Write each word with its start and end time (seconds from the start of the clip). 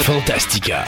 Fantastica. 0.00 0.86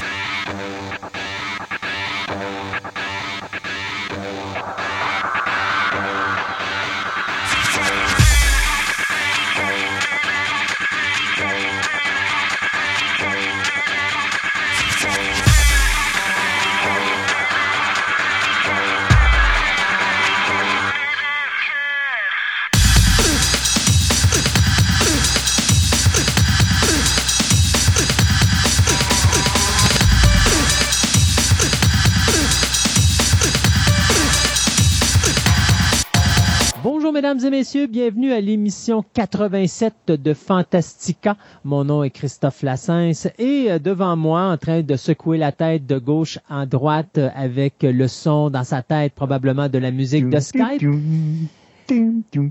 Mesdames 37.45 37.55
et 37.55 37.59
messieurs, 37.59 37.87
bienvenue 37.87 38.33
à 38.33 38.41
l'émission 38.41 39.05
87 39.13 40.13
de 40.13 40.33
Fantastica. 40.33 41.37
Mon 41.63 41.85
nom 41.85 42.03
est 42.03 42.09
Christophe 42.09 42.63
Lassens 42.63 43.29
et 43.39 43.67
euh, 43.71 43.79
devant 43.79 44.17
moi, 44.17 44.45
en 44.45 44.57
train 44.57 44.81
de 44.81 44.97
secouer 44.97 45.37
la 45.37 45.53
tête 45.53 45.87
de 45.87 45.99
gauche 45.99 46.39
en 46.49 46.65
droite 46.65 47.21
avec 47.35 47.75
le 47.83 48.09
son 48.09 48.49
dans 48.49 48.65
sa 48.65 48.81
tête 48.81 49.13
probablement 49.13 49.69
de 49.69 49.77
la 49.77 49.91
musique 49.91 50.31
de 50.31 50.41
Skype. 50.41 50.83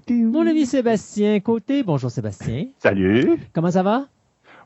Mon 0.09 0.45
ami 0.45 0.67
Sébastien 0.67 1.39
Côté. 1.39 1.81
Bonjour 1.81 2.11
Sébastien. 2.11 2.65
Salut. 2.77 3.39
Comment 3.51 3.71
ça 3.71 3.81
va? 3.81 4.05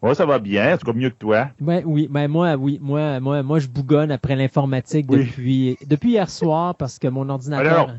Ouais, 0.02 0.14
ça 0.14 0.26
va 0.26 0.40
bien, 0.40 0.74
en 0.74 0.78
tout 0.78 0.88
cas 0.88 0.94
mieux 0.94 1.10
que 1.10 1.16
toi. 1.16 1.48
Ouais, 1.62 1.84
oui, 1.86 2.10
ben 2.12 2.28
moi, 2.28 2.56
oui, 2.56 2.80
moi, 2.82 3.22
moi, 3.22 3.44
moi, 3.44 3.60
je 3.60 3.68
bougonne 3.68 4.12
après 4.12 4.36
l'informatique 4.36 5.08
depuis 5.08 5.78
depuis 5.88 6.12
hier 6.12 6.30
soir 6.30 6.76
parce 6.76 7.00
que 7.00 7.08
mon 7.08 7.30
ordinateur 7.30 7.94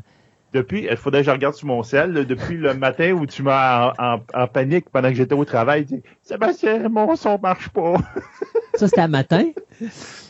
depuis, 0.53 0.87
il 0.89 0.97
faudrait 0.97 1.21
que 1.21 1.27
je 1.27 1.31
regarde 1.31 1.55
sur 1.55 1.67
mon 1.67 1.83
ciel, 1.83 2.25
depuis 2.25 2.57
le 2.57 2.73
matin 2.73 3.11
où 3.11 3.25
tu 3.25 3.43
m'as 3.43 3.93
en, 3.97 4.47
panique 4.47 4.89
pendant 4.89 5.09
que 5.09 5.15
j'étais 5.15 5.35
au 5.35 5.45
travail, 5.45 5.85
tu 5.85 5.95
dis, 5.95 6.03
Sébastien, 6.23 6.89
mon 6.89 7.15
son 7.15 7.39
marche 7.41 7.69
pas. 7.69 7.95
ça, 8.75 8.87
c'était 8.87 9.01
un 9.01 9.07
matin? 9.07 9.45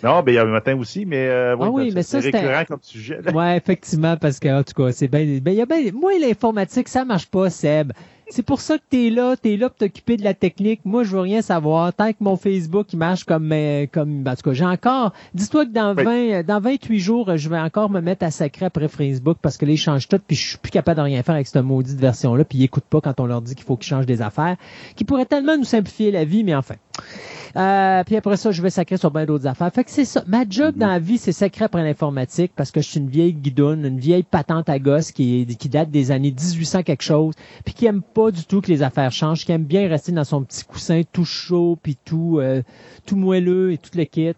Non, 0.04 0.22
ben, 0.22 0.32
il 0.32 0.36
y 0.36 0.38
a 0.38 0.44
le 0.44 0.52
matin 0.52 0.78
aussi, 0.78 1.06
mais, 1.06 1.28
euh, 1.28 1.56
ah 1.60 1.70
oui, 1.70 1.92
mais 1.94 2.04
ça, 2.04 2.22
c'est 2.22 2.32
récurrent 2.32 2.66
comme 2.68 2.80
sujet. 2.82 3.20
Oui, 3.34 3.56
effectivement, 3.56 4.18
parce 4.18 4.40
que, 4.40 4.48
en 4.48 4.64
tout 4.64 4.74
cas, 4.74 4.92
c'est 4.92 5.08
bien, 5.08 5.40
ben, 5.42 5.52
il 5.52 5.58
y 5.58 5.62
a 5.62 5.66
ben, 5.66 5.92
moi, 5.94 6.12
l'informatique, 6.20 6.88
ça 6.88 7.06
marche 7.06 7.28
pas, 7.28 7.50
Seb. 7.50 7.94
C'est 8.32 8.44
pour 8.44 8.62
ça 8.62 8.78
que 8.78 8.84
t'es 8.90 9.10
là, 9.10 9.36
t'es 9.36 9.58
là 9.58 9.70
pour 9.70 9.78
t'occuper 9.78 10.16
de 10.16 10.24
la 10.24 10.36
technique. 10.36 10.82
Moi, 10.86 11.04
je 11.04 11.12
veux 11.12 11.22
rien 11.22 11.42
savoir. 11.42 11.92
Tant 11.94 12.12
que 12.12 12.18
mon 12.20 12.38
Facebook, 12.38 12.94
il 12.94 12.98
marche 12.98 13.24
comme, 13.24 13.52
euh, 13.52 13.88
comme, 13.92 14.24
en 14.28 14.36
tout 14.36 14.50
cas, 14.50 14.54
j'ai 14.54 14.66
encore, 14.66 15.14
dis-toi 15.34 15.66
que 15.66 15.72
dans 15.72 15.96
20, 15.96 16.44
dans 16.44 16.60
28 16.60 17.00
jours, 17.00 17.38
je 17.38 17.50
vais 17.50 17.60
encore 17.60 17.90
me 17.90 18.02
mettre 18.02 18.24
à 18.24 18.32
sacrer 18.32 18.66
après 18.66 18.88
Facebook 18.88 19.38
parce 19.42 19.58
que 19.58 19.66
les 19.66 19.78
changent 19.78 20.08
tout 20.08 20.20
puis 20.26 20.36
je 20.36 20.50
suis 20.50 20.58
plus 20.58 20.72
capable 20.72 20.98
de 20.98 21.04
rien 21.04 21.24
faire 21.24 21.36
avec 21.36 21.48
cette 21.48 21.64
maudite 21.64 22.00
version-là 22.00 22.44
puis 22.44 22.60
ils 22.60 22.64
écoutent 22.66 22.84
pas 22.84 23.02
quand 23.02 23.20
on 23.20 23.26
leur 23.26 23.42
dit 23.42 23.56
qu'il 23.56 23.66
faut 23.66 23.78
qu'ils 23.78 23.90
changent 23.90 24.06
des 24.06 24.22
affaires 24.22 24.58
qui 24.96 25.06
pourraient 25.06 25.26
tellement 25.26 25.58
nous 25.58 25.64
simplifier 25.64 26.12
la 26.12 26.26
vie, 26.26 26.44
mais 26.44 26.56
enfin. 26.56 26.76
Euh, 27.56 28.04
puis 28.04 28.16
après 28.16 28.38
ça, 28.38 28.52
je 28.52 28.62
vais 28.62 28.70
sacrer 28.70 28.98
sur 28.98 29.12
bien 29.12 29.26
d'autres 29.26 29.48
affaires. 29.48 29.72
Fait 29.74 29.84
que 29.84 29.92
c'est 29.92 30.06
ça. 30.06 30.24
Ma 30.28 30.44
job 30.48 30.76
mhm. 30.76 30.82
dans 30.82 30.88
la 30.88 31.00
vie, 31.00 31.18
c'est 31.18 31.32
sacrer 31.32 31.66
après 31.66 31.84
l'informatique 31.84 32.52
parce 32.56 32.72
que 32.72 32.82
je 32.82 32.88
suis 32.88 33.00
une 33.00 33.10
vieille 33.10 33.34
guidoune, 33.34 33.86
une 33.86 34.00
vieille 34.00 34.24
patente 34.24 34.70
à 34.70 34.80
gosse 34.80 35.12
qui, 35.12 35.46
qui 35.58 35.70
date 35.70 35.92
des 35.92 36.12
années 36.12 36.32
1800 36.32 36.84
quelque 36.84 37.04
chose, 37.04 37.34
puis 37.66 37.74
qui 37.74 37.86
aime 37.86 38.02
pas 38.02 38.32
du 38.32 38.46
tout 38.46 38.62
que 38.62 38.68
les 38.68 38.84
affaires 38.84 39.12
changent, 39.12 39.46
qui 39.46 39.52
aime 39.52 39.64
bien 39.64 39.88
rester 39.88 40.12
dans 40.12 40.24
son 40.24 40.44
petit 40.44 40.64
coussin 40.64 41.02
tout 41.12 41.26
chaud, 41.26 41.78
puis 41.82 41.98
tout, 42.04 42.40
euh, 42.40 42.62
tout 43.06 43.16
moelleux 43.16 43.72
et 43.72 43.78
tout 43.78 43.92
le 43.96 44.06
kit. 44.06 44.34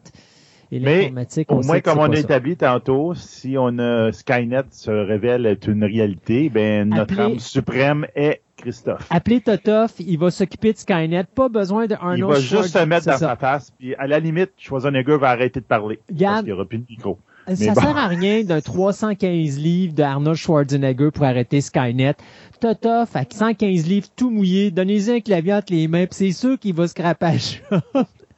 Et 0.73 0.80
Mais 0.80 1.11
au 1.50 1.61
moins, 1.64 1.81
comme 1.81 2.00
on 2.00 2.11
a 2.11 2.17
établi 2.17 2.55
tantôt, 2.55 3.14
si 3.14 3.55
on 3.58 3.77
a 3.77 4.11
Skynet 4.14 4.64
se 4.72 4.89
révèle 4.89 5.45
être 5.45 5.67
une 5.67 5.83
réalité, 5.83 6.50
ben 6.50 6.88
notre 6.88 7.20
âme 7.20 7.39
suprême 7.39 8.08
est 8.15 8.42
Christophe. 8.55 9.05
Appelez 9.10 9.42
Totoff, 9.42 9.95
il 9.99 10.17
va 10.17 10.31
s'occuper 10.31 10.71
de 10.71 10.77
Skynet. 10.77 11.26
Pas 11.36 11.49
besoin 11.49 11.87
de 11.87 11.98
Il 12.15 12.23
va 12.23 12.39
juste 12.39 12.70
se 12.70 12.86
mettre 12.86 13.08
dans 13.08 13.17
sa 13.17 13.36
face, 13.36 13.71
puis 13.77 13.95
à 13.95 14.08
la 14.08 14.20
limite, 14.20 14.52
Schwarzenegger 14.58 15.17
va 15.17 15.30
arrêter 15.30 15.60
de 15.60 15.65
parler. 15.65 15.99
parce 16.08 16.37
qu'il 16.37 16.45
n'y 16.45 16.52
aura 16.54 16.65
plus 16.65 16.77
de 16.77 16.86
micro. 16.89 17.17
Ça 17.48 17.73
sert 17.73 17.98
à 17.98 18.08
rien 18.08 18.43
d'un 18.43 18.61
315 18.61 19.58
livres 19.58 19.93
de 19.93 20.04
Arnold 20.04 20.37
Schwarzenegger 20.37 21.10
pour 21.11 21.26
arrêter 21.26 21.60
Skynet. 21.60 22.15
Totoff, 22.61 23.15
avec 23.15 23.33
115 23.33 23.87
livres 23.87 24.08
tout 24.15 24.30
mouillé, 24.30 24.71
donnez-y 24.71 25.11
un 25.11 25.20
clavier 25.20 25.55
entre 25.55 25.73
les 25.73 25.87
mains, 25.89 26.05
puis 26.05 26.15
c'est 26.15 26.31
sûr 26.31 26.58
qu'il 26.58 26.76
va 26.76 26.87
se 26.87 26.93
craper 26.93 27.39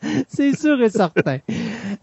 C'est 0.27 0.55
sûr 0.55 0.81
et 0.81 0.89
certain. 0.89 1.37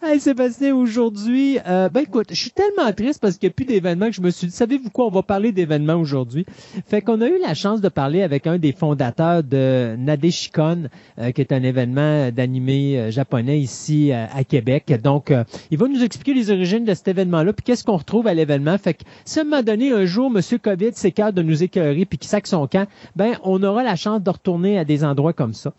Hey 0.03 0.19
Sébastien, 0.19 0.75
aujourd'hui, 0.75 1.59
euh, 1.69 1.91
ben 1.91 2.00
écoute, 2.00 2.28
je 2.31 2.34
suis 2.34 2.50
tellement 2.50 2.91
triste 2.91 3.21
parce 3.21 3.37
qu'il 3.37 3.49
n'y 3.49 3.53
a 3.53 3.55
plus 3.55 3.66
d'événements 3.66 4.06
que 4.06 4.15
je 4.15 4.22
me 4.22 4.31
suis 4.31 4.47
dit, 4.47 4.53
savez-vous 4.53 4.88
quoi, 4.88 5.05
on 5.05 5.11
va 5.11 5.22
parler 5.22 5.53
d'événements 5.53 5.97
aujourd'hui? 5.97 6.47
Fait 6.87 7.03
qu'on 7.03 7.21
a 7.21 7.28
eu 7.28 7.38
la 7.38 7.53
chance 7.53 7.83
de 7.83 7.88
parler 7.91 8.22
avec 8.22 8.47
un 8.47 8.56
des 8.56 8.72
fondateurs 8.72 9.44
de 9.44 9.97
Nadeshikon, 9.99 10.88
euh, 11.19 11.33
qui 11.33 11.43
est 11.43 11.53
un 11.53 11.62
événement 11.62 12.31
d'animé 12.31 12.99
euh, 12.99 13.11
japonais 13.11 13.61
ici 13.61 14.11
à 14.11 14.43
Québec. 14.43 14.91
Donc, 15.05 15.34
il 15.71 15.77
va 15.77 15.87
nous 15.87 16.03
expliquer 16.03 16.32
les 16.32 16.50
origines 16.50 16.87
de 16.87 16.94
cet 16.94 17.09
événement-là, 17.09 17.53
puis 17.53 17.62
qu'est-ce 17.62 17.84
qu'on 17.84 17.99
retrouve 17.99 18.27
à 18.27 18.32
l'événement. 18.32 18.78
Fait 18.78 18.94
que 18.94 19.03
si 19.27 19.38
à 19.38 19.43
un 19.43 19.62
donné, 19.62 19.93
un 19.93 20.06
jour, 20.06 20.31
Monsieur 20.31 20.56
COVID 20.56 20.93
s'écarte 20.94 21.34
de 21.34 21.43
nous 21.43 21.62
écœurer 21.62 22.06
puis 22.06 22.17
qu'il 22.17 22.31
sac 22.31 22.47
son 22.47 22.67
camp, 22.67 22.88
ben 23.17 23.34
on 23.44 23.62
aura 23.62 23.82
la 23.82 23.97
chance 23.97 24.22
de 24.22 24.31
retourner 24.31 24.78
à 24.78 24.87
des 24.87 25.05
endroits 25.05 25.34
comme 25.34 25.53
ça. 25.53 25.75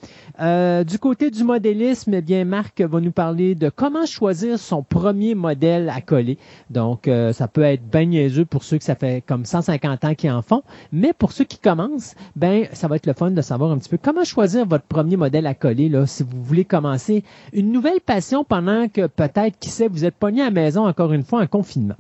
du 0.84 1.00
côté 1.00 1.32
du 1.32 1.44
modélisme, 1.44 2.14
eh 2.14 2.22
bien, 2.22 2.46
Marc 2.46 2.82
va 2.82 3.00
nous 3.00 3.12
parler 3.12 3.56
de 3.56 3.70
comment 3.70 4.06
choisir 4.12 4.60
son 4.60 4.84
premier 4.84 5.36
modèle 5.36 5.90
à 5.90 6.02
coller. 6.02 6.38
Donc, 6.70 7.08
euh, 7.08 7.34
ça 7.34 7.48
peut 7.48 7.64
être 7.64 7.84
bien 7.84 8.06
niaiseux 8.06 8.46
pour 8.46 8.64
ceux 8.64 8.78
que 8.78 8.84
ça 8.84 8.96
fait 8.96 9.24
comme 9.26 9.46
150 9.46 10.06
ans 10.06 10.16
qu'ils 10.16 10.32
en 10.32 10.42
font, 10.42 10.64
mais 10.92 11.14
pour 11.14 11.32
ceux 11.32 11.46
qui 11.46 11.58
commencent, 11.58 12.16
ben, 12.36 12.68
ça 12.74 12.88
va 12.88 12.98
être 12.98 13.08
le 13.08 13.14
fun 13.14 13.32
de 13.32 13.42
savoir 13.42 13.72
un 13.72 13.78
petit 13.78 13.90
peu 13.90 13.98
comment 14.02 14.24
choisir 14.24 14.66
votre 14.66 14.86
premier 14.86 15.18
modèle 15.18 15.48
à 15.48 15.54
coller, 15.54 15.90
là, 15.90 16.06
si 16.06 16.24
vous 16.24 16.44
voulez 16.44 16.66
commencer 16.66 17.24
une 17.54 17.72
nouvelle 17.72 18.02
passion 18.02 18.44
pendant 18.44 18.88
que 18.88 19.08
peut-être, 19.08 19.58
qui 19.60 19.70
sait, 19.70 19.88
vous 19.88 20.06
êtes 20.06 20.16
pogné 20.16 20.42
à 20.42 20.46
la 20.46 20.52
maison 20.52 20.88
encore 20.88 21.14
une 21.14 21.24
fois 21.24 21.42
en 21.42 21.48
confinement. 21.48 21.96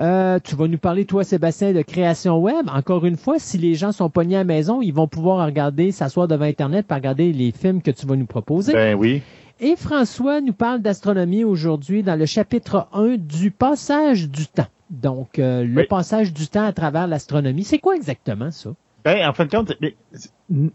Euh, 0.00 0.38
tu 0.42 0.54
vas 0.54 0.68
nous 0.68 0.78
parler, 0.78 1.04
toi, 1.04 1.24
Sébastien, 1.24 1.72
de 1.72 1.82
création 1.82 2.38
web. 2.38 2.68
Encore 2.72 3.04
une 3.04 3.16
fois, 3.16 3.38
si 3.38 3.58
les 3.58 3.74
gens 3.74 3.90
sont 3.90 4.08
pognés 4.08 4.36
à 4.36 4.40
la 4.40 4.44
maison, 4.44 4.80
ils 4.80 4.92
vont 4.92 5.08
pouvoir 5.08 5.44
regarder, 5.44 5.90
s'asseoir 5.90 6.28
devant 6.28 6.44
Internet 6.44 6.86
pour 6.86 6.96
regarder 6.96 7.32
les 7.32 7.50
films 7.50 7.82
que 7.82 7.90
tu 7.90 8.06
vas 8.06 8.14
nous 8.14 8.26
proposer. 8.26 8.72
Ben 8.72 8.94
oui. 8.94 9.22
Et 9.60 9.74
François 9.74 10.40
nous 10.40 10.52
parle 10.52 10.82
d'astronomie 10.82 11.42
aujourd'hui 11.42 12.04
dans 12.04 12.14
le 12.14 12.26
chapitre 12.26 12.86
1 12.92 13.16
du 13.16 13.50
passage 13.50 14.28
du 14.28 14.46
temps. 14.46 14.68
Donc, 14.88 15.40
euh, 15.40 15.64
le 15.64 15.84
passage 15.84 16.32
du 16.32 16.46
temps 16.46 16.64
à 16.64 16.72
travers 16.72 17.08
l'astronomie. 17.08 17.64
C'est 17.64 17.80
quoi 17.80 17.96
exactement 17.96 18.52
ça? 18.52 18.70
Ben, 19.04 19.28
en 19.28 19.32
fin 19.32 19.46
de 19.46 19.50
compte, 19.50 19.72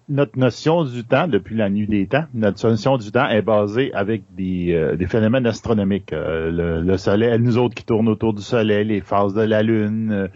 notre 0.09 0.37
notion 0.37 0.83
du 0.83 1.05
temps, 1.05 1.29
depuis 1.29 1.55
la 1.55 1.69
nuit 1.69 1.87
des 1.87 2.07
temps, 2.07 2.25
notre 2.33 2.67
notion 2.69 2.97
du 2.97 3.09
temps 3.11 3.29
est 3.29 3.41
basée 3.41 3.93
avec 3.93 4.23
des, 4.35 4.73
euh, 4.73 4.97
des 4.97 5.07
phénomènes 5.07 5.47
astronomiques. 5.47 6.11
Euh, 6.11 6.81
le, 6.81 6.97
soleil, 6.97 7.39
nous 7.39 7.57
autres 7.57 7.75
qui 7.75 7.85
tournent 7.85 8.09
autour 8.09 8.33
du 8.33 8.41
soleil, 8.41 8.85
les 8.85 8.99
phases 8.99 9.33
de 9.33 9.43
la 9.43 9.63
lune, 9.63 10.29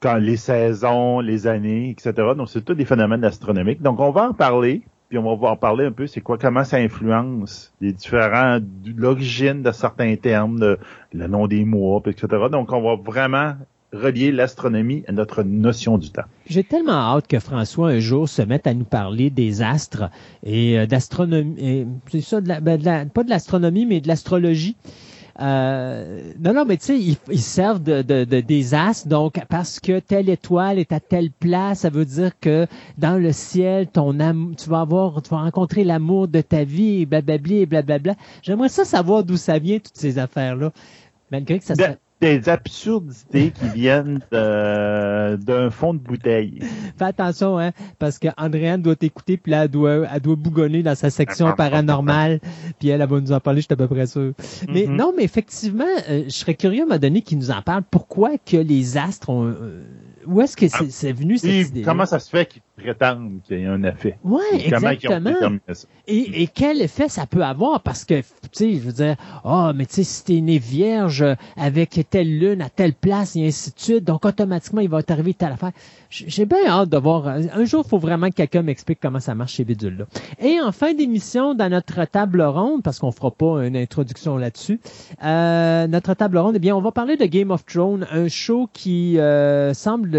quand 0.00 0.16
les 0.16 0.36
saisons, 0.36 1.20
les 1.20 1.46
années, 1.46 1.90
etc. 1.90 2.12
Donc, 2.34 2.48
c'est 2.48 2.64
tous 2.64 2.74
des 2.74 2.86
phénomènes 2.86 3.24
astronomiques. 3.24 3.82
Donc, 3.82 4.00
on 4.00 4.10
va 4.10 4.30
en 4.30 4.32
parler 4.32 4.82
puis 5.12 5.18
on 5.18 5.36
va 5.36 5.50
en 5.50 5.56
parler 5.58 5.84
un 5.84 5.92
peu, 5.92 6.06
c'est 6.06 6.22
quoi, 6.22 6.38
comment 6.38 6.64
ça 6.64 6.78
influence 6.78 7.70
les 7.82 7.92
différents, 7.92 8.60
l'origine 8.96 9.62
de 9.62 9.70
certains 9.70 10.16
termes, 10.16 10.78
le 11.12 11.26
nom 11.26 11.46
des 11.46 11.66
mois, 11.66 12.00
etc. 12.06 12.28
Donc, 12.50 12.72
on 12.72 12.80
va 12.80 12.96
vraiment 12.96 13.52
relier 13.92 14.32
l'astronomie 14.32 15.04
à 15.08 15.12
notre 15.12 15.42
notion 15.42 15.98
du 15.98 16.08
temps. 16.08 16.22
J'ai 16.48 16.64
tellement 16.64 17.14
hâte 17.14 17.26
que 17.26 17.40
François 17.40 17.90
un 17.90 17.98
jour 17.98 18.26
se 18.26 18.40
mette 18.40 18.66
à 18.66 18.72
nous 18.72 18.86
parler 18.86 19.28
des 19.28 19.60
astres 19.60 20.04
et 20.46 20.78
euh, 20.78 20.86
d'astronomie. 20.86 21.86
C'est 22.10 22.22
ça, 22.22 22.40
ben, 22.40 23.10
pas 23.10 23.22
de 23.22 23.28
l'astronomie, 23.28 23.84
mais 23.84 24.00
de 24.00 24.08
l'astrologie. 24.08 24.76
Euh, 25.40 26.32
non, 26.40 26.52
non, 26.52 26.64
mais 26.64 26.76
tu 26.76 26.84
sais, 26.86 26.98
ils, 26.98 27.40
servent 27.40 27.82
de, 27.82 28.02
de, 28.02 28.40
des 28.40 28.74
astres, 28.74 29.08
donc 29.08 29.40
parce 29.48 29.80
que 29.80 29.98
telle 29.98 30.28
étoile 30.28 30.78
est 30.78 30.92
à 30.92 31.00
telle 31.00 31.30
place, 31.30 31.80
ça 31.80 31.90
veut 31.90 32.04
dire 32.04 32.32
que 32.40 32.66
dans 32.98 33.16
le 33.18 33.32
ciel, 33.32 33.88
ton 33.88 34.20
âme, 34.20 34.54
tu 34.56 34.68
vas 34.68 34.80
avoir, 34.80 35.22
tu 35.22 35.30
vas 35.30 35.38
rencontrer 35.42 35.84
l'amour 35.84 36.28
de 36.28 36.40
ta 36.42 36.64
vie, 36.64 37.02
et 37.02 37.06
blablabla, 37.06 37.54
et 37.54 37.66
blablabla. 37.66 38.14
J'aimerais 38.42 38.68
ça 38.68 38.84
savoir 38.84 39.24
d'où 39.24 39.36
ça 39.36 39.58
vient, 39.58 39.78
toutes 39.78 39.96
ces 39.96 40.18
affaires-là. 40.18 40.70
Malgré 41.30 41.58
que 41.58 41.64
ça 41.64 41.74
ben, 41.74 41.96
des 42.22 42.48
absurdités 42.48 43.50
qui 43.50 43.68
viennent 43.74 44.20
d'un 44.30 45.70
fond 45.70 45.92
de 45.92 45.98
bouteille. 45.98 46.60
Fais 46.96 47.04
attention, 47.04 47.58
hein, 47.58 47.72
parce 47.98 48.18
que 48.18 48.28
Andréane 48.38 48.80
doit 48.80 48.94
t'écouter, 48.94 49.36
puis 49.36 49.50
là, 49.50 49.64
elle 49.64 49.70
doit, 49.70 50.06
elle 50.12 50.20
doit 50.20 50.36
bougonner 50.36 50.84
dans 50.84 50.94
sa 50.94 51.10
section 51.10 51.52
paranormale, 51.52 52.38
puis 52.78 52.88
elle, 52.88 53.00
elle 53.00 53.08
va 53.08 53.20
nous 53.20 53.32
en 53.32 53.40
parler, 53.40 53.60
je 53.60 53.66
suis 53.66 53.72
à 53.72 53.76
peu 53.76 53.88
près 53.88 54.06
sûr. 54.06 54.32
Mais 54.68 54.82
mm-hmm. 54.82 54.96
non, 54.96 55.12
mais 55.16 55.24
effectivement, 55.24 55.84
euh, 56.08 56.24
je 56.26 56.30
serais 56.30 56.54
curieux 56.54 56.84
à 56.90 56.98
donné 56.98 57.22
qu'il 57.22 57.38
nous 57.38 57.50
en 57.50 57.60
parle. 57.60 57.82
Pourquoi 57.90 58.38
que 58.38 58.56
les 58.56 58.96
astres 58.96 59.28
ont, 59.28 59.46
euh, 59.46 59.82
où 60.26 60.40
est-ce 60.40 60.56
que 60.56 60.68
c'est 60.68 60.90
c'est 60.90 61.12
venu 61.12 61.38
cette 61.38 61.50
Et 61.50 61.60
idée 61.60 61.82
comment 61.82 62.06
ça 62.06 62.18
se 62.18 62.30
fait 62.30 62.46
qu'ils 62.46 62.62
prétendent 62.76 63.40
qu'il 63.44 63.60
y 63.60 63.66
a 63.66 63.72
un 63.72 63.82
effet? 63.82 64.18
Ouais, 64.24 64.40
Et 64.58 64.70
comment 64.70 64.90
ils 64.90 65.08
ont 65.08 65.16
exactement. 65.16 65.58
ça? 65.72 65.86
Et, 66.08 66.42
et 66.42 66.46
quel 66.48 66.82
effet 66.82 67.08
ça 67.08 67.26
peut 67.26 67.44
avoir? 67.44 67.80
Parce 67.82 68.04
que, 68.04 68.20
tu 68.20 68.24
sais, 68.52 68.72
je 68.74 68.80
veux 68.80 68.92
dire, 68.92 69.16
ah, 69.44 69.72
mais 69.74 69.86
tu 69.86 69.94
sais, 69.94 70.04
si 70.04 70.24
t'es 70.24 70.40
né 70.40 70.58
vierge 70.58 71.24
avec 71.56 72.00
telle 72.10 72.38
lune 72.38 72.60
à 72.60 72.68
telle 72.68 72.94
place 72.94 73.36
et 73.36 73.46
ainsi 73.46 73.70
de 73.70 73.78
suite, 73.78 74.04
donc 74.04 74.24
automatiquement, 74.24 74.80
il 74.80 74.88
va 74.88 75.02
t'arriver 75.02 75.34
telle 75.34 75.52
affaire. 75.52 75.70
J'ai 76.10 76.44
bien 76.44 76.66
hâte 76.66 76.88
de 76.90 76.98
voir. 76.98 77.26
Un 77.28 77.64
jour, 77.64 77.82
il 77.86 77.88
faut 77.88 77.98
vraiment 77.98 78.28
que 78.28 78.34
quelqu'un 78.34 78.62
m'explique 78.62 78.98
comment 79.00 79.20
ça 79.20 79.34
marche 79.34 79.54
chez 79.54 79.64
Bidule. 79.64 79.98
Là. 79.98 80.04
Et 80.40 80.60
en 80.60 80.72
fin 80.72 80.92
d'émission, 80.92 81.54
dans 81.54 81.70
notre 81.70 82.04
table 82.04 82.42
ronde, 82.42 82.82
parce 82.82 82.98
qu'on 82.98 83.12
fera 83.12 83.30
pas 83.30 83.64
une 83.64 83.76
introduction 83.76 84.36
là-dessus, 84.36 84.80
euh, 85.24 85.86
notre 85.86 86.14
table 86.14 86.38
ronde, 86.38 86.56
eh 86.56 86.58
bien, 86.58 86.76
on 86.76 86.80
va 86.82 86.90
parler 86.92 87.16
de 87.16 87.24
Game 87.26 87.50
of 87.50 87.64
Thrones, 87.64 88.06
un 88.10 88.28
show 88.28 88.68
qui 88.72 89.18
euh, 89.18 89.72
semble, 89.72 90.11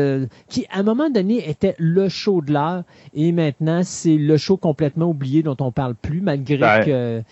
qui 0.48 0.66
à 0.72 0.80
un 0.80 0.84
moment 0.84 1.10
donné 1.10 1.50
était 1.50 1.76
le 1.78 2.10
show 2.10 2.42
de 2.42 2.54
l'heure, 2.54 2.84
et 3.14 3.32
maintenant 3.32 3.82
c'est 3.84 4.18
le 4.18 4.38
show 4.38 4.58
complètement 4.58 5.08
oublié 5.08 5.44
dont 5.44 5.58
on 5.60 5.72
parle 5.72 5.96
plus, 5.96 6.22
malgré 6.22 6.58
Ben. 6.58 6.84
que 6.84 7.24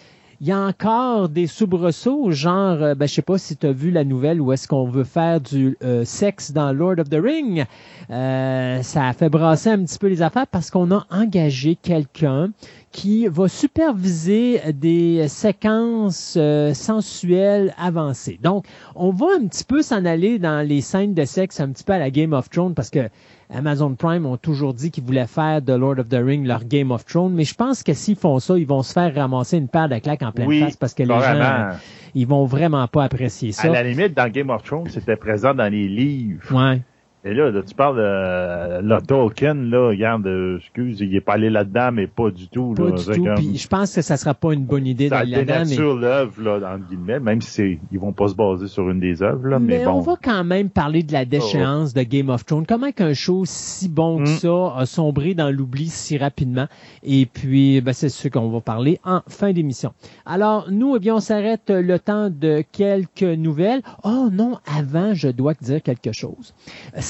il 0.41 0.47
y 0.47 0.51
a 0.51 0.59
encore 0.59 1.29
des 1.29 1.45
soubresauts, 1.45 2.31
genre, 2.31 2.81
euh, 2.81 2.95
ben, 2.95 3.07
je 3.07 3.13
sais 3.13 3.21
pas 3.21 3.37
si 3.37 3.55
tu 3.55 3.67
as 3.67 3.71
vu 3.71 3.91
la 3.91 4.03
nouvelle 4.03 4.41
où 4.41 4.51
est-ce 4.51 4.67
qu'on 4.67 4.89
veut 4.89 5.03
faire 5.03 5.39
du 5.39 5.77
euh, 5.83 6.03
sexe 6.03 6.51
dans 6.51 6.73
Lord 6.73 6.95
of 6.97 7.11
the 7.11 7.19
Ring. 7.23 7.63
Euh, 8.09 8.81
ça 8.81 9.07
a 9.07 9.13
fait 9.13 9.29
brasser 9.29 9.69
un 9.69 9.83
petit 9.83 9.99
peu 9.99 10.07
les 10.07 10.23
affaires 10.23 10.47
parce 10.47 10.71
qu'on 10.71 10.91
a 10.91 11.05
engagé 11.11 11.75
quelqu'un 11.75 12.49
qui 12.91 13.27
va 13.27 13.47
superviser 13.47 14.59
des 14.73 15.27
séquences 15.27 16.35
euh, 16.37 16.73
sensuelles 16.73 17.73
avancées. 17.77 18.39
Donc, 18.41 18.65
on 18.95 19.11
va 19.11 19.27
un 19.41 19.47
petit 19.47 19.63
peu 19.63 19.81
s'en 19.81 20.05
aller 20.05 20.39
dans 20.39 20.65
les 20.67 20.81
scènes 20.81 21.13
de 21.13 21.25
sexe 21.25 21.59
un 21.59 21.69
petit 21.71 21.83
peu 21.83 21.93
à 21.93 21.99
la 21.99 22.09
Game 22.11 22.33
of 22.33 22.49
Thrones 22.49 22.73
parce 22.73 22.89
que 22.89 23.09
Amazon 23.53 23.95
Prime 23.95 24.25
ont 24.25 24.37
toujours 24.37 24.73
dit 24.73 24.91
qu'ils 24.91 25.03
voulaient 25.03 25.27
faire 25.27 25.61
de 25.61 25.73
Lord 25.73 25.99
of 25.99 26.07
the 26.09 26.19
Ring 26.23 26.45
leur 26.45 26.63
Game 26.63 26.91
of 26.91 27.05
Thrones, 27.05 27.33
mais 27.33 27.43
je 27.43 27.53
pense 27.55 27.83
que 27.83 27.93
s'ils 27.93 28.15
font 28.15 28.39
ça, 28.39 28.57
ils 28.57 28.67
vont 28.67 28.81
se 28.83 28.93
faire 28.93 29.13
ramasser 29.13 29.57
une 29.57 29.67
paire 29.67 29.89
de 29.89 29.97
claques 29.97 30.23
en 30.23 30.31
pleine 30.31 30.47
Oui, 30.47 30.59
face 30.61 30.77
parce 30.77 30.93
que 30.93 31.03
les 31.03 31.09
gens, 31.09 31.69
ils 32.15 32.27
vont 32.27 32.45
vraiment 32.45 32.87
pas 32.87 33.03
apprécier 33.05 33.49
À 33.49 33.53
ça. 33.53 33.67
la 33.69 33.83
limite, 33.83 34.13
dans 34.15 34.29
Game 34.29 34.49
of 34.49 34.63
Thrones, 34.63 34.89
c'était 34.89 35.17
présent 35.17 35.53
dans 35.53 35.69
les 35.71 35.87
livres. 35.87 36.41
Ouais. 36.53 36.81
Et 37.23 37.35
là, 37.35 37.51
là, 37.51 37.61
tu 37.61 37.75
parles 37.75 37.97
de 37.97 38.81
le 38.81 38.99
Tolkien, 39.03 39.53
là, 39.53 39.89
regarde, 39.89 40.25
euh, 40.25 40.57
excuse, 40.57 41.01
il 41.01 41.15
est 41.15 41.21
pas 41.21 41.33
allé 41.33 41.51
là-dedans, 41.51 41.91
mais 41.91 42.07
pas 42.07 42.31
du 42.31 42.47
tout. 42.47 42.73
Pas 42.73 42.85
là. 42.85 42.91
du 42.93 42.97
C'est 43.03 43.13
tout. 43.13 43.23
comme- 43.25 43.35
Puis 43.35 43.57
je 43.57 43.67
pense 43.67 43.93
que 43.93 44.01
ça 44.01 44.17
sera 44.17 44.33
pas 44.33 44.53
une 44.53 44.65
bonne 44.65 44.87
idée 44.87 45.07
ça 45.07 45.19
d'aller 45.19 45.31
là-dedans, 45.35 45.53
mais 45.59 45.63
dénature 45.65 45.95
l'œuvre, 45.97 46.41
là, 46.41 46.73
entre 46.75 46.87
guillemets, 46.89 47.19
même 47.19 47.39
si 47.41 47.77
ils 47.91 47.99
vont 47.99 48.11
pas 48.11 48.27
se 48.29 48.33
baser 48.33 48.67
sur 48.67 48.89
une 48.89 48.99
des 48.99 49.21
œuvres, 49.21 49.47
là, 49.49 49.59
mais, 49.59 49.77
Mais 49.79 49.85
bon. 49.85 49.91
on 49.91 49.99
va 49.99 50.15
quand 50.19 50.43
même 50.43 50.69
parler 50.71 51.03
de 51.03 51.13
la 51.13 51.25
déchéance 51.25 51.93
de 51.93 52.01
Game 52.01 52.29
of 52.29 52.43
Thrones. 52.43 52.65
Comment 52.67 52.91
qu'un 52.91 53.13
show 53.13 53.43
si 53.45 53.87
bon 53.87 54.17
que 54.23 54.23
Mm. 54.23 54.37
ça 54.39 54.73
a 54.77 54.85
sombré 54.87 55.35
dans 55.35 55.51
l'oubli 55.51 55.89
si 55.89 56.17
rapidement? 56.17 56.65
Et 57.03 57.27
puis, 57.27 57.81
ben, 57.81 57.93
c'est 57.93 58.09
ce 58.09 58.29
qu'on 58.29 58.49
va 58.49 58.61
parler 58.61 58.99
en 59.05 59.21
fin 59.27 59.53
d'émission. 59.53 59.93
Alors, 60.25 60.71
nous, 60.71 60.95
eh 60.95 60.99
bien, 60.99 61.13
on 61.15 61.19
s'arrête 61.19 61.69
le 61.69 61.99
temps 61.99 62.31
de 62.31 62.63
quelques 62.71 63.21
nouvelles. 63.21 63.81
Oh 64.03 64.29
non, 64.31 64.57
avant, 64.75 65.13
je 65.13 65.27
dois 65.27 65.53
te 65.53 65.63
dire 65.63 65.83
quelque 65.83 66.11
chose. 66.13 66.55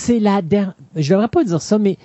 C'est 0.04 0.20
la 0.20 0.42
dernière, 0.42 0.74
je 0.96 1.14
devrais 1.14 1.28
pas 1.28 1.44
dire 1.44 1.62
ça, 1.62 1.78
mais 1.78 2.00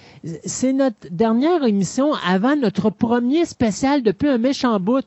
c'est 0.44 0.74
notre 0.74 1.08
dernière 1.10 1.64
émission 1.64 2.12
avant 2.12 2.54
notre 2.54 2.90
premier 2.90 3.46
spécial 3.46 4.02
depuis 4.02 4.28
un 4.28 4.36
méchant 4.36 4.78
bout. 4.78 5.06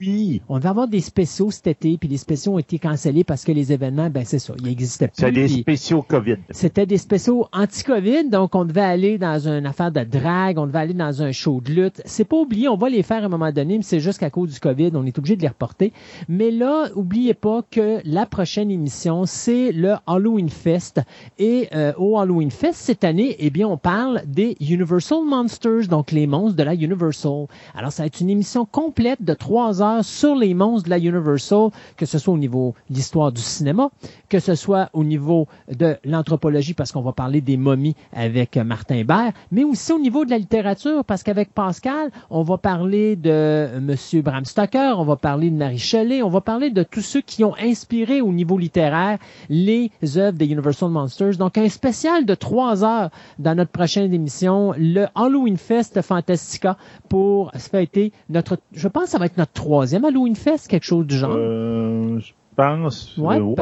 Oui. 0.00 0.42
On 0.48 0.60
va 0.60 0.70
avoir 0.70 0.86
des 0.86 1.00
spéciaux 1.00 1.50
cet 1.50 1.66
été, 1.66 1.98
puis 1.98 2.08
les 2.08 2.18
spéciaux 2.18 2.54
ont 2.54 2.58
été 2.60 2.78
cancellés 2.78 3.24
parce 3.24 3.44
que 3.44 3.50
les 3.50 3.72
événements, 3.72 4.10
ben 4.10 4.24
c'est 4.24 4.38
ça, 4.38 4.54
ils 4.58 4.66
n'existaient 4.66 5.08
plus. 5.08 5.16
C'est 5.16 5.32
des 5.32 5.48
spéciaux 5.48 6.02
COVID. 6.02 6.36
C'était 6.50 6.86
des 6.86 6.98
spéciaux 6.98 7.48
anti-COVID, 7.52 8.30
donc 8.30 8.54
on 8.54 8.64
devait 8.64 8.80
aller 8.80 9.18
dans 9.18 9.48
une 9.48 9.66
affaire 9.66 9.90
de 9.90 10.04
drague, 10.04 10.58
on 10.58 10.68
devait 10.68 10.78
aller 10.78 10.94
dans 10.94 11.22
un 11.22 11.32
show 11.32 11.60
de 11.60 11.72
lutte. 11.72 12.00
C'est 12.04 12.24
pas 12.24 12.36
oublié, 12.36 12.68
on 12.68 12.76
va 12.76 12.88
les 12.88 13.02
faire 13.02 13.24
à 13.24 13.26
un 13.26 13.28
moment 13.28 13.50
donné, 13.50 13.76
mais 13.76 13.82
c'est 13.82 13.98
juste 13.98 14.20
qu'à 14.20 14.30
cause 14.30 14.52
du 14.52 14.60
COVID, 14.60 14.92
on 14.94 15.04
est 15.04 15.18
obligé 15.18 15.34
de 15.34 15.42
les 15.42 15.48
reporter. 15.48 15.92
Mais 16.28 16.52
là, 16.52 16.90
oubliez 16.94 17.34
pas 17.34 17.62
que 17.68 17.98
la 18.04 18.24
prochaine 18.24 18.70
émission, 18.70 19.24
c'est 19.26 19.72
le 19.72 19.94
Halloween 20.06 20.48
Fest. 20.48 21.00
Et 21.40 21.68
euh, 21.74 21.92
au 21.98 22.20
Halloween 22.20 22.52
Fest 22.52 22.78
cette 22.82 23.02
année, 23.02 23.34
eh 23.40 23.50
bien, 23.50 23.66
on 23.66 23.78
parle 23.78 24.22
des 24.26 24.56
Universal 24.60 25.24
Monsters, 25.26 25.88
donc 25.88 26.12
les 26.12 26.28
monstres 26.28 26.56
de 26.56 26.62
la 26.62 26.74
Universal. 26.74 27.46
Alors, 27.74 27.90
ça 27.90 28.04
va 28.04 28.06
être 28.06 28.20
une 28.20 28.30
émission 28.30 28.64
complète 28.64 29.24
de 29.24 29.34
trois 29.34 29.82
heures 29.82 29.87
sur 30.02 30.34
les 30.34 30.54
monstres 30.54 30.84
de 30.84 30.90
la 30.90 30.98
Universal, 30.98 31.70
que 31.96 32.06
ce 32.06 32.18
soit 32.18 32.34
au 32.34 32.38
niveau 32.38 32.74
de 32.90 32.96
l'histoire 32.96 33.32
du 33.32 33.40
cinéma, 33.40 33.90
que 34.28 34.38
ce 34.38 34.54
soit 34.54 34.90
au 34.92 35.04
niveau 35.04 35.46
de 35.72 35.96
l'anthropologie, 36.04 36.74
parce 36.74 36.92
qu'on 36.92 37.02
va 37.02 37.12
parler 37.12 37.40
des 37.40 37.56
momies 37.56 37.96
avec 38.12 38.56
Martin 38.56 39.02
Bert, 39.04 39.32
mais 39.50 39.64
aussi 39.64 39.92
au 39.92 39.98
niveau 39.98 40.24
de 40.24 40.30
la 40.30 40.38
littérature, 40.38 41.04
parce 41.04 41.22
qu'avec 41.22 41.52
Pascal, 41.52 42.10
on 42.30 42.42
va 42.42 42.58
parler 42.58 43.16
de 43.16 43.78
Monsieur 43.80 44.22
Bram 44.22 44.44
Stoker, 44.44 44.98
on 44.98 45.04
va 45.04 45.16
parler 45.16 45.50
de 45.50 45.56
Marie 45.56 45.78
Shelley, 45.78 46.22
on 46.22 46.28
va 46.28 46.40
parler 46.40 46.70
de 46.70 46.82
tous 46.82 47.02
ceux 47.02 47.20
qui 47.20 47.44
ont 47.44 47.54
inspiré 47.58 48.20
au 48.20 48.32
niveau 48.32 48.58
littéraire 48.58 49.18
les 49.48 49.90
œuvres 50.16 50.36
des 50.38 50.46
Universal 50.46 50.90
Monsters. 50.90 51.36
Donc, 51.36 51.58
un 51.58 51.68
spécial 51.68 52.24
de 52.26 52.34
trois 52.34 52.84
heures 52.84 53.10
dans 53.38 53.54
notre 53.54 53.70
prochaine 53.70 54.12
émission, 54.12 54.74
le 54.76 55.06
Halloween 55.14 55.56
Fest 55.56 56.00
Fantastica, 56.02 56.76
pour 57.08 57.50
fêter 57.54 58.12
notre, 58.28 58.58
je 58.72 58.88
pense 58.88 59.04
que 59.04 59.10
ça 59.10 59.18
va 59.18 59.26
être 59.26 59.36
notre 59.38 59.52
troisième 59.52 59.77
Halloween 59.82 60.36
Fest, 60.36 60.68
quelque 60.68 60.84
chose 60.84 61.06
du 61.06 61.16
genre? 61.16 61.34
Euh, 61.34 62.18
je 62.20 62.32
pense. 62.58 63.16
Ouais, 63.16 63.38
euh, 63.38 63.54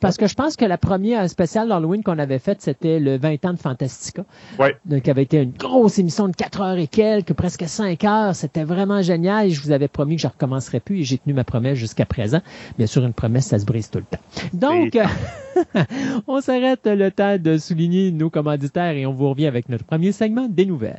parce, 0.00 0.16
que 0.16 0.28
je 0.28 0.34
pense 0.34 0.56
que 0.56 0.64
la 0.64 0.78
première 0.78 1.28
spéciale 1.28 1.68
d'Halloween 1.68 2.04
qu'on 2.04 2.18
avait 2.18 2.38
faite, 2.38 2.62
c'était 2.62 3.00
le 3.00 3.18
20 3.18 3.44
ans 3.44 3.52
de 3.52 3.58
Fantastica. 3.58 4.24
Ouais. 4.58 4.76
Donc, 4.84 5.02
qui 5.02 5.10
avait 5.10 5.24
été 5.24 5.42
une 5.42 5.50
grosse 5.50 5.98
émission 5.98 6.28
de 6.28 6.36
4 6.36 6.60
heures 6.60 6.78
et 6.78 6.86
quelques, 6.86 7.32
presque 7.32 7.64
5 7.66 8.04
heures. 8.04 8.36
C'était 8.36 8.62
vraiment 8.62 9.02
génial. 9.02 9.48
Et 9.48 9.50
je 9.50 9.60
vous 9.60 9.72
avais 9.72 9.88
promis 9.88 10.14
que 10.14 10.22
je 10.22 10.28
recommencerais 10.28 10.78
plus 10.78 11.00
et 11.00 11.04
j'ai 11.04 11.18
tenu 11.18 11.34
ma 11.34 11.42
promesse 11.42 11.76
jusqu'à 11.76 12.06
présent. 12.06 12.40
Bien 12.78 12.86
sûr, 12.86 13.04
une 13.04 13.12
promesse, 13.12 13.46
ça 13.46 13.58
se 13.58 13.64
brise 13.64 13.90
tout 13.90 13.98
le 13.98 14.04
temps. 14.04 14.22
Donc, 14.52 14.96
on 16.28 16.40
s'arrête 16.40 16.86
le 16.86 17.10
temps 17.10 17.38
de 17.38 17.58
souligner 17.58 18.12
nos 18.12 18.30
commanditaires 18.30 18.92
et 18.92 19.06
on 19.06 19.12
vous 19.12 19.28
revient 19.28 19.46
avec 19.46 19.68
notre 19.68 19.84
premier 19.84 20.12
segment 20.12 20.46
des 20.48 20.66
nouvelles. 20.66 20.98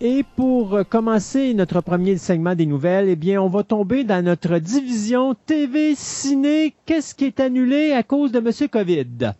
Et 0.00 0.24
pour 0.36 0.74
euh, 0.74 0.84
commencer 0.84 1.52
notre 1.54 1.80
premier 1.80 2.18
segment 2.18 2.54
des 2.54 2.66
nouvelles, 2.66 3.08
eh 3.08 3.16
bien, 3.16 3.42
on 3.42 3.48
va 3.48 3.64
tomber 3.64 4.04
dans 4.04 4.24
notre 4.24 4.58
division 4.58 5.34
TV 5.34 5.94
ciné. 5.96 6.74
Qu'est-ce 6.86 7.16
qui 7.16 7.24
est 7.24 7.40
annulé 7.40 7.92
à 7.92 8.04
cause 8.04 8.30
de 8.30 8.38
Monsieur 8.38 8.68
Covid? 8.68 9.32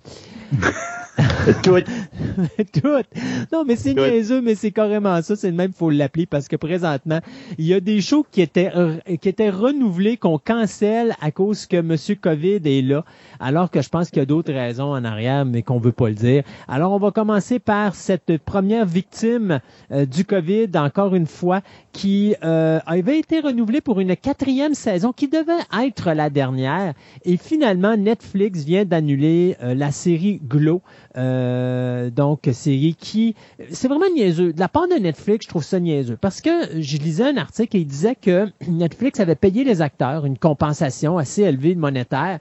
Tout. 1.62 1.80
Tout. 2.72 3.02
Non, 3.52 3.64
mais 3.66 3.76
c'est 3.76 3.94
niaiseux, 3.94 4.40
mais 4.40 4.54
c'est 4.54 4.70
carrément 4.70 5.20
ça. 5.22 5.36
C'est 5.36 5.50
le 5.50 5.56
même, 5.56 5.72
faut 5.72 5.90
l'appeler 5.90 6.26
parce 6.26 6.48
que 6.48 6.56
présentement, 6.56 7.20
il 7.58 7.66
y 7.66 7.74
a 7.74 7.80
des 7.80 8.00
shows 8.00 8.24
qui 8.30 8.40
étaient, 8.40 8.70
qui 9.20 9.28
étaient 9.28 9.50
renouvelés, 9.50 10.16
qu'on 10.16 10.38
cancelle 10.38 11.14
à 11.20 11.30
cause 11.30 11.66
que 11.66 11.80
Monsieur 11.80 12.14
COVID 12.14 12.60
est 12.64 12.82
là. 12.82 13.04
Alors 13.40 13.70
que 13.70 13.82
je 13.82 13.88
pense 13.88 14.10
qu'il 14.10 14.18
y 14.18 14.22
a 14.22 14.26
d'autres 14.26 14.52
raisons 14.52 14.92
en 14.92 15.04
arrière, 15.04 15.44
mais 15.44 15.62
qu'on 15.62 15.78
veut 15.78 15.92
pas 15.92 16.08
le 16.08 16.14
dire. 16.14 16.42
Alors, 16.68 16.92
on 16.92 16.98
va 16.98 17.10
commencer 17.10 17.58
par 17.58 17.94
cette 17.94 18.38
première 18.38 18.86
victime 18.86 19.60
euh, 19.92 20.06
du 20.06 20.24
COVID, 20.24 20.68
encore 20.74 21.14
une 21.14 21.26
fois, 21.26 21.60
qui 21.92 22.34
euh, 22.44 22.78
avait 22.86 23.18
été 23.18 23.40
renouvelée 23.40 23.80
pour 23.80 24.00
une 24.00 24.16
quatrième 24.16 24.74
saison 24.74 25.12
qui 25.12 25.28
devait 25.28 25.52
être 25.84 26.12
la 26.12 26.30
dernière. 26.30 26.94
Et 27.24 27.36
finalement, 27.36 27.96
Netflix 27.96 28.64
vient 28.64 28.84
d'annuler 28.84 29.56
euh, 29.62 29.74
la 29.74 29.90
série 29.90 30.40
Glow. 30.46 30.82
Euh, 31.18 32.10
donc, 32.10 32.48
série 32.52 32.94
qui... 32.98 33.34
C'est 33.70 33.88
vraiment 33.88 34.06
niaiseux. 34.14 34.52
De 34.52 34.60
la 34.60 34.68
part 34.68 34.88
de 34.88 34.94
Netflix, 34.94 35.44
je 35.44 35.48
trouve 35.48 35.64
ça 35.64 35.80
niaiseux. 35.80 36.16
Parce 36.20 36.40
que 36.40 36.80
je 36.80 36.96
lisais 36.96 37.24
un 37.24 37.36
article 37.36 37.76
et 37.76 37.80
il 37.80 37.86
disait 37.86 38.14
que 38.14 38.48
Netflix 38.68 39.18
avait 39.20 39.34
payé 39.34 39.64
les 39.64 39.82
acteurs 39.82 40.24
une 40.26 40.38
compensation 40.38 41.18
assez 41.18 41.42
élevée 41.42 41.74
de 41.74 41.80
monétaire 41.80 42.38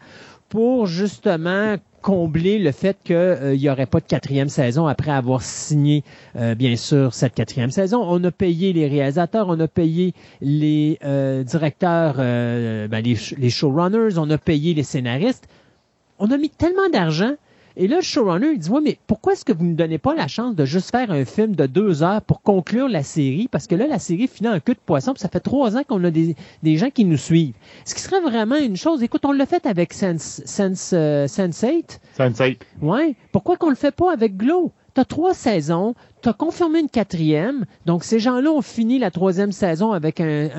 pour 0.50 0.86
justement 0.86 1.75
combler 2.01 2.60
le 2.60 2.72
fait 2.72 2.96
qu'il 3.03 3.15
euh, 3.15 3.57
n'y 3.57 3.69
aurait 3.69 3.88
pas 3.88 4.00
de 4.00 4.05
quatrième 4.05 4.48
saison 4.48 4.88
après 4.88 5.12
avoir 5.12 5.41
signé, 5.41 6.03
euh, 6.38 6.55
bien 6.55 6.75
sûr, 6.77 7.13
cette 7.13 7.34
quatrième 7.34 7.72
saison. 7.72 8.01
On 8.07 8.24
a 8.24 8.31
payé 8.31 8.72
les 8.72 8.88
réalisateurs, 8.88 9.50
on 9.50 9.60
a 9.60 9.67
payé 9.67 10.13
les 10.39 11.00
directeurs, 11.46 12.15
ben, 12.17 13.03
les 13.03 13.50
showrunners, 13.50 14.17
on 14.17 14.29
a 14.29 14.38
payé 14.38 14.74
les 14.74 14.84
scénaristes. 14.84 15.50
On 16.19 16.31
a 16.31 16.38
mis 16.38 16.50
tellement 16.50 16.89
d'argent 16.89 17.34
et 17.79 17.88
là, 17.88 17.98
le 17.98 18.01
showrunner, 18.01 18.53
il 18.53 18.60
dit, 18.60 18.69
ouais, 18.72 18.81
mais 18.81 18.98
pourquoi 19.05 19.34
est-ce 19.34 19.46
que 19.46 19.53
vous 19.53 19.63
ne 19.63 19.75
donnez 19.75 20.00
pas 20.00 20.15
la 20.15 20.27
chance 20.27 20.55
de 20.55 20.65
juste 20.65 20.89
faire 20.89 21.12
un 21.12 21.25
film 21.25 21.55
de 21.55 21.67
deux 21.67 22.01
heures 22.01 22.24
pour 22.24 22.41
conclure 22.41 22.89
la 22.89 23.03
série? 23.03 23.48
Parce 23.51 23.67
que 23.67 23.75
là, 23.75 23.86
la 23.86 24.00
série 24.00 24.27
finit 24.27 24.50
un 24.50 24.60
queue 24.60 24.74
de 24.74 24.79
poisson, 24.84 25.13
puis 25.13 25.22
ça 25.22 25.29
fait 25.29 25.39
trois 25.39 25.77
ans 25.77 25.84
qu'on 25.88 26.03
a 26.03 26.10
des, 26.10 26.36
des, 26.63 26.77
gens 26.77 26.89
qui 26.89 27.05
nous 27.05 27.17
suivent. 27.17 27.53
Ce 27.86 27.93
qui 27.93 28.01
serait 28.01 28.19
vraiment 28.19 28.55
une 28.55 28.77
chose, 28.77 29.03
écoute, 29.03 29.25
on 29.25 29.31
l'a 29.31 29.46
fait 29.46 29.67
avec 29.67 29.93
Sense, 29.93 30.41
Sense, 30.46 30.89
euh, 30.93 31.27
Sense8. 31.27 32.00
Sense8. 32.17 32.57
Ouais. 32.81 33.15
Pourquoi 33.31 33.57
qu'on 33.57 33.69
le 33.69 33.75
fait 33.75 33.96
pas 33.96 34.12
avec 34.12 34.38
Glow? 34.38 34.72
T'as 34.98 35.06
trois 35.06 35.36
saisons, 35.36 35.94
t'as 36.24 36.34
confirmé 36.34 36.80
une 36.80 36.89
quatrième, 36.89 37.66
donc 37.86 38.04
ces 38.04 38.18
gens-là 38.18 38.50
ont 38.50 38.63
fini 38.63 38.98
la 38.98 39.12
troisième 39.12 39.51
saison 39.51 39.92
avec 39.92 40.20
un, 40.20 40.50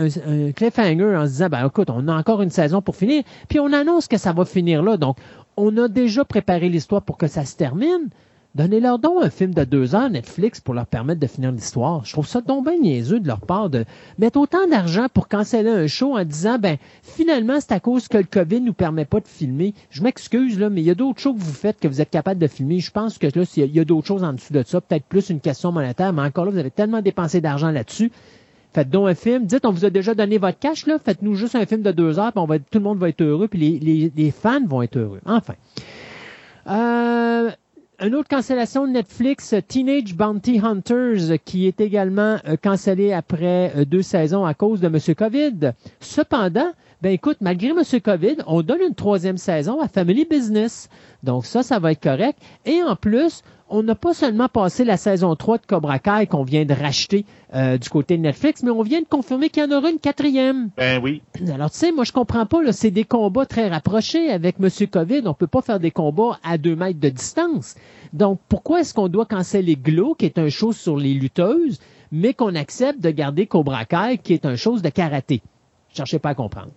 cliffhanger 0.54 1.16
en 1.16 1.26
se 1.26 1.32
disant, 1.32 1.48
ben 1.48 1.66
écoute, 1.66 1.90
on 1.90 2.06
a 2.06 2.14
encore 2.14 2.42
une 2.42 2.50
saison 2.50 2.80
pour 2.80 2.94
finir, 2.94 3.24
puis 3.48 3.58
on 3.58 3.72
annonce 3.72 4.06
que 4.06 4.16
ça 4.16 4.32
va 4.32 4.44
finir 4.44 4.84
là, 4.84 4.96
donc 4.96 5.16
on 5.56 5.76
a 5.76 5.88
déjà 5.88 6.24
préparé 6.24 6.68
l'histoire 6.68 7.02
pour 7.02 7.18
que 7.18 7.26
ça 7.26 7.44
se 7.44 7.56
termine. 7.56 8.10
Donnez-leur 8.54 8.98
donc 8.98 9.22
un 9.22 9.30
film 9.30 9.52
de 9.52 9.62
deux 9.64 9.94
heures 9.94 10.10
Netflix 10.10 10.60
pour 10.60 10.74
leur 10.74 10.86
permettre 10.86 11.20
de 11.20 11.26
finir 11.26 11.52
l'histoire. 11.52 12.04
Je 12.04 12.12
trouve 12.12 12.26
ça 12.26 12.40
donc 12.40 12.64
bien 12.64 12.78
niaiseux 12.78 13.20
de 13.20 13.28
leur 13.28 13.40
part 13.40 13.68
de 13.68 13.84
mettre 14.18 14.40
autant 14.40 14.66
d'argent 14.66 15.06
pour 15.12 15.28
canceller 15.28 15.70
un 15.70 15.86
show 15.86 16.16
en 16.16 16.24
disant, 16.24 16.58
ben, 16.58 16.76
finalement, 17.02 17.60
c'est 17.60 17.72
à 17.72 17.80
cause 17.80 18.08
que 18.08 18.16
le 18.16 18.24
COVID 18.24 18.62
nous 18.62 18.72
permet 18.72 19.04
pas 19.04 19.20
de 19.20 19.28
filmer. 19.28 19.74
Je 19.90 20.02
m'excuse, 20.02 20.58
là, 20.58 20.70
mais 20.70 20.80
il 20.80 20.86
y 20.86 20.90
a 20.90 20.94
d'autres 20.94 21.20
shows 21.20 21.34
que 21.34 21.40
vous 21.40 21.52
faites 21.52 21.78
que 21.78 21.86
vous 21.88 22.00
êtes 22.00 22.10
capable 22.10 22.40
de 22.40 22.46
filmer. 22.46 22.80
Je 22.80 22.90
pense 22.90 23.18
que 23.18 23.26
là, 23.26 23.44
il 23.56 23.76
y 23.76 23.80
a 23.80 23.84
d'autres 23.84 24.06
choses 24.06 24.24
en 24.24 24.32
dessous 24.32 24.52
de 24.52 24.62
ça. 24.66 24.80
Peut-être 24.80 25.04
plus 25.04 25.28
une 25.30 25.40
question 25.40 25.70
monétaire, 25.70 26.12
mais 26.12 26.22
encore 26.22 26.46
là, 26.46 26.50
vous 26.50 26.58
avez 26.58 26.70
tellement 26.70 27.02
dépensé 27.02 27.40
d'argent 27.40 27.70
là-dessus. 27.70 28.10
Faites 28.72 28.90
donc 28.90 29.08
un 29.08 29.14
film. 29.14 29.44
Dites, 29.44 29.66
on 29.66 29.72
vous 29.72 29.84
a 29.84 29.90
déjà 29.90 30.14
donné 30.14 30.38
votre 30.38 30.58
cash, 30.58 30.86
là. 30.86 30.98
Faites-nous 30.98 31.34
juste 31.34 31.54
un 31.54 31.66
film 31.66 31.82
de 31.82 31.92
deux 31.92 32.18
heures, 32.18 32.32
puis 32.32 32.60
tout 32.70 32.78
le 32.78 32.84
monde 32.84 32.98
va 32.98 33.10
être 33.10 33.22
heureux, 33.22 33.46
puis 33.46 33.58
les, 33.58 33.78
les, 33.78 34.12
les 34.16 34.30
fans 34.30 34.64
vont 34.66 34.82
être 34.82 34.96
heureux. 34.96 35.20
Enfin. 35.26 35.54
Euh, 36.66 37.50
une 38.00 38.14
autre 38.14 38.28
cancellation 38.28 38.86
de 38.86 38.92
Netflix, 38.92 39.54
Teenage 39.66 40.14
Bounty 40.14 40.60
Hunters, 40.62 41.38
qui 41.44 41.66
est 41.66 41.80
également 41.80 42.38
euh, 42.46 42.56
cancellé 42.56 43.12
après 43.12 43.72
euh, 43.76 43.84
deux 43.84 44.02
saisons 44.02 44.44
à 44.44 44.54
cause 44.54 44.80
de 44.80 44.86
M. 44.86 45.14
COVID. 45.16 45.72
Cependant, 45.98 46.70
ben 47.00 47.12
écoute, 47.12 47.38
malgré 47.40 47.68
M. 47.68 47.82
COVID, 48.02 48.36
on 48.48 48.62
donne 48.62 48.80
une 48.80 48.94
troisième 48.94 49.36
saison 49.36 49.80
à 49.80 49.86
Family 49.86 50.24
Business. 50.24 50.88
Donc 51.22 51.46
ça, 51.46 51.62
ça 51.62 51.78
va 51.78 51.92
être 51.92 52.02
correct. 52.02 52.38
Et 52.66 52.82
en 52.82 52.96
plus, 52.96 53.44
on 53.70 53.82
n'a 53.82 53.94
pas 53.94 54.14
seulement 54.14 54.48
passé 54.48 54.84
la 54.84 54.96
saison 54.96 55.36
3 55.36 55.58
de 55.58 55.66
Cobra 55.66 55.98
Kai 55.98 56.26
qu'on 56.26 56.42
vient 56.42 56.64
de 56.64 56.74
racheter 56.74 57.24
euh, 57.54 57.78
du 57.78 57.88
côté 57.88 58.16
de 58.16 58.22
Netflix, 58.22 58.62
mais 58.62 58.70
on 58.70 58.82
vient 58.82 59.00
de 59.00 59.06
confirmer 59.06 59.48
qu'il 59.48 59.62
y 59.62 59.66
en 59.66 59.76
aura 59.76 59.90
une 59.90 59.98
quatrième. 59.98 60.70
Ben 60.76 61.00
oui. 61.02 61.22
Alors 61.54 61.70
tu 61.70 61.78
sais, 61.78 61.92
moi 61.92 62.04
je 62.04 62.12
comprends 62.12 62.46
pas, 62.46 62.62
là, 62.62 62.72
c'est 62.72 62.90
des 62.90 63.04
combats 63.04 63.46
très 63.46 63.68
rapprochés 63.68 64.30
avec 64.30 64.58
Monsieur 64.58 64.86
Covid. 64.86 65.22
On 65.26 65.34
peut 65.34 65.46
pas 65.46 65.62
faire 65.62 65.80
des 65.80 65.90
combats 65.90 66.40
à 66.42 66.58
deux 66.58 66.76
mètres 66.76 67.00
de 67.00 67.10
distance. 67.10 67.76
Donc 68.12 68.40
pourquoi 68.48 68.80
est-ce 68.80 68.94
qu'on 68.94 69.08
doit 69.08 69.26
canceller 69.26 69.76
Glow, 69.76 70.14
qui 70.14 70.24
est 70.24 70.38
un 70.38 70.48
show 70.48 70.72
sur 70.72 70.96
les 70.96 71.14
lutteuses, 71.14 71.78
mais 72.10 72.34
qu'on 72.34 72.54
accepte 72.54 73.00
de 73.00 73.10
garder 73.10 73.46
Cobra 73.46 73.84
Kai, 73.84 74.18
qui 74.22 74.32
est 74.32 74.46
un 74.46 74.56
chose 74.56 74.82
de 74.82 74.88
karaté? 74.88 75.42
Cherchez 75.92 76.18
pas 76.18 76.30
à 76.30 76.34
comprendre. 76.34 76.70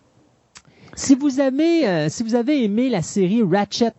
Si 0.96 1.16
vous 1.16 1.40
avez, 1.40 1.88
euh, 1.88 2.10
si 2.10 2.22
vous 2.22 2.36
avez 2.36 2.66
aimé 2.66 2.90
la 2.90 3.02
série 3.02 3.42
Ratchet, 3.44 3.94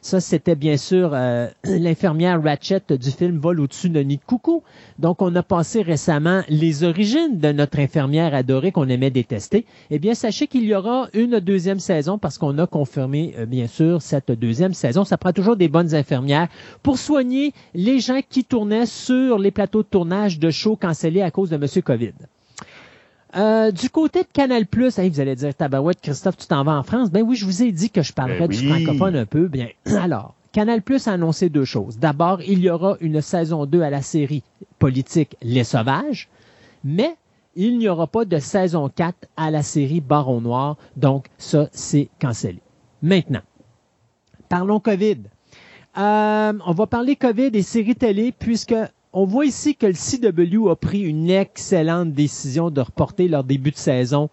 ça 0.00 0.18
c'était 0.18 0.54
bien 0.54 0.78
sûr 0.78 1.10
euh, 1.12 1.46
l'infirmière 1.64 2.42
Ratchet 2.42 2.80
du 2.98 3.10
film 3.10 3.38
Vol 3.38 3.60
au-dessus 3.60 3.90
de 3.90 4.00
nid 4.00 4.16
de 4.16 4.24
coucou. 4.24 4.62
Donc 4.98 5.20
on 5.20 5.34
a 5.36 5.42
passé 5.42 5.82
récemment 5.82 6.40
les 6.48 6.84
origines 6.84 7.38
de 7.38 7.52
notre 7.52 7.78
infirmière 7.78 8.34
adorée 8.34 8.72
qu'on 8.72 8.88
aimait 8.88 9.10
détester. 9.10 9.66
Eh 9.90 9.98
bien 9.98 10.14
sachez 10.14 10.46
qu'il 10.46 10.64
y 10.64 10.74
aura 10.74 11.08
une 11.12 11.38
deuxième 11.38 11.80
saison 11.80 12.16
parce 12.16 12.38
qu'on 12.38 12.56
a 12.56 12.66
confirmé 12.66 13.34
euh, 13.38 13.44
bien 13.44 13.66
sûr 13.66 14.00
cette 14.00 14.32
deuxième 14.32 14.72
saison. 14.72 15.04
Ça 15.04 15.18
prend 15.18 15.32
toujours 15.32 15.56
des 15.56 15.68
bonnes 15.68 15.94
infirmières 15.94 16.48
pour 16.82 16.96
soigner 16.96 17.52
les 17.74 18.00
gens 18.00 18.20
qui 18.26 18.44
tournaient 18.44 18.86
sur 18.86 19.38
les 19.38 19.50
plateaux 19.50 19.82
de 19.82 19.88
tournage 19.88 20.38
de 20.38 20.50
shows 20.50 20.76
cancellés 20.76 21.22
à 21.22 21.30
cause 21.30 21.50
de 21.50 21.58
Monsieur 21.58 21.82
Covid. 21.82 22.14
Euh, 23.36 23.70
du 23.70 23.90
côté 23.90 24.22
de 24.22 24.28
Canal 24.32 24.66
Plus, 24.66 24.98
vous 24.98 25.20
allez 25.20 25.36
dire 25.36 25.54
Tabarouette, 25.54 26.00
Christophe, 26.00 26.36
tu 26.38 26.46
t'en 26.46 26.64
vas 26.64 26.76
en 26.76 26.82
France? 26.82 27.10
Ben 27.10 27.22
oui, 27.22 27.36
je 27.36 27.44
vous 27.44 27.62
ai 27.62 27.72
dit 27.72 27.90
que 27.90 28.02
je 28.02 28.12
parlerais 28.12 28.48
Ben 28.48 28.56
du 28.56 28.58
oui. 28.60 28.84
francophone 28.84 29.16
un 29.16 29.26
peu. 29.26 29.48
Bien, 29.48 29.68
alors, 29.86 30.34
Canal 30.52 30.80
Plus 30.82 31.06
a 31.08 31.12
annoncé 31.12 31.48
deux 31.50 31.64
choses. 31.66 31.98
D'abord, 31.98 32.40
il 32.42 32.60
y 32.60 32.70
aura 32.70 32.96
une 33.00 33.20
saison 33.20 33.66
2 33.66 33.82
à 33.82 33.90
la 33.90 34.02
série 34.02 34.42
politique 34.78 35.36
Les 35.42 35.64
Sauvages, 35.64 36.28
mais 36.84 37.16
il 37.54 37.76
n'y 37.78 37.88
aura 37.88 38.06
pas 38.06 38.24
de 38.24 38.38
saison 38.38 38.88
4 38.88 39.14
à 39.36 39.50
la 39.50 39.62
série 39.62 40.00
Baron 40.00 40.40
Noir. 40.40 40.76
Donc, 40.96 41.26
ça, 41.36 41.68
c'est 41.72 42.08
cancellé. 42.20 42.60
Maintenant, 43.02 43.42
parlons 44.48 44.80
COVID. 44.80 45.18
Euh, 45.98 46.52
on 46.64 46.72
va 46.72 46.86
parler 46.86 47.16
COVID 47.16 47.50
et 47.52 47.62
séries 47.62 47.96
télé 47.96 48.32
puisque 48.32 48.74
on 49.12 49.24
voit 49.24 49.46
ici 49.46 49.74
que 49.74 49.86
le 49.86 49.94
CW 49.94 50.68
a 50.70 50.76
pris 50.76 51.00
une 51.00 51.30
excellente 51.30 52.12
décision 52.12 52.70
de 52.70 52.80
reporter 52.80 53.28
leur 53.28 53.44
début 53.44 53.70
de 53.70 53.76
saison 53.76 54.28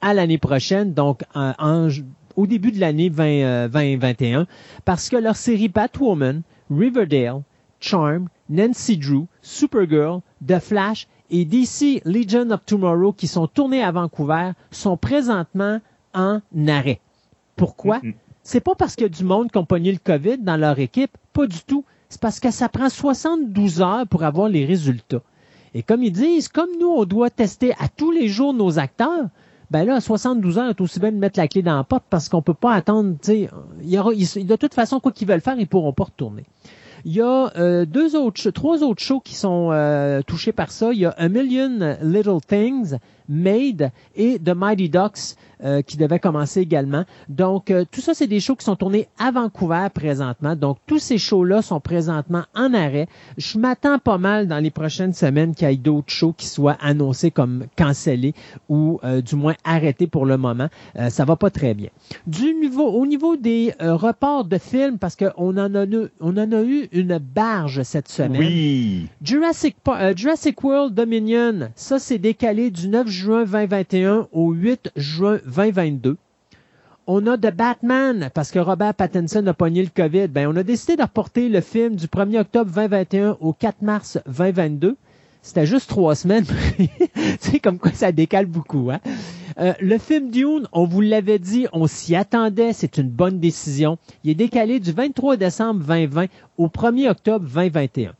à 0.00 0.14
l'année 0.14 0.38
prochaine, 0.38 0.92
donc 0.92 1.22
en, 1.34 1.52
en, 1.58 1.88
au 2.36 2.46
début 2.46 2.72
de 2.72 2.80
l'année 2.80 3.08
20, 3.08 3.68
2021, 3.68 4.46
parce 4.84 5.08
que 5.08 5.16
leur 5.16 5.36
série 5.36 5.68
Batwoman, 5.68 6.42
Riverdale, 6.70 7.42
Charm, 7.80 8.28
Nancy 8.48 8.96
Drew, 8.96 9.26
Supergirl, 9.42 10.20
The 10.46 10.58
Flash 10.58 11.06
et 11.30 11.44
DC 11.44 12.02
Legion 12.04 12.50
of 12.50 12.64
Tomorrow 12.64 13.12
qui 13.12 13.26
sont 13.26 13.46
tournés 13.46 13.82
à 13.82 13.92
Vancouver 13.92 14.52
sont 14.70 14.96
présentement 14.96 15.80
en 16.14 16.40
arrêt. 16.68 17.00
Pourquoi? 17.56 17.98
Mm. 18.02 18.14
C'est 18.42 18.60
pas 18.60 18.74
parce 18.74 18.94
qu'il 18.94 19.04
y 19.04 19.06
a 19.06 19.08
du 19.10 19.24
monde 19.24 19.50
qui 19.50 19.58
ont 19.58 19.64
pogné 19.64 19.90
le 19.90 19.98
COVID 19.98 20.38
dans 20.38 20.56
leur 20.56 20.78
équipe, 20.78 21.16
pas 21.32 21.46
du 21.46 21.60
tout. 21.66 21.84
C'est 22.14 22.20
parce 22.20 22.38
que 22.38 22.52
ça 22.52 22.68
prend 22.68 22.88
72 22.88 23.82
heures 23.82 24.06
pour 24.06 24.22
avoir 24.22 24.48
les 24.48 24.64
résultats. 24.64 25.22
Et 25.74 25.82
comme 25.82 26.04
ils 26.04 26.12
disent, 26.12 26.46
comme 26.46 26.68
nous, 26.78 26.86
on 26.86 27.04
doit 27.04 27.28
tester 27.28 27.72
à 27.72 27.88
tous 27.88 28.12
les 28.12 28.28
jours 28.28 28.54
nos 28.54 28.78
acteurs, 28.78 29.26
ben 29.72 29.84
là, 29.84 29.96
à 29.96 30.00
72 30.00 30.58
heures, 30.58 30.68
c'est 30.68 30.80
aussi 30.80 31.00
bien 31.00 31.10
de 31.10 31.16
mettre 31.16 31.40
la 31.40 31.48
clé 31.48 31.60
dans 31.62 31.74
la 31.74 31.82
porte 31.82 32.04
parce 32.08 32.28
qu'on 32.28 32.40
peut 32.40 32.54
pas 32.54 32.72
attendre, 32.72 33.16
tu 33.20 33.48
sais, 33.82 34.44
de 34.44 34.54
toute 34.54 34.74
façon, 34.74 35.00
quoi 35.00 35.10
qu'ils 35.10 35.26
veulent 35.26 35.40
faire, 35.40 35.58
ils 35.58 35.66
pourront 35.66 35.92
pas 35.92 36.04
retourner. 36.04 36.44
Il 37.04 37.12
y 37.14 37.20
a 37.20 37.52
euh, 37.56 37.84
deux 37.84 38.14
autres, 38.14 38.48
trois 38.50 38.84
autres 38.84 39.02
shows 39.02 39.18
qui 39.18 39.34
sont 39.34 39.70
euh, 39.72 40.22
touchés 40.22 40.52
par 40.52 40.70
ça. 40.70 40.92
Il 40.92 41.00
y 41.00 41.06
a 41.06 41.10
A 41.10 41.28
Million 41.28 41.96
Little 42.00 42.38
Things, 42.46 42.94
Made 43.28 43.90
et 44.16 44.38
The 44.38 44.50
Mighty 44.50 44.88
Ducks 44.88 45.36
euh, 45.62 45.82
qui 45.82 45.96
devaient 45.96 46.18
commencer 46.18 46.60
également. 46.60 47.04
Donc, 47.28 47.70
euh, 47.70 47.84
tout 47.90 48.00
ça, 48.00 48.12
c'est 48.12 48.26
des 48.26 48.40
shows 48.40 48.56
qui 48.56 48.64
sont 48.64 48.76
tournés 48.76 49.08
à 49.18 49.30
Vancouver 49.30 49.86
présentement. 49.94 50.56
Donc, 50.56 50.78
tous 50.86 50.98
ces 50.98 51.16
shows-là 51.16 51.62
sont 51.62 51.80
présentement 51.80 52.42
en 52.54 52.74
arrêt. 52.74 53.08
Je 53.38 53.58
m'attends 53.58 53.98
pas 53.98 54.18
mal 54.18 54.46
dans 54.46 54.58
les 54.58 54.70
prochaines 54.70 55.12
semaines 55.14 55.54
qu'il 55.54 55.68
y 55.68 55.72
ait 55.72 55.76
d'autres 55.76 56.12
shows 56.12 56.34
qui 56.36 56.46
soient 56.46 56.76
annoncés 56.80 57.30
comme 57.30 57.64
cancellés 57.76 58.34
ou 58.68 59.00
euh, 59.04 59.20
du 59.20 59.36
moins 59.36 59.54
arrêtés 59.64 60.06
pour 60.06 60.26
le 60.26 60.36
moment. 60.36 60.68
Euh, 60.96 61.08
ça 61.10 61.24
va 61.24 61.36
pas 61.36 61.50
très 61.50 61.74
bien. 61.74 61.88
Du 62.26 62.54
niveau, 62.54 62.86
au 62.88 63.06
niveau 63.06 63.36
des 63.36 63.72
euh, 63.80 63.94
reports 63.94 64.44
de 64.44 64.58
films, 64.58 64.98
parce 64.98 65.16
qu'on 65.16 65.56
en 65.56 65.74
a 65.74 65.84
eu, 65.84 66.08
on 66.20 66.36
en 66.36 66.52
a 66.52 66.62
eu 66.62 66.88
une 66.92 67.18
barge 67.18 67.82
cette 67.82 68.08
semaine. 68.08 68.40
Oui. 68.40 69.06
Jurassic, 69.22 69.76
euh, 69.88 70.12
Jurassic 70.14 70.62
World 70.62 70.94
Dominion, 70.94 71.70
ça 71.74 71.98
c'est 71.98 72.18
décalé 72.18 72.70
du 72.70 72.88
9 72.88 73.08
juin 73.14 73.44
2021 73.44 74.28
au 74.32 74.52
8 74.52 74.90
juin 74.96 75.38
2022. 75.46 76.16
On 77.06 77.26
a 77.26 77.36
The 77.36 77.54
Batman, 77.54 78.30
parce 78.34 78.50
que 78.50 78.58
Robert 78.58 78.94
Pattinson 78.94 79.46
a 79.46 79.54
pogné 79.54 79.82
le 79.82 79.90
COVID. 79.94 80.28
Ben, 80.28 80.48
on 80.48 80.56
a 80.56 80.62
décidé 80.62 80.96
de 80.96 81.02
reporter 81.02 81.48
le 81.48 81.60
film 81.60 81.96
du 81.96 82.06
1er 82.06 82.40
octobre 82.40 82.70
2021 82.70 83.36
au 83.40 83.52
4 83.52 83.82
mars 83.82 84.18
2022. 84.26 84.96
C'était 85.42 85.66
juste 85.66 85.90
trois 85.90 86.14
semaines. 86.14 86.46
c'est 87.40 87.60
comme 87.60 87.78
quoi 87.78 87.92
ça 87.92 88.10
décale 88.10 88.46
beaucoup. 88.46 88.90
Hein? 88.90 89.00
Euh, 89.58 89.74
le 89.80 89.98
film 89.98 90.30
Dune, 90.30 90.66
on 90.72 90.86
vous 90.86 91.02
l'avait 91.02 91.38
dit, 91.38 91.66
on 91.72 91.86
s'y 91.86 92.16
attendait, 92.16 92.72
c'est 92.72 92.96
une 92.96 93.10
bonne 93.10 93.38
décision. 93.38 93.98
Il 94.24 94.30
est 94.30 94.34
décalé 94.34 94.80
du 94.80 94.92
23 94.92 95.36
décembre 95.36 95.84
2020 95.84 96.26
au 96.56 96.68
1er 96.68 97.10
octobre 97.10 97.46
2021. 97.46 98.14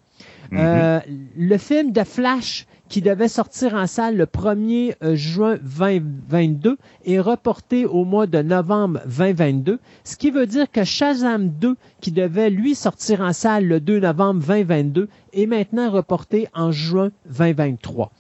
Mhm. 0.51 0.59
Euh, 0.61 1.01
le 1.37 1.59
film 1.59 1.91
de 1.93 2.05
Flash 2.05 2.67
qui 2.89 3.01
devait 3.01 3.29
sortir 3.29 3.75
en 3.75 3.87
salle 3.87 4.17
le 4.17 4.27
1er 4.27 4.95
euh, 5.03 5.17
juin 5.17 5.57
2022 5.57 6.77
est 7.05 7.21
reporté 7.21 7.87
au 7.87 8.05
mois 8.05 8.27
de 8.27 8.43
novembre 8.43 9.01
2022, 9.07 9.79
ce 10.05 10.17
qui 10.17 10.31
veut 10.31 10.47
dire 10.47 10.71
que 10.71 10.85
Shazam 10.85 11.49
2, 11.49 11.77
qui 12.01 12.13
devait 12.13 12.51
lui 12.51 12.75
sortir 12.75 13.21
en 13.21 13.33
salle 13.33 13.67
le 13.67 13.81
2 13.81 14.01
novembre 14.01 14.41
2022, 14.41 15.09
est 15.33 15.47
maintenant 15.47 15.91
reporté 15.91 16.49
en 16.55 16.73
juin 16.73 17.11
2023. 17.27 18.13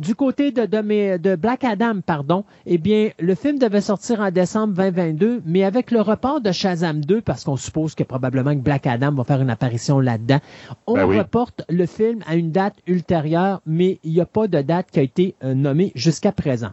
Du 0.00 0.14
côté 0.14 0.50
de, 0.50 0.64
de, 0.64 1.36
Black 1.36 1.62
Adam, 1.62 2.00
pardon, 2.00 2.44
eh 2.64 2.78
bien, 2.78 3.10
le 3.18 3.34
film 3.34 3.58
devait 3.58 3.82
sortir 3.82 4.20
en 4.20 4.30
décembre 4.30 4.72
2022, 4.72 5.42
mais 5.44 5.62
avec 5.62 5.90
le 5.90 6.00
report 6.00 6.40
de 6.40 6.52
Shazam 6.52 7.04
2, 7.04 7.20
parce 7.20 7.44
qu'on 7.44 7.56
suppose 7.56 7.94
que 7.94 8.02
probablement 8.02 8.54
que 8.54 8.60
Black 8.60 8.86
Adam 8.86 9.12
va 9.12 9.24
faire 9.24 9.42
une 9.42 9.50
apparition 9.50 10.00
là-dedans, 10.00 10.38
on 10.86 10.94
ben 10.94 11.04
reporte 11.04 11.64
le 11.68 11.84
film 11.84 12.20
à 12.26 12.36
une 12.36 12.50
date 12.50 12.76
ultérieure, 12.86 13.60
mais 13.66 14.00
il 14.02 14.14
n'y 14.14 14.22
a 14.22 14.26
pas 14.26 14.48
de 14.48 14.62
date 14.62 14.86
qui 14.90 15.00
a 15.00 15.02
été 15.02 15.34
euh, 15.44 15.52
nommée 15.52 15.92
jusqu'à 15.94 16.32
présent. 16.32 16.70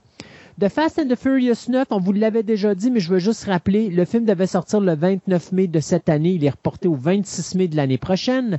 The 0.62 0.70
Fast 0.70 0.98
and 0.98 1.10
the 1.10 1.18
Furious 1.18 1.70
9, 1.70 1.88
on 1.92 2.00
vous 2.00 2.14
l'avait 2.14 2.44
déjà 2.44 2.76
dit, 2.76 2.92
mais 2.92 3.02
je 3.02 3.10
veux 3.10 3.20
juste 3.20 3.44
rappeler, 3.44 3.90
le 3.90 4.06
film 4.06 4.24
devait 4.24 4.48
sortir 4.48 4.80
le 4.80 4.96
29 4.96 5.52
mai 5.52 5.68
de 5.68 5.82
cette 5.82 6.08
année. 6.08 6.32
Il 6.32 6.46
est 6.46 6.52
reporté 6.52 6.88
au 6.88 6.96
26 6.96 7.56
mai 7.56 7.68
de 7.68 7.76
l'année 7.76 7.98
prochaine. 7.98 8.58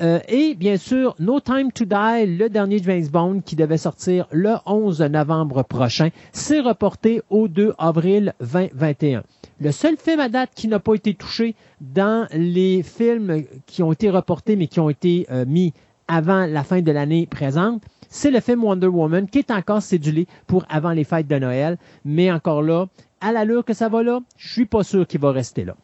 Euh, 0.00 0.20
et 0.28 0.54
bien 0.54 0.76
sûr, 0.76 1.14
No 1.18 1.40
Time 1.40 1.72
to 1.72 1.84
Die, 1.84 2.26
le 2.26 2.48
dernier 2.48 2.78
James 2.82 3.06
Bond 3.06 3.40
qui 3.44 3.56
devait 3.56 3.78
sortir 3.78 4.26
le 4.30 4.54
11 4.66 5.00
novembre 5.02 5.62
prochain, 5.62 6.08
c'est 6.32 6.60
reporté 6.60 7.22
au 7.30 7.48
2 7.48 7.74
avril 7.78 8.34
2021. 8.40 9.22
Le 9.60 9.72
seul 9.72 9.96
film 9.96 10.20
à 10.20 10.28
date 10.28 10.50
qui 10.54 10.68
n'a 10.68 10.80
pas 10.80 10.94
été 10.94 11.14
touché 11.14 11.54
dans 11.80 12.26
les 12.32 12.82
films 12.82 13.44
qui 13.66 13.82
ont 13.82 13.92
été 13.92 14.10
reportés 14.10 14.56
mais 14.56 14.66
qui 14.66 14.80
ont 14.80 14.90
été 14.90 15.26
euh, 15.30 15.44
mis 15.46 15.72
avant 16.08 16.46
la 16.46 16.64
fin 16.64 16.82
de 16.82 16.92
l'année 16.92 17.26
présente, 17.26 17.82
c'est 18.08 18.30
le 18.30 18.40
film 18.40 18.64
Wonder 18.64 18.86
Woman 18.86 19.28
qui 19.28 19.38
est 19.38 19.50
encore 19.50 19.82
cédulé 19.82 20.26
pour 20.46 20.64
avant 20.68 20.92
les 20.92 21.04
fêtes 21.04 21.26
de 21.26 21.36
Noël. 21.36 21.78
Mais 22.04 22.30
encore 22.30 22.62
là, 22.62 22.86
à 23.20 23.32
l'allure 23.32 23.64
que 23.64 23.72
ça 23.72 23.88
va 23.88 24.02
là, 24.02 24.20
je 24.36 24.52
suis 24.52 24.66
pas 24.66 24.82
sûr 24.82 25.06
qu'il 25.06 25.20
va 25.20 25.32
rester 25.32 25.64
là. 25.64 25.74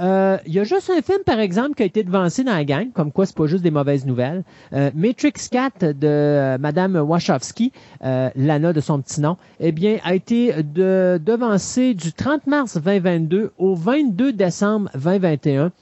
Euh, 0.00 0.38
il 0.46 0.52
y 0.52 0.60
a 0.60 0.64
juste 0.64 0.90
un 0.90 1.02
film, 1.02 1.22
par 1.24 1.40
exemple, 1.40 1.74
qui 1.74 1.82
a 1.82 1.86
été 1.86 2.04
devancé 2.04 2.44
dans 2.44 2.52
la 2.52 2.64
gang, 2.64 2.92
comme 2.92 3.10
quoi 3.10 3.26
c'est 3.26 3.36
pas 3.36 3.46
juste 3.46 3.62
des 3.62 3.70
mauvaises 3.70 4.06
nouvelles. 4.06 4.44
Euh, 4.72 4.90
Matrix 4.94 5.48
4 5.50 5.86
de 5.86 6.06
euh, 6.06 6.58
Madame 6.58 6.96
Wachowski, 6.96 7.72
Lana 8.00 8.72
de 8.72 8.80
son 8.80 9.00
petit 9.00 9.20
nom, 9.20 9.36
eh 9.60 9.72
bien, 9.72 9.98
a 10.04 10.14
été 10.14 10.62
de, 10.62 11.20
devancé 11.24 11.94
du 11.94 12.12
30 12.12 12.46
mars 12.46 12.76
2022 12.76 13.52
au 13.58 13.74
22 13.74 14.32
décembre 14.32 14.90
2021. 14.94 15.72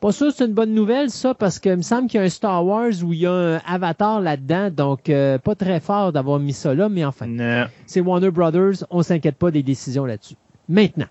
Pas 0.00 0.12
sûr 0.12 0.30
c'est 0.30 0.44
une 0.44 0.52
bonne 0.52 0.74
nouvelle, 0.74 1.10
ça, 1.10 1.32
parce 1.32 1.58
qu'il 1.58 1.74
me 1.74 1.82
semble 1.82 2.08
qu'il 2.08 2.20
y 2.20 2.22
a 2.22 2.26
un 2.26 2.28
Star 2.28 2.64
Wars 2.64 2.92
où 3.02 3.14
il 3.14 3.20
y 3.20 3.26
a 3.26 3.32
un 3.32 3.56
Avatar 3.66 4.20
là-dedans, 4.20 4.70
donc 4.70 5.08
euh, 5.08 5.38
pas 5.38 5.54
très 5.54 5.80
fort 5.80 6.12
d'avoir 6.12 6.38
mis 6.38 6.52
ça 6.52 6.74
là, 6.74 6.90
mais 6.90 7.04
enfin. 7.04 7.26
C'est 7.86 8.02
Warner 8.02 8.30
Brothers, 8.30 8.84
on 8.90 9.02
s'inquiète 9.02 9.36
pas 9.36 9.50
des 9.50 9.62
décisions 9.62 10.04
là-dessus. 10.04 10.34
Maintenant, 10.68 11.06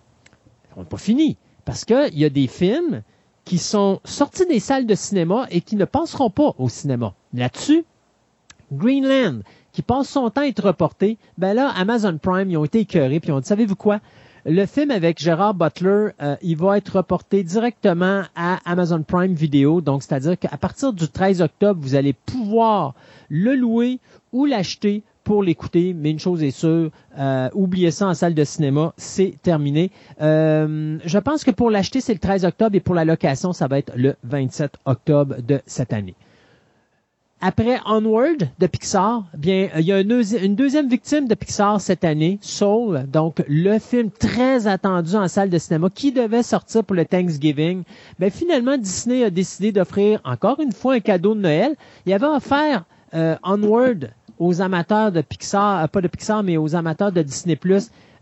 on 0.76 0.82
n'est 0.82 0.86
pas 0.86 0.98
fini, 0.98 1.36
parce 1.66 1.84
qu'il 1.84 2.18
y 2.18 2.26
a 2.26 2.30
des 2.30 2.48
films 2.48 3.02
qui 3.44 3.58
sont 3.58 4.00
sortis 4.04 4.46
des 4.48 4.60
salles 4.60 4.86
de 4.86 4.96
cinéma 4.96 5.48
et 5.52 5.62
qui 5.62 5.76
ne 5.76 5.86
passeront 5.86 6.30
pas 6.30 6.54
au 6.58 6.70
cinéma. 6.70 7.14
Là-dessus, 7.34 7.86
Greenland, 8.72 9.42
qui 9.72 9.82
passe 9.82 10.10
son 10.10 10.30
temps 10.30 10.42
à 10.42 10.48
être 10.48 10.64
reporté, 10.64 11.18
ben 11.38 11.54
là, 11.54 11.70
Amazon 11.76 12.18
Prime, 12.18 12.50
ils 12.50 12.58
ont 12.58 12.66
été 12.66 12.80
écœurés, 12.80 13.20
puis 13.20 13.30
ils 13.30 13.34
ont 13.34 13.40
dit, 13.40 13.48
savez-vous 13.48 13.76
quoi? 13.76 14.00
Le 14.48 14.66
film 14.68 14.92
avec 14.92 15.20
Gérard 15.20 15.56
Butler, 15.56 16.10
euh, 16.22 16.36
il 16.44 16.56
va 16.56 16.78
être 16.78 16.98
reporté 16.98 17.44
directement 17.44 18.24
à 18.36 18.60
Amazon 18.66 19.02
Prime 19.02 19.34
Video. 19.34 19.82
Donc, 19.82 20.04
c'est-à-dire 20.04 20.38
qu'à 20.38 20.56
partir 20.58 20.94
du 20.94 21.08
13 21.08 21.42
octobre, 21.42 21.80
vous 21.82 21.96
allez 21.96 22.14
pouvoir 22.14 22.94
le 23.30 23.56
louer 23.56 24.00
ou 24.32 24.46
l'acheter 24.46 25.02
pour 25.26 25.44
l'écouter, 25.44 25.94
mais 25.94 26.12
une 26.12 26.20
chose 26.20 26.42
est 26.44 26.52
sûre, 26.52 26.92
euh, 27.18 27.50
oubliez 27.54 27.92
ça 27.92 28.08
en 28.08 28.14
salle 28.14 28.36
de 28.36 28.44
cinéma, 28.46 28.94
c'est 28.96 29.34
terminé. 29.42 29.92
Euh, 30.22 31.00
je 31.04 31.18
pense 31.18 31.44
que 31.44 31.52
pour 31.52 31.70
l'acheter, 31.72 32.00
c'est 32.00 32.14
le 32.14 32.20
13 32.20 32.46
octobre 32.46 32.76
et 32.76 32.80
pour 32.80 32.96
la 32.96 33.04
location, 33.04 33.52
ça 33.52 33.68
va 33.68 33.80
être 33.80 33.92
le 33.98 34.16
27 34.24 34.78
octobre 34.86 35.36
de 35.42 35.60
cette 35.66 35.92
année. 35.92 36.16
Après 37.42 37.80
Onward 37.86 38.50
de 38.60 38.68
Pixar, 38.68 39.26
bien, 39.38 39.70
il 39.78 39.82
y 39.86 39.92
a 39.92 40.00
une, 40.00 40.56
deuxième 40.56 40.88
victime 40.88 41.28
de 41.28 41.36
Pixar 41.36 41.82
cette 41.82 42.04
année, 42.04 42.38
Soul, 42.42 43.06
donc 43.12 43.44
le 43.48 43.78
film 43.80 44.10
très 44.12 44.68
attendu 44.68 45.16
en 45.16 45.28
salle 45.28 45.50
de 45.50 45.58
cinéma 45.58 45.90
qui 45.94 46.12
devait 46.12 46.44
sortir 46.44 46.84
pour 46.84 46.96
le 46.96 47.06
Thanksgiving. 47.06 47.84
Ben, 48.20 48.32
finalement, 48.32 48.78
Disney 48.78 49.24
a 49.24 49.30
décidé 49.32 49.72
d'offrir 49.72 50.22
encore 50.24 50.60
une 50.60 50.72
fois 50.72 50.94
un 50.94 51.00
cadeau 51.00 51.36
de 51.36 51.42
Noël. 51.42 51.76
Il 52.06 52.14
avait 52.14 52.26
offert 52.26 52.86
euh, 53.14 53.36
Onward 53.44 54.12
aux 54.40 54.62
amateurs 54.62 55.12
de 55.12 55.22
Pixar, 55.22 55.84
euh, 55.84 55.88
pas 55.88 56.02
de 56.02 56.08
Pixar, 56.08 56.44
mais 56.44 56.58
aux 56.58 56.76
amateurs 56.76 57.12
de 57.12 57.22
Disney+, 57.22 57.58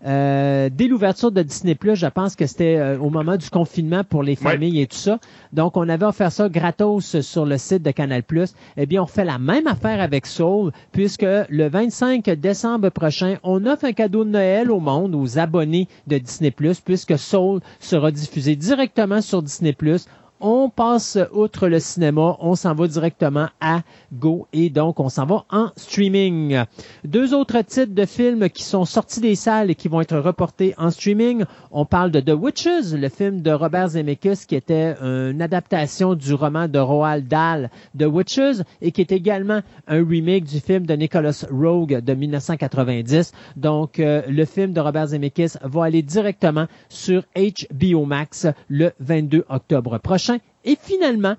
euh, 0.06 0.70
dès 0.72 0.88
l'ouverture 0.88 1.32
de 1.32 1.42
Disney 1.42 1.76
Plus, 1.76 1.96
je 1.96 2.08
pense 2.08 2.36
que 2.36 2.46
c'était 2.46 2.76
euh, 2.76 3.00
au 3.00 3.10
moment 3.10 3.38
du 3.38 3.50
confinement 3.50 4.04
pour 4.04 4.22
les 4.22 4.36
familles 4.36 4.82
et 4.82 4.88
tout 4.88 4.98
ça. 4.98 5.20
Donc, 5.54 5.78
on 5.78 5.88
avait 5.88 6.06
offert 6.06 6.32
ça 6.32 6.50
gratos 6.50 7.22
sur 7.22 7.46
le 7.46 7.58
site 7.58 7.84
de 7.84 7.92
Canal 7.92 8.24
Plus. 8.24 8.54
Eh 8.76 8.86
bien, 8.86 9.02
on 9.02 9.08
fait 9.08 9.24
la 9.24 9.40
même 9.40 9.66
affaire 9.66 10.02
avec 10.02 10.26
Soul, 10.26 10.72
puisque 10.92 11.26
le 11.50 11.70
25 11.70 12.30
décembre 12.32 12.90
prochain, 12.90 13.38
on 13.44 13.66
offre 13.66 13.86
un 13.86 13.94
cadeau 13.94 14.26
de 14.26 14.30
Noël 14.30 14.72
au 14.72 14.82
monde, 14.82 15.16
aux 15.16 15.40
abonnés 15.40 15.88
de 16.08 16.18
Disney 16.18 16.52
Plus, 16.52 16.82
puisque 16.82 17.18
Soul 17.18 17.62
sera 17.80 18.12
diffusé 18.12 18.58
directement 18.58 19.22
sur 19.22 19.42
Disney 19.42 19.72
Plus 19.72 20.08
on 20.40 20.70
passe 20.70 21.18
outre 21.32 21.68
le 21.68 21.80
cinéma, 21.80 22.38
on 22.40 22.56
s'en 22.56 22.76
va 22.76 22.88
directement 22.88 23.48
à 23.62 23.82
Go 24.14 24.48
et 24.54 24.70
donc 24.70 25.00
on 25.00 25.10
s'en 25.10 25.26
va 25.26 25.46
en 25.50 25.72
streaming. 25.78 26.64
Deux 27.06 27.34
autres 27.34 27.62
titres 27.62 27.94
de 27.94 28.06
films 28.06 28.50
qui 28.50 28.64
sont 28.64 28.86
sortis 28.86 29.22
des 29.22 29.36
salles 29.36 29.72
et 29.72 29.76
qui 29.76 29.88
vont 29.88 30.02
être 30.02 30.18
reportés 30.18 30.74
en 30.78 30.92
streaming. 30.92 31.46
On 31.72 31.86
parle 31.86 32.12
de 32.12 32.20
The 32.20 32.36
Witches, 32.38 32.94
le 32.94 33.10
film 33.10 33.42
de 33.42 33.52
Robert 33.52 33.90
Zemeckis 33.90 34.46
qui 34.48 34.56
était 34.56 34.96
une 35.02 35.42
adaptation 35.42 36.16
du 36.16 36.34
roman 36.34 36.68
de 36.68 36.80
Roald 36.80 37.28
Dahl, 37.28 37.70
The 37.98 38.06
Witches, 38.06 38.64
et 38.82 38.92
qui 38.92 39.02
est 39.02 39.12
également 39.12 39.62
un 39.88 40.06
remake 40.06 40.46
du 40.46 40.60
film 40.60 40.86
de 40.86 40.94
Nicholas 40.94 41.46
Rogue 41.50 42.00
de 42.00 42.14
1990. 42.14 43.32
Donc 43.56 44.00
euh, 44.00 44.22
le 44.28 44.46
film 44.46 44.74
de 44.74 44.80
Robert 44.80 45.08
Zemeckis 45.08 45.54
va 45.64 45.86
aller 45.86 46.02
directement 46.02 46.68
sur 46.90 47.24
HBO 47.36 48.06
Max 48.06 48.48
le 48.68 48.92
22 49.00 49.46
octobre 49.50 49.98
prochain. 50.00 50.33
Et 50.66 50.78
finalement, 50.80 51.36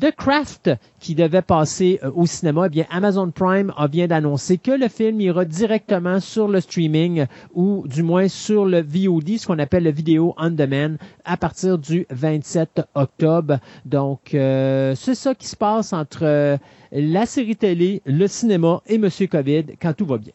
The 0.00 0.10
Craft, 0.10 0.70
qui 0.98 1.14
devait 1.14 1.40
passer 1.40 2.00
euh, 2.02 2.10
au 2.16 2.26
cinéma, 2.26 2.64
eh 2.66 2.68
bien 2.68 2.84
Amazon 2.90 3.30
Prime 3.30 3.72
a 3.76 3.86
vient 3.86 4.08
d'annoncer 4.08 4.58
que 4.58 4.72
le 4.72 4.88
film 4.88 5.20
ira 5.20 5.44
directement 5.44 6.18
sur 6.18 6.48
le 6.48 6.60
streaming 6.60 7.26
ou 7.54 7.86
du 7.86 8.02
moins 8.02 8.26
sur 8.26 8.64
le 8.66 8.80
VOD, 8.82 9.38
ce 9.38 9.46
qu'on 9.46 9.60
appelle 9.60 9.84
le 9.84 9.92
vidéo 9.92 10.34
on 10.36 10.50
demand, 10.50 10.96
à 11.24 11.36
partir 11.36 11.78
du 11.78 12.06
27 12.10 12.82
octobre. 12.96 13.60
Donc 13.84 14.34
euh, 14.34 14.96
c'est 14.96 15.14
ça 15.14 15.32
qui 15.36 15.46
se 15.46 15.54
passe 15.54 15.92
entre 15.92 16.24
euh, 16.24 16.56
la 16.90 17.24
série 17.24 17.54
télé, 17.54 18.02
le 18.04 18.26
cinéma 18.26 18.82
et 18.88 18.98
Monsieur 18.98 19.28
Covid 19.28 19.76
quand 19.80 19.92
tout 19.94 20.06
va 20.06 20.18
bien. 20.18 20.32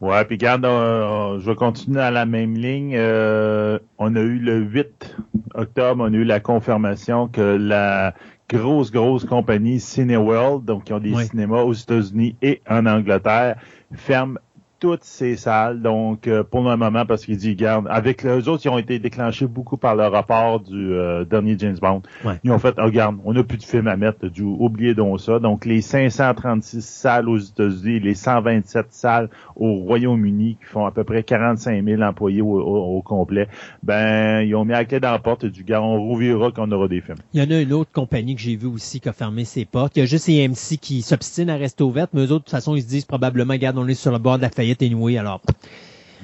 Ouais, 0.00 0.24
puis 0.24 0.36
regarde, 0.36 0.64
je 0.64 1.44
vais 1.44 1.54
continuer 1.54 2.00
à 2.00 2.10
la 2.10 2.24
même 2.24 2.54
ligne. 2.54 2.94
Euh, 2.96 3.78
on 3.98 4.16
a 4.16 4.20
eu 4.20 4.38
le 4.38 4.58
8 4.60 5.16
octobre, 5.54 6.04
on 6.08 6.12
a 6.12 6.16
eu 6.16 6.24
la 6.24 6.40
confirmation 6.40 7.28
que 7.28 7.58
la 7.60 8.14
grosse, 8.48 8.90
grosse 8.90 9.24
compagnie 9.24 9.78
Cineworld, 9.78 10.64
donc 10.64 10.84
qui 10.84 10.92
ont 10.94 11.00
des 11.00 11.14
cinémas 11.24 11.62
aux 11.62 11.74
États-Unis 11.74 12.34
et 12.40 12.62
en 12.68 12.86
Angleterre, 12.86 13.56
ferme 13.92 14.38
toutes 14.80 15.04
ces 15.04 15.36
salles. 15.36 15.82
Donc, 15.82 16.26
euh, 16.26 16.42
pour 16.42 16.62
le 16.62 16.76
moment, 16.76 17.04
parce 17.04 17.24
qu'il 17.24 17.36
dit, 17.36 17.54
garde, 17.54 17.86
avec 17.88 18.22
les 18.22 18.48
autres, 18.48 18.64
ils 18.64 18.70
ont 18.70 18.78
été 18.78 18.98
déclenchés 18.98 19.46
beaucoup 19.46 19.76
par 19.76 19.94
le 19.94 20.06
rapport 20.06 20.60
du 20.60 20.92
euh, 20.92 21.24
dernier 21.24 21.54
James 21.58 21.76
Bond. 21.80 22.02
Ils 22.42 22.50
ont 22.50 22.58
fait, 22.58 22.74
oh, 22.78 22.84
regarde, 22.84 23.18
on 23.24 23.34
n'a 23.34 23.44
plus 23.44 23.58
de 23.58 23.62
film 23.62 23.86
à 23.86 23.96
mettre, 23.96 24.26
du 24.26 24.42
oubliez 24.42 24.94
donc 24.94 25.20
ça. 25.20 25.38
Donc, 25.38 25.66
les 25.66 25.82
536 25.82 26.82
salles 26.82 27.28
aux 27.28 27.36
États-Unis, 27.36 28.00
les 28.00 28.14
127 28.14 28.86
salles 28.90 29.28
au 29.54 29.74
Royaume-Uni, 29.74 30.56
qui 30.58 30.64
font 30.64 30.86
à 30.86 30.90
peu 30.90 31.04
près 31.04 31.22
45 31.22 31.84
000 31.84 32.02
employés 32.02 32.40
au, 32.40 33.02
complet, 33.04 33.48
ben, 33.82 34.40
ils 34.40 34.54
ont 34.54 34.64
mis 34.64 34.72
la 34.72 34.84
clé 34.84 35.00
dans 35.00 35.12
la 35.12 35.18
porte 35.18 35.44
du 35.44 35.62
gars, 35.62 35.82
on 35.82 36.00
rouvrira 36.00 36.50
quand 36.52 36.68
on 36.68 36.72
aura 36.72 36.88
des 36.88 37.00
films. 37.00 37.18
Il 37.34 37.42
y 37.42 37.46
en 37.46 37.50
a 37.50 37.60
une 37.60 37.72
autre 37.72 37.90
compagnie 37.92 38.34
que 38.34 38.40
j'ai 38.40 38.56
vue 38.56 38.68
aussi 38.68 39.00
qui 39.00 39.08
a 39.08 39.12
fermé 39.12 39.44
ses 39.44 39.64
portes. 39.64 39.96
Il 39.96 40.00
y 40.00 40.02
a 40.02 40.06
juste 40.06 40.28
AMC 40.28 40.78
qui 40.80 41.02
s'obstine 41.02 41.50
à 41.50 41.56
rester 41.56 41.84
ouverte, 41.84 42.10
mais 42.14 42.20
eux 42.20 42.32
autres, 42.32 42.32
de 42.32 42.38
toute 42.38 42.50
façon, 42.50 42.74
ils 42.76 42.82
se 42.82 42.88
disent 42.88 43.04
probablement, 43.04 43.52
regarde, 43.52 43.76
on 43.78 43.86
est 43.88 43.94
sur 43.94 44.12
le 44.12 44.18
bord 44.18 44.36
de 44.36 44.42
la 44.42 44.50
faillite 44.50 44.69
alors. 45.18 45.40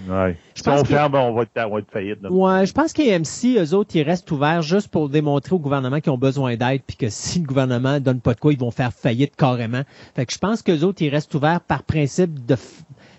Ouais. 0.09 0.37
Je 0.55 0.63
si 0.63 0.69
on 0.69 0.85
ferme, 0.85 1.15
on 1.15 1.33
va 1.33 1.43
être, 1.43 1.69
on 1.71 1.81
faillite. 1.91 2.19
Ouais, 2.29 2.67
je 2.67 2.73
pense 2.73 2.93
qu'AMC, 2.93 3.59
eux 3.59 3.75
autres, 3.75 3.97
ils 3.97 4.03
restent 4.03 4.31
ouverts 4.31 4.63
juste 4.63 4.89
pour 4.89 5.09
démontrer 5.09 5.55
au 5.55 5.59
gouvernement 5.59 6.01
qu'ils 6.01 6.13
ont 6.13 6.19
besoin 6.19 6.57
d'aide, 6.57 6.83
puis 6.87 6.97
que 6.97 7.09
si 7.09 7.41
le 7.41 7.47
gouvernement 7.47 7.99
donne 7.99 8.21
pas 8.21 8.35
de 8.35 8.41
quoi, 8.41 8.53
ils 8.53 8.59
vont 8.59 8.71
faire 8.71 8.93
faillite 8.93 9.35
carrément. 9.37 9.83
Fait 10.15 10.27
que 10.27 10.33
je 10.33 10.39
pense 10.39 10.63
qu'eux 10.63 10.83
autres, 10.83 11.03
ils 11.03 11.09
restent 11.09 11.35
ouverts 11.35 11.61
par 11.61 11.83
principe 11.83 12.45
de 12.47 12.57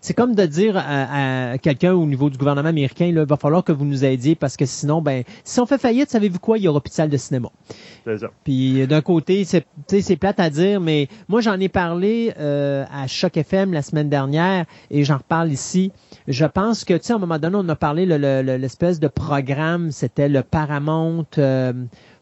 c'est 0.01 0.13
comme 0.13 0.35
de 0.35 0.45
dire 0.45 0.77
à, 0.77 1.51
à 1.51 1.57
quelqu'un 1.57 1.93
au 1.93 2.05
niveau 2.05 2.29
du 2.29 2.37
gouvernement 2.37 2.69
américain, 2.69 3.05
il 3.05 3.17
va 3.19 3.37
falloir 3.37 3.63
que 3.63 3.71
vous 3.71 3.85
nous 3.85 4.03
aidiez 4.05 4.35
parce 4.35 4.57
que 4.57 4.65
sinon, 4.65 5.01
ben, 5.01 5.23
si 5.43 5.59
on 5.59 5.65
fait 5.65 5.77
faillite, 5.77 6.09
savez-vous 6.09 6.39
quoi, 6.39 6.57
il 6.57 6.63
y 6.63 6.67
aura 6.67 6.81
plus 6.81 6.89
de 6.89 6.95
salle 6.95 7.09
de 7.09 7.17
cinéma. 7.17 7.49
C'est 8.05 8.17
ça. 8.19 8.27
Puis 8.43 8.85
d'un 8.87 9.01
côté, 9.01 9.43
c'est 9.45 9.65
c'est 9.87 10.15
plate 10.15 10.39
à 10.39 10.49
dire, 10.49 10.79
mais 10.81 11.07
moi 11.27 11.41
j'en 11.41 11.59
ai 11.59 11.69
parlé 11.69 12.33
euh, 12.39 12.85
à 12.93 13.07
Choc 13.07 13.37
FM 13.37 13.73
la 13.73 13.81
semaine 13.81 14.09
dernière 14.09 14.65
et 14.91 15.03
j'en 15.03 15.17
reparle 15.17 15.51
ici. 15.51 15.91
Je 16.27 16.45
pense 16.45 16.83
que 16.83 16.93
tu 16.93 17.03
sais, 17.03 17.13
à 17.13 17.15
un 17.17 17.19
moment 17.19 17.39
donné, 17.39 17.57
on 17.59 17.69
a 17.69 17.75
parlé 17.75 18.05
le- 18.05 18.17
le- 18.17 18.41
le- 18.41 18.57
l'espèce 18.57 18.99
de 18.99 19.07
programme, 19.07 19.91
c'était 19.91 20.29
le 20.29 20.41
Paramount. 20.43 21.25
Euh, 21.37 21.73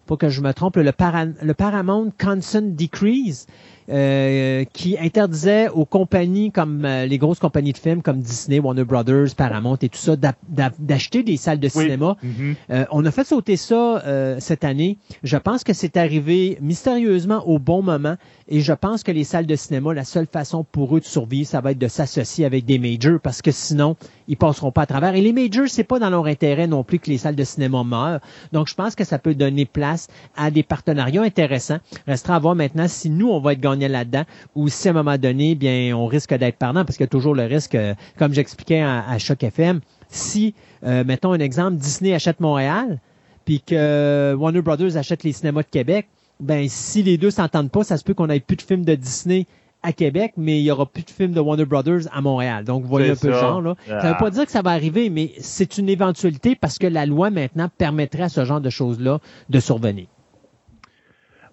pas 0.08 0.18
que 0.18 0.30
je 0.30 0.42
me 0.42 0.54
trompe, 0.54 0.76
le, 0.78 0.92
Para- 0.92 1.26
le 1.42 1.54
Paramount 1.56 2.12
Consent 2.24 2.62
Decrease, 2.76 3.48
euh, 3.90 4.64
qui 4.74 4.98
interdisait 4.98 5.70
aux 5.70 5.86
compagnies 5.86 6.52
comme 6.52 6.86
euh, 6.86 7.06
les 7.06 7.18
grosses 7.18 7.40
compagnies 7.40 7.74
de 7.74 7.78
films 7.78 8.02
comme 8.02 8.20
Disney, 8.20 8.60
Warner 8.60 8.84
Brothers, 8.84 9.36
Paramount 9.38 9.78
et 9.82 9.90
tout 9.90 9.98
ça, 10.00 10.16
d'a- 10.16 10.34
d'a- 10.50 10.72
d'acheter 10.80 11.24
des 11.24 11.38
salles 11.38 11.60
de 11.60 11.70
Oui. 11.76 11.84
cinéma. 11.84 12.18
Mhm. 12.24 12.56
Euh, 12.72 12.86
on 12.92 13.06
a 13.06 13.12
fait 13.12 13.24
sauter 13.26 13.58
ça 13.58 14.02
euh, 14.06 14.38
cette 14.40 14.64
année. 14.64 14.98
Je 15.24 15.38
pense 15.38 15.64
que 15.64 15.74
c'est 15.74 15.98
arrivé 15.98 16.58
mystérieusement 16.62 17.48
au 17.48 17.60
bon 17.60 17.82
moment 17.84 18.16
et 18.48 18.62
je 18.62 18.74
pense 18.74 19.04
que 19.04 19.12
les 19.12 19.24
salles 19.24 19.46
de 19.46 19.56
cinéma, 19.56 19.94
la 19.94 20.04
seule 20.04 20.28
façon 20.32 20.64
pour 20.64 20.96
eux 20.98 21.00
de 21.00 21.06
survivre, 21.06 21.48
ça 21.48 21.62
va 21.62 21.72
être 21.72 21.80
de 21.80 21.88
s'associer 21.88 22.46
avec 22.46 22.66
des 22.66 22.80
majors 22.80 23.20
parce 23.22 23.42
que 23.42 23.52
sinon, 23.52 23.96
ils 24.28 24.38
passeront 24.38 24.72
pas 24.72 24.84
à 24.84 24.86
travers. 24.88 25.14
Et 25.16 25.22
les 25.22 25.34
majors, 25.34 25.68
c'est 25.68 25.84
pas 25.84 26.00
dans 26.00 26.10
leur 26.10 26.26
intérêt 26.26 26.66
non 26.68 26.84
plus 26.84 26.98
que 27.00 27.10
les 27.12 27.18
salles 27.20 27.36
de 27.36 27.44
cinéma 27.44 27.84
meurent. 27.84 28.20
Donc, 28.52 28.68
je 28.68 28.74
pense 28.74 28.96
que 28.96 29.04
ça 29.04 29.20
peut 29.20 29.36
donner 29.36 29.66
place 29.66 30.08
à 30.36 30.50
des 30.50 30.64
partenariats 30.64 31.22
intéressants. 31.22 31.78
Restera 32.08 32.36
à 32.36 32.40
voir 32.40 32.56
maintenant 32.56 32.88
si 32.88 33.10
nous, 33.12 33.30
on 33.30 33.40
va 33.40 33.54
être 33.54 33.60
gagnants 33.62 33.75
là-dedans 33.82 34.24
ou 34.56 34.68
si 34.70 34.88
à 34.88 34.92
un 34.92 34.94
moment 34.94 35.18
donné, 35.18 35.56
bien, 35.56 35.96
on 35.96 36.06
risque 36.08 36.34
d'être 36.34 36.58
perdant 36.58 36.86
parce 36.86 36.98
qu'il 36.98 37.04
y 37.04 37.10
a 37.10 37.10
toujours 37.10 37.36
le 37.36 37.44
risque, 37.44 37.76
euh, 37.76 37.94
comme 38.18 38.34
j'expliquais 38.34 38.82
à, 38.82 39.08
à 39.10 39.18
Choc 39.20 39.44
FM, 39.44 39.82
si, 40.10 40.54
euh, 40.86 41.04
mettons 41.06 41.34
un 41.34 41.40
exemple, 41.40 41.78
Disney 41.78 42.14
achète 42.14 42.40
Montréal, 42.40 43.00
puis 43.46 43.62
que 43.62 44.34
Warner 44.38 44.62
Brothers 44.62 44.98
achète 44.98 45.24
les 45.24 45.32
cinémas 45.34 45.62
de 45.64 45.68
Québec, 45.70 46.08
ben 46.40 46.68
si 46.68 47.04
les 47.04 47.18
deux 47.18 47.32
s'entendent 47.32 47.72
pas, 47.72 47.84
ça 47.84 47.98
se 47.98 48.04
peut 48.04 48.14
qu'on 48.14 48.30
ait 48.30 48.40
plus 48.40 48.56
de 48.58 48.62
films 48.62 48.84
de 48.86 48.96
Disney 48.96 49.46
à 49.84 49.94
Québec, 49.94 50.34
mais 50.36 50.60
il 50.60 50.64
y 50.64 50.72
aura 50.72 50.88
plus 50.88 51.04
de 51.04 51.12
films 51.12 51.32
de 51.34 51.40
Warner 51.40 51.66
Brothers 51.66 52.08
à 52.12 52.20
Montréal. 52.20 52.64
Donc, 52.66 52.82
vous 52.82 52.88
voyez 52.90 53.12
un 53.12 53.16
peu 53.16 53.28
le 53.28 53.34
genre. 53.34 53.62
Là. 53.62 53.76
Ça 53.88 54.00
Ah. 54.02 54.08
veut 54.14 54.18
pas 54.18 54.32
dire 54.32 54.46
que 54.46 54.52
ça 54.52 54.64
va 54.64 54.72
arriver, 54.72 55.12
mais 55.12 55.34
c'est 55.40 55.78
une 55.78 55.90
éventualité 55.90 56.56
parce 56.56 56.80
que 56.80 56.88
la 56.88 57.06
loi 57.06 57.30
maintenant 57.30 57.70
permettrait 57.78 58.24
à 58.24 58.30
ce 58.30 58.46
genre 58.46 58.62
de 58.62 58.72
choses-là 58.72 59.20
de 59.48 59.60
survenir. 59.60 60.08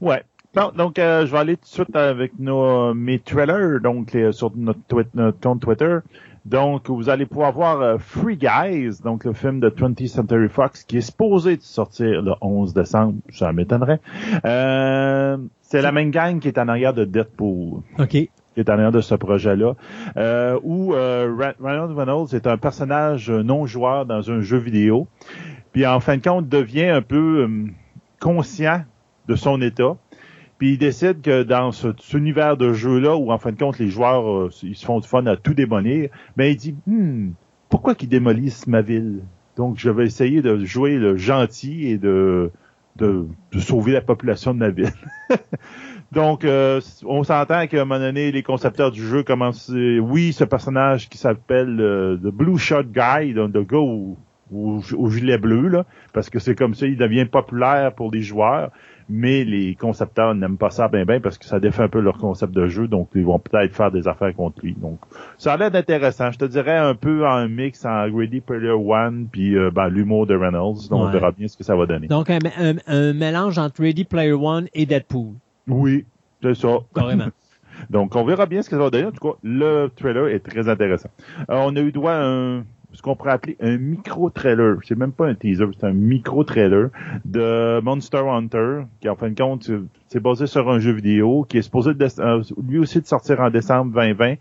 Ouais. 0.01 0.23
Donc, 0.77 0.99
euh, 0.99 1.25
je 1.27 1.33
vais 1.33 1.38
aller 1.38 1.57
tout 1.57 1.62
de 1.65 1.69
suite 1.69 1.97
avec 1.97 2.33
nos, 2.38 2.93
mes 2.95 3.19
trailers, 3.19 3.81
donc 3.81 4.12
les- 4.12 4.33
sur 4.33 4.53
notre, 4.55 4.81
twi- 4.88 5.07
notre 5.15 5.41
compte 5.41 5.61
Twitter. 5.62 5.99
Donc, 6.45 6.91
vous 6.91 7.09
allez 7.09 7.25
pouvoir 7.25 7.53
voir 7.53 7.81
euh, 7.81 7.97
Free 7.99 8.37
Guys, 8.37 9.01
donc 9.03 9.25
le 9.25 9.33
film 9.33 9.61
de 9.61 9.71
20th 9.71 10.09
Century 10.09 10.49
Fox, 10.49 10.83
qui 10.85 10.99
est 10.99 11.03
supposé 11.03 11.57
sortir 11.61 12.21
le 12.21 12.33
11 12.41 12.75
décembre, 12.75 13.15
ça 13.33 13.53
m'étonnerait. 13.53 14.01
Euh, 14.45 15.37
c'est 15.62 15.81
la 15.83 15.93
même 15.93 16.11
gang 16.11 16.38
qui 16.41 16.49
est 16.49 16.59
en 16.59 16.69
arrière 16.69 16.93
de 16.95 17.05
Deadpool 17.05 17.81
OK. 17.99 18.09
qui 18.09 18.29
est 18.57 18.69
en 18.69 18.75
arrière 18.75 18.93
de 18.93 19.01
ce 19.01 19.15
projet-là, 19.15 19.75
euh, 20.17 20.59
où 20.65 20.93
euh, 20.95 21.33
Ryan 21.61 21.95
Reynolds 21.95 22.35
est 22.35 22.47
un 22.47 22.59
personnage 22.59 23.31
non 23.31 23.65
joueur 23.67 24.05
dans 24.05 24.31
un 24.31 24.41
jeu 24.43 24.59
vidéo, 24.59 25.07
puis 25.73 25.87
en 25.87 26.01
fin 26.01 26.17
de 26.19 26.23
compte 26.23 26.49
devient 26.49 26.88
un 26.88 27.03
peu 27.03 27.47
euh, 27.49 27.67
conscient 28.21 28.83
de 29.29 29.37
son 29.37 29.62
état, 29.62 29.97
puis 30.62 30.75
il 30.75 30.79
décide 30.79 31.22
que 31.22 31.42
dans 31.42 31.72
ce- 31.72 31.88
cet 31.98 32.12
univers 32.12 32.57
de 32.57 32.72
jeu-là, 32.72 33.16
où 33.16 33.33
en 33.33 33.38
fin 33.38 33.51
de 33.51 33.59
compte 33.59 33.81
les 33.81 33.88
joueurs 33.88 34.31
euh, 34.31 34.51
ils 34.62 34.77
se 34.77 34.87
font 34.87 35.01
du 35.01 35.09
fun 35.09 35.27
à 35.27 35.35
tout 35.35 35.55
démolir, 35.55 36.09
ben 36.37 36.44
il 36.44 36.57
dit 36.57 36.77
hmm, 36.87 37.31
pourquoi 37.68 37.96
qu'ils 37.96 38.09
démolissent 38.09 38.68
ma 38.68 38.81
ville? 38.81 39.25
Donc 39.57 39.81
je 39.81 39.90
vais 39.90 40.05
essayer 40.05 40.40
de 40.40 40.64
jouer 40.64 40.98
le 40.98 41.16
gentil 41.16 41.88
et 41.88 41.98
de 41.98 42.53
de, 42.94 43.27
sauver 43.59 43.90
la 43.90 44.03
population 44.03 44.55
de 44.55 44.61
ma 44.61 44.68
ville. 44.68 44.92
Donc, 46.12 46.44
euh, 46.44 46.79
on 47.07 47.25
s'entend 47.25 47.66
qu'à 47.66 47.81
un 47.81 47.85
moment 47.87 47.98
donné, 47.98 48.31
les 48.31 48.42
concepteurs 48.42 48.90
du 48.90 49.01
jeu 49.03 49.22
commencent... 49.22 49.70
euh, 49.70 49.98
Oui, 49.98 50.35
ce 50.35 50.44
personnage 50.44 51.09
qui 51.09 51.16
s'appelle 51.16 51.75
The 52.22 52.27
Blue 52.29 52.59
Shot 52.59 52.83
Guy, 52.85 53.33
donc 53.33 53.55
le 53.55 53.64
gars 53.64 53.79
au, 53.79 54.18
au, 54.53 55.11
gilet 55.11 55.38
bleu, 55.38 55.85
parce 56.12 56.31
que 56.31 56.38
c'est 56.38 56.55
comme 56.55 56.75
ça, 56.75 56.87
il 56.87 56.96
devient 56.96 57.25
populaire 57.25 57.94
pour 57.94 58.11
les 58.11 58.22
joueurs, 58.22 58.70
mais 59.09 59.45
les 59.45 59.75
concepteurs 59.75 60.35
n'aiment 60.35 60.57
pas 60.57 60.71
ça 60.71 60.88
bien 60.88 61.05
bien 61.05 61.21
parce 61.21 61.38
que 61.38 61.45
ça 61.45 61.61
défait 61.61 61.83
un 61.83 61.88
peu 61.88 62.01
leur 62.01 62.19
concept 62.19 62.53
de 62.53 62.67
jeu, 62.67 62.88
donc 62.88 63.09
ils 63.15 63.25
vont 63.25 63.38
peut-être 63.38 63.75
faire 63.75 63.91
des 63.91 64.09
affaires 64.09 64.35
contre 64.35 64.61
lui. 64.62 64.75
Donc, 64.75 64.99
ça 65.38 65.53
a 65.55 65.57
l'air 65.57 65.71
d'intéressant. 65.71 66.31
Je 66.33 66.38
te 66.38 66.45
dirais 66.45 66.77
un 66.77 66.95
peu 66.95 67.27
en 67.27 67.49
mix 67.49 67.85
en 67.85 68.05
Ready 68.15 68.41
Player 68.41 68.71
One, 68.71 69.27
puis 69.31 69.57
euh, 69.57 69.71
ben, 69.71 69.88
l'humour 69.88 70.27
de 70.27 70.35
Reynolds. 70.37 70.88
Donc, 70.91 71.01
on 71.03 71.11
verra 71.11 71.33
bien 71.33 71.49
ce 71.49 71.57
que 71.57 71.65
ça 71.65 71.75
va 71.77 71.87
donner. 71.87 72.07
Donc, 72.07 72.31
un, 72.31 72.38
un- 72.59 72.77
un 72.87 73.12
mélange 73.12 73.59
entre 73.59 73.83
Ready 73.83 74.05
Player 74.05 74.33
One 74.33 74.69
et 74.75 74.87
Deadpool. 74.87 75.35
Oui, 75.69 76.05
c'est 76.43 76.55
ça. 76.55 76.79
Carrément. 76.95 77.27
Donc, 77.91 78.15
on 78.15 78.25
verra 78.25 78.47
bien 78.47 78.62
ce 78.62 78.71
que 78.71 78.77
ça 78.77 78.83
va 78.83 78.91
donner. 78.91 79.07
En 79.07 79.11
tout 79.12 79.29
cas, 79.33 79.37
le 79.43 79.88
trailer 79.97 80.29
est 80.29 80.41
très 80.41 80.69
intéressant. 80.69 81.09
Euh, 81.51 81.55
on 81.65 81.75
a 81.75 81.81
eu 81.81 81.91
droit 81.91 82.12
à 82.12 82.23
un, 82.25 82.65
ce 82.92 83.02
qu'on 83.02 83.16
pourrait 83.16 83.33
appeler 83.33 83.57
un 83.61 83.78
micro-trailer. 83.78 84.76
C'est 84.85 84.96
même 84.98 85.12
pas 85.12 85.26
un 85.26 85.35
teaser, 85.35 85.66
c'est 85.78 85.87
un 85.87 85.92
micro-trailer 85.92 86.90
de 87.24 87.81
Monster 87.81 88.18
Hunter, 88.28 88.83
qui 89.00 89.09
en 89.09 89.16
fin 89.16 89.31
de 89.31 89.40
compte, 89.40 89.70
c'est- 90.09 90.20
basé 90.20 90.46
sur 90.46 90.70
un 90.70 90.78
jeu 90.78 90.92
vidéo, 90.92 91.44
qui 91.48 91.59
est 91.59 91.62
supposé 91.62 91.92
euh, 92.20 92.42
lui 92.68 92.78
aussi 92.78 93.00
de 93.00 93.07
sortir 93.07 93.40
en 93.40 93.50
décembre 93.50 93.92
2020. 93.92 94.35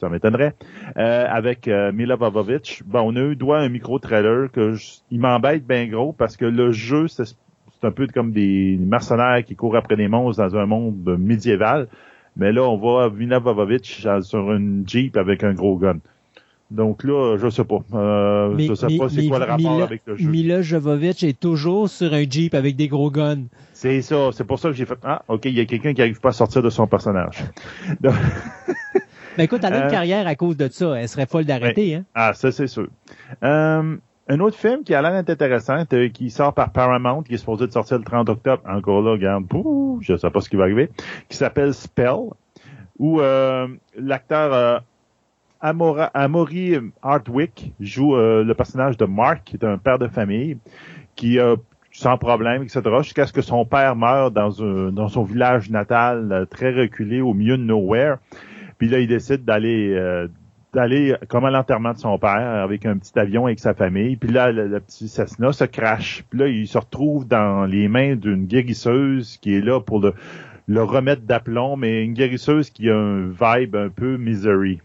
Ça 0.00 0.08
m'étonnerait. 0.08 0.54
Euh, 0.96 1.26
avec 1.28 1.68
euh, 1.68 1.92
Mila 1.92 2.16
Vovovich. 2.16 2.82
Bon, 2.86 3.12
on 3.12 3.16
a 3.16 3.20
eu 3.20 3.36
droit 3.36 3.58
à 3.58 3.60
un 3.60 3.68
micro-trailer 3.68 4.50
que 4.50 4.72
je- 4.72 4.94
il 5.10 5.20
m'embête 5.20 5.66
bien 5.66 5.86
gros 5.86 6.12
parce 6.12 6.36
que 6.36 6.46
le 6.46 6.72
jeu, 6.72 7.08
c'est 7.08 7.24
un 7.82 7.90
peu 7.90 8.06
comme 8.06 8.32
des 8.32 8.78
mercenaires 8.80 9.44
qui 9.44 9.54
courent 9.54 9.76
après 9.76 9.96
des 9.96 10.08
monstres 10.08 10.42
dans 10.42 10.56
un 10.56 10.66
monde 10.66 11.16
médiéval. 11.18 11.88
Mais 12.38 12.52
là, 12.52 12.62
on 12.64 12.76
voit 12.76 13.10
Mila 13.10 13.38
Vovovich 13.38 14.04
euh, 14.06 14.20
sur 14.22 14.52
une 14.52 14.84
Jeep 14.86 15.16
avec 15.16 15.44
un 15.44 15.52
gros 15.54 15.76
gun. 15.76 15.98
Donc 16.70 17.04
là, 17.04 17.36
je 17.38 17.48
sais 17.48 17.64
pas. 17.64 17.78
Euh, 17.94 18.52
Mais- 18.56 18.66
je 18.66 18.74
sais 18.74 18.86
mais- 18.88 18.98
pas 18.98 19.08
c'est 19.08 19.26
quoi 19.28 19.38
le 19.38 19.44
rapport 19.44 19.58
Mila- 19.72 19.84
avec 19.84 20.02
le 20.06 20.16
jeu. 20.16 20.28
Mila 20.28 20.62
Jovovich 20.62 21.22
est 21.22 21.38
toujours 21.38 21.88
sur 21.88 22.12
un 22.12 22.24
Jeep 22.28 22.54
avec 22.54 22.74
des 22.76 22.88
gros 22.88 23.10
guns. 23.10 23.44
C'est 23.72 24.02
ça. 24.02 24.30
C'est 24.32 24.44
pour 24.44 24.58
ça 24.58 24.68
que 24.70 24.74
j'ai 24.74 24.84
fait, 24.86 24.98
ah, 25.04 25.22
ok, 25.28 25.44
il 25.44 25.52
y 25.54 25.60
a 25.60 25.64
quelqu'un 25.64 25.94
qui 25.94 26.02
arrive 26.02 26.20
pas 26.20 26.30
à 26.30 26.32
sortir 26.32 26.62
de 26.62 26.70
son 26.70 26.86
personnage. 26.88 27.44
Donc, 28.00 28.14
Ben 29.36 29.44
écoute, 29.44 29.60
elle 29.64 29.74
a 29.74 29.78
une 29.78 29.84
Euh, 29.84 29.90
carrière 29.90 30.26
à 30.26 30.34
cause 30.34 30.56
de 30.56 30.66
ça. 30.68 30.94
Elle 30.98 31.08
serait 31.08 31.26
folle 31.26 31.44
d'arrêter, 31.44 31.94
hein? 31.94 32.04
ah, 32.14 32.32
ça, 32.32 32.50
c'est 32.50 32.66
sûr. 32.66 32.88
Euh, 33.44 33.96
un 34.28 34.40
autre 34.40 34.56
film 34.56 34.82
qui 34.82 34.94
a 34.94 35.02
l'air 35.02 35.12
intéressant, 35.12 35.84
euh, 35.92 36.08
qui 36.08 36.30
sort 36.30 36.54
par 36.54 36.70
Paramount, 36.72 37.22
qui 37.22 37.34
est 37.34 37.36
supposé 37.36 37.66
de 37.66 37.72
sortir 37.72 37.98
le 37.98 38.04
30 38.04 38.28
octobre. 38.30 38.62
Encore 38.66 39.02
là, 39.02 39.12
regarde, 39.12 39.46
pouh, 39.46 39.98
je 40.00 40.16
sais 40.16 40.30
pas 40.30 40.40
ce 40.40 40.48
qui 40.48 40.56
va 40.56 40.62
arriver. 40.64 40.90
Qui 41.28 41.36
s'appelle 41.36 41.74
Spell, 41.74 42.16
où 42.98 43.20
euh, 43.20 43.68
l'acteur 43.98 44.52
euh, 44.54 44.78
Amaury 45.60 46.76
Hardwick 47.02 47.72
joue 47.80 48.16
euh, 48.16 48.44
le 48.44 48.54
personnage 48.54 48.96
de 48.96 49.04
Mark, 49.04 49.42
qui 49.44 49.56
est 49.56 49.64
un 49.64 49.78
père 49.78 49.98
de 49.98 50.08
famille, 50.08 50.58
qui 51.14 51.38
a 51.38 51.56
sans 51.92 52.18
problème, 52.18 52.62
etc., 52.62 52.82
jusqu'à 52.98 53.26
ce 53.26 53.32
que 53.32 53.40
son 53.40 53.64
père 53.64 53.96
meure 53.96 54.30
dans, 54.30 54.50
son 54.50 55.22
village 55.24 55.70
natal, 55.70 56.30
euh, 56.30 56.44
très 56.44 56.70
reculé, 56.70 57.22
au 57.22 57.32
milieu 57.32 57.56
de 57.56 57.62
nowhere. 57.62 58.16
Puis 58.76 58.88
là, 58.88 58.98
il 58.98 59.08
décide 59.08 59.46
d'aller 59.46 59.94
euh, 59.94 60.28
d'aller 60.74 61.14
comme 61.28 61.46
à 61.46 61.50
l'enterrement 61.50 61.94
de 61.94 61.98
son 61.98 62.18
père 62.18 62.62
avec 62.62 62.84
un 62.84 62.98
petit 62.98 63.18
avion 63.18 63.46
avec 63.46 63.60
sa 63.60 63.72
famille. 63.72 64.16
Puis 64.16 64.30
là, 64.30 64.52
le, 64.52 64.68
le 64.68 64.80
petit 64.80 65.08
Cessna 65.08 65.52
se 65.52 65.64
crache. 65.64 66.22
Puis 66.28 66.38
là, 66.38 66.48
il 66.48 66.68
se 66.68 66.76
retrouve 66.76 67.26
dans 67.26 67.64
les 67.64 67.88
mains 67.88 68.14
d'une 68.14 68.44
guérisseuse 68.44 69.38
qui 69.38 69.54
est 69.54 69.62
là 69.62 69.80
pour 69.80 70.00
le, 70.00 70.12
le 70.66 70.82
remettre 70.82 71.22
d'aplomb, 71.22 71.76
mais 71.76 72.04
une 72.04 72.12
guérisseuse 72.12 72.68
qui 72.68 72.90
a 72.90 72.96
un 72.96 73.28
vibe 73.28 73.74
un 73.74 73.88
peu 73.88 74.18
misery. 74.18 74.80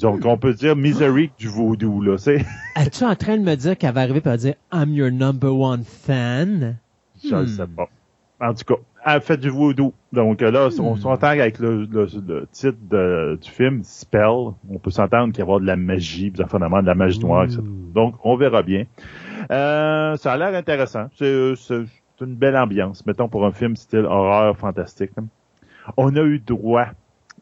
Donc, 0.00 0.24
on 0.24 0.36
peut 0.38 0.54
dire 0.54 0.76
misery 0.76 1.30
du 1.38 1.48
vaudou, 1.48 2.00
là, 2.00 2.16
c'est... 2.18 2.44
Es-tu 2.76 3.04
en 3.04 3.14
train 3.16 3.36
de 3.36 3.42
me 3.42 3.54
dire 3.54 3.76
qu'elle 3.76 3.92
va 3.92 4.02
arriver 4.02 4.18
et 4.18 4.22
va 4.22 4.36
dire 4.36 4.54
I'm 4.72 4.94
your 4.94 5.10
number 5.10 5.54
one 5.54 5.84
fan? 5.84 6.76
Je 7.22 7.34
ne 7.34 7.42
Hmm. 7.42 7.46
sais 7.46 7.66
pas. 7.66 7.88
En 8.42 8.54
tout 8.54 8.64
cas, 8.64 8.80
elle 9.04 9.20
fait 9.20 9.36
du 9.36 9.50
voodoo. 9.50 9.92
Donc 10.12 10.40
euh, 10.40 10.50
là, 10.50 10.68
on 10.80 10.94
Hmm. 10.94 10.98
s'entend 10.98 11.26
avec 11.26 11.58
le, 11.58 11.84
le, 11.84 12.06
le 12.26 12.46
titre 12.50 12.78
de- 12.90 13.38
du 13.42 13.50
film, 13.50 13.82
Spell. 13.84 14.22
On 14.70 14.78
peut 14.82 14.90
s'entendre 14.90 15.32
qu'il 15.32 15.40
y 15.40 15.42
avoir 15.42 15.60
de 15.60 15.66
la 15.66 15.76
magie, 15.76 16.32
affaires 16.38 16.58
de 16.60 16.86
la 16.86 16.94
magie 16.94 17.18
noire, 17.18 17.44
etc. 17.44 17.60
Ouh. 17.60 17.92
Donc, 17.92 18.14
on 18.24 18.36
verra 18.36 18.62
bien. 18.62 18.84
Euh, 19.50 20.16
ça 20.16 20.32
a 20.32 20.36
l'air 20.38 20.54
intéressant. 20.54 21.06
C'est 21.18 21.54
c'est- 21.56 21.84
une 22.22 22.34
belle 22.34 22.56
ambiance, 22.56 23.04
mettons, 23.06 23.28
pour 23.28 23.46
un 23.46 23.52
film 23.52 23.76
style 23.76 24.04
horreur 24.04 24.54
fantastique. 24.56 25.10
On 25.96 26.14
a 26.16 26.20
eu 26.22 26.38
droit 26.38 26.88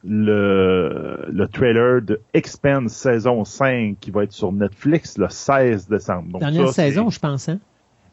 le, 0.04 1.26
le 1.30 1.48
trailer 1.48 2.02
de 2.02 2.20
Expense 2.34 2.92
saison 2.92 3.44
5 3.44 3.96
qui 4.00 4.11
va 4.11 4.24
être 4.24 4.32
sur 4.32 4.52
Netflix 4.52 5.18
le 5.18 5.28
16 5.28 5.88
décembre. 5.88 6.32
Donc, 6.32 6.40
Dernière 6.40 6.68
ça, 6.68 6.84
saison, 6.84 7.11
je 7.11 7.18
pense, 7.18 7.48
hein? 7.48 7.58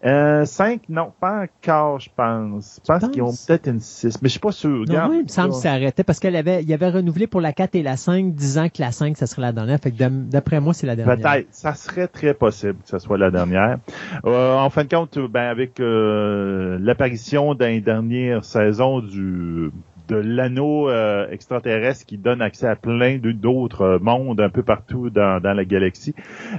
Euh, 0.06 0.46
5, 0.46 0.82
non, 0.90 1.12
pas 1.20 1.46
encore, 1.46 2.00
je 2.00 2.10
pense. 2.16 2.80
Je 2.84 2.94
pense 2.94 3.10
qu'ils 3.10 3.24
ont 3.24 3.32
peut-être 3.32 3.68
une 3.68 3.80
6, 3.80 4.22
mais 4.22 4.28
je 4.28 4.34
suis 4.34 4.40
pas 4.40 4.52
sûr. 4.52 4.70
Non, 4.70 4.82
Regarde, 4.82 5.12
oui, 5.12 5.18
il 5.22 5.24
me 5.24 5.30
semble 5.30 5.50
que 5.50 5.56
ça 5.56 5.72
arrêtait 5.72 6.04
parce 6.04 6.20
qu'elle 6.20 6.36
avait, 6.36 6.62
il 6.62 6.72
avait 6.72 6.90
renouvelé 6.90 7.26
pour 7.26 7.42
la 7.42 7.54
4 7.54 7.74
et 7.74 7.82
la 7.82 7.98
5, 7.98 8.36
disant 8.36 8.68
que 8.70 8.82
la 8.82 8.92
5, 8.92 9.18
ça 9.18 9.26
serait 9.26 9.42
la 9.42 9.52
dernière. 9.52 9.80
Fait 9.80 9.92
que 9.92 10.08
d'après 10.08 10.60
moi, 10.60 10.76
c'est 10.76 10.86
la 10.86 10.96
dernière. 10.96 11.18
Peut-être, 11.18 11.48
ça 11.50 11.74
serait 11.74 12.08
très 12.08 12.36
possible 12.36 12.76
que 12.84 12.90
ce 12.90 13.00
soit 13.00 13.18
la 13.18 13.32
dernière. 13.32 13.80
Euh, 14.26 14.56
en 14.56 14.70
fin 14.70 14.84
de 14.84 14.90
compte, 14.90 15.18
ben 15.18 15.50
avec 15.50 15.80
euh, 15.80 16.78
l'apparition 16.82 17.56
d'une 17.56 17.82
dernière 17.82 18.46
saison 18.46 19.00
du 19.00 19.72
de 20.08 20.16
l'anneau 20.16 20.90
euh, 20.90 21.28
extraterrestre 21.30 22.06
qui 22.06 22.18
donne 22.18 22.42
accès 22.42 22.68
à 22.68 22.76
plein 22.76 23.18
d'autres 23.18 24.00
mondes 24.02 24.42
un 24.42 24.50
peu 24.50 24.64
partout 24.64 25.10
dans, 25.10 25.42
la 25.44 25.66
galaxie, 25.66 26.14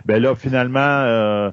ben 0.04 0.22
là 0.22 0.34
finalement 0.34 0.80
euh, 0.80 1.50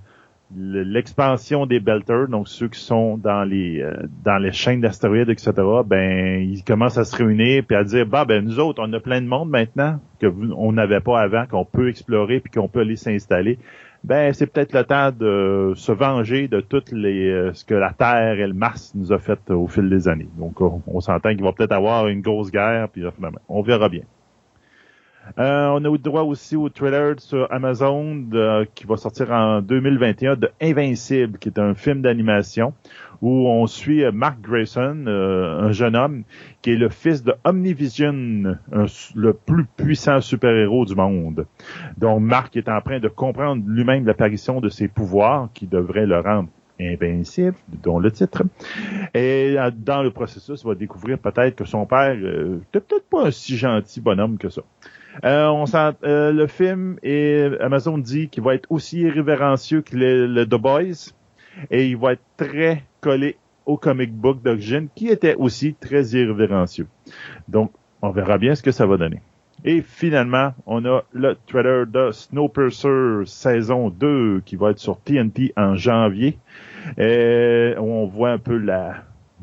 le- 0.56 0.84
l'expansion 0.84 1.66
des 1.66 1.80
belters, 1.80 2.28
donc 2.28 2.48
ceux 2.48 2.68
qui 2.68 2.80
sont 2.80 3.18
dans 3.18 3.44
les 3.44 3.82
euh, 3.82 3.94
dans 4.24 4.38
les 4.38 4.52
chaînes 4.52 4.82
d'astéroïdes, 4.82 5.30
etc., 5.30 5.52
ben 5.86 6.42
ils 6.42 6.64
commencent 6.64 6.98
à 6.98 7.06
se 7.06 7.16
réunir 7.16 7.64
puis 7.68 7.76
à 7.76 7.84
dire 7.84 8.06
bah 8.06 8.26
ben 8.26 8.44
nous 8.44 8.60
autres 8.60 8.82
on 8.86 8.92
a 8.94 9.00
plein 9.00 9.22
de 9.22 9.28
monde 9.28 9.50
maintenant 9.50 10.00
que 10.20 10.28
on 10.56 10.72
n'avait 10.74 11.00
pas 11.02 11.22
avant 11.22 11.46
qu'on 11.46 11.66
peut 11.66 11.90
explorer 11.90 12.40
puis 12.40 12.52
qu'on 12.52 12.68
peut 12.68 12.82
aller 12.82 12.96
s'installer. 12.96 13.58
Ben 14.04 14.34
c'est 14.34 14.48
peut-être 14.48 14.74
le 14.74 14.84
temps 14.84 15.12
de 15.12 15.74
se 15.76 15.92
venger 15.94 16.50
de 16.50 16.60
toutes 16.60 16.92
les 16.92 17.30
euh, 17.30 17.54
ce 17.54 17.64
que 17.64 17.74
la 17.74 17.94
Terre 17.94 18.38
et 18.38 18.48
le 18.48 18.54
Mars 18.54 18.92
nous 18.96 19.14
a 19.14 19.20
fait 19.20 19.50
au 19.50 19.68
fil 19.68 19.90
des 19.90 20.10
années. 20.10 20.28
Donc 20.38 20.60
on, 20.60 21.00
s'entend 21.00 21.30
qu'il 21.30 21.44
va 21.44 21.54
peut-être 21.54 21.72
avoir 21.72 22.08
une 22.08 22.22
grosse 22.22 22.52
guerre 22.52 22.90
puis 22.90 23.04
finalement, 23.16 23.40
on 23.48 23.62
verra 23.62 23.88
bien. 23.88 24.04
Euh, 25.40 25.68
on 25.68 25.86
a 25.86 25.90
eu 25.90 25.98
droit 25.98 26.24
aussi 26.24 26.58
au 26.58 26.68
trailer 26.68 27.18
sur 27.20 27.50
Amazon 27.50 28.26
qui 28.76 28.86
va 28.86 28.98
sortir 28.98 29.32
en 29.32 29.62
2021 29.62 30.36
de 30.36 30.50
Invincible, 30.62 31.38
qui 31.38 31.48
est 31.48 31.58
un 31.58 31.74
film 31.74 32.02
d'animation 32.02 32.74
où 33.24 33.48
on 33.48 33.66
suit 33.68 34.04
euh, 34.04 34.12
Mark 34.12 34.42
Grayson, 34.42 35.06
euh, 35.08 35.62
un 35.62 35.72
jeune 35.72 35.96
homme 35.96 36.24
qui 36.62 36.72
est 36.72 36.76
le 36.76 36.90
fils 36.90 37.24
de 37.24 37.34
Omnivision, 37.46 38.58
le 39.16 39.34
plus 39.34 39.64
puissant 39.64 40.20
super-héros 40.20 40.86
du 40.86 40.94
monde. 40.94 41.46
Donc 41.98 42.20
Mark 42.20 42.56
est 42.58 42.68
en 42.68 42.82
train 42.82 43.00
de 43.00 43.08
comprendre 43.08 43.64
lui-même 43.66 44.06
l'apparition 44.06 44.60
de 44.60 44.68
ses 44.68 44.90
pouvoirs 44.90 45.48
qui 45.54 45.68
devraient 45.68 46.06
le 46.06 46.20
rendre 46.20 46.50
invincible, 46.82 47.56
dont 47.82 47.98
le 47.98 48.12
titre. 48.12 48.44
Et 49.14 49.56
euh, 49.58 49.72
dans 49.74 50.04
le 50.04 50.12
processus, 50.12 50.62
il 50.62 50.68
va 50.68 50.76
découvrir 50.76 51.18
peut-être 51.18 51.56
que 51.56 51.66
son 51.66 51.86
père 51.86 52.18
euh, 52.22 52.60
était 52.68 52.82
peut-être 52.82 53.08
pas 53.10 53.28
un 53.28 53.32
si 53.32 53.56
gentil 53.56 54.02
bonhomme 54.02 54.38
que 54.38 54.50
ça. 54.50 54.64
On 55.24 55.64
le 56.02 56.48
film 56.48 56.98
et 57.04 57.48
Amazon 57.62 57.98
dit 57.98 58.28
qu'il 58.28 58.44
va 58.44 58.56
être 58.56 58.70
aussi 58.70 59.00
irrévérencieux 59.00 59.82
que 59.82 59.96
le 59.96 60.44
The 60.46 60.56
Boys 60.56 61.14
et 61.72 61.88
il 61.88 61.98
va 61.98 62.14
être 62.14 62.24
très 62.38 62.84
collé 63.02 63.38
au 63.66 63.78
comic 63.78 64.12
book 64.14 64.42
d'origine 64.44 64.88
qui 64.96 65.08
était 65.08 65.36
aussi 65.36 65.74
très 65.74 66.04
irrévérencieux. 66.04 66.88
Donc, 67.48 67.72
on 68.02 68.10
verra 68.10 68.38
bien 68.38 68.56
ce 68.56 68.62
que 68.64 68.72
ça 68.72 68.86
va 68.86 68.98
donner. 68.98 69.22
Et 69.66 69.82
finalement, 69.82 70.54
on 70.66 70.84
a 70.86 71.04
le 71.14 71.38
trailer 71.48 71.88
de 71.88 72.12
Snowpiercer 72.12 73.22
saison 73.26 73.90
2 73.90 74.42
qui 74.46 74.58
va 74.58 74.72
être 74.72 74.80
sur 74.80 75.00
TNT 75.00 75.54
en 75.56 75.76
janvier. 75.76 76.38
Et 76.98 77.74
on 77.78 78.06
voit 78.06 78.32
un 78.32 78.38
peu 78.40 78.58
la, 78.58 78.96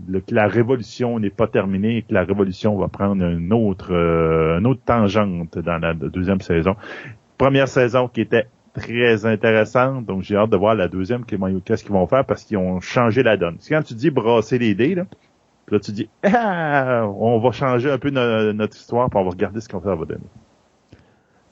le- 0.07 0.21
que 0.21 0.35
la 0.35 0.47
révolution 0.47 1.19
n'est 1.19 1.31
pas 1.31 1.47
terminée 1.47 1.99
et 1.99 2.03
que 2.03 2.13
la 2.13 2.25
révolution 2.25 2.77
va 2.77 2.89
prendre 2.89 3.25
une 3.25 3.53
autre, 3.55 3.95
euh, 3.95 4.59
une 4.59 4.67
autre 4.67 4.83
tangente 4.85 5.59
dans 5.59 5.79
la 5.79 5.95
deuxième 5.95 6.43
saison. 6.43 6.77
Première 7.39 7.69
saison 7.69 8.09
qui 8.09 8.21
était 8.21 8.47
très 8.75 9.27
intéressante, 9.27 10.07
donc 10.07 10.23
j'ai 10.23 10.37
hâte 10.37 10.51
de 10.51 10.57
voir 10.57 10.75
la 10.75 10.89
deuxième, 10.89 11.25
qu'est-ce 11.25 11.83
qu'ils 11.83 11.93
vont 11.93 12.07
faire 12.07 12.25
parce 12.25 12.45
qu'ils 12.45 12.59
ont 12.59 12.81
changé 12.81 13.23
la 13.23 13.37
donne. 13.37 13.57
C'est 13.61 13.75
quand 13.75 13.83
tu 13.83 13.95
dis 13.95 14.11
brasser 14.11 14.59
les 14.59 14.75
dés, 14.75 14.95
là, 14.95 15.07
là 15.71 15.81
tu 15.81 15.93
dis, 15.93 16.09
ah, 16.25 17.07
on 17.19 17.39
va 17.39 17.53
changer 17.53 17.91
un 17.91 17.99
peu 17.99 18.11
no- 18.11 18.53
notre 18.53 18.77
histoire, 18.77 19.11
puis 19.11 19.19
on 19.19 19.25
va 19.25 19.31
regarder 19.31 19.61
ce 19.61 19.69
qu'on 19.69 19.79
va 19.79 19.97
donner. 19.97 20.21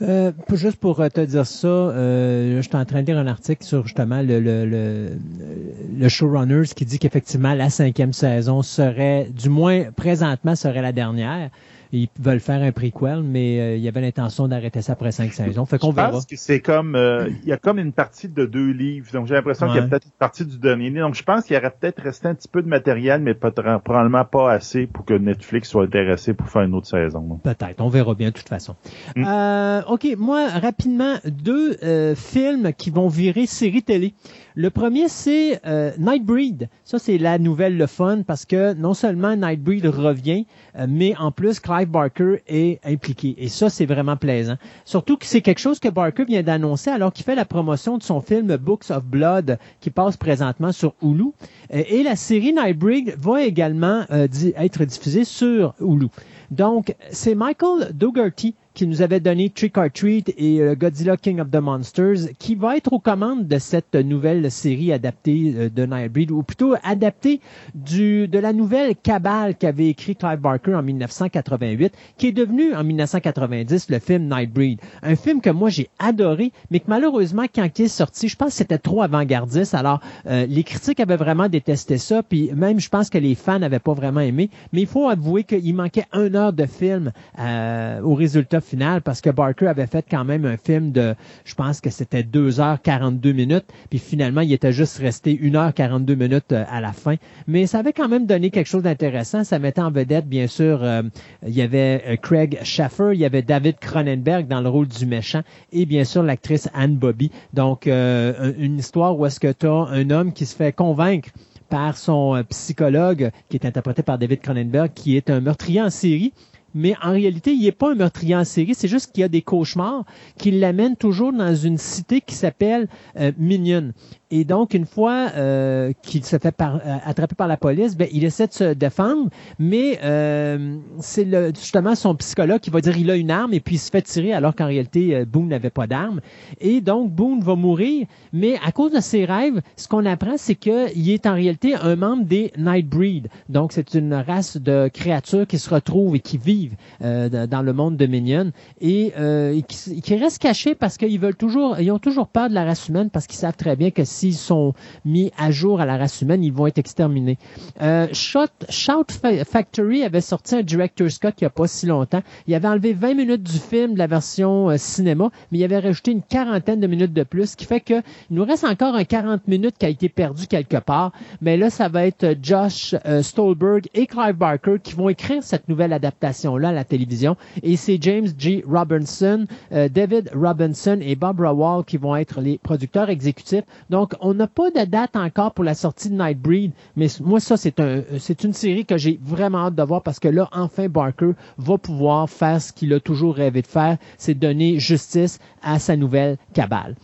Euh, 0.01 0.31
juste 0.53 0.77
pour 0.77 1.01
euh, 1.01 1.09
te 1.09 1.21
dire 1.21 1.45
ça, 1.45 1.67
euh, 1.67 2.57
je 2.59 2.63
suis 2.63 2.77
en 2.77 2.85
train 2.85 3.03
de 3.03 3.07
lire 3.07 3.19
un 3.19 3.27
article 3.27 3.65
sur 3.65 3.83
justement 3.83 4.23
le, 4.23 4.39
le 4.39 6.09
showrunners 6.09 6.69
qui 6.77 6.85
dit 6.85 7.01
qu'effectivement 7.01 7.53
la 7.55 7.69
cinquième 7.69 8.13
saison 8.13 8.63
serait, 8.63 9.27
du 9.35 9.49
moins 9.49 9.91
présentement, 9.91 10.55
serait 10.55 10.83
la 10.83 10.93
dernière. 10.93 11.51
Ils 11.92 12.09
veulent 12.20 12.40
faire 12.40 12.62
un 12.62 12.72
prequel, 12.72 13.22
mais 13.22 13.61
euh, 13.61 13.77
il 13.77 13.83
y 13.83 13.88
avait 13.88 14.01
l'intention 14.01 14.48
d'arrêter 14.48 14.83
ça 14.83 14.92
après 14.92 15.12
cinq 15.12 15.33
saisons. 15.33 15.64
Fait 15.64 15.79
qu'on 15.79 15.90
Je 15.90 15.96
verra. 15.96 16.11
pense 16.11 16.27
que 16.27 16.37
c'est 16.37 16.61
comme 16.61 16.94
euh, 16.94 17.29
il 17.42 17.48
y 17.48 17.53
a 17.53 17.57
comme 17.57 17.79
une 17.79 17.92
partie 17.92 18.29
de 18.29 18.44
deux 18.46 18.70
livres, 18.70 19.11
donc 19.12 19.27
j'ai 19.27 19.35
l'impression 19.35 19.66
qu'il 19.68 19.77
y 19.77 19.79
a 19.81 19.83
peut-être 19.83 20.07
une 20.07 20.18
partie 20.18 20.44
du 20.44 20.59
dernier 20.59 20.90
livre. 20.90 21.07
Donc 21.07 21.14
je 21.14 21.22
pense 21.22 21.44
qu'il 21.44 21.57
y 21.57 21.59
aurait 21.59 21.70
peut-être 21.70 22.03
resté 22.03 22.29
un 22.29 22.35
petit 22.35 22.48
peu 22.48 22.62
de 22.62 22.68
matériel, 22.68 23.22
mais 23.22 23.35
pas, 23.35 23.51
probablement 23.51 24.24
pas 24.24 24.53
assez 24.53 24.87
pour 24.87 25.05
que 25.05 25.14
Netflix 25.14 25.70
soit 25.70 25.85
intéressé 25.85 26.35
pour 26.35 26.48
faire 26.48 26.62
une 26.62 26.74
autre 26.74 26.88
saison. 26.88 27.40
Peut-être, 27.42 27.81
on 27.81 27.88
verra 27.88 28.14
bien 28.14 28.29
de 28.29 28.35
toute 28.35 28.48
façon. 28.48 28.77
Mm. 29.16 29.24
Euh, 29.27 29.83
ok, 29.88 30.07
moi 30.18 30.48
rapidement 30.48 31.16
deux 31.24 31.77
euh, 31.83 32.14
films 32.14 32.72
qui 32.77 32.90
vont 32.90 33.09
virer 33.09 33.46
série 33.46 33.83
télé. 33.83 34.14
Le 34.61 34.71
premier 34.71 35.07
c'est 35.07 35.61
euh, 35.66 35.92
Nightbreed. 36.01 36.68
Ça 36.83 36.99
c'est 36.99 37.16
la 37.16 37.38
nouvelle 37.38 37.77
le 37.77 37.87
fun 37.87 38.23
parce 38.27 38.44
que 38.44 38.75
non 38.75 38.92
seulement 38.92 39.37
Nightbreed 39.37 39.87
revient, 39.87 40.47
euh, 40.77 40.87
mais 40.88 41.14
en 41.16 41.31
plus 41.31 41.61
Clive 41.61 41.87
Barker 41.87 42.42
est 42.49 42.81
impliqué 42.85 43.37
et 43.38 43.47
ça 43.47 43.71
c'est 43.71 43.87
vraiment 43.87 44.16
plaisant. 44.16 44.57
Surtout 44.85 45.16
que 45.16 45.27
c'est 45.27 45.42
quelque 45.42 45.61
chose 45.61 45.79
que 45.79 45.88
Barker 45.88 46.25
vient 46.25 46.42
d'annoncer 46.42 46.90
alors 46.90 47.12
qu'il 47.12 47.25
fait 47.25 47.37
la 47.37 47.44
promotion 47.44 47.99
de 47.99 48.03
son 48.03 48.21
film 48.21 48.57
Books 48.57 48.90
of 48.90 49.05
Blood 49.05 49.61
qui 49.79 49.90
passe 49.90 50.16
présentement 50.16 50.73
sur 50.73 50.92
Hulu 51.03 51.27
Euh, 51.75 51.83
et 51.88 52.03
la 52.03 52.16
série 52.16 52.53
Nightbreed 52.53 53.14
va 53.18 53.42
également 53.42 54.05
euh, 54.11 54.27
être 54.57 54.85
diffusée 54.85 55.25
sur 55.25 55.75
Hulu. 55.81 56.09
Donc, 56.51 56.94
c'est 57.11 57.35
Michael 57.35 57.92
Dougherty 57.92 58.55
qui 58.79 58.87
nous 58.87 59.03
avait 59.03 59.19
donné 59.19 59.51
Trick 59.51 59.77
or 59.77 59.88
Treat 59.93 60.33
et 60.38 60.61
euh, 60.61 60.77
Godzilla 60.77 61.17
King 61.17 61.41
of 61.41 61.51
the 61.51 61.57
Monsters, 61.57 62.29
qui 62.38 62.55
va 62.55 62.77
être 62.77 62.93
aux 62.93 63.01
commandes 63.01 63.49
de 63.49 63.59
cette 63.59 63.97
nouvelle 63.97 64.53
série 64.53 64.93
adaptée 64.93 65.53
euh, 65.57 65.69
de 65.69 65.85
Nightbreed, 65.85 66.31
ou 66.31 66.45
plutôt 66.45 66.77
adaptée 66.85 67.41
du, 67.75 68.29
de 68.29 68.38
la 68.38 68.53
nouvelle 68.53 68.95
Cabale 68.95 69.57
qu'avait 69.57 69.88
écrit 69.88 70.14
Clive 70.14 70.38
Barker 70.38 70.77
en 70.77 70.85
1988, 70.85 71.93
qui 72.19 72.29
est 72.29 72.33
devenu 72.33 72.73
en 72.73 72.85
1990 72.85 73.91
le 73.91 73.99
film 73.99 74.29
Nightbreed. 74.29 74.81
Un 75.03 75.17
film 75.17 75.41
que 75.41 75.51
moi 75.51 75.71
j'ai 75.71 75.88
adoré, 75.99 76.53
mais 76.71 76.79
que 76.79 76.87
malheureusement, 76.87 77.47
quand 77.53 77.69
il 77.81 77.87
est 77.87 77.88
sorti, 77.88 78.29
je 78.29 78.37
pense 78.37 78.51
que 78.51 78.59
c'était 78.59 78.79
trop 78.79 79.03
avant-gardiste. 79.03 79.75
Alors, 79.75 79.99
euh, 80.29 80.47
les 80.47 80.62
critiques 80.62 81.01
avaient 81.01 81.17
vraiment 81.17 81.49
détesté 81.49 81.99
ça, 81.99 82.23
puis 82.23 82.53
même 82.55 82.79
je 82.79 82.88
pense 82.88 83.11
que 83.11 83.19
les 83.19 83.35
fans 83.35 83.59
n'avaient 83.59 83.81
pas 83.81 83.95
vraiment 83.95 84.21
aimé. 84.21 84.51
Mais 84.73 84.83
il 84.83 84.87
faut 84.87 85.09
avouer 85.09 85.43
qu'il 85.43 85.75
manquait 85.75 86.07
une 86.12 86.37
heure 86.37 86.53
de 86.53 86.67
film 86.67 87.11
euh, 87.41 88.01
au 88.03 88.14
résultat 88.14 88.61
parce 89.05 89.21
que 89.21 89.31
Barker 89.31 89.67
avait 89.67 89.87
fait 89.87 90.05
quand 90.09 90.25
même 90.25 90.45
un 90.45 90.57
film 90.57 90.93
de, 90.93 91.15
je 91.45 91.55
pense 91.55 91.81
que 91.81 91.91
c'était 91.91 92.23
2h42 92.23 93.33
minutes, 93.33 93.67
puis 93.91 93.99
finalement, 93.99 94.41
il 94.41 94.53
était 94.53 94.73
juste 94.73 94.99
resté 94.99 95.35
1h42 95.35 96.15
minutes 96.15 96.53
euh, 96.53 96.65
à 96.71 96.81
la 96.81 96.93
fin. 96.93 97.17
Mais 97.47 97.67
ça 97.67 97.79
avait 97.79 97.93
quand 97.93 98.09
même 98.09 98.27
donné 98.27 98.51
quelque 98.51 98.67
chose 98.67 98.83
d'intéressant. 98.83 99.45
Ça 99.45 99.59
mettait 99.59 99.81
en 99.81 99.91
vedette, 99.91 100.27
bien 100.27 100.47
sûr, 100.47 100.83
euh, 100.83 101.03
il 101.47 101.55
y 101.55 101.63
avait 101.63 102.03
euh, 102.07 102.17
Craig 102.17 102.59
Schaffer, 102.63 103.11
il 103.15 103.21
y 103.21 103.25
avait 103.25 103.43
David 103.43 103.79
Cronenberg 103.79 104.47
dans 104.47 104.61
le 104.61 104.69
rôle 104.69 104.89
du 104.89 105.07
méchant, 105.07 105.43
et 105.73 105.87
bien 105.87 106.05
sûr 106.05 106.23
l'actrice 106.23 106.69
Anne 106.75 106.97
Bobby. 106.97 107.31
Donc, 107.55 107.87
une 107.87 108.79
histoire 108.79 109.19
où 109.19 109.27
est-ce 109.27 109.41
que 109.41 109.53
tu 109.53 109.67
as 109.67 109.71
un 109.71 110.11
homme 110.11 110.33
qui 110.33 110.47
se 110.47 110.55
fait 110.55 110.73
convaincre 110.73 111.31
par 111.69 111.97
son 111.97 112.43
psychologue, 112.49 113.31
qui 113.49 113.57
est 113.57 113.67
interprété 113.67 114.03
par 114.03 114.19
David 114.19 114.41
Cronenberg, 114.41 114.91
qui 114.95 115.17
est 115.17 115.31
un 115.31 115.41
meurtrier 115.41 115.83
en 115.83 115.91
série. 115.91 116.33
Mais 116.75 116.95
en 117.03 117.13
réalité, 117.13 117.53
il 117.53 117.63
n'est 117.63 117.73
pas 117.73 117.93
un 117.93 117.95
meurtrier 117.95 118.37
en 118.37 118.45
série, 118.45 118.75
c'est 118.75 118.89
juste 118.89 119.13
qu'il 119.13 119.23
y 119.23 119.25
a 119.25 119.29
des 119.29 119.43
cauchemars 119.43 120.05
qui 120.37 120.51
l'amènent 120.51 120.97
toujours 120.97 121.33
dans 121.33 121.55
une 121.55 121.79
cité 121.79 122.21
qui 122.21 122.35
s'appelle 122.35 122.89
euh, 123.19 123.33
Minion. 123.39 123.93
Et 124.31 124.45
donc, 124.45 124.75
une 124.75 124.85
fois 124.85 125.31
euh, 125.37 125.93
qu'il 126.03 126.23
se 126.23 126.37
fait 126.38 126.53
par, 126.53 126.77
euh, 126.77 126.97
attraper 127.05 127.35
par 127.35 127.49
la 127.49 127.57
police, 127.57 127.97
ben, 127.97 128.09
il 128.12 128.25
essaie 128.25 128.47
de 128.47 128.53
se 128.53 128.75
défendre, 128.75 129.31
mais 129.59 129.99
euh, 130.05 130.77
c'est 131.01 131.27
justement 131.57 131.95
son 131.95 132.14
psychologue 132.17 132.61
qui 132.61 132.69
va 132.69 132.83
dire 132.83 132.99
il 132.99 133.11
a 133.11 133.17
une 133.17 133.31
arme 133.31 133.55
et 133.55 133.61
puis 133.61 133.77
il 133.77 133.79
se 133.79 133.91
fait 133.91 134.03
tirer 134.03 134.35
alors 134.35 134.55
qu'en 134.55 134.67
réalité, 134.67 135.14
euh, 135.14 135.25
Boone 135.25 135.49
n'avait 135.49 135.71
pas 135.71 135.87
d'arme. 135.87 136.21
Et 136.61 136.83
donc, 136.83 137.11
Boone 137.11 137.41
va 137.41 137.57
mourir, 137.57 138.07
mais 138.35 138.57
à 138.67 138.71
cause 138.71 138.93
de 138.93 139.01
ses 139.01 139.25
rêves, 139.25 139.62
ce 139.77 139.88
qu'on 139.88 140.05
apprend, 140.05 140.37
c'est 140.37 140.57
qu'il 140.57 141.11
est 141.11 141.27
en 141.27 141.35
réalité 141.35 141.75
un 141.75 141.97
membre 141.97 142.25
des 142.25 142.53
Nightbreed. 142.59 143.29
Donc, 143.49 143.73
c'est 143.73 143.95
une 143.95 144.12
race 144.12 144.59
de 144.59 144.91
créatures 144.93 145.47
qui 145.47 145.59
se 145.59 145.71
retrouvent 145.71 146.17
et 146.17 146.21
qui 146.21 146.37
vivent 146.37 146.77
euh, 147.03 147.47
dans 147.47 147.62
le 147.62 147.73
monde 147.73 147.97
de 147.97 148.05
Minion 148.05 148.53
et, 148.83 149.14
euh, 149.19 149.55
et 149.55 149.62
qui, 149.62 150.03
qui 150.03 150.17
restent 150.17 150.43
cachés 150.43 150.75
parce 150.75 150.99
qu'ils 150.99 151.19
veulent 151.19 151.35
toujours, 151.35 151.81
ils 151.81 151.91
ont 151.91 151.99
toujours 151.99 152.29
peur 152.29 152.51
de 152.51 152.55
la 152.55 152.64
race 152.64 152.88
humaine 152.88 153.09
parce 153.09 153.27
qu'ils 153.27 153.38
savent 153.38 153.57
très 153.57 153.75
bien 153.75 153.91
que 153.91 154.05
s'ils 154.19 154.35
sont 154.35 154.75
mis 155.05 155.31
à 155.39 155.51
jour 155.51 155.81
à 155.81 155.87
la 155.87 155.97
race 155.97 156.21
humaine, 156.23 156.43
ils 156.43 156.53
vont 156.53 156.67
être 156.67 156.79
exterminés. 156.79 157.39
Euh, 157.81 158.09
Shout, 158.13 158.49
Shout 158.69 159.07
Factory 159.47 160.03
avait 160.03 160.21
sorti 160.21 160.57
un 160.57 160.63
director's 160.63 161.19
cut 161.19 161.29
il 161.39 161.45
n'y 161.45 161.47
a 161.47 161.51
pas 161.51 161.67
si 161.67 161.87
longtemps. 161.87 162.23
Il 162.47 162.55
avait 162.55 162.69
enlevé 162.69 162.93
20 162.93 163.15
minutes 163.15 163.43
du 163.43 163.59
film 163.59 163.95
de 163.95 163.99
la 163.99 164.07
version 164.07 164.71
euh, 164.71 164.77
cinéma, 164.77 165.31
mais 165.51 165.59
il 165.59 165.65
avait 165.65 165.79
rajouté 165.79 166.11
une 166.11 166.23
quarantaine 166.23 166.81
de 166.81 166.87
minutes 166.87 167.13
de 167.13 167.23
plus, 167.23 167.51
ce 167.51 167.57
qui 167.57 167.65
fait 167.65 167.81
que 167.81 168.03
il 168.31 168.37
nous 168.37 168.45
reste 168.45 168.65
encore 168.65 168.95
un 168.95 169.05
40 169.05 169.47
minutes 169.47 169.77
qui 169.79 169.87
a 169.87 169.89
été 169.89 170.09
perdu 170.09 170.47
quelque 170.47 170.79
part. 170.79 171.13
Mais 171.41 171.57
là, 171.57 171.71
ça 171.71 171.89
va 171.89 172.07
être 172.07 172.37
Josh 172.43 172.95
euh, 173.07 173.23
Stolberg 173.23 173.87
et 173.95 174.07
Clive 174.07 174.35
Barker 174.35 174.77
qui 174.83 174.95
vont 174.95 175.09
écrire 175.09 175.43
cette 175.43 175.69
nouvelle 175.69 175.93
adaptation-là 175.93 176.71
à 176.71 176.73
la 176.73 176.85
télévision. 176.85 177.37
Et 177.63 177.77
c'est 177.77 177.99
James 178.01 178.29
G. 178.37 178.65
Robinson, 178.67 179.45
euh, 179.73 179.89
David 179.89 180.31
Robinson 180.35 180.99
et 181.01 181.15
Bob 181.17 181.41
Rawall 181.41 181.85
qui 181.85 181.97
vont 181.97 182.17
être 182.17 182.41
les 182.41 182.59
producteurs 182.59 183.11
exécutifs. 183.11 183.65
Donc, 183.91 184.08
on 184.21 184.35
n'a 184.35 184.47
pas 184.47 184.71
de 184.71 184.85
date 184.85 185.16
encore 185.16 185.53
pour 185.53 185.64
la 185.64 185.75
sortie 185.75 186.11
de 186.11 186.14
Nightbreed, 186.14 186.73
mais 186.97 187.09
moi, 187.21 187.40
ça, 187.40 187.57
c'est 187.57 187.81
un, 187.81 188.03
c'est 188.18 188.44
une 188.44 188.53
série 188.53 188.85
que 188.85 188.97
j'ai 188.97 189.18
vraiment 189.23 189.66
hâte 189.66 189.75
de 189.75 189.83
voir 189.83 190.03
parce 190.03 190.18
que 190.18 190.29
là, 190.29 190.49
enfin, 190.53 190.88
Barker 190.88 191.33
va 191.59 191.79
pouvoir 191.79 192.29
faire 192.29 192.61
ce 192.61 192.73
qu'il 192.73 192.92
a 192.94 193.01
toujours 193.01 193.35
rêvé 193.37 193.62
de 193.62 193.66
faire, 193.66 193.99
c'est 194.16 194.35
donner 194.35 194.79
justice 194.79 195.38
à 195.62 195.79
sa 195.79 195.97
nouvelle 195.97 196.37
cabale. 196.53 196.97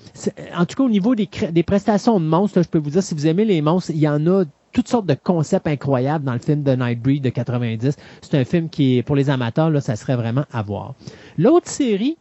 En 0.56 0.64
tout 0.66 0.76
cas, 0.76 0.84
au 0.84 0.88
niveau 0.88 1.14
des, 1.14 1.26
prestations 1.62 2.20
de 2.20 2.26
monstres, 2.26 2.62
je 2.62 2.68
peux 2.68 2.78
vous 2.78 2.90
dire, 2.90 3.02
si 3.02 3.14
vous 3.14 3.26
aimez 3.26 3.44
les 3.44 3.62
monstres, 3.62 3.90
il 3.90 3.98
y 3.98 4.08
en 4.08 4.26
a 4.26 4.44
toutes 4.72 4.88
sortes 4.88 5.06
de 5.06 5.14
concepts 5.14 5.68
incroyables 5.68 6.24
dans 6.24 6.32
le 6.32 6.40
film 6.40 6.62
de 6.62 6.72
Nightbreed 6.72 7.22
de 7.22 7.30
90. 7.30 7.96
C'est 8.22 8.34
un 8.36 8.44
film 8.44 8.68
qui 8.68 9.02
pour 9.02 9.16
les 9.16 9.30
amateurs, 9.30 9.70
là, 9.70 9.80
ça 9.80 9.96
serait 9.96 10.16
vraiment 10.16 10.44
à 10.52 10.62
voir. 10.62 10.94
L'autre 11.38 11.68
série, 11.68 12.16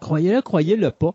croyez-le, 0.00 0.42
croyez-le 0.42 0.90
pas, 0.90 1.14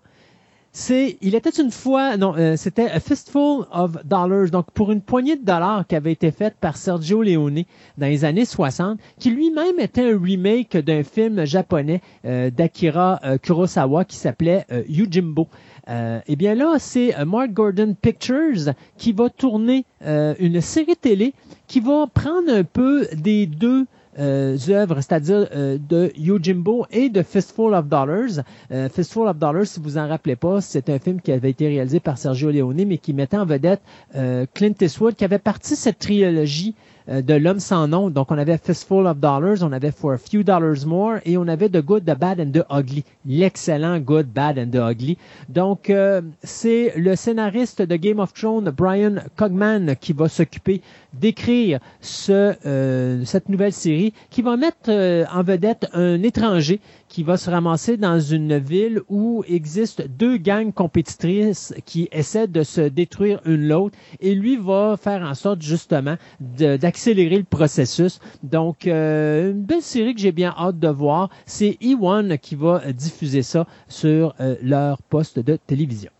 c'est, 0.77 1.17
il 1.21 1.33
était 1.33 1.49
une 1.59 1.71
fois, 1.71 2.17
non, 2.17 2.35
euh, 2.37 2.55
c'était 2.55 2.87
A 2.87 2.99
Fistful 2.99 3.65
of 3.71 3.97
Dollars, 4.05 4.51
donc 4.51 4.69
pour 4.75 4.91
une 4.91 5.01
poignée 5.01 5.35
de 5.35 5.43
dollars 5.43 5.87
qui 5.87 5.95
avait 5.95 6.11
été 6.11 6.29
faite 6.29 6.53
par 6.61 6.77
Sergio 6.77 7.23
Leone 7.23 7.63
dans 7.97 8.05
les 8.05 8.23
années 8.25 8.45
60, 8.45 8.99
qui 9.17 9.31
lui-même 9.31 9.79
était 9.79 10.13
un 10.13 10.21
remake 10.21 10.77
d'un 10.77 11.01
film 11.01 11.45
japonais 11.45 12.01
euh, 12.25 12.51
d'Akira 12.51 13.19
euh, 13.23 13.39
Kurosawa 13.39 14.05
qui 14.05 14.17
s'appelait 14.17 14.67
Yujimbo. 14.87 15.47
eh 15.89 16.35
bien 16.35 16.53
là, 16.53 16.75
c'est 16.77 17.25
Mark 17.25 17.53
Gordon 17.53 17.95
Pictures 17.99 18.73
qui 18.97 19.13
va 19.13 19.29
tourner 19.31 19.83
une 20.05 20.61
série 20.61 20.95
télé 20.95 21.33
qui 21.67 21.79
va 21.79 22.05
prendre 22.05 22.53
un 22.53 22.63
peu 22.63 23.07
des 23.15 23.47
deux 23.47 23.87
euh, 24.19 24.57
œuvres, 24.69 24.95
c'est-à-dire 24.95 25.47
euh, 25.55 25.77
de 25.77 26.11
Yojimbo 26.17 26.85
et 26.91 27.09
de 27.09 27.21
Fistful 27.23 27.73
of 27.73 27.87
Dollars. 27.87 28.43
Euh, 28.71 28.89
Fistful 28.89 29.27
of 29.27 29.37
Dollars, 29.37 29.65
si 29.67 29.79
vous 29.79 29.97
en 29.97 30.07
rappelez 30.07 30.35
pas, 30.35 30.61
c'est 30.61 30.89
un 30.89 30.99
film 30.99 31.21
qui 31.21 31.31
avait 31.31 31.49
été 31.49 31.67
réalisé 31.67 31.99
par 31.99 32.17
Sergio 32.17 32.51
Leone, 32.51 32.85
mais 32.85 32.97
qui 32.97 33.13
mettait 33.13 33.37
en 33.37 33.45
vedette 33.45 33.81
euh, 34.15 34.45
Clint 34.53 34.73
Eastwood, 34.81 35.15
qui 35.15 35.25
avait 35.25 35.39
parti 35.39 35.75
cette 35.75 35.99
trilogie 35.99 36.75
de 37.07 37.33
L'homme 37.33 37.59
sans 37.59 37.87
nom. 37.87 38.09
Donc, 38.09 38.31
on 38.31 38.37
avait 38.37 38.57
Fistful 38.57 39.07
of 39.07 39.17
Dollars, 39.17 39.57
on 39.61 39.71
avait 39.71 39.91
For 39.91 40.13
a 40.13 40.17
Few 40.17 40.43
Dollars 40.43 40.85
More 40.85 41.17
et 41.25 41.37
on 41.37 41.47
avait 41.47 41.69
The 41.69 41.81
Good, 41.81 42.05
The 42.05 42.17
Bad 42.17 42.39
and 42.39 42.51
The 42.51 42.65
Ugly. 42.69 43.03
L'excellent 43.25 43.99
Good, 43.99 44.27
Bad 44.27 44.59
and 44.59 44.71
The 44.71 44.91
Ugly. 44.91 45.17
Donc, 45.49 45.89
euh, 45.89 46.21
c'est 46.43 46.93
le 46.97 47.15
scénariste 47.15 47.81
de 47.81 47.95
Game 47.95 48.19
of 48.19 48.33
Thrones, 48.33 48.71
Brian 48.75 49.15
Cogman, 49.35 49.95
qui 49.99 50.13
va 50.13 50.27
s'occuper 50.27 50.81
d'écrire 51.13 51.79
ce, 52.01 52.53
euh, 52.65 53.23
cette 53.25 53.49
nouvelle 53.49 53.73
série 53.73 54.13
qui 54.29 54.41
va 54.41 54.57
mettre 54.57 54.89
en 55.33 55.43
vedette 55.43 55.87
un 55.93 56.21
étranger 56.23 56.79
qui 57.07 57.23
va 57.23 57.37
se 57.37 57.49
ramasser 57.49 57.97
dans 57.97 58.19
une 58.19 58.57
ville 58.57 59.01
où 59.09 59.43
existent 59.47 60.03
deux 60.07 60.37
gangs 60.37 60.73
compétitrices 60.73 61.73
qui 61.85 62.09
essaient 62.11 62.47
de 62.47 62.63
se 62.63 62.81
détruire 62.81 63.41
une 63.45 63.67
l'autre 63.67 63.97
et 64.19 64.35
lui 64.35 64.57
va 64.57 64.97
faire 64.97 65.21
en 65.21 65.33
sorte 65.33 65.61
justement 65.61 66.15
d'accélérer 66.39 67.37
le 67.37 67.43
processus. 67.43 68.19
Donc, 68.43 68.87
euh, 68.87 69.51
une 69.51 69.63
belle 69.63 69.81
série 69.81 70.15
que 70.15 70.21
j'ai 70.21 70.31
bien 70.31 70.53
hâte 70.57 70.79
de 70.79 70.89
voir. 70.89 71.29
C'est 71.45 71.77
E1 71.81 72.37
qui 72.37 72.55
va 72.55 72.91
diffuser 72.91 73.43
ça 73.43 73.67
sur 73.87 74.35
euh, 74.39 74.55
leur 74.61 75.01
poste 75.01 75.39
de 75.39 75.55
télévision. 75.55 76.11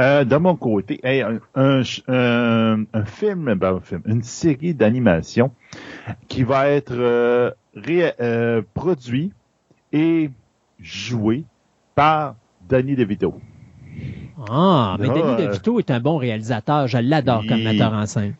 Euh, 0.00 0.24
de 0.24 0.36
mon 0.36 0.56
côté, 0.56 1.00
un, 1.04 1.84
film, 1.84 3.54
ben, 3.54 3.74
un, 3.74 3.80
film, 3.80 4.02
une 4.06 4.22
série 4.22 4.72
d'animation 4.72 5.52
qui 6.28 6.42
va 6.42 6.68
être 6.68 6.94
euh, 6.96 8.62
produit 8.72 9.32
et 9.92 10.30
joué 10.78 11.44
par 11.94 12.36
Danny 12.68 12.94
DeVito. 12.96 13.34
Ah, 14.48 14.96
mais 14.98 15.08
Danny 15.08 15.20
euh, 15.20 15.36
DeVito 15.36 15.78
est 15.78 15.90
un 15.90 16.00
bon 16.00 16.16
réalisateur. 16.16 16.86
Je 16.86 16.98
l'adore 16.98 17.44
comme 17.46 17.62
metteur 17.62 17.92
en 17.92 18.06
scène. 18.06 18.34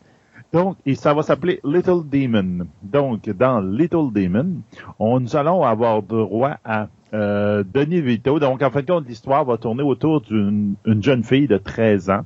Donc, 0.53 0.77
et 0.85 0.95
ça 0.95 1.13
va 1.13 1.23
s'appeler 1.23 1.61
Little 1.63 2.01
Demon. 2.09 2.67
Donc, 2.83 3.29
dans 3.29 3.61
Little 3.61 4.11
Demon, 4.11 4.61
on, 4.99 5.19
nous 5.19 5.35
allons 5.35 5.63
avoir 5.63 6.03
droit 6.03 6.57
à 6.65 6.87
euh, 7.13 7.63
Denis 7.73 8.01
DeVito. 8.01 8.39
Donc, 8.39 8.61
en 8.61 8.69
fin 8.69 8.81
de 8.81 8.87
compte, 8.87 9.07
l'histoire 9.07 9.45
va 9.45 9.57
tourner 9.57 9.83
autour 9.83 10.21
d'une 10.21 10.75
jeune 10.85 11.23
fille 11.23 11.47
de 11.47 11.57
13 11.57 12.09
ans 12.09 12.25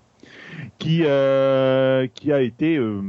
qui, 0.79 1.03
euh, 1.05 2.07
qui 2.13 2.31
a 2.31 2.41
été 2.41 2.77
euh, 2.77 3.01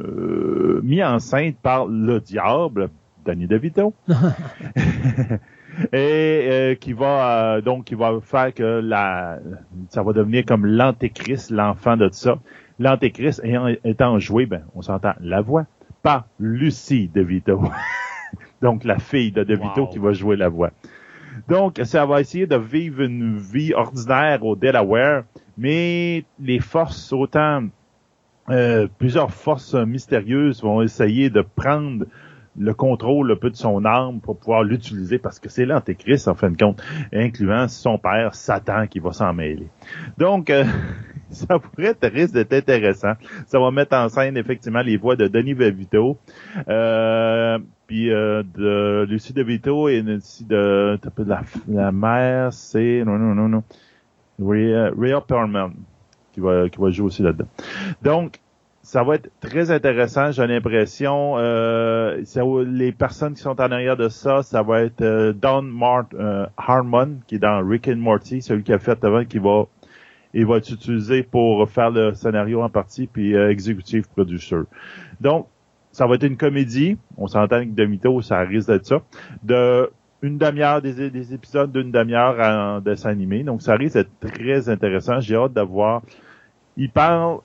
euh 0.00 0.80
mis 0.82 1.02
enceinte 1.02 1.56
par 1.62 1.86
le 1.86 2.20
diable, 2.20 2.90
Danny 3.24 3.46
DeVito. 3.46 3.94
et 5.92 6.48
euh, 6.50 6.74
qui 6.74 6.92
va 6.92 7.54
euh, 7.56 7.60
donc 7.60 7.84
qui 7.84 7.94
va 7.94 8.18
faire 8.22 8.54
que 8.54 8.80
la 8.80 9.38
ça 9.88 10.02
va 10.02 10.12
devenir 10.12 10.44
comme 10.44 10.66
l'antéchrist, 10.66 11.50
l'enfant 11.50 11.96
de 11.96 12.08
tout 12.08 12.14
ça. 12.14 12.38
L'antéchrist 12.78 13.40
ayant 13.44 13.68
étant 13.84 14.18
joué, 14.18 14.46
ben 14.46 14.62
on 14.74 14.82
s'entend 14.82 15.14
la 15.20 15.40
voix, 15.40 15.66
pas 16.02 16.26
Lucie 16.38 17.08
DeVito. 17.08 17.60
donc 18.62 18.84
la 18.84 18.98
fille 18.98 19.32
de 19.32 19.44
DeVito 19.44 19.86
qui 19.86 19.98
va 19.98 20.12
jouer 20.12 20.36
la 20.36 20.48
voix. 20.48 20.70
Donc 21.48 21.80
ça 21.84 22.06
va 22.06 22.20
essayer 22.20 22.46
de 22.46 22.56
vivre 22.56 23.02
une 23.02 23.36
vie 23.38 23.74
ordinaire 23.74 24.44
au 24.44 24.56
Delaware, 24.56 25.24
mais 25.58 26.24
les 26.40 26.60
forces 26.60 27.12
autant 27.12 27.64
euh, 28.50 28.88
plusieurs 28.98 29.30
forces 29.30 29.74
mystérieuses 29.74 30.62
vont 30.62 30.82
essayer 30.82 31.30
de 31.30 31.40
prendre 31.40 32.04
le 32.58 32.74
contrôle 32.74 33.32
un 33.32 33.36
peu 33.36 33.50
de 33.50 33.56
son 33.56 33.84
arme 33.84 34.20
pour 34.20 34.38
pouvoir 34.38 34.62
l'utiliser 34.62 35.18
parce 35.18 35.38
que 35.38 35.48
c'est 35.48 35.64
l'antéchrist 35.64 36.28
en 36.28 36.34
fin 36.34 36.50
de 36.50 36.56
compte, 36.56 36.82
incluant 37.12 37.68
son 37.68 37.98
père 37.98 38.34
Satan 38.34 38.86
qui 38.86 39.00
va 39.00 39.12
s'en 39.12 39.32
mêler. 39.32 39.68
Donc 40.18 40.50
euh, 40.50 40.64
ça 41.30 41.58
pourrait 41.58 41.88
être 41.88 42.06
risque 42.12 42.34
d'être 42.34 42.52
intéressant. 42.52 43.14
Ça 43.46 43.58
va 43.58 43.70
mettre 43.70 43.96
en 43.96 44.08
scène 44.08 44.36
effectivement 44.36 44.82
les 44.82 44.96
voix 44.96 45.16
de 45.16 45.26
Denis 45.26 45.54
Vito, 45.54 46.18
euh, 46.68 47.58
puis 47.86 48.12
euh, 48.12 48.42
de 48.42 49.04
Lucie 49.08 49.32
De 49.32 49.42
Vito 49.42 49.88
et 49.88 50.02
aussi 50.02 50.44
de, 50.44 50.98
de 51.02 51.24
la, 51.24 51.42
la 51.68 51.92
mère, 51.92 52.52
c'est 52.52 53.02
non 53.04 53.18
non 53.18 53.34
non 53.34 53.48
non, 53.48 53.64
Rhea, 54.40 55.20
Perlman 55.20 55.72
qui 56.32 56.40
va 56.40 56.68
qui 56.68 56.80
va 56.80 56.90
jouer 56.90 57.06
aussi 57.06 57.22
là-dedans. 57.22 57.48
Donc 58.02 58.40
ça 58.84 59.02
va 59.02 59.14
être 59.14 59.30
très 59.40 59.70
intéressant, 59.70 60.30
j'ai 60.30 60.46
l'impression. 60.46 61.36
Euh, 61.38 62.22
les 62.66 62.92
personnes 62.92 63.32
qui 63.32 63.40
sont 63.40 63.58
en 63.58 63.72
arrière 63.72 63.96
de 63.96 64.10
ça, 64.10 64.42
ça 64.42 64.62
va 64.62 64.82
être 64.82 65.00
euh, 65.00 65.32
Don 65.32 65.62
Mart, 65.62 66.06
euh, 66.12 66.46
Harmon, 66.58 67.16
qui 67.26 67.36
est 67.36 67.38
dans 67.38 67.66
Rick 67.66 67.88
and 67.88 67.96
Morty, 67.96 68.42
celui 68.42 68.62
qui 68.62 68.74
a 68.74 68.78
fait 68.78 69.02
avant, 69.02 69.24
qui 69.24 69.38
va 69.38 69.64
il 70.34 70.44
va 70.44 70.58
être 70.58 70.70
utilisé 70.70 71.22
pour 71.22 71.66
faire 71.70 71.90
le 71.90 72.12
scénario 72.12 72.60
en 72.60 72.68
partie, 72.68 73.06
puis 73.06 73.34
euh, 73.34 73.50
executive 73.50 74.06
producer. 74.10 74.60
Donc, 75.18 75.46
ça 75.90 76.06
va 76.06 76.16
être 76.16 76.24
une 76.24 76.36
comédie. 76.36 76.98
On 77.16 77.26
s'entend 77.26 77.56
avec 77.56 77.74
Demito, 77.74 78.20
ça 78.20 78.40
risque 78.40 78.68
d'être 78.68 78.84
ça. 78.84 79.00
De 79.42 79.90
une 80.20 80.36
demi-heure, 80.36 80.82
des, 80.82 81.10
des 81.10 81.34
épisodes 81.34 81.72
d'une 81.72 81.90
demi-heure 81.90 82.36
en 82.40 82.80
dessin 82.80 83.10
animé. 83.10 83.44
Donc, 83.44 83.62
ça 83.62 83.76
risque 83.76 83.94
d'être 83.94 84.10
très 84.20 84.68
intéressant. 84.68 85.20
J'ai 85.20 85.36
hâte 85.36 85.52
d'avoir. 85.54 86.02
Il 86.76 86.90
parle 86.90 87.38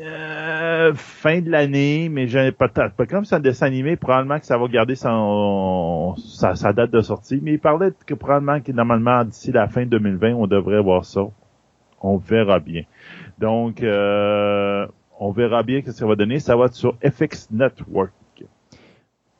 euh, 0.00 0.92
fin 0.94 1.40
de 1.40 1.50
l'année, 1.50 2.08
mais 2.08 2.26
j'ai 2.26 2.50
peut-être 2.50 2.94
pas 2.94 3.06
comme 3.06 3.24
c'est 3.24 3.36
un 3.36 3.40
dessin 3.40 3.66
animé, 3.66 3.96
probablement 3.96 4.40
que 4.40 4.46
ça 4.46 4.58
va 4.58 4.66
garder 4.66 4.96
son, 4.96 6.14
sa, 6.16 6.72
date 6.72 6.90
de 6.90 7.00
sortie. 7.00 7.38
Mais 7.42 7.52
il 7.52 7.60
parlait 7.60 7.90
que 8.06 8.14
probablement 8.14 8.60
que 8.60 8.72
normalement 8.72 9.24
d'ici 9.24 9.52
la 9.52 9.68
fin 9.68 9.86
2020, 9.86 10.34
on 10.34 10.46
devrait 10.46 10.82
voir 10.82 11.04
ça. 11.04 11.22
On 12.00 12.16
verra 12.16 12.58
bien. 12.58 12.82
Donc, 13.38 13.82
euh, 13.82 14.86
on 15.20 15.30
verra 15.30 15.62
bien 15.62 15.80
ce 15.80 15.86
que 15.86 15.92
ça 15.92 16.06
va 16.06 16.16
donner. 16.16 16.40
Ça 16.40 16.56
va 16.56 16.66
être 16.66 16.74
sur 16.74 16.96
FX 17.02 17.50
Network. 17.50 18.12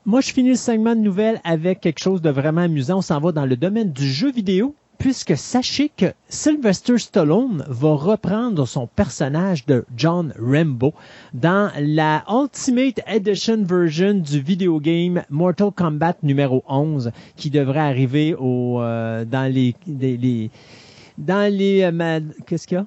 Moi, 0.06 0.20
je 0.20 0.32
finis 0.32 0.50
le 0.50 0.56
segment 0.56 0.94
de 0.94 1.00
nouvelles 1.00 1.40
avec 1.44 1.80
quelque 1.80 1.98
chose 1.98 2.20
de 2.20 2.28
vraiment 2.28 2.60
amusant. 2.60 2.98
On 2.98 3.00
s'en 3.00 3.20
va 3.20 3.32
dans 3.32 3.46
le 3.46 3.56
domaine 3.56 3.90
du 3.90 4.04
jeu 4.04 4.30
vidéo 4.30 4.74
puisque 5.04 5.36
sachez 5.36 5.90
que 5.94 6.14
Sylvester 6.30 6.96
Stallone 6.96 7.62
va 7.68 7.94
reprendre 7.94 8.66
son 8.66 8.86
personnage 8.86 9.66
de 9.66 9.84
John 9.94 10.32
Rambo 10.40 10.94
dans 11.34 11.70
la 11.78 12.24
Ultimate 12.26 13.00
Edition 13.06 13.64
version 13.64 14.14
du 14.14 14.40
video 14.40 14.80
game 14.80 15.22
Mortal 15.28 15.72
Kombat 15.72 16.14
numéro 16.22 16.64
11 16.66 17.12
qui 17.36 17.50
devrait 17.50 17.80
arriver 17.80 18.34
au, 18.34 18.80
euh, 18.80 19.26
dans 19.26 19.52
les, 19.52 19.74
les, 19.86 20.50
dans 21.18 21.52
les, 21.52 21.82
euh, 21.82 22.20
qu'est-ce 22.46 22.66
qu'il 22.66 22.78
y 22.78 22.80
a? 22.80 22.86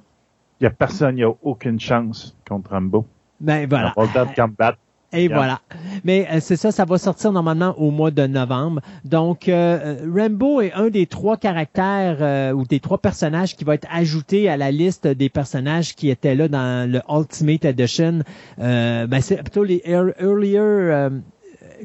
Il 0.60 0.64
n'y 0.64 0.68
a 0.70 0.72
personne, 0.72 1.18
il 1.18 1.20
n'y 1.20 1.24
a 1.24 1.36
aucune 1.44 1.80
chance 1.80 2.36
contre 2.50 2.72
Rambo. 2.72 3.06
Ben 3.40 3.70
voilà. 3.70 3.94
Mortal 3.96 4.34
Kombat, 4.36 4.76
Et 5.14 5.24
Yeah. 5.28 5.36
voilà. 5.36 5.60
Mais 6.04 6.28
euh, 6.32 6.40
c'est 6.42 6.58
ça, 6.58 6.72
ça 6.72 6.84
va 6.84 6.98
sortir 6.98 7.32
normalement 7.32 7.74
au 7.80 7.92
mois 7.92 8.12
de 8.12 8.28
novembre. 8.28 8.82
Donc, 9.06 9.48
euh, 9.48 9.96
Rambo 10.14 10.60
est 10.60 10.74
un 10.74 10.90
des 10.90 11.06
trois 11.08 11.38
caractères 11.38 12.18
euh, 12.20 12.52
ou 12.52 12.66
des 12.66 12.80
trois 12.82 12.98
personnages 12.98 13.56
qui 13.56 13.64
va 13.64 13.76
être 13.76 13.88
ajouté 13.92 14.50
à 14.50 14.58
la 14.58 14.70
liste 14.70 15.08
des 15.08 15.30
personnages 15.30 15.96
qui 15.96 16.10
étaient 16.10 16.36
là 16.36 16.50
dans 16.50 16.92
le 16.92 17.00
Ultimate 17.10 17.64
Edition. 17.66 18.20
Euh, 18.60 19.08
ben, 19.08 19.22
c'est 19.22 19.38
plutôt 19.38 19.64
les 19.64 19.82
ear- 19.86 20.14
earlier 20.20 20.58
euh, 20.60 21.10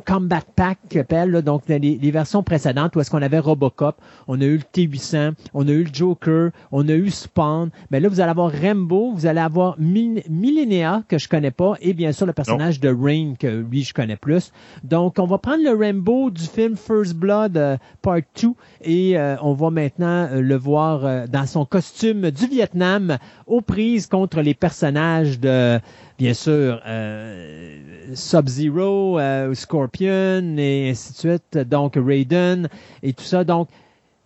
Combat 0.07 0.43
Pack 0.57 0.79
qu'ils 0.89 1.01
appellent, 1.01 1.31
là, 1.31 1.43
donc 1.43 1.63
les, 1.69 1.79
les 1.79 2.11
versions 2.11 2.43
précédentes 2.43 2.97
où 2.97 3.01
est-ce 3.01 3.11
qu'on 3.11 3.23
avait 3.23 3.39
Robocop, 3.39 4.01
on 4.29 4.41
a 4.41 4.45
eu 4.45 4.57
le 4.57 4.63
T800, 4.63 5.33
on 5.55 5.69
a 5.69 5.71
eu 5.71 5.85
le 5.85 5.91
Joker, 5.93 6.51
on 6.71 6.89
a 6.89 6.93
eu 6.93 7.11
Spawn. 7.11 7.71
Mais 7.91 8.01
là, 8.01 8.09
vous 8.09 8.21
allez 8.21 8.31
avoir 8.31 8.53
Rambo, 8.53 9.13
vous 9.13 9.27
allez 9.27 9.41
avoir 9.41 9.77
Millennia, 9.79 11.03
que 11.09 11.19
je 11.19 11.29
connais 11.29 11.51
pas, 11.51 11.75
et 11.81 11.93
bien 11.93 12.13
sûr 12.13 12.27
le 12.27 12.33
personnage 12.33 12.81
de 12.81 12.89
Rain, 12.89 13.35
que 13.39 13.47
lui, 13.47 13.83
je 13.83 13.95
connais 13.95 14.17
plus. 14.17 14.53
Donc, 14.85 15.19
on 15.19 15.27
va 15.27 15.39
prendre 15.39 15.63
le 15.63 15.73
Rambo 15.73 16.31
du 16.31 16.43
film 16.43 16.77
First 16.77 17.15
Blood 17.15 17.57
euh, 17.57 17.77
Part 18.03 18.21
2 18.41 18.49
et 18.85 19.19
euh, 19.19 19.37
on 19.43 19.53
va 19.55 19.71
maintenant 19.71 20.29
euh, 20.31 20.41
le 20.41 20.57
voir 20.57 21.05
euh, 21.05 21.27
dans 21.27 21.47
son 21.47 21.65
costume 21.65 22.31
du 22.31 22.47
Vietnam 22.47 23.19
aux 23.47 23.61
prises 23.61 24.07
contre 24.07 24.41
les 24.41 24.55
personnages 24.55 25.41
de 25.41 25.81
bien 26.23 26.35
sûr, 26.35 26.81
euh, 26.87 27.79
Sub-Zero, 28.15 29.19
euh, 29.19 29.53
Scorpion, 29.55 30.57
et 30.57 30.91
ainsi 30.91 31.13
de 31.15 31.19
suite. 31.19 31.59
Donc, 31.69 31.95
Raiden, 31.97 32.69
et 33.03 33.13
tout 33.13 33.25
ça. 33.25 33.43
Donc, 33.43 33.69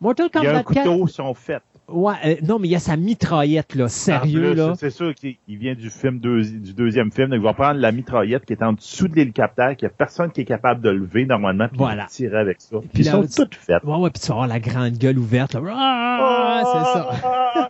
Mortal 0.03 0.29
il 0.35 0.43
y 0.43 0.47
a 0.47 0.51
Kombat 0.51 0.59
un 0.59 0.75
4... 0.75 0.91
couteau, 0.91 1.07
sont 1.07 1.33
faits. 1.33 1.63
Ouais, 1.89 2.15
euh, 2.25 2.35
non, 2.43 2.59
mais 2.59 2.67
il 2.67 2.73
y 2.73 2.75
a 2.77 2.81
sa 2.81 2.97
mitraillette, 2.97 3.77
là, 3.77 3.89
sérieux, 3.89 4.51
plus, 4.51 4.55
là. 4.55 4.73
C'est 4.77 4.91
sûr 4.91 5.15
qu'il 5.15 5.37
il 5.47 5.57
vient 5.57 5.75
du 5.75 5.89
film 5.89 6.19
du 6.19 6.73
deuxième 6.75 7.13
film. 7.13 7.29
Donc, 7.29 7.39
il 7.39 7.45
va 7.45 7.53
prendre 7.55 7.79
la 7.79 7.93
mitraillette 7.93 8.45
qui 8.45 8.55
est 8.55 8.63
en 8.63 8.73
dessous 8.73 9.07
de 9.07 9.15
l'hélicoptère, 9.15 9.77
qu'il 9.77 9.87
n'y 9.87 9.93
a 9.93 9.95
personne 9.97 10.33
qui 10.33 10.41
est 10.41 10.45
capable 10.47 10.81
de 10.83 10.91
lever 10.91 11.27
normalement, 11.27 11.69
puis 11.69 11.79
Voilà. 11.79 12.07
il 12.11 12.13
tirer 12.13 12.39
avec 12.39 12.61
ça. 12.61 12.79
Puis 12.81 12.89
Puis 12.93 13.03
ils 13.05 13.11
sont 13.11 13.23
toutes 13.23 13.55
faites. 13.55 13.85
Ouais, 13.85 13.97
ouais, 13.99 14.11
puis 14.11 14.21
tu 14.21 14.29
vas 14.29 14.35
avoir 14.35 14.49
la 14.49 14.59
grande 14.59 14.95
gueule 14.95 15.19
ouverte, 15.19 15.55
là. 15.55 15.61
Ah, 15.69 16.63
c'est 16.65 16.99
ça. 16.99 17.69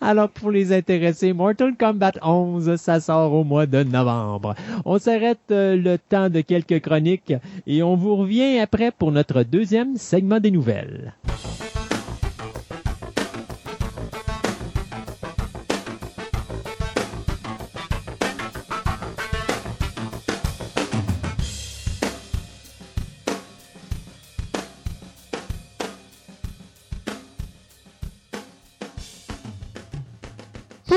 Alors, 0.02 0.28
pour 0.28 0.50
les 0.50 0.72
intéressés, 0.72 1.32
Mortal 1.32 1.74
Kombat 1.78 2.12
11, 2.22 2.76
ça 2.76 3.00
sort 3.00 3.32
au 3.32 3.42
mois 3.42 3.66
de 3.66 3.82
novembre. 3.82 4.54
On 4.84 4.98
s'arrête 4.98 5.38
euh, 5.50 5.76
le 5.76 5.96
temps 5.98 6.28
de 6.28 6.42
quelques 6.42 6.80
chroniques 6.80 7.32
et 7.66 7.82
on 7.82 7.96
vous 7.96 8.16
revient 8.16 8.58
après 8.58 8.90
pour 8.90 9.12
notre 9.12 9.42
deuxième 9.42 9.96
segment 9.96 10.40
des 10.40 10.50
nouvelles. 10.50 11.14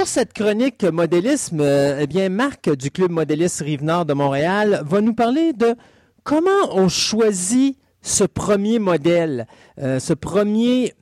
Cette 0.09 0.33
chronique 0.33 0.83
modélisme, 0.83 1.61
euh, 1.61 1.99
eh 2.01 2.07
bien, 2.07 2.29
Marc 2.29 2.67
du 2.75 2.89
Club 2.89 3.11
Modéliste 3.11 3.61
Rive-Nord 3.61 4.07
de 4.07 4.13
Montréal 4.13 4.81
va 4.83 5.01
nous 5.01 5.13
parler 5.13 5.53
de 5.53 5.75
comment 6.23 6.49
on 6.71 6.89
choisit 6.89 7.77
ce 8.01 8.23
premier 8.23 8.79
modèle, 8.79 9.45
euh, 9.77 9.99
ce 9.99 10.13
premier 10.13 10.95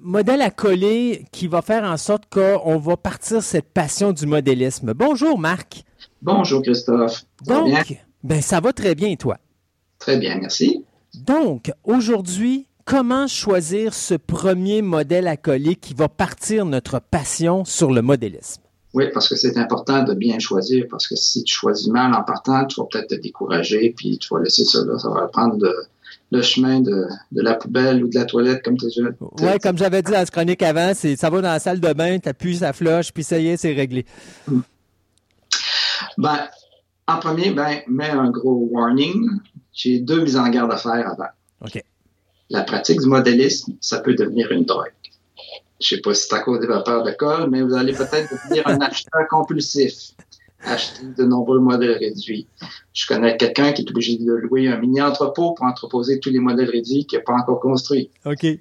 modèle 0.00 0.42
à 0.42 0.50
coller 0.50 1.24
qui 1.30 1.46
va 1.46 1.62
faire 1.62 1.84
en 1.84 1.96
sorte 1.96 2.24
qu'on 2.28 2.78
va 2.78 2.96
partir 2.96 3.44
cette 3.44 3.72
passion 3.72 4.12
du 4.12 4.26
modélisme. 4.26 4.92
Bonjour, 4.92 5.38
Marc. 5.38 5.84
Bonjour 6.20 6.60
Christophe. 6.60 7.26
Va 7.46 7.62
bien? 7.62 7.78
Donc, 7.78 8.04
ben, 8.24 8.42
ça 8.42 8.58
va 8.58 8.72
très 8.72 8.96
bien, 8.96 9.14
toi. 9.14 9.38
Très 10.00 10.16
bien, 10.16 10.36
merci. 10.36 10.84
Donc, 11.14 11.70
aujourd'hui, 11.84 12.66
comment 12.88 13.26
choisir 13.26 13.92
ce 13.92 14.14
premier 14.14 14.80
modèle 14.82 15.28
à 15.28 15.36
coller 15.36 15.76
qui 15.76 15.92
va 15.94 16.08
partir 16.08 16.64
notre 16.64 17.00
passion 17.00 17.64
sur 17.66 17.92
le 17.92 18.00
modélisme? 18.00 18.62
Oui, 18.94 19.04
parce 19.12 19.28
que 19.28 19.36
c'est 19.36 19.58
important 19.58 20.02
de 20.02 20.14
bien 20.14 20.38
choisir, 20.38 20.86
parce 20.90 21.06
que 21.06 21.14
si 21.14 21.44
tu 21.44 21.54
choisis 21.54 21.88
mal 21.88 22.14
en 22.14 22.22
partant, 22.22 22.64
tu 22.64 22.80
vas 22.80 22.86
peut-être 22.90 23.08
te 23.08 23.14
décourager, 23.16 23.92
puis 23.94 24.18
tu 24.18 24.28
vas 24.32 24.40
laisser 24.40 24.64
ça 24.64 24.78
là. 24.86 24.98
Ça 24.98 25.10
va 25.10 25.26
prendre 25.28 25.56
de- 25.58 25.76
le 26.30 26.42
chemin 26.42 26.80
de, 26.80 27.06
de 27.32 27.42
la 27.42 27.54
poubelle 27.54 28.02
ou 28.04 28.08
de 28.08 28.14
la 28.14 28.24
toilette, 28.24 28.62
comme 28.62 28.76
tu 28.78 28.86
as 28.86 29.44
Ouais, 29.44 29.58
comme 29.58 29.76
j'avais 29.78 30.02
dit 30.02 30.12
dans 30.12 30.24
ce 30.24 30.30
chronique 30.30 30.62
avant, 30.62 30.92
c'est 30.94 31.16
ça 31.16 31.28
va 31.30 31.40
dans 31.42 31.48
la 31.52 31.58
salle 31.58 31.80
de 31.80 31.92
bain, 31.92 32.18
t'appuies 32.18 32.56
ça 32.56 32.72
flush, 32.72 33.12
puis 33.12 33.24
ça 33.24 33.38
y 33.38 33.48
est, 33.48 33.56
c'est 33.58 33.72
réglé. 33.74 34.04
Ben, 36.16 36.38
en 37.06 37.18
premier, 37.18 37.50
ben, 37.50 37.80
mets 37.88 38.10
un 38.10 38.30
gros 38.30 38.68
warning. 38.72 39.26
J'ai 39.72 40.00
deux 40.00 40.22
mises 40.22 40.36
en 40.36 40.48
garde 40.48 40.72
à 40.72 40.76
faire 40.76 40.92
avant. 41.12 41.28
OK. 41.64 41.82
La 42.50 42.62
pratique 42.62 43.00
du 43.00 43.06
modélisme, 43.06 43.74
ça 43.80 44.00
peut 44.00 44.14
devenir 44.14 44.50
une 44.52 44.64
drogue. 44.64 44.92
Je 45.80 45.94
sais 45.94 46.00
pas 46.00 46.14
si 46.14 46.26
c'est 46.28 46.34
à 46.34 46.40
cause 46.40 46.60
des 46.60 46.66
vapeurs 46.66 47.04
de 47.04 47.12
colle, 47.12 47.50
mais 47.50 47.62
vous 47.62 47.74
allez 47.74 47.92
peut-être 47.92 48.32
devenir 48.32 48.66
un 48.66 48.80
acheteur 48.80 49.28
compulsif. 49.28 50.12
Acheter 50.64 51.06
de 51.16 51.24
nombreux 51.24 51.60
modèles 51.60 51.96
réduits. 51.98 52.48
Je 52.92 53.06
connais 53.06 53.36
quelqu'un 53.36 53.72
qui 53.72 53.82
est 53.82 53.90
obligé 53.90 54.18
de 54.18 54.32
louer 54.32 54.66
un 54.66 54.78
mini-entrepôt 54.78 55.52
pour 55.52 55.64
entreposer 55.64 56.18
tous 56.18 56.30
les 56.30 56.40
modèles 56.40 56.70
réduits 56.70 57.06
qu'il 57.06 57.18
n'a 57.18 57.24
pas 57.24 57.34
encore 57.34 57.60
construits, 57.60 58.10
OK. 58.24 58.40
qui 58.40 58.60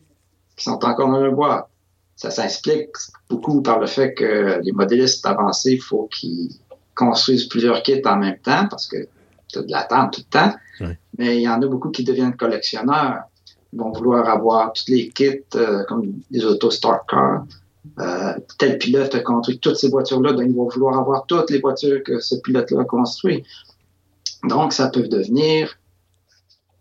sont 0.58 0.84
encore 0.86 1.10
dans 1.10 1.22
le 1.22 1.32
boîte. 1.32 1.68
Ça 2.16 2.30
s'explique 2.30 2.96
beaucoup 3.30 3.64
par 3.64 3.80
le 3.80 3.88
fait 3.88 4.14
que 4.14 4.60
les 4.62 4.72
modélistes 4.72 5.26
avancés, 5.26 5.74
il 5.74 5.82
faut 5.82 6.08
qu'ils 6.08 6.50
construisent 6.94 7.46
plusieurs 7.48 7.82
kits 7.82 8.02
en 8.06 8.18
même 8.18 8.40
temps 8.40 8.68
parce 8.68 8.88
que 8.88 9.08
tu 9.48 9.60
as 9.60 9.62
de 9.64 9.72
l'attente 9.72 10.14
tout 10.14 10.22
le 10.22 10.40
temps. 10.40 10.54
Ouais. 10.82 11.00
Mais 11.18 11.38
il 11.38 11.42
y 11.42 11.50
en 11.50 11.62
a 11.62 11.68
beaucoup 11.68 11.90
qui 11.90 12.04
deviennent 12.04 12.36
collectionneurs. 12.36 13.22
Ils 13.74 13.80
vont 13.80 13.92
vouloir 13.92 14.30
avoir 14.30 14.74
tous 14.74 14.88
les 14.88 15.10
kits 15.10 15.40
euh, 15.56 15.84
comme 15.86 16.14
des 16.32 16.46
autos 16.46 16.72
Star 16.72 17.06
Car. 17.08 17.46
Euh, 18.00 18.34
tel 18.60 18.78
pilote 18.78 19.16
a 19.16 19.20
construit 19.22 19.60
toutes 19.60 19.78
ces 19.78 19.90
voitures-là, 19.90 20.34
donc 20.34 20.44
ils 20.46 20.56
vont 20.56 20.68
vouloir 20.68 21.00
avoir 21.00 21.26
toutes 21.26 21.50
les 21.50 21.60
voitures 21.60 22.04
que 22.04 22.20
ce 22.20 22.36
pilote-là 22.36 22.82
a 22.82 22.86
construit. 22.86 23.44
Donc, 24.44 24.74
ça 24.74 24.90
peut 24.90 25.08
devenir 25.08 25.78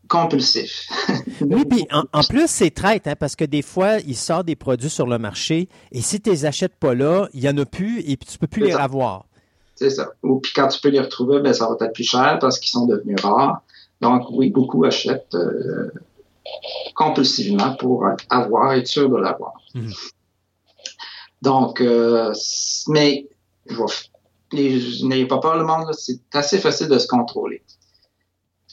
compulsif. 0.09 0.89
Oui, 1.43 1.66
puis 1.66 1.87
en, 1.93 2.05
en 2.14 2.22
plus, 2.22 2.47
c'est 2.49 2.70
traite, 2.70 3.07
hein, 3.07 3.14
parce 3.18 3.37
que 3.37 3.45
des 3.45 3.61
fois, 3.61 3.99
il 3.99 4.16
sort 4.16 4.43
des 4.43 4.57
produits 4.57 4.89
sur 4.89 5.07
le 5.07 5.18
marché, 5.18 5.68
et 5.93 6.01
si 6.01 6.18
tu 6.18 6.30
les 6.30 6.47
achètes 6.47 6.74
pas 6.74 6.95
là, 6.95 7.28
il 7.34 7.41
y 7.41 7.49
en 7.49 7.59
a 7.59 7.66
plus, 7.66 8.01
et 8.01 8.16
puis 8.16 8.26
tu 8.26 8.39
peux 8.39 8.47
plus 8.47 8.64
les 8.64 8.72
ça. 8.72 8.82
avoir. 8.82 9.26
C'est 9.74 9.91
ça. 9.91 10.09
Ou 10.22 10.41
puis 10.41 10.53
quand 10.57 10.68
tu 10.68 10.80
peux 10.80 10.89
les 10.89 11.01
retrouver, 11.01 11.41
ben, 11.41 11.53
ça 11.53 11.68
va 11.68 11.76
être 11.84 11.93
plus 11.93 12.05
cher 12.05 12.39
parce 12.41 12.59
qu'ils 12.59 12.70
sont 12.70 12.87
devenus 12.87 13.20
rares. 13.22 13.62
Donc, 14.01 14.30
oui, 14.30 14.51
beaucoup 14.51 14.84
achètent 14.84 15.34
euh, 15.34 15.91
compulsivement 16.94 17.74
pour 17.76 18.07
avoir, 18.30 18.72
être 18.74 18.86
sûr 18.86 19.09
de 19.09 19.16
l'avoir. 19.16 19.55
Mhm. 19.74 19.92
Donc, 21.42 21.80
euh, 21.80 22.32
mais 22.88 23.26
n'ayez 24.53 25.26
pas 25.26 25.38
peur, 25.38 25.57
le 25.57 25.64
monde, 25.64 25.92
c'est 25.92 26.20
assez 26.32 26.59
facile 26.59 26.88
de 26.88 26.99
se 26.99 27.07
contrôler. 27.07 27.62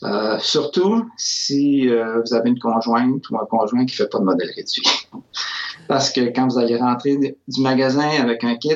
Euh, 0.03 0.37
surtout 0.39 1.09
si 1.17 1.87
euh, 1.87 2.21
vous 2.21 2.33
avez 2.33 2.49
une 2.49 2.59
conjointe 2.59 3.29
ou 3.29 3.37
un 3.37 3.45
conjoint 3.45 3.85
qui 3.85 3.95
fait 3.95 4.07
pas 4.07 4.19
de 4.19 4.25
modèle 4.25 4.49
réduit. 4.55 4.83
Parce 5.87 6.11
que 6.11 6.21
quand 6.33 6.47
vous 6.47 6.57
allez 6.57 6.77
rentrer 6.77 7.17
du 7.17 7.61
magasin 7.61 8.09
avec 8.09 8.43
un 8.43 8.55
kit, 8.55 8.75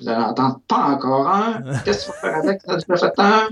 vous 0.00 0.08
allez 0.08 0.24
entendre 0.24 0.60
pas 0.68 0.84
encore 0.88 1.26
un. 1.28 1.62
Qu'est-ce 1.84 2.06
que 2.06 2.12
tu 2.12 2.18
vas 2.22 2.30
faire 2.30 2.36
avec? 2.38 2.62
Tu 2.62 2.92
as 2.92 2.96
fait 2.98 3.12
un? 3.18 3.48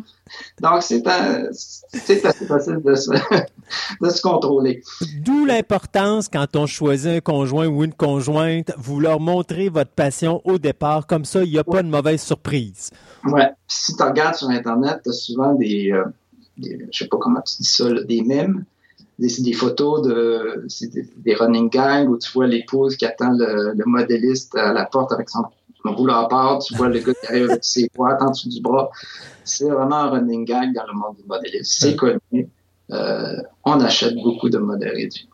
Donc, 0.61 0.82
c'est 0.82 1.07
un- 1.07 1.49
c'est 1.53 2.24
assez 2.24 2.47
facile 2.47 2.80
de 2.84 2.95
se, 2.95 3.11
de 4.01 4.09
se 4.11 4.20
contrôler. 4.22 4.82
D'où 5.24 5.45
l'importance, 5.47 6.28
quand 6.28 6.55
on 6.57 6.66
choisit 6.66 7.11
un 7.12 7.20
conjoint 7.20 7.66
ou 7.66 7.84
une 7.84 7.95
conjointe, 7.95 8.72
vous 8.76 9.01
leur 9.01 9.20
montrez 9.20 9.68
votre 9.68 9.90
passion 9.92 10.40
au 10.45 10.59
départ, 10.59 11.07
comme 11.07 11.24
ça, 11.24 11.42
il 11.45 11.51
n'y 11.51 11.59
a 11.59 11.64
pas 11.64 11.82
de 11.82 11.88
mauvaise 11.88 12.20
surprise. 12.22 12.90
Ouais. 13.24 13.51
Si 13.66 13.97
tu 13.97 14.03
regardes 14.03 14.34
sur 14.34 14.49
Internet, 14.51 15.01
tu 15.05 15.11
as 15.11 15.12
souvent 15.12 15.55
des, 15.55 15.92
euh, 15.92 16.05
des- 16.59 16.86
je 16.92 16.99
sais 17.05 17.09
pas 17.09 17.16
comment 17.18 17.40
tu 17.40 17.57
dis 17.62 17.68
ça, 17.68 17.88
là, 17.88 18.03
des 18.05 18.22
mèmes, 18.22 18.64
des, 19.18 19.28
des 19.42 19.53
photos 19.53 20.03
de 20.03 20.64
c'est 20.68 20.88
des, 20.92 21.09
des 21.18 21.34
running 21.34 21.70
gangs 21.70 22.09
où 22.09 22.18
tu 22.18 22.30
vois 22.32 22.47
l'épouse 22.49 22.97
qui 22.97 23.07
attend 23.07 23.30
le, 23.30 23.72
le 23.74 23.84
modéliste 23.86 24.55
à 24.57 24.72
la 24.72 24.84
porte 24.86 25.12
avec 25.12 25.30
son, 25.30 25.45
son 25.85 25.95
rouleau 25.95 26.14
à 26.14 26.28
part, 26.28 26.59
tu 26.61 26.74
vois 26.74 26.89
le 26.89 27.01
gars 27.01 27.12
qui 27.12 27.26
arrive 27.26 27.51
avec 27.51 27.64
ses 27.64 27.91
boîtes 27.95 28.20
en 28.22 28.30
dessous 28.30 28.49
du 28.49 28.61
bras. 28.61 28.91
C'est 29.45 29.68
vraiment 29.68 29.97
un 29.97 30.11
running 30.11 30.45
gang 30.45 30.72
dans 30.72 30.87
le 30.87 30.95
monde 30.95 31.16
du 31.16 31.24
modélisme. 31.26 31.64
C'est 31.64 31.97
connu. 31.97 32.49
Euh, 32.91 33.37
on 33.64 33.80
achète 33.80 34.14
beaucoup 34.16 34.49
de 34.49 34.59
modèles 34.59 34.95
réduits. 34.95 35.28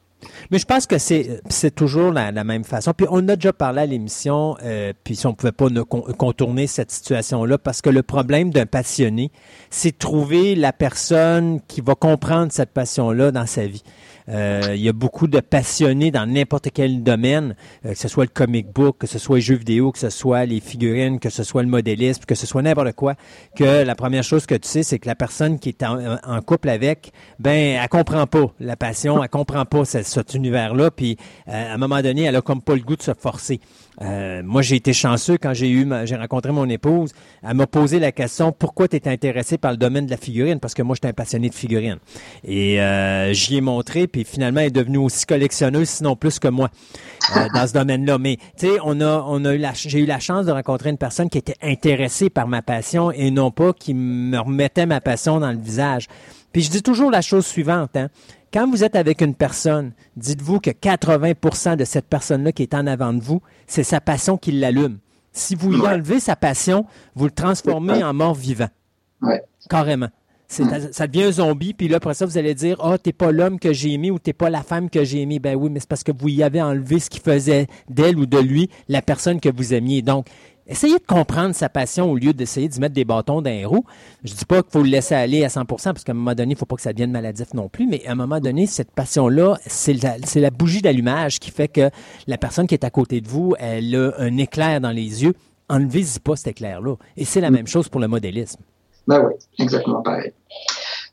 Mais 0.50 0.58
je 0.58 0.66
pense 0.66 0.86
que 0.86 0.98
c'est 0.98 1.74
toujours 1.74 2.12
la, 2.12 2.30
la, 2.30 2.44
même 2.44 2.64
façon. 2.64 2.92
Puis 2.92 3.06
on 3.10 3.26
a 3.28 3.36
déjà 3.36 3.52
parlé 3.52 3.82
à 3.82 3.86
l'émission, 3.86 4.56
euh, 4.62 4.92
puis 5.02 5.16
si 5.16 5.26
on 5.26 5.32
pouvait 5.32 5.52
pas 5.52 5.70
ne 5.70 5.80
contourner 5.82 6.66
cette 6.66 6.90
situation-là, 6.90 7.56
parce 7.56 7.80
que 7.80 7.88
le 7.88 8.02
problème 8.02 8.50
d'un 8.50 8.66
passionné, 8.66 9.30
c'est 9.70 9.96
trouver 9.96 10.54
la 10.56 10.72
personne 10.74 11.60
qui 11.68 11.80
va 11.80 11.94
comprendre 11.94 12.52
cette 12.52 12.70
passion-là 12.70 13.30
dans 13.30 13.46
sa 13.46 13.66
vie. 13.66 13.82
Euh, 14.30 14.74
il 14.74 14.80
y 14.80 14.88
a 14.88 14.92
beaucoup 14.92 15.26
de 15.26 15.40
passionnés 15.40 16.10
dans 16.10 16.26
n'importe 16.26 16.68
quel 16.72 17.02
domaine, 17.02 17.56
euh, 17.84 17.92
que 17.92 17.98
ce 17.98 18.08
soit 18.08 18.24
le 18.24 18.30
comic 18.30 18.72
book, 18.72 18.98
que 18.98 19.06
ce 19.06 19.18
soit 19.18 19.36
les 19.36 19.42
jeux 19.42 19.56
vidéo, 19.56 19.90
que 19.92 19.98
ce 19.98 20.10
soit 20.10 20.46
les 20.46 20.60
figurines, 20.60 21.18
que 21.18 21.30
ce 21.30 21.42
soit 21.42 21.62
le 21.62 21.68
modélisme, 21.68 22.22
que 22.26 22.34
ce 22.34 22.46
soit 22.46 22.62
n'importe 22.62 22.92
quoi, 22.92 23.14
que 23.56 23.84
la 23.84 23.94
première 23.94 24.22
chose 24.22 24.46
que 24.46 24.54
tu 24.54 24.68
sais, 24.68 24.82
c'est 24.82 24.98
que 24.98 25.08
la 25.08 25.14
personne 25.14 25.58
qui 25.58 25.70
est 25.70 25.82
en, 25.82 26.40
couple 26.42 26.68
avec, 26.68 27.12
ben, 27.38 27.78
elle 27.82 27.88
comprend 27.88 28.26
pas 28.26 28.46
la 28.60 28.76
passion, 28.76 29.22
elle 29.22 29.28
comprend 29.28 29.64
pas 29.64 29.84
cet 29.84 30.34
univers-là, 30.34 30.90
puis 30.90 31.16
euh, 31.48 31.70
à 31.70 31.74
un 31.74 31.78
moment 31.78 32.00
donné, 32.00 32.22
elle 32.22 32.36
a 32.36 32.42
comme 32.42 32.62
pas 32.62 32.74
le 32.74 32.82
goût 32.82 32.96
de 32.96 33.02
se 33.02 33.14
forcer. 33.14 33.60
Euh, 34.02 34.42
moi, 34.42 34.62
j'ai 34.62 34.76
été 34.76 34.92
chanceux 34.92 35.36
quand 35.36 35.52
j'ai 35.52 35.70
eu, 35.70 35.86
j'ai 36.04 36.16
rencontré 36.16 36.52
mon 36.52 36.68
épouse. 36.68 37.12
Elle 37.42 37.54
m'a 37.54 37.66
posé 37.66 37.98
la 37.98 38.12
question 38.12 38.52
pourquoi 38.52 38.88
tu 38.88 38.96
es 38.96 39.08
intéressé 39.08 39.58
par 39.58 39.72
le 39.72 39.76
domaine 39.76 40.06
de 40.06 40.10
la 40.10 40.16
figurine? 40.16 40.58
Parce 40.58 40.74
que 40.74 40.82
moi, 40.82 40.94
j'étais 40.94 41.08
un 41.08 41.12
passionné 41.12 41.50
de 41.50 41.54
figurines. 41.54 41.98
Et 42.44 42.80
euh, 42.80 43.32
j'y 43.32 43.56
ai 43.56 43.60
montré, 43.60 44.06
puis 44.06 44.19
finalement, 44.24 44.60
elle 44.60 44.68
est 44.68 44.70
devenue 44.70 44.98
aussi 44.98 45.26
collectionneuse, 45.26 45.88
sinon 45.88 46.16
plus 46.16 46.38
que 46.38 46.48
moi, 46.48 46.70
euh, 47.36 47.46
dans 47.54 47.66
ce 47.66 47.72
domaine-là. 47.72 48.18
Mais 48.18 48.36
tu 48.58 48.66
sais, 48.66 48.78
on 48.84 49.00
a, 49.00 49.24
on 49.26 49.44
a 49.44 49.54
eu 49.54 49.58
la, 49.58 49.72
j'ai 49.74 50.00
eu 50.00 50.06
la 50.06 50.18
chance 50.20 50.46
de 50.46 50.52
rencontrer 50.52 50.90
une 50.90 50.98
personne 50.98 51.28
qui 51.28 51.38
était 51.38 51.56
intéressée 51.62 52.30
par 52.30 52.48
ma 52.48 52.62
passion 52.62 53.10
et 53.10 53.30
non 53.30 53.50
pas 53.50 53.72
qui 53.72 53.94
me 53.94 54.38
remettait 54.38 54.86
ma 54.86 55.00
passion 55.00 55.40
dans 55.40 55.52
le 55.52 55.58
visage. 55.58 56.06
Puis 56.52 56.62
je 56.62 56.70
dis 56.70 56.82
toujours 56.82 57.10
la 57.10 57.22
chose 57.22 57.46
suivante. 57.46 57.96
Hein? 57.96 58.08
Quand 58.52 58.68
vous 58.68 58.82
êtes 58.82 58.96
avec 58.96 59.20
une 59.20 59.34
personne, 59.34 59.92
dites-vous 60.16 60.58
que 60.58 60.70
80% 60.70 61.76
de 61.76 61.84
cette 61.84 62.06
personne-là 62.06 62.50
qui 62.50 62.62
est 62.62 62.74
en 62.74 62.86
avant 62.86 63.12
de 63.12 63.22
vous, 63.22 63.40
c'est 63.66 63.84
sa 63.84 64.00
passion 64.00 64.36
qui 64.36 64.50
l'allume. 64.52 64.98
Si 65.32 65.54
vous 65.54 65.70
lui 65.70 65.86
enlevez 65.86 66.18
sa 66.18 66.34
passion, 66.34 66.86
vous 67.14 67.26
le 67.26 67.30
transformez 67.30 68.02
en 68.02 68.12
mort 68.12 68.34
vivant. 68.34 68.68
Ouais. 69.22 69.42
Carrément. 69.68 70.08
Ça 70.50 71.06
devient 71.06 71.24
un 71.24 71.32
zombie, 71.32 71.74
puis 71.74 71.86
là, 71.86 71.98
après 71.98 72.14
ça, 72.14 72.26
vous 72.26 72.36
allez 72.36 72.54
dire 72.54 72.76
Ah, 72.80 72.92
oh, 72.94 72.98
t'es 72.98 73.12
pas 73.12 73.30
l'homme 73.30 73.60
que 73.60 73.72
j'ai 73.72 73.92
aimé 73.92 74.10
ou 74.10 74.18
t'es 74.18 74.32
pas 74.32 74.50
la 74.50 74.62
femme 74.62 74.90
que 74.90 75.04
j'ai 75.04 75.20
aimé. 75.22 75.38
Ben 75.38 75.54
oui, 75.54 75.70
mais 75.70 75.78
c'est 75.78 75.88
parce 75.88 76.02
que 76.02 76.10
vous 76.10 76.28
y 76.28 76.42
avez 76.42 76.60
enlevé 76.60 76.98
ce 76.98 77.08
qui 77.08 77.20
faisait 77.20 77.68
d'elle 77.88 78.18
ou 78.18 78.26
de 78.26 78.38
lui 78.38 78.68
la 78.88 79.00
personne 79.00 79.38
que 79.38 79.48
vous 79.48 79.74
aimiez. 79.74 80.02
Donc, 80.02 80.26
essayez 80.66 80.98
de 80.98 81.06
comprendre 81.06 81.54
sa 81.54 81.68
passion 81.68 82.10
au 82.10 82.16
lieu 82.16 82.32
d'essayer 82.32 82.66
d'y 82.66 82.80
mettre 82.80 82.94
des 82.94 83.04
bâtons 83.04 83.42
dans 83.42 83.50
les 83.50 83.64
roues. 83.64 83.84
Je 84.24 84.34
dis 84.34 84.44
pas 84.44 84.62
qu'il 84.62 84.72
faut 84.72 84.82
le 84.82 84.88
laisser 84.88 85.14
aller 85.14 85.44
à 85.44 85.48
100% 85.48 85.66
parce 85.66 86.02
qu'à 86.02 86.10
un 86.10 86.16
moment 86.16 86.34
donné, 86.34 86.54
il 86.54 86.58
faut 86.58 86.66
pas 86.66 86.76
que 86.76 86.82
ça 86.82 86.92
devienne 86.92 87.12
maladif 87.12 87.54
non 87.54 87.68
plus, 87.68 87.86
mais 87.86 88.04
à 88.06 88.12
un 88.12 88.16
moment 88.16 88.40
donné, 88.40 88.66
cette 88.66 88.90
passion-là, 88.90 89.56
c'est 89.66 90.02
la, 90.02 90.16
la, 90.34 90.50
bougie 90.50 90.82
d'allumage 90.82 91.38
qui 91.38 91.52
fait 91.52 91.68
que 91.68 91.90
la 92.26 92.38
personne 92.38 92.66
qui 92.66 92.74
est 92.74 92.84
à 92.84 92.90
côté 92.90 93.20
de 93.20 93.28
vous, 93.28 93.54
elle 93.60 93.94
a 93.94 94.12
un 94.18 94.36
éclair 94.36 94.80
dans 94.80 94.90
les 94.90 95.22
yeux. 95.22 95.34
Enlevez-y 95.68 96.18
pas 96.18 96.34
cet 96.34 96.48
éclair-là. 96.48 96.96
Et 97.16 97.24
c'est 97.24 97.40
la 97.40 97.50
mm. 97.50 97.54
même 97.54 97.66
chose 97.68 97.88
pour 97.88 98.00
le 98.00 98.08
modélisme. 98.08 98.60
Ben 99.10 99.26
oui, 99.26 99.34
exactement 99.58 100.02
pareil. 100.02 100.32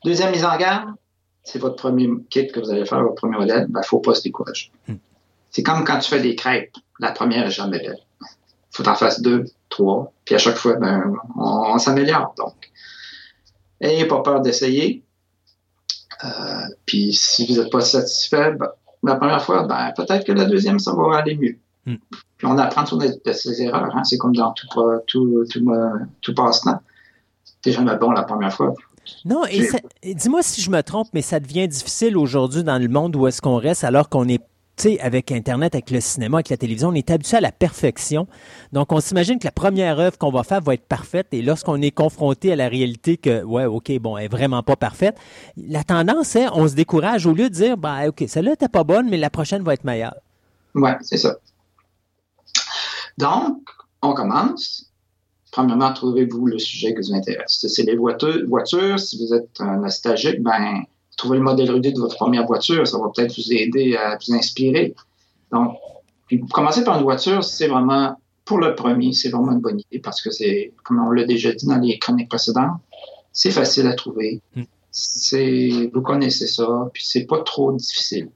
Deuxième 0.04 0.30
mise 0.30 0.44
en 0.44 0.56
garde, 0.56 0.90
c'est 1.42 1.58
votre 1.58 1.76
premier 1.76 2.08
kit 2.30 2.46
que 2.46 2.60
vous 2.60 2.70
allez 2.70 2.86
faire, 2.86 3.02
votre 3.02 3.16
premier 3.16 3.36
modèle, 3.36 3.66
il 3.68 3.72
ben, 3.72 3.82
faut 3.82 3.98
pas 3.98 4.14
se 4.14 4.22
décourager. 4.22 4.70
Mm. 4.86 4.94
C'est 5.50 5.62
comme 5.62 5.84
quand 5.84 5.98
tu 5.98 6.08
fais 6.08 6.20
des 6.20 6.34
crêpes. 6.34 6.76
La 7.00 7.12
première 7.12 7.46
est 7.46 7.50
jamais 7.50 7.78
belle 7.78 7.98
faut 8.78 8.88
en 8.88 8.94
fasses 8.94 9.20
deux, 9.20 9.44
trois, 9.68 10.12
puis 10.24 10.36
à 10.36 10.38
chaque 10.38 10.56
fois, 10.56 10.76
ben, 10.76 11.12
on, 11.36 11.78
s'améliore. 11.78 12.34
Donc, 12.38 12.70
ayez 13.80 14.04
pas 14.06 14.22
peur 14.22 14.40
d'essayer. 14.40 15.02
Euh, 16.24 16.28
puis 16.86 17.12
si 17.12 17.46
vous 17.46 17.60
n'êtes 17.60 17.72
pas 17.72 17.80
satisfait, 17.80 18.52
ben, 18.52 18.68
la 19.02 19.16
première 19.16 19.42
fois, 19.42 19.64
ben, 19.64 19.92
peut-être 19.96 20.24
que 20.24 20.32
la 20.32 20.44
deuxième, 20.44 20.78
ça 20.78 20.92
va 20.92 21.16
aller 21.16 21.36
mieux. 21.36 21.58
Hmm. 21.86 21.96
Puis 22.36 22.46
on 22.46 22.56
apprend 22.58 22.84
de 22.84 23.32
ses 23.32 23.62
erreurs. 23.62 23.96
Hein. 23.96 24.04
C'est 24.04 24.18
comme 24.18 24.34
dans 24.34 24.52
tout, 24.52 24.68
tout, 25.06 25.44
tout, 25.50 25.72
tout 26.20 26.34
passe-temps. 26.34 26.80
La 27.76 28.22
première 28.24 28.52
fois. 28.52 28.74
Non, 29.24 29.44
et 29.46 30.14
dis-moi 30.14 30.42
si 30.42 30.60
je 30.60 30.70
me 30.70 30.82
trompe, 30.82 31.08
mais 31.14 31.22
ça 31.22 31.40
devient 31.40 31.66
difficile 31.66 32.16
aujourd'hui 32.16 32.62
dans 32.62 32.78
le 32.78 32.88
monde 32.88 33.16
où 33.16 33.26
est-ce 33.26 33.40
qu'on 33.40 33.56
reste 33.56 33.84
alors 33.84 34.08
qu'on 34.08 34.28
est 34.28 34.42
tu 34.78 34.90
sais, 34.90 35.00
avec 35.00 35.32
Internet, 35.32 35.74
avec 35.74 35.90
le 35.90 36.00
cinéma, 36.00 36.36
avec 36.36 36.50
la 36.50 36.56
télévision, 36.56 36.90
on 36.90 36.94
est 36.94 37.10
habitué 37.10 37.36
à 37.36 37.40
la 37.40 37.50
perfection. 37.50 38.28
Donc, 38.72 38.92
on 38.92 39.00
s'imagine 39.00 39.40
que 39.40 39.44
la 39.44 39.50
première 39.50 39.98
œuvre 39.98 40.16
qu'on 40.16 40.30
va 40.30 40.44
faire 40.44 40.60
va 40.60 40.74
être 40.74 40.86
parfaite. 40.86 41.26
Et 41.32 41.42
lorsqu'on 41.42 41.82
est 41.82 41.90
confronté 41.90 42.52
à 42.52 42.56
la 42.56 42.68
réalité 42.68 43.16
que, 43.16 43.42
ouais, 43.42 43.64
OK, 43.64 43.90
bon, 43.98 44.16
elle 44.16 44.26
est 44.26 44.28
vraiment 44.28 44.62
pas 44.62 44.76
parfaite, 44.76 45.16
la 45.56 45.82
tendance 45.82 46.36
est, 46.36 46.46
on 46.52 46.68
se 46.68 46.74
décourage 46.74 47.26
au 47.26 47.32
lieu 47.32 47.50
de 47.50 47.54
dire, 47.54 47.76
bah, 47.76 48.06
OK, 48.06 48.22
celle-là 48.28 48.52
n'était 48.52 48.68
pas 48.68 48.84
bonne, 48.84 49.08
mais 49.10 49.16
la 49.16 49.30
prochaine 49.30 49.64
va 49.64 49.74
être 49.74 49.82
meilleure. 49.82 50.14
Ouais, 50.76 50.96
c'est 51.00 51.18
ça. 51.18 51.34
Donc, 53.18 53.58
on 54.00 54.14
commence. 54.14 54.87
Premièrement, 55.58 55.92
trouvez-vous 55.92 56.46
le 56.46 56.58
sujet 56.60 56.94
qui 56.94 57.00
vous 57.00 57.12
intéresse? 57.12 57.58
Si 57.58 57.68
c'est 57.68 57.82
les 57.82 57.96
voitures, 57.96 58.96
si 58.96 59.18
vous 59.18 59.34
êtes 59.34 59.60
un 59.60 59.78
nostalgique, 59.78 60.40
ben, 60.40 60.84
trouver 61.16 61.38
le 61.38 61.42
modèle 61.42 61.72
rudé 61.72 61.90
de 61.90 61.98
votre 61.98 62.14
première 62.14 62.46
voiture, 62.46 62.86
ça 62.86 62.96
va 62.96 63.10
peut-être 63.12 63.36
vous 63.36 63.52
aider 63.52 63.96
à 63.96 64.16
vous 64.24 64.34
inspirer. 64.34 64.94
Donc, 65.50 65.76
commencer 66.52 66.84
par 66.84 66.96
une 66.98 67.02
voiture, 67.02 67.42
c'est 67.42 67.66
vraiment, 67.66 68.20
pour 68.44 68.58
le 68.58 68.76
premier, 68.76 69.12
c'est 69.12 69.30
vraiment 69.30 69.50
une 69.50 69.58
bonne 69.58 69.80
idée 69.80 69.98
parce 69.98 70.22
que 70.22 70.30
c'est, 70.30 70.74
comme 70.84 71.04
on 71.04 71.10
l'a 71.10 71.24
déjà 71.24 71.52
dit 71.52 71.66
dans 71.66 71.78
les 71.78 71.98
chroniques 71.98 72.28
précédentes, 72.28 72.78
c'est 73.32 73.50
facile 73.50 73.88
à 73.88 73.94
trouver. 73.94 74.40
Hmm. 74.54 74.62
C'est, 74.92 75.90
vous 75.92 76.02
connaissez 76.02 76.46
ça, 76.46 76.88
puis 76.92 77.02
c'est 77.04 77.24
pas 77.24 77.42
trop 77.42 77.72
difficile. 77.72 78.28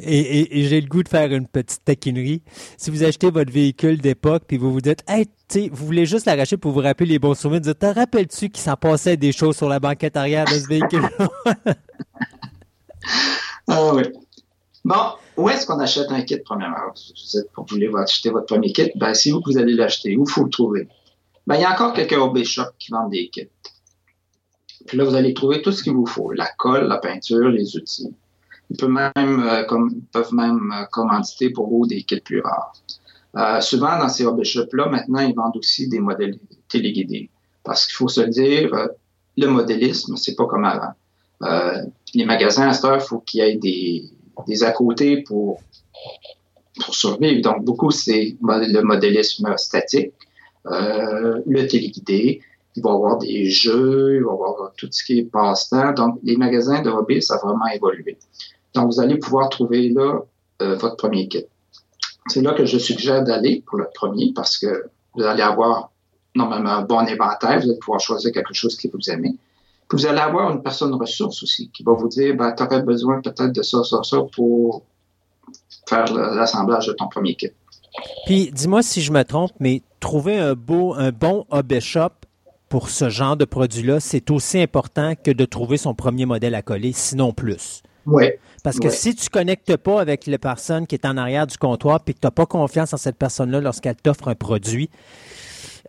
Et, 0.00 0.64
j'ai 0.64 0.80
le 0.80 0.86
goût 0.86 1.02
de 1.02 1.08
faire 1.08 1.32
une 1.32 1.46
petite 1.46 1.84
taquinerie. 1.84 2.42
Si 2.76 2.90
vous 2.90 3.04
achetez 3.04 3.30
votre 3.30 3.52
véhicule 3.52 4.00
d'époque 4.00 4.44
puis 4.46 4.56
vous 4.56 4.72
vous 4.72 4.80
dites, 4.80 5.02
hey, 5.08 5.26
vous 5.70 5.86
voulez 5.86 6.06
juste 6.06 6.26
l'arracher 6.26 6.56
pour 6.56 6.72
vous 6.72 6.80
rappeler 6.80 7.06
les 7.06 7.18
bons 7.18 7.34
souvenirs, 7.34 7.74
te 7.76 7.86
rappelles-tu 7.86 8.50
qu'il 8.50 8.62
s'en 8.62 8.76
passait 8.76 9.16
des 9.16 9.32
choses 9.32 9.56
sur 9.56 9.68
la 9.68 9.80
banquette 9.80 10.16
arrière 10.16 10.44
de 10.46 10.58
ce 10.58 10.66
véhicule? 10.66 11.08
Ah 13.66 13.94
oui. 13.94 14.02
Bon, 14.84 15.14
où 15.38 15.48
est-ce 15.48 15.66
qu'on 15.66 15.78
achète 15.78 16.10
un 16.10 16.22
kit, 16.22 16.38
premièrement? 16.44 16.76
Vous 16.94 17.38
êtes, 17.38 17.50
pour 17.52 17.64
voulez 17.66 17.90
acheter 17.96 18.30
votre 18.30 18.46
premier 18.46 18.72
kit, 18.72 18.90
ben, 18.96 19.14
c'est 19.14 19.32
où 19.32 19.40
que 19.40 19.50
vous 19.50 19.58
allez 19.58 19.72
l'acheter? 19.72 20.16
Où 20.16 20.26
faut 20.26 20.44
le 20.44 20.50
trouver? 20.50 20.88
Ben, 21.46 21.56
il 21.56 21.62
y 21.62 21.64
a 21.64 21.72
encore 21.72 21.94
quelques 21.94 22.18
OB 22.18 22.44
Shop 22.44 22.64
qui 22.78 22.90
vendent 22.90 23.10
des 23.10 23.28
kits. 23.28 23.48
Puis 24.86 24.98
là, 24.98 25.04
vous 25.04 25.14
allez 25.14 25.32
trouver 25.32 25.62
tout 25.62 25.72
ce 25.72 25.82
qu'il 25.82 25.94
vous 25.94 26.06
faut. 26.06 26.32
La 26.32 26.48
colle, 26.58 26.86
la 26.86 26.98
peinture, 26.98 27.48
les 27.48 27.76
outils. 27.76 28.14
Ils 28.74 28.76
peuvent 28.76 28.90
même, 28.90 29.46
euh, 29.46 29.62
comme, 29.64 30.00
peuvent 30.12 30.34
même 30.34 30.72
euh, 30.72 30.84
commanditer 30.90 31.50
pour 31.50 31.68
vous 31.68 31.86
des 31.86 32.02
kits 32.02 32.20
plus 32.20 32.40
rares. 32.40 32.72
Euh, 33.36 33.60
souvent, 33.60 33.96
dans 33.98 34.08
ces 34.08 34.26
hobby 34.26 34.44
shops-là, 34.44 34.88
maintenant, 34.88 35.20
ils 35.20 35.34
vendent 35.34 35.56
aussi 35.56 35.88
des 35.88 36.00
modèles 36.00 36.38
téléguidés. 36.68 37.30
Parce 37.62 37.86
qu'il 37.86 37.94
faut 37.94 38.08
se 38.08 38.22
dire, 38.22 38.88
le 39.36 39.46
modélisme, 39.46 40.16
c'est 40.16 40.34
pas 40.34 40.46
comme 40.46 40.64
avant. 40.64 40.92
les 42.14 42.24
magasins, 42.24 42.68
à 42.68 42.72
cette 42.72 42.84
heure, 42.84 42.96
il 42.96 43.06
faut 43.06 43.20
qu'il 43.20 43.40
y 43.40 43.48
ait 43.48 43.56
des, 43.56 44.04
des 44.46 44.64
à 44.64 44.72
côté 44.72 45.22
pour, 45.22 45.60
pour 46.84 46.94
survivre. 46.94 47.42
Donc, 47.42 47.64
beaucoup, 47.64 47.90
c'est 47.90 48.36
le 48.42 48.80
modélisme 48.82 49.56
statique, 49.56 50.12
le 50.64 51.66
téléguidé. 51.66 52.40
Il 52.76 52.82
va 52.82 52.90
y 52.90 52.92
avoir 52.92 53.18
des 53.18 53.50
jeux, 53.50 54.16
il 54.16 54.24
va 54.24 54.32
y 54.32 54.34
avoir 54.34 54.72
tout 54.76 54.88
ce 54.90 55.02
qui 55.02 55.20
est 55.20 55.24
passe-temps. 55.24 55.92
Donc, 55.92 56.18
les 56.22 56.36
magasins 56.36 56.82
de 56.82 56.90
hobby, 56.90 57.22
ça 57.22 57.36
a 57.36 57.38
vraiment 57.38 57.66
évolué. 57.66 58.18
Donc, 58.74 58.92
vous 58.92 59.00
allez 59.00 59.18
pouvoir 59.18 59.48
trouver 59.48 59.88
là 59.88 60.20
euh, 60.62 60.76
votre 60.76 60.96
premier 60.96 61.28
kit. 61.28 61.44
C'est 62.26 62.42
là 62.42 62.54
que 62.54 62.64
je 62.64 62.78
suggère 62.78 63.22
d'aller 63.22 63.62
pour 63.66 63.78
le 63.78 63.86
premier 63.94 64.32
parce 64.34 64.58
que 64.58 64.86
vous 65.14 65.22
allez 65.22 65.42
avoir 65.42 65.90
normalement 66.34 66.70
un 66.70 66.82
bon 66.82 66.98
inventaire, 66.98 67.60
vous 67.60 67.70
allez 67.70 67.78
pouvoir 67.78 68.00
choisir 68.00 68.32
quelque 68.32 68.54
chose 68.54 68.76
que 68.76 68.88
vous 68.92 69.10
aimez. 69.10 69.36
Puis 69.88 69.98
vous 69.98 70.06
allez 70.06 70.20
avoir 70.20 70.50
une 70.50 70.62
personne 70.62 70.94
ressource 70.94 71.42
aussi 71.42 71.70
qui 71.70 71.82
va 71.82 71.92
vous 71.92 72.08
dire, 72.08 72.34
ben, 72.34 72.52
tu 72.52 72.62
aurais 72.62 72.82
besoin 72.82 73.20
peut-être 73.20 73.52
de 73.52 73.62
ça, 73.62 73.84
ça, 73.84 74.02
ça 74.02 74.18
pour 74.34 74.82
faire 75.88 76.12
l'assemblage 76.12 76.86
de 76.86 76.92
ton 76.94 77.08
premier 77.08 77.34
kit. 77.34 77.50
Puis, 78.26 78.50
dis-moi 78.50 78.82
si 78.82 79.02
je 79.02 79.12
me 79.12 79.22
trompe, 79.22 79.52
mais 79.60 79.82
trouver 80.00 80.38
un 80.38 80.54
beau, 80.54 80.94
un 80.94 81.12
bon 81.12 81.46
hobby 81.50 81.80
shop 81.80 82.10
pour 82.68 82.88
ce 82.88 83.08
genre 83.08 83.36
de 83.36 83.44
produit-là, 83.44 84.00
c'est 84.00 84.30
aussi 84.30 84.60
important 84.60 85.14
que 85.14 85.30
de 85.30 85.44
trouver 85.44 85.76
son 85.76 85.94
premier 85.94 86.26
modèle 86.26 86.54
à 86.54 86.62
coller, 86.62 86.92
sinon 86.92 87.32
plus. 87.32 87.82
Oui. 88.06 88.30
Parce 88.64 88.80
que 88.80 88.88
si 88.88 89.14
tu 89.14 89.28
connectes 89.28 89.76
pas 89.76 90.00
avec 90.00 90.26
la 90.26 90.38
personne 90.38 90.86
qui 90.86 90.94
est 90.94 91.04
en 91.04 91.18
arrière 91.18 91.46
du 91.46 91.58
comptoir 91.58 92.00
puis 92.02 92.14
que 92.14 92.20
tu 92.20 92.26
n'as 92.26 92.30
pas 92.30 92.46
confiance 92.46 92.94
en 92.94 92.96
cette 92.96 93.18
personne-là 93.18 93.60
lorsqu'elle 93.60 93.94
t'offre 93.94 94.28
un 94.28 94.34
produit, 94.34 94.88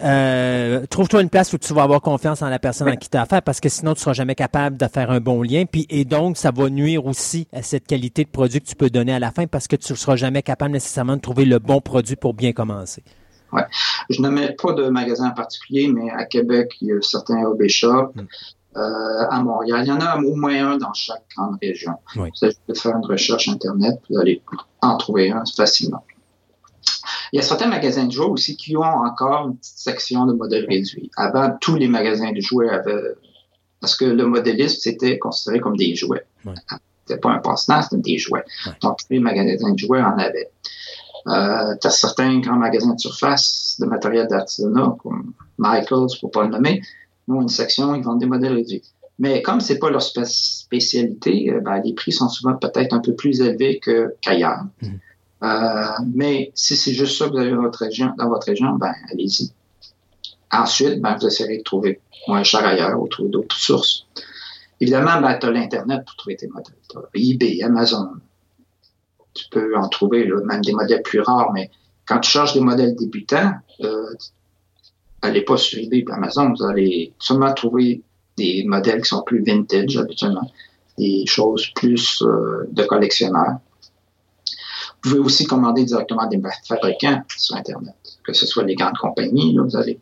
euh, 0.02 0.86
trouve-toi 0.88 1.22
une 1.22 1.30
place 1.30 1.54
où 1.54 1.58
tu 1.58 1.74
vas 1.74 1.84
avoir 1.84 2.02
confiance 2.02 2.42
en 2.42 2.50
la 2.50 2.60
personne 2.60 2.90
à 2.90 2.98
qui 2.98 3.10
tu 3.10 3.16
as 3.16 3.22
affaire 3.22 3.42
parce 3.42 3.62
que 3.62 3.70
sinon 3.70 3.94
tu 3.94 4.02
seras 4.02 4.12
jamais 4.12 4.36
capable 4.36 4.76
de 4.76 4.88
faire 4.88 5.10
un 5.10 5.22
bon 5.22 5.42
lien. 5.42 5.64
Puis, 5.66 5.88
et 5.90 6.04
donc, 6.04 6.36
ça 6.36 6.52
va 6.52 6.70
nuire 6.70 7.06
aussi 7.06 7.48
à 7.54 7.62
cette 7.62 7.88
qualité 7.88 8.26
de 8.26 8.30
produit 8.30 8.60
que 8.60 8.68
tu 8.68 8.76
peux 8.76 8.90
donner 8.90 9.14
à 9.14 9.20
la 9.20 9.32
fin 9.32 9.48
parce 9.48 9.70
que 9.70 9.78
tu 9.78 9.94
ne 9.94 9.98
seras 9.98 10.18
jamais 10.18 10.42
capable 10.42 10.74
nécessairement 10.74 11.16
de 11.16 11.22
trouver 11.22 11.46
le 11.46 11.60
bon 11.60 11.80
produit 11.80 12.18
pour 12.18 12.34
bien 12.34 12.52
commencer. 12.52 13.04
Ouais. 13.54 13.64
Je 14.10 14.22
ne 14.22 14.28
mets 14.28 14.54
pas 14.54 14.74
de 14.74 14.90
magasin 14.90 15.30
en 15.30 15.34
particulier, 15.34 15.88
mais 15.88 16.12
à 16.12 16.26
Québec, 16.26 16.74
il 16.82 16.90
y 16.90 16.92
a 16.92 17.02
certains 17.02 17.42
hobby 17.46 17.70
shops. 17.70 18.14
Hmm. 18.16 18.26
À 18.76 19.42
Montréal. 19.42 19.82
Il 19.84 19.88
y 19.88 19.92
en 19.92 20.02
a 20.02 20.18
au 20.18 20.36
moins 20.36 20.74
un 20.74 20.78
dans 20.78 20.94
chaque 20.94 21.24
grande 21.36 21.58
région. 21.62 21.94
Oui. 22.18 22.30
Vous 22.30 22.48
allez 22.48 22.80
faire 22.80 22.96
une 22.98 23.06
recherche 23.06 23.48
Internet, 23.48 24.00
vous 24.10 24.20
allez 24.20 24.42
en 24.82 24.98
trouver 24.98 25.32
un 25.32 25.44
facilement. 25.46 26.04
Il 27.32 27.38
y 27.38 27.40
a 27.40 27.42
certains 27.42 27.68
magasins 27.68 28.06
de 28.06 28.12
jouets 28.12 28.28
aussi 28.28 28.56
qui 28.56 28.78
ont 28.78 28.84
encore 28.84 29.48
une 29.48 29.58
petite 29.58 29.78
section 29.78 30.26
de 30.26 30.34
modèles 30.34 30.66
réduits. 30.68 31.10
Avant, 31.18 31.56
tous 31.60 31.76
les 31.76 31.88
magasins 31.88 32.32
de 32.32 32.42
jouets 32.42 32.70
avaient... 32.70 33.16
Parce 33.82 33.96
que 33.96 34.06
le 34.06 34.26
modélisme, 34.26 34.78
c'était 34.80 35.18
considéré 35.20 35.60
comme 35.60 35.78
des 35.78 35.96
jouets. 35.96 36.26
C'était 37.06 37.20
pas 37.20 37.32
un 37.32 37.40
passe-temps, 37.40 37.82
c'était 37.82 37.98
des 37.98 38.18
jouets. 38.18 38.44
Donc, 38.82 38.98
tous 39.00 39.08
les 39.10 39.20
magasins 39.20 39.72
de 39.72 39.78
jouets 39.78 40.02
en 40.02 40.18
avaient. 40.18 40.50
Euh, 41.28 41.76
tu 41.82 41.88
as 41.88 41.92
certains 41.92 42.40
grands 42.40 42.56
magasins 42.56 42.94
de 42.94 43.00
surface 43.00 43.78
de 43.80 43.86
matériel 43.86 44.28
d'artisanat, 44.28 44.96
comme 45.02 45.34
Michaels, 45.58 46.18
pour 46.20 46.32
pas 46.32 46.44
le 46.44 46.50
nommer, 46.50 46.82
ont 47.28 47.42
une 47.42 47.50
section, 47.50 47.96
ils 47.96 48.04
vendent 48.04 48.20
des 48.20 48.26
modèles 48.26 48.54
réduits. 48.54 48.84
Mais 49.18 49.42
comme 49.42 49.62
c'est 49.62 49.80
pas 49.80 49.90
leur 49.90 50.02
spé- 50.02 50.26
spécialité, 50.26 51.52
euh, 51.52 51.62
ben, 51.62 51.82
les 51.84 51.94
prix 51.94 52.12
sont 52.12 52.28
souvent 52.30 52.56
peut-être 52.56 52.94
un 52.94 53.00
peu 53.00 53.16
plus 53.16 53.42
élevés 53.42 53.80
qu'ailleurs. 53.80 54.64
Mhm. 54.82 55.00
Euh, 55.44 55.86
mais 56.14 56.52
si 56.56 56.76
c'est 56.76 56.94
juste 56.94 57.18
ça 57.18 57.26
que 57.26 57.32
vous 57.32 57.38
avez 57.38 57.52
dans 57.52 57.62
votre 57.62 57.80
région, 57.80 58.14
dans 58.18 58.30
votre 58.30 58.48
région, 58.48 58.74
ben 58.74 58.94
allez-y. 59.12 59.52
Ensuite, 60.52 61.02
ben, 61.02 61.18
vous 61.20 61.28
essayerez 61.28 61.60
de 61.60 61.64
trouver 61.64 62.00
moins 62.28 62.44
cher 62.44 62.66
ailleurs 62.66 63.02
ou 63.02 63.08
trouver 63.08 63.30
d'autres 63.30 63.58
sources. 63.58 64.06
Évidemment, 64.80 65.22
ben, 65.22 65.38
tu 65.38 65.46
as 65.48 65.52
l'Internet 65.52 66.04
pour 66.06 66.16
trouver 66.16 66.36
tes 66.36 66.48
modèles. 66.48 66.76
Tu 66.90 66.98
eBay, 67.32 67.62
Amazon. 67.64 68.10
Tu 69.34 69.46
peux 69.52 69.76
en 69.76 69.88
trouver 69.90 70.26
là, 70.26 70.42
même 70.46 70.62
des 70.62 70.72
modèles 70.74 71.02
plus 71.04 71.20
rares, 71.20 71.52
mais 71.54 71.70
quand 72.06 72.20
tu 72.20 72.32
cherches 72.32 72.54
des 72.54 72.62
modèles 72.62 72.96
débutants, 72.96 73.54
euh, 73.82 74.14
allez 75.26 75.42
pas 75.42 75.58
sur 75.58 75.80
eBay 75.80 76.00
et 76.00 76.12
Amazon, 76.12 76.54
vous 76.58 76.64
allez 76.66 77.14
seulement 77.20 77.54
trouver 77.54 78.02
des 78.38 78.64
modèles 78.66 79.02
qui 79.02 79.10
sont 79.10 79.24
plus 79.24 79.44
vintage 79.44 79.98
habituellement, 79.98 80.50
des 80.98 81.26
choses 81.26 81.68
plus 81.76 82.22
euh, 82.22 82.68
de 82.72 82.84
collectionneurs. 82.84 83.58
Vous 85.04 85.12
pouvez 85.12 85.20
aussi 85.20 85.46
commander 85.46 85.86
directement 85.86 86.28
des 86.28 86.42
fabricants 86.68 87.22
sur 87.38 87.56
Internet, 87.56 87.96
que 88.24 88.34
ce 88.34 88.46
soit 88.46 88.64
les 88.64 88.76
grandes 88.76 88.98
compagnies. 88.98 89.54
Là, 89.54 89.64
vous 89.64 89.76
allez, 89.78 90.00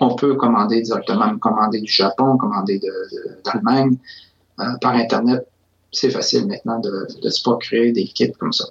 on 0.00 0.14
peut 0.14 0.34
commander 0.36 0.80
directement, 0.80 1.36
commander 1.38 1.80
du 1.80 1.92
Japon, 1.92 2.36
commander 2.38 2.78
de, 2.78 2.86
de- 2.86 3.42
d'Allemagne 3.44 3.96
euh, 4.60 4.64
par 4.80 4.94
Internet. 4.94 5.46
C'est 5.90 6.10
facile 6.10 6.46
maintenant 6.46 6.80
de, 6.80 7.06
de 7.22 7.28
se 7.28 7.42
procurer 7.42 7.92
des 7.92 8.04
kits 8.04 8.32
comme 8.32 8.52
ça. 8.52 8.64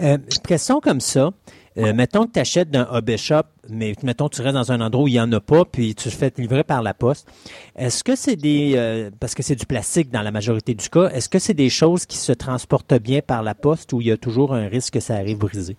Euh, 0.00 0.16
question 0.46 0.80
comme 0.80 1.00
ça. 1.00 1.30
Euh, 1.78 1.92
mettons 1.94 2.26
que 2.26 2.32
tu 2.32 2.40
achètes 2.40 2.70
d'un 2.70 2.88
hobby 2.90 3.16
shop, 3.16 3.42
mais 3.68 3.94
mettons 4.02 4.28
que 4.28 4.34
tu 4.34 4.42
restes 4.42 4.54
dans 4.54 4.72
un 4.72 4.80
endroit 4.80 5.04
où 5.04 5.08
il 5.08 5.12
n'y 5.12 5.20
en 5.20 5.30
a 5.32 5.40
pas, 5.40 5.64
puis 5.64 5.94
tu 5.94 6.08
te 6.08 6.14
fais 6.14 6.32
livrer 6.36 6.64
par 6.64 6.82
la 6.82 6.92
poste. 6.92 7.28
Est-ce 7.76 8.02
que 8.02 8.16
c'est 8.16 8.36
des. 8.36 8.72
euh, 8.76 9.10
parce 9.20 9.34
que 9.34 9.42
c'est 9.42 9.54
du 9.54 9.66
plastique 9.66 10.10
dans 10.10 10.22
la 10.22 10.32
majorité 10.32 10.74
du 10.74 10.88
cas, 10.88 11.08
est-ce 11.10 11.28
que 11.28 11.38
c'est 11.38 11.54
des 11.54 11.70
choses 11.70 12.04
qui 12.04 12.16
se 12.16 12.32
transportent 12.32 12.94
bien 12.94 13.20
par 13.20 13.42
la 13.42 13.54
poste 13.54 13.92
ou 13.92 14.00
il 14.00 14.08
y 14.08 14.12
a 14.12 14.16
toujours 14.16 14.54
un 14.54 14.66
risque 14.66 14.94
que 14.94 15.00
ça 15.00 15.14
arrive 15.14 15.38
brisé? 15.38 15.76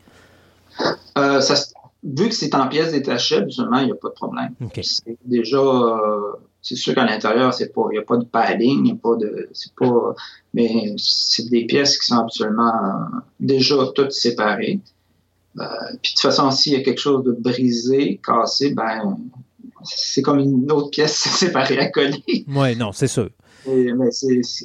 Euh, 1.17 1.41
ça 1.41 1.55
vu 2.01 2.29
que 2.29 2.35
c'est 2.35 2.55
en 2.55 2.69
pièces 2.69 2.93
détachées, 2.93 3.35
habituellement, 3.35 3.79
il 3.79 3.87
n'y 3.87 3.91
a 3.91 3.95
pas 3.95 4.07
de 4.07 4.13
problème. 4.13 4.55
C'est 4.81 5.17
déjà, 5.25 5.59
c'est 6.61 6.75
sûr 6.75 6.95
qu'à 6.95 7.03
l'intérieur, 7.03 7.53
c'est 7.53 7.73
pas, 7.73 7.81
il 7.91 7.95
n'y 7.95 7.99
a 7.99 8.03
pas 8.03 8.15
de 8.15 8.23
padding, 8.23 8.77
il 8.77 8.83
n'y 8.83 8.91
a 8.91 8.95
pas 8.95 9.17
de, 9.17 9.49
c'est 9.51 9.73
pas, 9.75 10.15
mais 10.53 10.93
c'est 10.97 11.49
des 11.49 11.65
pièces 11.65 11.97
qui 11.99 12.07
sont 12.07 12.19
absolument 12.19 12.71
déjà 13.39 13.75
toutes 13.93 14.13
séparées. 14.13 14.79
Euh, 15.57 15.63
puis 16.01 16.11
de 16.13 16.15
toute 16.15 16.19
façon, 16.19 16.51
s'il 16.51 16.73
y 16.73 16.75
a 16.75 16.81
quelque 16.81 16.99
chose 17.01 17.23
de 17.23 17.31
brisé, 17.31 18.19
cassé, 18.25 18.73
ben, 18.73 19.17
c'est 19.83 20.21
comme 20.21 20.39
une 20.39 20.71
autre 20.71 20.89
pièce 20.91 21.15
séparée 21.17 21.79
à 21.79 21.87
coller. 21.89 22.23
Oui, 22.47 22.75
non, 22.75 22.91
c'est 22.91 23.07
sûr. 23.07 23.29
Et- 23.67 23.91
mais 23.93 24.09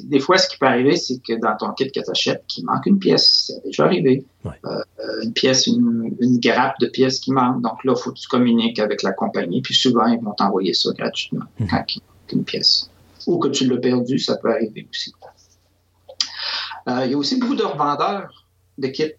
des 0.05 0.19
fois, 0.19 0.37
ce 0.37 0.47
qui 0.47 0.57
peut 0.57 0.67
arriver, 0.67 0.95
c'est 0.95 1.17
que 1.21 1.33
dans 1.39 1.55
ton 1.57 1.73
kit 1.73 1.91
que 1.91 1.99
tu 1.99 2.09
achètes, 2.09 2.43
qu'il 2.47 2.65
manque 2.65 2.85
une 2.85 2.97
pièce. 2.99 3.45
C'est 3.47 3.63
déjà 3.65 3.85
arrivé. 3.85 4.25
Ouais. 4.45 4.53
Euh, 4.65 5.21
une 5.23 5.33
pièce, 5.33 5.67
une, 5.67 6.15
une 6.21 6.39
grappe 6.39 6.79
de 6.79 6.87
pièces 6.87 7.19
qui 7.19 7.31
manque. 7.33 7.61
Donc 7.61 7.83
là, 7.83 7.93
il 7.97 8.01
faut 8.01 8.11
que 8.11 8.17
tu 8.19 8.27
communiques 8.29 8.79
avec 8.79 9.03
la 9.03 9.11
compagnie. 9.11 9.61
Puis 9.61 9.73
souvent, 9.75 10.05
ils 10.07 10.19
vont 10.21 10.31
t'envoyer 10.33 10.73
ça 10.73 10.91
gratuitement 10.93 11.45
Mhm. 11.59 11.67
quand 11.69 11.83
il 11.95 11.99
manque 12.01 12.31
une 12.31 12.43
pièce. 12.45 12.89
Ou 13.27 13.37
que 13.37 13.49
tu 13.49 13.67
l'as 13.67 13.77
perdu, 13.77 14.17
ça 14.17 14.37
peut 14.37 14.51
arriver 14.51 14.87
aussi. 14.89 15.11
Euh, 16.87 17.01
il 17.05 17.11
y 17.11 17.13
a 17.15 17.17
aussi 17.17 17.37
beaucoup 17.39 17.55
de 17.55 17.63
revendeurs 17.63 18.45
de 18.77 18.87
kits. 18.87 19.11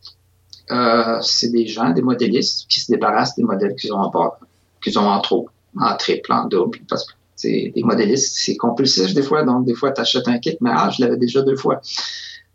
Euh, 0.70 1.18
c'est 1.22 1.50
des 1.50 1.66
gens, 1.66 1.90
des 1.90 2.02
modélistes, 2.02 2.66
qui 2.68 2.80
se 2.80 2.90
débarrassent 2.90 3.36
des 3.36 3.44
modèles 3.44 3.74
qu'ils 3.74 3.92
ont 3.92 3.98
en 3.98 4.10
bas, 4.10 4.38
qu'ils 4.82 4.98
ont 4.98 5.08
en 5.08 5.20
trop, 5.20 5.48
en 5.78 5.96
triple, 5.96 6.32
en 6.32 6.46
double. 6.46 6.80
Parce 6.88 7.06
que 7.06 7.12
c'est 7.36 7.72
des 7.74 7.82
modélistes, 7.82 8.36
c'est 8.36 8.56
compulsif 8.56 9.14
des 9.14 9.22
fois. 9.22 9.44
Donc, 9.44 9.64
des 9.64 9.74
fois, 9.74 9.92
tu 9.92 10.00
achètes 10.00 10.28
un 10.28 10.38
kit, 10.38 10.56
mais 10.60 10.70
ah, 10.72 10.90
je 10.90 11.04
l'avais 11.04 11.16
déjà 11.16 11.42
deux 11.42 11.56
fois. 11.56 11.80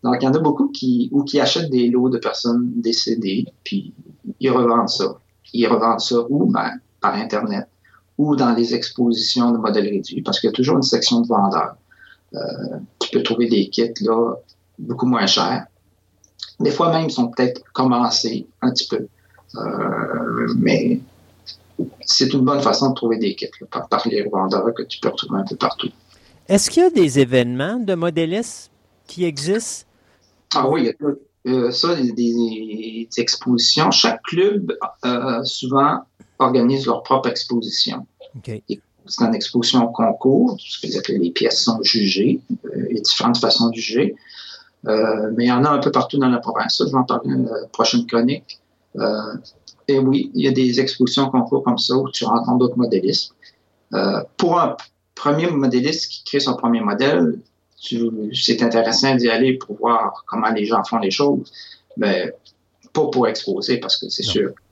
Donc, 0.04 0.18
il 0.22 0.26
y 0.26 0.28
en 0.28 0.34
a 0.34 0.40
beaucoup 0.40 0.70
qui, 0.70 1.10
ou 1.12 1.24
qui 1.24 1.40
achètent 1.40 1.70
des 1.70 1.90
lots 1.90 2.10
de 2.10 2.18
personnes 2.18 2.72
décédées, 2.82 3.46
puis 3.64 3.94
ils 4.40 4.50
revendent 4.50 4.90
ça. 4.90 5.18
Ils 5.54 5.68
revendent 5.68 6.00
ça 6.00 6.18
où? 6.30 6.46
Ben, 6.46 6.80
par 7.00 7.16
Internet 7.16 7.68
ou 8.18 8.36
dans 8.36 8.54
les 8.54 8.76
expositions 8.76 9.52
de 9.52 9.58
modèles 9.58 9.90
réduits, 9.90 10.22
parce 10.22 10.40
qu'il 10.40 10.48
y 10.48 10.54
a 10.54 10.54
toujours 10.54 10.78
une 10.78 10.84
section 10.84 11.22
de 11.22 11.28
vendeurs. 11.28 11.76
Euh, 12.36 12.78
tu 13.00 13.10
peux 13.10 13.24
trouver 13.24 13.48
des 13.48 13.68
kits 13.70 13.94
là 14.02 14.36
beaucoup 14.78 15.08
moins 15.08 15.26
chers. 15.26 15.66
Des 16.62 16.72
fois 16.72 16.92
même, 16.92 17.06
ils 17.06 17.12
sont 17.12 17.28
peut-être 17.30 17.62
commencés 17.74 18.48
un 18.62 18.72
petit 18.72 18.88
peu. 18.88 19.08
Euh, 19.56 20.54
mais 20.58 21.00
c'est 22.06 22.34
une 22.34 22.42
bonne 22.42 22.62
façon 22.62 22.90
de 22.92 22.96
trouver 22.96 23.18
des 23.18 23.36
kits 23.36 23.48
là, 23.60 23.68
par, 23.70 23.88
par 23.88 24.08
les 24.08 24.24
revendeurs 24.24 24.74
que 24.74 24.84
tu 24.84 25.00
peux 25.00 25.10
retrouver 25.10 25.40
un 25.40 25.46
peu 25.46 25.56
partout. 25.56 25.90
Est-ce 26.48 26.70
qu'il 26.70 26.84
y 26.84 26.86
a 26.86 26.90
des 26.90 27.20
événements 27.20 27.78
de 27.78 27.94
modélistes 27.96 28.72
qui 29.08 29.26
existent? 29.26 29.88
Ah 30.54 30.68
oui, 30.70 30.82
il 30.82 30.86
y 30.88 30.90
a 30.90 30.94
euh, 31.48 31.72
ça, 31.72 31.96
des, 31.96 32.12
des 32.12 33.08
expositions. 33.18 33.90
Chaque 33.92 34.22
club, 34.24 34.78
euh, 35.06 35.44
souvent, 35.44 36.02
organise 36.40 36.86
leur 36.86 37.04
propre 37.04 37.30
exposition. 37.30 38.06
C'est 38.46 39.26
une 39.26 39.36
exposition 39.36 39.88
concours, 39.88 40.58
c'est-à-dire 40.60 41.02
que 41.02 41.14
les 41.14 41.32
pièces 41.32 41.64
sont 41.64 41.82
jugées, 41.82 42.40
euh, 42.66 42.98
a 42.98 43.00
différentes 43.00 43.38
façons 43.38 43.70
de 43.70 43.76
juger. 43.76 44.16
Euh, 44.88 45.32
mais 45.36 45.46
il 45.46 45.48
y 45.48 45.52
en 45.52 45.64
a 45.64 45.70
un 45.70 45.80
peu 45.80 45.92
partout 45.92 46.18
dans 46.18 46.30
la 46.30 46.40
province. 46.40 46.78
Ça, 46.78 46.86
je 46.86 46.92
vais 46.92 46.98
en 46.98 47.04
parler 47.04 47.36
dans 47.36 47.54
la 47.54 47.68
prochaine 47.68 48.06
chronique. 48.06 48.60
Euh, 48.98 49.36
et 49.88 50.00
oui, 50.00 50.32
il 50.34 50.44
y 50.44 50.48
a 50.48 50.52
des 50.52 50.80
expositions 50.80 51.30
concours 51.30 51.64
comme 51.64 51.78
ça 51.78 51.96
où 51.96 52.10
tu 52.10 52.26
rencontres 52.26 52.58
d'autres 52.58 52.78
modélistes. 52.78 53.34
Euh, 53.94 54.24
pour 54.38 54.60
un 54.60 54.78
premier 55.16 55.48
modéliste 55.48 56.10
qui 56.12 56.24
crée 56.24 56.40
son 56.40 56.56
premier 56.56 56.82
modèle, 56.82 57.40
c'est 58.34 58.62
intéressant 58.62 59.16
d'y 59.16 59.30
aller 59.30 59.58
pour 59.58 59.76
voir 59.78 60.24
comment 60.28 60.52
les 60.52 60.66
gens 60.66 60.84
font 60.84 61.00
les 61.00 61.12
choses, 61.12 61.52
mais 61.98 62.34
pas 62.94 63.08
pour 63.08 63.28
exposer 63.28 63.78
parce 63.78 63.98
que 63.98 64.10
c'est 64.10 64.24
sûr, 64.24 64.50
euh, 64.50 64.71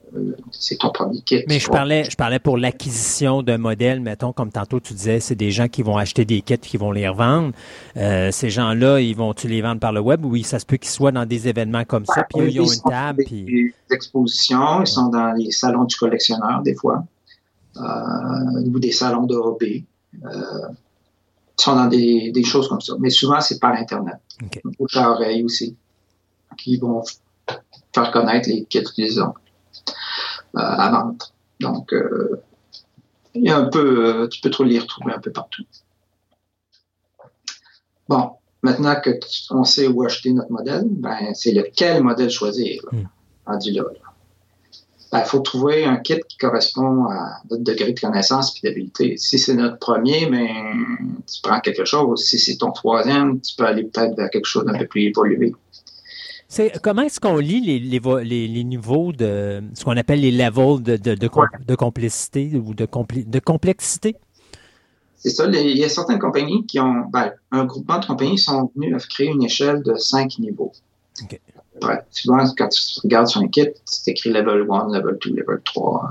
c'est 0.51 0.78
ton 0.78 0.89
premier 0.91 1.22
kit. 1.22 1.43
Mais 1.47 1.60
je 1.60 1.70
parlais, 1.70 2.03
je 2.10 2.16
parlais 2.16 2.39
pour 2.39 2.57
l'acquisition 2.57 3.43
d'un 3.43 3.57
modèle, 3.57 3.99
mettons, 3.99 4.34
comme 4.34 4.51
tantôt 4.51 4.80
tu 4.80 4.93
disais, 4.93 5.20
c'est 5.20 5.36
des 5.36 5.51
gens 5.51 5.68
qui 5.68 5.84
vont 5.84 5.97
acheter 5.97 6.26
des 6.26 6.41
kits 6.41 6.57
qui 6.57 6.78
vont 6.78 6.91
les 6.91 7.07
revendre. 7.07 7.53
Euh, 7.97 8.32
ces 8.32 8.49
gens-là, 8.49 8.99
ils 8.99 9.16
vont-tu 9.16 9.47
les 9.47 9.62
vendre 9.62 9.80
par 9.80 9.91
le 9.91 9.99
web? 9.99 10.26
Oui, 10.26 10.43
ça 10.43 10.60
se 10.60 10.66
peut 10.66 10.78
qu'ils 10.78 10.89
soient 10.89 11.12
dans 11.12 11.26
des 11.26 11.47
événements 11.47 11.86
comme 11.86 12.05
ça, 12.05 12.26
puis 12.30 12.41
eux, 12.41 12.49
ils 12.49 12.60
ont 12.60 12.64
une 12.64 12.70
sont 12.70 12.89
table, 12.89 13.18
des, 13.20 13.26
puis... 13.26 13.45
des 13.45 13.74
expositions, 13.95 14.82
ils 14.82 14.88
sont 14.88 15.10
dans 15.10 15.34
les 15.34 15.51
salons 15.51 15.86
du 15.86 15.95
collectionneur 15.95 16.62
des 16.64 16.76
fois, 16.76 17.03
euh, 17.78 17.82
ou 18.66 18.80
des 18.80 18.91
salons 18.91 19.26
de 19.26 19.36
hobby. 19.36 19.86
Euh, 20.24 20.30
ils 21.57 21.62
sont 21.62 21.76
dans 21.76 21.88
des, 21.88 22.32
des 22.32 22.43
choses 22.43 22.68
comme 22.70 22.82
ça. 22.82 22.93
Mais 22.99 23.10
souvent, 23.10 23.41
c'est 23.41 23.60
par 23.60 23.74
Internet. 23.74 24.16
OK. 24.41 24.62
Bouche 24.80 24.95
à 24.97 25.12
oreille 25.12 25.43
aussi, 25.43 25.76
qui 26.57 26.78
vont 26.78 27.03
faire 27.93 28.12
connaître 28.12 28.49
les 28.49 28.66
kits 28.66 28.84
qu'ils 28.95 29.22
ont 29.22 29.28
euh, 29.28 29.49
à 30.56 30.89
vendre. 30.91 31.34
Donc, 31.60 31.93
euh, 31.93 32.41
il 33.36 33.43
y 33.43 33.50
a 33.50 33.58
un 33.58 33.66
peu, 33.66 34.06
euh, 34.24 34.28
tu 34.28 34.41
peux 34.41 34.50
trop 34.50 34.64
les 34.64 34.80
retrouver 34.80 35.14
un 35.14 35.20
peu 35.20 35.32
partout. 35.32 35.64
Bon, 38.08 38.32
maintenant 38.64 38.95
que 39.02 39.12
tu- 39.12 39.41
on 39.52 39.64
sait 39.64 39.88
où 39.88 40.04
acheter 40.04 40.32
notre 40.34 40.52
modèle, 40.52 40.86
ben, 40.89 41.34
c'est 41.34 41.52
lequel 41.52 42.04
modèle 42.04 42.30
choisir, 42.30 42.82
là, 42.91 42.97
Hmm. 43.00 43.08
rendu 43.45 43.72
là. 43.72 43.84
là. 43.84 44.00
Ben, 45.12 45.20
il 45.22 45.26
faut 45.26 45.39
trouver 45.39 45.86
un 45.86 45.97
kit 45.97 46.20
qui 46.28 46.38
correspond 46.38 47.06
à 47.06 47.41
notre 47.50 47.64
degré 47.64 47.93
de 47.93 48.00
connaissance 48.00 48.56
et 48.64 48.68
d'habileté. 48.70 49.18
Si 49.18 49.39
c'est 49.39 49.56
notre 49.56 49.78
premier, 49.80 50.28
ben, 50.28 51.18
tu 51.32 51.41
prends 51.41 51.60
quelque 51.62 51.84
chose. 51.86 52.24
Si 52.24 52.38
c'est 52.38 52.58
ton 52.58 52.72
troisième, 52.72 53.41
tu 53.41 53.56
peux 53.56 53.66
aller 53.66 53.84
peut-être 53.86 54.16
vers 54.16 54.30
quelque 54.30 54.45
chose 54.45 54.66
d'un 54.66 54.78
peu 54.78 54.86
plus 54.88 55.02
évolué. 55.04 55.54
C'est, 56.52 56.82
comment 56.82 57.04
est-ce 57.04 57.20
qu'on 57.20 57.38
lit 57.38 57.62
les, 57.62 57.80
les, 57.80 58.00
vo- 58.00 58.18
les- 58.20 58.47
les 58.47 58.64
niveaux 58.64 59.12
de 59.12 59.62
ce 59.76 59.84
qu'on 59.86 59.95
appelle 59.95 60.20
les 60.20 60.32
levels 60.32 60.82
de, 60.82 60.97
de, 60.97 61.14
de, 61.14 61.28
com- 61.28 61.45
de 61.66 61.76
complicité 61.76 62.52
ou 62.56 62.74
de, 62.74 62.86
compli- 62.88 63.30
de 63.30 63.39
complexité? 63.39 64.16
C'est 65.16 65.30
ça. 65.30 65.45
il 65.47 65.78
y 65.78 65.84
a 65.84 65.89
certaines 65.89 66.18
compagnies 66.18 66.66
qui 66.66 66.80
ont, 66.80 67.06
ben, 67.12 67.34
un 67.52 67.66
groupement 67.66 68.00
de 68.00 68.06
compagnies 68.08 68.39
sont 68.39 68.72
venus 68.76 68.95
à 68.95 69.08
créer 69.08 69.28
une 69.28 69.43
échelle 69.43 69.84
de 69.84 69.93
cinq 69.95 70.39
niveaux. 70.39 70.72
Ouais, 71.84 72.00
souvent, 72.10 72.43
quand 72.58 72.68
tu 72.70 73.00
regardes 73.04 73.28
sur 73.28 73.41
un 73.41 73.47
kit, 73.47 73.68
c'est 73.86 74.12
écrit 74.12 74.32
level 74.32 74.66
1, 74.70 74.88
level 74.97 75.18
2, 75.24 75.30
level 75.36 75.62
3. 75.64 76.10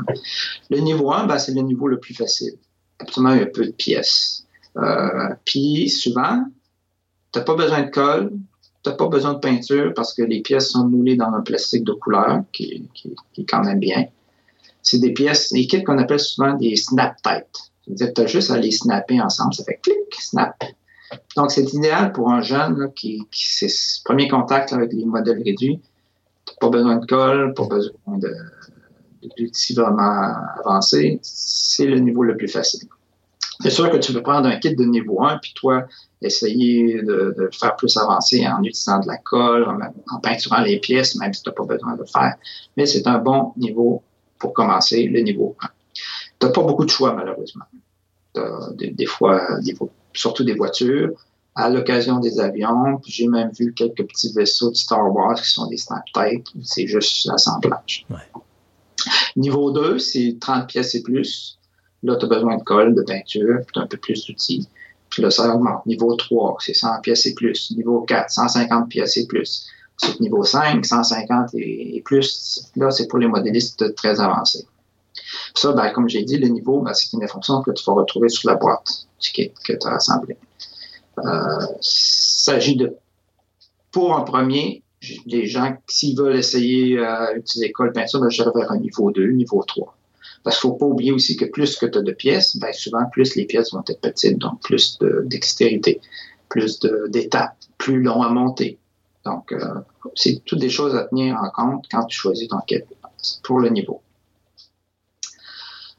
Le 0.70 0.78
niveau 0.78 1.10
1, 1.12 1.26
ben, 1.26 1.38
c'est 1.38 1.52
le 1.52 1.62
niveau 1.62 1.88
le 1.88 1.98
plus 1.98 2.14
facile. 2.14 2.52
Absolument, 3.00 3.32
il 3.34 3.40
y 3.40 3.42
a 3.42 3.46
peu 3.46 3.66
de 3.66 3.72
pièces. 3.72 4.46
Euh, 4.76 5.30
puis 5.44 5.88
souvent, 5.90 6.44
tu 7.32 7.38
n'as 7.38 7.44
pas 7.44 7.54
besoin 7.56 7.82
de 7.82 7.90
colle, 7.90 8.30
tu 8.82 8.90
n'as 8.90 8.96
pas 8.96 9.08
besoin 9.08 9.34
de 9.34 9.38
peinture 9.38 9.92
parce 9.94 10.14
que 10.14 10.22
les 10.22 10.40
pièces 10.40 10.70
sont 10.70 10.86
moulées 10.86 11.16
dans 11.16 11.32
un 11.32 11.40
plastique 11.40 11.84
de 11.84 11.92
couleur 11.92 12.42
qui, 12.52 12.88
qui, 12.94 13.14
est 13.36 13.44
quand 13.44 13.64
même 13.64 13.80
bien. 13.80 14.06
C'est 14.82 14.98
des 14.98 15.12
pièces, 15.12 15.52
des 15.52 15.66
kits 15.66 15.82
qu'on 15.82 15.98
appelle 15.98 16.20
souvent 16.20 16.54
des 16.54 16.76
snap 16.76 17.16
tight. 17.22 17.46
C'est-à-dire 17.84 18.08
que 18.08 18.12
tu 18.12 18.20
as 18.20 18.26
juste 18.26 18.50
à 18.50 18.58
les 18.58 18.70
snapper 18.70 19.20
ensemble, 19.20 19.54
ça 19.54 19.64
fait 19.64 19.80
clic, 19.82 20.14
snap. 20.14 20.62
Donc, 21.36 21.50
c'est 21.50 21.72
idéal 21.72 22.12
pour 22.12 22.30
un 22.30 22.42
jeune 22.42 22.92
qui, 22.94 23.22
qui 23.30 23.44
c'est 23.46 23.68
ce 23.68 24.02
premier 24.04 24.28
contact 24.28 24.72
avec 24.72 24.92
les 24.92 25.04
modèles 25.04 25.42
réduits. 25.42 25.80
Tu 26.46 26.54
pas 26.60 26.68
besoin 26.68 26.96
de 26.96 27.06
colle, 27.06 27.54
pas 27.54 27.66
besoin 27.66 28.18
de, 28.18 28.34
d'outils 29.38 29.74
vraiment 29.74 30.34
avancés. 30.64 31.18
C'est 31.22 31.86
le 31.86 31.98
niveau 31.98 32.24
le 32.24 32.36
plus 32.36 32.48
facile. 32.48 32.88
C'est 33.60 33.70
sûr 33.70 33.90
que 33.90 33.96
tu 33.96 34.12
peux 34.12 34.22
prendre 34.22 34.48
un 34.48 34.56
kit 34.58 34.74
de 34.74 34.84
niveau 34.84 35.24
1, 35.24 35.38
puis 35.38 35.52
toi, 35.54 35.86
essayer 36.22 37.02
de, 37.02 37.34
de 37.36 37.50
faire 37.52 37.76
plus 37.76 37.96
avancé 37.96 38.46
en 38.46 38.62
utilisant 38.62 39.00
de 39.00 39.06
la 39.06 39.18
colle, 39.18 39.64
en, 39.64 39.78
en 40.14 40.20
peinturant 40.20 40.60
les 40.60 40.78
pièces, 40.78 41.16
même 41.16 41.32
si 41.32 41.42
tu 41.42 41.48
n'as 41.48 41.54
pas 41.54 41.64
besoin 41.64 41.94
de 41.94 42.00
le 42.00 42.06
faire. 42.06 42.34
Mais 42.76 42.86
c'est 42.86 43.06
un 43.06 43.18
bon 43.18 43.52
niveau 43.56 44.02
pour 44.38 44.52
commencer, 44.52 45.04
le 45.04 45.20
niveau 45.20 45.56
1. 45.60 45.68
Tu 46.40 46.46
n'as 46.46 46.52
pas 46.52 46.62
beaucoup 46.62 46.84
de 46.84 46.90
choix, 46.90 47.12
malheureusement. 47.12 47.64
Des, 48.74 48.90
des, 48.90 49.06
fois, 49.06 49.60
des, 49.60 49.76
surtout 50.12 50.44
des 50.44 50.54
voitures, 50.54 51.10
à 51.58 51.68
l'occasion 51.68 52.20
des 52.20 52.38
avions. 52.38 53.00
J'ai 53.04 53.26
même 53.26 53.50
vu 53.50 53.74
quelques 53.74 54.06
petits 54.06 54.32
vaisseaux 54.32 54.70
de 54.70 54.76
Star 54.76 55.12
Wars 55.12 55.34
qui 55.34 55.50
sont 55.50 55.66
des 55.66 55.76
snap 55.76 56.04
C'est 56.62 56.86
juste 56.86 57.26
l'assemblage. 57.26 58.06
Ouais. 58.08 58.16
Niveau 59.36 59.72
2, 59.72 59.98
c'est 59.98 60.36
30 60.40 60.68
pièces 60.68 60.94
et 60.94 61.02
plus. 61.02 61.58
Là, 62.04 62.16
tu 62.16 62.26
as 62.26 62.28
besoin 62.28 62.58
de 62.58 62.62
colle, 62.62 62.94
de 62.94 63.02
peinture, 63.02 63.58
puis 63.66 63.80
un 63.80 63.88
peu 63.88 63.96
plus 63.96 64.24
d'outils. 64.26 64.68
Puis 65.10 65.22
là, 65.22 65.30
ça. 65.30 65.58
Niveau 65.86 66.14
3, 66.14 66.56
c'est 66.60 66.74
100 66.74 67.00
pièces 67.00 67.26
et 67.26 67.34
plus. 67.34 67.70
Niveau 67.76 68.02
4, 68.02 68.30
150 68.30 68.88
pièces 68.88 69.16
et 69.16 69.26
plus. 69.26 69.66
Ensuite, 70.00 70.20
niveau 70.20 70.44
5, 70.44 70.84
150 70.84 71.50
et, 71.54 72.02
plus. 72.04 72.70
Là, 72.76 72.90
c'est 72.90 73.08
pour 73.08 73.18
les 73.18 73.26
modélistes 73.26 73.94
très 73.94 74.20
avancés. 74.20 74.66
Ça, 75.54 75.72
ben, 75.72 75.90
comme 75.90 76.08
j'ai 76.08 76.22
dit, 76.22 76.38
le 76.38 76.48
niveau, 76.48 76.80
ben, 76.80 76.94
c'est 76.94 77.12
une 77.16 77.26
fonction 77.26 77.62
que 77.62 77.72
tu 77.72 77.84
vas 77.84 77.94
retrouver 77.94 78.28
sur 78.28 78.48
la 78.48 78.56
boîte 78.56 79.06
que 79.34 79.72
tu 79.72 79.86
as 79.86 79.94
assemblé. 79.94 80.36
Euh, 81.18 81.66
il 81.72 81.78
s'agit 81.82 82.76
de, 82.76 82.94
pour 83.90 84.16
un 84.16 84.22
premier, 84.22 84.82
les 85.26 85.46
gens, 85.46 85.76
s'ils 85.88 86.16
veulent 86.16 86.36
essayer 86.36 86.98
euh, 86.98 87.34
utiliser 87.36 87.72
colle 87.72 87.92
peinture, 87.92 88.20
ben, 88.20 88.30
je 88.30 88.42
vers 88.42 88.70
un 88.70 88.78
niveau 88.78 89.10
2, 89.10 89.32
niveau 89.32 89.64
3. 89.66 89.97
Parce 90.42 90.60
qu'il 90.60 90.70
ne 90.70 90.74
faut 90.74 90.78
pas 90.78 90.86
oublier 90.86 91.12
aussi 91.12 91.36
que 91.36 91.44
plus 91.44 91.76
que 91.76 91.86
tu 91.86 91.98
as 91.98 92.02
de 92.02 92.12
pièces, 92.12 92.56
ben, 92.56 92.72
souvent, 92.72 93.04
plus 93.06 93.34
les 93.36 93.44
pièces 93.44 93.72
vont 93.72 93.82
être 93.86 94.00
petites, 94.00 94.38
donc 94.38 94.60
plus 94.62 94.98
de 94.98 95.22
dextérité, 95.26 96.00
plus 96.48 96.80
d'étapes, 97.08 97.56
plus 97.76 98.02
long 98.02 98.22
à 98.22 98.30
monter. 98.30 98.78
Donc, 99.24 99.52
euh, 99.52 99.80
c'est 100.14 100.42
toutes 100.44 100.60
des 100.60 100.70
choses 100.70 100.94
à 100.96 101.04
tenir 101.04 101.36
en 101.42 101.50
compte 101.50 101.86
quand 101.90 102.04
tu 102.04 102.16
choisis 102.16 102.48
ton 102.48 102.60
kit 102.66 102.82
pour 103.42 103.60
le 103.60 103.68
niveau. 103.68 104.00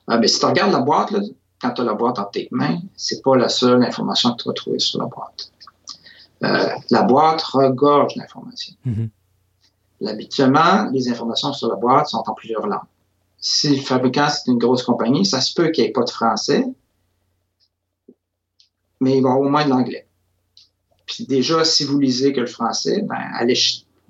Ah, 0.07 0.17
ben, 0.17 0.27
si 0.27 0.39
tu 0.39 0.45
regardes 0.45 0.71
la 0.71 0.79
boîte, 0.79 1.11
là, 1.11 1.19
quand 1.61 1.71
tu 1.71 1.81
as 1.81 1.83
la 1.83 1.93
boîte 1.93 2.17
en 2.19 2.25
tes 2.25 2.47
mains, 2.51 2.79
c'est 2.95 3.21
pas 3.21 3.35
la 3.35 3.49
seule 3.49 3.83
information 3.83 4.31
que 4.31 4.43
tu 4.43 4.49
vas 4.49 4.53
trouver 4.53 4.79
sur 4.79 4.99
la 4.99 5.05
boîte. 5.05 5.51
Euh, 6.43 6.69
la 6.89 7.03
boîte 7.03 7.41
regorge 7.43 8.15
d'informations. 8.15 8.75
Mm-hmm. 8.87 10.07
Habituellement, 10.07 10.89
les 10.91 11.09
informations 11.09 11.51
sur 11.51 11.67
la 11.67 11.75
boîte 11.75 12.07
sont 12.07 12.23
en 12.25 12.33
plusieurs 12.33 12.65
langues. 12.65 12.79
Si 13.39 13.75
le 13.75 13.81
fabricant, 13.81 14.27
c'est 14.29 14.51
une 14.51 14.57
grosse 14.57 14.83
compagnie, 14.83 15.25
ça 15.25 15.41
se 15.41 15.53
peut 15.53 15.69
qu'il 15.69 15.83
n'y 15.83 15.89
ait 15.89 15.93
pas 15.93 16.03
de 16.03 16.09
français, 16.09 16.65
mais 18.99 19.17
il 19.17 19.23
va 19.23 19.29
avoir 19.29 19.47
au 19.47 19.49
moins 19.49 19.65
de 19.65 19.69
l'anglais. 19.69 20.07
Puis 21.05 21.25
déjà, 21.25 21.63
si 21.63 21.85
vous 21.85 21.99
lisez 21.99 22.33
que 22.33 22.41
le 22.41 22.47
français, 22.47 23.01
ben, 23.01 23.17
allez 23.33 23.57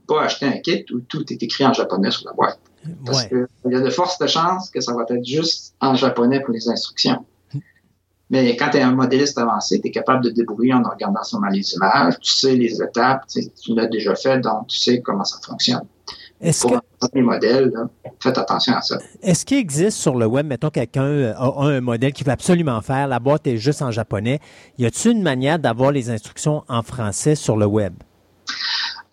pas 0.08 0.24
acheter 0.24 0.48
un 0.48 0.58
kit 0.58 0.86
où 0.92 1.00
tout 1.00 1.32
est 1.32 1.42
écrit 1.42 1.66
en 1.66 1.74
japonais 1.74 2.12
sur 2.12 2.26
la 2.26 2.34
boîte. 2.34 2.60
Parce 3.06 3.26
qu'il 3.26 3.48
y 3.66 3.76
a 3.76 3.80
de 3.82 3.90
fortes 3.90 4.26
chances 4.28 4.70
que 4.70 4.82
ça 4.82 4.94
va 4.94 5.04
être 5.08 5.26
juste 5.26 5.76
en 5.80 5.96
japonais 5.96 6.42
pour 6.42 6.54
les 6.54 6.68
instructions. 6.70 7.26
Mais 8.32 8.56
quand 8.56 8.70
tu 8.70 8.78
es 8.78 8.82
un 8.82 8.92
modéliste 8.92 9.38
avancé, 9.38 9.82
tu 9.82 9.88
es 9.88 9.92
capable 9.92 10.24
de 10.24 10.30
débrouiller 10.30 10.74
en 10.74 10.84
regardant 10.84 11.24
seulement 11.24 11.48
les 11.48 11.74
images, 11.74 12.20
tu 12.20 12.32
sais 12.32 12.56
les 12.56 12.82
étapes, 12.82 13.26
tu 13.28 13.74
l'as 13.74 13.88
déjà 13.88 14.16
fait, 14.16 14.40
donc 14.40 14.68
tu 14.68 14.78
sais 14.78 15.02
comment 15.02 15.24
ça 15.24 15.40
fonctionne. 15.44 15.86
Est-ce 16.40 16.68
que... 17.08 17.20
un 17.20 17.22
modèle, 17.22 17.74
faites 18.22 18.38
attention 18.38 18.74
à 18.74 18.82
ça. 18.82 18.98
Est-ce 19.22 19.46
qu'il 19.46 19.58
existe 19.58 19.98
sur 19.98 20.16
le 20.16 20.26
web, 20.26 20.46
mettons 20.46 20.70
quelqu'un 20.70 21.04
euh, 21.04 21.34
a 21.36 21.66
un 21.66 21.82
modèle 21.82 22.14
qu'il 22.14 22.26
veut 22.26 22.34
absolument 22.34 22.82
faire, 22.82 23.08
la 23.08 23.20
boîte 23.20 23.48
est 23.48 23.58
juste 23.58 23.82
en 23.82 23.92
japonais, 23.92 24.40
y 24.78 24.86
a-t-il 24.86 25.16
une 25.16 25.24
manière 25.24 25.60
d'avoir 25.60 25.92
les 25.92 26.10
instructions 26.10 26.64
en 26.68 26.84
français 26.84 27.36
sur 27.36 27.58
le 27.58 27.66
web? 27.66 27.94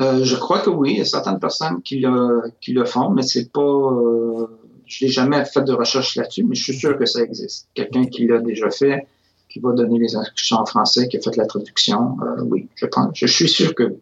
Euh, 0.02 0.24
je 0.24 0.36
crois 0.36 0.60
que 0.60 0.70
oui. 0.70 0.92
Il 0.92 0.98
y 0.98 1.00
a 1.00 1.04
certaines 1.04 1.38
personnes 1.38 1.80
qui 1.82 2.00
le, 2.00 2.42
qui 2.60 2.72
le 2.72 2.84
font, 2.84 3.10
mais 3.10 3.22
c'est 3.22 3.50
pas. 3.50 3.60
Euh, 3.60 4.46
je 4.84 5.04
n'ai 5.04 5.10
jamais 5.10 5.44
fait 5.44 5.62
de 5.62 5.72
recherche 5.72 6.16
là-dessus, 6.16 6.44
mais 6.44 6.54
je 6.54 6.64
suis 6.64 6.74
sûr 6.74 6.96
que 6.98 7.06
ça 7.06 7.22
existe. 7.22 7.68
Quelqu'un 7.74 8.04
qui 8.04 8.26
l'a 8.26 8.38
déjà 8.38 8.70
fait, 8.70 9.06
qui 9.48 9.58
va 9.58 9.72
donner 9.72 9.98
les 9.98 10.14
instructions 10.14 10.58
en 10.58 10.66
français, 10.66 11.08
qui 11.08 11.16
a 11.16 11.20
fait 11.20 11.36
la 11.36 11.46
traduction, 11.46 12.16
euh, 12.22 12.42
oui, 12.42 12.68
je 12.76 12.86
pense. 12.86 13.10
Je 13.14 13.26
suis 13.26 13.48
sûr 13.48 13.74
que 13.74 13.84
oui. 13.84 13.96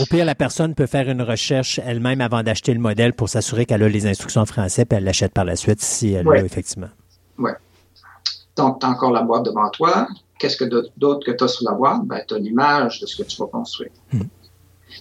Au 0.00 0.06
pire, 0.06 0.24
la 0.24 0.34
personne 0.34 0.74
peut 0.74 0.86
faire 0.86 1.08
une 1.08 1.22
recherche 1.22 1.78
elle-même 1.84 2.20
avant 2.20 2.42
d'acheter 2.42 2.74
le 2.74 2.80
modèle 2.80 3.12
pour 3.12 3.28
s'assurer 3.28 3.64
qu'elle 3.64 3.82
a 3.82 3.88
les 3.88 4.06
instructions 4.06 4.40
en 4.40 4.46
français, 4.46 4.84
puis 4.84 4.98
elle 4.98 5.04
l'achète 5.04 5.32
par 5.32 5.44
la 5.44 5.54
suite 5.54 5.80
si 5.80 6.12
elle 6.12 6.26
l'a 6.26 6.44
effectivement. 6.44 6.88
Oui. 7.38 7.50
Donc, 8.56 8.80
tu 8.80 8.86
as 8.86 8.88
encore 8.88 9.12
la 9.12 9.22
boîte 9.22 9.44
devant 9.44 9.68
toi. 9.70 10.08
Qu'est-ce 10.38 10.56
que 10.56 10.64
d'autre 10.96 11.24
que 11.24 11.30
tu 11.30 11.44
as 11.44 11.48
sur 11.48 11.68
la 11.68 11.76
boîte? 11.76 12.04
Ben, 12.04 12.22
tu 12.26 12.34
as 12.34 12.38
l'image 12.38 13.00
de 13.00 13.06
ce 13.06 13.16
que 13.16 13.22
tu 13.22 13.36
vas 13.36 13.46
construire. 13.46 13.90
Hmm. 14.12 14.22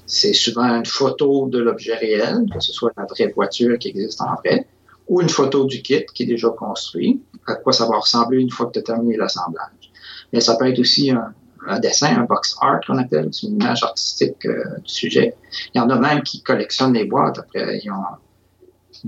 C'est 0.05 0.33
souvent 0.33 0.75
une 0.75 0.85
photo 0.85 1.47
de 1.47 1.59
l'objet 1.59 1.95
réel, 1.95 2.45
que 2.51 2.59
ce 2.59 2.71
soit 2.71 2.91
la 2.95 3.05
vraie 3.05 3.31
voiture 3.35 3.77
qui 3.79 3.89
existe 3.89 4.21
en 4.21 4.35
vrai, 4.35 4.67
ou 5.07 5.21
une 5.21 5.29
photo 5.29 5.65
du 5.65 5.81
kit 5.81 6.05
qui 6.13 6.23
est 6.23 6.27
déjà 6.27 6.49
construit, 6.49 7.21
à 7.47 7.55
quoi 7.55 7.73
ça 7.73 7.87
va 7.87 7.97
ressembler 7.97 8.39
une 8.39 8.49
fois 8.49 8.67
que 8.67 8.73
tu 8.73 8.79
as 8.79 8.83
terminé 8.83 9.17
l'assemblage. 9.17 9.91
Mais 10.31 10.39
ça 10.39 10.55
peut 10.55 10.67
être 10.67 10.79
aussi 10.79 11.11
un, 11.11 11.33
dessin, 11.79 12.17
un 12.17 12.23
box 12.23 12.55
art 12.61 12.81
qu'on 12.85 12.97
appelle, 12.97 13.29
c'est 13.31 13.47
une 13.47 13.61
image 13.61 13.83
artistique 13.83 14.45
euh, 14.45 14.63
du 14.83 14.93
sujet. 14.93 15.35
Il 15.73 15.77
y 15.77 15.81
en 15.81 15.89
a 15.89 15.97
même 15.97 16.21
qui 16.21 16.41
collectionnent 16.41 16.93
les 16.93 17.05
boîtes. 17.05 17.39
Après, 17.39 17.79
ils, 17.83 17.91
ont, 17.91 18.03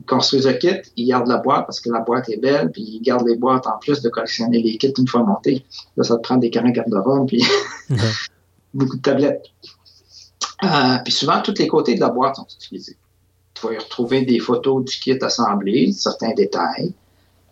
construisent 0.05 0.47
le 0.47 0.53
kit, 0.53 0.81
ils 0.95 1.07
gardent 1.07 1.27
la 1.27 1.37
boîte 1.37 1.65
parce 1.65 1.79
que 1.79 1.89
la 1.89 2.01
boîte 2.01 2.29
est 2.29 2.37
belle, 2.37 2.71
puis 2.71 2.81
ils 2.81 3.01
gardent 3.01 3.27
les 3.27 3.37
boîtes 3.37 3.67
en 3.67 3.77
plus 3.79 4.01
de 4.01 4.09
collectionner 4.09 4.61
les 4.61 4.77
kits 4.77 4.93
une 4.97 5.07
fois 5.07 5.23
montés. 5.23 5.65
Là, 5.97 6.03
ça 6.03 6.15
te 6.17 6.21
prend 6.21 6.37
des 6.37 6.49
carrés 6.49 6.71
garde-robe, 6.71 7.27
puis 7.27 7.43
beaucoup 8.73 8.97
de 8.97 9.01
tablettes. 9.01 9.45
Euh, 10.63 10.97
puis 11.03 11.13
souvent, 11.13 11.41
tous 11.41 11.55
les 11.57 11.67
côtés 11.67 11.95
de 11.95 11.99
la 11.99 12.09
boîte 12.09 12.35
sont 12.35 12.47
utilisés. 12.55 12.97
Tu 13.53 13.67
vas 13.67 13.73
y 13.73 13.77
retrouver 13.77 14.25
des 14.25 14.39
photos 14.39 14.83
du 14.83 14.97
kit 14.97 15.17
assemblé, 15.21 15.91
certains 15.91 16.33
détails. 16.33 16.93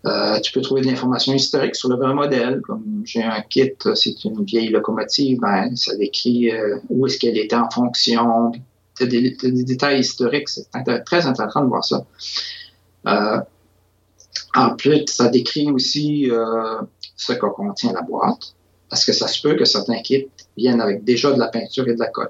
Euh, 0.05 0.39
tu 0.41 0.51
peux 0.51 0.59
trouver 0.59 0.81
de 0.81 0.87
l'information 0.87 1.33
historique 1.33 1.75
sur 1.75 1.87
le 1.87 1.95
vrai 1.95 2.13
modèle, 2.13 2.61
comme 2.61 3.03
j'ai 3.05 3.23
un 3.23 3.41
kit, 3.41 3.71
c'est 3.95 4.25
une 4.25 4.43
vieille 4.43 4.67
locomotive, 4.67 5.39
ben, 5.39 5.73
ça 5.77 5.95
décrit 5.95 6.51
euh, 6.51 6.77
où 6.89 7.07
est-ce 7.07 7.17
qu'elle 7.17 7.37
était 7.37 7.55
en 7.55 7.69
fonction. 7.69 8.51
Tu 8.97 9.07
des, 9.07 9.31
des, 9.31 9.63
détails 9.63 10.01
historiques, 10.01 10.49
c'est 10.49 10.67
très 11.05 11.25
intéressant 11.25 11.61
de 11.61 11.67
voir 11.67 11.85
ça. 11.85 12.05
Euh, 13.07 13.39
en 14.55 14.75
plus, 14.75 15.05
ça 15.07 15.29
décrit 15.29 15.71
aussi 15.71 16.29
ce 17.15 17.33
que 17.33 17.45
contient 17.47 17.93
la 17.93 18.01
boîte, 18.01 18.55
parce 18.89 19.05
que 19.05 19.13
ça 19.13 19.27
se 19.27 19.41
peut 19.41 19.55
que 19.55 19.65
certains 19.65 20.01
kits 20.01 20.27
viennent 20.57 20.81
avec 20.81 21.03
déjà 21.03 21.31
de 21.31 21.39
la 21.39 21.47
peinture 21.47 21.87
et 21.87 21.95
de 21.95 21.99
la 21.99 22.07
colle. 22.07 22.29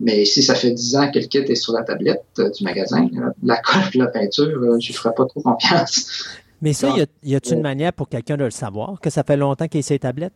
Mais 0.00 0.24
si 0.24 0.42
ça 0.42 0.54
fait 0.54 0.70
10 0.70 0.96
ans 0.96 1.10
que 1.10 1.18
le 1.18 1.26
kit 1.26 1.38
est 1.38 1.54
sur 1.56 1.72
la 1.72 1.82
tablette 1.82 2.24
du 2.56 2.64
magasin, 2.64 3.08
la 3.42 3.56
colle 3.56 3.82
et 3.92 3.98
la 3.98 4.06
peinture, 4.06 4.78
je 4.80 4.92
ne 4.92 4.96
ferai 4.96 5.12
pas 5.12 5.26
trop 5.26 5.42
confiance. 5.42 6.28
Mais 6.60 6.72
ça, 6.72 6.88
y 7.22 7.34
a-t-il 7.34 7.56
une 7.56 7.62
manière 7.62 7.92
pour 7.92 8.08
quelqu'un 8.08 8.36
de 8.36 8.44
le 8.44 8.50
savoir, 8.50 9.00
que 9.00 9.10
ça 9.10 9.22
fait 9.22 9.36
longtemps 9.36 9.68
qu'il 9.68 9.80
est 9.80 9.82
sur 9.82 9.94
les 9.94 10.00
tablettes? 10.00 10.34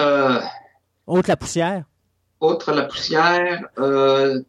Euh, 0.00 0.40
Autre 1.06 1.28
la 1.28 1.36
poussière? 1.36 1.84
Autre 2.40 2.72
la 2.72 2.84
poussière, 2.84 3.66
euh, 3.78 4.40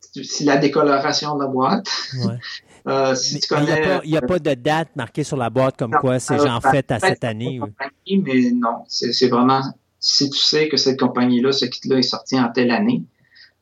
si 0.00 0.44
la 0.44 0.56
décoloration 0.56 1.36
de 1.36 1.42
la 1.42 1.48
boîte. 1.48 1.88
Ouais. 2.24 3.14
si 3.16 3.40
tu 3.40 3.48
connais, 3.48 4.00
il 4.04 4.10
n'y 4.10 4.16
a, 4.16 4.22
pas 4.22 4.38
de 4.38 4.54
date 4.54 4.94
marquée 4.96 5.24
sur 5.24 5.36
la 5.36 5.50
boîte 5.50 5.76
comme 5.76 5.92
quoi 5.92 6.18
c'est 6.18 6.38
j'en 6.38 6.60
fait 6.60 6.90
à 6.90 6.98
cette 6.98 7.24
année. 7.24 7.60
Mais 8.08 8.50
non, 8.52 8.84
c'est 8.88 9.28
vraiment 9.28 9.62
si 10.02 10.28
tu 10.28 10.38
sais 10.38 10.68
que 10.68 10.76
cette 10.76 10.98
compagnie-là, 10.98 11.52
ce 11.52 11.64
kit-là 11.64 11.98
est 11.98 12.02
sorti 12.02 12.38
en 12.38 12.50
telle 12.50 12.72
année, 12.72 13.04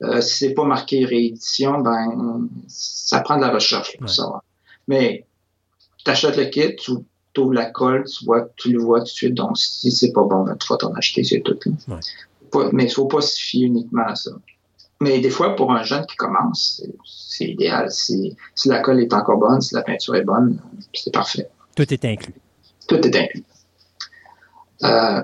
euh, 0.02 0.22
si 0.22 0.38
c'est 0.38 0.54
pas 0.54 0.64
marqué 0.64 1.04
réédition, 1.04 1.80
ben 1.80 2.48
ça 2.66 3.20
prend 3.20 3.36
de 3.36 3.42
la 3.42 3.50
recherche 3.50 3.96
pour 3.98 4.08
savoir. 4.08 4.42
Mais 4.90 5.24
tu 6.04 6.10
achètes 6.10 6.36
le 6.36 6.46
kit, 6.46 6.74
tu 6.74 6.90
ouvres 7.38 7.52
la 7.52 7.66
colle, 7.66 8.04
tu 8.06 8.24
vois, 8.24 8.48
tu 8.56 8.72
le 8.72 8.80
vois 8.80 8.98
tout 8.98 9.04
de 9.04 9.10
suite. 9.10 9.34
Donc 9.34 9.56
si 9.56 9.92
c'est 9.92 10.10
pas 10.12 10.24
bon, 10.24 10.42
ben, 10.42 10.56
tu 10.56 10.66
vas 10.68 10.78
t'en 10.78 10.92
acheter, 10.94 11.22
c'est 11.22 11.42
tout. 11.42 11.56
mais 12.72 12.84
il 12.84 12.90
faut 12.90 13.06
pas 13.06 13.20
se 13.20 13.38
fier 13.38 13.66
uniquement 13.66 14.04
à 14.04 14.16
ça. 14.16 14.32
Mais 15.00 15.20
des 15.20 15.30
fois, 15.30 15.54
pour 15.54 15.72
un 15.72 15.84
jeune 15.84 16.04
qui 16.06 16.16
commence, 16.16 16.82
c'est 17.04 17.46
idéal. 17.46 17.88
Si, 17.92 18.36
si 18.56 18.68
la 18.68 18.80
colle 18.80 19.00
est 19.00 19.14
encore 19.14 19.38
bonne, 19.38 19.60
si 19.60 19.76
la 19.76 19.82
peinture 19.82 20.16
est 20.16 20.24
bonne, 20.24 20.60
c'est 20.92 21.14
parfait. 21.14 21.48
Tout 21.76 21.94
est 21.94 22.04
inclus. 22.04 22.34
Tout 22.88 22.96
est 23.06 23.16
inclus. 23.16 23.44
Euh, 24.82 25.22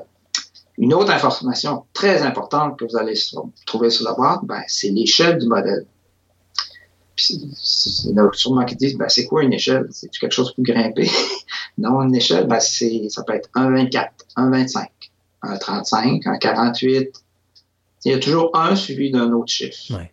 une 0.78 0.94
autre 0.94 1.10
information 1.10 1.86
très 1.92 2.22
importante 2.22 2.78
que 2.78 2.84
vous 2.84 2.96
allez 2.96 3.18
trouver 3.66 3.90
sur 3.90 4.04
la 4.04 4.14
boîte, 4.14 4.40
ben, 4.44 4.62
c'est 4.68 4.90
l'échelle 4.90 5.38
du 5.38 5.48
modèle. 5.48 5.86
Puis, 7.16 7.34
il 8.04 8.10
y 8.10 8.20
en 8.20 8.26
a 8.26 8.30
sûrement 8.34 8.64
qui 8.64 8.76
disent, 8.76 8.96
ben, 8.96 9.08
c'est 9.08 9.24
quoi 9.24 9.42
une 9.42 9.52
échelle? 9.52 9.86
C'est 9.90 10.10
quelque 10.10 10.32
chose 10.32 10.52
pour 10.54 10.64
grimper? 10.64 11.10
non, 11.78 12.02
une 12.02 12.14
échelle, 12.14 12.46
ben, 12.46 12.60
c'est, 12.60 13.08
ça 13.08 13.24
peut 13.24 13.34
être 13.34 13.48
1,24, 13.54 14.08
1,25, 14.36 14.86
1,35, 15.42 16.22
1,48. 16.22 17.08
Il 18.04 18.12
y 18.12 18.14
a 18.14 18.18
toujours 18.18 18.50
un 18.54 18.76
suivi 18.76 19.10
d'un 19.10 19.32
autre 19.32 19.50
chiffre. 19.50 19.96
Ouais. 19.96 20.12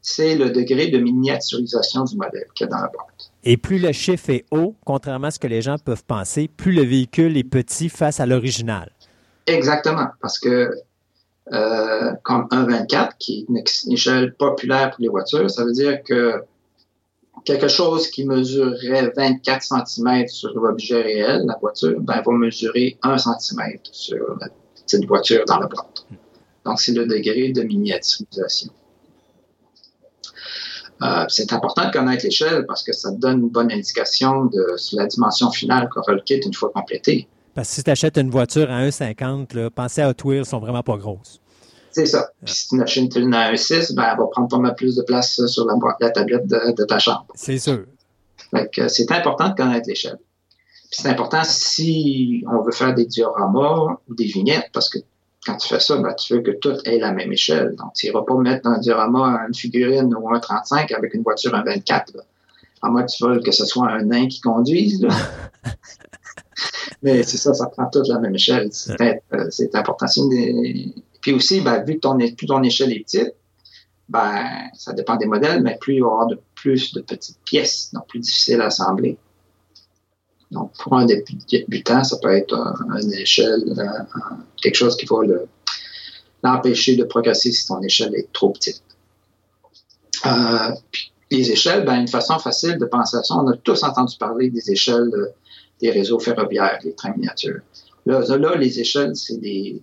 C'est 0.00 0.36
le 0.36 0.50
degré 0.50 0.88
de 0.88 0.98
miniaturisation 0.98 2.04
du 2.04 2.16
modèle 2.16 2.46
qu'il 2.54 2.66
y 2.66 2.68
a 2.68 2.70
dans 2.70 2.80
la 2.80 2.88
boîte. 2.88 3.32
Et 3.44 3.56
plus 3.56 3.78
le 3.78 3.92
chiffre 3.92 4.30
est 4.30 4.44
haut, 4.50 4.76
contrairement 4.84 5.26
à 5.26 5.30
ce 5.32 5.38
que 5.38 5.48
les 5.48 5.60
gens 5.60 5.76
peuvent 5.76 6.04
penser, 6.04 6.48
plus 6.48 6.72
le 6.72 6.82
véhicule 6.82 7.36
est 7.36 7.44
petit 7.44 7.88
face 7.88 8.20
à 8.20 8.26
l'original. 8.26 8.90
Exactement, 9.46 10.06
parce 10.22 10.38
que 10.38 10.70
euh, 11.52 12.12
comme 12.22 12.46
1,24, 12.50 13.12
qui 13.18 13.40
est 13.40 13.48
une 13.48 13.92
échelle 13.92 14.34
populaire 14.34 14.90
pour 14.90 15.00
les 15.00 15.08
voitures, 15.08 15.50
ça 15.50 15.64
veut 15.64 15.72
dire 15.72 16.02
que 16.02 16.42
quelque 17.44 17.68
chose 17.68 18.08
qui 18.08 18.24
mesurerait 18.24 19.12
24 19.16 19.62
cm 19.62 20.28
sur 20.28 20.52
l'objet 20.54 21.00
réel, 21.00 21.44
la 21.46 21.56
voiture, 21.60 21.98
ben, 22.00 22.22
va 22.24 22.32
mesurer 22.32 22.98
1 23.02 23.16
cm 23.18 23.78
sur 23.90 24.36
la 24.40 24.48
petite 24.74 25.06
voiture 25.06 25.44
dans 25.46 25.58
la 25.58 25.66
boîte. 25.66 26.06
Donc, 26.64 26.80
c'est 26.80 26.92
le 26.92 27.06
degré 27.06 27.52
de 27.52 27.62
miniaturisation. 27.62 28.70
Euh, 31.00 31.24
c'est 31.28 31.52
important 31.52 31.86
de 31.86 31.92
connaître 31.92 32.24
l'échelle 32.24 32.66
parce 32.66 32.82
que 32.82 32.92
ça 32.92 33.12
donne 33.12 33.40
une 33.40 33.48
bonne 33.48 33.70
indication 33.70 34.46
de 34.46 34.76
la 34.94 35.06
dimension 35.06 35.50
finale 35.50 35.88
qu'aura 35.88 36.12
le 36.12 36.20
kit 36.20 36.36
une 36.36 36.52
fois 36.52 36.70
complété. 36.74 37.28
Parce 37.58 37.70
que 37.70 37.74
si 37.74 37.82
tu 37.82 37.90
achètes 37.90 38.16
une 38.18 38.30
voiture 38.30 38.70
à 38.70 38.84
1,50, 38.84 39.70
pensez 39.70 40.00
à 40.00 40.10
Hot 40.10 40.14
Wheels, 40.24 40.44
sont 40.44 40.60
vraiment 40.60 40.84
pas 40.84 40.96
grosses. 40.96 41.40
C'est 41.90 42.06
ça. 42.06 42.28
Puis 42.44 42.54
si 42.54 42.68
tu 42.68 42.80
achètes 42.80 43.16
une 43.16 43.34
à 43.34 43.52
1,6, 43.52 43.96
ben, 43.96 44.04
elle 44.12 44.16
va 44.16 44.26
prendre 44.30 44.46
pas 44.46 44.58
mal 44.58 44.76
plus 44.76 44.94
de 44.94 45.02
place 45.02 45.44
sur 45.44 45.66
la, 45.66 45.74
la 46.00 46.10
tablette 46.10 46.46
de, 46.46 46.76
de, 46.76 46.84
ta 46.84 47.00
chambre. 47.00 47.26
C'est 47.34 47.58
sûr. 47.58 47.84
c'est 48.86 49.10
important 49.10 49.48
de 49.48 49.54
connaître 49.56 49.88
l'échelle. 49.88 50.20
Puis 50.88 51.00
c'est 51.02 51.08
important 51.08 51.42
si 51.42 52.44
on 52.46 52.62
veut 52.62 52.70
faire 52.70 52.94
des 52.94 53.06
dioramas 53.06 53.98
ou 54.08 54.14
des 54.14 54.26
vignettes, 54.26 54.70
parce 54.72 54.88
que 54.88 54.98
quand 55.44 55.56
tu 55.56 55.66
fais 55.66 55.80
ça, 55.80 55.96
ben, 55.96 56.14
tu 56.14 56.34
veux 56.34 56.42
que 56.42 56.52
tout 56.52 56.76
ait 56.84 57.00
la 57.00 57.10
même 57.10 57.32
échelle. 57.32 57.74
Donc, 57.76 57.94
tu 57.96 58.06
n'iras 58.06 58.22
pas 58.22 58.36
mettre 58.36 58.70
dans 58.70 58.76
un 58.76 58.78
diorama 58.78 59.36
une 59.48 59.54
figurine 59.54 60.14
ou 60.14 60.32
un 60.32 60.38
35 60.38 60.92
avec 60.92 61.12
une 61.12 61.24
voiture 61.24 61.52
en 61.54 61.64
24. 61.64 62.14
Là. 62.14 62.22
À 62.82 62.88
moins 62.88 63.02
que 63.02 63.10
tu 63.10 63.24
veuilles 63.26 63.42
que 63.42 63.50
ce 63.50 63.66
soit 63.66 63.90
un 63.90 64.04
nain 64.04 64.28
qui 64.28 64.40
conduise. 64.40 65.02
Là. 65.02 65.08
Mais 67.02 67.22
c'est 67.22 67.36
ça, 67.36 67.54
ça 67.54 67.66
prend 67.66 67.86
toute 67.86 68.08
la 68.08 68.18
même 68.18 68.34
échelle. 68.34 68.68
C'est 68.72 69.00
euh, 69.00 69.68
important. 69.74 70.06
Des... 70.30 70.94
Puis 71.20 71.32
aussi, 71.32 71.60
ben, 71.60 71.82
vu 71.84 71.94
que 71.94 72.00
ton, 72.00 72.16
plus 72.16 72.46
ton 72.46 72.62
échelle 72.62 72.92
est 72.92 73.00
petite, 73.00 73.34
ben, 74.08 74.68
ça 74.74 74.92
dépend 74.92 75.16
des 75.16 75.26
modèles, 75.26 75.62
mais 75.62 75.76
plus 75.80 75.96
il 75.96 76.00
va 76.02 76.08
y 76.08 76.10
avoir 76.10 76.26
de 76.26 76.40
plus 76.54 76.92
de 76.94 77.00
petites 77.00 77.38
pièces, 77.44 77.90
donc 77.92 78.06
plus 78.08 78.20
difficile 78.20 78.60
à 78.60 78.66
assembler. 78.66 79.18
Donc, 80.50 80.72
pour 80.78 80.94
un 80.94 81.04
débutant, 81.04 82.02
ça 82.04 82.16
peut 82.22 82.34
être 82.34 82.54
une 83.02 83.12
échelle, 83.12 83.64
euh, 83.76 83.84
quelque 84.56 84.76
chose 84.76 84.96
qui 84.96 85.04
va 85.04 85.16
l'empêcher 86.42 86.96
de 86.96 87.04
progresser 87.04 87.52
si 87.52 87.66
ton 87.66 87.82
échelle 87.82 88.14
est 88.14 88.32
trop 88.32 88.50
petite. 88.50 88.82
Euh, 90.24 90.72
les 91.30 91.50
échelles, 91.50 91.84
ben, 91.84 92.00
une 92.00 92.08
façon 92.08 92.38
facile 92.38 92.78
de 92.78 92.86
penser 92.86 93.18
à 93.18 93.22
ça, 93.22 93.36
on 93.36 93.46
a 93.48 93.56
tous 93.58 93.82
entendu 93.82 94.16
parler 94.16 94.48
des 94.48 94.70
échelles 94.70 95.12
des 95.80 95.90
réseaux 95.90 96.18
ferroviaires, 96.18 96.78
des 96.82 96.94
trains 96.94 97.12
miniatures. 97.16 97.60
Là, 98.06 98.20
là 98.36 98.56
les 98.56 98.80
échelles, 98.80 99.14
c'est 99.14 99.38
des 99.38 99.82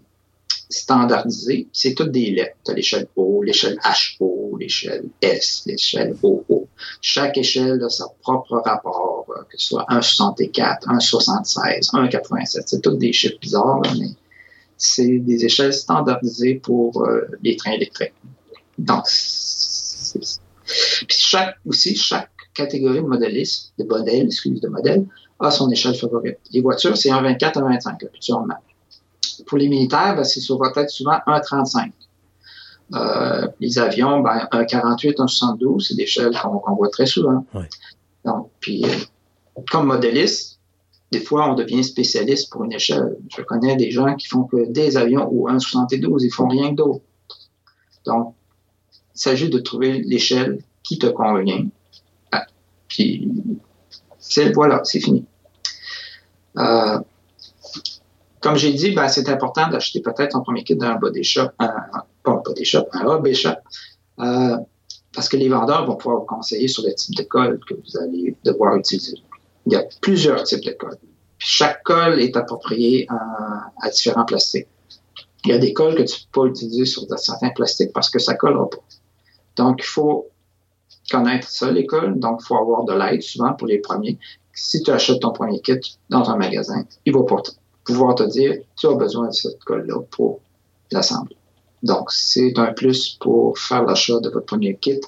standardisés, 0.69 1.67
c'est 1.71 1.93
toutes 1.93 2.11
des 2.11 2.31
lettres. 2.31 2.57
Tu 2.65 2.73
l'échelle 2.73 3.07
O, 3.15 3.43
l'échelle 3.43 3.77
HO, 4.19 4.57
l'échelle 4.59 5.05
S, 5.21 5.63
l'échelle 5.65 6.15
OO. 6.23 6.67
Chaque 7.01 7.37
échelle 7.37 7.83
a 7.83 7.89
sa 7.89 8.07
propre 8.21 8.57
rapport, 8.57 9.25
euh, 9.29 9.43
que 9.49 9.57
ce 9.57 9.67
soit 9.67 9.85
1,64, 9.89 10.85
1,76, 10.87 11.91
1,87. 11.91 12.63
C'est 12.65 12.81
tous 12.81 12.97
des 12.97 13.13
chiffres 13.13 13.39
bizarres, 13.39 13.81
mais 13.97 14.07
c'est 14.77 15.19
des 15.19 15.45
échelles 15.45 15.73
standardisées 15.73 16.55
pour 16.55 17.03
euh, 17.03 17.27
les 17.43 17.55
trains 17.55 17.73
électriques. 17.73 18.13
Donc, 18.77 19.05
puis 21.07 21.17
chaque, 21.17 21.57
aussi, 21.65 21.95
chaque 21.95 22.31
catégorie 22.53 23.01
de 23.01 23.07
modélistes, 23.07 23.73
de 23.77 23.83
modèles, 23.83 24.25
excuse, 24.25 24.59
de 24.61 24.67
modèles, 24.67 25.05
a 25.39 25.51
son 25.51 25.69
échelle 25.69 25.95
favorite. 25.95 26.39
Les 26.51 26.61
voitures, 26.61 26.97
c'est 26.97 27.09
1,24, 27.09 27.53
1,25, 27.53 28.05
habituellement. 28.05 28.55
Pour 29.45 29.57
les 29.57 29.67
militaires, 29.67 30.15
ben, 30.15 30.23
c'est 30.23 30.39
sur 30.39 30.57
votre 30.57 30.73
tête 30.73 30.89
souvent 30.89 31.17
1,35. 31.27 31.91
Euh, 32.93 33.47
les 33.59 33.79
avions, 33.79 34.21
ben, 34.21 34.47
1,48, 34.51 35.15
1,72, 35.15 35.87
c'est 35.87 35.95
des 35.95 36.03
échelles 36.03 36.31
qu'on 36.41 36.75
voit 36.75 36.89
très 36.89 37.05
souvent. 37.05 37.45
Donc, 38.23 38.49
puis, 38.59 38.83
euh, 38.85 39.61
comme 39.69 39.87
modéliste, 39.87 40.59
des 41.11 41.19
fois, 41.19 41.49
on 41.49 41.55
devient 41.55 41.83
spécialiste 41.83 42.51
pour 42.51 42.63
une 42.63 42.73
échelle. 42.73 43.17
Je 43.35 43.41
connais 43.41 43.75
des 43.75 43.91
gens 43.91 44.15
qui 44.15 44.27
font 44.27 44.43
que 44.43 44.69
des 44.69 44.97
avions 44.97 45.27
ou 45.31 45.47
1,72, 45.47 46.23
ils 46.23 46.31
font 46.31 46.47
rien 46.47 46.71
que 46.71 46.75
d'autre. 46.75 47.01
Donc, 48.05 48.33
il 49.15 49.19
s'agit 49.19 49.49
de 49.49 49.59
trouver 49.59 50.01
l'échelle 50.01 50.59
qui 50.83 50.99
te 50.99 51.07
convient. 51.07 51.67
Ah, 52.31 52.45
puis, 52.87 53.29
voilà, 54.53 54.81
c'est 54.83 54.99
fini. 54.99 55.25
Euh, 56.57 56.99
comme 58.41 58.55
j'ai 58.55 58.73
dit, 58.73 58.91
ben, 58.91 59.07
c'est 59.07 59.27
important 59.29 59.69
d'acheter 59.69 60.01
peut-être 60.01 60.35
un 60.35 60.41
premier 60.41 60.63
kit 60.63 60.75
d'un 60.75 60.95
body 60.95 61.23
shop, 61.23 61.49
un, 61.59 61.73
pas 62.23 62.31
un 62.31 62.41
body 62.45 62.63
shop, 62.63 62.85
un 62.93 63.05
hobby 63.05 63.33
shop, 63.33 63.55
euh, 64.19 64.57
parce 65.13 65.29
que 65.29 65.37
les 65.37 65.49
vendeurs 65.49 65.85
vont 65.85 65.95
pouvoir 65.95 66.19
vous 66.19 66.25
conseiller 66.25 66.67
sur 66.67 66.83
le 66.83 66.93
type 66.93 67.15
de 67.15 67.23
colle 67.23 67.59
que 67.67 67.73
vous 67.73 67.97
allez 67.97 68.35
devoir 68.43 68.75
utiliser. 68.75 69.17
Il 69.65 69.73
y 69.73 69.75
a 69.75 69.83
plusieurs 70.01 70.43
types 70.43 70.63
de 70.63 70.71
colle. 70.71 70.97
chaque 71.39 71.83
colle 71.83 72.19
est 72.21 72.37
appropriée 72.37 73.07
à, 73.09 73.71
à, 73.81 73.89
différents 73.89 74.25
plastiques. 74.25 74.67
Il 75.43 75.51
y 75.51 75.53
a 75.53 75.57
des 75.57 75.73
colles 75.73 75.95
que 75.95 76.03
tu 76.03 76.21
peux 76.31 76.41
pas 76.41 76.47
utiliser 76.47 76.85
sur 76.85 77.03
certains 77.17 77.49
plastiques 77.49 77.93
parce 77.93 78.09
que 78.09 78.19
ça 78.19 78.35
collera 78.35 78.69
pas. 78.69 78.83
Donc, 79.55 79.79
il 79.79 79.87
faut 79.87 80.27
connaître 81.09 81.49
ça, 81.49 81.71
l'école. 81.71 82.19
Donc, 82.19 82.39
il 82.41 82.45
faut 82.47 82.57
avoir 82.57 82.83
de 82.85 82.93
l'aide 82.93 83.21
souvent 83.21 83.53
pour 83.53 83.67
les 83.67 83.79
premiers. 83.79 84.17
Si 84.53 84.81
tu 84.81 84.91
achètes 84.91 85.21
ton 85.21 85.31
premier 85.31 85.59
kit 85.59 85.79
dans 86.09 86.29
un 86.29 86.37
magasin, 86.37 86.85
il 87.05 87.13
va 87.13 87.21
pouvoir 87.83 88.15
te 88.15 88.23
dire, 88.23 88.55
tu 88.77 88.87
as 88.87 88.95
besoin 88.95 89.27
de 89.27 89.33
cette 89.33 89.63
colle-là 89.63 90.01
pour 90.11 90.39
l'assembler. 90.91 91.35
Donc, 91.83 92.11
c'est 92.11 92.57
un 92.57 92.73
plus 92.73 93.17
pour 93.19 93.57
faire 93.57 93.83
l'achat 93.83 94.19
de 94.19 94.29
votre 94.29 94.45
premier 94.45 94.75
kit 94.75 94.99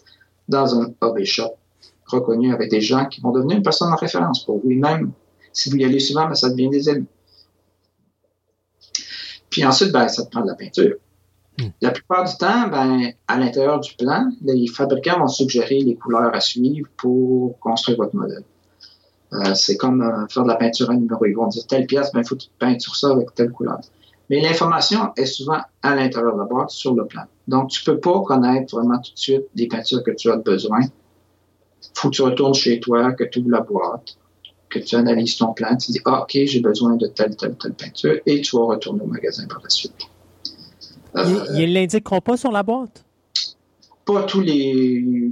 dans 0.48 0.80
un 0.80 0.94
hobby 1.02 1.26
shop 1.26 1.56
reconnu 2.06 2.54
avec 2.54 2.70
des 2.70 2.82
gens 2.82 3.06
qui 3.06 3.22
vont 3.22 3.32
devenir 3.32 3.58
une 3.58 3.64
personne 3.64 3.92
en 3.92 3.96
référence 3.96 4.46
pour 4.46 4.60
vous. 4.60 4.70
même 4.70 5.12
si 5.52 5.70
vous 5.70 5.78
y 5.78 5.84
allez 5.84 6.00
souvent, 6.00 6.28
ben, 6.28 6.36
ça 6.36 6.50
devient 6.50 6.70
des 6.70 6.88
amis. 6.88 7.08
Puis 9.50 9.66
ensuite, 9.66 9.92
ben, 9.92 10.08
ça 10.08 10.24
te 10.24 10.30
prend 10.30 10.42
de 10.42 10.48
la 10.48 10.56
peinture. 10.56 10.96
La 11.82 11.92
plupart 11.92 12.26
du 12.26 12.36
temps, 12.38 12.68
ben, 12.68 13.12
à 13.28 13.38
l'intérieur 13.38 13.80
du 13.80 13.94
plan, 13.96 14.30
les 14.42 14.68
fabricants 14.68 15.20
vont 15.20 15.28
suggérer 15.28 15.80
les 15.80 15.96
couleurs 15.96 16.34
à 16.34 16.40
suivre 16.40 16.88
pour 16.98 17.58
construire 17.60 17.98
votre 17.98 18.16
modèle. 18.16 18.44
Euh, 19.34 19.56
c'est 19.56 19.76
comme 19.76 20.02
euh, 20.02 20.28
faire 20.28 20.44
de 20.44 20.48
la 20.48 20.56
peinture 20.56 20.90
à 20.90 20.94
numéro. 20.94 21.26
Ils 21.26 21.36
vont 21.36 21.48
dire 21.48 21.66
telle 21.68 21.86
pièce, 21.88 22.12
ben, 22.14 22.22
il 22.22 22.28
faut 22.28 22.36
que 22.36 22.44
tu 22.44 22.50
peintures 22.60 22.96
ça 22.96 23.12
avec 23.12 23.34
telle 23.34 23.52
couleur. 23.52 23.80
Mais 24.30 24.42
l'information 24.42 25.12
est 25.16 25.26
souvent 25.26 25.62
à 25.82 25.96
l'intérieur 25.96 26.34
de 26.34 26.40
la 26.40 26.46
boîte, 26.46 26.70
sur 26.70 26.94
le 26.94 27.06
plan. 27.06 27.24
Donc, 27.48 27.70
tu 27.70 27.84
peux 27.84 28.00
pas 28.00 28.22
connaître 28.22 28.76
vraiment 28.76 29.00
tout 29.00 29.14
de 29.14 29.18
suite 29.18 29.46
les 29.56 29.68
peintures 29.68 30.04
que 30.04 30.12
tu 30.12 30.30
as 30.30 30.38
besoin. 30.38 30.82
faut 31.94 32.10
que 32.10 32.16
tu 32.16 32.22
retournes 32.22 32.54
chez 32.54 32.80
toi, 32.80 33.14
que 33.14 33.24
tu 33.24 33.40
ouvres 33.40 33.52
la 33.52 33.62
boîte, 33.62 34.18
que 34.70 34.80
tu 34.80 34.96
analyses 34.96 35.38
ton 35.38 35.54
plan, 35.54 35.76
tu 35.78 35.92
dis, 35.92 36.02
ah, 36.06 36.22
OK, 36.22 36.32
j'ai 36.34 36.60
besoin 36.60 36.96
de 36.96 37.08
telle, 37.08 37.36
telle, 37.36 37.56
telle 37.56 37.74
peinture, 37.74 38.20
et 38.26 38.42
tu 38.42 38.58
vas 38.58 38.66
retourner 38.66 39.02
au 39.02 39.08
magasin 39.08 39.48
par 39.48 39.62
la 39.64 39.70
suite. 39.70 40.08
Euh, 41.18 41.46
ils 41.56 41.70
ne 41.70 41.74
l'indiqueront 41.74 42.22
pas 42.22 42.38
sur 42.38 42.52
la 42.52 42.64
boîte? 42.64 43.06
Pas 44.06 44.24
tous 44.24 44.42
les. 44.42 45.32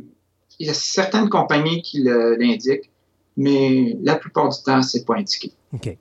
Il 0.60 0.68
y 0.68 0.70
a 0.70 0.74
certaines 0.74 1.30
compagnies 1.30 1.82
qui 1.82 2.02
l'indiquent, 2.04 2.90
mais 3.38 3.98
la 4.02 4.16
plupart 4.16 4.50
du 4.50 4.58
temps, 4.64 4.82
c'est 4.82 5.06
pas 5.06 5.16
indiqué. 5.16 5.52
Il 5.84 5.98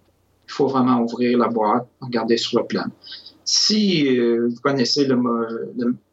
faut 0.47 0.68
vraiment 0.68 1.01
ouvrir 1.01 1.39
la 1.39 1.49
boîte, 1.49 1.89
regarder 2.01 2.37
sur 2.37 2.61
le 2.61 2.66
plan. 2.66 2.85
Si 3.45 4.07
euh, 4.16 4.49
vous 4.49 4.61
connaissez 4.62 5.09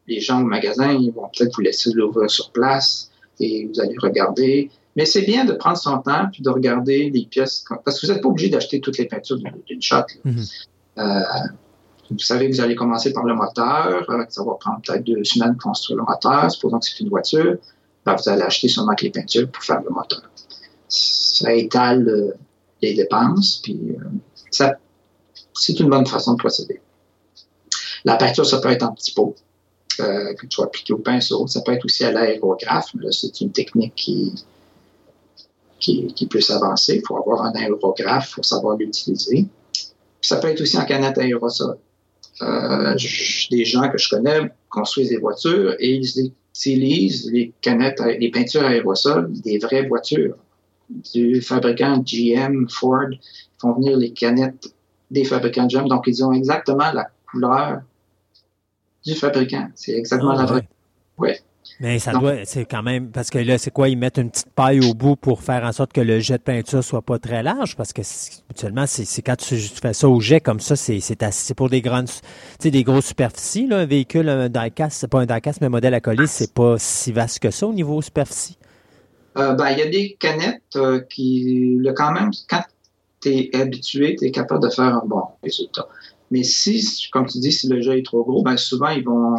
les 0.07 0.19
gens 0.19 0.41
au 0.41 0.45
magasin, 0.45 0.91
ils 0.91 1.11
vont 1.11 1.29
peut-être 1.35 1.55
vous 1.55 1.61
laisser 1.61 1.91
l'ouvrir 1.93 2.29
sur 2.29 2.51
place 2.51 3.11
et 3.39 3.67
vous 3.67 3.79
allez 3.79 3.95
regarder. 3.99 4.69
Mais 4.95 5.05
c'est 5.05 5.21
bien 5.21 5.45
de 5.45 5.53
prendre 5.53 5.77
son 5.77 5.99
temps 5.99 6.27
puis 6.31 6.41
de 6.41 6.49
regarder 6.49 7.09
les 7.09 7.25
pièces. 7.25 7.63
Parce 7.85 7.99
que 7.99 8.07
vous 8.07 8.13
n'êtes 8.13 8.21
pas 8.21 8.29
obligé 8.29 8.49
d'acheter 8.49 8.81
toutes 8.81 8.97
les 8.97 9.05
peintures 9.05 9.37
d'une 9.37 9.81
shot. 9.81 9.97
Euh, 10.97 11.21
vous 12.11 12.19
savez 12.19 12.49
que 12.49 12.55
vous 12.55 12.61
allez 12.61 12.75
commencer 12.75 13.13
par 13.13 13.23
le 13.23 13.33
moteur, 13.33 14.05
euh, 14.09 14.25
ça 14.29 14.43
va 14.43 14.53
prendre 14.59 14.81
peut-être 14.85 15.03
deux 15.03 15.23
semaines 15.23 15.53
de 15.53 15.61
construire 15.61 15.97
le 15.97 16.03
moteur. 16.03 16.51
Supposons 16.51 16.79
que 16.79 16.85
c'est 16.85 16.99
une 16.99 17.09
voiture, 17.09 17.57
ben, 18.05 18.15
vous 18.15 18.29
allez 18.29 18.41
acheter 18.41 18.67
seulement 18.67 18.93
les 19.01 19.09
peintures 19.09 19.49
pour 19.49 19.63
faire 19.63 19.81
le 19.81 19.89
moteur. 19.89 20.21
Ça 20.87 21.53
étale 21.53 22.07
euh, 22.07 22.33
les 22.81 22.93
dépenses, 22.93 23.59
puis 23.63 23.79
euh, 23.91 24.03
ça, 24.49 24.75
c'est 25.53 25.79
une 25.79 25.89
bonne 25.89 26.05
façon 26.05 26.33
de 26.33 26.37
procéder. 26.37 26.81
La 28.03 28.15
peinture, 28.15 28.45
ça 28.45 28.59
peut 28.59 28.69
être 28.69 28.83
en 28.83 28.93
petits 28.93 29.13
pots, 29.13 29.35
euh, 29.99 30.33
que 30.33 30.47
tu 30.47 30.59
vas 30.59 30.65
appliquer 30.65 30.93
au 30.93 30.97
pinceau. 30.97 31.45
Ça 31.47 31.61
peut 31.61 31.73
être 31.73 31.85
aussi 31.85 32.03
à 32.03 32.11
l'aérographe, 32.11 32.87
mais 32.95 33.05
là, 33.05 33.11
c'est 33.11 33.39
une 33.41 33.51
technique 33.51 33.93
qui, 33.95 34.33
qui, 35.79 36.07
qui, 36.13 36.25
est. 36.25 36.87
Il 36.89 37.01
faut 37.05 37.17
avoir 37.17 37.43
un 37.43 37.53
aérographe, 37.53 38.31
faut 38.31 38.43
savoir 38.43 38.77
l'utiliser. 38.77 39.47
Ça 40.21 40.37
peut 40.37 40.47
être 40.47 40.61
aussi 40.61 40.77
en 40.77 40.85
canette 40.85 41.17
aérosol. 41.17 41.77
Euh, 42.41 42.95
des 43.51 43.65
gens 43.65 43.89
que 43.89 43.97
je 43.97 44.09
connais 44.09 44.51
construisent 44.69 45.09
des 45.09 45.17
voitures 45.17 45.75
et 45.79 45.93
ils 45.95 46.31
utilisent 46.53 47.29
les 47.31 47.53
canettes, 47.61 48.01
les 48.19 48.31
peintures 48.31 48.63
aérosol 48.65 49.31
des 49.41 49.57
vraies 49.59 49.87
voitures 49.87 50.35
du 51.13 51.41
fabricant 51.41 51.99
GM, 52.05 52.67
Ford. 52.69 53.09
Font 53.59 53.73
venir 53.73 53.95
les 53.97 54.11
canettes 54.11 54.73
des 55.11 55.23
fabricants 55.23 55.67
GM. 55.67 55.87
Donc, 55.87 56.03
ils 56.07 56.23
ont 56.25 56.33
exactement 56.33 56.91
la 56.91 57.09
couleur 57.29 57.81
du 59.05 59.13
fabricant. 59.13 59.69
C'est 59.75 59.93
exactement 59.93 60.31
Ah, 60.31 60.37
la 60.41 60.45
vraie. 60.45 60.67
ouais. 61.17 61.29
Ouais. 61.29 61.39
Mais 61.79 61.99
ça 61.99 62.11
doit, 62.11 62.45
c'est 62.45 62.65
quand 62.65 62.83
même, 62.83 63.09
parce 63.09 63.29
que 63.29 63.39
là, 63.39 63.57
c'est 63.57 63.71
quoi, 63.71 63.89
ils 63.89 63.97
mettent 63.97 64.17
une 64.17 64.29
petite 64.29 64.51
paille 64.53 64.79
au 64.81 64.93
bout 64.93 65.15
pour 65.15 65.41
faire 65.41 65.63
en 65.63 65.71
sorte 65.71 65.93
que 65.93 66.01
le 66.01 66.19
jet 66.19 66.37
de 66.37 66.43
peinture 66.43 66.83
soit 66.83 67.01
pas 67.01 67.17
très 67.17 67.41
large, 67.41 67.75
parce 67.75 67.91
que 67.91 68.01
habituellement, 68.49 68.85
c'est 68.87 69.21
quand 69.21 69.35
tu, 69.35 69.55
tu 69.55 69.81
fais 69.81 69.93
ça 69.93 70.07
au 70.07 70.19
jet 70.19 70.41
comme 70.41 70.59
ça, 70.59 70.75
c'est 70.75 71.53
pour 71.55 71.69
des 71.69 71.81
grandes, 71.81 72.07
tu 72.07 72.21
sais, 72.59 72.71
des 72.71 72.83
grosses 72.83 73.07
superficies, 73.07 73.67
là, 73.67 73.79
un 73.79 73.85
véhicule, 73.85 74.29
un 74.29 74.49
diecast, 74.49 74.99
c'est 74.99 75.07
pas 75.07 75.21
un 75.21 75.25
diecast, 75.25 75.59
mais 75.61 75.67
un 75.67 75.71
modèle 75.71 75.93
à 75.93 76.01
coller, 76.01 76.27
c'est 76.27 76.53
pas 76.53 76.75
si 76.77 77.11
vaste 77.11 77.39
que 77.39 77.49
ça 77.49 77.65
au 77.65 77.73
niveau 77.73 78.01
superficie. 78.01 78.57
Euh, 79.37 79.53
ben, 79.53 79.69
il 79.69 79.79
y 79.79 79.81
a 79.81 79.89
des 79.89 80.17
canettes 80.19 80.61
euh, 80.75 80.99
qui, 81.09 81.77
le 81.79 81.93
quand 81.93 82.11
même, 82.11 82.29
quand 82.49 82.63
tu 83.21 83.29
es 83.29 83.55
habitué, 83.55 84.15
tu 84.19 84.25
es 84.25 84.31
capable 84.31 84.63
de 84.63 84.69
faire 84.69 84.85
un 84.85 85.03
bon 85.05 85.23
résultat. 85.41 85.87
Mais 86.31 86.43
si, 86.43 87.07
comme 87.11 87.25
tu 87.25 87.39
dis, 87.39 87.51
si 87.51 87.67
le 87.67 87.81
jet 87.81 87.99
est 87.99 88.05
trop 88.05 88.23
gros, 88.23 88.43
ben 88.43 88.57
souvent, 88.57 88.89
ils 88.89 89.03
vont 89.03 89.35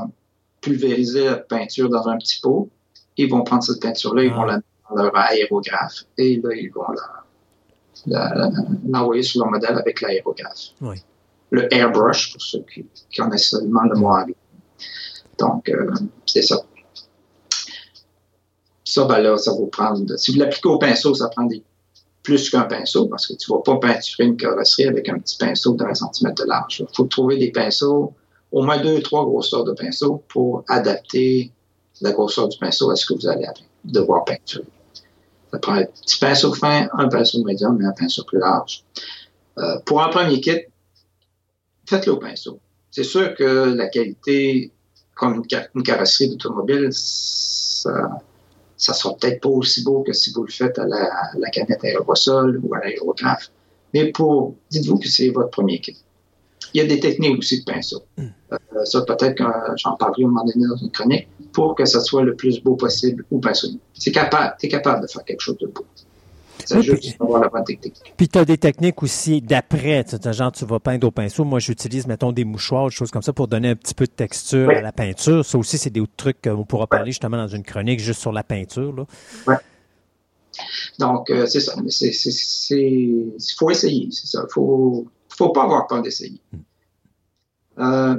pulvériser 0.62 1.26
la 1.26 1.36
peinture 1.36 1.90
dans 1.90 2.08
un 2.08 2.16
petit 2.16 2.40
pot. 2.40 2.70
Ils 3.18 3.28
vont 3.30 3.42
prendre 3.42 3.62
cette 3.62 3.82
peinture-là, 3.82 4.22
ils 4.24 4.30
Ah. 4.32 4.36
vont 4.36 4.44
la 4.44 4.56
mettre 4.56 4.66
dans 4.96 5.02
leur 5.02 5.16
aérographe. 5.16 6.04
Et 6.16 6.40
là, 6.42 6.54
ils 6.54 6.70
vont 6.72 6.84
la- 8.06 8.50
l'envoyer 8.88 9.22
sur 9.22 9.42
leur 9.42 9.50
modèle 9.50 9.76
avec 9.76 10.00
l'aérographe. 10.00 10.70
Oui. 10.80 10.96
Le 11.50 11.72
airbrush, 11.74 12.32
pour 12.32 12.40
ceux 12.40 12.64
qui, 12.72 12.86
qui 13.10 13.18
connaissent 13.20 13.50
seulement 13.50 13.82
le 13.82 13.98
mot 13.98 14.08
anglais. 14.08 14.34
Donc, 15.38 15.68
euh, 15.68 15.90
c'est 16.24 16.42
ça. 16.42 16.56
Ça, 18.84 19.04
ben 19.04 19.18
là, 19.20 19.36
ça 19.36 19.52
va 19.52 19.66
prendre. 19.70 20.16
Si 20.18 20.32
vous 20.32 20.38
l'appliquez 20.38 20.68
au 20.68 20.78
pinceau, 20.78 21.14
ça 21.14 21.28
prend 21.28 21.44
des, 21.44 21.62
plus 22.22 22.50
qu'un 22.50 22.62
pinceau 22.62 23.06
parce 23.08 23.26
que 23.26 23.34
tu 23.34 23.50
ne 23.50 23.56
vas 23.56 23.62
pas 23.62 23.76
peinturer 23.78 24.24
une 24.28 24.36
carrosserie 24.36 24.86
avec 24.86 25.08
un 25.08 25.18
petit 25.18 25.36
pinceau 25.38 25.74
d'un 25.74 25.94
centimètre 25.94 26.42
de 26.42 26.48
large. 26.48 26.80
Il 26.88 26.94
faut 26.96 27.04
trouver 27.04 27.36
des 27.36 27.50
pinceaux, 27.50 28.12
au 28.53 28.62
moins 28.62 28.78
deux, 28.80 29.00
trois 29.00 29.24
grosseurs 29.24 29.64
de 29.64 29.72
pinceaux 29.72 30.22
pour 30.28 30.64
adapter 30.68 31.50
la 32.00 32.12
grosseur 32.12 32.48
du 32.48 32.59
pinceau 32.59 32.90
à 32.90 32.96
ce 32.96 33.07
que 33.07 33.14
vous 33.14 33.26
allez 33.26 33.46
devoir 33.84 34.24
peinturer. 34.24 34.64
Ça 35.50 35.59
prend 35.59 35.74
un 35.74 35.84
petit 35.84 36.18
pinceau 36.18 36.53
fin, 36.55 36.88
un 36.92 37.09
pinceau 37.09 37.42
médium 37.44 37.80
et 37.80 37.84
un 37.84 37.92
pinceau 37.92 38.24
plus 38.24 38.38
large. 38.38 38.84
Euh, 39.59 39.78
pour 39.84 40.03
un 40.03 40.09
premier 40.09 40.40
kit, 40.40 40.61
faites-le 41.86 42.12
au 42.12 42.16
pinceau. 42.18 42.59
C'est 42.90 43.05
sûr 43.05 43.34
que 43.34 43.74
la 43.74 43.88
qualité, 43.88 44.70
comme 45.14 45.42
une 45.74 45.82
carrosserie 45.82 46.30
d'automobile, 46.30 46.88
ça, 46.92 48.20
ça 48.76 48.92
sera 48.92 49.14
peut-être 49.14 49.40
pas 49.40 49.48
aussi 49.48 49.82
beau 49.82 50.03
que 50.03 50.12
si 50.12 50.32
vous 50.32 50.44
le 50.44 50.50
faites 50.53 50.78
à 50.78 50.86
la, 50.86 51.05
à 51.05 51.38
la 51.38 51.50
canette 51.50 51.84
aérosol 51.84 52.61
ou 52.62 52.74
à 52.74 52.80
l'aérographe. 52.80 53.50
Mais 53.94 54.11
pour, 54.11 54.57
dites-vous 54.70 54.98
que 54.98 55.09
c'est 55.09 55.28
votre 55.30 55.50
premier 55.50 55.80
kit. 55.80 55.96
Il 56.74 56.78
y 56.78 56.80
a 56.80 56.86
des 56.86 57.00
techniques 57.00 57.38
aussi 57.38 57.60
de 57.60 57.64
pinceau. 57.70 58.02
Euh, 58.18 58.84
ça, 58.84 59.02
peut-être 59.02 59.36
que 59.36 59.44
j'en 59.76 59.96
parlerai 59.96 60.24
au 60.24 60.28
moment 60.28 60.44
donné 60.44 60.66
dans 60.66 60.76
une 60.76 60.90
chronique, 60.90 61.28
pour 61.52 61.74
que 61.74 61.84
ça 61.84 62.00
soit 62.00 62.22
le 62.22 62.34
plus 62.34 62.62
beau 62.62 62.76
possible 62.76 63.24
au 63.30 63.38
pinceau. 63.38 63.68
C'est 63.94 64.12
capable, 64.12 64.54
t'es 64.58 64.68
capable 64.68 65.02
de 65.02 65.06
faire 65.06 65.24
quelque 65.24 65.40
chose 65.40 65.58
de 65.58 65.66
beau. 65.66 65.84
C'est 66.64 66.76
Oui, 66.76 66.82
juste 66.84 67.00
puis- 67.02 67.14
la 67.40 67.48
bonne 67.48 67.64
technique. 67.64 67.94
Puis 68.16 68.28
tu 68.28 68.38
as 68.38 68.44
des 68.44 68.56
techniques 68.56 69.02
aussi 69.02 69.40
d'après, 69.40 70.04
tu 70.04 70.16
genre 70.32 70.52
tu 70.52 70.64
vas 70.64 70.78
peindre 70.78 71.08
au 71.08 71.10
pinceau. 71.10 71.44
Moi, 71.44 71.58
j'utilise, 71.58 72.06
mettons, 72.06 72.30
des 72.30 72.44
mouchoirs, 72.44 72.86
des 72.88 72.94
choses 72.94 73.10
comme 73.10 73.22
ça 73.22 73.32
pour 73.32 73.48
donner 73.48 73.70
un 73.70 73.74
petit 73.74 73.94
peu 73.94 74.04
de 74.06 74.12
texture 74.12 74.68
Oui. 74.68 74.76
à 74.76 74.80
la 74.80 74.92
peinture. 74.92 75.44
Ça 75.44 75.58
aussi, 75.58 75.76
c'est 75.76 75.90
des 75.90 76.02
trucs 76.16 76.40
qu'on 76.40 76.64
pourra 76.64 76.86
parler 76.86 77.10
justement 77.10 77.36
dans 77.36 77.48
une 77.48 77.64
chronique 77.64 77.98
juste 78.00 78.20
sur 78.20 78.30
la 78.32 78.44
peinture. 78.44 78.94
Là. 79.46 79.58
Donc, 80.98 81.30
euh, 81.30 81.46
c'est 81.46 81.60
ça. 81.60 81.74
Il 82.70 83.30
faut 83.58 83.70
essayer, 83.70 84.08
c'est 84.10 84.26
ça. 84.26 84.44
Il 84.48 84.52
faut, 84.52 85.06
faut 85.43 85.53
pas 85.53 85.64
avoir 85.64 85.86
peur 85.86 86.03
d'essayer. 86.03 86.40
Euh, 87.78 88.16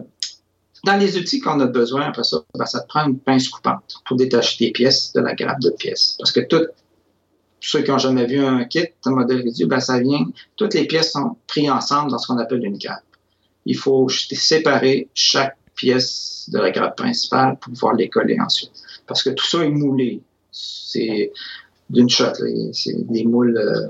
dans 0.84 0.98
les 1.00 1.18
outils 1.18 1.40
qu'on 1.40 1.60
a 1.62 1.68
besoin, 1.68 2.02
après 2.02 2.24
ça, 2.24 2.44
ben, 2.58 2.66
ça 2.66 2.82
te 2.82 2.88
prend 2.88 3.08
une 3.08 3.20
pince 3.20 3.48
coupante 3.48 3.96
pour 4.06 4.18
détacher 4.18 4.58
tes 4.58 4.72
pièces 4.72 5.14
de 5.14 5.22
la 5.22 5.34
grappe 5.34 5.62
de 5.62 5.70
pièces. 5.70 6.16
Parce 6.20 6.32
que 6.32 6.42
toutes, 6.42 6.70
ceux 7.62 7.82
qui 7.84 7.92
ont 7.92 7.98
jamais 7.98 8.26
vu 8.26 8.44
un 8.44 8.66
kit, 8.66 8.88
un 9.06 9.12
modèle 9.12 9.42
réduit, 9.42 9.66
ben, 9.66 9.80
ça 9.80 10.00
vient, 10.00 10.26
toutes 10.58 10.74
les 10.74 10.86
pièces 10.86 11.14
sont 11.14 11.38
prises 11.48 11.70
ensemble 11.70 12.12
dans 12.12 12.18
ce 12.18 12.28
qu'on 12.28 12.38
appelle 12.38 12.64
une 12.66 12.78
grappe. 12.78 13.04
Il 13.66 13.78
faut 13.78 14.10
séparer 14.10 15.08
chaque 15.14 15.56
pièce 15.76 16.50
de 16.52 16.60
la 16.60 16.72
grappe 16.72 16.98
principale 16.98 17.58
pour 17.60 17.72
pouvoir 17.72 17.94
les 17.94 18.10
coller 18.10 18.38
ensuite. 18.42 18.74
Parce 19.08 19.24
que 19.24 19.30
tout 19.30 19.46
ça 19.46 19.64
est 19.64 19.70
moulé. 19.70 20.22
C'est, 20.52 21.32
d'une 21.90 22.10
shot. 22.10 22.34
C'est 22.74 23.08
des 23.10 23.24
moules 23.24 23.58
euh, 23.58 23.88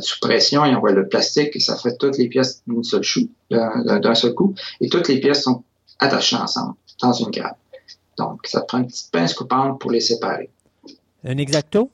sous 0.00 0.20
pression, 0.20 0.64
ils 0.64 0.74
envoient 0.74 0.92
le 0.92 1.08
plastique 1.08 1.54
et 1.54 1.60
ça 1.60 1.76
fait 1.76 1.96
toutes 1.96 2.18
les 2.18 2.28
pièces 2.28 2.62
d'une 2.66 2.84
seule 2.84 3.02
chou, 3.02 3.28
d'un 3.50 4.14
seul 4.14 4.34
coup. 4.34 4.54
Et 4.80 4.88
toutes 4.88 5.08
les 5.08 5.20
pièces 5.20 5.42
sont 5.42 5.62
attachées 5.98 6.36
ensemble 6.36 6.74
dans 7.00 7.12
une 7.12 7.30
grappe. 7.30 7.58
Donc, 8.18 8.46
ça 8.46 8.62
te 8.62 8.66
prend 8.66 8.78
une 8.78 8.86
petite 8.86 9.10
pince 9.10 9.34
coupante 9.34 9.80
pour 9.80 9.90
les 9.90 10.00
séparer. 10.00 10.50
Un 11.24 11.38
exacto? 11.38 11.90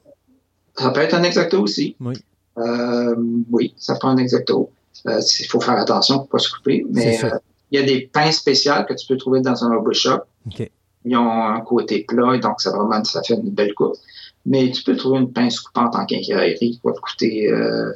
Ça 0.77 0.91
peut 0.91 1.01
être 1.01 1.15
un 1.15 1.23
exacto 1.23 1.61
aussi. 1.61 1.97
Oui. 2.01 2.15
Euh, 2.59 3.15
oui, 3.51 3.75
ça 3.77 3.97
prend 3.97 4.11
un 4.11 4.17
exacto. 4.19 4.71
Euh, 5.07 5.21
Il 5.41 5.47
faut 5.47 5.61
faire 5.61 5.79
attention 5.79 6.17
pour 6.17 6.27
ne 6.27 6.31
pas 6.31 6.39
se 6.39 6.51
couper. 6.51 6.87
Mais 6.91 7.23
euh, 7.25 7.31
il 7.71 7.81
y 7.81 7.83
a 7.83 7.87
des 7.87 8.03
pinces 8.13 8.37
spéciales 8.37 8.87
que 8.87 8.95
tu 8.95 9.07
peux 9.07 9.17
trouver 9.17 9.41
dans 9.41 9.65
un 9.65 9.73
hobby 9.73 9.95
shop. 9.95 10.21
OK. 10.47 10.71
Ils 11.05 11.17
ont 11.17 11.31
un 11.31 11.61
côté 11.63 12.05
plat, 12.05 12.39
donc 12.39 12.61
ça 12.61 12.71
vraiment 12.71 13.03
ça 13.03 13.23
fait 13.23 13.35
une 13.35 13.51
belle 13.51 13.75
coupe. 13.75 13.97
Mais 14.45 14.71
tu 14.73 14.83
peux 14.83 14.97
trouver 14.97 15.21
une 15.21 15.33
pince 15.33 15.61
coupante 15.61 15.95
en 15.95 16.05
quincaillerie 16.05 16.73
qui 16.73 16.81
va 16.83 16.93
te 16.93 17.01
coûter 17.01 17.49
euh, 17.51 17.93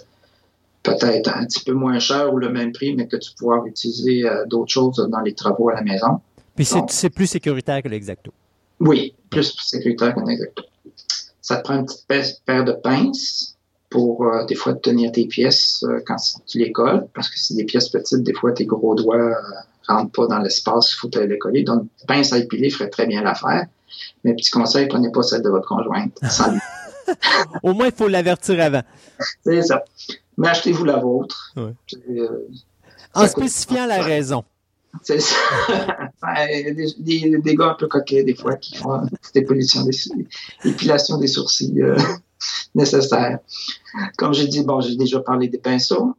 peut-être 0.82 1.36
un 1.36 1.44
petit 1.44 1.64
peu 1.64 1.72
moins 1.72 1.98
cher 1.98 2.32
ou 2.32 2.38
le 2.38 2.50
même 2.50 2.72
prix, 2.72 2.94
mais 2.94 3.08
que 3.08 3.16
tu 3.16 3.30
vas 3.30 3.36
pouvoir 3.36 3.66
utiliser 3.66 4.24
euh, 4.24 4.44
d'autres 4.46 4.70
choses 4.70 5.04
dans 5.10 5.20
les 5.20 5.34
travaux 5.34 5.70
à 5.70 5.74
la 5.74 5.82
maison. 5.82 6.20
Puis 6.54 6.68
c'est 6.88 7.10
plus 7.10 7.26
sécuritaire 7.26 7.82
que 7.82 7.88
l'exacto. 7.88 8.32
Oui, 8.78 9.14
plus 9.30 9.56
sécuritaire 9.58 10.14
qu'un 10.14 10.26
exacto. 10.26 10.62
Ça 11.42 11.56
te 11.56 11.62
prend 11.64 11.76
une 11.78 11.86
petite 11.86 12.06
paire- 12.06 12.24
paire 12.44 12.64
de 12.64 12.72
pinces 12.72 13.56
pour 13.90 14.24
euh, 14.24 14.44
des 14.46 14.54
fois 14.54 14.74
tenir 14.74 15.12
tes 15.12 15.26
pièces 15.26 15.84
quand 16.06 16.16
tu 16.46 16.58
les 16.58 16.72
colles, 16.72 17.06
parce 17.14 17.28
que 17.28 17.38
c'est 17.38 17.54
des 17.54 17.64
pièces 17.64 17.88
petites, 17.88 18.22
des 18.22 18.34
fois 18.34 18.52
tes 18.52 18.66
gros 18.66 18.94
doigts 18.94 19.16
euh, 19.16 19.34
rentrent 19.88 20.12
pas 20.12 20.26
dans 20.26 20.38
l'espace, 20.38 20.92
il 20.92 20.96
faut 20.96 21.08
te 21.08 21.18
les 21.18 21.38
coller. 21.38 21.62
Donc, 21.62 21.82
une 21.82 22.06
pince 22.06 22.32
à 22.32 22.38
épiler 22.38 22.70
ferait 22.70 22.90
très 22.90 23.06
bien 23.06 23.22
l'affaire. 23.22 23.66
Mais 24.24 24.34
petit 24.34 24.50
conseil, 24.50 24.86
prenez 24.88 25.10
pas 25.10 25.22
celle 25.22 25.42
de 25.42 25.48
votre 25.50 25.68
conjointe. 25.68 26.18
sans 26.30 26.52
lui. 26.52 26.60
Au 27.62 27.72
moins, 27.72 27.86
il 27.86 27.92
faut 27.92 28.08
l'avertir 28.08 28.60
avant. 28.60 28.82
C'est 29.44 29.62
ça. 29.62 29.84
Mais 30.36 30.48
achetez-vous 30.48 30.84
la 30.84 30.96
vôtre. 30.98 31.54
Euh, 31.56 31.70
En 33.14 33.26
spécifiant 33.26 33.86
la 33.86 34.02
raison. 34.02 34.44
C'est 35.02 35.20
ça. 35.20 35.36
Des, 36.26 36.94
des- 36.98 37.38
des 37.38 37.54
gars 37.54 37.70
un 37.70 37.74
peu 37.74 37.86
coquets, 37.86 38.24
des 38.24 38.34
fois, 38.34 38.56
qui 38.56 38.76
font 38.76 38.92
une 39.02 39.10
petite 39.10 39.36
épilation 39.36 39.82
des, 39.84 39.96
épilation 40.64 41.18
des 41.18 41.26
sourcils 41.28 41.80
euh, 41.82 41.96
nécessaire. 42.74 43.38
Comme 44.16 44.32
j'ai 44.34 44.46
dit, 44.48 44.62
bon, 44.64 44.80
j'ai 44.80 44.96
déjà 44.96 45.20
parlé 45.20 45.48
des 45.48 45.58
pinceaux. 45.58 46.14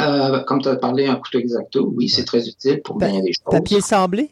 Euh, 0.00 0.40
comme 0.44 0.62
tu 0.62 0.68
as 0.68 0.76
parlé, 0.76 1.06
un 1.06 1.16
couteau 1.16 1.38
exacto, 1.40 1.92
oui, 1.94 2.08
c'est 2.08 2.24
très 2.24 2.48
utile 2.48 2.80
pour 2.82 2.98
Pa- 2.98 3.08
bien 3.08 3.20
des 3.20 3.32
choses. 3.32 3.44
Papier 3.50 3.80
sablé? 3.80 4.30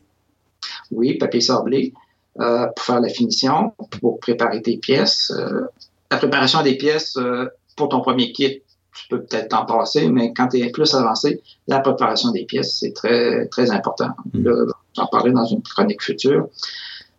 Oui, 0.91 1.15
papier 1.19 1.41
sablé 1.41 1.93
euh, 2.41 2.67
pour 2.67 2.85
faire 2.85 3.01
la 3.01 3.09
finition, 3.09 3.73
pour 4.01 4.21
préparer 4.21 4.63
tes 4.63 4.77
pièces. 4.77 5.33
Euh, 5.37 5.63
la 6.11 6.19
préparation 6.19 6.63
des 6.63 6.77
pièces 6.77 7.17
euh, 7.17 7.47
pour 7.77 7.89
ton 7.89 8.01
premier 8.01 8.33
kit, 8.33 8.63
tu 8.95 9.09
peux 9.09 9.23
peut-être 9.23 9.49
t'en 9.49 9.67
passer, 9.67 10.09
mais 10.09 10.33
quand 10.33 10.49
tu 10.49 10.59
es 10.59 10.71
plus 10.71 10.95
avancé, 10.95 11.43
la 11.67 11.81
préparation 11.81 12.31
des 12.31 12.45
pièces, 12.45 12.79
c'est 12.79 12.93
très, 12.93 13.47
très 13.49 13.71
important. 13.71 14.11
Mm. 14.33 14.45
Là, 14.45 14.73
J'en 14.95 15.07
parlerai 15.07 15.33
dans 15.33 15.45
une 15.45 15.63
chronique 15.63 16.03
future. 16.03 16.49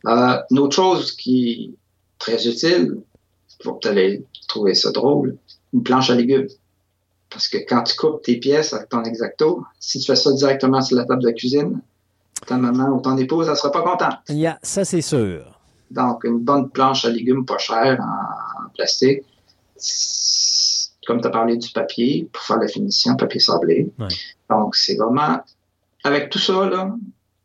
Euh, 0.07 0.37
une 0.49 0.59
autre 0.59 0.75
chose 0.75 1.11
qui 1.11 1.51
est 1.51 1.73
très 2.17 2.47
utile, 2.47 2.97
vous 3.63 3.79
allez 3.85 4.25
trouver 4.47 4.73
ça 4.73 4.91
drôle, 4.91 5.37
une 5.73 5.83
planche 5.83 6.09
à 6.09 6.15
légumes. 6.15 6.47
Parce 7.29 7.47
que 7.47 7.57
quand 7.57 7.83
tu 7.83 7.95
coupes 7.95 8.21
tes 8.23 8.37
pièces 8.37 8.73
avec 8.73 8.89
ton 8.89 9.03
exacto, 9.03 9.63
si 9.79 9.99
tu 9.99 10.05
fais 10.05 10.15
ça 10.15 10.31
directement 10.31 10.81
sur 10.81 10.97
la 10.97 11.05
table 11.05 11.23
de 11.23 11.31
cuisine, 11.31 11.81
ta 12.45 12.57
maman 12.57 12.89
ou 12.89 13.01
ton 13.01 13.17
épouse, 13.17 13.47
elle 13.49 13.55
sera 13.55 13.71
pas 13.71 13.81
contente. 13.81 14.17
Yeah, 14.29 14.59
ça, 14.61 14.85
c'est 14.85 15.01
sûr. 15.01 15.59
Donc, 15.91 16.23
une 16.23 16.39
bonne 16.39 16.69
planche 16.69 17.05
à 17.05 17.09
légumes 17.09 17.45
pas 17.45 17.57
chère 17.57 17.99
en, 18.01 18.65
en 18.65 18.69
plastique. 18.69 19.23
Comme 21.05 21.21
tu 21.21 21.27
as 21.27 21.31
parlé 21.31 21.55
du 21.55 21.69
papier 21.69 22.29
pour 22.33 22.43
faire 22.43 22.57
la 22.57 22.67
finition, 22.67 23.15
papier 23.15 23.39
sablé. 23.39 23.89
Ouais. 23.97 24.07
Donc, 24.49 24.75
c'est 24.75 24.95
vraiment, 24.95 25.39
avec 26.03 26.29
tout 26.29 26.39
ça, 26.39 26.65
là, 26.69 26.93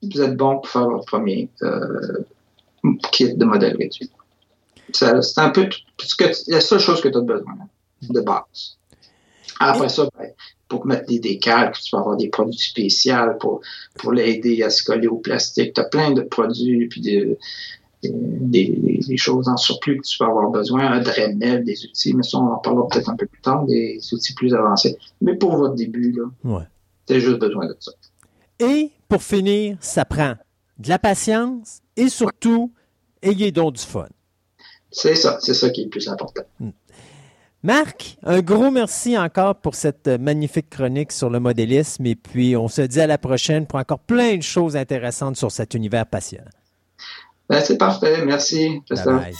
vous 0.02 0.20
êtes 0.20 0.36
bon 0.36 0.58
pour 0.58 0.68
faire 0.68 0.88
votre 0.88 1.04
premier 1.04 1.48
euh, 1.62 2.24
kit 3.12 3.34
de 3.34 3.44
modèle 3.44 3.76
réduit. 3.76 4.10
C'est 4.92 5.38
un 5.38 5.50
peu 5.50 5.68
tout 5.68 6.06
ce 6.06 6.16
que, 6.16 6.24
la 6.50 6.60
seule 6.60 6.80
chose 6.80 7.00
que 7.00 7.08
tu 7.08 7.16
as 7.16 7.20
besoin 7.20 7.54
là, 7.56 7.64
de 8.02 8.20
base. 8.20 8.76
Après 9.60 9.88
ça, 9.88 10.08
ben, 10.18 10.30
pour 10.72 10.86
mettre 10.86 11.04
des 11.06 11.18
décalques, 11.18 11.78
tu 11.82 11.94
vas 11.94 12.00
avoir 12.00 12.16
des 12.16 12.30
produits 12.30 12.58
spéciaux 12.58 13.34
pour, 13.38 13.60
pour 13.98 14.10
l'aider 14.10 14.62
à 14.62 14.70
se 14.70 14.82
coller 14.82 15.06
au 15.06 15.18
plastique. 15.18 15.74
Tu 15.74 15.80
as 15.82 15.84
plein 15.84 16.12
de 16.12 16.22
produits 16.22 16.88
puis 16.88 17.02
des, 17.02 17.36
des, 18.02 19.00
des, 19.06 19.16
choses 19.18 19.48
en 19.48 19.58
surplus 19.58 19.98
que 19.98 20.06
tu 20.06 20.16
vas 20.18 20.30
avoir 20.30 20.50
besoin, 20.50 20.90
un 20.90 21.02
Dremel, 21.02 21.62
des 21.62 21.84
outils, 21.84 22.14
mais 22.14 22.22
ça, 22.22 22.38
on 22.38 22.52
en 22.52 22.56
parlera 22.56 22.88
peut-être 22.88 23.10
un 23.10 23.16
peu 23.16 23.26
plus 23.26 23.42
tard, 23.42 23.66
des 23.66 24.00
outils 24.12 24.32
plus 24.32 24.54
avancés. 24.54 24.96
Mais 25.20 25.34
pour 25.36 25.56
votre 25.56 25.74
début, 25.74 26.10
là, 26.12 26.24
Ouais. 26.42 26.64
tu 27.06 27.12
as 27.12 27.18
juste 27.18 27.38
besoin 27.38 27.66
de 27.66 27.76
ça. 27.78 27.92
Et 28.58 28.92
pour 29.10 29.22
finir, 29.22 29.76
ça 29.80 30.06
prend 30.06 30.36
de 30.78 30.88
la 30.88 30.98
patience 30.98 31.82
et 31.98 32.08
surtout, 32.08 32.72
ayez 33.20 33.52
donc 33.52 33.74
du 33.74 33.82
fun. 33.82 34.08
C'est 34.90 35.16
ça, 35.16 35.36
c'est 35.42 35.54
ça 35.54 35.68
qui 35.68 35.82
est 35.82 35.84
le 35.84 35.90
plus 35.90 36.08
important. 36.08 36.42
Marc, 37.64 38.16
un 38.24 38.40
gros 38.40 38.72
merci 38.72 39.16
encore 39.16 39.54
pour 39.54 39.76
cette 39.76 40.08
magnifique 40.08 40.68
chronique 40.68 41.12
sur 41.12 41.30
le 41.30 41.38
modélisme 41.38 42.04
et 42.06 42.16
puis 42.16 42.56
on 42.56 42.66
se 42.66 42.82
dit 42.82 43.00
à 43.00 43.06
la 43.06 43.18
prochaine 43.18 43.66
pour 43.66 43.78
encore 43.78 44.00
plein 44.00 44.36
de 44.36 44.42
choses 44.42 44.76
intéressantes 44.76 45.36
sur 45.36 45.52
cet 45.52 45.74
univers 45.74 46.06
passionnant. 46.06 46.50
Ben, 47.48 47.60
c'est 47.60 47.78
parfait, 47.78 48.24
merci. 48.24 48.68
Bye 48.68 48.82
Christophe. 48.86 49.22
bye. 49.22 49.34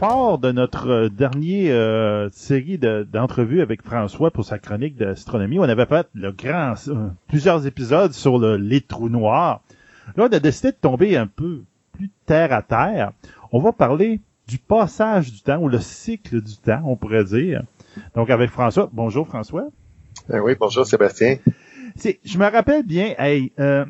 Fort 0.00 0.38
de 0.38 0.50
notre 0.50 0.88
euh, 0.88 1.08
dernier 1.10 1.70
euh, 1.70 2.30
série 2.30 2.78
de- 2.78 3.06
d'entrevues 3.12 3.60
avec 3.60 3.82
François 3.82 4.30
pour 4.30 4.46
sa 4.46 4.58
chronique 4.58 4.96
d'astronomie, 4.96 5.58
on 5.58 5.64
avait 5.64 5.84
fait 5.84 6.08
le 6.14 6.32
grand, 6.32 6.72
euh, 6.88 7.08
plusieurs 7.28 7.66
épisodes 7.66 8.12
sur 8.14 8.38
le, 8.38 8.56
les 8.56 8.80
trous 8.80 9.10
noirs. 9.10 9.60
Là, 10.16 10.24
on 10.30 10.34
a 10.34 10.40
décidé 10.40 10.72
de 10.72 10.76
tomber 10.80 11.18
un 11.18 11.26
peu 11.26 11.64
plus 11.92 12.08
terre 12.24 12.50
à 12.54 12.62
terre. 12.62 13.12
On 13.52 13.60
va 13.60 13.72
parler 13.72 14.20
du 14.48 14.56
passage 14.56 15.32
du 15.32 15.42
temps 15.42 15.58
ou 15.58 15.68
le 15.68 15.80
cycle 15.80 16.40
du 16.40 16.56
temps, 16.56 16.80
on 16.86 16.96
pourrait 16.96 17.24
dire. 17.24 17.62
Donc 18.14 18.30
avec 18.30 18.48
François. 18.48 18.88
Bonjour 18.94 19.26
François. 19.28 19.68
Ben 20.30 20.40
oui, 20.40 20.54
bonjour 20.58 20.86
Sébastien. 20.86 21.36
Je 22.24 22.38
me 22.38 22.50
rappelle 22.50 22.84
bien, 22.86 23.12
hey, 23.18 23.52
euh, 23.60 23.84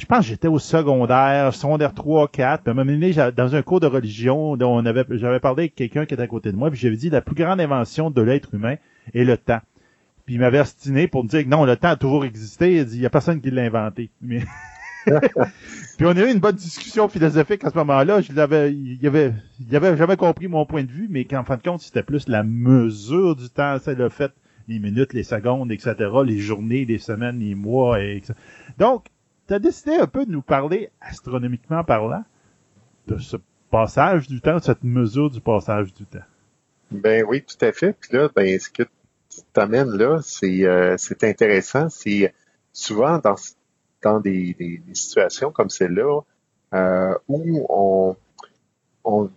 je 0.00 0.06
pense 0.06 0.20
que 0.20 0.30
j'étais 0.30 0.48
au 0.48 0.58
secondaire, 0.58 1.54
secondaire 1.54 1.92
3, 1.92 2.28
4, 2.28 2.62
puis 2.62 2.70
à 2.70 2.72
un 2.72 2.74
moment 2.74 2.90
donné, 2.90 3.12
dans 3.36 3.54
un 3.54 3.60
cours 3.60 3.80
de 3.80 3.86
religion, 3.86 4.56
j'avais 4.58 5.40
parlé 5.40 5.64
avec 5.64 5.74
quelqu'un 5.74 6.06
qui 6.06 6.14
était 6.14 6.22
à 6.22 6.26
côté 6.26 6.52
de 6.52 6.56
moi, 6.56 6.70
puis 6.70 6.80
j'avais 6.80 6.96
dit 6.96 7.10
la 7.10 7.20
plus 7.20 7.34
grande 7.34 7.60
invention 7.60 8.10
de 8.10 8.22
l'être 8.22 8.54
humain 8.54 8.76
est 9.12 9.24
le 9.24 9.36
temps. 9.36 9.60
Puis 10.24 10.36
il 10.36 10.40
m'avait 10.40 10.58
astiné 10.58 11.06
pour 11.06 11.22
me 11.22 11.28
dire 11.28 11.44
que 11.44 11.48
non, 11.48 11.66
le 11.66 11.76
temps 11.76 11.90
a 11.90 11.96
toujours 11.96 12.24
existé. 12.24 12.76
Il 12.76 12.86
dit, 12.86 12.96
il 12.96 13.02
y 13.02 13.06
a 13.06 13.10
personne 13.10 13.42
qui 13.42 13.50
l'a 13.50 13.62
inventé. 13.62 14.10
Puis 14.22 16.06
on 16.06 16.16
a 16.16 16.20
eu 16.22 16.32
une 16.32 16.40
bonne 16.40 16.56
discussion 16.56 17.08
philosophique 17.08 17.62
à 17.64 17.70
ce 17.70 17.74
moment-là. 17.76 18.22
Je 18.22 18.32
l'avais, 18.32 18.72
il 18.72 19.06
avait, 19.06 19.34
avait 19.74 20.16
compris 20.16 20.48
mon 20.48 20.64
point 20.64 20.84
de 20.84 20.90
vue, 20.90 21.08
mais 21.10 21.26
qu'en 21.26 21.44
fin 21.44 21.58
de 21.58 21.62
compte, 21.62 21.82
c'était 21.82 22.02
plus 22.02 22.26
la 22.26 22.42
mesure 22.42 23.36
du 23.36 23.50
temps, 23.50 23.76
c'est 23.82 23.96
le 23.96 24.08
fait, 24.08 24.32
les 24.68 24.78
minutes, 24.78 25.12
les 25.12 25.24
secondes, 25.24 25.70
etc., 25.72 25.94
les 26.24 26.38
journées, 26.38 26.86
les 26.86 26.98
semaines, 26.98 27.38
les 27.38 27.54
mois, 27.54 28.00
et 28.00 28.16
etc. 28.16 28.34
Donc, 28.78 29.06
tu 29.50 29.54
as 29.54 29.58
décidé 29.58 29.96
un 29.96 30.06
peu 30.06 30.24
de 30.26 30.30
nous 30.30 30.42
parler, 30.42 30.90
astronomiquement 31.00 31.82
parlant, 31.82 32.22
de 33.08 33.18
ce 33.18 33.36
passage 33.68 34.28
du 34.28 34.40
temps, 34.40 34.58
de 34.58 34.62
cette 34.62 34.84
mesure 34.84 35.28
du 35.28 35.40
passage 35.40 35.92
du 35.92 36.06
temps. 36.06 36.22
Ben 36.92 37.24
oui, 37.26 37.42
tout 37.42 37.64
à 37.64 37.72
fait. 37.72 37.92
Puis 37.92 38.16
là, 38.16 38.28
ben 38.36 38.60
ce 38.60 38.70
que 38.70 38.84
tu 38.84 39.40
t'amènes 39.52 39.90
là, 39.90 40.20
c'est 40.22 40.62
euh, 40.62 40.96
intéressant. 41.22 41.88
C'est 41.88 42.32
souvent 42.72 43.18
dans 43.18 43.34
dans 44.02 44.20
des, 44.20 44.54
des, 44.54 44.78
des 44.78 44.94
situations 44.94 45.50
comme 45.50 45.68
celle-là 45.68 46.20
euh, 46.72 47.14
où 47.26 47.66
on 47.68 48.16
on 49.02 49.30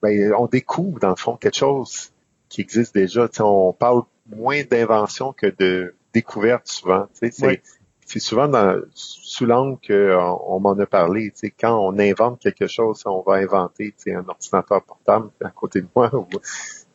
ben, 0.00 0.32
on 0.38 0.46
découvre 0.46 1.00
dans 1.00 1.10
le 1.10 1.16
fond 1.16 1.36
quelque 1.36 1.58
chose 1.58 2.12
qui 2.48 2.62
existe 2.62 2.94
déjà. 2.94 3.28
On 3.40 3.74
parle 3.74 4.04
moins 4.26 4.62
d'invention 4.64 5.34
que 5.34 5.52
de 5.58 5.94
découverte 6.14 6.66
souvent. 6.66 7.08
Oui. 7.42 7.60
C'est 8.08 8.20
souvent 8.20 8.48
dans, 8.48 8.80
sous 8.94 9.46
l'angle 9.46 9.78
qu'on 9.86 10.40
on, 10.48 10.60
m'en 10.60 10.78
a 10.78 10.86
parlé. 10.86 11.30
Tu 11.30 11.38
sais, 11.40 11.50
quand 11.50 11.78
on 11.78 11.98
invente 11.98 12.40
quelque 12.40 12.66
chose, 12.66 13.02
on 13.06 13.22
va 13.22 13.34
inventer 13.34 13.88
tu 13.92 14.04
sais, 14.10 14.14
un 14.14 14.26
ordinateur 14.28 14.82
portable 14.84 15.30
à 15.44 15.50
côté 15.50 15.82
de 15.82 15.88
moi. 15.94 16.10
tu 16.30 16.38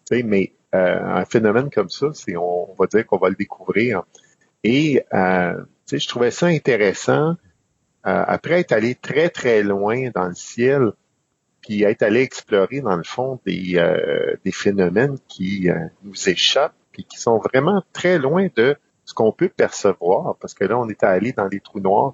sais, 0.05 0.23
mais 0.23 0.53
euh, 0.75 0.99
un 1.03 1.25
phénomène 1.25 1.69
comme 1.69 1.89
ça, 1.89 2.07
c'est 2.13 2.35
on, 2.35 2.71
on 2.71 2.75
va 2.75 2.87
dire 2.87 3.05
qu'on 3.05 3.17
va 3.19 3.29
le 3.29 3.35
découvrir. 3.35 4.03
Et 4.63 5.03
euh, 5.13 5.55
tu 5.55 5.65
sais, 5.85 5.99
je 5.99 6.07
trouvais 6.07 6.31
ça 6.31 6.47
intéressant. 6.47 7.35
euh, 8.05 8.23
après 8.27 8.59
être 8.61 8.71
allé 8.73 8.95
très 8.95 9.29
très 9.29 9.63
loin 9.63 10.09
dans 10.13 10.27
le 10.27 10.35
ciel, 10.35 10.91
puis 11.61 11.83
être 11.83 12.03
allé 12.03 12.21
explorer 12.21 12.81
dans 12.81 12.97
le 12.97 13.03
fond 13.03 13.39
des, 13.45 13.73
euh, 13.77 14.35
des 14.43 14.51
phénomènes 14.51 15.17
qui 15.27 15.69
euh, 15.69 15.75
nous 16.03 16.29
échappent, 16.29 16.75
puis 16.91 17.05
qui 17.05 17.17
sont 17.17 17.37
vraiment 17.39 17.83
très 17.93 18.17
loin 18.19 18.47
de 18.55 18.75
ce 19.05 19.13
qu'on 19.13 19.31
peut 19.31 19.49
percevoir, 19.49 20.35
parce 20.37 20.53
que 20.53 20.63
là, 20.65 20.77
on 20.79 20.87
est 20.89 21.03
allé 21.03 21.33
dans 21.33 21.47
les 21.47 21.59
trous 21.59 21.79
noirs, 21.79 22.13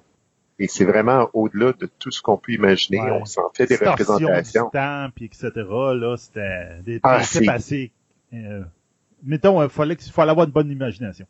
et 0.58 0.68
c'est 0.68 0.84
vraiment 0.84 1.28
au-delà 1.32 1.72
de 1.72 1.88
tout 1.98 2.10
ce 2.10 2.20
qu'on 2.20 2.36
peut 2.36 2.52
imaginer. 2.52 3.00
Ouais. 3.00 3.10
On 3.12 3.24
s'en 3.24 3.50
fait 3.54 3.66
des 3.66 3.76
Distorsion 3.76 4.14
représentations. 4.14 4.64
du 4.66 4.70
temps, 4.72 5.06
puis 5.14 5.24
etc., 5.26 5.50
là, 5.56 6.16
c'était 6.18 6.82
des 6.84 7.00
Ah, 7.02 7.22
assez... 7.48 7.92
euh, 8.34 8.62
mettons, 9.22 9.62
il 9.62 9.68
fallait, 9.70 9.96
qu'il 9.96 10.12
fallait 10.12 10.30
avoir 10.32 10.46
une 10.46 10.52
bonne 10.52 10.70
imagination. 10.70 11.26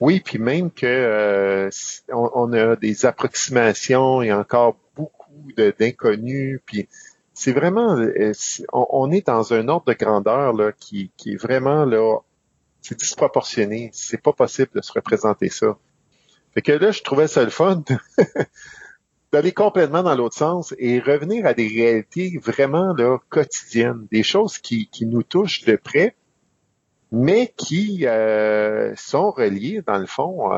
Oui, 0.00 0.20
puis 0.20 0.38
même 0.38 0.70
que 0.72 0.84
euh, 0.86 1.70
on, 2.12 2.28
on 2.34 2.52
a 2.54 2.74
des 2.74 3.06
approximations 3.06 4.20
et 4.20 4.32
encore 4.32 4.76
beaucoup 4.96 5.52
d'inconnus, 5.78 6.60
puis 6.66 6.88
c'est 7.34 7.52
vraiment, 7.52 7.96
euh, 7.96 8.32
on 8.72 9.10
est 9.12 9.26
dans 9.26 9.52
un 9.52 9.68
ordre 9.68 9.86
de 9.86 9.94
grandeur 9.94 10.52
là 10.52 10.72
qui, 10.72 11.10
qui 11.16 11.34
est 11.34 11.36
vraiment 11.36 11.84
là, 11.84 12.18
c'est 12.82 12.98
disproportionné. 12.98 13.90
C'est 13.92 14.20
pas 14.20 14.32
possible 14.32 14.70
de 14.74 14.82
se 14.82 14.92
représenter 14.92 15.48
ça. 15.48 15.78
Fait 16.52 16.62
que 16.62 16.72
là, 16.72 16.90
je 16.90 17.02
trouvais 17.02 17.28
ça 17.28 17.42
le 17.44 17.50
fun 17.50 17.82
d'aller 19.32 19.52
complètement 19.52 20.02
dans 20.02 20.14
l'autre 20.14 20.36
sens 20.36 20.74
et 20.78 21.00
revenir 21.00 21.46
à 21.46 21.54
des 21.54 21.68
réalités 21.68 22.38
vraiment 22.42 22.92
là 22.92 23.18
quotidiennes, 23.30 24.06
des 24.10 24.22
choses 24.22 24.58
qui, 24.58 24.88
qui 24.88 25.06
nous 25.06 25.22
touchent 25.22 25.64
de 25.64 25.76
près, 25.76 26.14
mais 27.10 27.54
qui 27.56 28.06
euh, 28.06 28.94
sont 28.96 29.30
reliées 29.30 29.82
dans 29.86 29.98
le 29.98 30.06
fond 30.06 30.50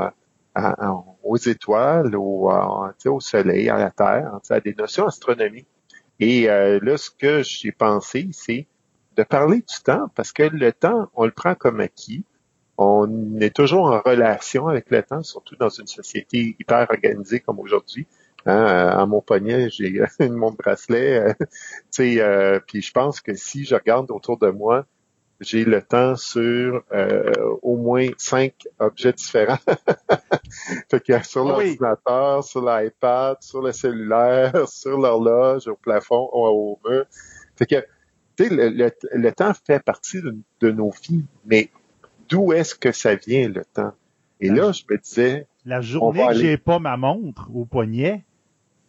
aux 1.23 1.37
étoiles, 1.37 2.17
au, 2.17 2.51
au 3.07 3.21
soleil, 3.21 3.69
à 3.69 3.77
la 3.77 3.91
Terre, 3.91 4.39
à 4.49 4.61
des 4.61 4.75
notions 4.75 5.07
astronomiques. 5.07 5.69
Et 6.21 6.49
euh, 6.49 6.79
là, 6.81 6.97
ce 6.97 7.11
que 7.11 7.43
j'ai 7.43 7.73
pensé, 7.73 8.29
c'est 8.33 8.67
de 9.17 9.23
parler 9.23 9.59
du 9.59 9.83
temps, 9.85 10.09
parce 10.15 10.33
que 10.33 10.43
le 10.45 10.73
temps, 10.73 11.09
on 11.15 11.25
le 11.25 11.31
prend 11.31 11.55
comme 11.55 11.81
acquis. 11.81 12.25
On 12.77 13.39
est 13.41 13.55
toujours 13.55 13.87
en 13.87 14.01
relation 14.01 14.67
avec 14.69 14.91
le 14.91 15.03
temps, 15.03 15.23
surtout 15.23 15.57
dans 15.57 15.69
une 15.69 15.87
société 15.87 16.57
hyper 16.59 16.87
organisée 16.91 17.41
comme 17.41 17.61
aujourd'hui. 17.61 18.07
Hein, 18.47 18.65
à 18.65 19.07
mon 19.07 19.21
poignet, 19.23 19.71
j'ai 19.71 20.01
mon 20.29 20.51
bracelet. 20.51 21.19
euh, 21.19 21.33
tu 21.41 21.47
sais, 21.91 22.21
euh, 22.21 22.59
puis 22.67 22.83
je 22.83 22.93
pense 22.93 23.21
que 23.21 23.35
si 23.35 23.65
je 23.65 23.75
regarde 23.75 24.11
autour 24.11 24.39
de 24.39 24.51
moi, 24.51 24.87
j'ai 25.41 25.65
le 25.65 25.83
temps 25.83 26.17
sur 26.17 26.83
euh, 26.93 27.33
au 27.63 27.77
moins 27.77 28.09
cinq 28.19 28.55
objets 28.79 29.13
différents. 29.13 29.59
fait 30.91 31.01
que 31.01 31.23
sur 31.25 31.49
Ah 31.49 31.59
oui. 31.59 31.77
l'ordinateur, 31.79 32.45
sur 32.45 32.61
l'iPad, 32.65 33.37
sur 33.41 33.63
le 33.63 33.73
cellulaire, 33.73 34.69
sur 34.69 34.99
l'horloge, 34.99 35.67
au 35.69 35.77
plafond, 35.77 36.29
au, 36.33 36.79
au 36.85 36.89
mur. 36.89 37.05
Fait 37.57 37.67
que 37.67 37.77
le, 38.39 38.69
le, 38.71 38.91
le 39.13 39.33
temps 39.33 39.53
fait 39.67 39.83
partie 39.83 40.21
de, 40.23 40.37
de 40.61 40.71
nos 40.71 40.91
vies, 41.03 41.25
mais 41.47 41.71
d'où 42.29 42.53
est-ce 42.53 42.75
que 42.75 42.93
ça 42.93 43.15
vient 43.15 43.49
le 43.49 43.65
temps? 43.65 43.93
Et 44.41 44.49
là, 44.51 44.73
je 44.73 44.83
me 44.91 44.99
disais, 44.99 45.47
La 45.65 45.81
journée 45.81 46.21
que 46.21 46.25
aller. 46.31 46.41
j'ai 46.41 46.57
pas 46.59 46.79
ma 46.79 46.97
montre 46.97 47.49
au 47.55 47.65
poignet, 47.65 48.25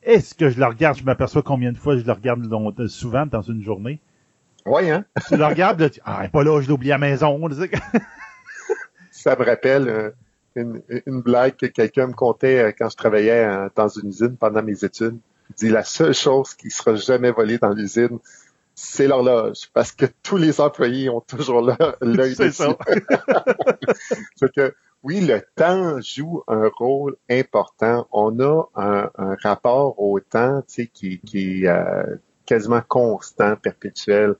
est-ce 0.03 0.35
que 0.35 0.49
je 0.49 0.59
la 0.59 0.69
regarde, 0.69 0.97
je 0.97 1.03
m'aperçois 1.03 1.41
combien 1.43 1.71
de 1.71 1.77
fois 1.77 1.97
je 1.97 2.05
la 2.05 2.13
regarde 2.13 2.45
long- 2.45 2.73
souvent 2.87 3.25
dans 3.25 3.41
une 3.41 3.63
journée? 3.63 3.99
ouais, 4.65 4.89
hein? 4.91 5.05
Tu 5.27 5.37
la 5.37 5.47
regardes, 5.49 5.79
là, 5.79 5.89
tu, 5.89 5.99
ah, 6.05 6.17
elle 6.21 6.25
est 6.27 6.29
pas 6.29 6.43
là, 6.43 6.59
je 6.61 6.67
l'ai 6.67 6.73
oublié 6.73 6.93
à 6.93 6.97
la 6.97 7.07
maison. 7.07 7.39
ça 9.11 9.35
me 9.37 9.45
rappelle 9.45 9.87
euh, 9.87 10.11
une, 10.55 10.81
une 11.05 11.21
blague 11.21 11.55
que 11.55 11.65
quelqu'un 11.65 12.07
me 12.07 12.13
contait 12.13 12.59
euh, 12.59 12.71
quand 12.77 12.89
je 12.89 12.95
travaillais 12.95 13.45
euh, 13.45 13.69
dans 13.75 13.87
une 13.87 14.09
usine 14.09 14.35
pendant 14.37 14.63
mes 14.63 14.83
études. 14.83 15.17
Il 15.51 15.55
dit 15.55 15.69
la 15.69 15.83
seule 15.83 16.13
chose 16.13 16.53
qui 16.55 16.69
sera 16.69 16.95
jamais 16.95 17.31
volée 17.31 17.57
dans 17.57 17.71
l'usine, 17.73 18.19
c'est 18.75 19.07
l'horloge, 19.07 19.69
parce 19.73 19.93
que 19.93 20.05
tous 20.21 20.35
les 20.35 20.59
employés 20.59 21.09
ont 21.09 21.21
toujours 21.21 21.61
l'œil 22.01 22.35
dessus. 22.35 22.51
Ça. 22.51 22.77
que 24.55 24.75
oui, 25.03 25.21
le 25.21 25.41
temps 25.55 26.01
joue 26.01 26.43
un 26.47 26.69
rôle 26.75 27.15
important. 27.29 28.07
On 28.11 28.39
a 28.39 28.63
un, 28.75 29.09
rapport 29.41 29.99
au 29.99 30.19
temps, 30.19 30.61
tu 30.67 30.73
sais, 30.73 30.87
qui, 30.87 31.19
qui 31.19 31.63
est 31.63 31.67
euh, 31.67 32.17
quasiment 32.45 32.81
constant, 32.87 33.55
perpétuel. 33.55 34.35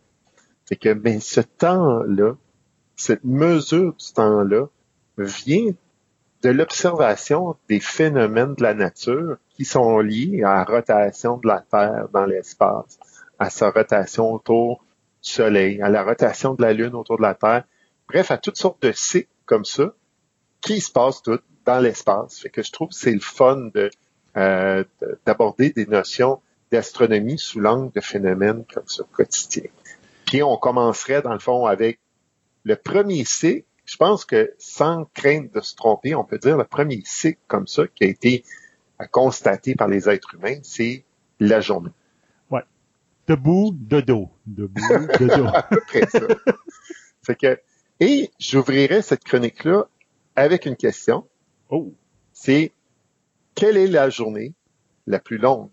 C'est 0.66 0.76
que, 0.76 0.94
ben, 0.94 1.22
ce 1.22 1.42
temps-là, 1.42 2.34
cette 2.96 3.24
mesure 3.24 3.94
du 3.94 4.14
temps-là 4.14 4.66
vient 5.18 5.72
de 6.42 6.50
l'observation 6.50 7.56
des 7.70 7.80
phénomènes 7.80 8.56
de 8.56 8.64
la 8.64 8.74
nature 8.74 9.38
qui 9.50 9.66
sont 9.66 10.00
liés 10.00 10.44
à 10.44 10.56
la 10.56 10.64
rotation 10.64 11.38
de 11.38 11.48
la 11.48 11.62
Terre 11.62 12.08
dans 12.14 12.26
l'espace, 12.26 13.00
à 13.40 13.50
sa 13.50 13.72
rotation 13.72 14.34
autour 14.34 14.86
du 15.24 15.30
Soleil, 15.30 15.82
à 15.82 15.90
la 15.90 16.04
rotation 16.04 16.54
de 16.54 16.62
la 16.62 16.74
Lune 16.74 16.96
autour 16.96 17.18
de 17.18 17.24
la 17.24 17.36
Terre, 17.36 17.64
bref, 18.08 18.32
à 18.32 18.38
toutes 18.38 18.58
sortes 18.58 18.82
de 18.82 18.92
cycles 18.92 19.30
comme 19.46 19.66
ça 19.66 19.94
qui 20.62 20.82
se 20.82 20.92
passent 20.92 21.22
dans 21.66 21.80
l'espace. 21.80 22.40
Fait 22.40 22.50
que 22.50 22.64
je 22.64 22.72
trouve 22.72 22.90
que 22.90 22.96
c'est 22.96 23.14
le 23.14 23.20
fun 23.20 23.70
euh, 24.38 24.84
d'aborder 25.26 25.70
des 25.70 25.86
notions 25.86 26.42
d'astronomie 26.72 27.38
sous 27.38 27.60
l'angle 27.60 27.92
de 27.94 28.02
phénomènes 28.02 28.66
comme 28.74 28.88
ça 28.88 29.04
quotidien. 29.12 29.70
Puis 30.26 30.42
on 30.42 30.58
commencerait 30.58 31.22
dans 31.22 31.34
le 31.34 31.40
fond 31.40 31.66
avec 31.66 32.00
le 32.64 32.76
premier 32.76 33.24
cycle, 33.26 33.66
je 33.86 33.98
pense 33.98 34.26
que 34.26 34.54
sans 34.58 35.06
crainte 35.14 35.54
de 35.54 35.62
se 35.62 35.76
tromper, 35.76 36.16
on 36.16 36.24
peut 36.24 36.40
dire 36.40 36.58
le 36.58 36.64
premier 36.64 37.04
cycle 37.06 37.40
comme 37.48 37.68
ça 37.68 37.84
qui 37.88 38.04
a 38.04 38.08
été 38.08 38.44
constaté 39.12 39.76
par 39.76 39.88
les 39.88 40.10
êtres 40.10 40.34
humains, 40.34 40.60
c'est 40.64 41.04
la 41.40 41.62
journée. 41.62 41.92
Ouais. 43.28 43.36
Debout, 43.36 43.76
de 43.80 44.02
dos. 44.02 44.30
Debout, 44.46 44.82
de 45.20 45.36
dos. 45.36 45.48
à 45.54 45.64
peu 45.64 45.82
près 45.88 46.06
ça. 46.08 46.20
fait 47.24 47.36
que, 47.36 47.60
et 48.00 48.30
j'ouvrirai 48.40 49.02
cette 49.02 49.24
chronique-là 49.24 49.88
avec 50.36 50.66
une 50.66 50.76
question. 50.76 51.26
Oh. 51.70 51.94
C'est 52.34 52.72
quelle 53.56 53.78
est 53.78 53.88
la 53.88 54.10
journée 54.10 54.54
la 55.08 55.20
plus 55.20 55.38
longue? 55.38 55.70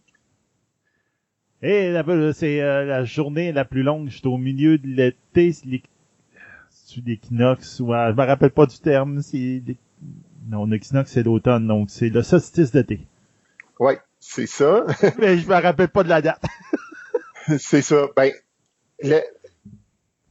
Et 1.65 1.95
eh, 1.95 2.33
c'est 2.33 2.61
euh, 2.61 2.85
la 2.85 3.05
journée 3.05 3.53
la 3.53 3.65
plus 3.65 3.85
longue, 3.85 4.09
juste 4.09 4.27
au 4.27 4.37
milieu 4.37 4.79
de 4.79 4.89
l'été, 4.89 5.55
l'équinoxe, 7.07 7.79
ou 7.81 7.87
je 7.87 8.13
me 8.13 8.27
rappelle 8.27 8.51
pas 8.51 8.67
du 8.67 8.79
terme, 8.79 9.23
c'est 9.23 9.63
non, 10.49 10.67
l'équinoxe 10.67 11.13
c'est 11.13 11.23
l'automne, 11.23 11.69
donc 11.69 11.89
c'est 11.91 12.09
le 12.09 12.23
solstice 12.23 12.73
d'été. 12.73 13.07
Oui, 13.79 13.95
c'est 14.19 14.47
ça. 14.47 14.85
Mais 15.21 15.39
je 15.39 15.49
me 15.49 15.55
rappelle 15.55 15.89
pas 15.89 16.03
de 16.03 16.09
la 16.09 16.21
date. 16.21 16.43
c'est 17.59 17.83
ça. 17.83 18.09
Ben, 18.17 18.33
il 19.03 19.23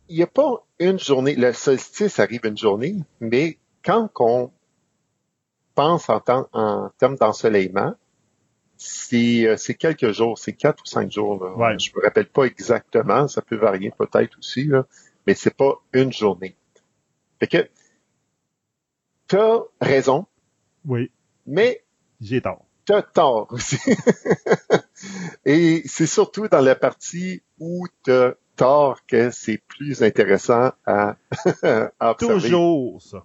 n'y 0.10 0.24
a 0.24 0.28
pas 0.28 0.66
une 0.80 1.00
journée. 1.00 1.36
Le 1.36 1.54
solstice 1.54 2.20
arrive 2.20 2.42
une 2.46 2.58
journée, 2.58 2.98
mais 3.20 3.58
quand 3.84 4.10
on 4.20 4.52
pense 5.76 6.10
en, 6.10 6.22
en 6.54 6.90
termes 6.98 7.16
d'ensoleillement, 7.16 7.96
c'est 8.78 9.76
quelques 9.78 10.12
jours, 10.12 10.38
c'est 10.38 10.54
quatre 10.54 10.82
ou 10.84 10.86
cinq 10.86 11.12
jours. 11.12 11.44
Là. 11.44 11.78
Je 11.78 11.92
me 11.96 12.04
rappelle 12.04 12.28
pas 12.28 12.46
exactement, 12.46 13.28
ça 13.28 13.42
peut 13.42 13.56
varier 13.56 13.92
peut-être 13.92 14.38
aussi. 14.40 14.66
Là 14.66 14.86
mais 15.26 15.34
c'est 15.36 15.56
pas 15.56 15.82
une 15.94 16.12
journée. 16.12 16.56
Fait 17.40 17.48
que, 17.48 17.70
t'as 19.28 19.60
raison. 19.80 20.26
Oui. 20.86 21.12
Mais. 21.46 21.84
J'ai 22.20 22.42
tort. 22.42 22.66
T'as 22.86 23.02
tort 23.02 23.48
aussi. 23.52 23.78
Et 25.46 25.84
c'est 25.86 26.06
surtout 26.06 26.48
dans 26.48 26.62
la 26.62 26.76
partie 26.76 27.42
où 27.60 27.88
t'as 28.04 28.34
tort 28.56 29.06
que 29.06 29.32
c'est 29.32 29.62
plus 29.68 30.04
intéressant 30.04 30.72
à, 30.86 31.16
observer. 32.00 32.42
Toujours 32.42 33.02
ça. 33.02 33.24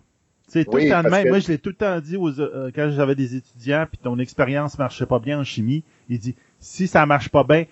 C'est 0.48 0.64
tout 0.64 0.76
le 0.76 0.88
temps 0.88 1.02
de 1.02 1.08
même. 1.08 1.28
Moi, 1.28 1.40
je 1.40 1.48
l'ai 1.48 1.58
tout 1.58 1.70
le 1.70 1.76
temps 1.76 2.00
dit 2.00 2.16
aux, 2.16 2.40
euh, 2.40 2.70
quand 2.74 2.90
j'avais 2.90 3.16
des 3.16 3.34
étudiants, 3.34 3.86
puis 3.90 3.98
ton 3.98 4.18
expérience 4.18 4.78
marchait 4.78 5.06
pas 5.06 5.18
bien 5.18 5.40
en 5.40 5.44
chimie. 5.44 5.82
Il 6.08 6.18
dit, 6.18 6.36
si 6.60 6.86
ça 6.86 7.04
marche 7.04 7.28
pas 7.28 7.42
bien, 7.42 7.66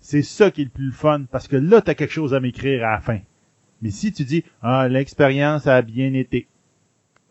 c'est 0.00 0.22
ça 0.22 0.50
qui 0.50 0.62
est 0.62 0.64
le 0.64 0.70
plus 0.70 0.92
fun, 0.92 1.24
parce 1.30 1.48
que 1.48 1.56
là, 1.56 1.80
t'as 1.80 1.94
quelque 1.94 2.12
chose 2.12 2.34
à 2.34 2.40
m'écrire 2.40 2.86
à 2.86 2.92
la 2.92 3.00
fin. 3.00 3.20
Mais 3.82 3.90
si 3.90 4.12
tu 4.12 4.24
dis, 4.24 4.44
ah, 4.62 4.88
l'expérience 4.88 5.66
a 5.66 5.80
bien 5.80 6.12
été, 6.12 6.46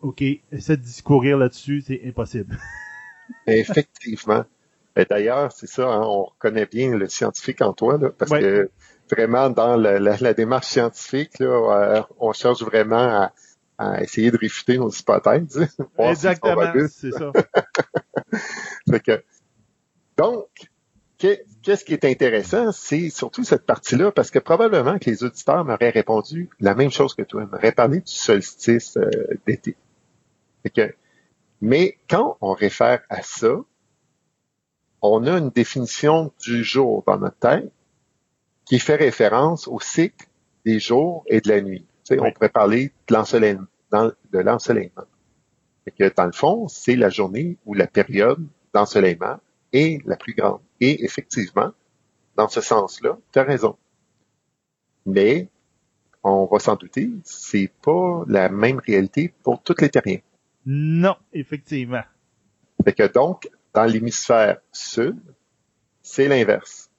OK, 0.00 0.22
essaie 0.50 0.76
de 0.76 0.82
discourir 0.82 1.38
là-dessus, 1.38 1.82
c'est 1.86 2.00
impossible. 2.04 2.58
Effectivement. 3.46 4.44
D'ailleurs, 4.96 5.52
c'est 5.52 5.68
ça, 5.68 5.88
hein, 5.88 6.02
on 6.02 6.24
reconnaît 6.24 6.66
bien 6.66 6.96
le 6.96 7.08
scientifique 7.08 7.62
en 7.62 7.72
toi, 7.72 7.96
là, 7.98 8.10
parce 8.10 8.30
que 8.30 8.70
vraiment, 9.10 9.50
dans 9.50 9.76
la, 9.76 10.34
démarche 10.34 10.66
scientifique, 10.66 11.38
là, 11.38 11.46
euh, 11.46 12.02
on 12.18 12.32
cherche 12.32 12.62
vraiment 12.62 13.30
à, 13.78 14.02
essayer 14.02 14.30
de 14.30 14.36
réfuter 14.36 14.76
nos 14.76 14.90
hypothèses. 14.90 15.66
Exactement, 15.98 16.72
c'est 16.88 17.12
ça. 17.12 17.32
donc, 20.18 20.46
qu'est-ce 21.18 21.84
qui 21.84 21.94
est 21.94 22.04
intéressant, 22.04 22.72
c'est 22.72 23.08
surtout 23.08 23.44
cette 23.44 23.64
partie-là, 23.64 24.12
parce 24.12 24.30
que 24.30 24.38
probablement 24.38 24.98
que 24.98 25.08
les 25.08 25.24
auditeurs 25.24 25.64
m'auraient 25.64 25.90
répondu 25.90 26.50
la 26.60 26.74
même 26.74 26.90
chose 26.90 27.14
que 27.14 27.22
toi, 27.22 27.46
m'auraient 27.46 27.72
parlé 27.72 28.00
du 28.00 28.12
solstice 28.12 28.98
euh, 28.98 29.10
d'été. 29.46 29.76
mais 31.62 31.96
quand 32.08 32.36
on 32.42 32.52
réfère 32.52 33.00
à 33.08 33.22
ça, 33.22 33.62
on 35.02 35.26
a 35.26 35.38
une 35.38 35.50
définition 35.50 36.32
du 36.40 36.64
jour 36.64 37.02
dans 37.06 37.18
notre 37.18 37.38
tête 37.38 37.72
qui 38.64 38.78
fait 38.78 38.96
référence 38.96 39.66
au 39.66 39.80
cycle 39.80 40.28
des 40.64 40.78
jours 40.78 41.24
et 41.26 41.40
de 41.40 41.48
la 41.48 41.60
nuit. 41.60 41.86
On 42.10 42.32
pourrait 42.32 42.48
parler 42.48 42.92
de 43.08 43.14
l'ensoleillement. 43.14 43.66
De 43.92 44.38
l'ensoleillement. 44.38 45.04
Dans 46.16 46.26
le 46.26 46.32
fond, 46.32 46.68
c'est 46.68 46.96
la 46.96 47.08
journée 47.08 47.56
ou 47.66 47.74
la 47.74 47.86
période 47.86 48.46
d'ensoleillement 48.72 49.38
est 49.72 50.04
la 50.06 50.16
plus 50.16 50.34
grande. 50.34 50.60
Et 50.80 51.04
effectivement, 51.04 51.72
dans 52.36 52.48
ce 52.48 52.60
sens-là, 52.60 53.18
tu 53.32 53.38
as 53.38 53.42
raison. 53.42 53.76
Mais, 55.06 55.48
on 56.22 56.46
va 56.46 56.58
s'en 56.58 56.76
douter, 56.76 57.10
c'est 57.24 57.70
pas 57.82 58.24
la 58.26 58.48
même 58.48 58.80
réalité 58.86 59.32
pour 59.42 59.62
tous 59.62 59.80
les 59.80 59.88
terriens. 59.88 60.20
Non, 60.66 61.16
effectivement. 61.32 62.02
Fait 62.84 62.92
que 62.92 63.12
donc, 63.12 63.48
dans 63.74 63.84
l'hémisphère 63.84 64.58
sud, 64.72 65.18
c'est 66.02 66.28
l'inverse. 66.28 66.90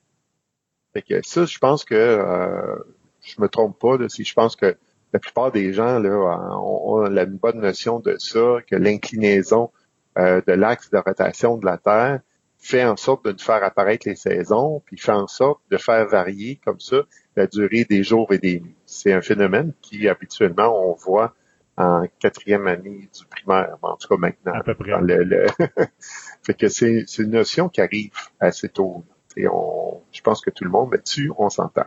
Fait 0.93 1.01
que 1.01 1.21
ça, 1.25 1.45
je 1.45 1.57
pense 1.57 1.85
que 1.85 1.95
euh, 1.95 2.75
je 3.21 3.41
me 3.41 3.47
trompe 3.47 3.79
pas 3.79 3.97
si 4.09 4.23
je 4.23 4.33
pense 4.33 4.55
que 4.55 4.77
la 5.13 5.19
plupart 5.19 5.51
des 5.51 5.73
gens 5.73 5.99
là 5.99 6.57
ont, 6.59 7.01
la 7.01 7.25
bonne 7.25 7.59
notion 7.59 7.99
de 7.99 8.15
ça, 8.17 8.57
que 8.67 8.75
l'inclinaison 8.75 9.71
euh, 10.17 10.41
de 10.45 10.53
l'axe 10.53 10.89
de 10.89 10.97
rotation 10.97 11.57
de 11.57 11.65
la 11.65 11.77
Terre 11.77 12.21
fait 12.57 12.85
en 12.85 12.95
sorte 12.95 13.25
de 13.25 13.31
nous 13.31 13.39
faire 13.39 13.63
apparaître 13.63 14.07
les 14.07 14.15
saisons, 14.15 14.81
puis 14.85 14.97
fait 14.97 15.11
en 15.11 15.27
sorte 15.27 15.61
de 15.71 15.77
faire 15.77 16.05
varier 16.07 16.59
comme 16.63 16.79
ça 16.79 16.97
la 17.35 17.47
durée 17.47 17.85
des 17.85 18.03
jours 18.03 18.31
et 18.33 18.37
des 18.37 18.59
nuits. 18.59 18.75
C'est 18.85 19.13
un 19.13 19.21
phénomène 19.21 19.73
qui 19.81 20.07
habituellement 20.07 20.87
on 20.87 20.93
voit 20.93 21.33
en 21.77 22.05
quatrième 22.19 22.67
année 22.67 23.09
du 23.17 23.25
primaire, 23.25 23.77
en 23.81 23.95
tout 23.95 24.07
cas 24.07 24.17
maintenant. 24.17 24.53
À 24.53 24.63
peu 24.63 24.75
près. 24.75 24.91
le, 25.01 25.47
fait 26.43 26.53
que 26.53 26.67
c'est 26.67 27.05
une 27.17 27.31
notion 27.31 27.69
qui 27.69 27.81
arrive 27.81 28.11
assez 28.39 28.69
tôt. 28.69 29.03
Et 29.37 29.47
on, 29.47 30.01
je 30.11 30.21
pense 30.21 30.41
que 30.41 30.49
tout 30.49 30.63
le 30.63 30.69
monde 30.69 30.91
là-dessus, 30.91 31.31
on 31.37 31.49
s'entend. 31.49 31.85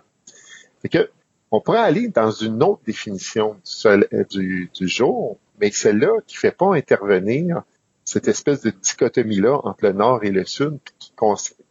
Fait 0.80 0.88
que 0.88 1.10
on 1.50 1.60
pourrait 1.60 1.78
aller 1.78 2.08
dans 2.08 2.30
une 2.30 2.62
autre 2.62 2.82
définition 2.84 3.54
du, 3.64 3.88
euh, 3.88 4.24
du, 4.28 4.70
du 4.74 4.88
jour, 4.88 5.38
mais 5.60 5.70
celle-là 5.70 6.20
qui 6.26 6.36
fait 6.36 6.50
pas 6.50 6.74
intervenir 6.74 7.62
cette 8.04 8.28
espèce 8.28 8.62
de 8.62 8.70
dichotomie-là 8.70 9.60
entre 9.64 9.84
le 9.84 9.92
nord 9.92 10.24
et 10.24 10.30
le 10.30 10.44
sud 10.44 10.78
qui 10.98 11.12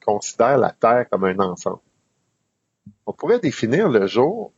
considère 0.06 0.58
la 0.58 0.72
Terre 0.72 1.08
comme 1.10 1.26
un 1.26 1.38
ensemble. 1.40 1.82
On 3.06 3.14
pourrait 3.14 3.40
définir 3.40 3.90
le 3.90 4.08
jour 4.08 4.52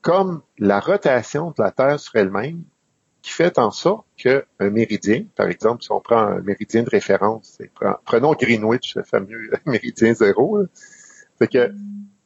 comme 0.00 0.42
la 0.58 0.80
rotation 0.80 1.50
de 1.50 1.62
la 1.62 1.70
Terre 1.70 2.00
sur 2.00 2.16
elle-même 2.16 2.64
qui 3.26 3.32
fait 3.32 3.58
en 3.58 3.72
sorte 3.72 4.06
qu'un 4.16 4.44
méridien, 4.60 5.24
par 5.34 5.48
exemple, 5.48 5.82
si 5.82 5.90
on 5.90 6.00
prend 6.00 6.18
un 6.18 6.40
méridien 6.42 6.84
de 6.84 6.90
référence, 6.90 7.60
prenons 8.04 8.34
Greenwich, 8.34 8.94
le 8.94 9.02
fameux 9.02 9.50
méridien 9.66 10.14
zéro, 10.14 10.60
que, 11.40 11.74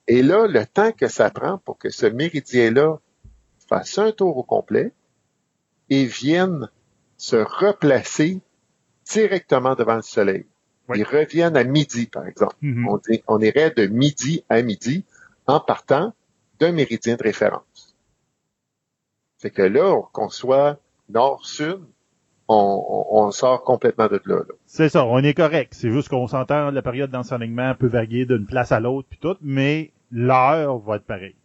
et 0.07 0.23
là, 0.23 0.47
le 0.47 0.67
temps 0.67 0.93
que 0.93 1.09
ça 1.09 1.31
prend 1.31 1.57
pour 1.57 1.79
que 1.79 1.89
ce 1.89 2.05
méridien-là 2.05 2.99
fasse 3.67 3.97
un 3.97 4.13
tour 4.13 4.37
au 4.37 4.43
complet 4.43 4.93
et 5.89 6.05
vienne 6.05 6.69
se 7.17 7.37
replacer 7.37 8.43
directement 9.07 9.75
devant 9.77 9.97
le 9.97 10.03
soleil. 10.03 10.45
Ils 10.95 11.05
reviennent 11.05 11.57
à 11.57 11.65
midi, 11.65 12.09
par 12.09 12.27
exemple. 12.27 12.57
Mm-hmm. 12.63 13.23
on, 13.27 13.41
irait 13.41 13.71
de 13.71 13.87
midi 13.87 14.45
à 14.51 14.61
midi 14.61 15.07
en 15.47 15.61
partant 15.61 16.13
d'un 16.59 16.73
méridien 16.73 17.17
de 17.17 17.23
référence. 17.23 17.97
C'est 19.39 19.51
que 19.51 19.63
là, 19.63 19.99
qu'on 20.13 20.29
soit 20.29 20.79
nord-sud, 21.13 21.81
on, 22.49 23.31
sort 23.31 23.63
complètement 23.63 24.09
de 24.09 24.21
là. 24.27 24.43
C'est 24.67 24.89
ça, 24.89 25.05
on 25.05 25.19
est 25.19 25.35
correct. 25.35 25.75
C'est 25.75 25.91
juste 25.91 26.09
qu'on 26.09 26.27
s'entend, 26.27 26.71
la 26.71 26.83
période 26.83 27.11
d'enseignement 27.11 27.75
peut 27.75 27.87
varier 27.87 28.27
d'une 28.27 28.47
place 28.47 28.73
à 28.73 28.81
l'autre, 28.81 29.07
puis 29.09 29.19
tout, 29.21 29.37
mais 29.41 29.93
l'heure 30.11 30.79
va 30.79 30.97
être 30.97 31.05
pareille. 31.05 31.37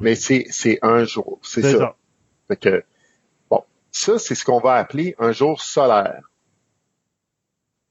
Mais 0.00 0.14
c'est, 0.14 0.46
c'est 0.50 0.78
un 0.82 1.04
jour, 1.04 1.38
c'est 1.42 1.62
ça. 1.62 1.96
Fait 2.48 2.56
que, 2.56 2.84
bon, 3.50 3.62
ça, 3.90 4.18
c'est 4.18 4.34
ce 4.34 4.44
qu'on 4.44 4.60
va 4.60 4.74
appeler 4.74 5.14
un 5.18 5.32
jour 5.32 5.60
solaire. 5.60 6.30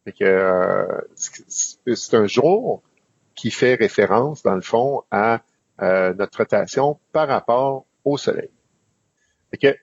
Fait 0.06 0.12
que, 0.12 0.24
euh, 0.24 1.02
c'est 1.16 2.14
un 2.16 2.28
jour 2.28 2.84
qui 3.36 3.52
fait 3.52 3.76
référence, 3.76 4.44
dans 4.44 4.56
le 4.56 4.62
fond, 4.62 5.04
à 5.10 5.42
euh, 5.82 6.14
notre 6.14 6.38
rotation 6.38 7.00
par 7.12 7.28
rapport 7.28 7.86
au 8.06 8.18
Soleil. 8.18 8.50
Fait 9.52 9.58
que, 9.58 9.78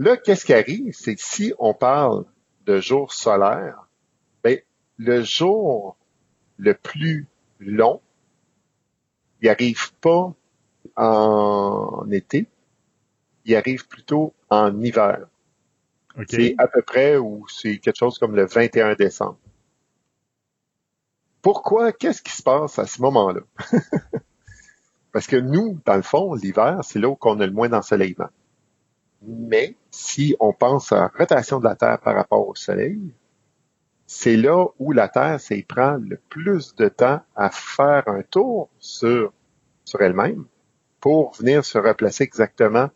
là, 0.00 0.16
qu'est-ce 0.16 0.44
qui 0.44 0.54
arrive? 0.54 0.94
C'est 0.94 1.14
que 1.14 1.22
si 1.22 1.52
on 1.58 1.74
parle 1.74 2.24
de 2.64 2.80
jour 2.80 3.12
solaire, 3.12 3.86
ben, 4.42 4.58
le 4.96 5.22
jour 5.22 5.96
le 6.58 6.74
plus 6.74 7.28
long, 7.60 8.00
il 9.42 9.48
arrive 9.48 9.92
pas 10.00 10.32
en 10.96 12.10
été, 12.10 12.46
il 13.44 13.54
arrive 13.54 13.86
plutôt 13.86 14.34
en 14.48 14.80
hiver. 14.80 15.26
C'est 16.28 16.54
à 16.58 16.66
peu 16.66 16.82
près 16.82 17.16
ou 17.16 17.46
c'est 17.48 17.78
quelque 17.78 17.96
chose 17.96 18.18
comme 18.18 18.34
le 18.34 18.46
21 18.46 18.94
décembre. 18.94 19.38
Pourquoi? 21.40 21.92
Qu'est-ce 21.92 22.22
qui 22.22 22.32
se 22.32 22.42
passe 22.42 22.78
à 22.78 22.86
ce 22.86 23.00
moment-là? 23.02 23.40
Parce 25.12 25.26
que 25.26 25.36
nous, 25.36 25.78
dans 25.84 25.96
le 25.96 26.02
fond, 26.02 26.34
l'hiver, 26.34 26.80
c'est 26.82 26.98
là 26.98 27.08
où 27.08 27.16
on 27.22 27.40
a 27.40 27.46
le 27.46 27.52
moins 27.52 27.68
d'ensoleillement. 27.68 28.28
Mais 29.22 29.76
si 29.90 30.34
on 30.40 30.52
pense 30.52 30.92
à 30.92 30.96
la 30.96 31.08
rotation 31.08 31.58
de 31.58 31.64
la 31.64 31.76
Terre 31.76 32.00
par 32.00 32.14
rapport 32.14 32.48
au 32.48 32.54
Soleil, 32.54 33.12
c'est 34.06 34.36
là 34.36 34.66
où 34.78 34.92
la 34.92 35.08
Terre, 35.08 35.40
ça 35.40 35.54
prend 35.68 35.92
le 35.92 36.16
plus 36.28 36.74
de 36.74 36.88
temps 36.88 37.20
à 37.36 37.50
faire 37.50 38.08
un 38.08 38.22
tour 38.22 38.68
sur, 38.78 39.32
sur 39.84 40.00
elle-même 40.00 40.46
pour 41.00 41.32
venir 41.34 41.64
se 41.64 41.78
replacer 41.78 42.24
exactement 42.24 42.90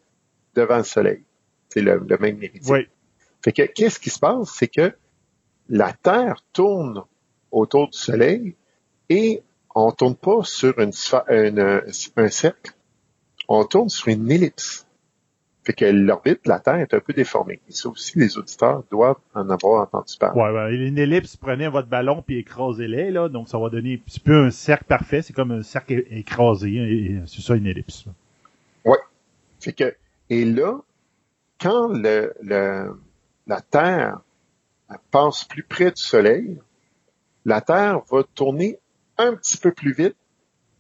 devant 0.54 0.78
le 0.78 0.84
Soleil. 0.84 1.24
C'est 1.68 1.82
le, 1.82 2.00
même 2.20 2.38
méridien. 2.38 2.72
Oui. 2.72 2.88
Fait 3.42 3.52
que, 3.52 3.62
qu'est-ce 3.62 4.00
qui 4.00 4.10
se 4.10 4.18
passe? 4.18 4.50
C'est 4.54 4.68
que 4.68 4.92
la 5.68 5.92
Terre 5.92 6.42
tourne 6.52 7.04
autour 7.50 7.90
du 7.90 7.98
Soleil 7.98 8.56
et 9.08 9.42
on 9.74 9.92
tourne 9.92 10.16
pas 10.16 10.42
sur 10.44 10.78
une, 10.78 10.92
un 12.16 12.28
cercle, 12.28 12.72
on 13.48 13.64
tourne 13.64 13.88
sur 13.88 14.08
une 14.08 14.30
ellipse. 14.30 14.86
Fait 15.64 15.72
que 15.72 15.86
l'orbite 15.86 16.44
de 16.44 16.50
la 16.50 16.60
Terre 16.60 16.76
est 16.76 16.92
un 16.92 17.00
peu 17.00 17.14
déformée. 17.14 17.60
Et 17.68 17.72
ça 17.72 17.88
aussi, 17.88 18.18
les 18.18 18.36
auditeurs 18.36 18.82
doivent 18.90 19.16
en 19.34 19.48
avoir 19.48 19.82
entendu 19.82 20.14
parler. 20.18 20.40
Ouais, 20.40 20.50
ouais. 20.50 20.74
Une 20.74 20.98
ellipse, 20.98 21.36
prenez 21.36 21.68
votre 21.68 21.88
ballon 21.88 22.22
puis 22.22 22.38
écrasez-les, 22.38 23.10
là. 23.10 23.30
Donc, 23.30 23.48
ça 23.48 23.58
va 23.58 23.70
donner 23.70 23.94
un 23.94 24.04
petit 24.04 24.20
peu 24.20 24.44
un 24.44 24.50
cercle 24.50 24.84
parfait. 24.84 25.22
C'est 25.22 25.32
comme 25.32 25.52
un 25.52 25.62
cercle 25.62 26.04
écrasé. 26.10 26.78
Hein, 26.78 27.24
c'est 27.26 27.40
ça, 27.40 27.54
une 27.54 27.66
ellipse. 27.66 28.04
Ouais. 28.84 28.98
Fait 29.58 29.72
que, 29.72 29.94
et 30.28 30.44
là, 30.44 30.80
quand 31.58 31.88
le, 31.88 32.34
le, 32.42 32.98
la 33.46 33.60
Terre 33.62 34.20
passe 35.10 35.44
plus 35.44 35.62
près 35.62 35.90
du 35.90 36.02
Soleil, 36.02 36.58
la 37.46 37.62
Terre 37.62 38.00
va 38.10 38.22
tourner 38.34 38.78
un 39.16 39.34
petit 39.34 39.56
peu 39.56 39.72
plus 39.72 39.94
vite 39.94 40.16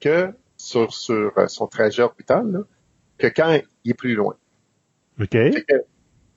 que 0.00 0.30
sur, 0.56 0.92
sur 0.92 1.32
euh, 1.38 1.46
son 1.46 1.66
trajet 1.66 2.02
orbital, 2.02 2.64
que 3.16 3.28
quand 3.28 3.58
il 3.84 3.90
est 3.90 3.94
plus 3.94 4.14
loin. 4.14 4.36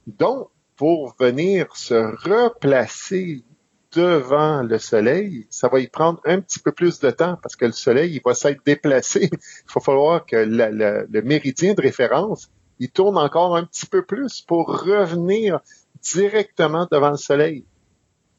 Donc, 0.05 0.49
pour 0.75 1.15
venir 1.19 1.75
se 1.75 1.95
replacer 1.95 3.43
devant 3.91 4.61
le 4.61 4.77
Soleil, 4.77 5.47
ça 5.49 5.69
va 5.69 5.79
y 5.79 5.87
prendre 5.87 6.21
un 6.25 6.39
petit 6.39 6.59
peu 6.59 6.71
plus 6.71 6.99
de 6.99 7.09
temps 7.09 7.37
parce 7.41 7.55
que 7.55 7.65
le 7.65 7.71
Soleil, 7.71 8.15
il 8.15 8.21
va 8.23 8.33
s'être 8.33 8.63
déplacé. 8.65 9.29
il 9.31 9.73
va 9.73 9.81
falloir 9.81 10.25
que 10.25 10.35
le 10.37 11.21
méridien 11.21 11.73
de 11.73 11.81
référence, 11.81 12.51
il 12.79 12.91
tourne 12.91 13.17
encore 13.17 13.55
un 13.55 13.63
petit 13.63 13.87
peu 13.87 14.03
plus 14.03 14.41
pour 14.41 14.67
revenir 14.67 15.59
directement 16.01 16.87
devant 16.91 17.11
le 17.11 17.17
Soleil. 17.17 17.65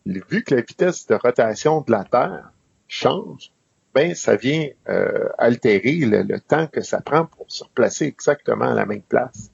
Vu 0.06 0.43
que 0.43 0.55
la 0.55 0.62
vitesse 0.62 1.06
de 1.06 1.15
rotation 1.15 1.82
de 1.82 1.90
la 1.90 2.05
Terre 2.05 2.52
change, 2.86 3.52
ben 3.94 4.15
ça 4.15 4.36
vient 4.36 4.69
euh, 4.89 5.28
altérer 5.39 5.97
le, 5.97 6.40
temps 6.40 6.66
que 6.66 6.82
ça 6.82 7.01
prend 7.01 7.27
pour 7.27 7.51
se 7.51 7.65
replacer 7.65 8.06
exactement 8.06 8.70
à 8.70 8.74
la 8.74 8.86
même 8.86 9.02
place. 9.02 9.51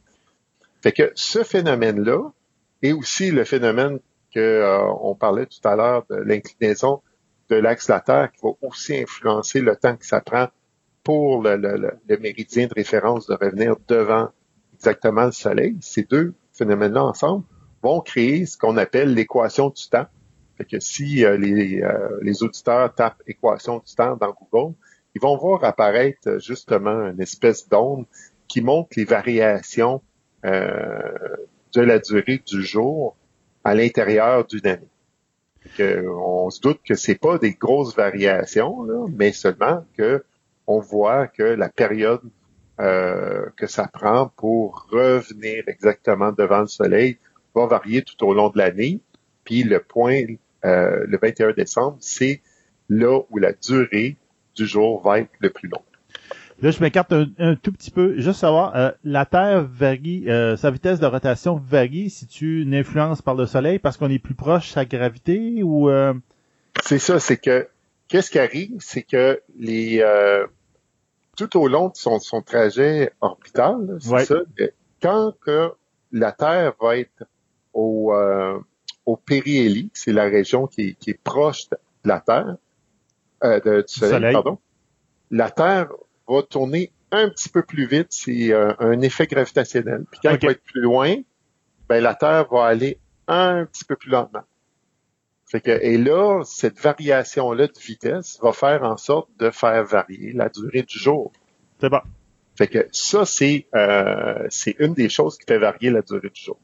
Fait 0.85 0.93
que 0.93 1.13
ce 1.15 1.43
phénomène-là, 1.43 2.31
et 2.83 2.93
aussi 2.93 3.31
le 3.31 3.45
phénomène 3.45 4.01
que 4.35 4.39
euh, 4.39 4.87
on 5.01 5.15
parlait 5.15 5.47
tout 5.47 5.67
à 5.67 5.77
l'heure 5.77 6.05
de 6.11 6.17
l'inclinaison 6.17 7.01
de 7.49 7.57
l'axe 7.57 7.87
de 7.87 7.93
la 7.95 8.01
Terre, 8.01 8.31
qui 8.31 8.43
va 8.43 8.51
aussi 8.61 8.95
influencer 8.95 9.63
le 9.63 9.77
temps 9.77 9.97
que 9.97 10.05
ça 10.05 10.21
prend 10.21 10.49
pour 11.03 11.43
le, 11.43 11.57
le 11.57 12.19
méridien 12.19 12.67
de 12.67 12.75
référence 12.75 13.27
de 13.27 13.33
revenir 13.33 13.77
devant 13.89 14.29
exactement 14.75 15.25
le 15.25 15.33
Soleil. 15.33 15.75
Ces 15.81 16.03
deux 16.03 16.35
phénomènes-là 16.53 17.03
ensemble 17.03 17.45
vont 17.83 18.03
créer 18.03 18.45
ce 18.45 18.59
qu'on 18.59 18.77
appelle 18.77 19.15
l'équation 19.15 19.71
du 19.71 19.89
temps. 19.89 20.07
Fait 20.59 20.67
que 20.67 20.81
si 20.81 21.25
euh, 21.25 21.39
les, 21.39 21.81
euh, 21.81 22.19
les, 22.21 22.43
auditeurs 22.43 22.95
tapent 22.95 23.23
équation 23.27 23.79
du 23.79 23.95
temps 23.95 24.17
dans 24.17 24.37
Google, 24.53 24.75
ils 25.15 25.23
vont 25.23 25.39
voir 25.39 25.65
apparaître 25.65 26.39
justement 26.41 27.07
une 27.09 27.23
espèce 27.23 27.71
d'onde 27.71 28.05
qui 28.49 28.61
montre 28.61 28.91
les 28.99 29.07
variations 29.07 29.95
euh, 29.97 30.14
de 30.45 31.81
la 31.81 31.99
durée 31.99 32.43
du 32.47 32.63
jour 32.63 33.17
à 33.65 33.75
l'intérieur 33.75 34.47
d'une 34.47 34.67
année. 34.67 34.89
Que, 35.79 36.07
on 36.07 36.51
se 36.51 36.61
doute 36.61 36.81
que 36.87 36.95
c'est 36.95 37.15
pas 37.15 37.39
des 37.39 37.53
grosses 37.55 37.97
variations, 37.97 38.87
mais 39.17 39.33
seulement 39.33 39.85
que 39.97 40.23
on 40.67 40.81
voit 40.81 41.27
que 41.27 41.43
la 41.43 41.69
période 41.69 42.21
que 42.79 43.67
ça 43.67 43.89
prend 43.89 44.31
pour 44.37 44.87
revenir 44.91 45.65
exactement 45.67 46.33
devant 46.33 46.61
le 46.61 46.67
soleil 46.67 47.19
va 47.55 47.67
varier 47.67 48.03
tout 48.03 48.23
au 48.25 48.35
long 48.35 48.51
de 48.51 48.59
l'année. 48.59 49.01
Puis 49.45 49.63
le 49.63 49.81
point, 49.81 50.23
euh, 50.65 51.05
le 51.07 51.19
21 51.19 51.53
décembre, 51.53 51.97
c'est 52.01 52.43
là 52.89 53.21
où 53.31 53.39
la 53.39 53.53
durée 53.53 54.17
du 54.55 54.67
jour 54.67 55.03
va 55.03 55.21
être 55.21 55.31
le 55.41 55.51
plus 55.51 55.69
longue. 55.69 55.83
Là, 56.63 56.71
je 56.71 56.81
m'écarte 56.81 57.13
un, 57.13 57.57
tout 57.57 57.73
petit 57.73 57.91
peu. 57.91 58.19
Juste 58.19 58.41
savoir, 58.41 58.75
euh, 58.77 58.91
la 59.03 59.27
Terre 59.27 59.65
varie, 59.65 60.25
euh, 60.29 60.57
sa 60.57 60.71
vitesse 60.71 61.01
de 61.01 61.07
rotation 61.07 61.57
varie 61.57 62.11
si 62.11 62.27
tu 62.27 62.63
une 62.63 62.75
influence 62.75 63.23
par 63.23 63.35
le 63.35 63.47
Soleil 63.47 63.79
parce 63.79 63.97
qu'on 63.97 64.11
est 64.11 64.19
plus 64.19 64.35
proche 64.35 64.69
de 64.69 64.73
sa 64.73 64.85
gravité 64.85 65.63
ou 65.63 65.91
C'est 66.83 66.99
ça, 66.99 67.19
c'est 67.21 67.37
que 67.37 67.69
qu'est-ce 68.09 68.31
qui 68.31 68.39
arrive, 68.39 68.77
c'est 68.81 69.03
que 69.03 69.41
les 69.59 70.03
tout 71.37 71.59
au 71.59 71.69
long 71.69 71.89
de 71.89 71.97
son, 71.97 72.19
son 72.21 72.43
trajet 72.43 73.13
orbital, 73.21 73.99
c'est 74.01 74.25
ça, 74.25 74.37
quand 75.03 75.35
que 75.45 75.73
la 76.13 76.33
Terre 76.33 76.73
va 76.81 76.97
être 76.97 77.25
au, 77.73 78.15
euh, 78.15 78.59
au 79.05 79.17
périhélie, 79.17 79.91
c'est 79.93 80.13
la 80.13 80.25
région 80.25 80.67
qui 80.67 80.97
est, 81.07 81.23
proche 81.23 81.69
de 81.69 81.77
la 82.05 82.21
Terre, 82.21 82.57
euh, 83.43 83.83
du 83.83 83.93
soleil, 83.93 84.33
pardon. 84.33 84.59
La 85.31 85.51
Terre 85.51 85.89
va 86.29 86.43
tourner 86.43 86.93
un 87.11 87.29
petit 87.29 87.49
peu 87.49 87.63
plus 87.63 87.87
vite, 87.87 88.09
c'est 88.11 88.53
euh, 88.53 88.73
un 88.79 89.01
effet 89.01 89.27
gravitationnel. 89.27 90.05
Puis 90.11 90.21
quand 90.23 90.31
elle 90.31 90.41
va 90.41 90.53
être 90.53 90.65
plus 90.65 90.81
loin, 90.81 91.17
ben 91.89 92.03
la 92.03 92.15
Terre 92.15 92.47
va 92.51 92.65
aller 92.65 92.99
un 93.29 93.67
petit 93.67 93.85
peu 93.85 93.97
plus 93.97 94.11
lentement. 94.11 94.43
Fait 95.47 95.61
que, 95.61 95.71
et 95.71 95.99
là, 95.99 96.43
cette 96.45 96.81
variation-là 96.81 97.69
de 97.69 97.79
vitesse 97.79 98.39
va 98.43 98.53
faire 98.53 98.83
en 98.83 98.97
sorte 98.97 99.29
de 99.39 99.51
faire 99.51 99.85
varier 99.85 100.33
la 100.33 100.49
durée 100.49 100.83
du 100.83 100.99
jour. 100.99 101.33
C'est 101.81 101.91
bon. 101.91 102.01
Fait 102.57 102.67
que 102.67 102.89
ça, 102.93 103.25
c'est 103.27 103.67
euh, 103.75 104.47
c'est 104.49 104.77
une 104.79 104.95
des 104.95 105.09
choses 105.09 105.39
qui 105.39 105.45
fait 105.47 105.59
varier 105.59 105.91
la 105.91 106.03
durée 106.03 106.31
du 106.31 106.41
jour 106.41 106.59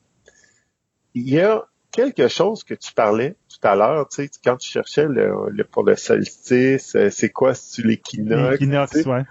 il 1.15 1.29
y 1.29 1.41
a 1.41 1.67
quelque 1.91 2.29
chose 2.29 2.65
que 2.65 2.75
tu 2.75 2.93
parlais 2.93 3.37
tout 3.49 3.67
à 3.67 3.75
l'heure, 3.75 4.09
tu 4.09 4.25
sais, 4.25 4.31
quand 4.45 4.57
tu 4.57 4.71
cherchais 4.71 5.07
le, 5.07 5.65
pour 5.65 5.83
le 5.83 5.97
solstice, 5.97 6.95
euh, 6.95 7.11
c'est 7.11 7.31
quoi, 7.31 7.55
c'est 7.55 7.83
l'équinoxe? 7.83 8.53
L'équinoxe, 8.53 9.07
ouais. 9.07 9.25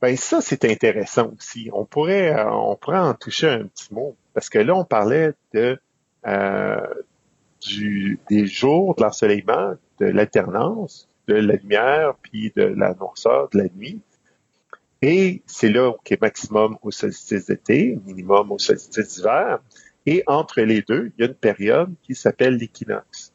Ben 0.00 0.16
ça, 0.16 0.40
c'est 0.40 0.64
intéressant 0.64 1.32
aussi. 1.36 1.70
On 1.72 1.84
pourrait, 1.84 2.32
euh, 2.32 2.50
on 2.50 2.76
pourrait 2.76 2.98
en 2.98 3.14
toucher 3.14 3.48
un 3.48 3.64
petit 3.64 3.92
mot, 3.92 4.16
parce 4.32 4.48
que 4.48 4.58
là, 4.58 4.74
on 4.74 4.84
parlait 4.84 5.32
de 5.52 5.78
euh, 6.26 6.86
du, 7.60 8.20
des 8.30 8.46
jours 8.46 8.94
de 8.94 9.02
l'ensoleillement, 9.02 9.74
de 9.98 10.06
l'alternance, 10.06 11.08
de 11.26 11.34
la 11.34 11.54
lumière, 11.54 12.14
puis 12.22 12.52
de 12.54 12.62
la 12.62 12.94
noirceur 12.94 13.48
de 13.50 13.58
la 13.58 13.64
nuit. 13.76 14.00
Et 15.02 15.42
c'est 15.46 15.68
là 15.68 15.92
qui 16.04 16.14
est 16.14 16.20
maximum 16.20 16.78
au 16.82 16.90
solstice 16.90 17.46
d'été, 17.46 17.98
minimum 18.04 18.52
au 18.52 18.58
solstice 18.58 19.16
d'hiver. 19.16 19.60
Et 20.06 20.22
entre 20.26 20.62
les 20.62 20.82
deux, 20.82 21.12
il 21.16 21.22
y 21.22 21.24
a 21.24 21.28
une 21.28 21.34
période 21.34 21.94
qui 22.02 22.14
s'appelle 22.14 22.56
l'équinoxe. 22.56 23.32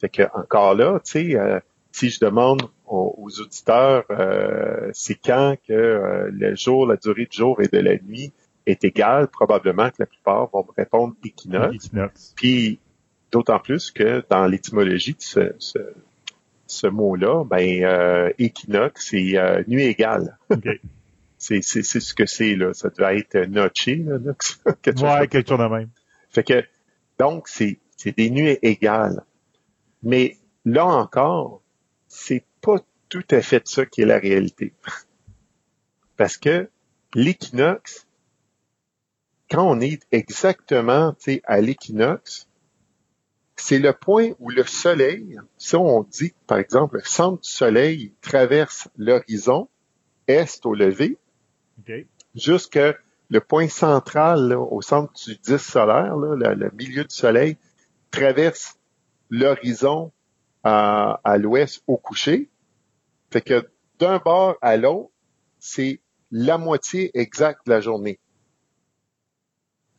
Fait 0.00 0.08
que 0.08 0.22
encore 0.34 0.74
là, 0.74 1.00
tu 1.04 1.12
sais, 1.12 1.36
euh, 1.36 1.60
si 1.92 2.10
je 2.10 2.20
demande 2.20 2.62
aux, 2.94 3.40
auditeurs, 3.40 4.04
euh, 4.10 4.90
c'est 4.92 5.14
quand 5.14 5.56
que 5.66 5.72
euh, 5.72 6.30
le 6.32 6.54
jour, 6.54 6.86
la 6.86 6.96
durée 6.96 7.26
du 7.26 7.36
jour 7.36 7.60
et 7.60 7.68
de 7.68 7.78
la 7.78 7.96
nuit 7.98 8.32
est 8.66 8.84
égal, 8.84 9.28
probablement 9.28 9.90
que 9.90 9.96
la 9.98 10.06
plupart 10.06 10.48
vont 10.50 10.66
répondre 10.76 11.14
équinoxe. 11.24 11.90
Puis 12.34 12.78
d'autant 13.30 13.58
plus 13.58 13.90
que 13.90 14.24
dans 14.30 14.46
l'étymologie 14.46 15.14
de 15.14 15.22
ce, 15.22 15.54
ce, 15.58 15.78
ce 16.66 16.86
mot-là, 16.86 17.44
ben 17.44 18.32
équinoxe, 18.38 19.08
c'est 19.10 19.36
euh, 19.36 19.62
nuit 19.66 19.84
égale. 19.84 20.38
c'est, 21.38 21.62
c'est, 21.62 21.82
c'est 21.82 22.00
ce 22.00 22.14
que 22.14 22.26
c'est, 22.26 22.56
là. 22.56 22.72
Ça 22.72 22.88
devait 22.90 23.18
être 23.18 23.36
noche, 23.48 23.86
là, 23.86 24.18
quelque 24.82 24.98
chose 24.98 25.02
ouais, 25.02 25.28
quelque 25.28 25.48
chose 25.48 25.58
de 25.58 25.66
même. 25.66 25.90
Fait 26.30 26.44
que, 26.44 26.64
donc, 27.18 27.48
c'est, 27.48 27.78
c'est 27.96 28.16
des 28.16 28.30
nuits 28.30 28.58
égales. 28.62 29.22
Mais 30.02 30.36
là 30.64 30.86
encore, 30.86 31.62
c'est 32.08 32.44
pas 32.64 32.76
tout 33.08 33.24
à 33.30 33.42
fait 33.42 33.66
ça 33.68 33.86
qui 33.86 34.02
est 34.02 34.06
la 34.06 34.18
réalité. 34.18 34.72
Parce 36.16 36.36
que 36.36 36.68
l'équinoxe, 37.14 38.06
quand 39.50 39.68
on 39.68 39.80
est 39.80 40.02
exactement 40.10 41.14
à 41.44 41.60
l'équinoxe, 41.60 42.48
c'est 43.56 43.78
le 43.78 43.92
point 43.92 44.30
où 44.40 44.50
le 44.50 44.64
soleil, 44.64 45.38
si 45.58 45.76
on 45.76 46.02
dit, 46.02 46.32
par 46.46 46.58
exemple, 46.58 46.96
le 46.96 47.04
centre 47.04 47.42
du 47.42 47.48
soleil 47.48 48.12
traverse 48.20 48.88
l'horizon, 48.96 49.68
est 50.26 50.64
au 50.64 50.74
lever, 50.74 51.18
okay. 51.80 52.06
jusque 52.34 52.80
le 53.28 53.40
point 53.40 53.68
central, 53.68 54.54
au 54.54 54.80
centre 54.82 55.12
du 55.24 55.36
disque 55.36 55.70
solaire, 55.70 56.16
le, 56.16 56.70
milieu 56.72 57.04
du 57.04 57.14
soleil, 57.14 57.56
traverse 58.10 58.78
l'horizon 59.28 60.12
à, 60.62 61.20
à 61.24 61.36
l'ouest 61.36 61.82
au 61.86 61.96
coucher. 61.96 62.48
Fait 63.34 63.40
que 63.40 63.68
d'un 63.98 64.18
bord 64.18 64.56
à 64.62 64.76
l'autre, 64.76 65.10
c'est 65.58 66.00
la 66.30 66.56
moitié 66.56 67.10
exacte 67.18 67.66
de 67.66 67.72
la 67.72 67.80
journée. 67.80 68.20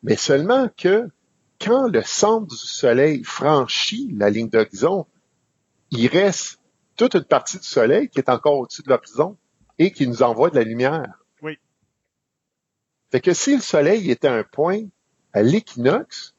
Mais 0.03 0.15
seulement 0.15 0.69
que 0.77 1.09
quand 1.59 1.89
le 1.89 2.01
centre 2.01 2.47
du 2.47 2.55
Soleil 2.55 3.25
franchit 3.25 4.09
la 4.15 4.29
ligne 4.29 4.47
d'horizon, 4.47 5.05
il 5.91 6.07
reste 6.07 6.61
toute 6.95 7.15
une 7.15 7.25
partie 7.25 7.57
du 7.57 7.65
Soleil 7.65 8.07
qui 8.07 8.19
est 8.19 8.29
encore 8.29 8.57
au-dessus 8.57 8.83
de 8.83 8.89
l'horizon 8.89 9.35
et 9.79 9.91
qui 9.91 10.07
nous 10.07 10.23
envoie 10.23 10.49
de 10.49 10.55
la 10.55 10.63
lumière. 10.63 11.25
Oui. 11.41 11.59
Fait 13.11 13.19
que 13.19 13.33
si 13.33 13.57
le 13.57 13.61
Soleil 13.61 14.09
était 14.11 14.29
un 14.29 14.45
point 14.45 14.85
à 15.33 15.41
l'équinoxe, 15.41 16.35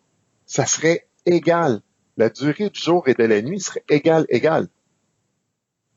ça 0.46 0.64
serait 0.64 1.06
égal. 1.26 1.82
La 2.16 2.30
durée 2.30 2.70
du 2.70 2.80
jour 2.80 3.06
et 3.06 3.12
de 3.12 3.24
la 3.24 3.42
nuit 3.42 3.60
serait 3.60 3.84
égale, 3.90 4.24
égale. 4.30 4.70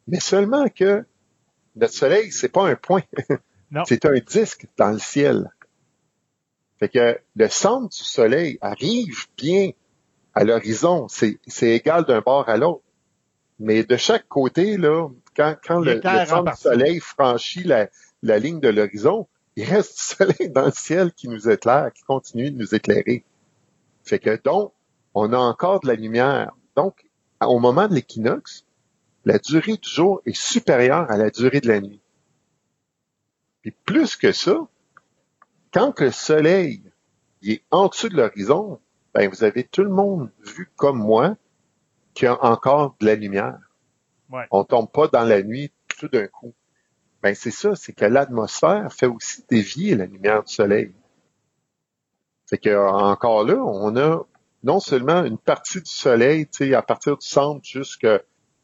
Mais 0.10 0.20
seulement 0.20 0.68
que 0.70 1.06
notre 1.76 1.94
Soleil, 1.94 2.32
c'est 2.32 2.50
pas 2.50 2.68
un 2.68 2.76
point. 2.76 3.04
c'est 3.86 4.06
un 4.06 4.20
disque 4.20 4.66
dans 4.78 4.92
le 4.92 5.00
ciel. 5.00 5.52
Fait 6.80 6.90
que 6.90 7.20
le 7.36 7.48
centre 7.50 7.90
du 7.90 8.04
soleil 8.04 8.58
arrive 8.62 9.28
bien 9.38 9.72
à 10.34 10.44
l'horizon. 10.44 11.08
C'est, 11.10 11.40
égal 11.62 12.06
d'un 12.06 12.22
bord 12.22 12.50
à 12.50 12.58
l'autre. 12.58 12.84
Mais 13.60 13.84
de 13.84 13.98
chaque 13.98 14.28
côté, 14.28 14.78
là, 14.78 15.10
quand, 15.36 15.56
quand 15.64 15.80
le, 15.80 16.02
centre 16.02 16.52
du 16.52 16.58
soleil 16.58 17.00
franchit 17.00 17.64
la, 17.64 17.90
la 18.24 18.40
ligne 18.40 18.62
de 18.62 18.70
l'horizon, 18.70 19.28
il 19.58 19.66
reste 19.66 19.96
du 19.96 20.02
soleil 20.16 20.50
dans 20.50 20.66
le 20.66 20.72
ciel 20.72 21.12
qui 21.12 21.28
nous 21.28 21.50
éclaire, 21.50 21.92
qui 21.94 22.04
continue 22.04 22.50
de 22.50 22.58
nous 22.58 22.74
éclairer. 22.74 23.26
Fait 24.04 24.20
que 24.20 24.42
donc, 24.42 24.72
on 25.14 25.34
a 25.34 25.38
encore 25.38 25.82
de 25.82 25.88
la 25.88 25.96
lumière. 25.96 26.54
Donc, 26.76 27.06
au 27.42 27.60
moment 27.60 27.88
de 27.88 27.94
l'équinoxe, 27.94 28.66
la 29.26 29.38
durée 29.40 29.78
du 29.78 29.90
jour 29.90 30.22
est 30.26 30.36
supérieure 30.36 31.10
à 31.12 31.18
la 31.18 31.30
durée 31.30 31.62
de 31.62 31.68
la 31.68 31.82
nuit. 31.82 32.02
Puis 33.62 33.72
plus 33.72 34.16
que 34.16 34.32
ça, 34.32 34.68
quand 35.74 36.00
le 36.00 36.12
soleil 36.12 36.84
est 37.44 37.64
en 37.72 37.88
dessous 37.88 38.10
de 38.10 38.18
l'horizon, 38.18 38.80
ben 39.14 39.30
vous 39.30 39.44
avez 39.44 39.64
tout 39.64 39.84
le 39.84 39.90
monde 39.90 40.32
vu 40.40 40.72
comme 40.76 41.00
moi 41.00 41.36
qu'il 42.14 42.26
y 42.26 42.28
a 42.28 42.44
encore 42.44 42.96
de 43.00 43.06
la 43.06 43.16
lumière. 43.16 43.60
Ouais. 44.30 44.46
On 44.52 44.64
tombe 44.64 44.92
pas 44.92 45.08
dans 45.08 45.24
la 45.24 45.42
nuit 45.42 45.72
tout 45.88 46.08
d'un 46.08 46.28
coup. 46.28 46.54
Ben 47.22 47.36
c'est 47.36 47.52
ça, 47.52 47.76
c'est 47.76 47.94
que 47.94 48.06
l'atmosphère 48.06 48.92
fait 48.94 49.08
aussi 49.08 49.44
dévier 49.50 49.96
la 49.96 50.06
lumière 50.06 50.44
du 50.44 50.54
soleil. 50.54 50.94
C'est 52.46 52.58
que 52.58 52.76
encore 52.76 53.44
là, 53.44 53.56
on 53.56 53.96
a 53.98 54.26
non 54.64 54.80
seulement 54.80 55.24
une 55.24 55.38
partie 55.38 55.82
du 55.82 55.92
soleil, 55.92 56.48
tu 56.48 56.70
sais, 56.70 56.74
à 56.74 56.82
partir 56.82 57.18
du 57.18 57.26
centre 57.26 57.66
jusqu'à 57.66 58.22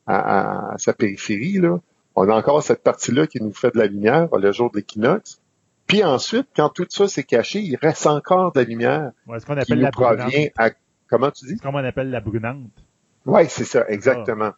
à, 0.08 0.76
sa 0.78 0.94
périphérie, 0.94 1.60
là, 1.60 1.80
on 2.16 2.30
a 2.30 2.34
encore 2.34 2.64
cette 2.64 2.84
partie-là 2.84 3.28
qui 3.28 3.42
nous 3.42 3.54
fait 3.54 3.74
de 3.74 3.80
la 3.80 3.88
lumière 3.88 4.28
le 4.38 4.52
jour 4.52 4.72
de 4.72 4.78
l'équinoxe. 4.78 5.40
Puis 5.88 6.04
ensuite, 6.04 6.48
quand 6.56 6.70
tout 6.70 6.86
ça 6.90 7.08
s'est 7.08 7.24
caché, 7.24 7.60
il 7.60 7.76
reste 7.76 8.08
encore 8.08 8.52
de 8.54 8.60
la 8.60 8.66
lumière. 8.66 9.12
Ouais, 9.28 9.40
ce 9.40 9.46
qu'on 9.46 9.58
appelle 9.58 9.80
la 9.80 9.92
provient 9.92 10.48
à, 10.58 10.72
comment 11.10 11.32
tu 11.32 11.46
dis? 11.46 11.58
Comme 11.58 11.76
on 11.76 11.84
appelle 11.84 12.10
la 12.10 12.22
brunante. 12.22 12.72
Oui, 13.26 13.44
c'est 13.50 13.66
ça, 13.66 13.86
exactement. 13.88 14.52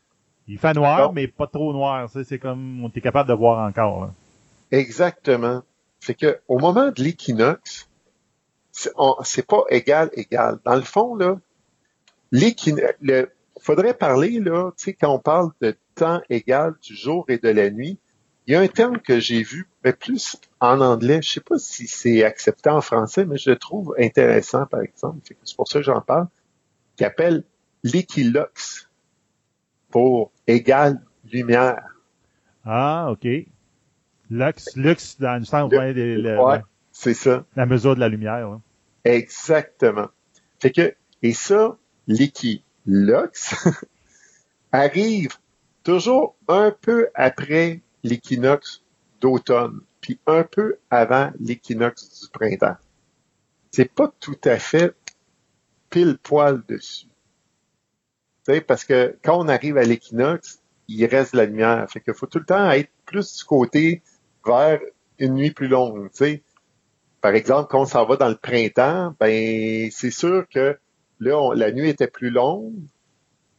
Il 0.47 0.57
fait 0.57 0.73
noir, 0.73 1.11
mais 1.13 1.27
pas 1.27 1.47
trop 1.47 1.73
noir. 1.73 2.09
C'est 2.23 2.39
comme, 2.39 2.83
on 2.83 2.89
est 2.89 3.01
capable 3.01 3.29
de 3.29 3.33
voir 3.33 3.67
encore. 3.67 4.11
Exactement. 4.71 5.63
C'est 5.99 6.13
que, 6.13 6.39
au 6.47 6.59
moment 6.59 6.91
de 6.91 7.03
l'équinoxe, 7.03 7.89
c'est 8.71 9.47
pas 9.47 9.63
égal, 9.69 10.09
égal. 10.13 10.59
Dans 10.63 10.75
le 10.75 10.81
fond, 10.81 11.15
là, 11.15 11.37
l'équinoxe, 12.31 12.95
faudrait 13.59 13.93
parler, 13.93 14.39
là, 14.39 14.71
tu 14.77 14.85
sais, 14.85 14.93
quand 14.93 15.13
on 15.13 15.19
parle 15.19 15.51
de 15.61 15.75
temps 15.95 16.21
égal 16.29 16.75
du 16.81 16.95
jour 16.95 17.25
et 17.27 17.37
de 17.37 17.49
la 17.49 17.69
nuit, 17.69 17.99
il 18.47 18.53
y 18.53 18.55
a 18.55 18.61
un 18.61 18.67
terme 18.67 18.99
que 18.99 19.19
j'ai 19.19 19.43
vu, 19.43 19.67
mais 19.83 19.91
plus 19.91 20.37
en 20.61 20.79
anglais. 20.79 21.21
Je 21.21 21.31
sais 21.31 21.41
pas 21.41 21.57
si 21.57 21.85
c'est 21.87 22.23
accepté 22.23 22.69
en 22.69 22.79
français, 22.79 23.25
mais 23.25 23.37
je 23.37 23.49
le 23.49 23.57
trouve 23.57 23.93
intéressant, 23.99 24.65
par 24.65 24.81
exemple. 24.81 25.19
C'est 25.43 25.55
pour 25.55 25.67
ça 25.67 25.79
que 25.79 25.83
j'en 25.83 25.99
parle. 25.99 26.27
Qui 26.95 27.03
appelle 27.03 27.43
l'équiloxe 27.83 28.89
pour 29.89 30.31
égal 30.47 31.01
lumière. 31.29 31.83
Ah, 32.63 33.09
OK. 33.11 33.27
Lux, 34.29 34.75
lux 34.75 35.17
dans 35.19 35.39
le 35.39 35.45
sens 35.45 35.71
le, 35.71 36.39
ouais, 36.41 36.61
c'est 36.91 37.13
ça. 37.13 37.45
La 37.55 37.65
mesure 37.65 37.95
de 37.95 37.99
la 37.99 38.09
lumière. 38.09 38.59
Exactement. 39.03 40.07
Fait 40.59 40.71
que, 40.71 40.95
et 41.21 41.33
ça, 41.33 41.77
l'équiloxe 42.87 43.67
arrive 44.71 45.35
toujours 45.83 46.35
un 46.47 46.71
peu 46.71 47.09
après 47.13 47.81
l'équinoxe 48.03 48.83
d'automne, 49.19 49.81
puis 50.01 50.19
un 50.25 50.43
peu 50.43 50.77
avant 50.89 51.31
l'équinoxe 51.39 52.21
du 52.21 52.29
printemps. 52.29 52.77
C'est 53.71 53.91
pas 53.93 54.11
tout 54.19 54.39
à 54.45 54.57
fait 54.57 54.95
pile 55.89 56.17
poil 56.17 56.63
dessus. 56.67 57.07
sais, 58.43 58.61
parce 58.61 58.85
que 58.85 59.17
quand 59.23 59.39
on 59.39 59.47
arrive 59.47 59.77
à 59.77 59.83
l'équinoxe, 59.83 60.59
il 60.87 61.05
reste 61.05 61.33
de 61.33 61.37
la 61.37 61.45
lumière. 61.45 61.85
Fait 61.89 61.99
qu'il 61.99 62.13
faut 62.13 62.27
tout 62.27 62.39
le 62.39 62.45
temps 62.45 62.71
être 62.71 62.89
plus 63.05 63.37
du 63.37 63.43
côté 63.43 64.01
vers 64.45 64.79
une 65.19 65.33
nuit 65.33 65.51
plus 65.51 65.67
longue. 65.67 66.09
sais. 66.13 66.43
Par 67.19 67.33
exemple, 67.33 67.67
quand 67.69 67.81
on 67.81 67.85
s'en 67.85 68.05
va 68.05 68.15
dans 68.15 68.29
le 68.29 68.37
printemps, 68.37 69.13
ben 69.19 69.89
c'est 69.91 70.11
sûr 70.11 70.47
que 70.49 70.77
là, 71.19 71.53
la 71.55 71.71
nuit 71.71 71.89
était 71.89 72.07
plus 72.07 72.29
longue. 72.29 72.73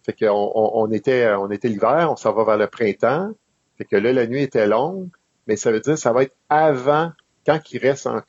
Fait 0.05 0.13
qu'on 0.13 0.53
on 0.55 0.91
était, 0.91 1.29
on 1.35 1.51
était 1.51 1.69
l'hiver, 1.69 2.09
on 2.11 2.17
s'en 2.17 2.33
va 2.33 2.45
vers 2.45 2.57
le 2.57 2.67
printemps. 2.67 3.33
Fait 3.77 3.85
que 3.85 3.97
là, 3.97 4.13
la 4.13 4.27
nuit 4.27 4.43
était 4.43 4.67
longue, 4.67 5.09
mais 5.47 5.57
ça 5.57 5.71
veut 5.71 5.81
dire 5.81 5.95
que 5.95 6.01
ça 6.01 6.13
va 6.13 6.23
être 6.23 6.37
avant, 6.49 7.13
quand 7.47 7.61
il 7.73 7.79
reste 7.79 8.07
un, 8.07 8.23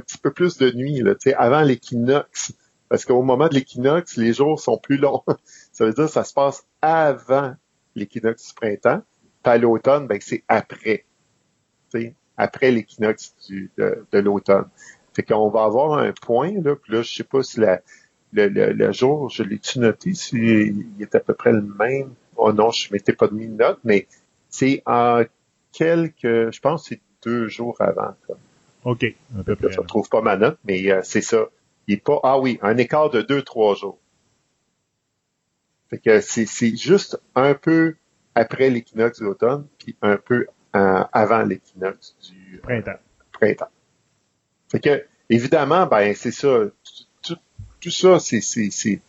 petit 0.00 0.18
peu 0.18 0.32
plus 0.32 0.56
de 0.56 0.70
nuit, 0.70 1.00
là, 1.00 1.14
avant 1.36 1.62
l'équinoxe. 1.62 2.54
Parce 2.88 3.04
qu'au 3.04 3.22
moment 3.22 3.48
de 3.48 3.54
l'équinoxe, 3.54 4.16
les 4.16 4.32
jours 4.32 4.60
sont 4.60 4.78
plus 4.78 4.96
longs. 4.96 5.24
ça 5.72 5.84
veut 5.84 5.92
dire 5.92 6.06
que 6.06 6.10
ça 6.10 6.24
se 6.24 6.32
passe 6.32 6.64
avant 6.80 7.54
l'équinoxe 7.94 8.48
du 8.48 8.54
printemps. 8.54 9.02
Puis 9.42 9.58
l'automne, 9.58 10.06
ben, 10.06 10.18
c'est 10.20 10.44
après. 10.48 11.04
Après 12.36 12.70
l'équinoxe 12.70 13.34
de, 13.50 14.06
de 14.12 14.18
l'automne. 14.18 14.68
Fait 15.14 15.22
qu'on 15.22 15.48
va 15.48 15.64
avoir 15.64 15.98
un 15.98 16.12
point, 16.12 16.52
là, 16.60 16.76
puis 16.76 16.92
là, 16.92 17.02
je 17.02 17.14
sais 17.14 17.24
pas 17.24 17.42
si 17.42 17.58
la, 17.58 17.80
le, 18.32 18.48
le, 18.48 18.92
jour, 18.92 19.30
je 19.30 19.42
l'ai-tu 19.42 19.78
noté, 19.78 20.14
s'il 20.14 20.86
est 21.00 21.14
à 21.14 21.20
peu 21.20 21.34
près 21.34 21.52
le 21.52 21.62
même. 21.62 22.12
Oh 22.36 22.52
non, 22.52 22.70
je 22.70 22.92
m'étais 22.92 23.12
pas 23.12 23.28
mis 23.30 23.46
de 23.46 23.54
note, 23.54 23.78
mais 23.84 24.06
c'est 24.50 24.82
en 24.86 25.22
quelques, 25.72 26.50
je 26.52 26.60
pense 26.60 26.88
c'est 26.88 27.00
deux 27.22 27.48
jours 27.48 27.76
avant. 27.80 28.14
OK. 28.84 29.04
Un 29.36 29.42
peu 29.42 29.56
Je 29.60 29.80
ne 29.80 29.86
trouve 29.86 30.08
pas 30.08 30.22
ma 30.22 30.36
note, 30.36 30.58
mais 30.64 30.90
euh, 30.90 31.00
c'est 31.02 31.20
ça. 31.20 31.46
Il 31.86 31.94
est 31.94 32.02
pas, 32.02 32.20
ah 32.22 32.38
oui, 32.38 32.58
un 32.62 32.76
écart 32.76 33.10
de 33.10 33.20
deux, 33.20 33.42
trois 33.42 33.74
jours. 33.74 33.98
Fait 35.90 35.98
que 35.98 36.20
c'est, 36.20 36.76
juste 36.76 37.20
un 37.34 37.54
peu 37.54 37.96
après 38.34 38.70
l'équinoxe 38.70 39.20
d'automne, 39.20 39.66
puis 39.78 39.96
un 40.02 40.16
peu 40.16 40.46
euh, 40.74 41.04
avant 41.12 41.42
l'équinoxe 41.42 42.16
du 42.22 42.56
euh, 42.56 42.60
printemps. 42.60 42.98
printemps. 43.32 43.70
Fait 44.68 44.80
que, 44.80 45.04
évidemment, 45.30 45.86
ben, 45.86 46.14
c'est 46.14 46.32
ça. 46.32 46.64
Tout, 47.80 47.90
ça, 47.90 48.18
c'est, 48.18 48.40
c'est, 48.40 49.00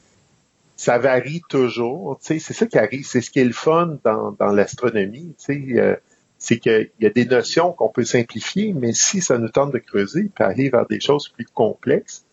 ça 0.76 0.98
varie 0.98 1.42
toujours. 1.50 2.18
C'est 2.22 2.40
ça 2.40 2.66
qui 2.66 2.78
arrive. 2.78 3.06
C'est 3.06 3.22
ce 3.22 3.30
qui 3.30 3.40
est 3.40 3.46
le 3.46 3.54
fun 3.54 3.98
dans, 4.04 4.32
dans 4.32 4.52
l'astronomie. 4.52 5.36
Euh, 5.50 5.96
c'est 6.38 6.60
qu'il 6.60 6.92
y 7.00 7.06
a 7.06 7.10
des 7.10 7.26
notions 7.26 7.74
qu'on 7.74 7.90
peut 7.90 8.04
simplifier, 8.04 8.74
mais 8.74 8.94
si 8.94 9.22
ça 9.22 9.38
nous 9.38 9.50
tente 9.50 9.74
de 9.74 9.80
creuser 9.80 10.30
puis 10.34 10.44
aller 10.44 10.70
vers 10.70 10.86
des 10.86 11.00
choses 11.00 11.30
plus 11.30 11.46
complexes, 11.46 12.26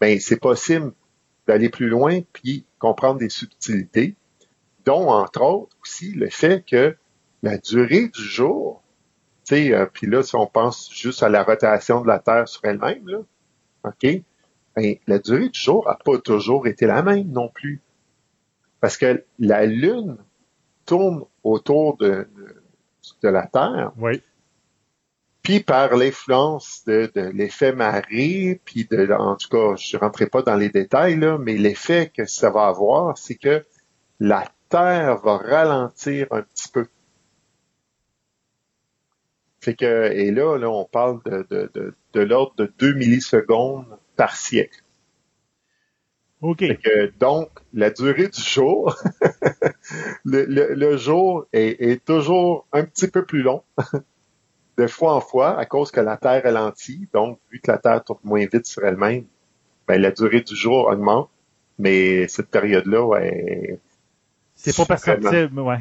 ben 0.00 0.18
c'est 0.18 0.40
possible 0.40 0.92
d'aller 1.46 1.68
plus 1.68 1.88
loin 1.88 2.20
puis 2.32 2.64
comprendre 2.78 3.20
des 3.20 3.28
subtilités, 3.28 4.16
dont 4.84 5.08
entre 5.10 5.42
autres 5.42 5.76
aussi 5.82 6.12
le 6.12 6.28
fait 6.28 6.64
que 6.66 6.96
la 7.44 7.56
durée 7.58 8.08
du 8.08 8.22
jour, 8.22 8.82
tu 9.44 9.54
sais, 9.54 9.72
euh, 9.72 9.86
puis 9.86 10.08
là 10.08 10.24
si 10.24 10.34
on 10.34 10.46
pense 10.46 10.92
juste 10.92 11.22
à 11.22 11.28
la 11.28 11.44
rotation 11.44 12.00
de 12.00 12.08
la 12.08 12.18
Terre 12.18 12.48
sur 12.48 12.64
elle-même, 12.64 13.06
là, 13.08 13.18
ok, 13.84 14.22
ben, 14.76 14.96
la 15.06 15.18
durée 15.18 15.48
du 15.48 15.58
jour 15.58 15.88
a 15.88 15.96
pas 15.96 16.18
toujours 16.18 16.66
été 16.66 16.86
la 16.86 17.02
même 17.02 17.30
non 17.30 17.48
plus, 17.48 17.80
parce 18.80 18.96
que 18.96 19.24
la 19.38 19.66
Lune 19.66 20.16
tourne 20.86 21.24
autour 21.44 21.96
de, 21.98 22.28
de 23.22 23.28
la 23.28 23.46
Terre. 23.46 23.92
Oui. 23.98 24.22
Puis 25.42 25.60
par 25.60 25.96
l'influence 25.96 26.84
de, 26.86 27.10
de 27.14 27.20
l'effet 27.20 27.72
marée, 27.72 28.60
puis 28.64 28.86
de, 28.88 29.12
en 29.12 29.36
tout 29.36 29.48
cas, 29.48 29.74
je 29.76 29.96
ne 29.96 30.00
rentrerai 30.00 30.26
pas 30.26 30.42
dans 30.42 30.54
les 30.54 30.68
détails, 30.68 31.16
là, 31.16 31.36
mais 31.36 31.56
l'effet 31.56 32.12
que 32.14 32.26
ça 32.26 32.50
va 32.50 32.66
avoir, 32.66 33.18
c'est 33.18 33.34
que 33.34 33.64
la 34.20 34.44
Terre 34.68 35.18
va 35.18 35.38
ralentir 35.38 36.28
un 36.30 36.42
petit 36.42 36.68
peu. 36.68 36.86
Fait 39.60 39.74
que, 39.74 40.10
et 40.12 40.30
là, 40.30 40.56
là, 40.58 40.70
on 40.70 40.84
parle 40.84 41.20
de, 41.24 41.46
de, 41.50 41.70
de, 41.74 41.94
de 42.14 42.20
l'ordre 42.20 42.54
de 42.56 42.72
2 42.78 42.94
millisecondes 42.94 43.86
par 44.22 44.36
siècle. 44.36 44.84
OK. 46.42 46.58
Que, 46.58 47.12
donc, 47.18 47.50
la 47.74 47.90
durée 47.90 48.28
du 48.28 48.40
jour, 48.40 48.96
le, 50.24 50.44
le, 50.44 50.74
le, 50.74 50.96
jour 50.96 51.46
est, 51.52 51.90
est, 51.90 52.04
toujours 52.04 52.68
un 52.72 52.84
petit 52.84 53.08
peu 53.08 53.24
plus 53.24 53.42
long, 53.42 53.64
de 54.78 54.86
fois 54.86 55.14
en 55.16 55.20
fois, 55.20 55.58
à 55.58 55.66
cause 55.66 55.90
que 55.90 55.98
la 56.00 56.16
Terre 56.16 56.44
ralentit. 56.44 57.08
Donc, 57.12 57.40
vu 57.50 57.58
que 57.58 57.68
la 57.68 57.78
Terre 57.78 58.04
tourne 58.04 58.20
moins 58.22 58.46
vite 58.46 58.66
sur 58.66 58.84
elle-même, 58.84 59.24
ben, 59.88 60.00
la 60.00 60.12
durée 60.12 60.42
du 60.42 60.54
jour 60.54 60.86
augmente. 60.86 61.28
Mais 61.80 62.28
cette 62.28 62.48
période-là, 62.48 63.04
ouais, 63.04 63.80
c'est 64.54 64.76
pas 64.76 64.86
perceptible, 64.86 65.58
ouais. 65.58 65.80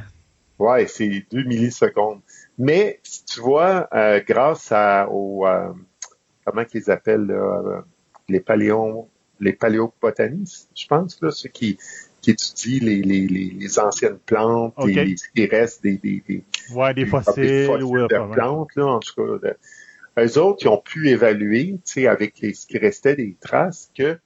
Ouais, 0.57 0.87
c'est 0.87 1.27
2 1.29 1.43
millisecondes. 1.43 2.21
Mais 2.57 2.99
si 3.03 3.23
tu 3.25 3.39
vois, 3.39 3.87
euh, 3.93 4.19
grâce 4.27 4.71
à, 4.71 5.07
au 5.11 5.45
euh, 5.45 5.73
comment 6.43 6.65
qu'ils 6.65 6.89
appellent 6.89 7.27
là, 7.27 7.83
les 8.31 8.39
paléons 8.39 9.07
les 9.41 9.53
paléobotanistes, 9.53 10.69
je 10.75 10.87
pense, 10.87 11.19
là, 11.21 11.31
ceux 11.31 11.49
qui, 11.49 11.77
qui 12.21 12.31
étudient 12.31 12.85
les, 12.87 13.01
les, 13.01 13.27
les, 13.27 13.79
anciennes 13.79 14.19
plantes, 14.19 14.73
okay. 14.77 15.03
les, 15.03 15.15
les 15.35 15.45
restes 15.47 15.81
des, 15.81 15.97
des, 15.97 16.23
des, 16.27 16.43
ouais, 16.73 16.93
des, 16.93 17.05
fossiles, 17.05 17.33
des 17.35 17.65
fossiles 17.65 17.83
ouais, 17.85 18.01
de 18.03 18.31
plantes, 18.31 18.75
là, 18.75 18.85
en 18.85 18.99
tout 18.99 19.15
cas. 19.15 19.49
De, 19.49 19.57
eux 20.19 20.37
autres, 20.37 20.59
ils 20.61 20.67
ont 20.67 20.77
pu 20.77 21.09
évaluer, 21.09 21.79
tu 21.83 21.91
sais, 21.91 22.07
avec 22.07 22.39
les, 22.39 22.53
ce 22.53 22.67
qui 22.67 22.77
restait 22.77 23.15
des 23.15 23.35
traces, 23.41 23.91
que 23.97 24.19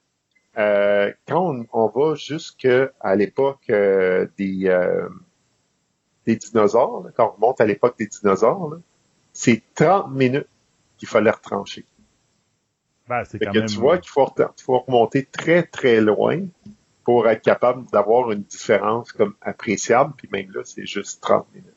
euh, 0.58 1.12
quand 1.26 1.54
on, 1.54 1.66
on 1.72 1.88
va 1.88 2.14
jusqu'à 2.14 2.90
l'époque 3.16 3.70
euh, 3.70 4.26
des, 4.36 4.66
euh, 4.66 5.08
des 6.26 6.36
dinosaures, 6.36 7.04
là, 7.04 7.10
quand 7.16 7.30
on 7.30 7.36
remonte 7.36 7.60
à 7.60 7.64
l'époque 7.64 7.96
des 7.98 8.06
dinosaures, 8.06 8.78
c'est 9.32 9.62
30 9.74 10.10
minutes 10.10 10.48
qu'il 10.98 11.08
fallait 11.08 11.30
retrancher. 11.30 11.84
Ben, 13.08 13.24
c'est 13.24 13.38
quand 13.38 13.52
que 13.52 13.58
même... 13.58 13.68
Tu 13.68 13.78
vois 13.78 13.98
qu'il 13.98 14.10
faut, 14.10 14.26
faut, 14.62 14.78
remonter 14.80 15.24
très, 15.24 15.62
très 15.62 16.00
loin 16.00 16.46
pour 17.04 17.28
être 17.28 17.42
capable 17.42 17.88
d'avoir 17.90 18.32
une 18.32 18.42
différence 18.42 19.12
comme 19.12 19.34
appréciable, 19.40 20.14
puis 20.16 20.28
même 20.32 20.50
là, 20.52 20.62
c'est 20.64 20.86
juste 20.86 21.22
30 21.22 21.46
minutes. 21.54 21.70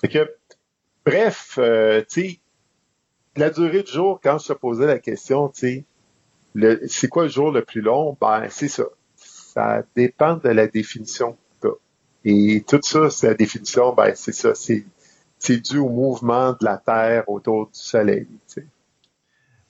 Fait 0.00 0.08
que, 0.08 0.34
bref, 1.04 1.58
euh, 1.58 2.00
tu 2.08 2.30
sais, 2.30 2.40
la 3.36 3.50
durée 3.50 3.82
du 3.82 3.92
jour, 3.92 4.20
quand 4.22 4.38
je 4.38 4.48
te 4.48 4.52
posais 4.54 4.86
la 4.86 4.98
question, 4.98 5.48
tu 5.48 5.84
sais, 6.54 6.86
c'est 6.88 7.08
quoi 7.08 7.24
le 7.24 7.28
jour 7.28 7.50
le 7.50 7.62
plus 7.62 7.82
long? 7.82 8.16
Ben, 8.18 8.46
c'est 8.48 8.68
ça. 8.68 8.84
Ça 9.16 9.82
dépend 9.94 10.36
de 10.36 10.48
la 10.48 10.66
définition 10.66 11.36
que 11.60 11.68
tu 12.24 12.56
Et 12.56 12.64
tout 12.66 12.80
ça, 12.82 13.10
c'est 13.10 13.28
la 13.28 13.34
définition, 13.34 13.92
ben, 13.92 14.14
c'est 14.14 14.32
ça, 14.32 14.54
c'est, 14.54 14.84
c'est 15.38 15.58
dû 15.58 15.78
au 15.78 15.88
mouvement 15.88 16.52
de 16.52 16.64
la 16.64 16.78
Terre 16.78 17.28
autour 17.28 17.66
du 17.66 17.78
Soleil, 17.78 18.26
tu 18.48 18.62
sais. 18.62 18.66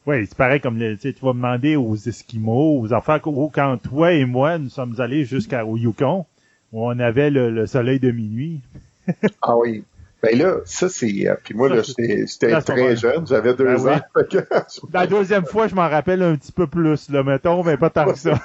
Oui, 0.06 0.24
c'est 0.26 0.36
pareil 0.36 0.60
comme 0.60 0.78
le, 0.78 0.96
tu 0.96 1.12
vas 1.20 1.32
demander 1.32 1.74
aux 1.74 1.96
Esquimaux, 1.96 2.80
aux 2.80 2.92
enfants, 2.92 3.18
quand 3.18 3.76
toi 3.78 4.12
et 4.12 4.24
moi, 4.24 4.56
nous 4.58 4.70
sommes 4.70 5.00
allés 5.00 5.24
jusqu'au 5.24 5.76
Yukon, 5.76 6.26
où 6.72 6.86
on 6.86 6.98
avait 7.00 7.30
le, 7.30 7.50
le 7.50 7.66
soleil 7.66 7.98
de 7.98 8.12
minuit. 8.12 8.62
ah 9.42 9.56
oui. 9.56 9.84
Ben 10.22 10.38
là, 10.38 10.56
ça 10.64 10.88
c'est. 10.88 11.28
Puis 11.44 11.54
moi, 11.54 11.68
là, 11.68 11.82
j'étais 11.82 12.60
très 12.60 12.96
jeune, 12.96 13.26
j'avais 13.26 13.54
deux 13.54 13.64
ben 13.64 13.88
ans. 13.88 14.00
Oui. 14.14 14.22
La 14.92 15.06
deuxième 15.06 15.44
fois, 15.44 15.68
je 15.68 15.74
m'en 15.74 15.88
rappelle 15.88 16.22
un 16.22 16.36
petit 16.36 16.52
peu 16.52 16.66
plus, 16.66 17.10
là, 17.10 17.22
mettons, 17.22 17.62
mais 17.62 17.76
pas 17.76 17.90
tant 17.90 18.06
que 18.06 18.18
ça. 18.18 18.40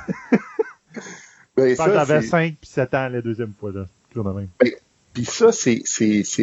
ben, 1.55 1.75
ça 1.75 1.93
j'avais 1.93 2.21
5 2.21 2.55
puis 2.59 2.69
7 2.69 2.93
ans 2.93 3.09
la 3.09 3.21
deuxième 3.21 3.53
fois, 3.53 3.71
là. 3.71 3.85
Ben, 4.13 4.47
puis 5.13 5.25
ça, 5.25 5.51
c'est 5.51 5.83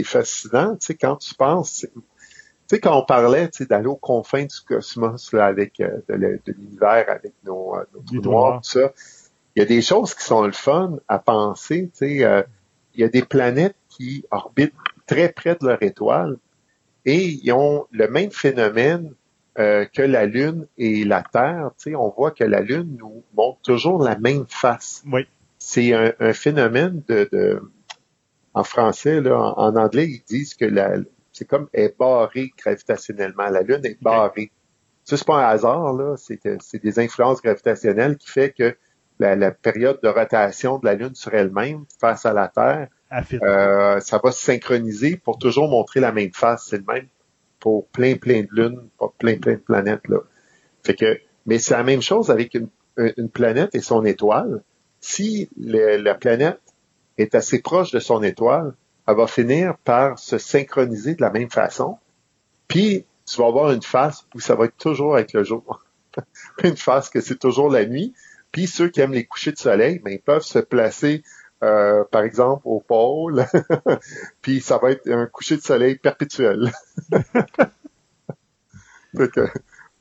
fascinant, 0.04 0.76
tu 0.76 0.86
sais, 0.86 0.94
quand 0.94 1.16
tu 1.16 1.34
penses, 1.34 1.86
tu 2.68 2.74
sais, 2.76 2.80
quand 2.80 2.98
on 2.98 3.04
parlait 3.04 3.48
d'aller 3.68 3.86
aux 3.86 3.96
confins 3.96 4.44
du 4.44 4.60
cosmos 4.66 5.32
là, 5.32 5.46
avec 5.46 5.80
euh, 5.80 6.00
de 6.08 6.52
l'univers, 6.52 7.06
avec 7.08 7.32
nos, 7.44 7.74
euh, 7.74 7.84
nos 7.94 8.02
trous 8.02 8.20
noirs, 8.20 8.60
tout 8.60 8.78
ça, 8.78 8.92
il 9.56 9.60
y 9.60 9.62
a 9.62 9.64
des 9.64 9.80
choses 9.80 10.14
qui 10.14 10.22
sont 10.22 10.42
le 10.42 10.52
fun 10.52 10.98
à 11.08 11.18
penser. 11.18 11.90
Tu 11.92 12.18
sais, 12.18 12.24
euh, 12.24 12.42
il 12.94 13.00
y 13.00 13.04
a 13.04 13.08
des 13.08 13.22
planètes 13.22 13.74
qui 13.88 14.24
orbitent 14.30 14.74
très 15.06 15.30
près 15.30 15.56
de 15.58 15.66
leur 15.66 15.82
étoile 15.82 16.36
et 17.06 17.24
ils 17.24 17.52
ont 17.52 17.86
le 17.90 18.06
même 18.06 18.30
phénomène 18.30 19.14
euh, 19.58 19.86
que 19.86 20.02
la 20.02 20.26
Lune 20.26 20.66
et 20.76 21.04
la 21.04 21.22
Terre. 21.22 21.70
Tu 21.78 21.90
sais, 21.90 21.96
on 21.96 22.10
voit 22.10 22.32
que 22.32 22.44
la 22.44 22.60
Lune 22.60 22.96
nous 22.98 23.24
montre 23.34 23.60
toujours 23.62 24.02
la 24.02 24.18
même 24.18 24.44
face. 24.48 25.02
Oui. 25.10 25.26
C'est 25.58 25.94
un, 25.94 26.12
un, 26.20 26.34
phénomène 26.34 27.02
de, 27.08 27.28
de, 27.32 27.62
en 28.52 28.62
français, 28.62 29.20
là, 29.22 29.36
en, 29.36 29.58
en 29.58 29.76
anglais, 29.76 30.06
ils 30.06 30.22
disent 30.28 30.54
que 30.54 30.66
la, 30.66 30.98
c'est 31.38 31.44
comme 31.44 31.68
est 31.72 31.96
barrée 31.96 32.50
gravitationnellement. 32.58 33.48
La 33.48 33.62
Lune 33.62 33.84
est 33.84 34.02
barrée. 34.02 34.50
Ça, 35.04 35.16
c'est 35.16 35.26
pas 35.26 35.36
un 35.36 35.48
hasard, 35.48 35.92
là. 35.92 36.16
C'est, 36.16 36.40
c'est 36.60 36.82
des 36.82 36.98
influences 36.98 37.40
gravitationnelles 37.40 38.16
qui 38.16 38.28
fait 38.28 38.50
que 38.50 38.76
la, 39.20 39.36
la, 39.36 39.52
période 39.52 40.00
de 40.02 40.08
rotation 40.08 40.78
de 40.78 40.86
la 40.86 40.94
Lune 40.94 41.14
sur 41.14 41.32
elle-même 41.34 41.84
face 42.00 42.26
à 42.26 42.32
la 42.32 42.48
Terre, 42.48 42.88
euh, 43.42 44.00
ça 44.00 44.20
va 44.22 44.32
se 44.32 44.42
synchroniser 44.42 45.16
pour 45.16 45.38
toujours 45.38 45.68
montrer 45.68 46.00
la 46.00 46.12
même 46.12 46.32
face. 46.32 46.66
C'est 46.68 46.78
le 46.78 46.92
même 46.92 47.06
pour 47.60 47.86
plein, 47.88 48.16
plein 48.16 48.42
de 48.42 48.48
lunes, 48.50 48.88
pour 48.98 49.12
plein, 49.12 49.38
plein 49.38 49.54
de 49.54 49.60
planètes, 49.60 50.06
là. 50.08 50.18
Fait 50.84 50.94
que, 50.94 51.20
mais 51.46 51.58
c'est 51.58 51.74
la 51.74 51.84
même 51.84 52.02
chose 52.02 52.30
avec 52.30 52.54
une, 52.54 52.68
une 52.96 53.30
planète 53.30 53.74
et 53.74 53.80
son 53.80 54.04
étoile. 54.04 54.62
Si 55.00 55.48
le, 55.56 55.96
la 55.96 56.14
planète 56.14 56.60
est 57.16 57.34
assez 57.34 57.60
proche 57.60 57.92
de 57.92 58.00
son 58.00 58.22
étoile, 58.22 58.74
elle 59.08 59.16
va 59.16 59.26
finir 59.26 59.76
par 59.78 60.18
se 60.18 60.36
synchroniser 60.36 61.14
de 61.14 61.22
la 61.22 61.30
même 61.30 61.50
façon. 61.50 61.96
Puis, 62.68 63.06
tu 63.24 63.40
vas 63.40 63.46
avoir 63.46 63.72
une 63.72 63.82
face 63.82 64.26
où 64.34 64.40
ça 64.40 64.54
va 64.54 64.66
être 64.66 64.76
toujours 64.76 65.14
avec 65.14 65.32
le 65.32 65.44
jour. 65.44 65.82
une 66.62 66.76
face 66.76 67.08
que 67.08 67.22
c'est 67.22 67.38
toujours 67.38 67.70
la 67.70 67.86
nuit. 67.86 68.12
Puis, 68.52 68.66
ceux 68.66 68.90
qui 68.90 69.00
aiment 69.00 69.14
les 69.14 69.24
couchers 69.24 69.52
de 69.52 69.58
soleil, 69.58 69.98
ben, 69.98 70.12
ils 70.12 70.20
peuvent 70.20 70.42
se 70.42 70.58
placer, 70.58 71.22
euh, 71.62 72.04
par 72.10 72.22
exemple, 72.22 72.60
au 72.66 72.80
pôle. 72.80 73.46
Puis, 74.42 74.60
ça 74.60 74.76
va 74.76 74.90
être 74.90 75.08
un 75.10 75.24
coucher 75.24 75.56
de 75.56 75.62
soleil 75.62 75.96
perpétuel. 75.96 76.70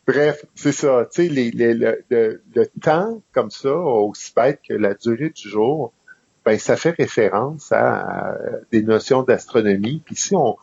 bref, 0.06 0.46
c'est 0.54 0.74
ça. 0.74 1.08
Tu 1.14 1.30
sais, 1.30 1.34
le, 1.34 2.66
temps, 2.82 3.22
comme 3.32 3.52
ça, 3.52 3.74
aussi 3.74 4.34
bête 4.36 4.60
que 4.68 4.74
la 4.74 4.96
durée 4.96 5.30
du 5.30 5.48
jour, 5.48 5.94
ben, 6.48 6.58
ça 6.58 6.78
fait 6.78 6.92
référence 6.92 7.74
à, 7.74 8.38
des 8.72 8.82
notions 8.82 9.22
d'astronomie. 9.22 10.02
Puis 10.06 10.16
si 10.16 10.34
on, 10.34 10.56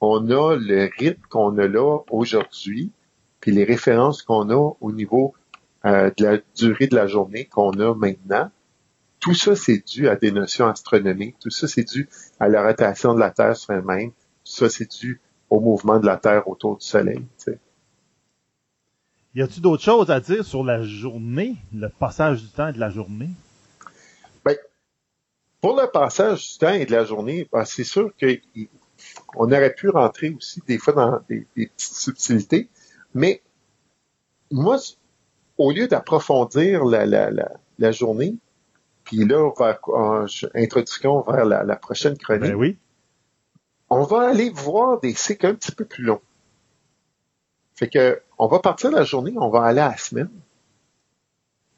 on 0.00 0.30
a 0.30 0.54
le 0.54 0.88
rythme 0.96 1.20
qu'on 1.28 1.58
a 1.58 1.66
là 1.66 1.98
aujourd'hui, 2.12 2.92
puis 3.40 3.50
les 3.50 3.64
références 3.64 4.22
qu'on 4.22 4.50
a 4.50 4.76
au 4.80 4.92
niveau 4.92 5.34
euh, 5.84 6.12
de 6.16 6.24
la 6.24 6.38
durée 6.54 6.86
de 6.86 6.94
la 6.94 7.08
journée 7.08 7.46
qu'on 7.46 7.72
a 7.80 7.92
maintenant, 7.92 8.52
tout 9.18 9.34
ça, 9.34 9.56
c'est 9.56 9.84
dû 9.84 10.06
à 10.06 10.14
des 10.14 10.30
notions 10.30 10.68
astronomiques. 10.68 11.34
Tout 11.40 11.50
ça, 11.50 11.66
c'est 11.66 11.90
dû 11.90 12.08
à 12.38 12.46
la 12.46 12.62
rotation 12.64 13.12
de 13.12 13.18
la 13.18 13.32
Terre 13.32 13.56
sur 13.56 13.74
elle-même. 13.74 14.10
Tout 14.44 14.52
ça, 14.52 14.68
c'est 14.68 14.88
dû 14.92 15.20
au 15.50 15.58
mouvement 15.58 15.98
de 15.98 16.06
la 16.06 16.18
Terre 16.18 16.46
autour 16.46 16.78
du 16.78 16.86
Soleil. 16.86 17.26
Y 19.34 19.42
a-t-il 19.42 19.60
d'autres 19.60 19.82
choses 19.82 20.08
à 20.12 20.20
dire 20.20 20.44
sur 20.44 20.62
la 20.62 20.84
journée, 20.84 21.56
le 21.74 21.88
passage 21.88 22.42
du 22.42 22.48
temps 22.48 22.68
et 22.68 22.72
de 22.72 22.78
la 22.78 22.90
journée? 22.90 23.30
Pour 25.62 25.80
le 25.80 25.86
passage 25.86 26.52
du 26.52 26.58
temps 26.58 26.72
et 26.72 26.84
de 26.84 26.90
la 26.90 27.04
journée, 27.04 27.48
ben, 27.52 27.64
c'est 27.64 27.84
sûr 27.84 28.10
qu'on 28.20 29.52
aurait 29.52 29.72
pu 29.72 29.88
rentrer 29.90 30.30
aussi 30.30 30.60
des 30.66 30.76
fois 30.76 30.92
dans 30.92 31.20
des, 31.28 31.46
des 31.56 31.68
petites 31.68 31.94
subtilités, 31.94 32.68
mais 33.14 33.42
moi, 34.50 34.76
au 35.58 35.70
lieu 35.70 35.86
d'approfondir 35.86 36.84
la, 36.84 37.06
la, 37.06 37.30
la, 37.30 37.52
la, 37.78 37.92
journée, 37.92 38.34
puis 39.04 39.18
là, 39.18 39.50
vers, 39.56 39.78
en 39.88 40.26
introduction 40.54 41.20
vers 41.22 41.44
la, 41.44 41.62
la 41.62 41.76
prochaine 41.76 42.18
chronique, 42.18 42.50
ben 42.50 42.54
oui. 42.54 42.76
on 43.88 44.02
va 44.02 44.30
aller 44.30 44.50
voir 44.50 45.00
des 45.00 45.14
cycles 45.14 45.46
un 45.46 45.54
petit 45.54 45.72
peu 45.72 45.84
plus 45.84 46.02
longs. 46.02 46.20
Fait 47.76 47.88
que, 47.88 48.20
on 48.36 48.48
va 48.48 48.58
partir 48.58 48.90
la 48.90 49.04
journée, 49.04 49.32
on 49.36 49.48
va 49.48 49.62
aller 49.62 49.80
à 49.80 49.90
la 49.90 49.96
semaine. 49.96 50.30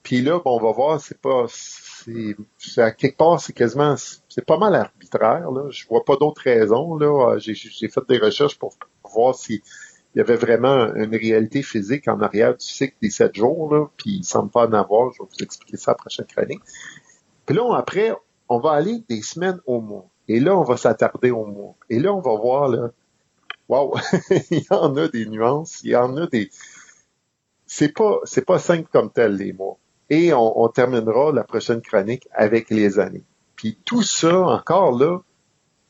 Puis 0.04 0.20
là, 0.20 0.38
on 0.44 0.60
va 0.60 0.70
voir, 0.70 1.00
c'est 1.00 1.18
pas, 1.18 1.46
c'est, 1.48 2.36
à 2.76 2.90
quelque 2.90 3.16
part, 3.16 3.40
c'est 3.40 3.54
quasiment, 3.54 3.94
c'est 3.96 4.44
pas 4.44 4.58
mal 4.58 4.74
arbitraire, 4.74 5.50
là. 5.50 5.70
Je 5.70 5.86
vois 5.88 6.04
pas 6.04 6.16
d'autres 6.16 6.42
raisons, 6.42 6.96
là. 6.96 7.38
J'ai, 7.38 7.54
j'ai 7.54 7.88
fait 7.88 8.02
des 8.06 8.18
recherches 8.18 8.58
pour 8.58 8.76
voir 9.02 9.34
s'il 9.34 9.62
y 10.14 10.20
avait 10.20 10.36
vraiment 10.36 10.94
une 10.94 11.16
réalité 11.16 11.62
physique 11.62 12.06
en 12.06 12.20
arrière 12.20 12.54
du 12.54 12.66
cycle 12.66 12.94
des 13.00 13.08
sept 13.08 13.34
jours, 13.34 13.74
là. 13.74 13.86
Puis 13.96 14.16
il 14.18 14.24
semble 14.24 14.50
pas 14.50 14.66
en 14.66 14.74
avoir. 14.74 15.10
Je 15.14 15.22
vais 15.22 15.28
vous 15.28 15.42
expliquer 15.42 15.78
ça 15.78 15.92
à 15.92 15.94
la 15.94 15.98
prochaine 15.98 16.26
chronique. 16.26 16.60
Puis 17.46 17.56
là, 17.56 17.74
après, 17.74 18.12
on 18.50 18.58
va 18.58 18.72
aller 18.72 19.02
des 19.08 19.22
semaines 19.22 19.60
au 19.64 19.80
mois. 19.80 20.06
Et 20.28 20.38
là, 20.38 20.54
on 20.54 20.64
va 20.64 20.76
s'attarder 20.76 21.30
au 21.30 21.46
mois. 21.46 21.76
Et 21.88 21.98
là, 21.98 22.12
on 22.12 22.20
va 22.20 22.34
voir, 22.36 22.68
là, 22.68 22.90
wow, 23.70 23.96
il 24.50 24.58
y 24.58 24.66
en 24.68 24.94
a 24.98 25.08
des 25.08 25.24
nuances, 25.24 25.80
il 25.82 25.92
y 25.92 25.96
en 25.96 26.14
a 26.18 26.26
des... 26.26 26.50
C'est 27.64 27.94
pas, 27.94 28.20
c'est 28.24 28.44
pas 28.44 28.58
simple 28.58 28.88
comme 28.92 29.10
tel, 29.10 29.36
les 29.36 29.54
mois. 29.54 29.78
Et 30.10 30.32
on, 30.34 30.68
terminera 30.68 31.32
la 31.32 31.44
prochaine 31.44 31.80
chronique 31.80 32.28
avec 32.32 32.70
les 32.70 32.98
années. 32.98 33.24
Puis 33.56 33.78
tout 33.84 34.02
ça, 34.02 34.38
encore 34.38 34.96
là, 34.98 35.20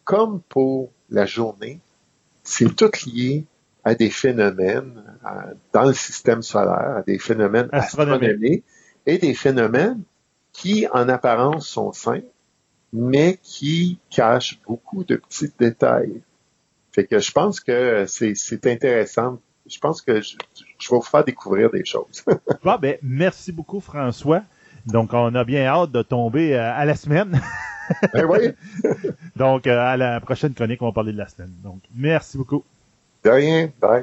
comme 0.04 0.40
pour 0.48 0.92
la 1.10 1.26
journée, 1.26 1.80
c'est 2.42 2.76
tout 2.76 2.90
lié 3.06 3.44
à 3.82 3.94
des 3.94 4.10
phénomènes 4.10 5.02
dans 5.72 5.84
le 5.84 5.92
système 5.92 6.42
solaire, 6.42 6.98
à 6.98 7.02
des 7.02 7.18
phénomènes 7.18 7.68
astronomiques 7.72 8.64
et 9.06 9.18
des 9.18 9.34
phénomènes 9.34 10.02
qui, 10.52 10.86
en 10.92 11.08
apparence, 11.08 11.68
sont 11.68 11.92
simples, 11.92 12.26
mais 12.92 13.38
qui 13.42 13.98
cachent 14.08 14.60
beaucoup 14.66 15.04
de 15.04 15.16
petits 15.16 15.52
détails. 15.58 16.22
Fait 16.92 17.04
que 17.04 17.18
je 17.18 17.32
pense 17.32 17.60
que 17.60 18.04
c'est 18.06 18.66
intéressant. 18.66 19.40
Je 19.66 19.78
pense 19.78 20.02
que 20.02 20.20
je, 20.20 20.36
vais 20.36 20.42
vous 20.90 21.02
faire 21.02 21.24
découvrir 21.24 21.70
des 21.70 21.84
choses. 21.84 22.24
bon, 22.64 22.76
ben, 22.80 22.96
merci 23.02 23.52
beaucoup, 23.52 23.80
François. 23.80 24.42
Donc, 24.86 25.14
on 25.14 25.34
a 25.34 25.44
bien 25.44 25.64
hâte 25.66 25.92
de 25.92 26.02
tomber 26.02 26.54
euh, 26.54 26.72
à 26.74 26.84
la 26.84 26.94
semaine. 26.94 27.40
ben 28.12 28.26
oui. 28.26 28.52
Donc, 29.36 29.66
euh, 29.66 29.78
à 29.78 29.96
la 29.96 30.20
prochaine 30.20 30.52
chronique, 30.52 30.82
on 30.82 30.86
va 30.86 30.92
parler 30.92 31.12
de 31.12 31.18
la 31.18 31.28
semaine. 31.28 31.52
Donc, 31.62 31.80
merci 31.94 32.36
beaucoup. 32.36 32.62
De 33.24 33.30
rien. 33.30 33.70
Bye. 33.80 34.02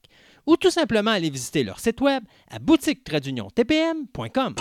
ou 0.45 0.57
tout 0.57 0.71
simplement 0.71 1.11
aller 1.11 1.29
visiter 1.29 1.63
leur 1.63 1.79
site 1.79 2.01
web 2.01 2.23
à 2.49 2.59
boutique-tpm.com. 2.59 4.55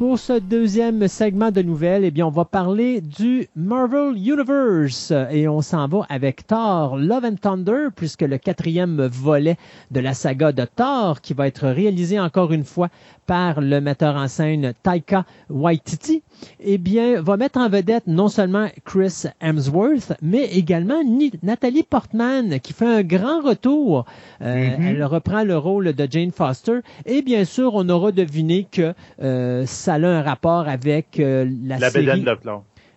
Pour 0.00 0.18
ce 0.18 0.38
deuxième 0.38 1.08
segment 1.08 1.50
de 1.50 1.60
nouvelles, 1.60 2.04
eh 2.06 2.10
bien, 2.10 2.26
on 2.26 2.30
va 2.30 2.46
parler 2.46 3.02
du 3.02 3.48
Marvel 3.54 4.16
Universe. 4.16 5.12
Et 5.30 5.46
on 5.46 5.60
s'en 5.60 5.88
va 5.88 6.06
avec 6.08 6.46
Thor 6.46 6.96
Love 6.96 7.26
and 7.26 7.34
Thunder 7.34 7.88
puisque 7.94 8.22
le 8.22 8.38
quatrième 8.38 9.04
volet 9.08 9.58
de 9.90 10.00
la 10.00 10.14
saga 10.14 10.52
de 10.52 10.64
Thor 10.64 11.20
qui 11.20 11.34
va 11.34 11.46
être 11.46 11.68
réalisé 11.68 12.18
encore 12.18 12.50
une 12.52 12.64
fois 12.64 12.88
par 13.30 13.60
le 13.60 13.80
metteur 13.80 14.16
en 14.16 14.26
scène 14.26 14.72
Taika 14.82 15.24
Waititi, 15.50 16.24
eh 16.58 16.78
bien, 16.78 17.22
va 17.22 17.36
mettre 17.36 17.60
en 17.60 17.68
vedette 17.68 18.08
non 18.08 18.26
seulement 18.26 18.66
Chris 18.84 19.26
Hemsworth, 19.40 20.14
mais 20.20 20.46
également 20.46 21.00
Nathalie 21.44 21.84
Portman, 21.84 22.58
qui 22.58 22.72
fait 22.72 22.88
un 22.88 23.02
grand 23.04 23.40
retour. 23.40 24.04
Euh, 24.42 24.56
mm-hmm. 24.56 24.82
Elle 24.84 25.04
reprend 25.04 25.44
le 25.44 25.56
rôle 25.56 25.92
de 25.92 26.08
Jane 26.10 26.32
Foster. 26.32 26.80
Et 27.06 27.22
bien 27.22 27.44
sûr, 27.44 27.76
on 27.76 27.88
aura 27.88 28.10
deviné 28.10 28.66
que 28.68 28.94
euh, 29.22 29.64
ça 29.64 29.94
a 29.94 29.98
un 29.98 30.22
rapport 30.22 30.66
avec 30.66 31.20
euh, 31.20 31.48
la, 31.62 31.78
la 31.78 31.90
série... 31.90 32.22
de 32.22 32.36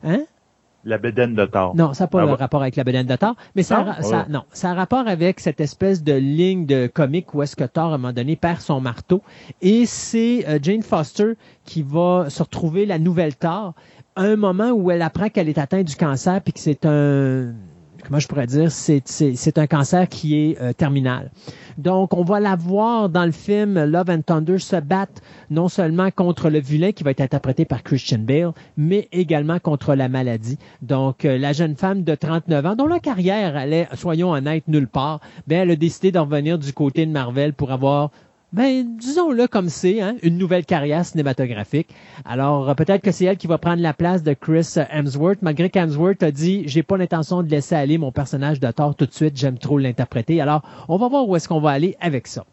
Hein? 0.04 0.24
La 0.86 0.98
bédaine 0.98 1.34
de 1.34 1.46
Thor. 1.46 1.76
Non, 1.76 1.94
ça 1.94 2.04
n'a 2.04 2.08
pas 2.08 2.22
ah, 2.22 2.36
rapport 2.36 2.62
avec 2.62 2.76
la 2.76 2.84
bédaine 2.84 3.08
de 3.08 3.16
Thor, 3.16 3.36
mais 3.56 3.64
ça, 3.64 4.02
ça, 4.02 4.26
non, 4.30 4.44
ça 4.52 4.72
a 4.72 4.74
rapport 4.74 5.08
avec 5.08 5.40
cette 5.40 5.62
espèce 5.62 6.04
de 6.04 6.14
ligne 6.14 6.66
de 6.66 6.88
comique 6.88 7.34
où 7.34 7.42
est-ce 7.42 7.56
que 7.56 7.64
Thor, 7.64 7.92
à 7.92 7.96
un 7.96 7.98
moment 7.98 8.14
donné, 8.14 8.36
perd 8.36 8.60
son 8.60 8.82
marteau. 8.82 9.22
Et 9.62 9.86
c'est 9.86 10.46
euh, 10.48 10.60
Jane 10.62 10.84
Foster 10.84 11.34
qui 11.64 11.84
va 11.84 12.30
se 12.30 12.44
retrouver 12.44 12.86
la 12.86 13.00
nouvelle 13.00 13.36
Thor 13.36 13.74
à 14.16 14.24
un 14.24 14.36
moment 14.36 14.72
où 14.72 14.92
elle 14.92 15.02
apprend 15.02 15.30
qu'elle 15.30 15.50
est 15.50 15.58
atteinte 15.58 15.88
du 15.88 15.96
cancer 15.96 16.42
puis 16.42 16.54
que 16.54 16.60
c'est 16.60 16.86
un 16.86 17.54
comment 18.06 18.20
je 18.20 18.28
pourrais 18.28 18.48
dire, 18.48 18.72
c'est 18.72 19.58
un 19.58 19.68
cancer 19.68 20.08
qui 20.10 20.36
est 20.38 20.62
euh, 20.62 20.74
terminal. 20.74 21.32
Donc, 21.78 22.14
on 22.14 22.24
va 22.24 22.40
la 22.40 22.56
voir 22.56 23.10
dans 23.10 23.26
le 23.26 23.32
film 23.32 23.84
Love 23.84 24.10
and 24.10 24.22
Thunder 24.22 24.60
se 24.60 24.76
battre 24.76 25.22
non 25.50 25.68
seulement 25.68 26.12
contre 26.12 26.50
le 26.50 26.60
vilain 26.60 26.92
qui 26.92 27.04
va 27.04 27.12
être 27.12 27.22
interprété 27.22 27.66
par 27.66 27.84
Christian 27.84 28.20
Bale, 28.20 28.52
mais 28.78 29.08
également 29.12 29.60
contre 29.60 29.96
la 29.96 30.10
maladie. 30.10 30.58
Donc, 30.82 31.26
euh, 31.26 31.38
la 31.38 31.54
jeune 31.54 31.76
femme 31.76 32.04
de 32.04 32.16
39 32.16 32.66
ans, 32.66 32.76
dont 32.76 32.88
la 32.88 33.00
carrière 33.00 33.56
allait, 33.56 33.88
soyons 33.94 34.32
honnêtes, 34.32 34.68
nulle 34.68 34.88
part, 34.88 35.20
ben, 35.48 35.62
elle 35.62 35.72
a 35.72 35.76
décidé 35.76 36.12
d'en 36.12 36.26
venir 36.26 36.60
du 36.60 36.74
côté 36.74 37.06
de 37.06 37.12
Marvel 37.12 37.54
pour 37.54 37.72
avoir 37.72 38.12
ben, 38.54 38.98
disons-le 38.98 39.48
comme 39.48 39.70
c'est, 39.70 40.00
hein, 40.00 40.16
une 40.22 40.38
nouvelle 40.38 40.66
carrière 40.66 41.04
cinématographique. 41.04 41.90
Alors, 42.24 42.70
euh, 42.70 42.74
peut-être 42.76 43.02
que 43.02 43.12
c'est 43.12 43.26
elle 43.26 43.38
qui 43.38 43.48
va 43.48 43.58
prendre 43.58 43.82
la 43.82 43.94
place 43.94 44.22
de 44.22 44.34
Chris 44.34 44.76
Hemsworth, 44.92 45.42
malgré 45.42 45.70
qu'Hemsworth 45.70 46.22
a 46.22 46.32
dit, 46.32 46.64
j'ai 46.68 46.84
pas 46.84 46.98
l'intention 46.98 47.42
de 47.42 47.50
laisser 47.50 47.76
aller 47.76 47.98
mon 47.98 48.12
personnage 48.12 48.60
de 48.60 48.72
Thor 48.72 48.96
tout 48.96 49.08
de 49.08 49.14
suite, 49.14 49.36
j'aime 49.36 49.58
trop 49.58 49.78
l'interpréter. 49.80 50.40
Alors, 50.40 50.62
on 50.88 50.98
va 50.98 51.08
voir 51.08 51.28
où 51.28 51.36
est-ce 51.36 51.48
qu'on 51.48 51.62
va 51.62 51.72
aller 51.72 51.98
avec 52.00 52.28
ça. 52.28 52.46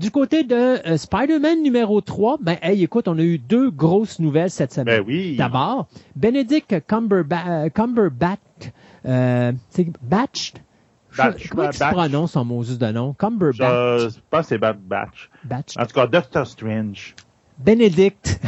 Du 0.00 0.10
côté 0.10 0.42
de 0.42 0.54
euh, 0.54 0.96
Spider-Man 0.96 1.62
numéro 1.62 2.00
3, 2.00 2.38
ben, 2.42 2.56
hey, 2.60 2.82
écoute, 2.82 3.08
on 3.08 3.16
a 3.16 3.22
eu 3.22 3.38
deux 3.38 3.70
grosses 3.70 4.18
nouvelles 4.18 4.50
cette 4.50 4.72
semaine. 4.72 4.98
Ben 4.98 5.04
oui. 5.06 5.36
D'abord, 5.36 5.86
Benedict 6.16 6.84
Cumberbatch, 6.86 7.72
Cumberbatch 7.72 8.40
euh, 9.06 9.52
c'est 9.70 9.86
Batch, 10.02 10.54
Batch. 11.16 11.48
Comment 11.48 11.70
tu 11.70 11.78
prononces 11.78 12.32
son 12.32 12.44
Moses 12.44 12.78
de 12.78 12.86
nom? 12.92 13.14
Cumberbatch. 13.14 14.14
Je 14.14 14.18
pense 14.30 14.42
que 14.42 14.46
c'est 14.48 14.58
Batch. 14.58 15.30
Batch. 15.44 15.74
En 15.78 15.86
tout 15.86 15.94
cas, 15.94 16.06
Doctor 16.06 16.46
Strange. 16.46 17.14
Benedict. 17.58 18.38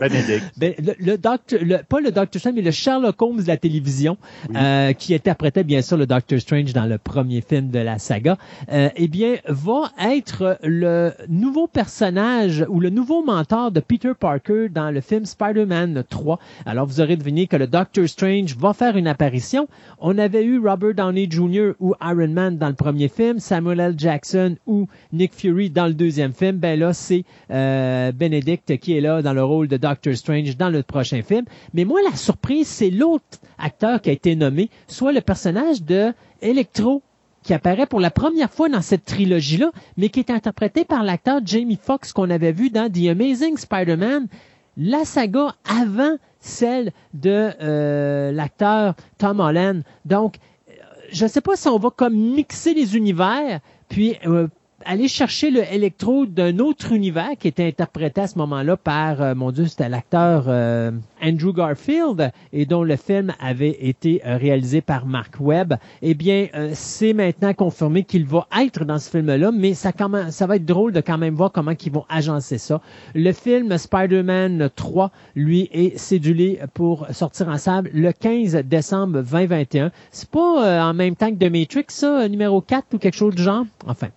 Benedict. 0.00 0.44
Ben, 0.56 0.72
le, 0.78 0.94
le, 1.00 1.18
docteur, 1.18 1.60
le, 1.62 1.78
pas 1.78 2.00
le 2.00 2.12
Doctor 2.12 2.38
Strange, 2.38 2.54
mais 2.54 2.62
le 2.62 2.70
Sherlock 2.70 3.20
Holmes 3.20 3.42
de 3.42 3.48
la 3.48 3.56
télévision, 3.56 4.16
euh, 4.54 4.92
qui 4.92 5.14
interprétait 5.14 5.64
bien 5.64 5.82
sûr 5.82 5.96
le 5.96 6.06
Doctor 6.06 6.38
Strange 6.38 6.72
dans 6.72 6.86
le 6.86 6.98
premier 6.98 7.40
film 7.40 7.70
de 7.70 7.78
la 7.80 7.98
saga, 7.98 8.36
euh, 8.70 8.88
eh 8.96 9.08
bien, 9.08 9.36
va 9.48 9.90
être 10.00 10.58
le 10.62 11.12
nouveau 11.28 11.66
personnage 11.66 12.64
ou 12.68 12.78
le 12.78 12.90
nouveau 12.90 13.24
mentor 13.24 13.72
de 13.72 13.80
Peter 13.80 14.12
Parker 14.18 14.68
dans 14.68 14.90
le 14.90 15.00
film 15.00 15.24
Spider-Man 15.24 16.04
3. 16.08 16.38
Alors, 16.66 16.86
vous 16.86 17.00
aurez 17.00 17.16
deviné 17.16 17.46
que 17.46 17.56
le 17.56 17.66
Doctor 17.66 18.08
Strange 18.08 18.56
va 18.56 18.74
faire 18.74 18.96
une 18.96 19.08
apparition. 19.08 19.66
On 19.98 20.18
avait 20.18 20.44
eu 20.44 20.58
Robert 20.58 20.94
Downey 20.94 21.26
Jr. 21.28 21.72
ou 21.80 21.94
Iron 22.00 22.28
Man 22.28 22.58
dans 22.58 22.68
le 22.68 22.74
premier 22.74 23.08
film, 23.08 23.40
Samuel 23.40 23.80
L. 23.80 23.94
Jackson 23.96 24.56
ou 24.66 24.86
Nick 25.12 25.34
Fury 25.34 25.70
dans 25.70 25.86
le 25.86 25.94
deuxième 25.94 26.32
film. 26.32 26.58
Ben 26.58 26.78
là, 26.78 26.92
c'est 26.92 27.24
euh, 27.50 28.12
Benedict 28.12 28.43
qui 28.80 28.96
est 28.96 29.00
là 29.00 29.22
dans 29.22 29.32
le 29.32 29.44
rôle 29.44 29.68
de 29.68 29.76
Doctor 29.76 30.14
Strange 30.14 30.56
dans 30.56 30.70
le 30.70 30.82
prochain 30.82 31.22
film. 31.22 31.44
Mais 31.72 31.84
moi, 31.84 32.00
la 32.02 32.16
surprise, 32.16 32.68
c'est 32.68 32.90
l'autre 32.90 33.38
acteur 33.58 34.00
qui 34.00 34.10
a 34.10 34.12
été 34.12 34.36
nommé, 34.36 34.70
soit 34.86 35.12
le 35.12 35.20
personnage 35.20 35.82
de 35.82 36.12
Electro 36.42 37.02
qui 37.42 37.52
apparaît 37.52 37.86
pour 37.86 38.00
la 38.00 38.10
première 38.10 38.50
fois 38.50 38.68
dans 38.68 38.80
cette 38.80 39.04
trilogie-là, 39.04 39.70
mais 39.96 40.08
qui 40.08 40.20
est 40.20 40.30
interprété 40.30 40.84
par 40.84 41.04
l'acteur 41.04 41.40
Jamie 41.44 41.78
Foxx 41.80 42.12
qu'on 42.12 42.30
avait 42.30 42.52
vu 42.52 42.70
dans 42.70 42.90
The 42.90 43.08
Amazing 43.08 43.58
Spider-Man, 43.58 44.28
la 44.76 45.04
saga 45.04 45.54
avant 45.64 46.16
celle 46.40 46.92
de 47.12 47.50
euh, 47.60 48.32
l'acteur 48.32 48.94
Tom 49.18 49.40
Holland. 49.40 49.82
Donc, 50.04 50.36
euh, 50.68 50.72
je 51.12 51.24
ne 51.24 51.28
sais 51.28 51.42
pas 51.42 51.54
si 51.54 51.68
on 51.68 51.78
va 51.78 51.90
comme 51.90 52.14
mixer 52.14 52.74
les 52.74 52.96
univers, 52.96 53.60
puis 53.88 54.16
euh, 54.26 54.48
aller 54.86 55.08
chercher 55.08 55.50
le 55.50 55.62
électro 55.72 56.26
d'un 56.26 56.58
autre 56.58 56.92
univers 56.92 57.30
qui 57.38 57.48
était 57.48 57.66
interprété 57.66 58.20
à 58.22 58.26
ce 58.26 58.38
moment-là 58.38 58.76
par, 58.76 59.20
euh, 59.20 59.34
mon 59.34 59.50
Dieu, 59.50 59.66
c'était 59.66 59.88
l'acteur 59.88 60.44
euh, 60.48 60.90
Andrew 61.22 61.52
Garfield 61.52 62.30
et 62.52 62.66
dont 62.66 62.82
le 62.82 62.96
film 62.96 63.32
avait 63.40 63.76
été 63.80 64.22
euh, 64.26 64.36
réalisé 64.36 64.80
par 64.80 65.06
Mark 65.06 65.36
Webb. 65.40 65.74
Eh 66.02 66.14
bien, 66.14 66.48
c'est 66.72 67.12
maintenant 67.12 67.52
confirmé 67.54 68.04
qu'il 68.04 68.26
va 68.26 68.46
être 68.58 68.84
dans 68.84 68.98
ce 68.98 69.10
film-là, 69.10 69.50
mais 69.52 69.74
ça, 69.74 69.92
même, 70.08 70.30
ça 70.30 70.46
va 70.46 70.56
être 70.56 70.64
drôle 70.64 70.92
de 70.92 71.00
quand 71.00 71.18
même 71.18 71.34
voir 71.34 71.52
comment 71.52 71.72
ils 71.72 71.92
vont 71.92 72.04
agencer 72.08 72.58
ça. 72.58 72.80
Le 73.14 73.32
film 73.32 73.76
Spider-Man 73.76 74.70
3, 74.74 75.10
lui, 75.34 75.68
est 75.72 75.96
cédulé 75.98 76.60
pour 76.74 77.06
sortir 77.10 77.48
en 77.48 77.58
salle 77.58 77.90
le 77.92 78.12
15 78.12 78.56
décembre 78.64 79.22
2021. 79.22 79.90
C'est 80.10 80.28
pas 80.28 80.88
en 80.88 80.94
même 80.94 81.16
temps 81.16 81.30
que 81.30 81.44
The 81.44 81.50
Matrix, 81.50 81.86
ça, 81.88 82.28
numéro 82.28 82.60
4 82.60 82.86
ou 82.94 82.98
quelque 82.98 83.16
chose 83.16 83.34
du 83.34 83.42
genre? 83.42 83.64
Enfin. 83.86 84.08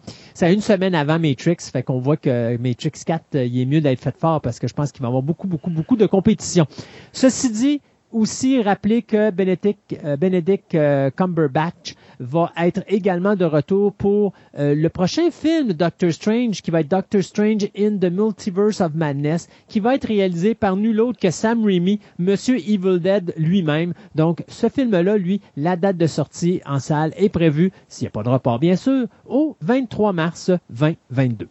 Semaine 0.62 0.96
avant 0.96 1.20
Matrix, 1.20 1.58
fait 1.72 1.84
qu'on 1.84 2.00
voit 2.00 2.18
que 2.18 2.58
Matrix 2.58 2.92
4, 3.06 3.36
euh, 3.36 3.46
il 3.46 3.62
est 3.62 3.66
mieux 3.66 3.82
d'être 3.82 4.00
fait 4.00 4.16
fort 4.18 4.42
parce 4.42 4.60
que 4.60 4.68
je 4.68 4.74
pense 4.74 4.92
qu'il 4.92 5.02
va 5.02 5.08
y 5.08 5.10
avoir 5.10 5.24
beaucoup, 5.24 5.48
beaucoup, 5.48 5.70
beaucoup 5.70 5.96
de 5.96 6.06
compétition. 6.06 6.66
Ceci 7.12 7.52
dit, 7.52 7.82
aussi 8.12 8.62
rappeler 8.62 9.02
que 9.02 9.32
Benedict, 9.32 9.98
euh, 10.04 10.16
Benedict 10.18 10.76
euh, 10.76 11.10
Cumberbatch 11.12 11.96
va 12.20 12.52
être 12.58 12.84
également 12.88 13.36
de 13.36 13.46
retour 13.46 13.94
pour 13.94 14.34
euh, 14.58 14.76
le 14.76 14.90
prochain 14.90 15.32
film 15.32 15.74
Doctor 15.74 16.12
Strange, 16.12 16.62
qui 16.62 16.72
va 16.72 16.82
être 16.82 16.90
Doctor 16.90 17.22
Strange 17.22 17.68
in 17.78 17.98
the 17.98 18.12
Multiverse 18.12 18.82
of 18.82 18.94
Madness, 18.96 19.48
qui 19.68 19.80
va 19.80 19.96
être 19.96 20.08
réalisé 20.08 20.56
par 20.56 20.76
nul 20.76 21.00
autre 21.02 21.20
que 21.20 21.32
Sam 21.32 21.64
Raimi, 21.66 22.00
Monsieur 22.20 22.58
Evil 22.58 23.00
Dead 23.00 23.34
lui-même. 23.38 23.94
Donc, 24.16 24.44
ce 24.48 24.70
film-là, 24.70 25.18
lui, 25.18 25.42
la 25.56 25.76
date 25.76 25.98
de 25.98 26.08
sortie 26.08 26.62
en 26.66 26.80
salle 26.80 27.14
est 27.18 27.30
prévue, 27.30 27.72
s'il 27.88 28.06
n'y 28.06 28.10
a 28.10 28.12
pas 28.12 28.24
de 28.24 28.30
report 28.30 28.60
bien 28.60 28.76
sûr, 28.76 29.08
au 29.26 29.56
23 29.62 30.14
mars 30.14 30.52
2022. 30.70 31.48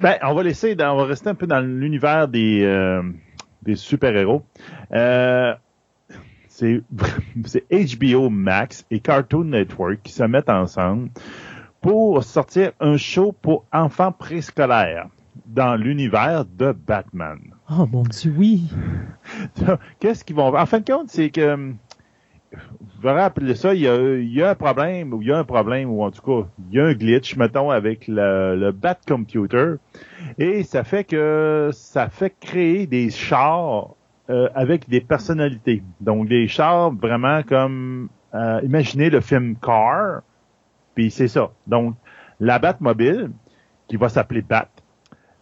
Ben, 0.00 0.16
on 0.22 0.34
va 0.34 0.42
laisser, 0.42 0.74
on 0.80 0.96
va 0.96 1.04
rester 1.04 1.28
un 1.28 1.34
peu 1.34 1.46
dans 1.46 1.60
l'univers 1.60 2.28
des, 2.28 2.62
euh, 2.62 3.02
des 3.62 3.76
super-héros. 3.76 4.42
Euh, 4.92 5.54
c'est 6.56 6.82
HBO 7.70 8.30
Max 8.30 8.86
et 8.90 9.00
Cartoon 9.00 9.44
Network 9.44 10.00
qui 10.02 10.12
se 10.12 10.24
mettent 10.24 10.48
ensemble 10.48 11.10
pour 11.82 12.24
sortir 12.24 12.72
un 12.80 12.96
show 12.96 13.32
pour 13.32 13.64
enfants 13.72 14.12
préscolaires 14.12 15.08
dans 15.44 15.76
l'univers 15.76 16.44
de 16.46 16.72
Batman. 16.72 17.38
Oh 17.70 17.86
mon 17.92 18.02
Dieu, 18.04 18.32
oui. 18.36 18.70
Qu'est-ce 20.00 20.24
qu'ils 20.24 20.36
vont 20.36 20.56
En 20.56 20.66
fin 20.66 20.80
de 20.80 20.90
compte, 20.90 21.10
c'est 21.10 21.30
que 21.30 21.54
vous 21.56 23.02
verrez 23.02 23.20
appeler 23.20 23.54
ça, 23.54 23.74
il 23.74 23.82
y, 23.82 24.42
a, 24.42 24.50
un 24.50 24.54
problème, 24.54 25.12
ou 25.12 25.20
il 25.20 25.28
y 25.28 25.32
a 25.32 25.38
un 25.38 25.44
problème, 25.44 25.90
ou 25.90 26.02
en 26.02 26.10
tout 26.10 26.22
cas, 26.22 26.48
il 26.70 26.76
y 26.76 26.80
a 26.80 26.86
un 26.86 26.94
glitch, 26.94 27.36
mettons, 27.36 27.70
avec 27.70 28.08
le, 28.08 28.56
le 28.56 28.72
Bat 28.72 28.98
Computer. 29.06 29.74
Et 30.38 30.62
ça 30.62 30.84
fait 30.84 31.04
que 31.04 31.70
ça 31.72 32.08
fait 32.08 32.34
créer 32.40 32.86
des 32.86 33.10
chars 33.10 33.90
euh, 34.28 34.48
avec 34.54 34.88
des 34.88 35.00
personnalités. 35.00 35.82
Donc 36.00 36.28
des 36.28 36.48
chars 36.48 36.90
vraiment 36.90 37.42
comme 37.42 38.08
euh, 38.34 38.60
imaginez 38.64 39.10
le 39.10 39.20
film 39.20 39.56
Car, 39.56 40.22
puis 40.94 41.10
c'est 41.10 41.28
ça. 41.28 41.50
Donc 41.66 41.94
la 42.40 42.58
Batmobile 42.58 43.30
qui 43.88 43.96
va 43.96 44.08
s'appeler 44.08 44.42
Bat. 44.42 44.68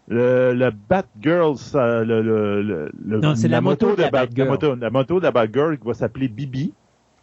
Le, 0.06 0.52
le 0.52 0.70
Batgirl, 0.70 1.56
le, 1.74 2.20
le, 2.20 2.92
le, 3.02 3.20
non, 3.20 3.34
c'est 3.34 3.48
la, 3.48 3.62
moto, 3.62 3.96
de 3.96 4.02
la, 4.02 4.10
Batgirl. 4.10 4.46
La 4.46 4.52
moto, 4.52 4.74
la 4.74 4.90
moto 4.90 5.18
de 5.18 5.24
la 5.24 5.30
Batgirl 5.30 5.78
qui 5.78 5.86
va 5.86 5.94
s'appeler 5.94 6.28
Bibi. 6.28 6.74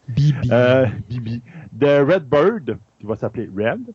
Bibi. 0.08 0.48
Euh, 0.50 0.86
Bibi. 1.08 1.42
The 1.78 2.04
Redbird 2.04 2.76
qui 2.98 3.06
va 3.06 3.14
s'appeler 3.14 3.48
Red. 3.56 3.92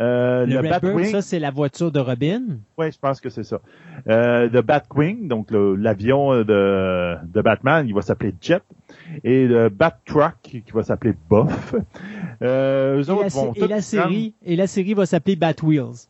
Euh, 0.00 0.46
le, 0.46 0.62
Batwing, 0.62 1.06
ça 1.06 1.22
c'est 1.22 1.38
la 1.38 1.50
voiture 1.50 1.92
de 1.92 2.00
Robin? 2.00 2.42
Oui, 2.78 2.90
je 2.90 2.98
pense 2.98 3.20
que 3.20 3.28
c'est 3.30 3.44
ça. 3.44 3.60
Euh, 4.08 4.48
le 4.48 4.62
Batwing, 4.62 5.28
donc 5.28 5.48
l'avion 5.50 6.42
de, 6.42 7.16
de 7.24 7.42
Batman, 7.42 7.86
il 7.86 7.94
va 7.94 8.02
s'appeler 8.02 8.34
Jet. 8.40 8.62
Et 9.22 9.46
le 9.46 9.68
Bat-Truck, 9.68 10.40
qui 10.42 10.64
va 10.72 10.82
s'appeler 10.82 11.14
Buff. 11.30 11.74
Euh, 12.42 13.00
eux 13.00 13.08
et, 13.08 13.10
autres 13.10 13.22
la, 13.22 13.28
vont 13.28 13.52
et 13.54 13.68
la 13.68 13.80
série 13.80 14.34
et 14.44 14.56
la 14.56 14.66
série 14.66 14.94
va 14.94 15.06
s'appeler 15.06 15.36
Batwheels. 15.36 16.08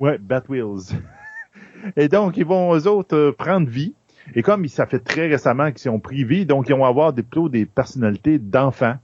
Ouais, 0.00 0.18
Batwheels. 0.18 0.94
et 1.96 2.08
donc 2.08 2.36
ils 2.36 2.44
vont 2.46 2.74
eux 2.74 2.86
autres 2.86 3.16
euh, 3.16 3.32
prendre 3.32 3.68
vie. 3.68 3.94
Et 4.34 4.42
comme 4.42 4.66
ça 4.68 4.86
fait 4.86 4.98
très 4.98 5.28
récemment 5.28 5.70
qu'ils 5.70 5.78
sont 5.78 6.00
privés, 6.00 6.44
donc 6.44 6.68
ils 6.68 6.74
vont 6.74 6.84
avoir 6.84 7.12
des, 7.12 7.22
plutôt 7.22 7.48
des 7.48 7.64
personnalités 7.64 8.38
d'enfants. 8.38 8.96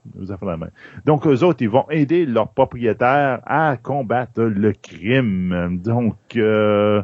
Donc 1.06 1.26
eux 1.26 1.44
autres, 1.44 1.62
ils 1.62 1.70
vont 1.70 1.86
aider 1.90 2.26
leurs 2.26 2.48
propriétaires 2.48 3.40
à 3.46 3.76
combattre 3.76 4.42
le 4.42 4.72
crime. 4.72 5.80
Donc 5.82 6.16
euh, 6.36 7.02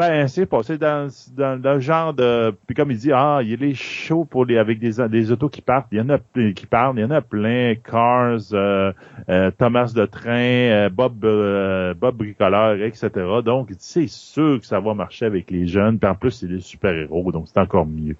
ben, 0.00 0.28
c'est 0.28 0.46
pas. 0.46 0.62
C'est 0.62 0.78
dans, 0.78 1.10
dans, 1.36 1.74
le 1.74 1.80
genre 1.80 2.14
de. 2.14 2.54
Puis 2.66 2.74
comme 2.74 2.90
il 2.90 2.96
dit, 2.96 3.12
ah, 3.12 3.40
il 3.42 3.60
les 3.60 3.74
shows 3.74 4.24
pour 4.24 4.46
les 4.46 4.56
avec 4.56 4.78
des, 4.78 5.06
des 5.08 5.30
autos 5.30 5.48
qui 5.48 5.60
partent. 5.60 5.88
Il 5.92 5.98
y 5.98 6.00
en 6.00 6.08
a 6.08 6.18
qui 6.18 6.66
parlent. 6.66 6.98
Il 6.98 7.02
y 7.02 7.04
en 7.04 7.10
a 7.10 7.20
plein. 7.20 7.74
Cars, 7.74 8.40
euh, 8.52 8.92
euh, 9.28 9.50
Thomas 9.56 9.92
de 9.94 10.06
train, 10.06 10.30
euh, 10.30 10.88
Bob 10.88 11.18
Bob 11.18 12.16
bricoleur, 12.16 12.80
etc. 12.82 13.10
Donc 13.44 13.68
c'est 13.78 14.08
sûr 14.08 14.60
que 14.60 14.66
ça 14.66 14.80
va 14.80 14.94
marcher 14.94 15.26
avec 15.26 15.50
les 15.50 15.66
jeunes. 15.66 15.98
Puis 15.98 16.08
en 16.08 16.14
plus 16.14 16.30
c'est 16.30 16.48
des 16.48 16.60
super 16.60 16.94
héros, 16.94 17.30
donc 17.32 17.48
c'est 17.48 17.60
encore 17.60 17.86
mieux. 17.86 18.16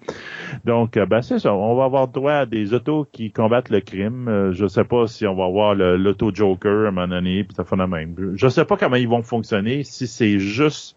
Donc 0.64 0.98
ben 0.98 1.22
c'est 1.22 1.38
ça. 1.38 1.54
On 1.54 1.74
va 1.74 1.84
avoir 1.84 2.08
droit 2.08 2.32
à 2.32 2.46
des 2.46 2.74
autos 2.74 3.06
qui 3.10 3.30
combattent 3.30 3.70
le 3.70 3.80
crime. 3.80 4.50
je 4.52 4.66
sais 4.66 4.84
pas 4.84 5.06
si 5.06 5.26
on 5.26 5.34
va 5.34 5.44
avoir 5.44 5.74
l'auto 5.74 6.30
Joker 6.32 6.86
à 6.86 6.88
un 6.88 6.90
moment 6.90 7.08
donné. 7.08 7.44
Puis 7.44 7.54
ça 7.54 7.64
fait 7.64 7.76
la 7.76 7.86
même. 7.86 8.14
Je 8.34 8.48
sais 8.48 8.64
pas 8.64 8.76
comment 8.76 8.96
ils 8.96 9.08
vont 9.08 9.22
fonctionner. 9.22 9.84
Si 9.84 10.06
c'est 10.06 10.38
juste 10.38 10.96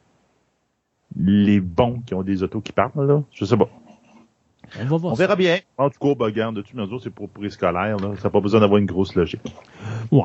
les 1.18 1.60
bons 1.60 2.02
qui 2.06 2.14
ont 2.14 2.24
des 2.24 2.44
autos 2.44 2.62
qui 2.62 2.72
partent, 2.72 2.96
là. 2.96 3.22
Je 3.32 3.46
sais 3.46 3.58
pas. 3.58 3.70
On, 4.80 4.86
va 4.86 4.98
voir 4.98 5.14
On 5.14 5.16
verra 5.16 5.36
bien. 5.36 5.60
En 5.78 5.90
tout 5.90 6.00
cas, 6.00 6.16
ben, 6.16 6.52
de 6.52 6.62
toute 6.62 6.74
manière, 6.74 7.00
c'est 7.02 7.12
pour 7.12 7.30
scolaire, 7.50 7.98
là. 7.98 8.14
Ça 8.18 8.24
n'a 8.24 8.30
pas 8.30 8.40
besoin 8.40 8.60
d'avoir 8.60 8.80
une 8.80 8.86
grosse 8.86 9.14
logique. 9.16 9.42
Ouais. 10.12 10.24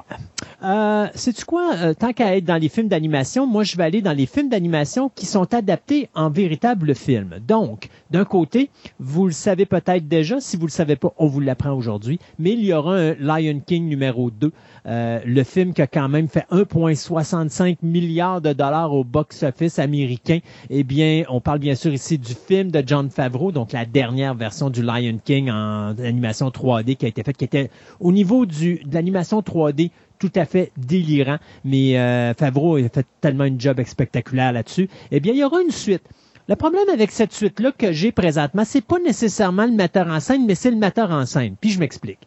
Euh, 0.62 1.06
Sais-tu 1.14 1.44
quoi? 1.44 1.74
Euh, 1.76 1.94
tant 1.94 2.12
qu'à 2.12 2.36
être 2.36 2.44
dans 2.44 2.56
les 2.56 2.68
films 2.68 2.88
d'animation, 2.88 3.46
moi, 3.46 3.64
je 3.64 3.76
vais 3.76 3.84
aller 3.84 4.00
dans 4.00 4.12
les 4.12 4.26
films 4.26 4.48
d'animation 4.48 5.10
qui 5.14 5.26
sont 5.26 5.52
adaptés 5.54 6.08
en 6.14 6.30
véritable 6.30 6.94
film. 6.94 7.38
Donc, 7.46 7.88
d'un 8.10 8.24
côté, 8.24 8.70
vous 8.98 9.26
le 9.26 9.32
savez 9.32 9.66
peut-être 9.66 10.08
déjà. 10.08 10.40
Si 10.40 10.56
vous 10.56 10.66
le 10.66 10.72
savez 10.72 10.96
pas, 10.96 11.12
on 11.18 11.26
vous 11.26 11.40
l'apprend 11.40 11.72
aujourd'hui. 11.72 12.18
Mais 12.38 12.52
il 12.52 12.64
y 12.64 12.72
aura 12.72 12.96
un 12.96 13.14
Lion 13.14 13.60
King 13.64 13.86
numéro 13.86 14.30
2. 14.30 14.50
Euh, 14.88 15.20
le 15.24 15.44
film 15.44 15.74
qui 15.74 15.82
a 15.82 15.86
quand 15.86 16.08
même 16.08 16.28
fait 16.28 16.46
1,65 16.50 17.76
milliard 17.82 18.40
de 18.40 18.54
dollars 18.54 18.92
au 18.92 19.04
box-office 19.04 19.78
américain. 19.78 20.38
Eh 20.70 20.82
bien, 20.82 21.24
on 21.28 21.40
parle 21.40 21.58
bien 21.58 21.74
sûr 21.74 21.92
ici 21.92 22.16
du 22.16 22.32
film 22.32 22.70
de 22.70 22.82
John 22.86 23.10
Favreau, 23.10 23.52
donc 23.52 23.72
la 23.72 23.84
dernière 23.84 24.34
version 24.34 24.70
du 24.70 24.82
Lion 24.82 25.18
King 25.22 25.50
en 25.50 25.94
animation 25.98 26.48
3D 26.48 26.96
qui 26.96 27.04
a 27.04 27.08
été 27.08 27.22
faite, 27.22 27.36
qui 27.36 27.44
était 27.44 27.70
au 28.00 28.12
niveau 28.12 28.46
du, 28.46 28.80
de 28.84 28.94
l'animation 28.94 29.40
3D 29.40 29.90
tout 30.18 30.32
à 30.34 30.46
fait 30.46 30.72
délirant. 30.78 31.38
Mais 31.64 31.98
euh, 31.98 32.32
Favreau 32.32 32.76
a 32.76 32.88
fait 32.88 33.06
tellement 33.20 33.44
une 33.44 33.60
job 33.60 33.82
spectaculaire 33.84 34.52
là-dessus. 34.52 34.88
Eh 35.10 35.20
bien, 35.20 35.32
il 35.34 35.38
y 35.38 35.44
aura 35.44 35.60
une 35.60 35.70
suite. 35.70 36.02
Le 36.48 36.56
problème 36.56 36.88
avec 36.90 37.10
cette 37.10 37.34
suite-là 37.34 37.72
que 37.72 37.92
j'ai 37.92 38.10
présentement, 38.10 38.62
c'est 38.64 38.80
pas 38.80 38.98
nécessairement 39.00 39.66
le 39.66 39.72
metteur 39.72 40.08
en 40.08 40.18
scène, 40.18 40.46
mais 40.46 40.54
c'est 40.54 40.70
le 40.70 40.78
metteur 40.78 41.10
en 41.10 41.26
scène. 41.26 41.56
Puis 41.60 41.70
je 41.70 41.78
m'explique. 41.78 42.20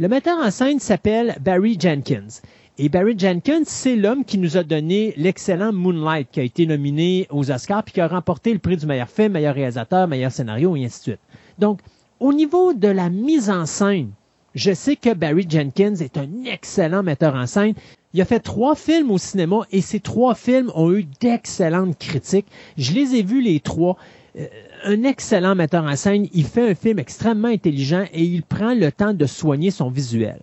Le 0.00 0.08
metteur 0.08 0.38
en 0.38 0.50
scène 0.50 0.80
s'appelle 0.80 1.36
Barry 1.40 1.76
Jenkins. 1.78 2.40
Et 2.78 2.88
Barry 2.88 3.14
Jenkins, 3.18 3.64
c'est 3.66 3.94
l'homme 3.94 4.24
qui 4.24 4.38
nous 4.38 4.56
a 4.56 4.62
donné 4.62 5.12
l'excellent 5.18 5.70
Moonlight, 5.72 6.28
qui 6.32 6.40
a 6.40 6.42
été 6.42 6.64
nominé 6.64 7.26
aux 7.30 7.50
Oscars, 7.50 7.84
puis 7.84 7.92
qui 7.92 8.00
a 8.00 8.08
remporté 8.08 8.54
le 8.54 8.58
prix 8.58 8.78
du 8.78 8.86
meilleur 8.86 9.10
film, 9.10 9.32
meilleur 9.32 9.54
réalisateur, 9.54 10.08
meilleur 10.08 10.32
scénario, 10.32 10.74
et 10.76 10.86
ainsi 10.86 10.98
de 10.98 11.02
suite. 11.02 11.20
Donc, 11.58 11.80
au 12.20 12.32
niveau 12.32 12.72
de 12.72 12.88
la 12.88 13.10
mise 13.10 13.50
en 13.50 13.66
scène, 13.66 14.12
je 14.54 14.72
sais 14.72 14.96
que 14.96 15.12
Barry 15.12 15.46
Jenkins 15.48 15.96
est 15.96 16.16
un 16.16 16.44
excellent 16.46 17.02
metteur 17.02 17.34
en 17.34 17.46
scène. 17.46 17.74
Il 18.14 18.22
a 18.22 18.24
fait 18.24 18.40
trois 18.40 18.74
films 18.74 19.10
au 19.10 19.18
cinéma 19.18 19.60
et 19.70 19.82
ces 19.82 20.00
trois 20.00 20.34
films 20.34 20.72
ont 20.74 20.90
eu 20.92 21.04
d'excellentes 21.20 21.98
critiques. 21.98 22.46
Je 22.78 22.92
les 22.92 23.14
ai 23.16 23.22
vus 23.22 23.42
les 23.42 23.60
trois. 23.60 23.98
Euh, 24.38 24.46
un 24.84 25.02
excellent 25.04 25.54
metteur 25.54 25.84
en 25.84 25.96
scène, 25.96 26.26
il 26.32 26.44
fait 26.44 26.70
un 26.70 26.74
film 26.74 26.98
extrêmement 26.98 27.48
intelligent 27.48 28.04
et 28.12 28.24
il 28.24 28.42
prend 28.42 28.74
le 28.74 28.90
temps 28.90 29.14
de 29.14 29.26
soigner 29.26 29.70
son 29.70 29.90
visuel. 29.90 30.40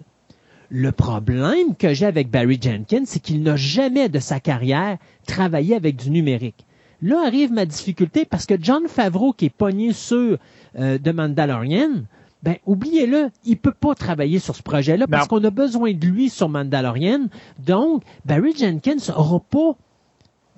Le 0.70 0.92
problème 0.92 1.76
que 1.78 1.94
j'ai 1.94 2.06
avec 2.06 2.30
Barry 2.30 2.60
Jenkins, 2.62 3.04
c'est 3.06 3.20
qu'il 3.20 3.42
n'a 3.42 3.56
jamais 3.56 4.08
de 4.08 4.20
sa 4.20 4.40
carrière 4.40 4.98
travaillé 5.26 5.76
avec 5.76 5.96
du 5.96 6.12
numérique. 6.12 6.66
Là 7.02 7.24
arrive 7.26 7.52
ma 7.52 7.66
difficulté 7.66 8.26
parce 8.26 8.46
que 8.46 8.56
John 8.60 8.88
Favreau, 8.88 9.34
qui 9.34 9.46
est 9.46 9.50
pogné 9.50 9.94
sur 9.94 10.38
euh, 10.78 10.98
The 10.98 11.14
Mandalorian, 11.14 12.04
ben 12.44 12.58
oubliez-le, 12.66 13.30
il 13.46 13.58
peut 13.58 13.74
pas 13.74 13.96
travailler 13.96 14.40
sur 14.40 14.56
ce 14.56 14.64
projet-là 14.64 15.08
parce 15.08 15.28
qu'on 15.28 15.44
a 15.44 15.50
besoin 15.50 15.94
de 15.94 16.06
lui 16.06 16.30
sur 16.30 16.50
Mandalorian. 16.50 17.28
Donc, 17.66 18.04
Barry 18.26 18.56
Jenkins 18.56 19.12
aura 19.16 19.40
pas 19.40 19.76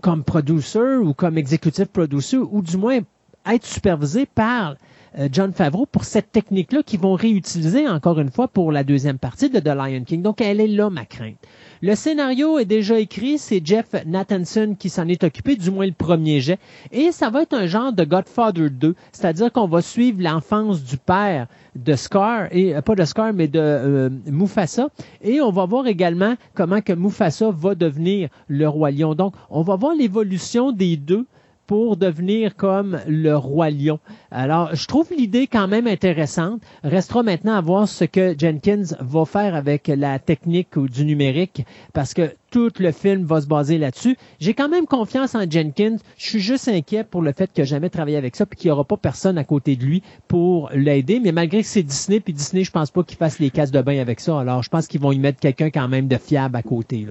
comme 0.01 0.23
producer 0.23 0.97
ou 0.97 1.13
comme 1.13 1.37
executive 1.37 1.87
producer, 1.87 2.37
ou 2.37 2.61
du 2.61 2.77
moins 2.77 2.99
être 3.45 3.65
supervisé 3.65 4.25
par 4.25 4.75
euh, 5.19 5.27
John 5.31 5.51
Favreau 5.51 5.85
pour 5.85 6.05
cette 6.05 6.31
technique-là 6.31 6.83
qu'ils 6.83 7.01
vont 7.01 7.15
réutiliser 7.15 7.87
encore 7.87 8.19
une 8.19 8.31
fois 8.31 8.47
pour 8.47 8.71
la 8.71 8.83
deuxième 8.85 9.17
partie 9.17 9.49
de 9.49 9.59
The 9.59 9.75
Lion 9.75 10.03
King. 10.05 10.21
Donc, 10.21 10.39
elle 10.39 10.61
est 10.61 10.67
là, 10.67 10.89
ma 10.89 11.05
crainte. 11.05 11.35
Le 11.81 11.95
scénario 11.95 12.59
est 12.59 12.65
déjà 12.65 12.99
écrit, 12.99 13.37
c'est 13.37 13.65
Jeff 13.65 13.87
Nathanson 14.05 14.75
qui 14.77 14.89
s'en 14.89 15.07
est 15.07 15.23
occupé, 15.23 15.55
du 15.55 15.69
moins 15.71 15.85
le 15.85 15.91
premier 15.91 16.39
jet, 16.39 16.59
et 16.91 17.11
ça 17.11 17.29
va 17.29 17.41
être 17.41 17.55
un 17.55 17.65
genre 17.65 17.91
de 17.91 18.03
Godfather 18.03 18.69
2, 18.69 18.95
c'est-à-dire 19.11 19.51
qu'on 19.51 19.67
va 19.67 19.81
suivre 19.81 20.21
l'enfance 20.21 20.83
du 20.83 20.97
père 20.97 21.47
de 21.75 21.95
Scar, 21.95 22.47
et 22.51 22.75
euh, 22.75 22.81
pas 22.81 22.95
de 22.95 23.03
Scar, 23.03 23.33
mais 23.33 23.47
de 23.47 23.59
euh, 23.59 24.09
Mufasa, 24.27 24.89
et 25.23 25.41
on 25.41 25.51
va 25.51 25.65
voir 25.65 25.87
également 25.87 26.35
comment 26.53 26.81
que 26.81 26.93
Mufasa 26.93 27.49
va 27.51 27.75
devenir 27.75 28.29
le 28.47 28.69
roi 28.69 28.91
lion. 28.91 29.15
Donc, 29.15 29.33
on 29.49 29.63
va 29.63 29.75
voir 29.75 29.95
l'évolution 29.95 30.71
des 30.71 30.95
deux 30.95 31.25
pour 31.67 31.97
devenir 31.97 32.55
comme 32.55 32.99
le 33.07 33.35
roi 33.35 33.69
lion. 33.69 33.99
Alors, 34.29 34.75
je 34.75 34.87
trouve 34.87 35.09
l'idée 35.15 35.47
quand 35.47 35.67
même 35.67 35.87
intéressante. 35.87 36.61
Restera 36.83 37.23
maintenant 37.23 37.55
à 37.55 37.61
voir 37.61 37.87
ce 37.87 38.03
que 38.03 38.35
Jenkins 38.37 38.95
va 38.99 39.25
faire 39.25 39.55
avec 39.55 39.87
la 39.87 40.19
technique 40.19 40.75
ou 40.75 40.87
du 40.87 41.05
numérique, 41.05 41.65
parce 41.93 42.13
que 42.13 42.33
tout 42.51 42.71
le 42.79 42.91
film 42.91 43.23
va 43.23 43.41
se 43.41 43.47
baser 43.47 43.77
là-dessus. 43.77 44.17
J'ai 44.39 44.53
quand 44.53 44.67
même 44.67 44.85
confiance 44.85 45.35
en 45.35 45.49
Jenkins. 45.49 45.97
Je 46.17 46.29
suis 46.29 46.39
juste 46.39 46.67
inquiet 46.67 47.03
pour 47.03 47.21
le 47.21 47.31
fait 47.31 47.57
n'a 47.57 47.63
jamais 47.63 47.89
travaillé 47.89 48.17
avec 48.17 48.35
ça, 48.35 48.45
puis 48.45 48.57
qu'il 48.57 48.67
n'y 48.67 48.73
aura 48.73 48.83
pas 48.83 48.97
personne 48.97 49.37
à 49.37 49.43
côté 49.43 49.75
de 49.75 49.85
lui 49.85 50.03
pour 50.27 50.69
l'aider. 50.73 51.19
Mais 51.19 51.31
malgré 51.31 51.61
que 51.61 51.67
c'est 51.67 51.83
Disney, 51.83 52.19
puis 52.19 52.33
Disney, 52.33 52.63
je 52.63 52.71
pense 52.71 52.91
pas 52.91 53.03
qu'il 53.03 53.17
fasse 53.17 53.39
les 53.39 53.49
cases 53.49 53.71
de 53.71 53.81
bain 53.81 53.99
avec 53.99 54.19
ça. 54.19 54.39
Alors, 54.39 54.63
je 54.63 54.69
pense 54.69 54.87
qu'ils 54.87 55.01
vont 55.01 55.11
y 55.11 55.19
mettre 55.19 55.39
quelqu'un 55.39 55.69
quand 55.69 55.87
même 55.87 56.07
de 56.07 56.17
fiable 56.17 56.55
à 56.55 56.63
côté. 56.63 57.07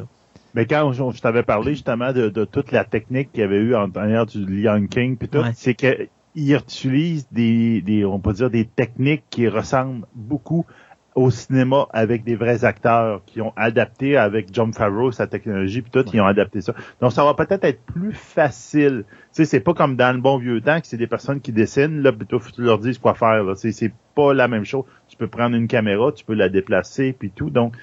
Mais 0.54 0.66
quand 0.66 0.92
je, 0.92 1.20
t'avais 1.20 1.42
parlé 1.42 1.72
justement 1.72 2.12
de, 2.12 2.44
toute 2.44 2.72
la 2.72 2.84
technique 2.84 3.32
qu'il 3.32 3.40
y 3.40 3.44
avait 3.44 3.58
eu 3.58 3.74
en 3.74 3.88
dernière 3.88 4.26
du 4.26 4.44
Lion 4.44 4.86
King, 4.86 5.16
puis 5.16 5.28
tout, 5.28 5.42
c'est 5.54 5.74
qu'il 5.74 6.08
utilise 6.34 7.28
des, 7.30 7.82
des, 7.82 8.04
on 8.04 8.18
peut 8.18 8.32
dire 8.32 8.50
des 8.50 8.64
techniques 8.64 9.24
qui 9.30 9.48
ressemblent 9.48 10.06
beaucoup 10.14 10.66
au 11.14 11.30
cinéma 11.30 11.86
avec 11.92 12.24
des 12.24 12.36
vrais 12.36 12.64
acteurs 12.64 13.22
qui 13.26 13.40
ont 13.40 13.52
adapté 13.56 14.16
avec 14.16 14.48
John 14.52 14.72
Favreau 14.72 15.10
sa 15.10 15.26
technologie 15.26 15.82
puis 15.82 15.90
tout, 15.90 16.04
ils 16.12 16.20
ont 16.20 16.26
adapté 16.26 16.60
ça. 16.60 16.74
Donc 17.00 17.12
ça 17.12 17.24
va 17.24 17.34
peut-être 17.34 17.64
être 17.64 17.82
plus 17.82 18.12
facile. 18.12 19.04
Tu 19.08 19.16
sais, 19.32 19.44
c'est 19.44 19.60
pas 19.60 19.74
comme 19.74 19.96
dans 19.96 20.14
le 20.14 20.20
bon 20.20 20.38
vieux 20.38 20.60
temps 20.60 20.80
que 20.80 20.86
c'est 20.86 20.96
des 20.96 21.06
personnes 21.06 21.40
qui 21.40 21.52
dessinent 21.52 22.02
là, 22.02 22.12
plutôt 22.12 22.38
tu 22.38 22.62
leur 22.62 22.78
dis 22.78 22.96
quoi 22.98 23.14
faire. 23.14 23.42
Là. 23.42 23.54
C'est 23.56 23.92
pas 24.14 24.32
la 24.34 24.48
même 24.48 24.64
chose. 24.64 24.84
Tu 25.08 25.16
peux 25.16 25.28
prendre 25.28 25.56
une 25.56 25.68
caméra, 25.68 26.12
tu 26.12 26.24
peux 26.24 26.34
la 26.34 26.48
déplacer 26.48 27.12
puis 27.12 27.30
tout. 27.30 27.50
Donc 27.50 27.74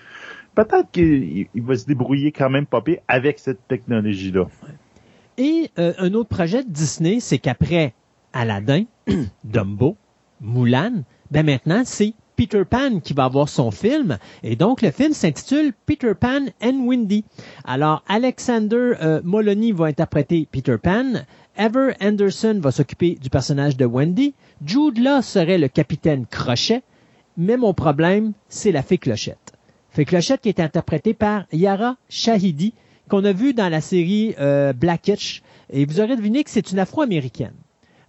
peut-être 0.58 0.90
qu'il 0.92 1.48
va 1.56 1.76
se 1.76 1.86
débrouiller 1.86 2.32
quand 2.32 2.50
même 2.50 2.66
pas 2.66 2.84
avec 3.08 3.38
cette 3.38 3.68
technologie-là. 3.68 4.48
Et 5.38 5.70
euh, 5.78 5.94
un 6.00 6.14
autre 6.16 6.30
projet 6.30 6.64
de 6.64 6.70
Disney, 6.70 7.20
c'est 7.20 7.38
qu'après 7.38 7.94
Aladdin, 8.34 8.86
Dumbo, 9.44 9.98
Mulan, 10.42 11.04
ben 11.30 11.46
maintenant 11.46 11.84
c'est 11.86 12.16
Peter 12.36 12.64
Pan 12.66 13.00
qui 13.00 13.14
va 13.14 13.26
avoir 13.26 13.50
son 13.50 13.70
film. 13.70 14.18
Et 14.42 14.56
donc, 14.56 14.82
le 14.82 14.90
film 14.90 15.14
s'intitule 15.14 15.74
Peter 15.86 16.14
Pan 16.20 16.46
and 16.64 16.88
Wendy. 16.88 17.24
Alors, 17.64 18.04
Alexander 18.08 18.94
euh, 19.02 19.22
Moloney 19.24 19.72
va 19.72 19.86
interpréter 19.86 20.48
Peter 20.52 20.78
Pan. 20.82 21.24
Ever 21.56 21.94
Anderson 22.02 22.60
va 22.62 22.72
s'occuper 22.72 23.16
du 23.22 23.30
personnage 23.30 23.78
de 23.78 23.86
Wendy. 23.86 24.34
Jude 24.64 25.00
Law 25.00 25.22
serait 25.22 25.58
le 25.58 25.68
capitaine 25.68 26.26
Crochet. 26.28 26.84
Mais 27.38 27.58
mon 27.58 27.74
problème, 27.74 28.34
c'est 28.50 28.72
la 28.72 28.84
fée 28.84 28.98
Clochette. 29.00 29.57
Fait 29.98 30.06
qui 30.06 30.49
est 30.49 30.60
interprétée 30.60 31.15
par 31.15 31.48
Yara 31.52 31.98
Shahidi, 32.07 32.76
qu'on 33.10 33.26
a 33.26 33.32
vu 33.32 33.56
dans 33.56 33.68
la 33.68 33.82
série 33.82 34.36
euh, 34.40 34.72
Blackish. 34.72 35.41
Et 35.72 35.86
vous 35.86 35.99
aurez 35.99 36.15
deviné 36.15 36.44
que 36.44 36.52
c'est 36.52 36.72
une 36.72 36.78
afro-américaine. 36.78 37.56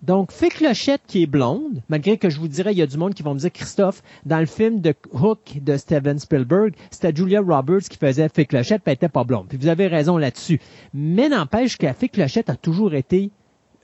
Donc, 0.03 0.31
Fée 0.31 0.51
Clochette 0.51 1.01
qui 1.07 1.23
est 1.23 1.27
blonde, 1.27 1.81
malgré 1.89 2.19
que 2.19 2.29
je 2.29 2.39
vous 2.39 2.47
dirais, 2.47 2.73
il 2.73 2.79
y 2.79 2.83
a 2.83 2.87
du 2.87 2.99
monde 2.99 3.15
qui 3.15 3.23
vont 3.23 3.33
me 3.33 3.39
dire, 3.39 3.51
Christophe, 3.51 4.03
dans 4.27 4.39
le 4.39 4.45
film 4.45 4.81
de 4.83 4.95
Hook 5.13 5.61
de 5.63 5.79
Steven 5.79 6.19
Spielberg, 6.19 6.75
c'était 6.91 7.17
Julia 7.17 7.41
Roberts 7.41 7.89
qui 7.89 7.97
faisait 7.97 8.29
Fée 8.29 8.45
Clochette, 8.45 8.83
elle 8.85 8.93
était 8.93 9.09
pas 9.09 9.25
blonde. 9.25 9.47
Puis 9.49 9.57
vous 9.57 9.69
avez 9.69 9.87
raison 9.87 10.19
là-dessus. 10.19 10.61
Mais 10.93 11.31
n'empêche 11.31 11.79
que 11.79 11.91
Fée 11.95 12.11
Clochette 12.11 12.51
a 12.51 12.57
toujours 12.57 12.93
été 12.93 13.31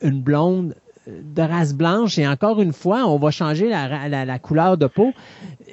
une 0.02 0.20
blonde 0.20 0.74
de 1.06 1.42
race 1.42 1.74
blanche 1.74 2.18
et 2.18 2.26
encore 2.26 2.60
une 2.60 2.72
fois, 2.72 3.06
on 3.06 3.18
va 3.18 3.30
changer 3.30 3.68
la, 3.68 4.38
couleur 4.38 4.76
de 4.76 4.86
peau. 4.86 5.12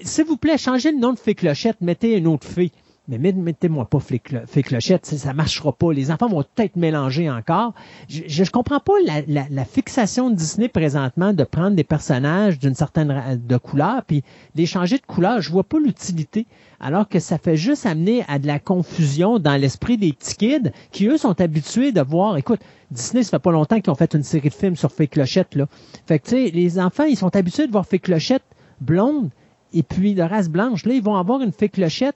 S'il 0.04 0.26
vous 0.26 0.38
plaît, 0.38 0.58
changez 0.58 0.92
le 0.92 1.00
nom 1.00 1.14
de 1.14 1.20
fée 1.20 1.36
clochette, 1.36 1.78
mettez 1.82 2.18
une 2.18 2.28
autre 2.28 2.48
fée. 2.48 2.72
Mais 3.08 3.18
mettez-moi 3.18 3.86
pas 3.86 4.00
fée, 4.00 4.20
clochette, 4.20 5.06
ça 5.06 5.34
marchera 5.34 5.74
pas. 5.74 5.92
Les 5.92 6.12
enfants 6.12 6.28
vont 6.28 6.44
peut-être 6.44 6.76
mélanger 6.76 7.30
encore. 7.30 7.74
Je, 8.08 8.44
ne 8.44 8.50
comprends 8.50 8.80
pas 8.80 8.94
la, 9.28 9.66
fixation 9.66 10.30
de 10.30 10.36
Disney 10.36 10.70
présentement 10.70 11.34
de 11.34 11.44
prendre 11.44 11.76
des 11.76 11.84
personnages 11.84 12.60
d'une 12.60 12.76
certaine 12.76 13.42
de 13.44 13.58
couleur 13.58 14.04
puis 14.06 14.24
les 14.56 14.68
changer 14.68 14.98
de 14.98 15.06
couleur. 15.06 15.42
Je 15.42 15.52
vois 15.52 15.64
pas 15.64 15.80
l'utilité 15.80 16.46
alors 16.80 17.10
que 17.10 17.20
ça 17.20 17.38
fait 17.38 17.58
juste 17.58 17.86
amener 17.86 18.24
à 18.28 18.38
de 18.38 18.48
la 18.48 18.60
confusion 18.60 19.40
dans 19.40 19.56
l'esprit 19.56 19.98
des 19.98 20.14
petits 20.14 20.36
kids 20.36 20.72
qui, 20.92 21.08
eux, 21.08 21.18
sont 21.18 21.40
habitués 21.42 21.92
de 21.92 22.02
voir, 22.02 22.38
écoute, 22.38 22.60
Disney, 22.92 23.24
ça 23.24 23.32
fait 23.32 23.40
pas 23.40 23.52
longtemps 23.52 23.80
qu'ils 23.82 23.92
ont 23.92 23.96
fait 23.96 24.14
une 24.14 24.24
série 24.24 24.50
de 24.50 24.54
films 24.54 24.76
sur 24.76 24.92
Fée 24.92 25.08
Clochette, 25.08 25.56
là. 25.56 25.68
Fait 26.08 26.20
que, 26.20 26.26
tu 26.26 26.32
sais, 26.32 26.52
les 26.52 26.80
enfants, 26.80 27.04
ils 27.04 27.18
sont 27.18 27.36
habitués 27.36 27.68
de 27.68 27.72
voir 27.72 27.86
Fée 27.86 28.00
Clochette 28.00 28.44
blonde 28.80 29.30
et 29.74 29.84
puis 29.84 30.16
de 30.16 30.24
race 30.24 30.50
blanche. 30.50 30.86
Là, 30.86 30.94
ils 30.94 31.04
vont 31.04 31.16
avoir 31.16 31.42
une 31.42 31.52
Fée 31.52 31.70
Clochette 31.70 32.16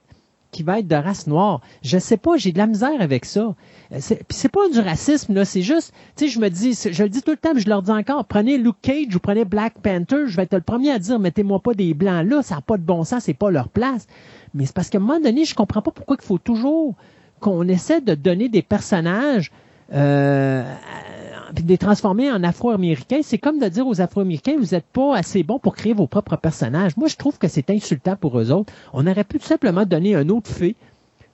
qui 0.56 0.64
va 0.64 0.80
être 0.80 0.88
de 0.88 0.96
race 0.96 1.28
noire. 1.28 1.60
Je 1.84 1.98
sais 1.98 2.16
pas, 2.16 2.38
j'ai 2.38 2.54
de 2.54 2.58
la 2.58 2.66
misère 2.66 3.02
avec 3.02 3.26
ça. 3.26 3.54
Euh, 3.92 3.98
c'est, 4.00 4.24
c'est 4.30 4.48
pas 4.48 4.70
du 4.70 4.80
racisme, 4.80 5.34
là, 5.34 5.44
c'est 5.44 5.62
juste, 5.62 5.94
tu 6.16 6.26
sais, 6.26 6.32
je 6.32 6.40
me 6.40 6.50
dis, 6.50 6.74
je 6.74 7.04
le 7.04 7.10
dis 7.10 7.22
tout 7.22 7.32
le 7.32 7.38
temps, 7.38 7.52
je 7.58 7.68
leur 7.68 7.82
dis 7.82 7.92
encore, 7.92 8.24
prenez 8.24 8.58
Luke 8.58 8.78
Cage 8.82 9.14
ou 9.14 9.20
prenez 9.20 9.44
Black 9.44 9.74
Panther, 9.82 10.28
je 10.28 10.38
vais 10.38 10.44
être 10.44 10.54
le 10.54 10.62
premier 10.62 10.92
à 10.92 11.00
dire, 11.00 11.20
mettez-moi 11.20 11.60
pas 11.60 11.74
des 11.74 11.94
blancs 11.94 12.26
là, 12.26 12.42
ça 12.42 12.56
n'a 12.56 12.62
pas 12.62 12.78
de 12.78 12.84
bon 12.84 13.04
sens, 13.04 13.24
c'est 13.24 13.34
pas 13.34 13.52
leur 13.52 13.68
place. 13.68 14.08
Mais 14.54 14.66
c'est 14.66 14.74
parce 14.74 14.90
qu'à 14.90 14.98
un 14.98 15.02
moment 15.02 15.20
donné, 15.20 15.44
je 15.44 15.56
comprends 15.56 15.82
pas 15.82 15.92
pourquoi 15.92 16.16
il 16.18 16.26
faut 16.26 16.38
toujours 16.38 16.96
qu'on 17.42 17.68
essaie 17.68 18.00
de 18.00 18.16
donner 18.16 18.48
des 18.48 18.62
personnages 18.62 19.52
euh, 19.94 20.64
les 21.68 21.78
transformer 21.78 22.32
en 22.32 22.44
Afro-Américains, 22.44 23.22
c'est 23.24 23.38
comme 23.38 23.60
de 23.60 23.68
dire 23.68 23.88
aux 23.88 24.02
Afro-Américains, 24.02 24.56
vous 24.58 24.74
n'êtes 24.74 24.86
pas 24.86 25.16
assez 25.16 25.44
bons 25.44 25.60
pour 25.60 25.76
créer 25.76 25.94
vos 25.94 26.08
propres 26.08 26.36
personnages. 26.36 26.98
Moi, 26.98 27.08
je 27.08 27.16
trouve 27.16 27.38
que 27.38 27.48
c'est 27.48 27.70
insultant 27.70 28.16
pour 28.16 28.40
eux 28.40 28.52
autres. 28.52 28.74
On 28.94 29.08
aurait 29.08 29.24
pu 29.24 29.40
tout 29.40 29.46
simplement 29.46 29.86
donner 29.86 30.16
un 30.16 30.30
autre 30.30 30.50
fait. 30.50 30.76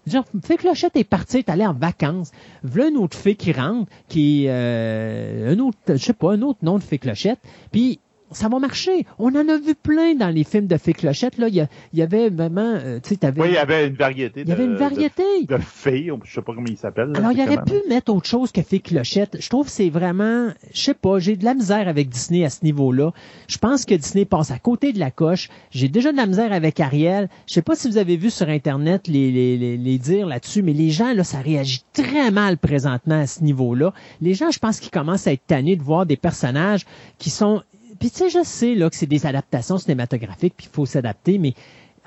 Dire, 0.08 0.24
Fée 0.44 0.58
Clochette 0.58 0.96
est 0.96 1.04
partie, 1.04 1.38
est 1.38 1.50
allée 1.50 1.66
en 1.66 1.74
vacances. 1.74 2.32
Voilà 2.64 2.90
une 2.90 2.98
autre 2.98 3.16
fée 3.16 3.36
qui 3.36 3.52
rentre, 3.52 3.90
qui 4.08 4.46
euh, 4.48 5.54
un 5.54 5.60
autre, 5.60 5.78
je 5.88 5.98
sais 5.98 6.14
pas, 6.14 6.34
un 6.34 6.42
autre 6.42 6.60
nom 6.64 6.80
de 6.80 6.84
Fée 6.84 6.98
Clochette. 6.98 7.40
Puis 7.72 8.00
ça 8.32 8.48
va 8.48 8.60
marcher. 8.60 9.06
On 9.20 9.30
en 9.36 9.48
a 9.48 9.58
vu 9.58 9.76
plein 9.76 10.16
dans 10.16 10.30
les 10.30 10.44
films 10.44 10.68
de 10.68 10.78
fées 10.78 10.94
clochettes. 10.94 11.38
Là, 11.38 11.48
il 11.50 11.68
y, 11.94 12.02
avait 12.02 12.30
vraiment, 12.30 12.76
euh, 12.76 13.00
tu 13.04 13.16
sais, 13.16 13.34
Oui, 13.38 13.50
il 13.50 13.54
y 13.54 13.58
avait 13.58 13.88
une 13.88 13.96
variété. 13.96 14.42
Il 14.42 14.50
y 14.50 14.52
avait 14.52 14.66
une 14.66 14.76
variété 14.76 15.24
de, 15.48 15.58
fées. 15.58 16.10
Je 16.24 16.34
sais 16.34 16.42
pas 16.42 16.54
comment 16.54 16.68
ils 16.68 16.78
s'appellent. 16.78 17.12
Alors, 17.16 17.32
il 17.32 17.42
aurait 17.42 17.64
pu 17.64 17.74
mettre 17.90 18.14
autre 18.14 18.28
chose 18.28 18.52
que 18.52 18.62
fées 18.62 18.80
clochettes. 18.80 19.38
Je 19.40 19.50
trouve 19.50 19.66
que 19.66 19.72
c'est 19.72 19.90
vraiment, 19.90 20.50
je 20.74 20.82
sais 20.82 20.94
pas, 20.94 21.20
j'ai 21.20 21.36
de 21.36 21.44
la 21.44 21.54
misère 21.54 21.88
avec 21.88 22.10
Disney 22.10 22.46
à 22.46 22.50
ce 22.50 22.64
niveau-là. 22.64 23.12
Je 23.48 23.58
pense 23.58 23.86
que 23.86 23.96
Disney 23.96 24.26
passe 24.26 24.52
à 24.52 24.60
côté 24.60 24.94
de 24.94 25.00
la 25.00 25.12
coche. 25.12 25.50
J'ai 25.72 25.90
déjà 25.90 26.12
de 26.12 26.18
la 26.18 26.26
misère 26.26 26.54
avec 26.54 26.80
Ariel. 26.80 27.30
Je 27.48 27.54
sais 27.54 27.62
pas 27.62 27.76
si 27.76 27.90
vous 27.90 27.98
avez 27.98 28.18
vu 28.18 28.30
sur 28.30 28.48
Internet 28.48 29.08
les, 29.08 29.32
les, 29.32 29.58
les, 29.58 29.78
les 29.78 29.98
dires 29.98 30.28
là-dessus, 30.28 30.62
mais 30.62 30.74
les 30.74 30.90
gens 30.90 31.14
là, 31.14 31.24
ça 31.24 31.40
réagit 31.40 31.84
très 31.94 32.32
mal 32.32 32.58
présentement 32.58 33.22
à 33.22 33.28
ce 33.28 33.44
niveau-là. 33.44 33.94
Les 34.22 34.34
gens, 34.34 34.52
je 34.52 34.60
pense 34.60 34.80
qu'ils 34.80 34.92
commencent 34.92 35.28
à 35.28 35.34
être 35.34 35.46
tannés 35.46 35.76
de 35.76 35.84
voir 35.84 36.06
des 36.06 36.18
personnages 36.18 36.86
qui 37.18 37.30
sont 37.30 37.62
puis 38.02 38.10
tu 38.10 38.18
sais, 38.18 38.30
je 38.32 38.44
sais 38.44 38.74
là 38.74 38.90
que 38.90 38.96
c'est 38.96 39.06
des 39.06 39.28
adaptations 39.28 39.78
cinématographiques, 39.78 40.56
puis 40.58 40.68
il 40.68 40.76
faut 40.76 40.88
s'adapter, 40.88 41.38
mais 41.38 41.54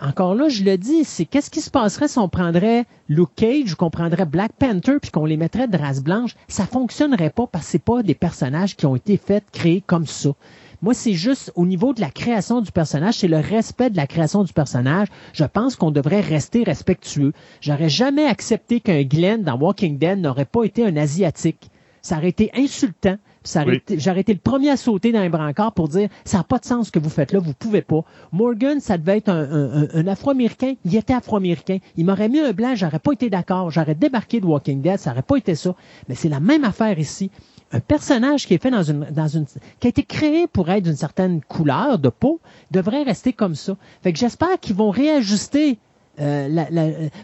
encore 0.02 0.34
là, 0.34 0.48
je 0.48 0.64
le 0.64 0.76
dis, 0.76 1.04
c'est 1.04 1.24
qu'est-ce 1.24 1.50
qui 1.50 1.60
se 1.60 1.70
passerait 1.70 2.08
si 2.08 2.18
on 2.18 2.28
prendrait 2.28 2.84
Luke 3.08 3.30
Cage 3.36 3.74
ou 3.74 3.76
qu'on 3.76 3.90
prendrait 3.90 4.26
Black 4.26 4.50
Panther 4.58 4.96
puis 5.00 5.12
qu'on 5.12 5.24
les 5.24 5.36
mettrait 5.36 5.68
de 5.68 5.76
race 5.76 6.02
blanche? 6.02 6.34
Ça 6.48 6.66
fonctionnerait 6.66 7.30
pas 7.30 7.46
parce 7.46 7.66
que 7.66 7.70
c'est 7.70 7.78
pas 7.78 8.02
des 8.02 8.16
personnages 8.16 8.74
qui 8.74 8.86
ont 8.86 8.96
été 8.96 9.16
faits, 9.16 9.44
créés 9.52 9.84
comme 9.86 10.08
ça. 10.08 10.30
Moi, 10.82 10.94
c'est 10.94 11.12
juste 11.12 11.52
au 11.54 11.64
niveau 11.64 11.94
de 11.94 12.00
la 12.00 12.10
création 12.10 12.60
du 12.60 12.72
personnage, 12.72 13.14
c'est 13.18 13.28
le 13.28 13.38
respect 13.38 13.90
de 13.90 13.96
la 13.96 14.08
création 14.08 14.42
du 14.42 14.52
personnage. 14.52 15.06
Je 15.32 15.44
pense 15.44 15.76
qu'on 15.76 15.92
devrait 15.92 16.22
rester 16.22 16.64
respectueux. 16.64 17.32
J'aurais 17.60 17.88
jamais 17.88 18.26
accepté 18.26 18.80
qu'un 18.80 19.04
Glenn 19.04 19.44
dans 19.44 19.56
Walking 19.56 19.96
Dead 19.96 20.18
n'aurait 20.18 20.44
pas 20.44 20.64
été 20.64 20.84
un 20.84 20.96
Asiatique. 20.96 21.70
Ça 22.02 22.18
aurait 22.18 22.30
été 22.30 22.50
insultant. 22.56 23.16
J'aurais 23.44 24.20
été 24.20 24.32
le 24.32 24.38
premier 24.38 24.70
à 24.70 24.76
sauter 24.76 25.12
dans 25.12 25.20
un 25.20 25.28
brancard 25.28 25.72
pour 25.72 25.88
dire 25.88 26.08
ça 26.24 26.38
n'a 26.38 26.44
pas 26.44 26.58
de 26.58 26.64
sens 26.64 26.86
ce 26.86 26.92
que 26.92 26.98
vous 26.98 27.10
faites 27.10 27.32
là, 27.32 27.38
vous 27.40 27.52
pouvez 27.52 27.82
pas. 27.82 28.00
Morgan, 28.32 28.80
ça 28.80 28.96
devait 28.96 29.18
être 29.18 29.28
un, 29.28 30.06
Afro-Américain, 30.06 30.74
il 30.84 30.96
était 30.96 31.12
Afro-Américain. 31.12 31.78
Il 31.96 32.06
m'aurait 32.06 32.28
mis 32.28 32.40
un 32.40 32.52
blanc, 32.52 32.74
j'aurais 32.74 32.98
pas 32.98 33.12
été 33.12 33.28
d'accord. 33.28 33.70
J'aurais 33.70 33.94
débarqué 33.94 34.40
de 34.40 34.46
Walking 34.46 34.80
Dead, 34.80 34.98
ça 34.98 35.10
aurait 35.12 35.22
pas 35.22 35.36
été 35.36 35.54
ça. 35.54 35.74
Mais 36.08 36.14
c'est 36.14 36.28
la 36.28 36.40
même 36.40 36.64
affaire 36.64 36.98
ici. 36.98 37.30
Un 37.72 37.80
personnage 37.80 38.46
qui 38.46 38.54
est 38.54 38.62
fait 38.62 38.70
dans 38.70 38.82
une, 38.82 39.06
dans 39.10 39.28
une, 39.28 39.46
qui 39.80 39.86
a 39.86 39.90
été 39.90 40.04
créé 40.04 40.46
pour 40.46 40.70
être 40.70 40.84
d'une 40.84 40.96
certaine 40.96 41.40
couleur 41.42 41.98
de 41.98 42.08
peau 42.08 42.40
devrait 42.70 43.02
rester 43.02 43.32
comme 43.32 43.54
ça. 43.54 43.76
Fait 44.02 44.12
que 44.12 44.18
j'espère 44.18 44.60
qu'ils 44.60 44.76
vont 44.76 44.90
réajuster 44.90 45.78
euh, 46.20 46.48
la, 46.48 46.66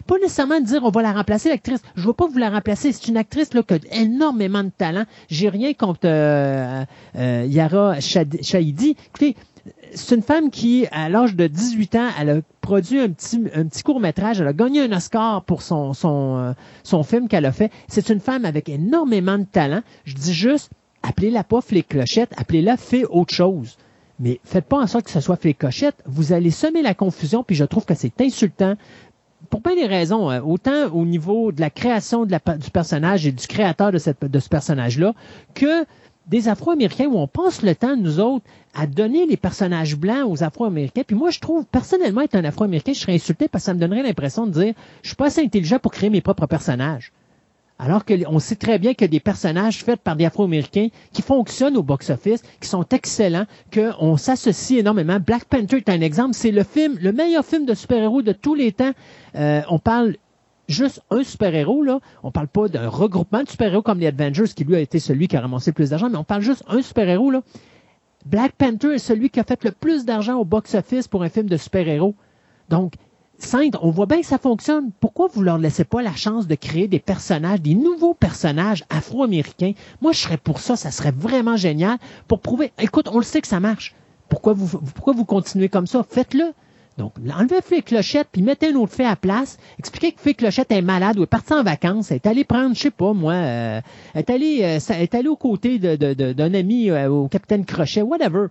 pas 0.05 0.15
nécessairement 0.17 0.59
dire 0.59 0.83
on 0.83 0.89
va 0.89 1.01
la 1.01 1.13
remplacer 1.13 1.49
l'actrice. 1.49 1.81
Je 1.95 2.07
veux 2.07 2.13
pas 2.13 2.27
vous 2.27 2.37
la 2.37 2.49
remplacer. 2.49 2.91
C'est 2.91 3.07
une 3.07 3.17
actrice 3.17 3.53
là 3.53 3.63
qui 3.63 3.73
a 3.73 3.79
énormément 3.91 4.63
de 4.63 4.71
talent. 4.75 5.05
J'ai 5.29 5.49
rien 5.49 5.73
contre 5.73 6.01
euh, 6.05 6.83
euh, 7.17 7.45
Yara 7.47 7.99
Shahidi. 7.99 8.95
Écoutez, 9.07 9.35
c'est 9.93 10.15
une 10.15 10.21
femme 10.21 10.49
qui, 10.49 10.87
à 10.91 11.09
l'âge 11.09 11.35
de 11.35 11.47
18 11.47 11.95
ans, 11.95 12.07
elle 12.19 12.29
a 12.29 12.35
produit 12.61 12.99
un 12.99 13.09
petit, 13.09 13.41
un 13.53 13.65
petit 13.65 13.83
court 13.83 13.99
métrage. 13.99 14.41
Elle 14.41 14.47
a 14.47 14.53
gagné 14.53 14.81
un 14.81 14.91
Oscar 14.91 15.43
pour 15.43 15.61
son, 15.61 15.93
son, 15.93 16.37
euh, 16.37 16.53
son 16.83 17.03
film 17.03 17.27
qu'elle 17.27 17.45
a 17.45 17.51
fait. 17.51 17.71
C'est 17.87 18.09
une 18.09 18.19
femme 18.19 18.45
avec 18.45 18.69
énormément 18.69 19.37
de 19.37 19.45
talent. 19.45 19.81
Je 20.05 20.15
dis 20.15 20.33
juste, 20.33 20.71
appelez-la 21.03 21.43
pas 21.43 21.59
les 21.71 21.83
clochettes, 21.83 22.33
appelez-la 22.37 22.77
fait 22.77 23.05
autre 23.05 23.33
chose. 23.33 23.77
Mais 24.21 24.39
faites 24.43 24.65
pas 24.65 24.77
en 24.77 24.87
sorte 24.87 25.05
que 25.05 25.11
ce 25.11 25.19
soit 25.19 25.43
les 25.43 25.55
clochettes. 25.55 26.01
Vous 26.05 26.31
allez 26.31 26.51
semer 26.51 26.83
la 26.83 26.93
confusion, 26.93 27.43
puis 27.43 27.55
je 27.55 27.65
trouve 27.65 27.85
que 27.85 27.95
c'est 27.95 28.21
insultant. 28.21 28.75
Pour 29.49 29.63
plein 29.63 29.75
des 29.75 29.87
raisons, 29.87 30.29
hein. 30.29 30.41
autant 30.41 30.89
au 30.93 31.03
niveau 31.05 31.51
de 31.51 31.59
la 31.59 31.71
création 31.71 32.25
du 32.25 32.37
personnage 32.71 33.25
et 33.25 33.31
du 33.31 33.47
créateur 33.47 33.91
de 33.91 33.97
ce 33.97 34.49
personnage-là, 34.49 35.13
que 35.55 35.85
des 36.27 36.47
Afro-Américains 36.47 37.07
où 37.07 37.17
on 37.17 37.27
passe 37.27 37.63
le 37.63 37.75
temps, 37.75 37.97
nous 37.97 38.19
autres, 38.19 38.45
à 38.75 38.85
donner 38.85 39.25
les 39.25 39.37
personnages 39.37 39.97
blancs 39.97 40.29
aux 40.29 40.43
Afro-Américains. 40.43 41.01
Puis 41.05 41.15
moi, 41.15 41.31
je 41.31 41.39
trouve, 41.39 41.65
personnellement, 41.65 42.21
être 42.21 42.35
un 42.35 42.45
Afro-Américain, 42.45 42.93
je 42.93 42.99
serais 42.99 43.15
insulté 43.15 43.47
parce 43.47 43.63
que 43.63 43.65
ça 43.65 43.73
me 43.73 43.79
donnerait 43.79 44.03
l'impression 44.03 44.45
de 44.45 44.51
dire, 44.51 44.73
je 45.01 45.09
suis 45.09 45.15
pas 45.15 45.25
assez 45.25 45.41
intelligent 45.41 45.79
pour 45.79 45.91
créer 45.91 46.11
mes 46.11 46.21
propres 46.21 46.45
personnages. 46.45 47.11
Alors 47.83 48.05
qu'on 48.05 48.37
sait 48.37 48.55
très 48.55 48.77
bien 48.77 48.93
que 48.93 49.05
des 49.05 49.19
personnages 49.19 49.83
faits 49.83 49.99
par 49.99 50.15
des 50.15 50.25
Afro-Américains 50.25 50.89
qui 51.11 51.23
fonctionnent 51.23 51.75
au 51.77 51.81
box-office, 51.81 52.43
qui 52.59 52.69
sont 52.69 52.85
excellents, 52.91 53.47
qu'on 53.73 54.17
s'associe 54.17 54.79
énormément. 54.79 55.19
Black 55.19 55.45
Panther 55.45 55.77
est 55.77 55.89
un 55.89 55.99
exemple. 56.01 56.35
C'est 56.35 56.51
le 56.51 56.63
film, 56.63 56.99
le 57.01 57.11
meilleur 57.11 57.43
film 57.43 57.65
de 57.65 57.73
super-héros 57.73 58.21
de 58.21 58.33
tous 58.33 58.53
les 58.53 58.71
temps. 58.71 58.91
Euh, 59.33 59.63
on 59.67 59.79
parle 59.79 60.17
juste 60.69 61.01
un 61.09 61.23
super-héros, 61.23 61.81
là. 61.81 62.01
On 62.21 62.29
parle 62.29 62.49
pas 62.49 62.67
d'un 62.67 62.87
regroupement 62.87 63.41
de 63.41 63.49
super-héros 63.49 63.81
comme 63.81 63.97
les 63.97 64.07
Avengers, 64.07 64.49
qui 64.55 64.63
lui 64.63 64.75
a 64.75 64.79
été 64.79 64.99
celui 64.99 65.27
qui 65.27 65.35
a 65.35 65.41
ramassé 65.41 65.71
le 65.71 65.75
plus 65.75 65.89
d'argent, 65.89 66.07
mais 66.07 66.17
on 66.17 66.23
parle 66.23 66.43
juste 66.43 66.63
un 66.67 66.83
super-héros, 66.83 67.31
là. 67.31 67.41
Black 68.27 68.51
Panther 68.51 68.93
est 68.93 68.99
celui 68.99 69.31
qui 69.31 69.39
a 69.39 69.43
fait 69.43 69.63
le 69.63 69.71
plus 69.71 70.05
d'argent 70.05 70.35
au 70.35 70.45
box-office 70.45 71.07
pour 71.07 71.23
un 71.23 71.29
film 71.29 71.49
de 71.49 71.57
super-héros. 71.57 72.13
Donc, 72.69 72.93
On 73.81 73.91
voit 73.91 74.05
bien 74.05 74.21
que 74.21 74.25
ça 74.25 74.37
fonctionne. 74.37 74.91
Pourquoi 74.99 75.27
vous 75.27 75.41
leur 75.41 75.57
laissez 75.57 75.83
pas 75.83 76.01
la 76.01 76.15
chance 76.15 76.47
de 76.47 76.55
créer 76.55 76.87
des 76.87 76.99
personnages, 76.99 77.61
des 77.61 77.75
nouveaux 77.75 78.13
personnages 78.13 78.83
afro-américains? 78.89 79.73
Moi, 80.01 80.11
je 80.11 80.19
serais 80.19 80.37
pour 80.37 80.59
ça. 80.59 80.75
Ça 80.75 80.91
serait 80.91 81.11
vraiment 81.11 81.57
génial 81.57 81.97
pour 82.27 82.39
prouver, 82.39 82.71
écoute, 82.79 83.09
on 83.11 83.17
le 83.17 83.23
sait 83.23 83.41
que 83.41 83.47
ça 83.47 83.59
marche. 83.59 83.95
Pourquoi 84.29 84.53
vous, 84.53 85.25
continuez 85.25 85.67
comme 85.67 85.87
ça? 85.87 86.05
Faites-le. 86.09 86.53
Donc, 86.97 87.13
enlevez 87.33 87.61
Fée 87.61 87.81
Clochette, 87.81 88.27
puis 88.31 88.41
mettez 88.41 88.71
un 88.71 88.75
autre 88.75 88.93
fait 88.93 89.05
à 89.05 89.15
place. 89.15 89.57
Expliquez 89.79 90.11
que 90.11 90.21
Fée 90.21 90.33
Clochette 90.33 90.71
est 90.71 90.81
malade 90.81 91.17
ou 91.19 91.23
est 91.23 91.27
partie 91.27 91.53
en 91.53 91.63
vacances, 91.63 92.11
est 92.11 92.25
allée 92.27 92.43
prendre, 92.43 92.75
je 92.75 92.81
sais 92.81 92.91
pas, 92.91 93.13
moi, 93.13 93.33
euh, 93.33 93.81
elle 94.13 94.19
est 94.19 94.29
allée, 94.29 94.59
euh, 94.61 94.93
est 94.93 95.15
allée 95.15 95.29
aux 95.29 95.37
côtés 95.37 95.79
d'un 95.79 96.53
ami, 96.53 96.89
euh, 96.89 97.09
au 97.09 97.27
capitaine 97.27 97.65
Crochet, 97.65 98.01
whatever. 98.01 98.47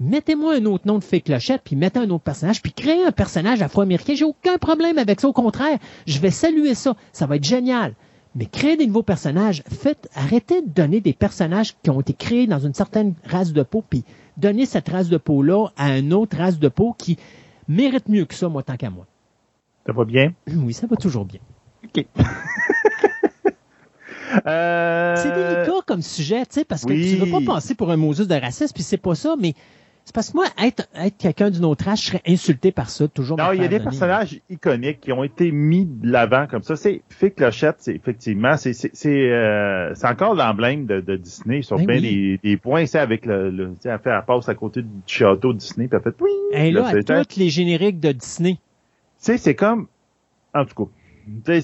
Mettez-moi 0.00 0.56
un 0.56 0.64
autre 0.66 0.86
nom 0.86 0.98
de 0.98 1.04
Fée 1.04 1.20
Clochette, 1.20 1.62
puis 1.64 1.74
mettez 1.76 1.98
un 1.98 2.10
autre 2.10 2.22
personnage, 2.24 2.62
puis 2.62 2.72
créez 2.72 3.04
un 3.04 3.12
personnage 3.12 3.62
afro-américain. 3.62 4.14
J'ai 4.14 4.24
aucun 4.24 4.56
problème 4.58 4.98
avec 4.98 5.20
ça. 5.20 5.28
Au 5.28 5.32
contraire, 5.32 5.78
je 6.06 6.18
vais 6.20 6.30
saluer 6.30 6.74
ça. 6.74 6.94
Ça 7.12 7.26
va 7.26 7.36
être 7.36 7.44
génial. 7.44 7.94
Mais 8.36 8.46
créez 8.46 8.76
des 8.76 8.86
nouveaux 8.86 9.02
personnages. 9.02 9.64
Faites, 9.68 10.08
arrêtez 10.14 10.62
de 10.62 10.68
donner 10.68 11.00
des 11.00 11.12
personnages 11.12 11.74
qui 11.82 11.90
ont 11.90 12.00
été 12.00 12.12
créés 12.12 12.46
dans 12.46 12.60
une 12.60 12.74
certaine 12.74 13.14
race 13.24 13.52
de 13.52 13.62
peau, 13.62 13.82
puis 13.88 14.04
donnez 14.36 14.66
cette 14.66 14.88
race 14.88 15.08
de 15.08 15.16
peau-là 15.16 15.68
à 15.76 15.98
une 15.98 16.12
autre 16.12 16.36
race 16.36 16.60
de 16.60 16.68
peau 16.68 16.94
qui, 16.96 17.18
mérite 17.68 18.08
mieux 18.08 18.24
que 18.24 18.34
ça, 18.34 18.48
moi, 18.48 18.62
tant 18.62 18.76
qu'à 18.76 18.90
moi. 18.90 19.06
Ça 19.86 19.92
va 19.92 20.04
bien? 20.04 20.32
Oui, 20.56 20.72
ça 20.72 20.86
va 20.86 20.96
toujours 20.96 21.24
bien. 21.24 21.40
OK. 21.84 22.06
Euh, 24.46 25.16
c'est 25.16 25.32
délicat 25.32 25.80
comme 25.86 26.02
sujet, 26.02 26.44
tu 26.44 26.60
sais, 26.60 26.64
parce 26.64 26.84
que 26.84 26.92
tu 26.92 27.16
veux 27.16 27.30
pas 27.30 27.54
passer 27.54 27.74
pour 27.74 27.90
un 27.90 27.96
Moses 27.96 28.28
de 28.28 28.34
raciste, 28.34 28.74
puis 28.74 28.82
c'est 28.82 28.98
pas 28.98 29.14
ça, 29.14 29.36
mais 29.40 29.54
c'est 30.08 30.14
parce 30.14 30.30
que 30.30 30.38
moi, 30.38 30.46
être, 30.64 30.88
être 30.94 31.18
quelqu'un 31.18 31.50
d'une 31.50 31.66
autre 31.66 31.84
race, 31.84 32.00
je 32.00 32.06
serais 32.06 32.22
insulté 32.26 32.72
par 32.72 32.88
ça, 32.88 33.06
toujours. 33.08 33.36
Non, 33.36 33.52
il 33.52 33.60
y 33.60 33.64
a 33.66 33.68
des 33.68 33.78
personnages 33.78 34.40
iconiques 34.48 35.00
qui 35.00 35.12
ont 35.12 35.22
été 35.22 35.52
mis 35.52 35.84
de 35.84 36.10
l'avant 36.10 36.46
comme 36.46 36.62
ça. 36.62 36.76
C'est 36.76 37.02
Fée 37.10 37.30
Clochette, 37.30 37.76
c'est 37.80 37.94
effectivement, 37.94 38.56
c'est 38.56 38.72
c'est 38.72 39.30
euh, 39.30 39.92
c'est 39.94 40.06
encore 40.06 40.34
l'emblème 40.34 40.86
de, 40.86 41.02
de, 41.02 41.16
Disney 41.16 41.60
sur 41.60 41.76
ben 41.76 41.84
bien 41.84 42.00
des, 42.00 42.40
des, 42.42 42.56
points. 42.56 42.86
C'est 42.86 43.00
avec 43.00 43.26
le, 43.26 43.50
le 43.50 43.74
tu 43.74 43.80
sais, 43.80 43.90
elle 43.90 43.98
fait 43.98 44.08
elle 44.08 44.24
passe 44.26 44.48
à 44.48 44.54
côté 44.54 44.80
du 44.80 44.88
château 45.06 45.52
Disney, 45.52 45.88
puis 45.88 45.98
elle 45.98 46.10
fait 46.10 46.18
oui. 46.22 46.30
Et 46.52 46.70
là, 46.70 46.86
à 46.86 47.24
tous 47.26 47.38
les 47.38 47.50
génériques 47.50 48.00
de 48.00 48.12
Disney. 48.12 48.54
Tu 48.54 48.60
sais, 49.18 49.36
c'est 49.36 49.54
comme, 49.54 49.88
en 50.54 50.64
tout 50.64 50.86
cas, 50.86 51.60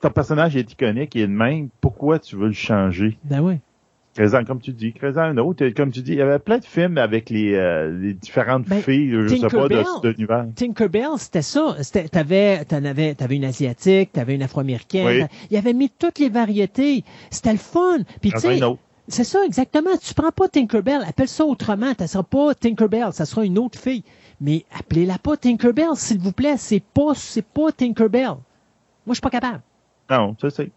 ton 0.00 0.10
personnage 0.10 0.54
est 0.54 0.70
iconique, 0.70 1.16
il 1.16 1.22
est 1.22 1.26
le 1.26 1.32
même. 1.32 1.68
Pourquoi 1.80 2.20
tu 2.20 2.36
veux 2.36 2.46
le 2.46 2.52
changer? 2.52 3.18
Ben 3.24 3.40
oui. 3.40 3.58
Créant, 4.14 4.44
comme 4.44 4.60
tu 4.60 4.72
dis, 4.72 4.92
un 5.02 5.38
autre. 5.38 5.66
Comme 5.70 5.90
tu 5.90 6.02
dis, 6.02 6.12
il 6.12 6.18
y 6.18 6.22
avait 6.22 6.38
plein 6.38 6.58
de 6.58 6.64
films 6.64 6.98
avec 6.98 7.30
les, 7.30 7.54
euh, 7.54 7.98
les 7.98 8.12
différentes 8.12 8.66
ben, 8.68 8.82
filles, 8.82 9.10
je 9.10 9.36
sais 9.36 9.48
pas, 9.48 9.68
de, 9.68 10.08
l'univers. 10.08 10.46
Tinkerbell, 10.54 11.18
c'était 11.18 11.40
ça. 11.42 11.76
T'avais, 12.10 12.64
t'en 12.66 12.84
avais, 12.84 13.14
t'avais 13.14 13.36
une 13.36 13.44
asiatique, 13.44 14.12
t'avais 14.12 14.34
une 14.34 14.42
afro-américaine. 14.42 15.28
Il 15.50 15.56
avait 15.56 15.72
mis 15.72 15.88
toutes 15.88 16.18
les 16.18 16.28
variétés. 16.28 17.04
C'était 17.30 17.52
le 17.52 17.58
fun. 17.58 17.98
Puis 18.20 18.32
tu 18.32 18.40
sais, 18.40 18.60
c'est 19.08 19.24
ça, 19.24 19.44
exactement. 19.44 19.96
Tu 20.00 20.14
prends 20.14 20.30
pas 20.30 20.48
Tinkerbell, 20.48 21.02
appelle 21.06 21.28
ça 21.28 21.44
autrement. 21.44 21.92
Ça 21.98 22.06
sera 22.06 22.22
pas 22.22 22.54
Tinkerbell, 22.54 23.12
ça 23.12 23.24
sera 23.24 23.44
une 23.44 23.58
autre 23.58 23.78
fille. 23.78 24.04
Mais 24.40 24.64
appelez-la 24.78 25.18
pas 25.18 25.36
Tinkerbell, 25.36 25.94
s'il 25.96 26.18
vous 26.18 26.32
plaît. 26.32 26.56
C'est 26.56 26.82
pas, 26.82 27.12
c'est 27.14 27.44
pas 27.44 27.72
Tinkerbell. 27.72 28.26
Moi, 28.26 28.40
je 29.08 29.14
suis 29.14 29.20
pas 29.20 29.30
capable. 29.30 29.60
Non, 30.10 30.36
ça 30.40 30.50
c'est. 30.50 30.70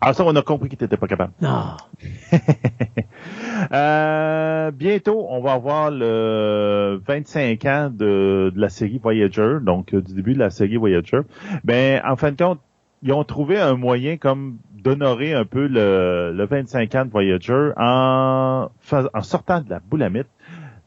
Ah, 0.00 0.12
ça, 0.12 0.24
on 0.24 0.34
a 0.36 0.42
compris 0.42 0.68
qu'il 0.68 0.78
n'était 0.80 0.96
pas 0.96 1.06
capable. 1.06 1.32
Non. 1.40 1.76
euh, 3.72 4.70
bientôt, 4.70 5.26
on 5.28 5.40
va 5.40 5.52
avoir 5.52 5.90
le 5.90 7.00
25 7.06 7.64
ans 7.64 7.90
de, 7.92 8.52
de 8.54 8.60
la 8.60 8.68
série 8.68 8.98
Voyager, 8.98 9.58
donc 9.62 9.94
euh, 9.94 10.00
du 10.00 10.14
début 10.14 10.34
de 10.34 10.38
la 10.38 10.50
série 10.50 10.76
Voyager. 10.76 11.20
Ben, 11.64 12.00
en 12.06 12.16
fin 12.16 12.32
de 12.32 12.36
compte, 12.36 12.60
ils 13.02 13.12
ont 13.12 13.24
trouvé 13.24 13.58
un 13.58 13.74
moyen 13.74 14.16
comme 14.16 14.58
d'honorer 14.72 15.34
un 15.34 15.44
peu 15.44 15.66
le, 15.66 16.32
le 16.34 16.46
25 16.46 16.94
ans 16.94 17.04
de 17.04 17.10
Voyager 17.10 17.70
en, 17.76 18.68
en 18.92 19.22
sortant 19.22 19.60
de 19.60 19.70
la 19.70 19.80
boulamite 19.80 20.28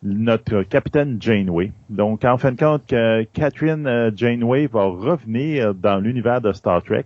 notre 0.03 0.63
capitaine 0.63 1.21
Janeway. 1.21 1.71
Donc, 1.89 2.25
en 2.25 2.37
fin 2.37 2.51
de 2.51 2.57
compte, 2.57 2.93
Catherine 3.33 3.85
euh, 3.85 4.11
Janeway 4.15 4.67
va 4.67 4.85
revenir 4.85 5.75
dans 5.75 5.99
l'univers 5.99 6.41
de 6.41 6.51
Star 6.53 6.81
Trek. 6.81 7.05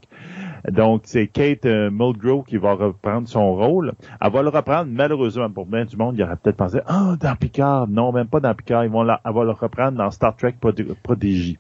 Donc, 0.72 1.02
c'est 1.06 1.28
Kate 1.28 1.66
euh, 1.66 1.90
Mulgrew 1.92 2.44
qui 2.44 2.58
va 2.58 2.74
reprendre 2.74 3.28
son 3.28 3.56
rôle. 3.56 3.94
Elle 4.22 4.32
va 4.32 4.42
le 4.42 4.50
reprendre, 4.50 4.90
malheureusement, 4.92 5.50
pour 5.50 5.66
bien 5.66 5.86
du 5.86 5.96
monde, 5.98 6.16
il 6.18 6.24
aurait 6.24 6.38
peut-être 6.38 6.58
pensé, 6.58 6.80
ah, 6.88 7.12
oh, 7.12 7.16
dans 7.18 7.36
Picard. 7.36 7.88
Non, 7.88 8.12
même 8.12 8.28
pas 8.28 8.40
dans 8.40 8.54
Picard. 8.54 8.86
Ils 8.86 8.92
vont 8.92 9.04
la, 9.04 9.22
elle 9.26 9.34
va 9.34 9.44
le 9.44 9.52
reprendre 9.52 9.98
dans 9.98 10.12
Star 10.12 10.36
Trek 10.36 10.56
Prodigy, 11.04 11.58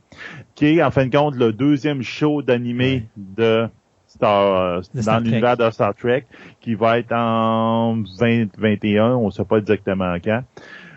qui 0.55 0.77
est, 0.77 0.83
en 0.83 0.91
fin 0.91 1.05
de 1.05 1.15
compte, 1.15 1.35
le 1.35 1.53
deuxième 1.53 2.01
show 2.01 2.41
d'animé 2.41 3.05
de 3.15 3.67
Star, 4.07 4.81
dans 4.93 5.23
l'univers 5.23 5.57
de 5.57 5.69
Star 5.69 5.93
Trek, 5.93 6.25
qui 6.61 6.75
va 6.75 6.99
être 6.99 7.11
en 7.11 7.97
2021, 7.97 9.15
on 9.15 9.25
ne 9.25 9.31
sait 9.31 9.45
pas 9.45 9.57
exactement 9.57 10.15
quand. 10.23 10.41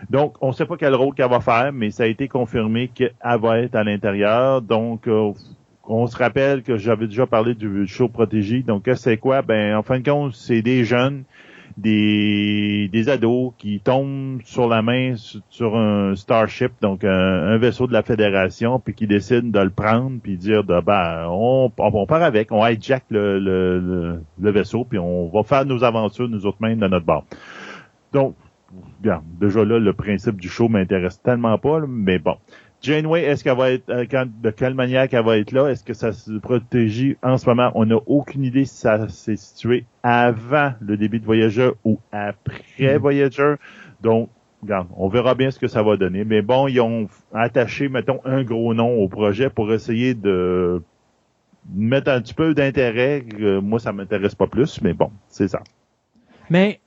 Donc, 0.09 0.35
on 0.41 0.47
ne 0.47 0.53
sait 0.53 0.65
pas 0.65 0.77
quel 0.77 0.95
rôle 0.95 1.13
qu'elle 1.13 1.29
va 1.29 1.41
faire, 1.41 1.71
mais 1.73 1.91
ça 1.91 2.03
a 2.03 2.05
été 2.05 2.27
confirmé 2.27 2.87
qu'elle 2.87 3.11
va 3.21 3.59
être 3.59 3.75
à 3.75 3.83
l'intérieur. 3.83 4.61
Donc, 4.61 5.07
euh, 5.07 5.33
on 5.89 6.05
se 6.05 6.15
rappelle 6.15 6.61
que 6.61 6.77
j'avais 6.77 7.07
déjà 7.07 7.25
parlé 7.25 7.55
du 7.55 7.87
show 7.87 8.07
protégé. 8.07 8.61
Donc, 8.61 8.87
c'est 8.95 9.17
quoi? 9.17 9.41
Ben, 9.41 9.75
en 9.75 9.81
fin 9.81 9.99
de 9.99 10.07
compte, 10.07 10.33
c'est 10.35 10.61
des 10.61 10.85
jeunes, 10.85 11.23
des, 11.77 13.09
ados 13.09 13.53
qui 13.57 13.79
tombent 13.79 14.41
sur 14.43 14.67
la 14.67 14.83
main 14.83 15.15
sur 15.49 15.75
un 15.75 16.15
Starship, 16.15 16.73
donc 16.81 17.03
un, 17.03 17.57
vaisseau 17.57 17.87
de 17.87 17.93
la 17.93 18.03
Fédération, 18.03 18.79
puis 18.79 18.93
qui 18.93 19.07
décident 19.07 19.49
de 19.49 19.59
le 19.59 19.71
prendre, 19.71 20.19
puis 20.21 20.37
dire, 20.37 20.63
de, 20.63 20.79
ben, 20.79 21.25
on, 21.27 21.71
on, 21.75 22.05
part 22.05 22.21
avec, 22.21 22.51
on 22.51 22.65
hijack 22.65 23.05
le, 23.09 24.21
vaisseau, 24.37 24.85
puis 24.85 24.99
on 24.99 25.29
va 25.29 25.41
faire 25.41 25.65
nos 25.65 25.83
aventures, 25.83 26.29
nous 26.29 26.45
autres 26.45 26.61
mêmes, 26.61 26.79
de 26.79 26.87
notre 26.87 27.05
bord. 27.05 27.25
Donc, 28.13 28.35
bien, 28.99 29.23
déjà 29.39 29.65
là, 29.65 29.79
le 29.79 29.93
principe 29.93 30.39
du 30.39 30.49
show 30.49 30.69
m'intéresse 30.69 31.19
tellement 31.21 31.57
pas, 31.57 31.79
mais 31.87 32.19
bon. 32.19 32.35
Janeway, 32.81 33.23
est-ce 33.23 33.43
qu'elle 33.43 33.57
va 33.57 33.71
être, 33.71 33.89
euh, 33.89 34.05
de 34.25 34.49
quelle 34.51 34.73
manière 34.73 35.09
qu'elle 35.09 35.25
va 35.25 35.37
être 35.37 35.51
là? 35.51 35.67
Est-ce 35.67 35.83
que 35.83 35.93
ça 35.93 36.13
se 36.13 36.31
protège 36.31 37.17
en 37.21 37.37
ce 37.37 37.47
moment? 37.49 37.71
On 37.75 37.85
n'a 37.85 37.97
aucune 38.07 38.43
idée 38.43 38.65
si 38.65 38.75
ça 38.75 39.09
s'est 39.09 39.35
situé 39.35 39.85
avant 40.01 40.73
le 40.79 40.95
début 40.95 41.19
de 41.19 41.25
Voyager 41.25 41.71
ou 41.83 41.99
après 42.11 42.63
mm. 42.79 42.97
Voyager. 42.97 43.55
Donc, 44.01 44.29
regarde, 44.61 44.87
on 44.95 45.09
verra 45.09 45.35
bien 45.35 45.51
ce 45.51 45.59
que 45.59 45.67
ça 45.67 45.83
va 45.83 45.97
donner. 45.97 46.23
Mais 46.23 46.41
bon, 46.41 46.67
ils 46.67 46.79
ont 46.79 47.09
attaché, 47.33 47.89
mettons, 47.89 48.21
un 48.23 48.43
gros 48.43 48.73
nom 48.73 48.97
au 48.97 49.09
projet 49.09 49.49
pour 49.49 49.73
essayer 49.73 50.13
de 50.13 50.81
mettre 51.73 52.09
un 52.11 52.21
petit 52.21 52.33
peu 52.33 52.53
d'intérêt. 52.53 53.25
Euh, 53.39 53.59
moi, 53.59 53.79
ça 53.79 53.91
m'intéresse 53.91 54.35
pas 54.35 54.47
plus, 54.47 54.81
mais 54.81 54.93
bon, 54.93 55.11
c'est 55.27 55.49
ça. 55.49 55.61
Mais 56.49 56.79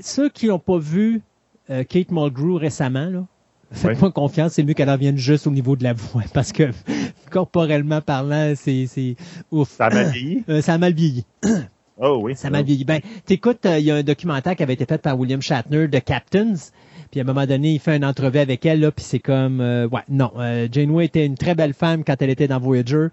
ceux 0.00 0.28
qui 0.28 0.46
n'ont 0.46 0.60
pas 0.60 0.78
vu 0.78 1.20
euh, 1.68 1.82
Kate 1.82 2.12
Mulgrew 2.12 2.58
récemment, 2.58 3.08
là, 3.10 3.24
Faites-moi 3.72 4.12
confiance, 4.12 4.52
c'est 4.52 4.62
mieux 4.62 4.74
qu'elle 4.74 4.90
en 4.90 4.96
vienne 4.96 5.16
juste 5.16 5.46
au 5.46 5.50
niveau 5.50 5.76
de 5.76 5.84
la 5.84 5.92
voix, 5.92 6.22
parce 6.34 6.52
que 6.52 6.70
corporellement 7.30 8.00
parlant, 8.00 8.52
c'est, 8.54 8.86
c'est 8.86 9.16
ouf. 9.50 9.70
Ça 9.70 9.86
a 9.86 9.90
mal 9.90 10.10
vieilli? 10.10 10.44
Euh, 10.48 10.60
ça 10.60 10.74
a 10.74 10.78
mal 10.78 10.92
vieilli. 10.92 11.24
Oh 11.98 12.18
oui. 12.22 12.34
Ça 12.36 12.50
m'a 12.50 12.62
vieilli. 12.62 12.84
Ben, 12.84 13.00
t'écoutes, 13.26 13.64
euh, 13.64 13.78
il 13.78 13.84
y 13.84 13.90
a 13.90 13.96
un 13.96 14.02
documentaire 14.02 14.56
qui 14.56 14.62
avait 14.62 14.72
été 14.72 14.86
fait 14.86 15.00
par 15.00 15.18
William 15.18 15.40
Shatner 15.40 15.88
de 15.88 15.98
Captains. 15.98 16.54
Puis 17.10 17.20
à 17.20 17.22
un 17.22 17.26
moment 17.26 17.46
donné, 17.46 17.74
il 17.74 17.78
fait 17.78 17.96
une 17.96 18.04
entrevue 18.04 18.38
avec 18.38 18.64
elle, 18.66 18.80
là, 18.80 18.90
puis 18.90 19.04
c'est 19.04 19.18
comme, 19.18 19.60
euh, 19.60 19.86
ouais, 19.88 20.00
non, 20.08 20.32
Janeway 20.72 21.04
était 21.04 21.26
une 21.26 21.36
très 21.36 21.54
belle 21.54 21.74
femme 21.74 22.04
quand 22.04 22.20
elle 22.20 22.30
était 22.30 22.48
dans 22.48 22.58
Voyager, 22.58 23.08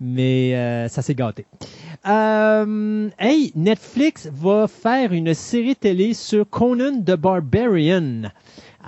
mais 0.00 0.52
ça 0.88 1.00
s'est 1.00 1.14
gâté. 1.14 1.46
hey, 2.04 3.52
Netflix 3.56 4.28
va 4.30 4.68
faire 4.68 5.12
une 5.14 5.32
série 5.32 5.76
télé 5.76 6.12
sur 6.12 6.48
Conan 6.48 7.00
the 7.00 7.16
Barbarian. 7.16 8.30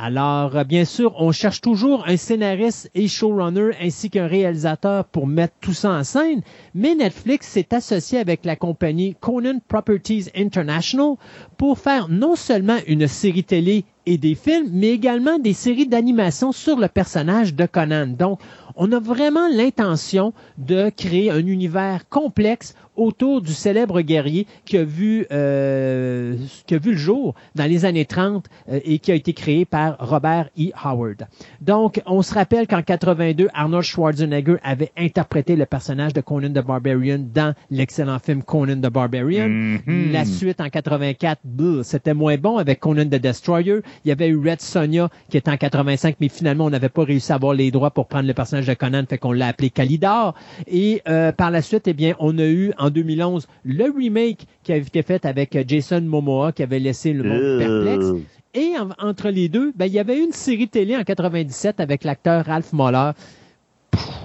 Alors, 0.02 0.56
euh, 0.56 0.64
bien 0.64 0.86
sûr, 0.86 1.12
on 1.18 1.30
cherche 1.30 1.60
toujours 1.60 2.08
un 2.08 2.16
scénariste 2.16 2.90
et 2.94 3.06
showrunner 3.06 3.72
ainsi 3.82 4.08
qu'un 4.08 4.26
réalisateur 4.26 5.04
pour 5.04 5.26
mettre 5.26 5.52
tout 5.60 5.74
ça 5.74 5.90
en 5.90 6.04
scène, 6.04 6.40
mais 6.74 6.94
Netflix 6.94 7.48
s'est 7.48 7.74
associé 7.74 8.18
avec 8.18 8.46
la 8.46 8.56
compagnie 8.56 9.14
Conan 9.20 9.58
Properties 9.68 10.30
International 10.34 11.16
pour 11.60 11.78
faire 11.78 12.08
non 12.08 12.36
seulement 12.36 12.78
une 12.86 13.06
série 13.06 13.44
télé 13.44 13.84
et 14.06 14.16
des 14.16 14.34
films, 14.34 14.70
mais 14.72 14.88
également 14.88 15.38
des 15.38 15.52
séries 15.52 15.86
d'animation 15.86 16.52
sur 16.52 16.78
le 16.78 16.88
personnage 16.88 17.54
de 17.54 17.66
Conan. 17.66 18.06
Donc, 18.06 18.40
on 18.76 18.90
a 18.92 18.98
vraiment 18.98 19.46
l'intention 19.46 20.32
de 20.56 20.88
créer 20.88 21.30
un 21.30 21.46
univers 21.46 22.08
complexe 22.08 22.74
autour 22.96 23.40
du 23.40 23.52
célèbre 23.52 24.00
guerrier 24.02 24.46
qui 24.64 24.76
a 24.78 24.84
vu, 24.84 25.26
euh, 25.32 26.36
qui 26.66 26.74
a 26.74 26.78
vu 26.78 26.92
le 26.92 26.96
jour 26.96 27.34
dans 27.54 27.64
les 27.64 27.84
années 27.84 28.04
30 28.04 28.46
euh, 28.68 28.80
et 28.84 28.98
qui 28.98 29.10
a 29.10 29.14
été 29.14 29.32
créé 29.32 29.64
par 29.64 29.96
Robert 29.98 30.50
E. 30.58 30.70
Howard. 30.82 31.26
Donc, 31.60 32.00
on 32.06 32.22
se 32.22 32.34
rappelle 32.34 32.66
qu'en 32.66 32.82
82, 32.82 33.48
Arnold 33.54 33.84
Schwarzenegger 33.84 34.56
avait 34.62 34.92
interprété 34.96 35.56
le 35.56 35.66
personnage 35.66 36.12
de 36.12 36.20
Conan 36.20 36.50
the 36.50 36.64
Barbarian 36.64 37.20
dans 37.32 37.54
l'excellent 37.70 38.18
film 38.18 38.42
Conan 38.42 38.76
the 38.80 38.92
Barbarian. 38.92 39.48
Mhm. 39.48 40.12
La 40.12 40.24
suite 40.24 40.60
en 40.60 40.68
84, 40.68 41.40
c'était 41.82 42.14
moins 42.14 42.36
bon 42.36 42.58
avec 42.58 42.80
Conan 42.80 43.04
the 43.06 43.16
Destroyer. 43.16 43.80
Il 44.04 44.08
y 44.08 44.12
avait 44.12 44.28
eu 44.28 44.36
Red 44.36 44.60
Sonja 44.60 45.08
qui 45.28 45.36
était 45.36 45.50
en 45.50 45.56
85, 45.56 46.16
mais 46.20 46.28
finalement, 46.28 46.66
on 46.66 46.70
n'avait 46.70 46.88
pas 46.88 47.04
réussi 47.04 47.32
à 47.32 47.36
avoir 47.36 47.54
les 47.54 47.70
droits 47.70 47.90
pour 47.90 48.06
prendre 48.06 48.26
le 48.26 48.34
personnage 48.34 48.66
de 48.66 48.74
Conan, 48.74 49.04
fait 49.08 49.18
qu'on 49.18 49.32
l'a 49.32 49.48
appelé 49.48 49.70
Kalidar. 49.70 50.34
Et 50.66 51.02
euh, 51.08 51.32
par 51.32 51.50
la 51.50 51.62
suite, 51.62 51.86
eh 51.86 51.92
bien, 51.92 52.14
on 52.18 52.38
a 52.38 52.46
eu 52.46 52.72
en 52.78 52.90
2011 52.90 53.46
le 53.64 53.84
remake 53.96 54.46
qui 54.62 54.72
avait 54.72 54.82
été 54.82 55.02
fait 55.02 55.24
avec 55.24 55.56
Jason 55.68 56.00
Momoa 56.00 56.52
qui 56.52 56.62
avait 56.62 56.78
laissé 56.78 57.12
le 57.12 57.24
monde 57.24 57.58
perplexe. 57.58 58.24
Et 58.52 58.72
entre 58.98 59.30
les 59.30 59.48
deux, 59.48 59.72
ben, 59.76 59.86
il 59.86 59.92
y 59.92 60.00
avait 60.00 60.18
une 60.18 60.32
série 60.32 60.66
télé 60.66 60.96
en 60.96 61.04
97 61.04 61.78
avec 61.78 62.02
l'acteur 62.02 62.44
Ralph 62.46 62.72
Moller 62.72 63.12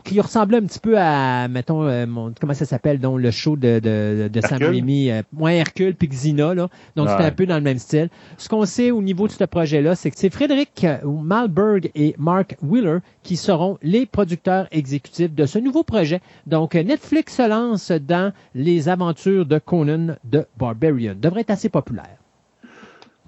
qui 0.04 0.22
ressemblait 0.22 0.58
un 0.58 0.64
petit 0.64 0.80
peu 0.80 0.98
à, 0.98 1.48
mettons, 1.48 1.84
euh, 1.84 2.06
comment 2.40 2.54
ça 2.54 2.66
s'appelle, 2.66 3.00
donc 3.00 3.20
le 3.20 3.32
show 3.32 3.56
de, 3.56 3.80
de, 3.80 4.30
de 4.32 4.42
Sam 4.42 4.62
Raimi, 4.62 5.10
euh, 5.10 5.22
Hercule 5.48 5.96
puis 5.96 6.08
Xena, 6.08 6.54
là. 6.54 6.70
Donc, 6.96 7.10
c'était 7.10 7.24
un 7.24 7.32
peu 7.32 7.46
dans 7.46 7.56
le 7.56 7.62
même 7.62 7.80
style. 7.80 8.10
Ce 8.38 8.48
qu'on 8.48 8.66
sait 8.66 8.92
au 8.92 9.02
niveau 9.02 9.28
de 9.28 9.32
ce 9.32 9.44
projet-là, 9.44 9.96
c'est 9.96 10.12
que 10.12 10.18
c'est 10.18 10.30
Frédéric 10.30 10.84
euh, 10.84 10.98
Malberg 11.04 11.90
et 11.96 12.16
Mark 12.18 12.56
Wheeler 12.62 13.00
qui 13.24 13.36
seront 13.36 13.78
les 13.82 14.06
producteurs 14.06 14.68
exécutifs 14.72 15.34
de 15.34 15.46
ce 15.46 15.58
nouveau 15.60 15.84
projet. 15.84 16.22
Donc, 16.46 16.76
Netflix 16.76 17.36
se 17.36 17.50
lance 17.50 17.92
dans 17.92 18.32
les 18.54 18.88
aventures 18.90 19.46
de 19.46 19.58
Conan 19.58 20.16
de 20.24 20.46
Barbarian. 20.58 21.16
Devrait 21.20 21.42
être 21.42 21.52
assez 21.52 21.70
populaire. 21.70 22.18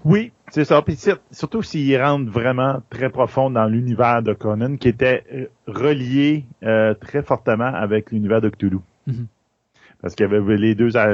Oui, 0.04 0.32
c'est 0.50 0.64
ça. 0.64 0.80
Puis 0.82 0.98
surtout 1.30 1.62
s'ils 1.62 2.00
rentrent 2.00 2.30
vraiment 2.30 2.82
très 2.90 3.10
profond 3.10 3.50
dans 3.50 3.66
l'univers 3.66 4.22
de 4.22 4.32
Conan, 4.32 4.76
qui 4.76 4.88
était 4.88 5.24
euh, 5.32 5.46
relié 5.66 6.44
euh, 6.62 6.94
très 6.94 7.22
fortement 7.22 7.64
avec 7.66 8.12
l'univers 8.12 8.40
de 8.40 8.48
Cthulhu. 8.48 8.78
Mm-hmm. 9.08 9.26
Parce 10.00 10.14
qu'il 10.14 10.30
y 10.30 10.32
avait 10.32 10.56
les 10.56 10.74
deux 10.76 10.96
à, 10.96 11.08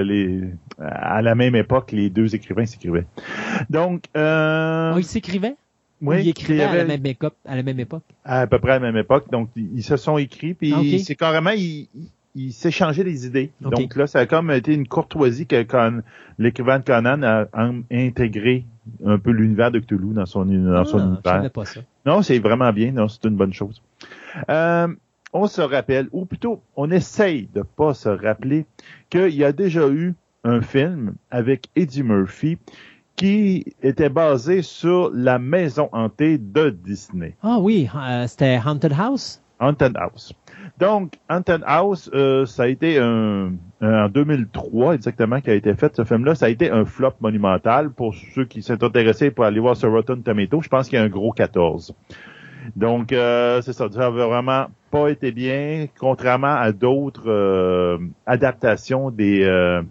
à, 0.78 1.22
la 1.22 1.34
même 1.34 1.56
époque, 1.56 1.92
les 1.92 2.10
deux 2.10 2.34
écrivains 2.34 2.66
s'écrivaient. 2.66 3.06
Donc, 3.70 4.04
euh, 4.14 4.92
oh, 4.94 4.98
ils 4.98 5.04
s'écrivaient? 5.04 5.56
Oui, 6.02 6.16
ils 6.20 6.28
écrivaient 6.28 6.64
à, 6.64 6.76
la 6.76 6.84
même 6.84 7.06
époque, 7.06 7.34
à 7.46 7.56
la 7.56 7.62
même 7.62 7.80
époque? 7.80 8.02
À 8.24 8.46
peu 8.46 8.58
près 8.58 8.72
à 8.72 8.74
la 8.74 8.80
même 8.80 8.96
époque. 8.98 9.30
Donc, 9.30 9.48
ils 9.56 9.82
se 9.82 9.96
sont 9.96 10.18
écrits, 10.18 10.52
puis 10.52 10.74
ah, 10.74 10.98
c'est 11.02 11.14
carrément, 11.14 11.50
ils, 11.50 11.88
il 12.34 12.52
s'échangeait 12.52 13.04
des 13.04 13.26
idées. 13.26 13.52
Donc 13.60 13.94
là, 13.96 14.06
ça 14.06 14.20
a 14.20 14.26
comme 14.26 14.50
été 14.50 14.74
une 14.74 14.88
courtoisie 14.88 15.46
que 15.46 15.64
l'écrivain 16.38 16.78
de 16.80 16.84
Conan 16.84 17.22
a, 17.22 17.46
intégré 17.90 18.64
un 19.04 19.18
peu 19.18 19.30
l'univers 19.30 19.70
de 19.70 19.78
Cthulhu 19.78 20.12
dans 20.12 20.26
son, 20.26 20.44
dans 20.44 20.84
son 20.84 20.98
ah, 20.98 21.04
univers. 21.04 21.50
Pas 21.50 21.64
ça. 21.64 21.80
Non, 22.04 22.22
c'est 22.22 22.38
vraiment 22.38 22.72
bien. 22.72 22.92
Non, 22.92 23.08
c'est 23.08 23.24
une 23.24 23.36
bonne 23.36 23.52
chose. 23.52 23.80
Euh, 24.50 24.88
on 25.32 25.46
se 25.46 25.60
rappelle, 25.60 26.08
ou 26.12 26.26
plutôt, 26.26 26.62
on 26.76 26.90
essaye 26.90 27.48
de 27.54 27.62
pas 27.62 27.94
se 27.94 28.08
rappeler 28.08 28.66
qu'il 29.10 29.34
y 29.34 29.44
a 29.44 29.52
déjà 29.52 29.88
eu 29.88 30.14
un 30.44 30.60
film 30.60 31.14
avec 31.30 31.68
Eddie 31.76 32.02
Murphy 32.02 32.58
qui 33.16 33.64
était 33.82 34.08
basé 34.08 34.62
sur 34.62 35.10
la 35.14 35.38
maison 35.38 35.88
hantée 35.92 36.36
de 36.36 36.70
Disney. 36.70 37.36
Ah 37.42 37.58
oui, 37.60 37.88
euh, 37.94 38.26
c'était 38.26 38.60
Haunted 38.64 38.92
House? 38.92 39.40
Haunted 39.60 39.96
House. 39.96 40.34
Donc, 40.78 41.14
Haunted 41.28 41.62
House, 41.66 42.10
euh, 42.14 42.46
ça 42.46 42.64
a 42.64 42.66
été 42.66 42.98
un, 42.98 43.52
en 43.80 44.08
2003 44.08 44.94
exactement 44.94 45.40
qui 45.40 45.50
a 45.50 45.54
été 45.54 45.74
fait 45.74 45.94
ce 45.94 46.04
film-là. 46.04 46.34
Ça 46.34 46.46
a 46.46 46.48
été 46.48 46.70
un 46.70 46.84
flop 46.84 47.14
monumental 47.20 47.90
pour 47.90 48.14
ceux 48.34 48.44
qui 48.44 48.62
sont 48.62 48.82
intéressés 48.82 49.30
pour 49.30 49.44
aller 49.44 49.60
voir 49.60 49.76
sur 49.76 49.90
Rotten 49.90 50.22
Tomato. 50.22 50.60
Je 50.62 50.68
pense 50.68 50.88
qu'il 50.88 50.98
y 50.98 51.02
a 51.02 51.04
un 51.04 51.08
gros 51.08 51.32
14. 51.32 51.94
Donc, 52.76 53.12
euh, 53.12 53.60
c'est 53.62 53.72
ça. 53.72 53.88
Ça 53.90 53.98
n'a 53.98 54.10
vraiment 54.10 54.66
pas 54.90 55.08
été 55.08 55.32
bien, 55.32 55.86
contrairement 55.98 56.54
à 56.54 56.72
d'autres 56.72 57.28
euh, 57.28 57.98
adaptations 58.26 59.10
des, 59.10 59.42
euh, 59.42 59.82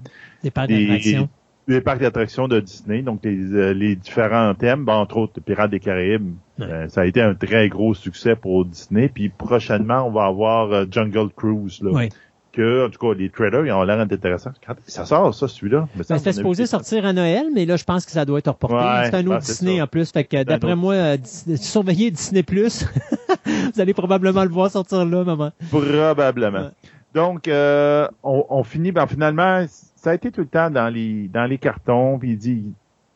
des 0.44 0.52
parcs 0.52 0.70
d'attractions. 0.70 1.30
Des 1.68 1.82
parcs 1.82 2.02
d'attractions 2.02 2.48
de 2.50 2.60
Disney, 2.60 3.04
donc 3.04 3.22
les, 3.24 3.74
les 3.74 3.95
différents 3.95 4.54
thèmes, 4.54 4.84
ben, 4.84 4.95
entre 4.95 5.16
autres 5.16 5.40
Pirates 5.40 5.72
des 5.72 5.80
Caraïbes, 5.80 6.34
ça 6.60 7.02
a 7.02 7.06
été 7.06 7.22
un 7.22 7.34
très 7.34 7.70
gros 7.70 7.94
succès 7.94 8.36
pour 8.36 8.66
Disney. 8.66 9.10
Puis 9.10 9.30
prochainement, 9.30 10.08
on 10.08 10.12
va 10.12 10.26
avoir 10.26 10.92
Jungle 10.92 11.30
Cruise, 11.36 11.82
là, 11.82 11.92
oui 11.92 12.10
que, 12.54 12.86
en 12.86 12.90
tout 12.90 13.00
cas, 13.00 13.18
les 13.18 13.30
trailers, 13.30 13.66
ils 13.66 13.72
ont 13.72 13.84
l'air 13.84 14.00
intéressants. 14.00 14.54
Quand 14.66 14.76
ça 14.86 15.06
sort, 15.06 15.34
ça, 15.34 15.48
celui-là? 15.48 15.88
Ben, 15.96 16.04
C'était 16.04 16.32
supposé 16.32 16.68
sortir 16.68 17.06
à 17.06 17.12
Noël, 17.12 17.48
mais 17.54 17.66
là, 17.66 17.76
je 17.76 17.84
pense 17.84 18.06
que 18.06 18.12
ça 18.12 18.24
doit 18.24 18.40
être 18.40 18.52
reporté. 18.52 19.10
c'est 19.10 19.16
un 19.16 19.28
autre 19.28 19.40
Disney 19.40 19.82
en 19.82 19.88
plus. 19.88 20.12
Fait 20.12 20.24
que, 20.24 20.44
d'après 20.44 20.76
moi, 20.76 20.94
euh, 20.94 21.18
surveillez 21.24 22.12
Disney+. 22.12 22.46
Vous 22.54 23.82
allez 23.82 23.94
probablement 23.94 24.44
le 24.44 24.50
voir 24.50 24.70
sortir 24.72 25.04
là, 25.04 25.24
maman. 25.24 25.52
Probablement. 25.70 26.70
Donc, 27.14 27.48
euh, 27.48 28.08
on, 28.24 28.46
on, 28.50 28.64
finit, 28.64 28.92
ben, 28.92 29.08
finalement, 29.08 29.66
ça 29.68 30.12
a 30.12 30.14
été 30.14 30.32
tout 30.32 30.42
le 30.42 30.48
temps 30.48 30.70
dans 30.70 30.90
les, 30.90 31.28
dans 31.28 31.46
les 31.46 31.58
cartons, 31.58 32.18
puis 32.18 32.32
il 32.32 32.38
dit, 32.38 32.64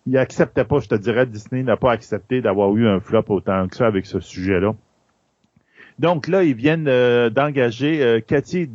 il 0.08 0.18
acceptait 0.18 0.64
pas, 0.64 0.80
je 0.80 0.88
te 0.88 0.96
dirais, 0.96 1.26
Disney 1.26 1.64
n'a 1.64 1.76
pas 1.76 1.92
accepté 1.92 2.42
d'avoir 2.42 2.76
eu 2.76 2.88
un 2.88 3.00
flop 3.00 3.26
autant 3.28 3.68
que 3.68 3.76
ça 3.76 3.88
avec 3.88 4.06
ce 4.06 4.20
sujet-là. 4.20 4.74
Donc 6.00 6.28
là, 6.28 6.44
ils 6.44 6.54
viennent 6.54 6.88
euh, 6.88 7.30
d'engager 7.30 8.02
euh, 8.02 8.22
Cathy 8.22 8.70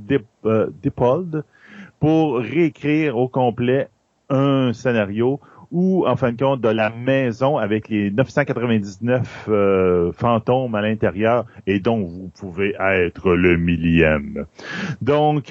euh, 0.45 0.69
Dippold 0.83 1.45
pour 2.01 2.39
réécrire 2.39 3.17
au 3.17 3.29
complet 3.29 3.89
un 4.29 4.73
scénario 4.73 5.41
ou, 5.71 6.07
en 6.07 6.17
fin 6.17 6.33
de 6.33 6.37
compte, 6.37 6.61
de 6.61 6.69
la 6.69 6.91
maison 6.91 7.57
avec 7.57 7.89
les 7.89 8.11
999 8.11 9.49
fantômes 10.15 10.75
à 10.75 10.83
l'intérieur 10.83 11.47
et 11.67 11.81
dont 11.81 12.05
vous 12.05 12.31
pouvez 12.39 12.75
être 12.79 13.35
le 13.35 13.57
millième. 13.57 14.45
Donc, 15.01 15.51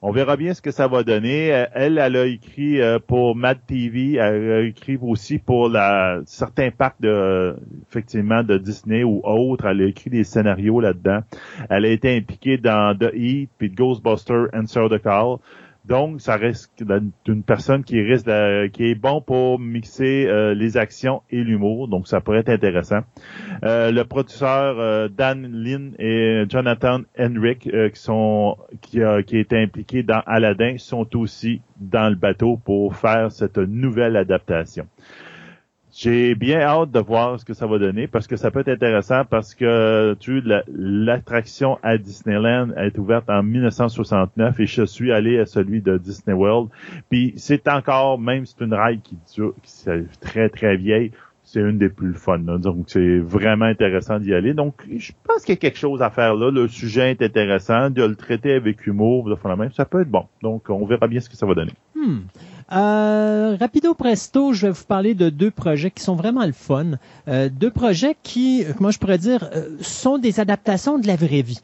on 0.00 0.12
verra 0.12 0.36
bien 0.36 0.54
ce 0.54 0.62
que 0.62 0.70
ça 0.70 0.86
va 0.86 1.02
donner. 1.02 1.46
Elle, 1.74 1.98
elle 1.98 2.16
a 2.16 2.26
écrit 2.26 2.80
euh, 2.80 2.98
pour 3.04 3.34
Mad 3.34 3.58
TV, 3.66 4.14
elle 4.14 4.52
a 4.52 4.60
écrit 4.60 4.96
aussi 5.00 5.38
pour 5.38 5.68
la, 5.68 6.20
certains 6.24 6.70
parcs 6.70 7.00
de, 7.00 7.56
effectivement, 7.88 8.44
de 8.44 8.58
Disney 8.58 9.02
ou 9.02 9.20
autres. 9.24 9.66
Elle 9.66 9.82
a 9.82 9.86
écrit 9.86 10.10
des 10.10 10.24
scénarios 10.24 10.80
là-dedans. 10.80 11.20
Elle 11.68 11.84
a 11.84 11.88
été 11.88 12.16
impliquée 12.16 12.58
dans 12.58 12.96
The 12.96 13.12
Heat 13.12 13.50
puis 13.58 13.70
Ghostbuster 13.70 14.44
Answer 14.54 14.86
the 14.88 15.02
Call. 15.02 15.38
Donc, 15.88 16.20
ça 16.20 16.36
reste 16.36 16.70
une 17.26 17.42
personne 17.42 17.82
qui 17.82 18.02
risque 18.02 18.26
qui 18.72 18.90
est 18.90 18.94
bon 18.94 19.22
pour 19.22 19.58
mixer 19.58 20.26
euh, 20.28 20.52
les 20.52 20.76
actions 20.76 21.22
et 21.30 21.42
l'humour. 21.42 21.88
Donc, 21.88 22.06
ça 22.06 22.20
pourrait 22.20 22.40
être 22.40 22.50
intéressant. 22.50 23.00
Euh, 23.64 23.90
le 23.90 24.04
producteur 24.04 24.78
euh, 24.78 25.08
Dan 25.08 25.50
Lin 25.50 25.92
et 25.98 26.44
Jonathan 26.46 27.00
Henrik, 27.18 27.60
qui 27.60 28.00
sont 28.00 28.58
qui 28.82 29.00
qui 29.26 29.38
été 29.38 29.56
impliqués 29.56 30.02
dans 30.02 30.22
Aladdin, 30.26 30.76
sont 30.76 31.16
aussi 31.16 31.62
dans 31.80 32.10
le 32.10 32.16
bateau 32.16 32.58
pour 32.62 32.94
faire 32.94 33.32
cette 33.32 33.56
nouvelle 33.58 34.16
adaptation. 34.16 34.86
J'ai 36.00 36.36
bien 36.36 36.60
hâte 36.60 36.92
de 36.92 37.00
voir 37.00 37.40
ce 37.40 37.44
que 37.44 37.54
ça 37.54 37.66
va 37.66 37.80
donner 37.80 38.06
parce 38.06 38.28
que 38.28 38.36
ça 38.36 38.52
peut 38.52 38.60
être 38.60 38.68
intéressant 38.68 39.24
parce 39.24 39.52
que 39.52 40.16
tu 40.20 40.40
l'attraction 40.68 41.76
à 41.82 41.98
Disneyland 41.98 42.70
est 42.76 42.96
ouverte 42.98 43.28
en 43.28 43.42
1969 43.42 44.60
et 44.60 44.66
je 44.66 44.84
suis 44.84 45.10
allé 45.10 45.40
à 45.40 45.46
celui 45.46 45.82
de 45.82 45.98
Disney 45.98 46.36
World. 46.36 46.68
Puis 47.10 47.34
c'est 47.36 47.66
encore, 47.66 48.20
même 48.20 48.46
si 48.46 48.54
c'est 48.56 48.64
une 48.64 48.74
rail 48.74 49.00
qui 49.00 49.16
dure, 49.34 49.54
qui 49.64 49.90
est 49.90 50.20
très 50.20 50.48
très 50.48 50.76
vieille, 50.76 51.10
c'est 51.42 51.60
une 51.60 51.78
des 51.78 51.88
plus 51.88 52.14
fun. 52.14 52.38
Donc, 52.38 52.84
c'est 52.88 53.18
vraiment 53.18 53.64
intéressant 53.64 54.20
d'y 54.20 54.34
aller. 54.34 54.52
Donc, 54.52 54.74
je 54.94 55.12
pense 55.24 55.42
qu'il 55.44 55.54
y 55.54 55.58
a 55.58 55.60
quelque 55.60 55.78
chose 55.78 56.02
à 56.02 56.10
faire 56.10 56.34
là. 56.34 56.50
Le 56.50 56.68
sujet 56.68 57.10
est 57.10 57.22
intéressant. 57.22 57.88
De 57.88 58.04
le 58.04 58.16
traiter 58.16 58.52
avec 58.52 58.86
humour, 58.86 59.30
de 59.30 59.34
faire 59.34 59.50
la 59.50 59.56
même, 59.56 59.72
ça 59.72 59.86
peut 59.86 60.02
être 60.02 60.10
bon. 60.10 60.26
Donc, 60.42 60.68
on 60.68 60.84
verra 60.84 61.08
bien 61.08 61.20
ce 61.20 61.30
que 61.30 61.36
ça 61.36 61.46
va 61.46 61.54
donner. 61.54 61.72
Hmm. 61.96 62.18
Euh, 62.70 63.56
rapido 63.58 63.94
presto, 63.94 64.52
je 64.52 64.66
vais 64.66 64.72
vous 64.72 64.84
parler 64.84 65.14
de 65.14 65.30
deux 65.30 65.50
projets 65.50 65.90
qui 65.90 66.02
sont 66.02 66.16
vraiment 66.16 66.44
le 66.44 66.52
fun. 66.52 66.98
Euh, 67.26 67.48
deux 67.48 67.70
projets 67.70 68.14
qui, 68.22 68.64
comment 68.76 68.90
je 68.90 68.98
pourrais 68.98 69.16
dire, 69.16 69.48
euh, 69.54 69.78
sont 69.80 70.18
des 70.18 70.38
adaptations 70.38 70.98
de 70.98 71.06
la 71.06 71.16
vraie 71.16 71.40
vie. 71.40 71.60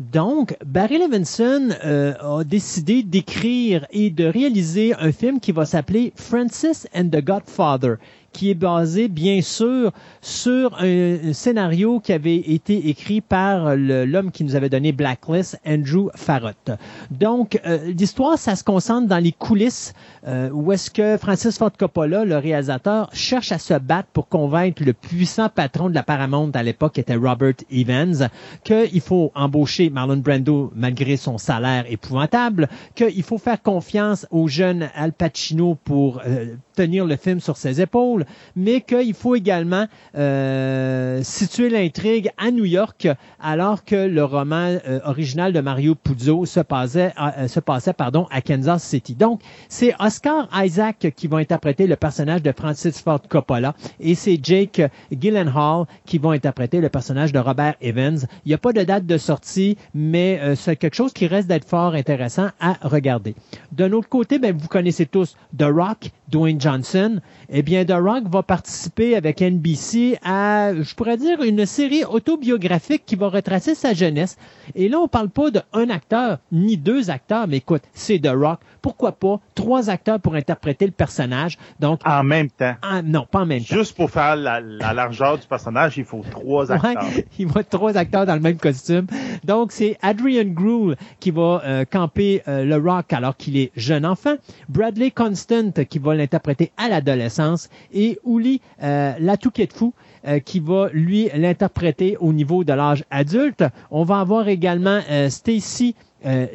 Donc, 0.00 0.56
Barry 0.64 0.98
Levinson 0.98 1.70
euh, 1.84 2.14
a 2.20 2.42
décidé 2.44 3.02
d'écrire 3.02 3.86
et 3.90 4.10
de 4.10 4.24
réaliser 4.24 4.94
un 4.94 5.12
film 5.12 5.38
qui 5.38 5.52
va 5.52 5.64
s'appeler 5.64 6.12
Francis 6.16 6.88
and 6.94 7.08
the 7.08 7.22
Godfather 7.22 7.96
qui 8.38 8.50
est 8.50 8.54
basé 8.54 9.08
bien 9.08 9.42
sûr 9.42 9.90
sur 10.20 10.76
un, 10.80 11.32
scénario 11.32 11.98
qui 11.98 12.12
avait 12.12 12.36
été 12.36 12.88
écrit 12.88 13.20
par 13.20 13.74
l'homme 13.74 14.30
qui 14.30 14.44
nous 14.44 14.54
avait 14.54 14.68
donné 14.68 14.92
Blacklist, 14.92 15.58
Andrew 15.66 16.08
Farrott. 16.14 16.70
Donc, 17.10 17.60
euh, 17.66 17.78
l'histoire, 17.86 18.38
ça 18.38 18.54
se 18.54 18.62
concentre 18.62 19.08
dans 19.08 19.18
les 19.18 19.32
coulisses 19.32 19.92
euh, 20.28 20.50
où 20.50 20.70
est-ce 20.70 20.88
que 20.88 21.16
Francis 21.16 21.58
Ford 21.58 21.72
Coppola, 21.76 22.24
le 22.24 22.36
réalisateur, 22.36 23.10
cherche 23.12 23.50
à 23.50 23.58
se 23.58 23.74
battre 23.74 24.08
pour 24.12 24.28
convaincre 24.28 24.84
le 24.84 24.92
puissant 24.92 25.48
patron 25.48 25.88
de 25.88 25.94
la 25.96 26.04
Paramount 26.04 26.52
à 26.54 26.62
l'époque, 26.62 26.92
qui 26.92 27.00
était 27.00 27.16
Robert 27.16 27.54
Evans, 27.72 28.28
qu'il 28.62 29.00
faut 29.00 29.32
embaucher 29.34 29.90
Marlon 29.90 30.18
Brando 30.18 30.70
malgré 30.76 31.16
son 31.16 31.38
salaire 31.38 31.86
épouvantable, 31.88 32.68
qu'il 32.94 33.24
faut 33.24 33.38
faire 33.38 33.60
confiance 33.60 34.28
au 34.30 34.46
jeune 34.46 34.90
Al 34.94 35.12
Pacino 35.12 35.76
pour 35.82 36.20
euh, 36.24 36.54
tenir 36.76 37.04
le 37.04 37.16
film 37.16 37.40
sur 37.40 37.56
ses 37.56 37.80
épaules, 37.80 38.24
mais 38.56 38.80
qu'il 38.80 39.14
faut 39.14 39.34
également 39.34 39.86
euh, 40.16 41.22
situer 41.22 41.68
l'intrigue 41.70 42.30
à 42.36 42.50
New 42.50 42.64
York, 42.64 43.08
alors 43.40 43.84
que 43.84 43.96
le 43.96 44.24
roman 44.24 44.78
euh, 44.86 45.00
original 45.04 45.52
de 45.52 45.60
Mario 45.60 45.94
Puzo 45.94 46.46
se 46.46 46.60
passait, 46.60 47.12
euh, 47.20 47.48
se 47.48 47.60
passait 47.60 47.92
pardon, 47.92 48.26
à 48.30 48.40
Kansas 48.40 48.82
City. 48.82 49.14
Donc, 49.14 49.40
c'est 49.68 49.94
Oscar 49.98 50.48
Isaac 50.54 51.12
qui 51.16 51.26
va 51.26 51.38
interpréter 51.38 51.86
le 51.86 51.96
personnage 51.96 52.42
de 52.42 52.52
Francis 52.52 53.00
Ford 53.00 53.20
Coppola 53.28 53.74
et 54.00 54.14
c'est 54.14 54.38
Jake 54.42 54.82
Gyllenhaal 55.12 55.86
qui 56.06 56.18
vont 56.18 56.30
interpréter 56.30 56.80
le 56.80 56.88
personnage 56.88 57.32
de 57.32 57.38
Robert 57.38 57.74
Evans. 57.80 58.18
Il 58.44 58.48
n'y 58.48 58.54
a 58.54 58.58
pas 58.58 58.72
de 58.72 58.82
date 58.82 59.06
de 59.06 59.18
sortie, 59.18 59.76
mais 59.94 60.40
c'est 60.56 60.76
quelque 60.76 60.94
chose 60.94 61.12
qui 61.12 61.26
reste 61.26 61.48
d'être 61.48 61.68
fort 61.68 61.94
intéressant 61.94 62.48
à 62.60 62.76
regarder. 62.82 63.34
D'un 63.72 63.92
autre 63.92 64.08
côté, 64.08 64.38
ben, 64.38 64.56
vous 64.56 64.68
connaissez 64.68 65.06
tous 65.06 65.36
The 65.56 65.64
Rock, 65.64 66.10
Dwayne 66.30 66.60
Johnson, 66.60 67.20
eh 67.48 67.62
bien, 67.62 67.84
The 67.84 67.92
Rock 67.92 68.24
va 68.30 68.42
participer 68.42 69.16
avec 69.16 69.40
NBC 69.40 70.18
à, 70.22 70.72
je 70.74 70.94
pourrais 70.94 71.16
dire, 71.16 71.42
une 71.42 71.64
série 71.66 72.04
autobiographique 72.04 73.04
qui 73.06 73.16
va 73.16 73.28
retracer 73.28 73.74
sa 73.74 73.94
jeunesse. 73.94 74.36
Et 74.74 74.88
là, 74.88 74.98
on 74.98 75.08
parle 75.08 75.30
pas 75.30 75.50
d'un 75.50 75.90
acteur, 75.90 76.38
ni 76.52 76.76
deux 76.76 77.10
acteurs, 77.10 77.48
mais 77.48 77.58
écoute, 77.58 77.82
c'est 77.94 78.18
The 78.18 78.32
Rock. 78.34 78.60
Pourquoi 78.82 79.12
pas 79.12 79.40
trois 79.54 79.90
acteurs 79.90 80.20
pour 80.20 80.34
interpréter 80.34 80.86
le 80.86 80.92
personnage? 80.92 81.58
Donc, 81.80 82.00
en 82.04 82.22
même 82.22 82.50
temps. 82.50 82.74
non, 83.04 83.26
pas 83.30 83.40
en 83.40 83.46
même 83.46 83.60
temps. 83.60 83.76
Juste 83.76 83.96
pour 83.96 84.10
faire 84.10 84.36
la, 84.36 84.60
largeur 84.60 85.38
du 85.38 85.46
personnage, 85.46 85.96
il 85.98 86.04
faut 86.04 86.22
trois 86.30 86.70
acteurs. 86.70 87.04
il 87.38 87.48
faut 87.48 87.62
trois 87.62 87.96
acteurs 87.96 88.26
dans 88.26 88.34
le 88.34 88.40
même 88.40 88.56
costume. 88.56 89.06
Donc, 89.44 89.72
c'est 89.72 89.98
Adrian 90.02 90.44
Groul 90.44 90.96
qui 91.20 91.30
va 91.30 91.62
euh, 91.64 91.84
camper 91.84 92.42
euh, 92.46 92.64
le 92.64 92.76
Rock 92.76 93.12
alors 93.12 93.36
qu'il 93.36 93.56
est 93.56 93.72
jeune 93.76 94.04
enfant. 94.06 94.34
Bradley 94.68 95.10
Constant 95.10 95.72
qui 95.88 95.98
va 95.98 96.17
l'interpréter 96.18 96.72
à 96.76 96.88
l'adolescence 96.88 97.70
et 97.92 98.18
Uli 98.26 98.60
euh, 98.82 99.14
Latuketfu 99.18 99.92
euh, 100.26 100.40
qui 100.40 100.60
va 100.60 100.88
lui 100.92 101.30
l'interpréter 101.34 102.16
au 102.18 102.32
niveau 102.32 102.64
de 102.64 102.72
l'âge 102.72 103.04
adulte. 103.10 103.64
On 103.90 104.04
va 104.04 104.20
avoir 104.20 104.48
également 104.48 105.00
euh, 105.10 105.30
Stacy 105.30 105.94
euh, 106.26 106.46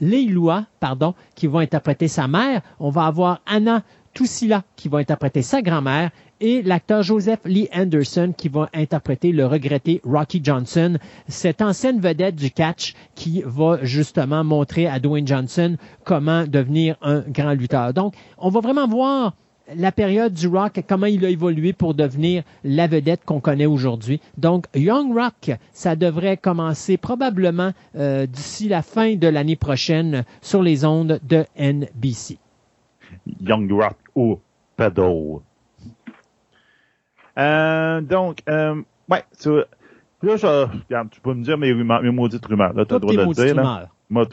Leiloua, 0.00 0.66
pardon, 0.80 1.14
qui 1.36 1.46
va 1.46 1.60
interpréter 1.60 2.08
sa 2.08 2.26
mère. 2.26 2.60
On 2.80 2.90
va 2.90 3.06
avoir 3.06 3.40
Anna 3.46 3.82
Toussila 4.14 4.62
qui 4.76 4.88
va 4.88 4.98
interpréter 4.98 5.42
sa 5.42 5.62
grand-mère 5.62 6.10
et 6.40 6.60
l'acteur 6.62 7.02
Joseph 7.02 7.40
Lee 7.44 7.68
Anderson 7.72 8.34
qui 8.36 8.48
va 8.48 8.68
interpréter 8.74 9.30
le 9.30 9.46
regretté 9.46 10.00
Rocky 10.04 10.40
Johnson, 10.42 10.98
cette 11.28 11.62
ancienne 11.62 12.00
vedette 12.00 12.34
du 12.34 12.50
catch 12.50 12.94
qui 13.14 13.42
va 13.46 13.78
justement 13.82 14.42
montrer 14.42 14.88
à 14.88 14.98
Dwayne 14.98 15.26
Johnson 15.26 15.76
comment 16.04 16.44
devenir 16.46 16.96
un 17.00 17.20
grand 17.20 17.52
lutteur. 17.52 17.94
Donc, 17.94 18.14
on 18.38 18.48
va 18.50 18.60
vraiment 18.60 18.88
voir 18.88 19.34
la 19.76 19.92
période 19.92 20.34
du 20.34 20.48
rock, 20.48 20.82
comment 20.88 21.06
il 21.06 21.24
a 21.24 21.30
évolué 21.30 21.72
pour 21.72 21.94
devenir 21.94 22.42
la 22.64 22.88
vedette 22.88 23.24
qu'on 23.24 23.40
connaît 23.40 23.66
aujourd'hui. 23.66 24.20
Donc, 24.36 24.66
Young 24.74 25.14
Rock, 25.16 25.56
ça 25.72 25.96
devrait 25.96 26.36
commencer 26.36 26.96
probablement 26.96 27.72
euh, 27.96 28.26
d'ici 28.26 28.68
la 28.68 28.82
fin 28.82 29.14
de 29.14 29.28
l'année 29.28 29.56
prochaine 29.56 30.24
sur 30.40 30.62
les 30.62 30.84
ondes 30.84 31.20
de 31.22 31.44
NBC. 31.56 32.38
Young 33.40 33.70
Rock 33.70 33.96
ou 34.14 34.40
Pedal. 34.76 35.40
Euh, 37.38 38.00
donc, 38.00 38.42
euh, 38.48 38.82
ouais, 39.08 39.24
là, 40.22 40.36
je, 40.36 40.46
regarde, 40.46 41.10
tu 41.10 41.20
peux 41.20 41.34
me 41.34 41.42
dire 41.42 41.56
mes, 41.58 41.72
mes 41.72 42.10
maudites 42.10 42.44
rumeurs. 42.44 42.72
Là, 42.74 42.84
tu 42.84 42.94
as 42.94 42.96
le 42.96 43.00
droit 43.00 43.14
de 43.14 43.40
le 43.40 43.46
dire. 43.46 43.54
Là. 43.54 43.88
Moi, 44.10 44.26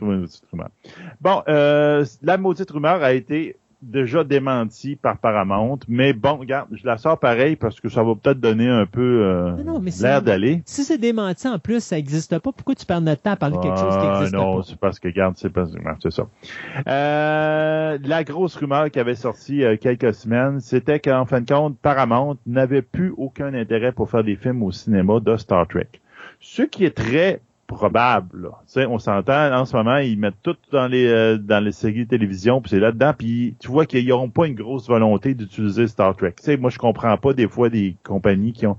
Bon, 1.21 1.41
euh, 1.47 2.05
la 2.21 2.37
maudite 2.37 2.69
rumeur 2.69 3.01
a 3.01 3.13
été 3.13 3.55
déjà 3.81 4.23
démenti 4.23 4.95
par 4.95 5.17
Paramount, 5.17 5.79
mais 5.87 6.13
bon, 6.13 6.37
regarde, 6.37 6.67
je 6.71 6.85
la 6.85 6.97
sors 6.97 7.19
pareil 7.19 7.55
parce 7.55 7.79
que 7.79 7.89
ça 7.89 8.03
va 8.03 8.13
peut-être 8.15 8.39
donner 8.39 8.67
un 8.67 8.85
peu 8.85 9.23
euh, 9.23 9.55
l'air 10.01 10.21
d'aller. 10.21 10.61
Si 10.65 10.83
c'est 10.83 10.97
démenti 10.97 11.47
en 11.47 11.59
plus, 11.59 11.83
ça 11.83 11.95
n'existe 11.95 12.37
pas. 12.39 12.51
Pourquoi 12.51 12.75
tu 12.75 12.85
perds 12.85 13.01
notre 13.01 13.21
temps 13.21 13.31
à 13.31 13.35
parler 13.35 13.57
de 13.57 13.61
quelque 13.61 13.79
chose 13.79 13.97
qui 13.97 14.07
n'existe 14.07 14.33
ah, 14.33 14.37
pas? 14.37 14.43
Non, 14.43 14.63
c'est 14.63 14.79
parce 14.79 14.99
que, 14.99 15.07
regarde, 15.07 15.35
c'est 15.37 15.51
pas 15.51 15.65
c'est 16.01 16.11
ça. 16.11 16.27
Euh, 16.87 17.97
la 18.03 18.23
grosse 18.23 18.55
rumeur 18.55 18.91
qui 18.91 18.99
avait 18.99 19.15
sorti 19.15 19.53
il 19.53 19.59
y 19.59 19.65
a 19.65 19.77
quelques 19.77 20.13
semaines, 20.13 20.59
c'était 20.59 20.99
qu'en 20.99 21.25
fin 21.25 21.41
de 21.41 21.49
compte, 21.49 21.77
Paramount 21.79 22.37
n'avait 22.45 22.81
plus 22.81 23.13
aucun 23.17 23.53
intérêt 23.53 23.91
pour 23.91 24.09
faire 24.09 24.23
des 24.23 24.35
films 24.35 24.63
au 24.63 24.71
cinéma 24.71 25.19
de 25.19 25.37
Star 25.37 25.67
Trek. 25.67 25.87
Ce 26.41 26.63
qui 26.63 26.85
est 26.85 26.95
très 26.95 27.41
probable. 27.69 28.49
sais, 28.65 28.85
on 28.87 28.97
s'entend, 28.97 29.53
en 29.53 29.63
ce 29.63 29.77
moment, 29.77 29.97
ils 29.97 30.17
mettent 30.17 30.41
tout 30.41 30.57
dans 30.71 30.87
les 30.87 31.07
euh, 31.07 31.37
dans 31.37 31.63
les 31.63 31.71
séries 31.71 32.05
de 32.05 32.09
télévision, 32.09 32.61
puis 32.61 32.71
c'est 32.71 32.79
là-dedans, 32.79 33.13
puis 33.17 33.55
tu 33.59 33.69
vois 33.69 33.85
qu'ils 33.85 34.07
n'auront 34.07 34.29
pas 34.29 34.47
une 34.47 34.55
grosse 34.55 34.87
volonté 34.87 35.35
d'utiliser 35.35 35.87
Star 35.87 36.15
Trek. 36.15 36.33
sais, 36.41 36.57
moi, 36.57 36.71
je 36.71 36.79
comprends 36.79 37.15
pas 37.17 37.33
des 37.33 37.47
fois 37.47 37.69
des 37.69 37.95
compagnies 38.03 38.53
qui 38.53 38.65
ont 38.65 38.77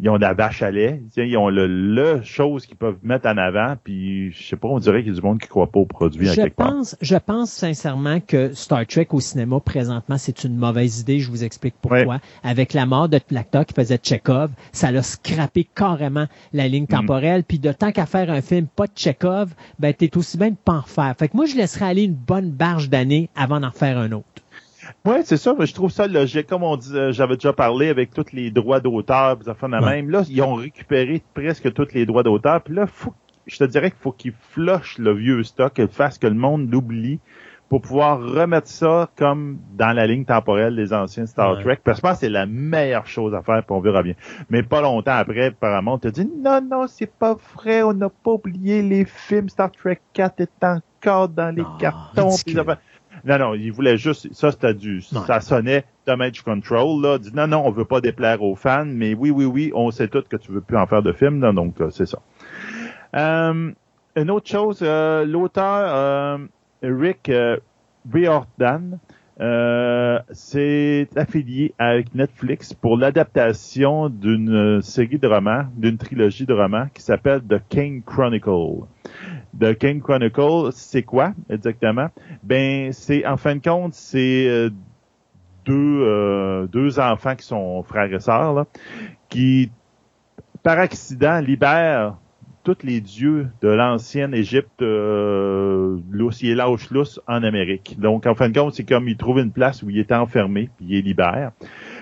ils 0.00 0.08
ont 0.08 0.16
de 0.16 0.22
la 0.22 0.34
vache 0.34 0.62
à 0.62 0.70
lait, 0.70 1.02
ils 1.16 1.36
ont 1.36 1.48
le, 1.48 1.66
le 1.66 2.22
chose 2.22 2.66
qu'ils 2.66 2.76
peuvent 2.76 2.98
mettre 3.02 3.28
en 3.28 3.36
avant, 3.36 3.76
puis 3.82 4.32
je 4.32 4.42
sais 4.42 4.56
pas, 4.56 4.68
on 4.68 4.78
dirait 4.78 5.02
qu'il 5.02 5.12
y 5.12 5.16
a 5.16 5.20
du 5.20 5.26
monde 5.26 5.40
qui 5.40 5.48
croit 5.48 5.70
pas 5.70 5.80
au 5.80 5.86
produit 5.86 6.26
je 6.26 6.42
pense, 6.42 6.96
Je 7.00 7.16
pense 7.16 7.50
sincèrement 7.50 8.20
que 8.20 8.52
Star 8.54 8.86
Trek 8.86 9.08
au 9.10 9.20
cinéma 9.20 9.60
présentement, 9.60 10.18
c'est 10.18 10.44
une 10.44 10.56
mauvaise 10.56 11.00
idée, 11.00 11.20
je 11.20 11.30
vous 11.30 11.44
explique 11.44 11.74
pourquoi. 11.80 12.20
Avec 12.42 12.72
la 12.72 12.86
mort 12.86 13.08
de 13.08 13.20
l'acteur 13.30 13.66
qui 13.66 13.74
faisait 13.74 13.98
Chekhov, 14.02 14.50
ça 14.72 14.90
l'a 14.90 15.02
scrappé 15.02 15.66
carrément 15.74 16.26
la 16.52 16.68
ligne 16.68 16.84
mm. 16.84 16.88
temporelle, 16.88 17.44
puis 17.44 17.58
de 17.58 17.72
tant 17.72 17.92
qu'à 17.92 18.06
faire 18.06 18.30
un 18.30 18.40
film 18.40 18.66
pas 18.66 18.86
de 18.86 18.92
Chekhov, 18.96 19.54
ben 19.78 19.92
t'es 19.94 20.16
aussi 20.16 20.36
bien 20.38 20.50
de 20.50 20.56
pas 20.56 20.74
en 20.74 20.82
faire. 20.82 21.14
Fait 21.18 21.28
que 21.28 21.36
moi, 21.36 21.46
je 21.46 21.56
laisserais 21.56 21.86
aller 21.86 22.02
une 22.04 22.14
bonne 22.14 22.50
barge 22.50 22.88
d'années 22.88 23.28
avant 23.36 23.60
d'en 23.60 23.70
faire 23.70 23.98
un 23.98 24.12
autre. 24.12 24.43
Oui, 25.04 25.16
c'est 25.24 25.36
ça. 25.36 25.54
Je 25.58 25.74
trouve 25.74 25.90
ça 25.90 26.06
logique. 26.06 26.46
Comme 26.46 26.62
on 26.62 26.76
dit, 26.76 26.90
j'avais 27.10 27.34
déjà 27.34 27.52
parlé 27.52 27.88
avec 27.88 28.12
tous 28.14 28.32
les 28.32 28.50
droits 28.50 28.80
d'auteur, 28.80 29.36
puis 29.38 29.44
ça 29.44 29.68
même. 29.68 30.10
Là, 30.10 30.22
ils 30.28 30.42
ont 30.42 30.54
récupéré 30.54 31.22
presque 31.34 31.72
tous 31.72 31.92
les 31.92 32.06
droits 32.06 32.22
d'auteur. 32.22 32.62
Puis 32.62 32.74
là, 32.74 32.86
faut, 32.86 33.12
je 33.46 33.58
te 33.58 33.64
dirais 33.64 33.90
qu'il 33.90 34.00
faut 34.00 34.12
qu'ils 34.12 34.32
flushent 34.50 34.98
le 34.98 35.12
vieux 35.12 35.42
stock, 35.42 35.74
qu'ils 35.74 35.88
fassent 35.88 36.18
que 36.18 36.26
le 36.26 36.34
monde 36.34 36.70
l'oublie 36.70 37.20
pour 37.68 37.80
pouvoir 37.80 38.20
remettre 38.20 38.68
ça 38.68 39.10
comme 39.16 39.58
dans 39.74 39.92
la 39.92 40.06
ligne 40.06 40.24
temporelle 40.24 40.76
des 40.76 40.92
anciens 40.92 41.26
Star 41.26 41.58
Trek. 41.60 41.80
Parce 41.82 42.00
que 42.00 42.06
je 42.06 42.08
pense 42.08 42.20
que 42.20 42.26
c'est 42.26 42.30
la 42.30 42.46
meilleure 42.46 43.06
chose 43.06 43.34
à 43.34 43.42
faire, 43.42 43.64
puis 43.64 43.74
on 43.74 43.80
verra 43.80 44.02
bien. 44.02 44.14
Mais 44.48 44.62
pas 44.62 44.80
longtemps 44.80 45.12
après, 45.16 45.46
apparemment, 45.46 45.94
on 45.94 45.98
te 45.98 46.08
dit 46.08 46.28
non, 46.40 46.60
non, 46.60 46.86
c'est 46.86 47.10
pas 47.10 47.36
vrai, 47.54 47.82
on 47.82 47.92
n'a 47.92 48.08
pas 48.08 48.32
oublié 48.32 48.82
les 48.82 49.04
films 49.04 49.48
Star 49.48 49.70
Trek 49.72 50.00
4 50.12 50.40
est 50.40 50.64
encore 50.64 51.28
dans 51.28 51.54
les 51.54 51.64
cartons. 51.80 52.30
Non, 53.24 53.38
non, 53.38 53.54
il 53.54 53.72
voulait 53.72 53.96
juste, 53.96 54.32
ça 54.34 54.50
c'était 54.50 54.74
du, 54.74 55.00
ça 55.00 55.40
sonnait 55.40 55.84
Damage 56.06 56.42
Control, 56.42 57.02
là, 57.02 57.18
dit 57.18 57.30
non, 57.34 57.46
non, 57.46 57.62
on 57.64 57.70
veut 57.70 57.86
pas 57.86 58.02
déplaire 58.02 58.42
aux 58.42 58.54
fans, 58.54 58.84
mais 58.84 59.14
oui, 59.14 59.30
oui, 59.30 59.46
oui, 59.46 59.72
on 59.74 59.90
sait 59.90 60.08
tout 60.08 60.22
que 60.28 60.36
tu 60.36 60.52
veux 60.52 60.60
plus 60.60 60.76
en 60.76 60.86
faire 60.86 61.02
de 61.02 61.12
film, 61.12 61.40
là, 61.40 61.52
donc 61.52 61.80
euh, 61.80 61.88
c'est 61.90 62.06
ça. 62.06 62.18
Euh, 63.16 63.72
une 64.16 64.30
autre 64.30 64.50
chose, 64.50 64.80
euh, 64.82 65.24
l'auteur 65.24 66.38
Rick 66.82 67.32
Riordan 68.12 68.98
s'est 69.38 71.08
affilié 71.16 71.74
avec 71.78 72.14
Netflix 72.14 72.72
pour 72.72 72.96
l'adaptation 72.96 74.08
d'une 74.08 74.80
série 74.82 75.18
de 75.18 75.26
romans, 75.26 75.64
d'une 75.76 75.98
trilogie 75.98 76.46
de 76.46 76.54
romans 76.54 76.86
qui 76.94 77.02
s'appelle 77.02 77.42
The 77.42 77.60
King 77.68 78.02
Chronicle. 78.02 78.86
The 79.58 79.76
King 79.76 80.00
Chronicle, 80.00 80.70
c'est 80.72 81.02
quoi 81.02 81.32
exactement? 81.48 82.08
Ben, 82.42 82.92
c'est 82.92 83.26
en 83.26 83.36
fin 83.36 83.56
de 83.56 83.62
compte, 83.62 83.94
c'est 83.94 84.46
euh, 84.48 84.70
deux, 85.64 86.68
deux 86.68 87.00
enfants 87.00 87.34
qui 87.34 87.46
sont 87.46 87.82
frères 87.82 88.12
et 88.12 88.20
sœurs, 88.20 88.52
là, 88.54 88.66
qui, 89.28 89.70
par 90.62 90.78
accident, 90.78 91.40
libèrent 91.40 92.16
tous 92.64 92.78
les 92.82 93.00
dieux 93.00 93.48
de 93.60 93.68
l'ancienne 93.68 94.34
Égypte, 94.34 94.80
euh, 94.80 95.98
il 96.40 96.48
est 96.48 96.90
lousse 96.90 97.20
en 97.28 97.42
Amérique. 97.42 98.00
Donc, 98.00 98.26
en 98.26 98.34
fin 98.34 98.48
de 98.48 98.58
compte, 98.58 98.74
c'est 98.74 98.84
comme 98.84 99.06
il 99.06 99.16
trouve 99.16 99.38
une 99.38 99.52
place 99.52 99.82
où 99.82 99.90
il 99.90 99.98
était 99.98 100.14
enfermé, 100.14 100.70
puis 100.76 100.86
il 100.88 100.96
est 100.96 101.02
libère. 101.02 101.52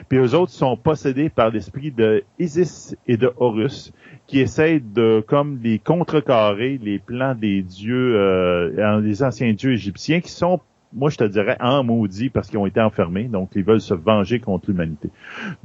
Puis 0.09 0.19
eux 0.19 0.35
autres 0.35 0.53
sont 0.53 0.77
possédés 0.77 1.29
par 1.29 1.51
l'esprit 1.51 1.91
de 1.91 2.23
Isis 2.39 2.97
et 3.09 3.17
de 3.17 3.33
Horus, 3.37 3.93
qui 4.27 4.39
essayent 4.39 4.81
de, 4.81 5.23
comme 5.27 5.59
les 5.63 5.81
contrecarrer 5.81 6.79
les 6.83 7.01
plans 7.01 7.35
des 7.35 7.63
dieux, 7.63 8.15
euh, 8.17 9.01
des 9.01 9.23
anciens 9.23 9.53
dieux 9.53 9.73
égyptiens, 9.73 10.21
qui 10.21 10.31
sont 10.31 10.61
moi, 10.95 11.09
je 11.09 11.17
te 11.17 11.25
dirais 11.25 11.57
en 11.59 11.83
maudit 11.83 12.29
parce 12.29 12.51
qu'ils 12.51 12.59
ont 12.59 12.67
été 12.67 12.79
enfermés, 12.81 13.25
donc 13.25 13.53
ils 13.55 13.65
veulent 13.65 13.81
se 13.81 13.95
venger 13.95 14.41
contre 14.41 14.71
l'humanité. 14.71 15.09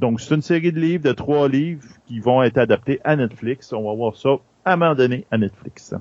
Donc, 0.00 0.22
c'est 0.22 0.34
une 0.34 0.40
série 0.40 0.72
de 0.72 0.80
livres, 0.80 1.04
de 1.04 1.12
trois 1.12 1.48
livres 1.48 1.84
qui 2.06 2.18
vont 2.20 2.42
être 2.42 2.56
adaptés 2.56 2.98
à 3.04 3.14
Netflix. 3.14 3.74
On 3.74 3.84
va 3.84 3.94
voir 3.94 4.16
ça 4.16 4.38
à 4.68 4.74
un 4.74 4.76
moment 4.76 4.94
donné 4.94 5.24
à 5.30 5.38
Netflix. 5.38 5.94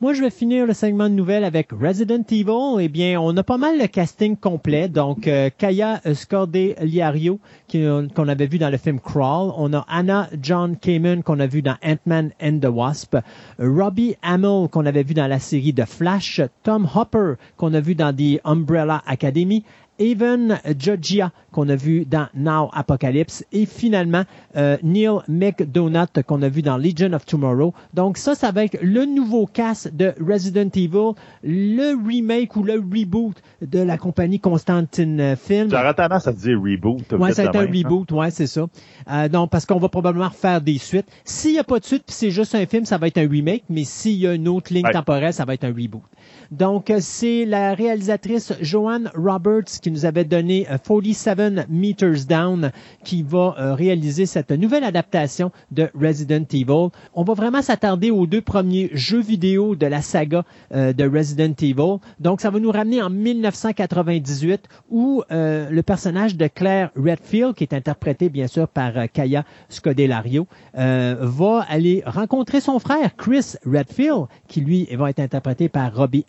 Moi, 0.00 0.12
je 0.12 0.20
vais 0.20 0.30
finir 0.30 0.66
le 0.66 0.74
segment 0.74 1.08
de 1.08 1.14
nouvelles 1.14 1.44
avec 1.44 1.70
Resident 1.70 2.24
Evil. 2.28 2.80
Eh 2.80 2.88
bien, 2.88 3.20
on 3.20 3.34
a 3.36 3.42
pas 3.44 3.58
mal 3.58 3.78
le 3.78 3.86
casting 3.86 4.36
complet. 4.36 4.88
Donc, 4.88 5.28
euh, 5.28 5.50
Kaya 5.56 6.00
Scordé-Liario, 6.12 7.38
qu'on 7.72 8.28
avait 8.28 8.48
vu 8.48 8.58
dans 8.58 8.70
le 8.70 8.76
film 8.76 8.98
Crawl. 8.98 9.52
On 9.56 9.72
a 9.72 9.86
Anna 9.88 10.28
John 10.42 10.76
Kamen, 10.76 11.22
qu'on 11.22 11.38
a 11.38 11.46
vu 11.46 11.62
dans 11.62 11.76
Ant-Man 11.82 12.32
and 12.42 12.58
the 12.58 12.66
Wasp. 12.66 13.16
Robbie 13.58 14.16
Hamill, 14.22 14.68
qu'on 14.68 14.84
avait 14.84 15.04
vu 15.04 15.14
dans 15.14 15.28
la 15.28 15.38
série 15.38 15.72
The 15.72 15.86
Flash. 15.86 16.42
Tom 16.64 16.88
Hopper, 16.92 17.34
qu'on 17.56 17.72
a 17.72 17.80
vu 17.80 17.94
dans 17.94 18.12
The 18.12 18.40
Umbrella 18.44 19.00
Academy. 19.06 19.64
Evan 19.98 20.58
Georgia 20.78 21.32
qu'on 21.52 21.68
a 21.68 21.76
vu 21.76 22.04
dans 22.04 22.26
Now 22.34 22.68
Apocalypse 22.72 23.44
et 23.52 23.64
finalement 23.64 24.24
euh, 24.56 24.76
Neil 24.82 25.20
McDonough 25.28 26.22
qu'on 26.26 26.42
a 26.42 26.48
vu 26.48 26.62
dans 26.62 26.76
Legion 26.76 27.12
of 27.12 27.24
Tomorrow. 27.24 27.72
Donc 27.94 28.18
ça, 28.18 28.34
ça 28.34 28.50
va 28.50 28.64
être 28.64 28.76
le 28.82 29.04
nouveau 29.04 29.46
cast 29.46 29.94
de 29.94 30.12
Resident 30.20 30.68
Evil, 30.74 31.12
le 31.44 31.94
remake 32.06 32.56
ou 32.56 32.64
le 32.64 32.74
reboot 32.74 33.40
de 33.62 33.78
la 33.78 33.96
compagnie 33.96 34.40
Constantine 34.40 35.36
Film. 35.36 35.70
J'aurais 35.70 35.94
tendance 35.94 36.26
à 36.26 36.32
dire 36.32 36.58
reboot. 36.60 37.12
Ouais, 37.12 37.32
c'est 37.32 37.46
un 37.46 37.60
hein? 37.60 37.68
reboot, 37.72 38.10
ouais, 38.12 38.30
c'est 38.30 38.48
ça. 38.48 38.66
Euh, 39.10 39.28
donc 39.28 39.50
parce 39.50 39.64
qu'on 39.64 39.78
va 39.78 39.88
probablement 39.88 40.30
faire 40.30 40.60
des 40.60 40.78
suites. 40.78 41.06
S'il 41.24 41.52
n'y 41.52 41.58
a 41.58 41.64
pas 41.64 41.78
de 41.78 41.84
suite, 41.84 42.04
puis 42.06 42.14
c'est 42.14 42.30
juste 42.30 42.54
un 42.54 42.66
film, 42.66 42.84
ça 42.84 42.98
va 42.98 43.06
être 43.06 43.18
un 43.18 43.28
remake, 43.28 43.64
mais 43.68 43.84
s'il 43.84 44.18
y 44.18 44.26
a 44.26 44.34
une 44.34 44.48
autre 44.48 44.72
ligne 44.72 44.90
temporelle, 44.92 45.32
ça 45.32 45.44
va 45.44 45.54
être 45.54 45.64
un 45.64 45.72
reboot. 45.72 46.02
Donc, 46.50 46.90
euh, 46.90 46.98
c'est 47.00 47.44
la 47.44 47.74
réalisatrice 47.74 48.52
Joanne 48.60 49.10
Roberts 49.16 49.80
qui 49.82 49.90
nous 49.90 50.04
avait 50.04 50.24
donné 50.24 50.66
47 50.84 51.38
euh, 51.38 51.62
Meters 51.68 52.26
Down 52.28 52.70
qui 53.04 53.22
va 53.22 53.54
euh, 53.58 53.74
réaliser 53.74 54.26
cette 54.26 54.50
nouvelle 54.50 54.84
adaptation 54.84 55.50
de 55.70 55.90
Resident 55.94 56.44
Evil. 56.52 56.90
On 57.14 57.24
va 57.24 57.34
vraiment 57.34 57.62
s'attarder 57.62 58.10
aux 58.10 58.26
deux 58.26 58.42
premiers 58.42 58.90
jeux 58.92 59.20
vidéo 59.20 59.74
de 59.74 59.86
la 59.86 60.02
saga 60.02 60.44
de 60.72 61.08
Resident 61.08 61.54
Evil. 61.60 61.98
Donc, 62.20 62.40
ça 62.40 62.50
va 62.50 62.58
nous 62.58 62.70
ramener 62.70 63.02
en 63.02 63.10
1998 63.10 64.64
où 64.90 65.22
le 65.30 65.80
personnage 65.82 66.36
de 66.36 66.46
Claire 66.46 66.90
Redfield, 66.96 67.54
qui 67.54 67.64
est 67.64 67.74
interprété 67.74 68.28
bien 68.28 68.46
sûr 68.46 68.68
par 68.68 68.92
Kaya 69.12 69.44
Scodelario, 69.68 70.46
va 70.74 71.66
aller 71.68 72.02
rencontrer 72.06 72.60
son 72.60 72.78
frère 72.78 73.16
Chris 73.16 73.54
Redfield, 73.66 74.26
qui 74.48 74.60
lui 74.60 74.88
va 74.92 75.10
être 75.10 75.20
interprété 75.20 75.68
par 75.68 75.94
Robbie 75.94 76.24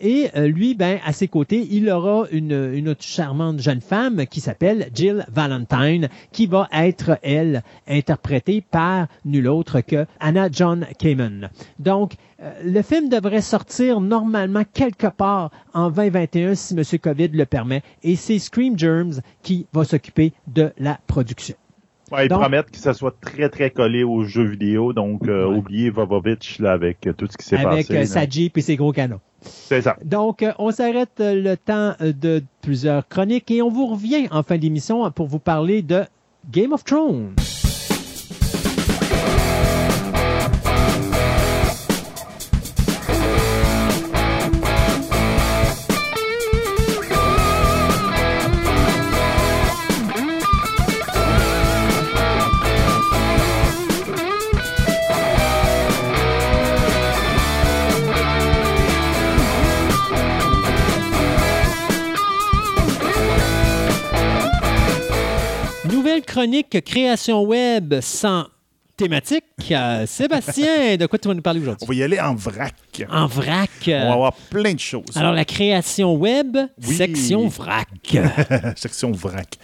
Et 0.00 0.28
euh, 0.36 0.46
lui, 0.46 0.74
ben, 0.74 0.98
à 1.04 1.12
ses 1.12 1.28
côtés, 1.28 1.66
il 1.70 1.90
aura 1.90 2.26
une, 2.30 2.72
une 2.74 2.88
autre 2.88 3.02
charmante 3.02 3.60
jeune 3.60 3.80
femme 3.80 4.26
qui 4.26 4.40
s'appelle 4.40 4.88
Jill 4.94 5.26
Valentine, 5.30 6.08
qui 6.32 6.46
va 6.46 6.68
être, 6.72 7.18
elle, 7.22 7.62
interprétée 7.86 8.60
par 8.60 9.08
nul 9.24 9.48
autre 9.48 9.80
que 9.80 10.06
Anna 10.20 10.48
John 10.50 10.86
Kamen. 10.98 11.50
Donc, 11.78 12.14
euh, 12.40 12.52
le 12.64 12.82
film 12.82 13.08
devrait 13.08 13.40
sortir 13.40 14.00
normalement 14.00 14.62
quelque 14.72 15.08
part 15.08 15.50
en 15.74 15.90
2021 15.90 16.54
si 16.54 16.74
M. 16.74 16.82
COVID 17.00 17.28
le 17.28 17.46
permet, 17.46 17.82
et 18.02 18.16
c'est 18.16 18.38
Scream 18.38 18.78
Germs 18.78 19.20
qui 19.42 19.66
va 19.72 19.84
s'occuper 19.84 20.32
de 20.46 20.72
la 20.78 20.98
production. 21.06 21.56
Ouais, 22.10 22.26
ils 22.26 22.28
promettent 22.28 22.70
que 22.70 22.78
ça 22.78 22.94
soit 22.94 23.14
très, 23.20 23.48
très 23.48 23.70
collé 23.70 24.02
aux 24.02 24.24
jeux 24.24 24.44
vidéo. 24.44 24.92
Donc, 24.92 25.26
euh, 25.28 25.46
oubliez 25.46 25.90
Vovovich 25.90 26.58
là, 26.58 26.72
avec 26.72 27.06
euh, 27.06 27.12
tout 27.12 27.26
ce 27.30 27.36
qui 27.36 27.44
s'est 27.44 27.56
passé. 27.56 27.66
Avec 27.66 27.90
euh, 27.90 28.04
sa 28.06 28.26
Jeep 28.26 28.56
et 28.56 28.62
ses 28.62 28.76
gros 28.76 28.92
canons. 28.92 29.20
C'est 29.40 29.82
ça. 29.82 29.96
Donc, 30.04 30.44
on 30.58 30.70
s'arrête 30.70 31.20
le 31.20 31.54
temps 31.54 31.94
de 32.00 32.42
plusieurs 32.62 33.06
chroniques 33.08 33.50
et 33.50 33.62
on 33.62 33.68
vous 33.68 33.86
revient 33.86 34.26
en 34.30 34.42
fin 34.42 34.58
d'émission 34.58 35.10
pour 35.10 35.26
vous 35.26 35.38
parler 35.38 35.82
de 35.82 36.02
Game 36.50 36.72
of 36.72 36.84
Thrones. 36.84 37.34
Chronique 66.38 66.84
création 66.84 67.42
web 67.42 67.94
sans 68.00 68.46
thématique. 68.96 69.42
Euh, 69.72 70.06
Sébastien, 70.06 70.96
de 70.96 71.06
quoi 71.06 71.18
tu 71.18 71.26
vas 71.26 71.34
nous 71.34 71.42
parler 71.42 71.58
aujourd'hui? 71.58 71.84
On 71.84 71.88
va 71.88 71.94
y 71.94 72.02
aller 72.04 72.20
en 72.20 72.36
vrac. 72.36 72.76
En 73.10 73.26
vrac. 73.26 73.70
On 73.88 73.90
va 73.90 74.12
avoir 74.12 74.32
plein 74.48 74.72
de 74.72 74.78
choses. 74.78 75.16
Alors, 75.16 75.32
la 75.32 75.44
création 75.44 76.14
web, 76.14 76.56
section 76.80 77.48
vrac. 77.48 77.88
section 78.76 79.10
vrac. 79.10 79.58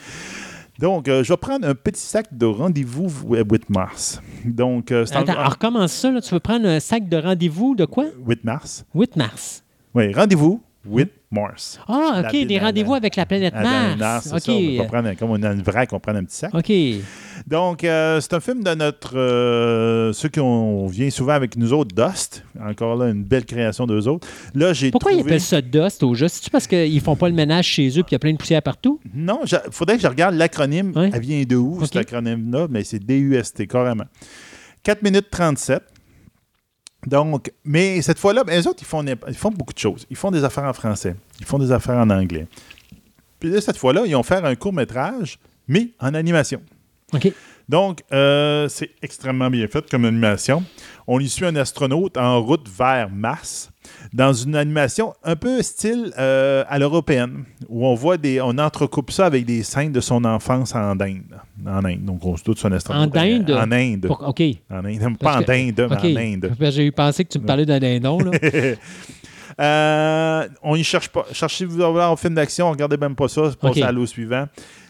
Donc, 0.80 1.06
euh, 1.06 1.22
je 1.22 1.32
vais 1.32 1.36
prendre 1.36 1.68
un 1.68 1.76
petit 1.76 2.02
sac 2.02 2.36
de 2.36 2.46
rendez-vous 2.46 3.08
with 3.28 3.70
Mars. 3.70 4.20
Donc, 4.44 4.90
euh, 4.90 5.06
Attends, 5.12 5.32
alors 5.32 5.58
comment 5.58 5.86
ça? 5.86 6.10
Là? 6.10 6.20
Tu 6.20 6.34
veux 6.34 6.40
prendre 6.40 6.66
un 6.66 6.80
sac 6.80 7.08
de 7.08 7.18
rendez-vous 7.18 7.76
de 7.76 7.84
quoi? 7.84 8.06
With 8.26 8.42
Mars. 8.42 8.84
With 8.92 9.14
Mars. 9.14 9.62
Oui, 9.94 10.12
rendez-vous 10.12 10.60
with 10.84 11.10
Mars. 11.34 11.80
Ah, 11.88 12.22
OK, 12.24 12.46
des 12.46 12.58
rendez-vous 12.58 12.94
avec 12.94 13.16
la 13.16 13.26
planète 13.26 13.54
Mars. 13.54 13.96
Mars 13.98 14.32
OK. 14.32 14.40
Ça. 14.40 14.52
On 14.52 14.78
va 14.78 14.84
prendre, 14.84 15.14
comme 15.14 15.30
on 15.30 15.42
a 15.42 15.52
une 15.52 15.62
vrac, 15.62 15.92
on 15.92 16.00
prend 16.00 16.14
un 16.14 16.24
petit 16.24 16.36
sac. 16.36 16.54
OK. 16.54 16.72
Donc, 17.46 17.84
euh, 17.84 18.20
c'est 18.20 18.32
un 18.34 18.40
film 18.40 18.62
de 18.62 18.74
notre. 18.74 19.18
Euh, 19.18 20.12
ceux 20.12 20.28
qui 20.28 20.40
ont, 20.40 20.86
vient 20.86 21.10
souvent 21.10 21.32
avec 21.32 21.56
nous 21.56 21.72
autres, 21.72 21.94
Dust. 21.94 22.44
Encore 22.64 22.96
là, 22.96 23.10
une 23.10 23.24
belle 23.24 23.44
création 23.44 23.86
d'eux 23.86 24.06
autres. 24.08 24.26
Là, 24.54 24.72
j'ai 24.72 24.90
Pourquoi 24.90 25.12
ils 25.12 25.20
appellent 25.20 25.40
ça 25.40 25.60
Dust 25.60 26.02
au 26.02 26.14
jeu 26.14 26.28
C'est-tu 26.28 26.50
parce 26.50 26.66
qu'ils 26.66 27.00
font 27.00 27.16
pas 27.16 27.28
le 27.28 27.34
ménage 27.34 27.66
chez 27.66 27.88
eux 27.88 28.02
puis 28.02 28.10
il 28.10 28.14
y 28.14 28.16
a 28.16 28.18
plein 28.20 28.32
de 28.32 28.38
poussière 28.38 28.62
partout? 28.62 29.00
Non, 29.14 29.40
il 29.44 29.58
faudrait 29.70 29.96
que 29.96 30.02
je 30.02 30.08
regarde 30.08 30.34
l'acronyme. 30.36 30.92
Elle 30.96 31.20
vient 31.20 31.42
de 31.42 31.56
où, 31.56 31.84
cet 31.84 31.96
acronyme-là? 31.96 32.68
Mais 32.70 32.84
c'est 32.84 32.98
DUST, 32.98 33.66
carrément. 33.66 34.04
4 34.84 35.02
minutes 35.02 35.30
37. 35.30 35.82
Donc, 37.06 37.52
mais 37.64 38.00
cette 38.02 38.18
fois-là, 38.18 38.44
ben, 38.44 38.60
eux 38.60 38.68
autres, 38.68 38.80
ils 38.82 38.86
font, 38.86 39.04
ils 39.04 39.34
font 39.34 39.50
beaucoup 39.50 39.72
de 39.72 39.78
choses. 39.78 40.06
Ils 40.10 40.16
font 40.16 40.30
des 40.30 40.44
affaires 40.44 40.64
en 40.64 40.72
français. 40.72 41.16
Ils 41.40 41.46
font 41.46 41.58
des 41.58 41.72
affaires 41.72 41.98
en 41.98 42.10
anglais. 42.10 42.46
Puis 43.38 43.50
là, 43.50 43.60
cette 43.60 43.76
fois-là, 43.76 44.04
ils 44.06 44.16
ont 44.16 44.22
fait 44.22 44.42
un 44.42 44.54
court-métrage, 44.54 45.38
mais 45.68 45.90
en 46.00 46.14
animation. 46.14 46.62
OK. 47.12 47.32
Donc, 47.68 48.02
euh, 48.12 48.68
c'est 48.68 48.90
extrêmement 49.02 49.50
bien 49.50 49.66
fait 49.68 49.88
comme 49.90 50.04
animation. 50.04 50.64
On 51.06 51.20
y 51.20 51.28
suit 51.28 51.46
un 51.46 51.56
astronaute 51.56 52.16
en 52.16 52.42
route 52.42 52.68
vers 52.68 53.10
Mars 53.10 53.70
dans 54.12 54.32
une 54.32 54.56
animation 54.56 55.14
un 55.24 55.36
peu 55.36 55.62
style 55.62 56.12
euh, 56.18 56.64
à 56.68 56.78
l'européenne, 56.78 57.44
où 57.68 57.86
on 57.86 57.94
voit 57.94 58.16
des, 58.16 58.40
on 58.40 58.58
entrecoupe 58.58 59.10
ça 59.10 59.26
avec 59.26 59.44
des 59.44 59.62
scènes 59.62 59.92
de 59.92 60.00
son 60.00 60.24
enfance 60.24 60.74
en 60.74 61.00
Inde. 61.00 61.22
En 61.66 61.84
Inde. 61.84 62.04
Donc, 62.04 62.24
on 62.24 62.36
se 62.36 62.44
doute 62.44 62.58
son 62.58 62.72
astronaute. 62.72 63.16
En 63.16 63.20
Inde? 63.20 63.50
En 63.50 63.72
Inde. 63.72 64.06
OK. 64.10 64.42
En 64.70 64.84
Inde. 64.84 65.18
Pas 65.18 65.38
en 65.38 65.48
Inde, 65.48 65.88
mais 65.90 66.18
en 66.18 66.20
Inde. 66.20 66.52
J'ai 66.60 66.86
eu 66.86 66.92
pensé 66.92 67.24
que 67.24 67.30
tu 67.30 67.38
me 67.38 67.46
parlais 67.46 67.66
d'un 67.66 67.78
dindon, 67.78 68.18
là. 68.18 68.30
euh, 69.60 70.48
on 70.62 70.76
y 70.76 70.84
cherche 70.84 71.08
pas. 71.08 71.26
Cherchez-vous 71.32 71.82
à 71.82 71.90
voir 71.90 72.12
un 72.12 72.16
film 72.16 72.34
d'action, 72.34 72.70
regardez 72.70 72.96
même 72.96 73.14
pas 73.14 73.28
ça, 73.28 73.50
passez 73.60 73.82
à 73.82 73.92
l'eau 73.92 74.06
suivant. 74.06 74.46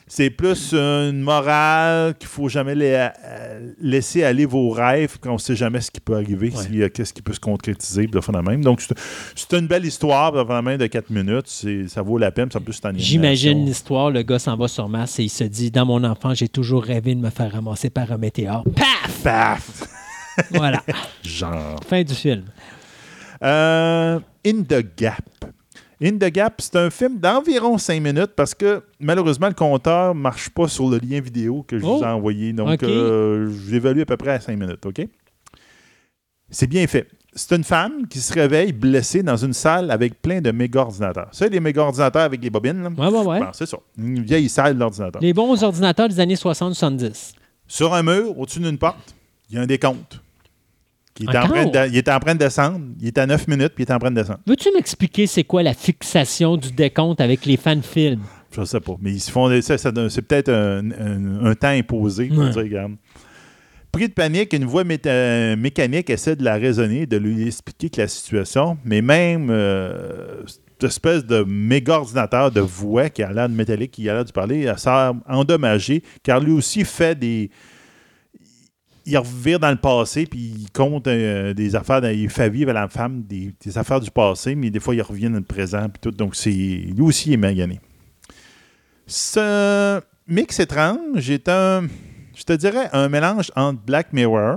C'est 0.06 0.28
plus 0.30 0.74
une 0.74 1.20
morale 1.20 2.14
qu'il 2.18 2.28
faut 2.28 2.48
jamais 2.48 2.74
euh, 2.76 3.72
laisser 3.80 4.22
aller 4.22 4.44
vos 4.44 4.70
rêves 4.70 5.16
quand 5.20 5.30
on 5.30 5.34
ne 5.34 5.38
sait 5.38 5.56
jamais 5.56 5.80
ce 5.80 5.90
qui 5.90 6.00
peut 6.00 6.14
arriver, 6.14 6.52
qu'est-ce 6.92 7.12
qui 7.12 7.22
peut 7.22 7.32
se 7.32 7.40
concrétiser, 7.40 8.06
de 8.06 8.20
même. 8.42 8.62
Donc, 8.62 8.82
c'est 9.34 9.52
une 9.54 9.66
belle 9.66 9.86
histoire, 9.86 10.32
de 10.32 10.60
même 10.62 10.76
de 10.78 10.86
4 10.86 11.10
minutes. 11.10 11.64
Ça 11.88 12.02
vaut 12.02 12.18
la 12.18 12.30
peine, 12.30 12.50
ça 12.50 12.60
peut 12.60 12.72
J'imagine 12.96 13.64
l'histoire, 13.64 14.10
le 14.10 14.22
gars 14.22 14.38
s'en 14.38 14.56
va 14.56 14.68
sur 14.68 14.88
Mars 14.88 15.18
et 15.18 15.24
il 15.24 15.30
se 15.30 15.44
dit 15.44 15.70
Dans 15.70 15.86
mon 15.86 16.04
enfant, 16.04 16.34
j'ai 16.34 16.48
toujours 16.48 16.82
rêvé 16.84 17.14
de 17.14 17.20
me 17.20 17.30
faire 17.30 17.52
ramasser 17.52 17.90
par 17.90 18.10
un 18.12 18.18
météore. 18.18 18.64
Paf 18.74 19.22
Paf 19.22 19.88
Voilà. 20.50 20.82
Genre. 21.22 21.80
Fin 21.88 22.02
du 22.02 22.14
film. 22.14 22.44
Euh, 23.42 24.20
in 24.46 24.62
the 24.62 24.84
Gap. 24.96 25.22
In 26.02 26.12
the 26.18 26.30
Gap, 26.32 26.54
c'est 26.60 26.76
un 26.76 26.90
film 26.90 27.18
d'environ 27.18 27.78
5 27.78 28.00
minutes 28.02 28.32
parce 28.36 28.54
que 28.54 28.82
malheureusement, 28.98 29.48
le 29.48 29.54
compteur 29.54 30.14
ne 30.14 30.20
marche 30.20 30.50
pas 30.50 30.66
sur 30.68 30.88
le 30.88 30.98
lien 30.98 31.20
vidéo 31.20 31.64
que 31.66 31.78
je 31.78 31.84
vous 31.84 31.98
ai 31.98 32.02
Oh. 32.02 32.04
envoyé. 32.06 32.52
Donc, 32.52 32.68
OK. 32.68 32.82
euh, 32.82 33.48
je 33.50 33.70
l'évalue 33.72 34.00
à 34.00 34.04
peu 34.06 34.16
près 34.16 34.32
à 34.32 34.40
5 34.40 34.58
minutes. 34.58 34.84
OK? 34.86 35.06
C'est 36.50 36.66
bien 36.66 36.86
fait. 36.86 37.06
C'est 37.36 37.56
une 37.56 37.64
femme 37.64 38.06
qui 38.08 38.20
se 38.20 38.32
réveille 38.32 38.72
blessée 38.72 39.22
dans 39.24 39.36
une 39.36 39.52
salle 39.52 39.90
avec 39.90 40.22
plein 40.22 40.40
de 40.40 40.52
méga 40.52 40.80
ordinateurs. 40.82 41.28
Ça, 41.32 41.48
les 41.48 41.58
méga 41.58 41.82
ordinateurs 41.82 42.22
avec 42.22 42.40
les 42.42 42.50
bobines, 42.50 42.82
là? 42.82 42.90
Ouais, 42.96 43.08
ouais, 43.16 43.24
ouais. 43.26 43.40
Bon, 43.40 43.46
c'est 43.52 43.66
ça. 43.66 43.76
Une 43.98 44.20
vieille 44.22 44.48
salle 44.48 44.78
d'ordinateur. 44.78 45.20
Les 45.20 45.32
bons 45.32 45.60
ordinateurs 45.64 46.08
des 46.08 46.20
années 46.20 46.36
60-70. 46.36 47.32
Sur 47.66 47.92
un 47.94 48.02
mur, 48.04 48.38
au-dessus 48.38 48.60
d'une 48.60 48.78
porte, 48.78 49.14
il 49.50 49.56
y 49.56 49.58
a 49.58 49.62
un 49.62 49.66
décompte. 49.66 50.20
En 51.28 51.32
train 51.48 51.66
de- 51.66 51.88
il 51.90 51.96
est 51.96 52.08
en 52.08 52.18
train 52.18 52.34
de 52.34 52.40
descendre. 52.40 52.80
Il 53.00 53.06
est 53.06 53.18
à 53.18 53.26
9 53.26 53.46
minutes, 53.46 53.72
puis 53.74 53.84
il 53.84 53.90
est 53.90 53.94
en 53.94 53.98
train 53.98 54.10
de 54.10 54.16
descendre. 54.16 54.40
Veux-tu 54.46 54.70
m'expliquer 54.74 55.26
c'est 55.26 55.44
quoi 55.44 55.62
la 55.62 55.74
fixation 55.74 56.56
du 56.56 56.72
décompte 56.72 57.20
avec 57.20 57.46
les 57.46 57.56
fan 57.56 57.82
films? 57.82 58.22
Je 58.56 58.64
sais 58.64 58.80
pas. 58.80 58.94
Mais 59.00 59.12
ils 59.12 59.20
se 59.20 59.30
font 59.30 59.48
c'est 59.60 60.22
peut-être 60.22 60.48
un, 60.50 60.90
un- 60.90 61.46
un 61.46 61.54
temps 61.54 61.68
imposé. 61.68 62.26
pour 62.28 62.38
Ouais. 62.38 62.50
dire, 62.50 62.62
regarde. 62.62 62.92
Pris 63.92 64.08
de 64.08 64.12
panique, 64.12 64.52
une 64.52 64.64
voix 64.64 64.82
euh, 65.06 65.56
mécanique 65.56 66.10
essaie 66.10 66.34
de 66.34 66.42
la 66.42 66.54
raisonner, 66.54 67.06
de 67.06 67.16
lui 67.16 67.46
expliquer 67.46 67.90
que 67.90 68.00
la 68.00 68.08
situation, 68.08 68.76
mais 68.84 69.00
même 69.02 69.50
euh, 69.50 70.42
cette 70.46 70.82
espèce 70.90 71.24
de 71.24 71.44
méga 71.44 71.98
ordinateur 72.00 72.50
de 72.50 72.60
voix 72.60 73.08
qui 73.08 73.22
a 73.22 73.32
l'air 73.32 73.48
de 73.48 73.54
métallique, 73.54 73.92
qui 73.92 74.08
a 74.08 74.14
l'air 74.14 74.24
de 74.24 74.32
parler, 74.32 74.62
elle 74.62 74.78
sert 74.80 75.14
endommagé, 75.28 76.02
car 76.24 76.40
lui 76.40 76.50
aussi 76.50 76.84
fait 76.84 77.16
des. 77.16 77.50
Il 79.06 79.18
revire 79.18 79.60
dans 79.60 79.70
le 79.70 79.76
passé, 79.76 80.24
puis 80.26 80.40
il 80.40 80.70
compte 80.72 81.06
euh, 81.08 81.52
des 81.52 81.76
affaires, 81.76 82.02
il 82.10 82.30
fait 82.30 82.48
vivre 82.48 82.70
à 82.70 82.72
la 82.74 82.88
femme 82.88 83.22
des, 83.22 83.52
affaires 83.76 84.00
du 84.00 84.10
passé, 84.10 84.54
mais 84.54 84.70
des 84.70 84.80
fois 84.80 84.94
il 84.94 85.02
revient 85.02 85.28
dans 85.28 85.36
le 85.36 85.42
présent, 85.42 85.88
puis 85.90 86.00
tout. 86.00 86.10
Donc, 86.10 86.34
c'est 86.34 86.50
lui 86.50 87.02
aussi 87.02 87.30
il 87.30 87.34
est 87.34 87.38
magané. 87.38 87.80
Ce 89.06 90.00
mix 90.26 90.58
étrange 90.58 91.28
est 91.30 91.48
un, 91.48 91.86
je 92.34 92.42
te 92.44 92.52
dirais, 92.54 92.88
un 92.92 93.08
mélange 93.08 93.52
entre 93.54 93.80
Black 93.82 94.12
Mirror 94.12 94.56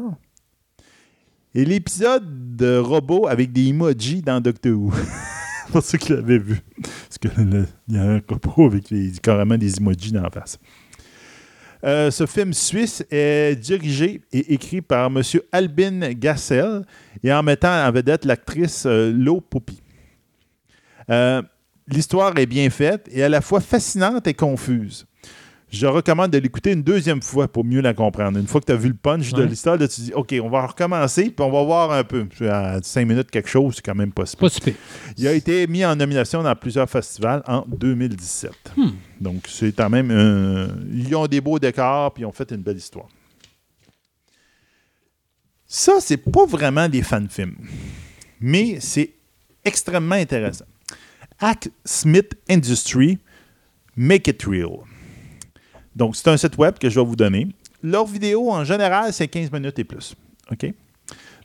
et 1.53 1.65
l'épisode 1.65 2.55
de 2.55 2.77
robot 2.77 3.27
avec 3.27 3.51
des 3.51 3.67
emojis 3.67 4.21
dans 4.21 4.39
Doctor 4.39 4.73
Who. 4.73 4.93
Pour 5.71 5.83
ceux 5.83 5.97
qui 5.97 6.13
l'avaient 6.13 6.37
vu. 6.37 6.59
Parce 6.81 7.17
que 7.17 7.41
le- 7.41 7.67
il 7.89 7.95
y 7.95 7.97
a 7.97 8.03
un 8.03 8.21
robot 8.25 8.67
avec 8.67 8.85
carrément 9.21 9.57
des 9.57 9.77
emojis 9.77 10.13
dans 10.13 10.21
la 10.21 10.29
face. 10.29 10.57
Euh, 11.83 12.09
ce 12.11 12.25
film 12.25 12.53
suisse 12.53 13.03
est 13.11 13.55
dirigé 13.59 14.21
et 14.31 14.53
écrit 14.53 14.81
par 14.81 15.07
M. 15.07 15.21
Albin 15.51 16.11
Gassel 16.13 16.83
et 17.23 17.31
en 17.31 17.43
mettant 17.43 17.85
en 17.85 17.91
vedette 17.91 18.25
l'actrice 18.25 18.85
euh, 18.85 19.11
Lo 19.11 19.41
Poppy. 19.41 19.81
Euh, 21.09 21.41
L'histoire 21.89 22.37
est 22.37 22.45
bien 22.45 22.69
faite 22.69 23.07
et 23.11 23.23
à 23.23 23.29
la 23.29 23.39
fois 23.39 23.61
fascinante 23.61 24.27
et 24.27 24.33
confuse. 24.33 25.05
Je 25.69 25.85
recommande 25.85 26.31
de 26.31 26.37
l'écouter 26.37 26.71
une 26.71 26.81
deuxième 26.81 27.21
fois 27.21 27.49
pour 27.49 27.65
mieux 27.65 27.81
la 27.81 27.93
comprendre. 27.93 28.39
Une 28.39 28.47
fois 28.47 28.61
que 28.61 28.67
tu 28.67 28.71
as 28.71 28.77
vu 28.77 28.87
le 28.87 28.93
punch 28.93 29.33
de 29.33 29.43
l'histoire, 29.43 29.77
tu 29.77 30.01
dis 30.01 30.13
OK, 30.13 30.33
on 30.41 30.49
va 30.49 30.65
recommencer 30.65 31.23
puis 31.23 31.45
on 31.45 31.51
va 31.51 31.63
voir 31.63 31.91
un 31.91 32.05
peu. 32.05 32.25
À 32.49 32.81
5 32.81 33.05
minutes, 33.05 33.29
quelque 33.29 33.49
chose, 33.49 33.75
c'est 33.75 33.85
quand 33.85 33.95
même 33.95 34.13
pas 34.13 34.25
si 34.25 34.37
Pas 34.37 34.47
il 35.17 35.27
a 35.27 35.33
été 35.33 35.67
mis 35.67 35.83
en 35.83 35.95
nomination 35.95 36.41
dans 36.41 36.55
plusieurs 36.55 36.89
festivals 36.89 37.43
en 37.47 37.65
2017. 37.67 38.51
Hmm. 38.77 38.89
Donc, 39.19 39.43
c'est 39.49 39.75
quand 39.75 39.89
même. 39.89 40.09
ils 40.89 41.13
ont 41.15 41.27
des 41.27 41.41
beaux 41.41 41.59
décors 41.59 42.13
puis 42.13 42.23
ils 42.23 42.25
ont 42.25 42.31
fait 42.31 42.49
une 42.51 42.61
belle 42.61 42.77
histoire. 42.77 43.07
Ça, 45.65 45.95
c'est 45.99 46.17
pas 46.17 46.45
vraiment 46.45 46.87
des 46.87 47.01
fan-films, 47.01 47.57
mais 48.39 48.77
c'est 48.79 49.11
extrêmement 49.65 50.15
intéressant. 50.15 50.63
Hack 51.39 51.69
Smith 51.83 52.35
Industry, 52.49 53.19
Make 53.97 54.29
It 54.29 54.43
Real. 54.43 54.79
Donc, 55.97 56.15
c'est 56.15 56.27
un 56.29 56.37
site 56.37 56.57
web 56.57 56.77
que 56.77 56.89
je 56.89 56.99
vais 56.99 57.05
vous 57.05 57.15
donner. 57.15 57.47
Leur 57.83 58.05
vidéo, 58.05 58.51
en 58.51 58.63
général, 58.63 59.11
c'est 59.13 59.27
15 59.27 59.51
minutes 59.51 59.77
et 59.79 59.83
plus. 59.83 60.15
OK? 60.51 60.73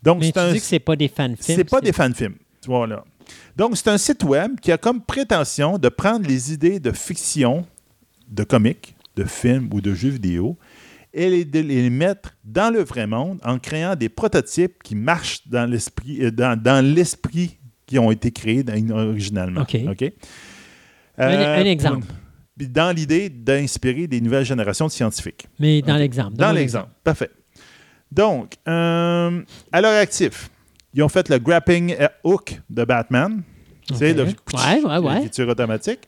Donc, 0.03 0.20
Mais 0.20 0.27
c'est 0.27 0.33
tu 0.33 0.39
un 0.41 0.53
dis 0.53 0.59
que 0.59 0.65
c'est 0.65 0.79
pas 0.79 0.97
des 0.97 1.09
fan 1.09 1.37
films. 1.37 1.57
c'est 1.57 1.65
pas 1.65 1.81
des 1.81 1.93
fan-films. 1.93 2.35
Tu 2.61 2.69
vois, 2.69 2.87
là. 2.87 3.05
Donc, 3.57 3.77
c'est 3.77 3.89
un 3.89 3.99
site 3.99 4.24
web 4.24 4.59
qui 4.61 4.70
a 4.73 4.79
comme 4.79 5.01
prétention 5.01 5.79
de 5.79 5.89
prendre 5.89 6.27
les 6.27 6.53
idées 6.53 6.81
de 6.81 6.91
fiction, 6.93 7.65
de 8.29 8.45
comics, 8.45 8.95
de 9.16 9.24
films 9.24 9.69
ou 9.73 9.81
de 9.81 9.95
jeux 9.95 10.09
vidéo 10.11 10.57
et 11.15 11.29
les, 11.31 11.45
de 11.45 11.61
les 11.61 11.89
mettre 11.91 12.35
dans 12.45 12.73
le 12.73 12.83
vrai 12.83 13.07
monde 13.07 13.39
en 13.45 13.59
créant 13.59 13.95
des 13.95 14.09
prototypes 14.09 14.83
qui 14.83 14.95
marchent 14.95 15.47
dans 15.47 15.70
l'esprit, 15.70 16.24
euh, 16.24 16.31
dans, 16.31 16.61
dans 16.61 16.85
l'esprit 16.85 17.59
qui 17.87 17.99
ont 17.99 18.11
été 18.11 18.31
créés 18.33 18.65
originalement. 18.91 19.61
OK. 19.62 19.74
Un- 19.74 21.31
Euh, 21.31 21.61
un 21.61 21.65
exemple. 21.66 22.07
Dans 22.57 22.95
l'idée 22.95 23.29
d'inspirer 23.29 24.07
des 24.07 24.20
nouvelles 24.20 24.45
générations 24.45 24.87
de 24.87 24.93
scientifiques. 24.93 25.47
Mais 25.59 25.83
dans 25.83 25.97
l'exemple. 25.97 26.37
Dans 26.37 26.53
l'exemple. 26.53 26.89
Parfait. 27.03 27.31
Donc, 28.11 28.55
euh, 28.69 29.41
à 29.73 29.81
leur 29.81 29.99
actif, 29.99 30.51
ils 30.95 31.03
ont 31.03 31.09
fait 31.09 31.29
le 31.29 31.39
grappling 31.39 31.97
hook 32.23 32.61
de 32.69 32.85
Batman. 32.85 33.43
Tu 33.89 33.95
sais, 33.95 34.11
OK. 34.12 34.16
le 34.19 34.89
Ouais, 34.89 34.99
ouais, 34.99 35.49
automatique. 35.51 36.01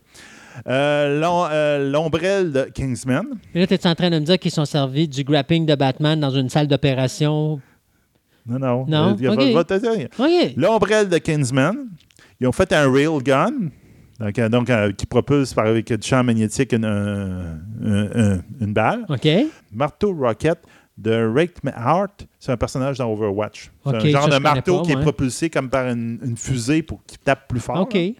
Euh, 0.68 1.20
euh, 1.50 1.90
L'ombrelle 1.90 2.52
de 2.52 2.62
Kingsman. 2.72 3.24
Et 3.54 3.60
là, 3.60 3.66
tu 3.66 3.74
es 3.74 3.86
en 3.86 3.94
train 3.94 4.10
de 4.10 4.18
me 4.18 4.24
dire 4.24 4.38
qu'ils 4.38 4.52
sont 4.52 4.64
servis 4.64 5.08
du 5.08 5.24
grapping 5.24 5.66
de 5.66 5.74
Batman 5.74 6.20
dans 6.20 6.30
une 6.30 6.48
salle 6.48 6.68
d'opération? 6.68 7.60
Non, 8.46 8.58
non. 8.58 8.86
Non? 8.86 9.16
Il 9.18 9.24
y 9.24 9.26
a 9.26 9.32
OK. 9.32 9.38
pas- 9.38 9.52
va 9.52 9.64
te 9.64 9.96
dire. 9.96 10.08
OK. 10.18 10.52
L'ombrelle 10.56 11.08
de 11.08 11.18
Kingsman. 11.18 11.88
Ils 12.40 12.46
ont 12.46 12.52
fait 12.52 12.72
un 12.72 12.90
railgun. 12.92 13.50
Donc, 14.20 14.38
euh, 14.38 14.48
donc, 14.48 14.70
euh, 14.70 14.92
qui 14.92 15.06
propulse 15.06 15.52
par, 15.54 15.66
avec 15.66 15.92
du 15.92 16.06
champ 16.06 16.22
magnétique 16.22 16.72
une, 16.72 16.84
un- 16.84 17.58
un- 17.82 18.34
un- 18.36 18.40
une 18.60 18.72
balle. 18.72 19.04
OK. 19.08 19.28
Marteau 19.72 20.14
Rocket 20.14 20.58
de 20.96 21.28
Rick 21.34 21.54
Hart, 21.74 22.24
c'est 22.38 22.52
un 22.52 22.56
personnage 22.56 22.98
dans 22.98 23.10
Overwatch. 23.12 23.70
C'est 23.84 23.90
un 23.96 23.98
genre 24.10 24.28
de 24.28 24.38
marteau 24.38 24.78
pas, 24.80 24.84
qui 24.86 24.92
est 24.92 25.00
propulsé 25.00 25.50
comme 25.50 25.68
par 25.68 25.88
une, 25.88 26.20
une 26.24 26.36
fusée 26.36 26.82
pour 26.82 27.00
qu'il 27.04 27.18
tape 27.18 27.48
plus 27.48 27.58
fort. 27.60 27.80
OK. 27.80 27.94
là. 27.94 28.10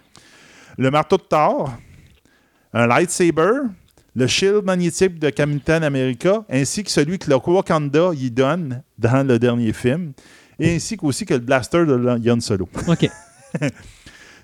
Le 0.76 0.90
marteau 0.90 1.16
de 1.16 1.22
Thor, 1.22 1.72
un 2.72 2.86
lightsaber, 2.88 3.60
le 4.16 4.26
shield 4.26 4.64
magnétique 4.64 5.20
de 5.20 5.30
Captain 5.30 5.82
America, 5.82 6.44
ainsi 6.50 6.82
que 6.82 6.90
celui 6.90 7.18
que 7.20 7.30
le 7.30 7.36
Wakanda 7.36 8.10
y 8.14 8.28
donne 8.32 8.82
dans 8.98 9.24
le 9.24 9.38
dernier 9.38 9.72
film, 9.72 10.12
et 10.58 10.74
ainsi 10.74 10.96
qu'aussi 10.96 11.24
que 11.26 11.34
le 11.34 11.40
blaster 11.40 11.84
de 11.86 12.18
Yann 12.18 12.40
Solo. 12.40 12.68
OK. 12.88 13.08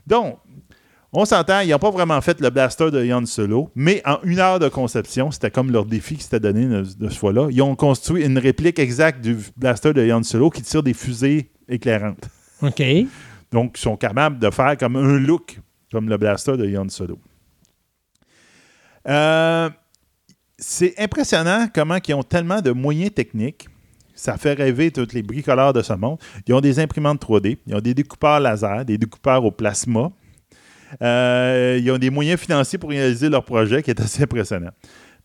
Donc, 0.07 0.39
on 1.13 1.25
s'entend, 1.25 1.61
ils 1.61 1.71
n'ont 1.71 1.79
pas 1.79 1.91
vraiment 1.91 2.21
fait 2.21 2.41
le 2.41 2.51
blaster 2.51 2.91
de 2.91 3.05
Yann 3.05 3.27
Solo, 3.27 3.71
mais 3.75 4.01
en 4.07 4.19
une 4.23 4.39
heure 4.39 4.59
de 4.59 4.69
conception, 4.69 5.31
c'était 5.31 5.51
comme 5.51 5.73
leur 5.73 5.85
défi 5.85 6.17
qui 6.17 6.23
s'était 6.23 6.41
donné 6.41 6.67
de, 6.67 6.83
de 6.83 7.09
ce 7.09 7.19
fois-là. 7.19 7.49
Ils 7.51 7.63
ont 7.63 7.75
construit 7.75 8.25
une 8.25 8.39
réplique 8.39 8.79
exacte 8.79 9.21
du 9.21 9.37
blaster 9.57 9.93
de 9.93 10.07
Yann 10.07 10.23
Solo 10.23 10.51
qui 10.51 10.63
tire 10.63 10.83
des 10.83 10.95
fusées 10.95 11.51
éclairantes. 11.69 12.29
OK. 12.63 12.83
Donc, 13.51 13.77
ils 13.77 13.81
sont 13.81 13.97
capables 13.97 14.39
de 14.39 14.51
faire 14.51 14.77
comme 14.77 14.97
un 14.97 15.19
look 15.19 15.59
comme 15.91 16.09
le 16.09 16.17
blaster 16.17 16.57
de 16.57 16.67
Yann 16.67 16.89
Solo. 16.89 17.19
Euh, 19.09 19.71
c'est 20.59 20.95
impressionnant 20.99 21.67
comment 21.73 21.99
ils 22.07 22.15
ont 22.15 22.23
tellement 22.23 22.61
de 22.61 22.71
moyens 22.71 23.13
techniques. 23.13 23.67
Ça 24.15 24.37
fait 24.37 24.53
rêver 24.53 24.91
tous 24.91 25.13
les 25.15 25.23
bricoleurs 25.23 25.73
de 25.73 25.83
ce 25.83 25.95
monde. 25.95 26.19
Ils 26.47 26.55
ont 26.55 26.61
des 26.61 26.79
imprimantes 26.79 27.23
3D, 27.23 27.57
ils 27.67 27.75
ont 27.75 27.81
des 27.81 27.95
découpeurs 27.95 28.39
laser, 28.39 28.85
des 28.85 28.99
découpeurs 28.99 29.45
au 29.45 29.51
plasma. 29.51 30.13
Euh, 31.03 31.79
ils 31.81 31.91
ont 31.91 31.99
des 31.99 32.11
moyens 32.11 32.41
financiers 32.41 32.79
pour 32.79 32.91
réaliser 32.91 33.29
leur 33.29 33.45
projet 33.45 33.83
qui 33.83 33.91
est 33.91 34.01
assez 34.01 34.23
impressionnant. 34.23 34.71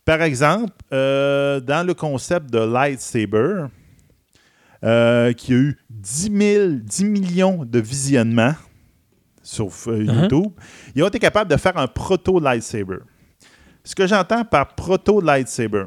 Par 0.04 0.22
exemple, 0.22 0.72
euh, 0.92 1.58
dans 1.60 1.84
le 1.86 1.94
concept 1.94 2.50
de 2.50 2.58
lightsaber, 2.58 3.66
euh, 4.84 5.32
qui 5.32 5.52
a 5.52 5.56
eu 5.56 5.78
10, 5.90 6.30
000, 6.32 6.68
10 6.82 7.04
millions 7.04 7.64
de 7.64 7.80
visionnements 7.80 8.54
sur 9.42 9.66
Uh-huh. 9.66 10.22
YouTube, 10.22 10.52
ils 10.94 11.02
ont 11.02 11.08
été 11.08 11.18
capables 11.18 11.50
de 11.50 11.56
faire 11.56 11.76
un 11.76 11.86
proto-lightsaber. 11.86 12.98
Ce 13.84 13.94
que 13.94 14.06
j'entends 14.06 14.44
par 14.44 14.74
proto-lightsaber, 14.74 15.84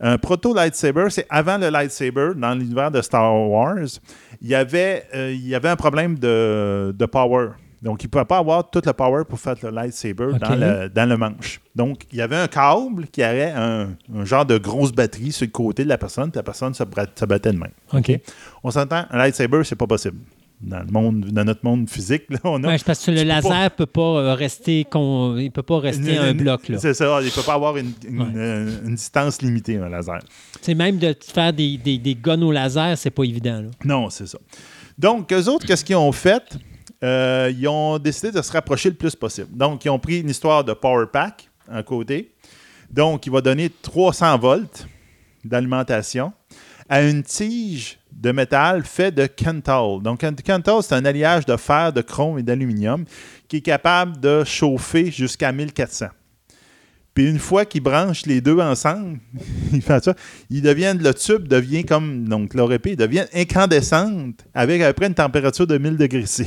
un 0.00 0.16
proto-lightsaber, 0.16 1.10
c'est 1.10 1.26
avant 1.28 1.58
le 1.58 1.68
lightsaber, 1.68 2.30
dans 2.36 2.54
l'univers 2.54 2.90
de 2.90 3.02
Star 3.02 3.34
Wars, 3.34 3.76
il 4.40 4.48
y 4.48 4.54
avait, 4.54 5.04
euh, 5.14 5.30
il 5.30 5.46
y 5.46 5.54
avait 5.54 5.68
un 5.68 5.76
problème 5.76 6.18
de, 6.18 6.94
de 6.98 7.06
power. 7.06 7.50
Donc, 7.82 8.02
il 8.02 8.06
ne 8.06 8.10
pouvait 8.10 8.24
pas 8.26 8.38
avoir 8.38 8.68
tout 8.70 8.82
le 8.84 8.92
power 8.92 9.22
pour 9.26 9.40
faire 9.40 9.54
le 9.62 9.70
lightsaber 9.70 10.32
dans, 10.38 10.54
le, 10.54 10.88
dans 10.90 11.08
le 11.08 11.16
manche. 11.16 11.60
Donc, 11.74 12.02
il 12.12 12.18
y 12.18 12.20
avait 12.20 12.36
un 12.36 12.46
câble 12.46 13.06
qui 13.06 13.22
avait 13.22 13.52
un, 13.56 13.90
un 14.14 14.24
genre 14.26 14.44
de 14.44 14.58
grosse 14.58 14.92
batterie 14.92 15.32
sur 15.32 15.46
le 15.46 15.50
côté 15.50 15.84
de 15.84 15.88
la 15.88 15.96
personne, 15.96 16.30
puis 16.30 16.36
la 16.36 16.42
personne 16.42 16.74
se, 16.74 16.84
se 17.14 17.24
battait 17.24 17.52
de 17.52 17.58
main. 17.58 17.70
OK. 17.94 18.20
On 18.62 18.70
s'entend, 18.70 19.04
un 19.10 19.16
lightsaber, 19.18 19.62
c'est 19.64 19.76
pas 19.76 19.86
possible. 19.86 20.18
Dans, 20.60 20.80
le 20.80 20.92
monde, 20.92 21.24
dans 21.30 21.44
notre 21.44 21.64
monde 21.64 21.88
physique, 21.88 22.24
là, 22.28 22.36
on 22.44 22.62
a. 22.64 22.66
Ouais, 22.68 22.76
parce 22.84 23.02
que 23.06 23.12
le 23.12 23.22
laser 23.22 23.64
ne 23.64 23.68
peut 23.70 23.86
pas 23.86 24.02
euh, 24.02 24.34
rester 24.34 24.84
con- 24.84 25.38
il 25.38 25.50
peut 25.50 25.62
pas 25.62 25.78
rester 25.78 26.18
un 26.18 26.34
bloc. 26.34 26.60
C'est 26.76 26.92
ça, 26.92 27.18
il 27.22 27.24
ne 27.24 27.30
peut 27.30 27.40
pas 27.40 27.54
avoir 27.54 27.78
une, 27.78 27.92
une- 28.06 28.20
Ouais. 28.20 28.26
euh, 28.36 28.70
une 28.84 28.94
distance 28.94 29.40
limitée, 29.40 29.78
un 29.78 29.88
laser. 29.88 30.18
C'est 30.60 30.74
même 30.74 30.98
de 30.98 31.16
faire 31.18 31.54
des, 31.54 31.78
des, 31.78 31.96
des 31.96 32.14
guns 32.14 32.42
au 32.42 32.52
laser, 32.52 32.98
c'est 32.98 33.08
pas 33.10 33.24
évident 33.24 33.62
là. 33.62 33.68
Non, 33.86 34.10
c'est 34.10 34.26
ça. 34.26 34.36
Donc, 34.98 35.32
eux 35.32 35.48
autres, 35.48 35.64
qu'est-ce 35.66 35.82
qu'ils 35.82 35.96
ont 35.96 36.12
fait? 36.12 36.42
Euh, 37.02 37.52
ils 37.56 37.66
ont 37.68 37.98
décidé 37.98 38.30
de 38.30 38.42
se 38.42 38.52
rapprocher 38.52 38.90
le 38.90 38.94
plus 38.94 39.16
possible. 39.16 39.48
Donc, 39.56 39.84
ils 39.84 39.90
ont 39.90 39.98
pris 39.98 40.20
une 40.20 40.30
histoire 40.30 40.64
de 40.64 40.72
Power 40.72 41.06
Pack, 41.12 41.48
un 41.68 41.82
côté. 41.82 42.32
Donc, 42.90 43.26
il 43.26 43.32
va 43.32 43.40
donner 43.40 43.70
300 43.82 44.38
volts 44.38 44.86
d'alimentation 45.44 46.32
à 46.88 47.02
une 47.02 47.22
tige 47.22 47.98
de 48.12 48.32
métal 48.32 48.84
fait 48.84 49.12
de 49.12 49.26
Kentall. 49.26 50.02
Donc, 50.02 50.20
Kentall, 50.44 50.82
c'est 50.82 50.94
un 50.94 51.04
alliage 51.04 51.46
de 51.46 51.56
fer, 51.56 51.92
de 51.92 52.02
chrome 52.02 52.38
et 52.38 52.42
d'aluminium 52.42 53.04
qui 53.48 53.58
est 53.58 53.62
capable 53.62 54.20
de 54.20 54.44
chauffer 54.44 55.10
jusqu'à 55.10 55.52
1400. 55.52 56.06
Puis 57.14 57.28
une 57.28 57.38
fois 57.38 57.64
qu'ils 57.64 57.82
branchent 57.82 58.26
les 58.26 58.40
deux 58.40 58.58
ensemble, 58.60 59.18
ils 59.72 59.82
font 59.82 60.00
ça, 60.00 60.14
ils 60.48 60.62
deviennent, 60.62 61.02
le 61.02 61.12
tube 61.12 61.48
devient 61.48 61.84
comme, 61.84 62.28
donc 62.28 62.54
l'orépée, 62.54 62.94
devient 62.94 63.26
incandescente 63.34 64.44
avec 64.54 64.80
à 64.82 64.88
peu 64.88 64.94
près 64.94 65.06
une 65.06 65.14
température 65.14 65.66
de 65.66 65.78
1000 65.78 65.96
degrés 65.96 66.26
C. 66.26 66.46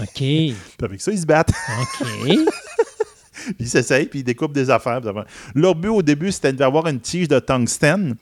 OK. 0.00 0.08
Puis 0.14 0.54
avec 0.82 1.00
ça, 1.00 1.10
ils 1.12 1.18
se 1.20 1.26
battent. 1.26 1.50
OK. 1.80 2.06
puis 2.26 3.54
ils 3.60 3.68
s'essayent, 3.68 4.06
puis 4.06 4.20
ils 4.20 4.24
découpent 4.24 4.52
des 4.52 4.70
affaires. 4.70 5.00
Leur 5.54 5.74
but 5.74 5.88
au 5.88 6.02
début, 6.02 6.32
c'était 6.32 6.52
d'avoir 6.52 6.86
une 6.86 7.00
tige 7.00 7.28
de 7.28 7.38
tungstène. 7.38 8.14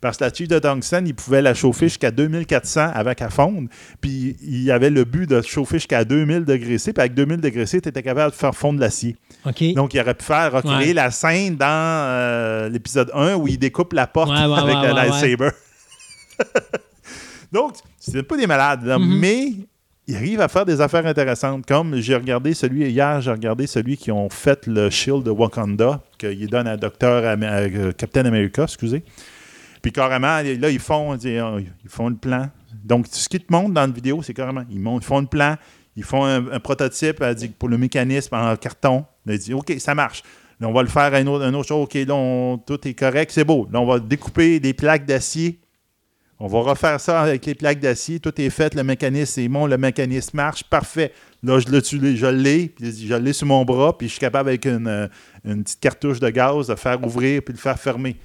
Parce 0.00 0.16
que 0.16 0.24
la 0.24 0.32
tige 0.32 0.48
de 0.48 0.58
tungstène, 0.58 1.06
ils 1.06 1.14
pouvaient 1.14 1.42
la 1.42 1.54
chauffer 1.54 1.86
jusqu'à 1.86 2.10
2400 2.10 2.90
avec 2.92 3.22
à 3.22 3.30
fondre. 3.30 3.68
Puis 4.00 4.36
il 4.42 4.62
y 4.64 4.72
avait 4.72 4.90
le 4.90 5.04
but 5.04 5.30
de 5.30 5.40
chauffer 5.42 5.76
jusqu'à 5.76 6.04
2000 6.04 6.44
degrés 6.44 6.78
C. 6.78 6.92
Puis 6.92 7.00
avec 7.00 7.14
2000 7.14 7.40
degrés 7.40 7.66
C, 7.66 7.80
tu 7.80 7.88
étais 7.88 8.02
capable 8.02 8.32
de 8.32 8.36
faire 8.36 8.52
fondre 8.52 8.80
l'acier. 8.80 9.16
OK. 9.46 9.62
Donc, 9.74 9.94
il 9.94 10.00
aurait 10.00 10.14
pu 10.14 10.24
faire 10.24 10.50
recréer 10.52 10.88
Ouais. 10.88 10.92
la 10.92 11.12
scène 11.12 11.54
dans 11.54 11.66
euh, 11.68 12.68
l'épisode 12.68 13.12
1 13.14 13.36
où 13.36 13.46
il 13.46 13.58
découpe 13.58 13.92
la 13.92 14.08
porte 14.08 14.30
Ouais, 14.30 14.44
ouais, 14.44 14.58
avec 14.58 14.88
le 14.90 14.92
lightsaber. 14.94 15.50
Donc, 17.52 17.74
c'est 18.00 18.22
pas 18.22 18.36
des 18.36 18.46
malades, 18.46 18.84
là, 18.84 18.98
Mhm. 18.98 19.18
mais 19.18 19.52
il 20.08 20.16
arrive 20.16 20.40
à 20.40 20.48
faire 20.48 20.64
des 20.64 20.80
affaires 20.80 21.06
intéressantes. 21.06 21.64
Comme 21.66 21.96
j'ai 21.96 22.16
regardé 22.16 22.54
celui, 22.54 22.88
hier, 22.90 23.20
j'ai 23.20 23.30
regardé 23.30 23.66
celui 23.66 23.96
qui 23.96 24.10
ont 24.10 24.28
fait 24.28 24.66
le 24.66 24.90
Shield 24.90 25.22
de 25.22 25.30
Wakanda, 25.30 26.00
qu'il 26.18 26.48
donne 26.48 26.66
à 26.66 26.76
euh, 26.76 27.92
Captain 27.92 28.24
America, 28.24 28.64
excusez. 28.64 29.04
Puis 29.80 29.92
carrément, 29.92 30.40
là, 30.42 30.70
ils 30.70 30.78
font, 30.78 31.16
ils 31.16 31.68
font 31.88 32.08
le 32.08 32.16
plan. 32.16 32.48
Donc, 32.84 33.06
ce 33.10 33.28
qu'ils 33.28 33.44
te 33.44 33.52
montrent 33.52 33.74
dans 33.74 33.86
la 33.86 33.92
vidéo, 33.92 34.22
c'est 34.22 34.34
carrément, 34.34 34.64
ils, 34.70 34.78
ils 34.78 35.02
font 35.02 35.20
le 35.20 35.26
plan, 35.26 35.56
ils 35.96 36.04
font 36.04 36.24
un, 36.24 36.60
prototype 36.60 37.22
pour 37.58 37.68
le 37.68 37.78
mécanisme 37.78 38.34
en 38.34 38.56
carton. 38.56 39.04
Ils 39.26 39.38
disent, 39.38 39.54
OK, 39.54 39.72
ça 39.78 39.94
marche. 39.94 40.22
Là, 40.60 40.68
on 40.68 40.72
va 40.72 40.82
le 40.82 40.88
faire 40.88 41.12
à 41.12 41.20
une 41.20 41.28
autre, 41.28 41.44
une 41.44 41.64
chose. 41.64 41.84
OK, 41.84 41.94
là, 41.94 42.56
tout 42.66 42.88
est 42.88 42.94
correct, 42.94 43.30
c'est 43.32 43.44
beau. 43.44 43.68
Là, 43.72 43.80
on 43.80 43.86
va 43.86 43.98
découper 43.98 44.60
des 44.60 44.72
plaques 44.72 45.04
d'acier. 45.04 45.58
On 46.44 46.48
va 46.48 46.58
refaire 46.58 47.00
ça 47.00 47.20
avec 47.20 47.46
les 47.46 47.54
plaques 47.54 47.78
d'acier. 47.78 48.18
Tout 48.18 48.32
est 48.40 48.50
fait, 48.50 48.74
le 48.74 48.82
mécanisme 48.82 49.38
est 49.40 49.46
bon, 49.48 49.66
le 49.66 49.78
mécanisme 49.78 50.36
marche, 50.36 50.64
parfait. 50.64 51.12
Là, 51.44 51.60
je 51.60 51.68
l'ai, 51.68 52.16
je 52.16 52.26
l'ai, 52.26 52.74
je 52.80 53.14
l'ai 53.14 53.32
sur 53.32 53.46
mon 53.46 53.64
bras, 53.64 53.96
puis 53.96 54.08
je 54.08 54.14
suis 54.14 54.20
capable 54.20 54.48
avec 54.48 54.64
une, 54.66 54.88
euh, 54.88 55.06
une 55.44 55.62
petite 55.62 55.78
cartouche 55.78 56.18
de 56.18 56.28
gaz 56.30 56.66
de 56.66 56.74
faire 56.74 57.00
ouvrir 57.06 57.42
puis 57.44 57.54
le 57.54 57.60
faire 57.60 57.78
fermer. 57.78 58.16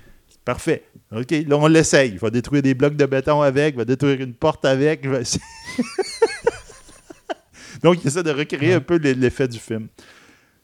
Parfait. 0.44 0.82
OK, 1.16 1.30
là, 1.48 1.58
on 1.58 1.68
l'essaye. 1.68 2.10
Il 2.14 2.18
va 2.18 2.32
détruire 2.32 2.64
des 2.64 2.74
blocs 2.74 2.96
de 2.96 3.06
béton 3.06 3.40
avec, 3.44 3.76
il 3.76 3.78
va 3.78 3.86
détruire 3.86 4.20
une 4.20 4.34
porte 4.34 4.66
avec. 4.66 5.06
va- 5.06 5.20
Donc, 7.84 8.04
il 8.04 8.08
essaie 8.08 8.24
de 8.24 8.32
recréer 8.32 8.74
un 8.74 8.82
peu 8.82 8.98
l'effet 8.98 9.48
du 9.48 9.60
film. 9.60 9.90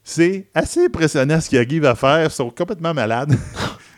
C'est 0.04 0.48
assez 0.56 0.86
impressionnant 0.86 1.40
ce 1.40 1.50
qu'ils 1.50 1.60
arrivent 1.60 1.86
à 1.86 1.94
faire. 1.94 2.26
Ils 2.26 2.32
sont 2.32 2.50
complètement 2.50 2.96
malades. 2.96 3.38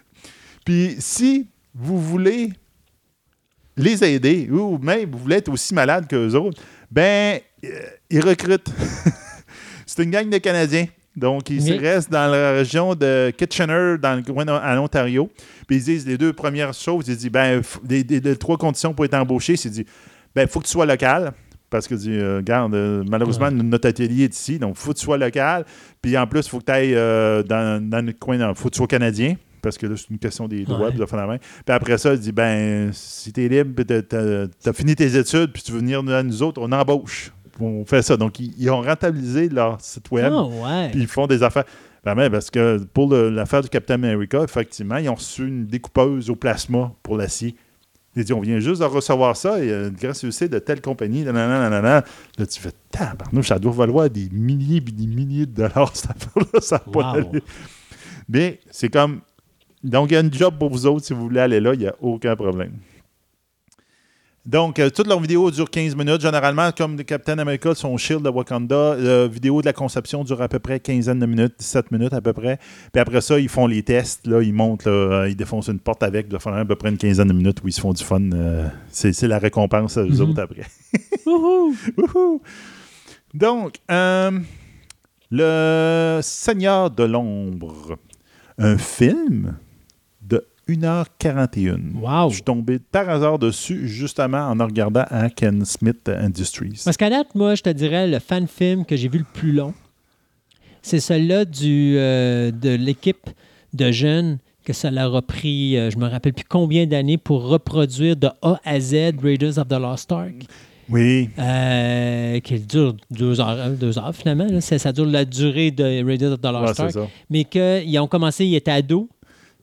Puis, 0.66 0.98
si 1.00 1.48
vous 1.74 2.02
voulez 2.02 2.52
les 3.78 4.04
aider, 4.04 4.48
ou 4.52 4.78
même 4.78 5.10
vous 5.12 5.18
voulez 5.18 5.38
être 5.38 5.50
aussi 5.50 5.74
malade 5.74 6.08
qu'eux 6.08 6.34
autres, 6.34 6.62
ben, 6.92 7.40
euh, 7.64 7.70
ils 8.10 8.22
recrutent. 8.24 8.70
C'est 9.86 10.04
une 10.04 10.12
gang 10.12 10.30
de 10.30 10.38
Canadiens. 10.38 10.88
Donc, 11.16 11.50
ils 11.50 11.62
Oui. 11.62 11.78
restent 11.78 12.12
dans 12.12 12.30
la 12.30 12.52
région 12.52 12.94
de 12.94 13.32
Kitchener, 13.38 13.96
dans 14.02 14.16
le 14.16 14.22
coin 14.22 14.46
en 14.48 14.78
Ontario. 14.84 15.30
Puis 15.66 15.78
ils 15.78 15.84
disent 15.84 16.06
les 16.06 16.18
deux 16.18 16.34
premières 16.34 16.74
choses, 16.74 17.06
ils 17.08 17.16
disent 17.16 17.32
ben, 17.32 17.62
les, 17.90 18.04
les- 18.04 18.20
les 18.20 18.36
trois 18.36 18.58
conditions 18.58 18.94
pour 18.94 19.06
être 19.06 19.14
embauché, 19.14 19.56
c'est 19.56 19.70
dit 19.70 19.86
ben, 20.36 20.46
faut 20.48 20.60
que 20.60 20.66
tu 20.66 20.72
sois 20.72 20.86
local. 20.86 21.32
Parce 21.70 21.88
que, 21.88 21.96
euh, 22.08 22.38
regarde, 22.38 22.76
euh, 22.76 23.04
malheureusement, 23.10 23.50
notre 23.52 23.90
atelier 23.90 24.26
est 24.26 24.36
ici, 24.36 24.60
donc 24.60 24.76
faut 24.78 24.92
que 24.94 24.98
tu 25.00 25.04
sois 25.06 25.18
local. 25.18 25.66
Puis 26.02 26.18
en 26.18 26.28
plus, 26.28 26.42
il 26.46 26.50
faut 26.50 26.60
que 26.60 26.66
tu 26.66 26.72
ailles 26.72 26.94
euh, 26.96 27.44
dans, 27.44 27.82
dans 27.90 28.02
notre 28.06 28.20
coin, 28.20 28.36
il 28.38 28.56
faut 28.56 28.70
que 28.70 28.74
tu 28.74 28.78
sois 28.78 28.88
canadien. 28.88 29.36
Parce 29.66 29.78
que 29.78 29.88
là, 29.88 29.96
c'est 29.98 30.10
une 30.10 30.20
question 30.20 30.48
des 30.48 30.64
droits, 30.64 30.90
puis 30.90 31.00
de 31.00 31.06
la 31.16 31.28
main. 31.28 31.38
Puis 31.38 31.76
après 31.76 31.98
ça, 31.98 32.14
il 32.14 32.20
dit 32.20 32.32
ben, 32.32 32.92
si 32.94 33.34
tu 33.34 33.44
es 33.44 33.50
libre, 33.50 33.72
puis 33.76 33.86
t'as 33.86 34.46
as 34.66 34.74
fini 34.74 34.96
tes 34.96 35.18
études, 35.18 35.52
puis 35.52 35.64
tu 35.64 35.72
veux 35.72 35.80
venir 35.80 36.00
à 36.00 36.24
nous 36.24 36.44
autres, 36.44 36.62
on 36.62 36.72
embauche. 36.72 37.32
On 37.60 37.84
fait 37.86 38.02
ça. 38.02 38.16
Donc, 38.18 38.40
ils, 38.40 38.54
ils 38.58 38.70
ont 38.70 38.82
rentabilisé 38.82 39.50
leur 39.50 39.82
site 39.82 40.12
web. 40.12 40.32
Ah, 40.32 40.44
ouais. 40.44 40.90
Puis 40.92 41.02
ils 41.02 41.08
font 41.08 41.26
des 41.26 41.42
affaires. 41.42 41.64
Ben, 42.04 42.14
ben, 42.14 42.30
parce 42.30 42.52
que 42.52 42.78
pour 42.94 43.12
l'affaire 43.12 43.62
du 43.62 43.70
Captain 43.70 43.96
America, 43.96 44.44
effectivement, 44.44 44.98
ils 44.98 45.10
ont 45.10 45.16
reçu 45.16 45.48
une 45.48 45.66
découpeuse 45.66 46.30
au 46.30 46.36
plasma 46.36 46.92
pour 47.02 47.18
l'acier. 47.18 47.56
Ils 48.16 48.24
disent, 48.24 48.32
on 48.34 48.40
vient 48.42 48.60
juste 48.60 48.80
de 48.82 48.86
recevoir 48.86 49.36
ça, 49.36 49.62
et 49.62 49.70
euh, 49.70 49.90
grâce 49.90 50.30
site 50.30 50.52
de 50.52 50.60
telle 50.60 50.80
compagnie, 50.80 51.24
nanana, 51.24 51.60
nanana. 51.70 52.04
Là, 52.38 52.46
tu 52.46 52.60
fais, 52.62 52.72
tabarnouche, 52.90 53.48
ça 53.48 53.60
doit 53.60 53.74
valoir 53.74 54.10
des 54.10 54.30
milliers 54.32 54.78
et 54.78 54.80
des 54.80 55.08
milliers 55.08 55.46
de 55.46 55.52
dollars, 55.54 55.92
cette 55.94 56.12
affaire-là. 56.12 56.62
Ça 56.62 56.82
n'a 56.86 56.92
pas 56.92 57.12
Wow. 57.14 57.24
d'allure. 57.24 57.42
Mais 58.30 58.60
c'est 58.72 58.90
comme. 58.90 59.22
Donc, 59.86 60.12
il 60.12 60.16
y 60.16 60.18
a 60.18 60.20
une 60.22 60.34
job 60.34 60.56
pour 60.60 60.70
vous 60.70 60.86
autres 60.86 61.06
si 61.06 61.14
vous 61.14 61.22
voulez 61.22 61.40
aller 61.40 61.60
là, 61.60 61.74
il 61.74 61.80
n'y 61.80 61.88
a 61.88 61.96
aucun 62.02 62.36
problème. 62.36 62.72
Donc, 64.46 64.78
euh, 64.78 64.92
toutes 64.92 65.08
leurs 65.08 65.20
vidéos 65.20 65.50
durent 65.50 65.72
15 65.72 65.96
minutes. 65.96 66.22
Généralement, 66.22 66.72
comme 66.72 66.98
le 66.98 67.04
Captain 67.04 67.40
America, 67.40 67.74
son 67.74 67.98
Shield 67.98 68.22
de 68.22 68.30
Wakanda, 68.30 68.96
la 68.96 69.28
vidéo 69.28 69.62
de 69.62 69.66
la 69.66 69.74
conception 69.74 70.24
dure 70.24 70.40
à 70.40 70.48
peu 70.48 70.60
près 70.60 70.80
15 70.80 71.08
de 71.08 71.26
minutes, 71.26 71.56
17 71.58 71.92
minutes 71.92 72.14
à 72.14 72.22
peu 72.22 72.32
près. 72.32 72.60
Puis 72.94 73.00
après 73.02 73.22
ça, 73.22 73.40
ils 73.40 73.50
font 73.50 73.66
les 73.66 73.82
tests. 73.82 74.28
Là, 74.28 74.44
ils 74.44 74.54
montent, 74.54 74.86
là, 74.86 74.92
euh, 74.92 75.30
ils 75.30 75.36
défoncent 75.36 75.70
une 75.70 75.80
porte 75.80 76.04
avec. 76.04 76.28
Ça 76.32 76.38
fait 76.38 76.50
à 76.52 76.64
peu 76.66 76.76
près 76.76 76.90
une 76.90 76.98
quinzaine 76.98 77.28
de 77.28 77.34
minutes 77.34 77.64
où 77.64 77.68
ils 77.68 77.72
se 77.74 77.82
font 77.82 77.94
du 77.94 78.04
fun. 78.04 78.22
euh, 78.34 78.68
c'est 78.90 79.20
la 79.28 79.40
récompense 79.40 79.98
à 79.98 80.02
eux 80.04 80.10
Mhm. 80.10 80.22
autres 80.22 80.42
après. 80.42 80.66
Wouhou! 81.26 82.42
Donc, 83.34 83.78
euh, 83.90 84.32
Le 85.32 86.20
Seigneur 86.22 86.92
de 86.92 87.04
l'ombre, 87.04 87.98
un 88.60 88.78
film 88.78 89.58
1h41. 90.68 91.94
Wow! 92.02 92.30
Je 92.30 92.36
suis 92.36 92.44
tombé 92.44 92.80
par 92.80 93.10
hasard 93.10 93.40
dessus, 93.40 93.88
justement 93.88 94.40
en 94.50 94.58
regardant 94.66 95.06
à 95.10 95.30
Ken 95.30 95.64
Smith 95.66 96.10
Industries. 96.10 96.82
Parce 96.84 96.98
qu'à 96.98 97.10
date, 97.10 97.36
moi, 97.36 97.56
je 97.56 97.62
te 97.64 97.70
dirais, 97.70 98.08
le 98.08 98.20
fan 98.20 98.48
film 98.48 98.86
que 98.86 98.96
j'ai 98.96 99.08
vu 99.10 99.20
le 99.20 99.26
plus 99.34 99.52
long, 99.52 99.74
c'est 100.82 101.00
celui-là 101.00 101.46
du, 101.46 101.96
euh, 101.98 102.52
de 102.52 102.70
l'équipe 102.70 103.30
de 103.74 103.92
jeunes 103.92 104.38
que 104.64 104.74
ça 104.74 104.90
leur 104.90 105.16
a 105.16 105.22
pris, 105.22 105.78
euh, 105.78 105.92
je 105.92 105.98
me 105.98 106.08
rappelle 106.08 106.34
plus 106.34 106.46
combien 106.50 106.88
d'années, 106.88 107.18
pour 107.20 107.48
reproduire 107.48 108.16
de 108.16 108.30
A 108.42 108.60
à 108.66 108.80
Z 108.80 109.14
Raiders 109.22 109.60
of 109.60 109.68
the 109.68 109.74
Lost 109.80 110.12
Ark, 110.12 110.34
Oui, 110.90 111.30
euh, 111.38 112.40
qui 112.40 112.60
dure 112.62 112.96
deux 113.12 113.40
heures, 113.40 113.50
hein, 113.60 113.70
deux 113.72 113.98
heures 114.00 114.16
finalement. 114.16 114.48
là. 114.48 114.62
Ça, 114.62 114.80
ça 114.80 114.92
dure 114.92 115.06
la 115.06 115.24
durée 115.26 115.70
de 115.70 116.04
Raiders 116.04 116.32
of 116.34 116.42
the 116.42 116.46
Lost 116.46 116.80
Ark. 116.80 116.96
Mais 117.30 117.44
qu'ils 117.44 118.00
ont 118.00 118.08
commencé, 118.08 118.46
ils 118.46 118.56
étaient 118.56 118.72
ados, 118.72 119.08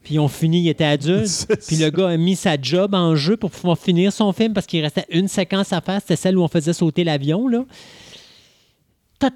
puis 0.02 0.14
ils 0.14 0.18
ont 0.20 0.28
fini, 0.28 0.60
ils 0.62 0.68
étaient 0.68 0.84
adultes. 0.84 1.26
C'est 1.60 1.66
Puis 1.66 1.76
le 1.76 1.90
gars 1.90 2.08
a 2.08 2.16
mis 2.16 2.36
sa 2.36 2.60
job 2.60 2.94
en 2.94 3.14
jeu 3.16 3.36
pour 3.36 3.50
pouvoir 3.50 3.78
finir 3.78 4.12
son 4.12 4.32
film 4.32 4.52
parce 4.52 4.66
qu'il 4.66 4.82
restait 4.82 5.06
une 5.10 5.28
séquence 5.28 5.72
à 5.72 5.80
faire. 5.80 6.00
C'était 6.00 6.16
celle 6.16 6.36
où 6.38 6.42
on 6.42 6.48
faisait 6.48 6.72
sauter 6.72 7.04
l'avion. 7.04 7.48
là. 7.48 7.64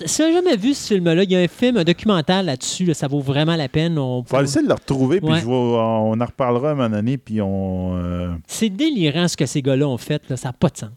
Si 0.04 0.16
tu 0.16 0.22
n'as 0.22 0.32
jamais 0.32 0.56
vu 0.56 0.74
ce 0.74 0.88
film-là, 0.94 1.22
il 1.22 1.30
y 1.30 1.36
a 1.36 1.38
un 1.38 1.46
film, 1.46 1.76
un 1.76 1.84
documentaire 1.84 2.42
là-dessus. 2.42 2.86
là, 2.86 2.94
ça 2.94 3.06
vaut 3.06 3.20
vraiment 3.20 3.54
la 3.54 3.68
peine. 3.68 3.96
On 4.00 4.18
On 4.18 4.20
va 4.22 4.42
essayer 4.42 4.62
de 4.64 4.68
le 4.68 4.74
retrouver, 4.74 5.20
puis 5.20 5.30
Ouais. 5.30 5.40
je 5.40 5.46
vais- 5.46 5.52
on 5.52 6.20
en 6.20 6.24
reparlera 6.24 6.72
un 6.72 6.74
moment 6.74 6.90
donné, 6.90 7.16
puis 7.18 7.40
on... 7.40 7.96
euh, 7.96 8.34
C'est 8.48 8.68
délirant 8.68 9.28
ce 9.28 9.36
que 9.36 9.46
ces 9.46 9.62
gars-là 9.62 9.86
ont 9.86 9.96
fait. 9.96 10.20
là. 10.28 10.36
Ça 10.36 10.48
n'a 10.48 10.52
pas 10.54 10.70
de 10.70 10.76
sens. 10.78 10.90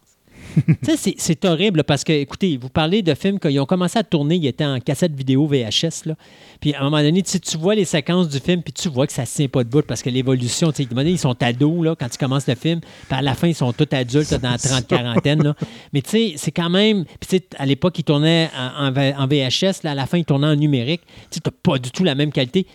C'est- 0.83 1.45
horrible 1.45 1.83
parce 1.83 2.03
que, 2.03 2.11
écoutez, 2.11 2.57
vous 2.57 2.69
parlez 2.69 3.01
de 3.01 3.13
films 3.13 3.39
qu'ils 3.39 3.59
ont 3.59 3.65
commencé 3.65 3.97
à 3.97 4.03
tourner, 4.03 4.35
ils 4.35 4.47
étaient 4.47 4.65
en 4.65 4.79
cassette 4.79 5.13
vidéo 5.15 5.47
VHS. 5.47 6.05
Là. 6.05 6.15
Puis 6.59 6.73
à 6.73 6.81
un 6.81 6.83
moment 6.85 7.01
donné, 7.01 7.21
tu 7.23 7.57
vois 7.57 7.75
les 7.75 7.85
séquences 7.85 8.27
du 8.29 8.39
film, 8.39 8.61
puis 8.61 8.73
tu 8.73 8.89
vois 8.89 9.07
que 9.07 9.13
ça 9.13 9.21
ne 9.23 9.27
tient 9.27 9.47
pas 9.47 9.63
de 9.63 9.69
bout 9.69 9.85
parce 9.85 10.01
que 10.01 10.09
l'évolution, 10.09 10.71
tu 10.71 10.83
sais, 10.83 10.89
ils 11.05 11.17
sont 11.17 11.41
ados 11.41 11.85
là, 11.85 11.95
quand 11.95 12.09
tu 12.09 12.17
commences 12.17 12.47
le 12.47 12.55
film, 12.55 12.81
puis 12.81 13.17
à 13.17 13.21
la 13.21 13.35
fin, 13.35 13.47
ils 13.47 13.55
sont 13.55 13.71
tous 13.73 13.87
adultes 13.95 14.31
là, 14.31 14.37
dans 14.37 14.49
la 14.51 14.57
30-quarantaine. 14.57 15.43
là. 15.43 15.55
Mais 15.93 16.01
tu 16.01 16.09
sais, 16.09 16.33
c'est 16.37 16.51
quand 16.51 16.69
même. 16.69 17.05
Puis 17.19 17.41
à 17.57 17.65
l'époque, 17.65 17.97
ils 17.99 18.03
tournaient 18.03 18.49
en, 18.57 18.87
en 18.87 18.91
V- 18.91 19.13
en 19.17 19.27
VHS, 19.27 19.83
là, 19.83 19.91
à 19.91 19.95
la 19.95 20.05
fin, 20.05 20.17
ils 20.17 20.25
tournaient 20.25 20.47
en 20.47 20.55
numérique. 20.55 21.01
Tu 21.31 21.39
tu 21.39 21.49
pas 21.51 21.77
du 21.77 21.91
tout 21.91 22.03
la 22.03 22.15
même 22.15 22.31
qualité. 22.31 22.65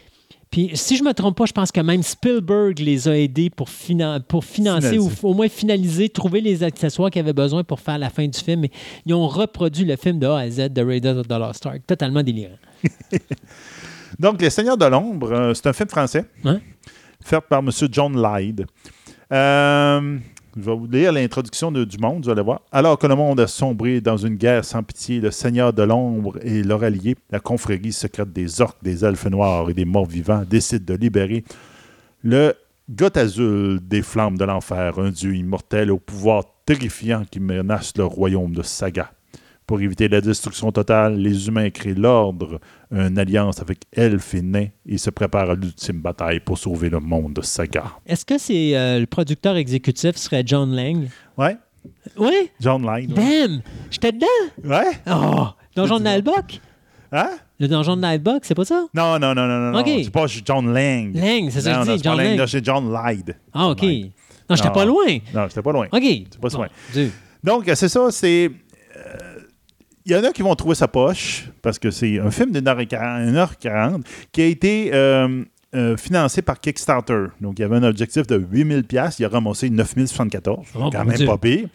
Puis, 0.54 0.70
si 0.74 0.96
je 0.96 1.02
me 1.02 1.12
trompe 1.12 1.36
pas, 1.36 1.46
je 1.46 1.52
pense 1.52 1.72
que 1.72 1.80
même 1.80 2.04
Spielberg 2.04 2.78
les 2.78 3.08
a 3.08 3.18
aidés 3.18 3.50
pour, 3.50 3.68
finan- 3.68 4.20
pour 4.22 4.44
financer 4.44 4.90
Finaliser. 4.90 5.18
ou 5.24 5.28
au 5.28 5.34
moins 5.34 5.48
finaliser, 5.48 6.08
trouver 6.08 6.40
les 6.40 6.62
accessoires 6.62 7.10
qu'ils 7.10 7.22
avaient 7.22 7.32
besoin 7.32 7.64
pour 7.64 7.80
faire 7.80 7.98
la 7.98 8.08
fin 8.08 8.28
du 8.28 8.38
film. 8.38 8.60
Mais 8.60 8.70
ils 9.04 9.14
ont 9.14 9.26
reproduit 9.26 9.84
le 9.84 9.96
film 9.96 10.20
de 10.20 10.28
A 10.28 10.38
à 10.38 10.48
Z 10.48 10.68
de 10.72 10.80
Raiders 10.80 11.16
of 11.18 11.26
the 11.26 11.32
Lost 11.32 11.66
Ark. 11.66 11.80
Totalement 11.88 12.22
délirant. 12.22 12.54
Donc, 14.20 14.40
Les 14.40 14.50
Seigneurs 14.50 14.76
de 14.76 14.84
l'ombre, 14.84 15.32
euh, 15.32 15.54
c'est 15.54 15.66
un 15.66 15.72
film 15.72 15.88
français 15.88 16.24
Ouais. 16.44 16.60
fait 17.20 17.40
par 17.40 17.58
M. 17.58 17.70
John 17.90 18.14
Lyde. 18.22 18.64
Euh, 19.32 20.18
Je 20.56 20.62
vais 20.62 20.76
vous 20.76 20.86
lire 20.86 21.12
l'introduction 21.12 21.72
du 21.72 21.98
monde, 21.98 22.24
vous 22.24 22.30
allez 22.30 22.42
voir. 22.42 22.60
Alors 22.70 22.96
que 22.96 23.08
le 23.08 23.16
monde 23.16 23.40
a 23.40 23.48
sombré 23.48 24.00
dans 24.00 24.16
une 24.16 24.36
guerre 24.36 24.64
sans 24.64 24.84
pitié, 24.84 25.20
le 25.20 25.32
Seigneur 25.32 25.72
de 25.72 25.82
l'ombre 25.82 26.38
et 26.42 26.62
leur 26.62 26.84
allié, 26.84 27.16
la 27.30 27.40
confrérie 27.40 27.92
secrète 27.92 28.32
des 28.32 28.60
orques, 28.60 28.82
des 28.82 29.04
elfes 29.04 29.26
noirs 29.26 29.68
et 29.70 29.74
des 29.74 29.84
morts 29.84 30.06
vivants, 30.06 30.44
décident 30.48 30.84
de 30.94 30.94
libérer 30.94 31.42
le 32.22 32.54
Goth 32.88 33.16
azul 33.16 33.80
des 33.82 34.02
flammes 34.02 34.38
de 34.38 34.44
l'enfer, 34.44 34.98
un 34.98 35.10
dieu 35.10 35.34
immortel 35.34 35.90
au 35.90 35.98
pouvoir 35.98 36.44
terrifiant 36.66 37.24
qui 37.28 37.40
menace 37.40 37.92
le 37.96 38.04
royaume 38.04 38.54
de 38.54 38.62
Saga. 38.62 39.10
Pour 39.66 39.80
éviter 39.80 40.08
la 40.08 40.20
destruction 40.20 40.70
totale, 40.72 41.16
les 41.16 41.48
humains 41.48 41.70
créent 41.70 41.94
l'ordre, 41.94 42.60
une 42.90 43.18
alliance 43.18 43.60
avec 43.62 43.80
elfes 43.92 44.34
et 44.34 44.42
nains, 44.42 44.66
et 44.84 44.98
se 44.98 45.08
préparent 45.08 45.48
à 45.50 45.54
l'ultime 45.54 46.00
bataille 46.02 46.40
pour 46.40 46.58
sauver 46.58 46.90
le 46.90 47.00
monde 47.00 47.32
de 47.32 47.40
Saga. 47.42 47.84
Est-ce 48.06 48.26
que 48.26 48.36
c'est 48.36 48.76
euh, 48.76 49.00
le 49.00 49.06
producteur 49.06 49.56
exécutif 49.56 50.16
serait 50.16 50.42
John 50.44 50.74
Lang? 50.76 51.08
Ouais. 51.38 51.56
Oui? 52.18 52.50
John 52.60 52.84
Lang. 52.84 53.06
Damn! 53.08 53.62
J'étais 53.90 54.12
dedans! 54.12 54.26
Ouais? 54.62 54.90
Oh! 55.10 55.46
Donjon 55.74 55.98
de 55.98 56.04
Nightbuck? 56.04 56.60
Hein? 57.12 57.30
Le 57.58 57.68
donjon 57.68 57.96
de 57.96 58.02
Nightbuck, 58.02 58.44
c'est 58.44 58.54
pas 58.54 58.64
ça? 58.66 58.86
Non, 58.92 59.18
non, 59.18 59.34
non, 59.34 59.46
non, 59.46 59.70
non. 59.72 59.78
Ok. 59.78 59.86
non. 59.86 60.00
C'est 60.04 60.10
pas 60.10 60.26
John 60.26 60.74
Lang. 60.74 61.14
Lang, 61.14 61.48
c'est 61.50 61.60
ça 61.62 61.74
que 61.82 61.86
je 61.90 61.96
dis, 61.96 62.02
John 62.02 62.18
Lang. 62.18 62.46
C'est 62.46 62.64
John 62.64 62.92
Lyde. 62.92 63.36
Ah, 63.52 63.68
OK. 63.68 63.82
Non, 63.82 64.56
j'étais 64.56 64.70
pas 64.70 64.84
loin. 64.84 65.18
Non, 65.32 65.46
j'étais 65.48 65.62
pas 65.62 65.72
loin. 65.72 65.86
OK. 65.90 66.02
C'est 66.02 66.38
pas 66.40 66.48
loin. 66.48 66.68
Dieu. 66.92 67.10
Donc, 67.42 67.64
c'est 67.74 67.88
ça, 67.88 68.10
c'est. 68.10 68.50
euh, 68.96 69.23
Il 70.06 70.12
y 70.12 70.16
en 70.16 70.24
a 70.24 70.32
qui 70.32 70.42
vont 70.42 70.54
trouver 70.54 70.74
sa 70.74 70.86
poche, 70.86 71.48
parce 71.62 71.78
que 71.78 71.90
c'est 71.90 72.18
un 72.18 72.30
film 72.30 72.52
d'une 72.52 72.68
heure 72.68 72.78
et 72.78 72.88
une 72.92 73.36
heure 73.36 73.56
qui 73.58 73.68
a 73.68 74.44
été 74.44 74.90
euh, 74.92 75.44
euh, 75.74 75.96
financé 75.96 76.42
par 76.42 76.60
Kickstarter. 76.60 77.26
Donc, 77.40 77.58
il 77.58 77.62
y 77.62 77.64
avait 77.64 77.76
un 77.76 77.82
objectif 77.84 78.26
de 78.26 78.36
8000 78.36 78.84
pièces, 78.84 79.18
il 79.18 79.24
a 79.24 79.28
ramassé 79.28 79.70
9074. 79.70 80.66
Oh, 80.74 80.90
quand 80.92 81.04
même 81.04 81.16
Dieu. 81.16 81.26
pas 81.26 81.38
pire. 81.38 81.68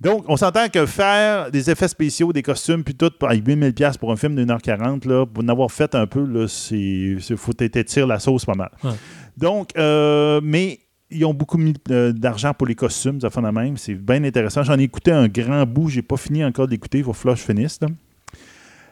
Donc, 0.00 0.24
on 0.28 0.36
s'entend 0.36 0.68
que 0.68 0.84
faire 0.86 1.50
des 1.50 1.70
effets 1.70 1.88
spéciaux, 1.88 2.32
des 2.32 2.42
costumes, 2.42 2.84
puis 2.84 2.94
tout, 2.94 3.10
avec 3.22 3.46
8000 3.46 3.72
pièces 3.74 3.96
pour 3.96 4.12
un 4.12 4.16
film 4.16 4.36
d'une 4.36 4.50
heure 4.50 4.62
quarante, 4.62 5.06
là, 5.06 5.26
pour 5.26 5.42
en 5.42 5.48
avoir 5.48 5.70
fait 5.70 5.94
un 5.94 6.06
peu, 6.06 6.46
c'est 6.46 7.16
faut 7.36 7.52
t'étirer 7.52 8.06
la 8.06 8.18
sauce 8.18 8.44
pas 8.44 8.54
mal. 8.54 8.70
Ouais. 8.84 8.90
Donc, 9.36 9.70
euh, 9.76 10.40
mais 10.42 10.80
ils 11.10 11.24
ont 11.24 11.34
beaucoup 11.34 11.58
mis 11.58 11.74
euh, 11.90 12.12
d'argent 12.12 12.54
pour 12.54 12.66
les 12.66 12.74
costumes, 12.74 13.20
ça 13.20 13.30
fait 13.30 13.40
la 13.40 13.52
même. 13.52 13.76
C'est 13.76 13.94
bien 13.94 14.22
intéressant. 14.24 14.62
J'en 14.62 14.78
ai 14.78 14.82
écouté 14.82 15.10
un 15.10 15.28
grand 15.28 15.66
bout, 15.66 15.88
j'ai 15.88 16.02
pas 16.02 16.16
fini 16.16 16.44
encore 16.44 16.68
d'écouter, 16.68 16.98
il 16.98 17.04
falloir 17.04 17.34
que 17.36 17.40
je 17.40 17.46
finisse. 17.46 17.80
là. 17.80 17.88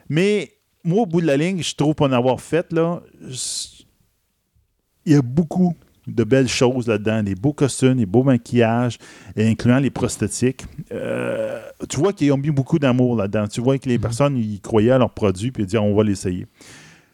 Mais 0.09 0.51
moi, 0.83 1.03
au 1.03 1.05
bout 1.05 1.21
de 1.21 1.27
la 1.27 1.37
ligne, 1.37 1.61
je 1.61 1.75
trouve 1.75 1.95
en 1.99 2.11
avoir 2.11 2.41
fait, 2.41 2.71
là, 2.73 3.01
il 5.05 5.13
y 5.13 5.15
a 5.15 5.21
beaucoup 5.21 5.75
de 6.07 6.23
belles 6.23 6.47
choses 6.47 6.87
là-dedans, 6.87 7.21
des 7.21 7.35
beaux 7.35 7.53
costumes, 7.53 7.95
des 7.95 8.05
beaux 8.05 8.23
maquillages, 8.23 8.97
et 9.35 9.47
incluant 9.47 9.77
les 9.77 9.91
prosthétiques. 9.91 10.65
Euh, 10.91 11.61
tu 11.87 11.97
vois 11.97 12.13
qu'ils 12.13 12.31
ont 12.31 12.37
mis 12.37 12.49
beaucoup 12.49 12.79
d'amour 12.79 13.15
là-dedans. 13.15 13.47
Tu 13.47 13.61
vois 13.61 13.77
que 13.77 13.87
les 13.87 13.99
personnes, 13.99 14.35
ils 14.37 14.59
croyaient 14.59 14.91
à 14.91 14.97
leurs 14.97 15.13
produits, 15.13 15.51
puis 15.51 15.63
ils 15.63 15.65
disaient, 15.67 15.77
on 15.77 15.95
va 15.95 16.03
l'essayer. 16.03 16.47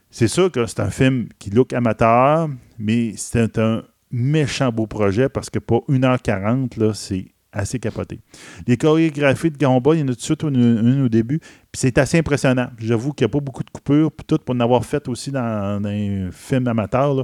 C'est 0.10 0.30
sûr 0.30 0.49
que 0.49 0.65
c'est 0.65 0.80
un 0.80 0.90
film 0.90 1.27
qui 1.40 1.49
look 1.49 1.73
amateur, 1.73 2.48
mais 2.80 3.14
c'est 3.18 3.60
un 3.60 3.84
méchant 4.16 4.72
beau 4.72 4.88
projet 4.88 5.28
parce 5.28 5.50
que 5.50 5.60
pour 5.60 5.86
1h40, 5.90 6.80
là, 6.80 6.94
c'est 6.94 7.26
assez 7.52 7.80
capoté. 7.80 8.22
Les 8.66 8.78
chorégraphies 8.78 9.52
de 9.52 9.58
combat, 9.58 9.94
il 9.94 10.02
y 10.02 10.04
en 10.04 10.08
a 10.08 10.12
tout 10.12 10.16
de 10.16 10.22
suite 10.22 10.44
une, 10.44 10.56
une 10.56 11.02
au 11.04 11.10
début, 11.10 11.40
puis 11.40 11.80
c'est 11.80 11.98
assez 11.98 12.18
impressionnant. 12.18 12.68
J'avoue 12.78 13.12
qu'il 13.14 13.26
n'y 13.26 13.32
a 13.32 13.34
pas 13.34 13.40
beaucoup 13.40 13.64
de 13.64 13.70
coupures, 13.70 14.12
puis 14.12 14.26
tout 14.26 14.38
pour 14.38 14.56
en 14.56 14.60
avoir 14.60 14.86
fait 14.86 15.08
aussi 15.08 15.32
dans, 15.32 15.82
dans 15.82 15.90
un 15.90 16.30
film 16.32 16.68
amateur. 16.68 17.14
là. 17.14 17.24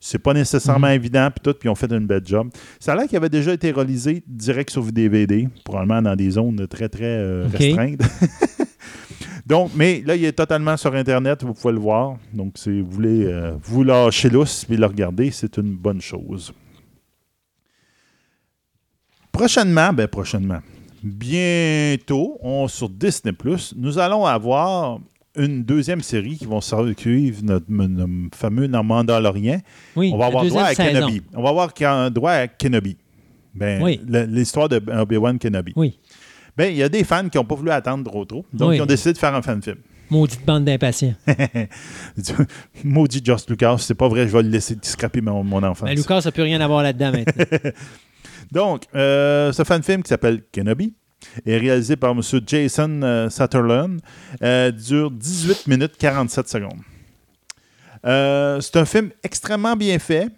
C'est 0.00 0.20
pas 0.20 0.32
nécessairement 0.32 0.88
évident, 0.90 1.28
puis 1.34 1.40
tout, 1.42 1.58
puis 1.58 1.68
ils 1.68 1.70
ont 1.70 1.74
fait 1.74 1.90
une 1.90 2.06
belle 2.06 2.22
job. 2.24 2.50
Ça 2.78 2.92
a 2.92 2.96
l'air 2.96 3.06
qu'il 3.08 3.16
avait 3.16 3.28
déjà 3.28 3.52
été 3.52 3.72
réalisé 3.72 4.22
direct 4.28 4.70
sur 4.70 4.84
DVD, 4.84 5.48
probablement 5.64 6.02
dans 6.02 6.14
des 6.14 6.30
zones 6.30 6.68
très, 6.68 6.88
très 6.88 7.04
euh, 7.04 7.48
restreintes. 7.52 8.00
Donc, 9.48 9.70
mais 9.74 10.02
là, 10.04 10.14
il 10.14 10.26
est 10.26 10.32
totalement 10.32 10.76
sur 10.76 10.94
Internet, 10.94 11.42
vous 11.42 11.54
pouvez 11.54 11.72
le 11.72 11.80
voir. 11.80 12.18
Donc, 12.34 12.58
si 12.58 12.82
vous 12.82 12.90
voulez 12.90 13.24
euh, 13.24 13.52
vous 13.62 13.82
lâcher 13.82 14.28
lousse 14.28 14.66
et 14.68 14.76
le 14.76 14.84
regarder, 14.84 15.30
c'est 15.30 15.56
une 15.56 15.74
bonne 15.74 16.02
chose. 16.02 16.52
Prochainement, 19.32 19.94
ben 19.94 20.06
prochainement, 20.06 20.58
bientôt, 21.02 22.38
on, 22.42 22.68
sur 22.68 22.90
Disney+, 22.90 23.32
nous 23.76 23.98
allons 23.98 24.26
avoir 24.26 24.98
une 25.34 25.62
deuxième 25.62 26.02
série 26.02 26.36
qui 26.36 26.44
va 26.44 26.60
suivre 26.60 27.42
notre, 27.42 27.66
notre 27.70 28.36
fameux 28.36 28.68
Mandalorien. 28.68 29.60
Oui, 29.96 30.10
On 30.12 30.18
va 30.18 30.26
avoir 30.26 30.44
droit 30.44 30.64
à 30.64 30.74
saison. 30.74 30.92
Kenobi. 30.92 31.22
On 31.34 31.42
va 31.42 31.48
avoir 31.48 32.10
droit 32.10 32.32
à 32.32 32.48
Kenobi. 32.48 32.98
Ben, 33.54 33.82
Oui. 33.82 33.98
L'histoire 34.06 34.68
de 34.68 34.76
Obi-Wan 34.76 35.38
Kenobi. 35.38 35.72
Oui. 35.74 35.98
Ben, 36.58 36.70
il 36.72 36.76
y 36.76 36.82
a 36.82 36.88
des 36.88 37.04
fans 37.04 37.28
qui 37.28 37.38
n'ont 37.38 37.44
pas 37.44 37.54
voulu 37.54 37.70
attendre 37.70 38.04
trop 38.10 38.24
trop. 38.24 38.44
Donc, 38.52 38.70
Oui. 38.70 38.76
ils 38.76 38.82
ont 38.82 38.86
décidé 38.86 39.12
de 39.12 39.18
faire 39.18 39.34
un 39.34 39.42
fan 39.42 39.62
film. 39.62 39.76
Maudite 40.10 40.44
bande 40.44 40.64
d'impatients. 40.64 41.14
Maudit 42.84 43.20
Joss 43.24 43.48
Lucas, 43.48 43.76
c'est 43.78 43.94
pas 43.94 44.08
vrai, 44.08 44.26
je 44.26 44.32
vais 44.36 44.42
le 44.42 44.48
laisser 44.48 44.76
scraper 44.82 45.20
mon, 45.20 45.44
mon 45.44 45.62
enfant. 45.62 45.86
Ben, 45.86 45.94
Lucas, 45.96 46.22
ça 46.22 46.32
peut 46.32 46.42
rien 46.42 46.60
avoir 46.60 46.82
là-dedans 46.82 47.12
maintenant. 47.12 47.70
Donc, 48.52 48.84
euh, 48.94 49.52
ce 49.52 49.62
fan 49.64 49.82
film 49.82 50.02
qui 50.02 50.08
s'appelle 50.08 50.42
Kenobi 50.52 50.94
est 51.46 51.58
réalisé 51.58 51.96
par 51.96 52.12
M. 52.12 52.22
Jason 52.46 53.02
euh, 53.02 53.28
Sutherland, 53.30 54.00
euh, 54.42 54.70
dure 54.70 55.10
18 55.10 55.66
minutes 55.66 55.92
47 55.98 56.48
secondes. 56.48 56.80
Euh, 58.06 58.60
c'est 58.60 58.76
un 58.76 58.84
film 58.84 59.10
extrêmement 59.22 59.76
bien 59.76 59.98
fait 59.98 60.28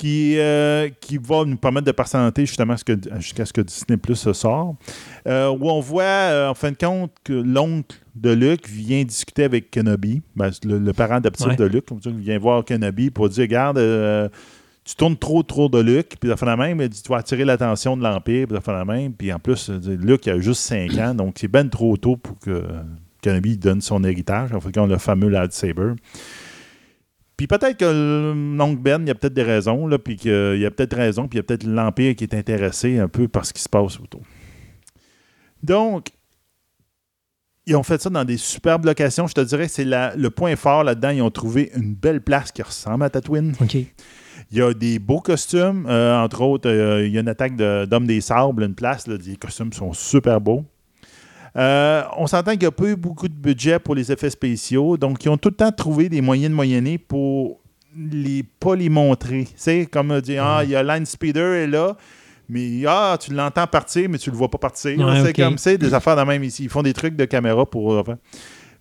qui, 0.00 0.38
euh, 0.38 0.88
qui 0.98 1.18
va 1.18 1.44
nous 1.44 1.58
permettre 1.58 1.84
de 1.86 1.92
patienter 1.92 2.46
justement 2.46 2.74
jusqu'à 3.18 3.44
ce 3.44 3.52
que 3.52 3.60
Disney 3.60 3.98
Plus 3.98 4.14
se 4.16 4.32
sort. 4.32 4.76
Euh, 5.28 5.50
où 5.50 5.68
on 5.68 5.80
voit, 5.80 6.04
euh, 6.04 6.48
en 6.48 6.54
fin 6.54 6.70
de 6.70 6.76
compte, 6.78 7.12
que 7.22 7.34
l'oncle 7.34 7.98
de 8.14 8.30
Luke 8.30 8.66
vient 8.66 9.04
discuter 9.04 9.44
avec 9.44 9.70
Kenobi, 9.70 10.22
ben, 10.34 10.48
le, 10.64 10.78
le 10.78 10.92
parent 10.94 11.16
adoptif 11.16 11.48
Ouais. 11.48 11.56
de 11.56 11.64
Luke, 11.64 11.84
comme 11.84 12.00
ça, 12.00 12.08
vient 12.10 12.38
voir 12.38 12.64
Kenobi 12.64 13.10
pour 13.10 13.28
dire 13.28 13.42
Regarde, 13.42 14.30
tu 14.84 14.94
tournes 14.94 15.18
trop 15.18 15.40
autour 15.40 15.68
de 15.68 15.80
Luke, 15.80 16.14
puis 16.18 16.30
ça 16.30 16.38
fait 16.38 16.46
la 16.46 16.56
même, 16.56 16.80
il 16.80 16.88
dit 16.88 17.02
Tu 17.02 17.10
vas 17.10 17.18
attirer 17.18 17.44
l'attention 17.44 17.94
de 17.94 18.02
l'Empire, 18.02 18.46
puis 18.46 18.56
ça 18.56 18.62
fait 18.62 18.72
la 18.72 18.86
même. 18.86 19.12
Puis 19.12 19.30
en 19.30 19.38
plus, 19.38 19.68
Luke 19.68 20.24
il 20.24 20.30
a 20.32 20.40
juste 20.40 20.62
5 20.62 20.96
ans, 20.96 21.14
donc 21.14 21.34
c'est 21.38 21.48
ben 21.48 21.68
trop 21.68 21.98
tôt 21.98 22.16
pour 22.16 22.38
que 22.38 22.64
Kenobi 23.20 23.58
donne 23.58 23.82
son 23.82 24.02
héritage, 24.02 24.54
en 24.54 24.60
fait, 24.60 24.74
le 24.74 24.96
fameux 24.96 25.28
lightsaber. 25.28 25.92
Puis 27.40 27.46
peut-être 27.46 27.78
que 27.78 28.54
l'oncle 28.54 28.82
Ben, 28.82 29.00
il 29.00 29.08
y 29.08 29.10
a 29.10 29.14
peut-être 29.14 29.32
des 29.32 29.42
raisons, 29.42 29.86
là, 29.86 29.98
puis 29.98 30.16
qu'il 30.16 30.58
y 30.60 30.66
a 30.66 30.70
peut-être 30.70 30.94
raison, 30.94 31.26
puis 31.26 31.38
il 31.38 31.38
y 31.38 31.40
a 31.40 31.42
peut-être 31.42 31.64
l'Empire 31.64 32.14
qui 32.14 32.24
est 32.24 32.34
intéressé 32.34 32.98
un 32.98 33.08
peu 33.08 33.28
par 33.28 33.46
ce 33.46 33.54
qui 33.54 33.62
se 33.62 33.68
passe 33.70 33.98
autour. 33.98 34.20
Donc, 35.62 36.08
ils 37.64 37.74
ont 37.76 37.82
fait 37.82 37.98
ça 37.98 38.10
dans 38.10 38.26
des 38.26 38.36
superbes 38.36 38.84
locations. 38.84 39.26
Je 39.26 39.32
te 39.32 39.40
dirais 39.40 39.68
que 39.68 39.72
c'est 39.72 39.86
le 39.86 40.28
point 40.28 40.54
fort 40.54 40.84
là-dedans. 40.84 41.08
Ils 41.08 41.22
ont 41.22 41.30
trouvé 41.30 41.70
une 41.74 41.94
belle 41.94 42.20
place 42.20 42.52
qui 42.52 42.60
ressemble 42.60 43.04
à 43.04 43.08
Tatooine. 43.08 43.54
OK. 43.58 43.74
Il 43.74 44.58
y 44.58 44.60
a 44.60 44.74
des 44.74 44.98
beaux 44.98 45.20
costumes. 45.22 45.86
euh, 45.88 46.20
entre 46.22 46.42
autres, 46.42 46.68
euh, 46.68 47.06
il 47.06 47.12
y 47.14 47.16
a 47.16 47.22
une 47.22 47.28
attaque 47.28 47.56
de- 47.56 47.86
d'hommes 47.86 48.06
des 48.06 48.20
sables, 48.20 48.64
une 48.64 48.74
place. 48.74 49.06
là, 49.06 49.16
les 49.24 49.36
costumes 49.36 49.72
sont 49.72 49.94
super 49.94 50.42
beaux. 50.42 50.66
Euh, 51.56 52.02
on 52.16 52.26
s'entend 52.26 52.52
qu'il 52.52 52.60
n'y 52.60 52.66
a 52.66 52.70
pas 52.70 52.86
eu 52.86 52.96
beaucoup 52.96 53.28
de 53.28 53.34
budget 53.34 53.78
pour 53.78 53.94
les 53.94 54.12
effets 54.12 54.30
spéciaux. 54.30 54.96
Donc, 54.96 55.24
ils 55.24 55.28
ont 55.28 55.36
tout 55.36 55.48
le 55.50 55.56
temps 55.56 55.72
trouvé 55.72 56.08
des 56.08 56.20
moyens 56.20 56.50
de 56.50 56.54
moyenner 56.54 56.98
pour 56.98 57.60
les 57.96 58.42
pas 58.44 58.76
les 58.76 58.88
montrer. 58.88 59.48
Sais, 59.56 59.86
comme 59.86 60.12
euh, 60.12 60.20
dire, 60.20 60.44
ah, 60.44 60.62
il 60.64 60.70
y 60.70 60.76
a 60.76 60.82
Line 60.82 61.06
Speeder 61.06 61.54
est 61.54 61.66
là, 61.66 61.96
mais 62.48 62.84
ah, 62.86 63.18
tu 63.20 63.32
l'entends 63.32 63.66
partir, 63.66 64.08
mais 64.08 64.18
tu 64.18 64.30
le 64.30 64.36
vois 64.36 64.50
pas 64.50 64.58
partir. 64.58 64.98
Ouais, 64.98 65.22
c'est 65.24 65.32
comme 65.32 65.58
ça, 65.58 65.76
des 65.76 65.92
affaires 65.94 66.16
de 66.16 66.22
même 66.22 66.44
ici. 66.44 66.64
Ils 66.64 66.70
font 66.70 66.82
des 66.82 66.92
trucs 66.92 67.16
de 67.16 67.24
caméra 67.24 67.66
pour. 67.66 67.94
euh. 67.94 68.02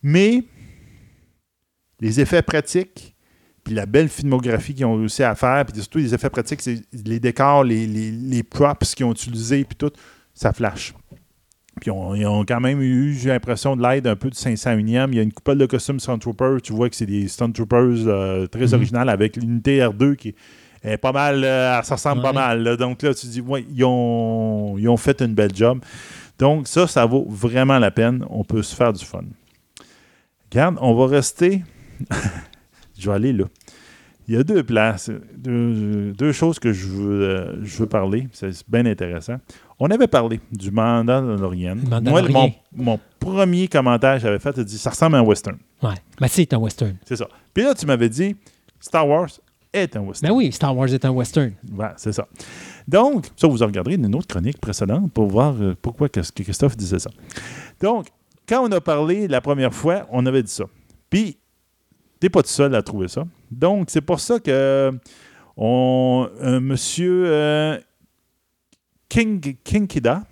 Mais 0.03 0.43
les 1.99 2.19
effets 2.19 2.41
pratiques, 2.41 3.15
puis 3.63 3.73
la 3.73 3.85
belle 3.85 4.09
filmographie 4.09 4.73
qu'ils 4.73 4.85
ont 4.85 4.95
réussi 4.95 5.23
à 5.23 5.35
faire, 5.35 5.65
puis 5.65 5.75
surtout 5.81 5.97
les 5.97 6.13
effets 6.13 6.29
pratiques, 6.29 6.61
c'est 6.61 6.81
les 7.05 7.19
décors, 7.19 7.63
les, 7.63 7.85
les, 7.87 8.11
les 8.11 8.43
props 8.43 8.95
qu'ils 8.95 9.05
ont 9.05 9.11
utilisés, 9.11 9.65
puis 9.65 9.75
tout, 9.75 9.91
ça 10.33 10.53
flash. 10.53 10.93
Puis 11.81 11.91
on- 11.91 12.13
ils 12.15 12.25
ont 12.25 12.43
quand 12.45 12.59
même 12.59 12.81
eu, 12.81 13.13
j'ai 13.13 13.29
l'impression, 13.29 13.75
de 13.77 13.81
l'aide 13.81 14.05
un 14.07 14.15
peu 14.15 14.29
du 14.29 14.37
501e. 14.37 15.11
Il 15.13 15.15
y 15.15 15.19
a 15.19 15.23
une 15.23 15.31
couple 15.31 15.55
de 15.55 15.65
costumes 15.65 15.99
Stormtroopers. 15.99 16.61
Tu 16.61 16.73
vois 16.73 16.89
que 16.89 16.95
c'est 16.95 17.05
des 17.05 17.27
Stormtroopers 17.27 18.05
euh, 18.07 18.47
très 18.47 18.67
Mhm. 18.67 18.73
originales 18.73 19.09
avec 19.09 19.37
l'unité 19.37 19.79
R2 19.79 20.15
qui 20.15 20.35
est 20.83 20.97
pas 20.97 21.11
mal, 21.11 21.43
euh, 21.43 21.81
ça 21.83 21.95
ressemble 21.95 22.21
pas 22.21 22.33
mal. 22.33 22.63
là. 22.63 22.75
Donc 22.75 23.01
là, 23.01 23.13
tu 23.13 23.27
dis, 23.27 23.41
ouais, 23.41 23.65
ils 23.73 23.83
ont, 23.85 24.77
ils 24.77 24.89
ont 24.89 24.97
fait 24.97 25.21
une 25.21 25.33
belle 25.33 25.55
job. 25.55 25.79
Donc 26.37 26.67
ça, 26.67 26.87
ça 26.87 27.05
vaut 27.05 27.25
vraiment 27.29 27.79
la 27.79 27.91
peine. 27.91 28.25
On 28.29 28.43
peut 28.43 28.63
se 28.63 28.75
faire 28.75 28.91
du 28.93 29.03
fun. 29.05 29.23
Regarde, 30.51 30.77
on 30.81 30.93
va 30.95 31.05
rester. 31.07 31.63
je 32.97 33.09
vais 33.09 33.15
aller 33.15 33.33
là. 33.33 33.45
Il 34.29 34.35
y 34.35 34.37
a 34.37 34.43
deux 34.43 34.61
places, 34.61 35.09
deux, 35.35 36.11
deux 36.11 36.31
choses 36.31 36.59
que 36.59 36.71
je 36.71 36.87
veux, 36.87 37.23
euh, 37.23 37.65
je 37.65 37.77
veux 37.79 37.87
parler. 37.87 38.27
C'est 38.31 38.51
bien 38.69 38.85
intéressant. 38.85 39.37
On 39.79 39.89
avait 39.89 40.07
parlé 40.07 40.39
du 40.51 40.69
Mandalorian. 40.69 41.77
Moi, 42.03 42.21
mon, 42.29 42.53
mon 42.71 42.99
premier 43.19 43.67
commentaire 43.67 44.17
que 44.17 44.19
j'avais 44.21 44.37
fait, 44.37 44.53
tu 44.53 44.63
dit 44.63 44.77
ça 44.77 44.91
ressemble 44.91 45.15
à 45.15 45.19
un 45.19 45.23
western. 45.23 45.57
Ouais. 45.81 45.95
Ben, 46.21 46.27
c'est 46.27 46.53
un 46.53 46.59
western. 46.59 46.95
C'est 47.05 47.15
ça. 47.15 47.27
Puis 47.55 47.63
là, 47.63 47.73
tu 47.73 47.87
m'avais 47.87 48.07
dit 48.07 48.35
Star 48.79 49.07
Wars 49.07 49.29
est 49.73 49.95
un 49.95 50.01
western. 50.01 50.31
Ben 50.31 50.37
oui, 50.37 50.51
Star 50.51 50.77
Wars 50.77 50.93
est 50.93 51.03
un 51.03 51.09
western. 51.09 51.53
Ouais, 51.75 51.87
c'est 51.97 52.13
ça. 52.13 52.27
Donc, 52.87 53.25
ça, 53.35 53.47
vous 53.47 53.63
en 53.63 53.65
regarderez 53.65 53.95
une 53.95 54.13
autre 54.13 54.27
chronique 54.27 54.61
précédente 54.61 55.11
pour 55.11 55.25
voir 55.25 55.55
euh, 55.59 55.75
pourquoi 55.81 56.07
que 56.07 56.19
Christophe 56.19 56.77
disait 56.77 56.99
ça. 56.99 57.09
Donc, 57.81 58.05
quand 58.47 58.63
on 58.63 58.71
a 58.73 58.79
parlé 58.79 59.27
la 59.27 59.41
première 59.41 59.73
fois, 59.73 60.05
on 60.11 60.23
avait 60.27 60.43
dit 60.43 60.51
ça. 60.51 60.65
Puis, 61.09 61.39
t'es 62.19 62.29
pas 62.29 62.41
tout 62.41 62.49
seul 62.49 62.75
à 62.75 62.81
trouver 62.81 63.07
ça. 63.07 63.25
Donc, 63.51 63.89
c'est 63.89 64.01
pour 64.01 64.19
ça 64.19 64.39
que 64.39 64.91
on, 65.57 66.29
un 66.41 66.59
monsieur 66.59 67.23
euh, 67.25 67.77
King, 69.09 69.57
Kinkida 69.63 70.23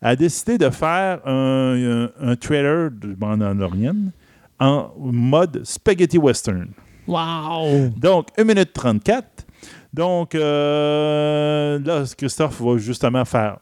a 0.00 0.16
décidé 0.16 0.58
de 0.58 0.70
faire 0.70 1.26
un, 1.26 2.08
un, 2.20 2.36
trailer 2.36 2.90
de 2.90 3.16
Mandalorian 3.18 4.12
en 4.60 4.90
mode 4.98 5.64
spaghetti 5.64 6.18
western. 6.18 6.68
Wow! 7.06 7.90
Donc, 7.96 8.28
1 8.38 8.44
minute 8.44 8.72
34. 8.72 9.46
Donc, 9.92 10.34
euh, 10.34 11.78
là, 11.84 12.04
Christophe 12.16 12.60
va 12.60 12.76
justement 12.78 13.24
faire. 13.24 13.58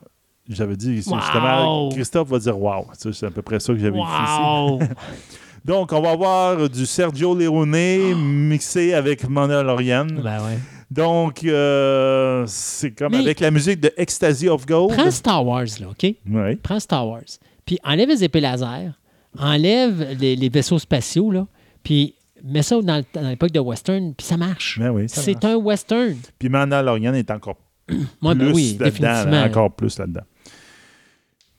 J'avais 0.48 0.76
dit, 0.76 0.96
justement, 0.96 1.88
Christophe 1.90 2.28
va 2.28 2.38
dire 2.38 2.58
wow. 2.58 2.86
C'est 2.94 3.26
à 3.26 3.30
peu 3.30 3.42
près 3.42 3.60
ça 3.60 3.72
que 3.72 3.78
j'avais 3.78 3.98
wow. 3.98 4.78
écrit 4.78 4.84
ici. 4.84 4.92
Donc, 5.64 5.92
on 5.92 6.00
va 6.00 6.10
avoir 6.10 6.68
du 6.68 6.86
Sergio 6.86 7.34
Leone 7.34 8.14
mixé 8.16 8.94
avec 8.94 9.28
Mandalorian. 9.28 10.06
Ben 10.06 10.44
ouais. 10.44 10.58
Donc, 10.90 11.44
euh, 11.44 12.44
c'est 12.46 12.90
comme 12.90 13.14
avec 13.14 13.40
la 13.40 13.50
musique 13.50 13.80
de 13.80 13.92
Ecstasy 13.96 14.48
of 14.48 14.66
Gold. 14.66 14.94
Prends 14.94 15.10
Star 15.10 15.46
Wars, 15.46 15.64
là, 15.80 15.88
OK? 15.88 16.02
Oui. 16.02 16.56
Prends 16.56 16.80
Star 16.80 17.08
Wars. 17.08 17.22
Puis 17.64 17.78
enlève 17.84 18.08
les 18.08 18.24
épées 18.24 18.40
laser, 18.40 18.92
enlève 19.38 20.16
les, 20.20 20.48
vaisseaux 20.48 20.78
spatiaux, 20.78 21.30
là, 21.30 21.46
puis 21.82 22.14
mets 22.44 22.62
ça 22.62 22.78
dans, 22.82 23.02
l'époque 23.14 23.52
de 23.52 23.60
Western, 23.60 24.14
puis 24.14 24.26
ça 24.26 24.36
marche. 24.36 24.78
Ben 24.78 24.90
oui, 24.90 25.04
c'est 25.08 25.44
un 25.44 25.54
Western. 25.54 26.16
Puis 26.38 26.48
Mandalorian 26.48 27.14
est 27.14 27.30
encore 27.30 27.56
Moi, 28.20 28.34
ben 28.34 28.46
plus 28.46 28.54
oui, 28.54 28.76
là-dedans, 28.78 29.44
encore 29.44 29.74
plus 29.74 29.98
là-dedans. 29.98 30.24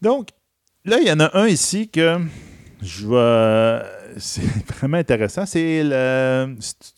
Donc, 0.02 0.30
là, 0.86 1.00
il 1.00 1.08
y 1.08 1.12
en 1.12 1.20
a 1.20 1.38
un 1.38 1.48
ici 1.48 1.90
que 1.90 2.20
je 2.84 3.08
vais. 3.08 3.86
C'est 4.18 4.44
vraiment 4.78 4.98
intéressant. 4.98 5.46
C'est 5.46 5.84
le... 5.84 6.56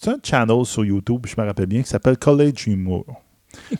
un 0.07 0.17
channel 0.23 0.65
sur 0.65 0.83
YouTube, 0.83 1.25
je 1.27 1.39
me 1.39 1.45
rappelle 1.45 1.67
bien, 1.67 1.81
qui 1.81 1.89
s'appelle 1.89 2.17
College 2.17 2.67
Humor. 2.67 3.05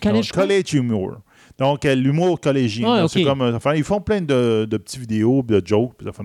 College, 0.00 0.32
Donc, 0.32 0.32
College 0.32 0.72
Humor. 0.74 1.20
Donc, 1.58 1.84
euh, 1.84 1.94
l'humour 1.94 2.40
collégien. 2.40 3.06
Ah, 3.06 3.06
comme, 3.24 3.42
enfin, 3.42 3.74
ils 3.74 3.84
font 3.84 4.00
plein 4.00 4.20
de, 4.20 4.66
de 4.68 4.76
petites 4.76 5.00
vidéos, 5.00 5.42
de 5.42 5.62
jokes, 5.64 5.94
puis 5.96 6.06
ça 6.06 6.12
fait 6.12 6.22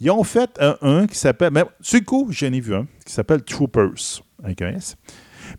Ils 0.00 0.10
ont 0.10 0.24
fait 0.24 0.58
un, 0.58 1.06
qui 1.06 1.18
s'appelle. 1.18 1.52
Mais 1.52 1.64
c'est 1.80 2.02
coup, 2.02 2.28
j'en 2.30 2.52
ai 2.52 2.60
vu 2.60 2.74
un, 2.74 2.86
qui 3.04 3.12
s'appelle 3.12 3.42
Troopers, 3.42 4.22
avec 4.42 4.62
un 4.62 4.70
S. 4.70 4.96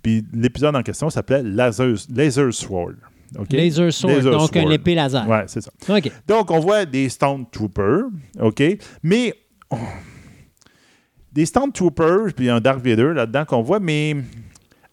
Puis 0.02 0.26
l'épisode 0.34 0.76
en 0.76 0.82
question 0.82 1.10
s'appelait 1.10 1.44
Laser, 1.44 1.96
Laser 2.10 2.54
Sword. 2.54 2.96
Laser 3.52 3.92
Sword, 3.92 4.22
donc 4.22 4.56
un 4.56 4.70
épée 4.70 4.96
laser. 4.96 5.26
Oui, 5.28 5.38
c'est 5.48 5.62
ça. 5.62 5.72
Donc, 6.28 6.52
on 6.52 6.60
voit 6.60 6.86
des 6.86 7.10
Stone 7.10 7.46
Troopers, 7.52 8.06
OK? 8.40 8.64
Mais 9.02 9.34
des 11.32 11.46
Stone 11.46 11.72
Troopers, 11.72 12.34
puis 12.36 12.50
un 12.50 12.60
Dark 12.60 12.80
Vader 12.80 13.14
là-dedans 13.14 13.46
qu'on 13.46 13.62
voit, 13.62 13.80
mais 13.80 14.16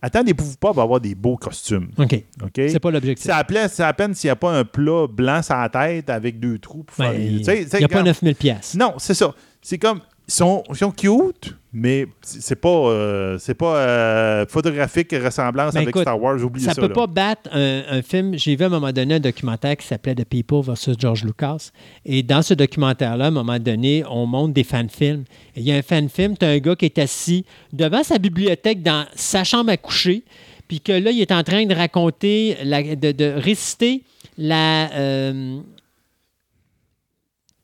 attendez-vous 0.01 0.57
pas 0.57 0.73
d'avoir 0.73 1.01
des 1.01 1.15
beaux 1.15 1.36
costumes. 1.36 1.91
OK. 1.99 2.25
OK? 2.43 2.52
C'est 2.55 2.81
pas 2.81 2.91
l'objectif. 2.91 3.27
C'est 3.27 3.83
à, 3.83 3.93
peine 3.93 4.15
s'il 4.15 4.28
n'y 4.28 4.33
a 4.33 4.36
pas 4.36 4.52
un 4.52 4.65
plat 4.65 5.07
blanc 5.07 5.43
sur 5.43 5.57
la 5.57 5.69
tête 5.69 6.09
avec 6.09 6.41
deux 6.41 6.59
trous 6.59 6.85
pour 6.85 6.97
faire... 6.97 7.15
Il 7.15 7.43
n'y 7.43 7.85
a 7.85 7.89
pas 7.89 8.02
9000 8.02 8.35
pièces. 8.35 8.75
Non, 8.75 8.94
c'est 8.99 9.15
ça. 9.15 9.35
C'est 9.60 9.78
comme 9.78 10.01
ils 10.31 10.76
sont, 10.76 10.92
cute, 10.97 11.57
mais 11.73 12.07
c'est 12.23 12.55
pas, 12.55 12.68
euh, 12.68 13.36
c'est 13.41 13.55
pas 13.55 13.76
euh, 13.76 14.47
photographique 14.47 15.10
ressemblance 15.12 15.75
ben 15.75 15.83
avec 15.83 15.97
Star 15.97 16.20
Wars. 16.23 16.41
Oubliez 16.41 16.67
ça. 16.67 16.75
Ça 16.75 16.81
peut 16.81 16.92
pas 16.92 17.09
battre 17.09 17.50
un, 17.52 18.00
film. 18.02 18.39
J'ai 18.39 18.55
vu 18.55 18.62
à 18.62 18.67
un 18.68 18.70
moment 18.70 18.92
donné 18.92 19.15
un 19.15 19.20
documentaire 19.20 19.76
qui 19.76 19.86
s'appelait 19.86 20.15
The 20.15 20.25
People 20.25 20.62
versus 20.62 20.94
George 20.97 21.25
Lucas. 21.25 21.70
Et 22.05 22.23
dans 22.23 22.42
ce 22.42 22.55
documentaire-là, 22.55 23.25
à 23.25 23.28
un 23.28 23.33
moment 23.33 23.59
donné, 23.59 24.05
on 24.09 24.26
montre 24.26 24.55
des 24.55 24.62
fan-films. 24.62 25.25
Il 25.57 25.65
y 25.65 25.73
a 25.73 25.76
un 25.76 25.83
fan-film, 25.83 26.36
tu 26.36 26.47
as 26.47 26.50
un 26.50 26.59
gars 26.59 26.76
qui 26.76 26.84
est 26.84 26.99
assis 26.99 27.44
devant 27.73 28.05
sa 28.05 28.18
bibliothèque 28.18 28.84
dans 28.84 29.07
sa 29.17 29.42
chambre 29.42 29.70
à 29.70 29.76
coucher, 29.76 30.23
puis 30.68 30.81
que 30.81 30.92
là, 30.92 31.10
il 31.10 31.20
est 31.20 31.33
en 31.33 31.42
train 31.42 31.67
de 31.67 31.75
raconter, 31.75 32.57
de, 32.65 33.33
réciter 33.41 34.05
la, 34.39 34.92
euh, 34.92 35.59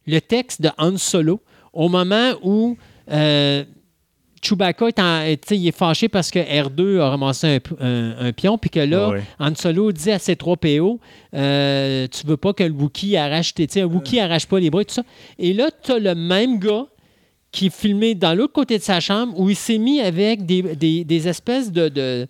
le 0.06 0.20
texte 0.20 0.62
de 0.62 0.70
Han 0.78 0.96
Solo 0.96 1.40
au 1.76 1.88
moment 1.88 2.32
où 2.42 2.76
euh, 3.12 3.64
Chewbacca 4.42 4.88
est, 4.88 4.98
en, 4.98 5.22
il 5.50 5.68
est 5.68 5.76
fâché 5.76 6.08
parce 6.08 6.30
que 6.30 6.38
R2 6.38 7.00
a 7.00 7.10
ramassé 7.10 7.60
un, 7.80 8.32
pion, 8.32 8.58
puis 8.58 8.70
que 8.70 8.80
là, 8.80 9.12
Han 9.38 9.54
Solo 9.54 9.92
dit 9.92 10.10
à 10.10 10.18
C3PO 10.18 10.98
euh, 11.34 12.06
Tu 12.08 12.26
veux 12.26 12.36
pas 12.36 12.52
que 12.52 12.64
le 12.64 12.72
Wookiee 12.72 13.16
arrache 13.16 13.54
tes. 13.54 13.68
Un 13.80 13.86
Wookiee 13.86 14.20
arrache 14.20 14.46
pas 14.46 14.60
les 14.60 14.70
bras 14.70 14.82
et 14.82 14.84
tout 14.84 14.94
ça. 14.94 15.04
Et 15.38 15.52
là, 15.52 15.70
tu 15.82 15.92
as 15.92 15.98
le 15.98 16.14
même 16.14 16.58
gars 16.58 16.86
qui 17.52 17.66
est 17.66 17.74
filmé 17.74 18.14
dans 18.14 18.34
l'autre 18.34 18.52
côté 18.52 18.78
de 18.78 18.82
sa 18.82 19.00
chambre 19.00 19.38
où 19.38 19.48
il 19.48 19.56
s'est 19.56 19.78
mis 19.78 20.00
avec 20.00 20.44
des, 20.44 21.28
espèces 21.28 21.72
de 21.72 21.88
de 21.88 22.28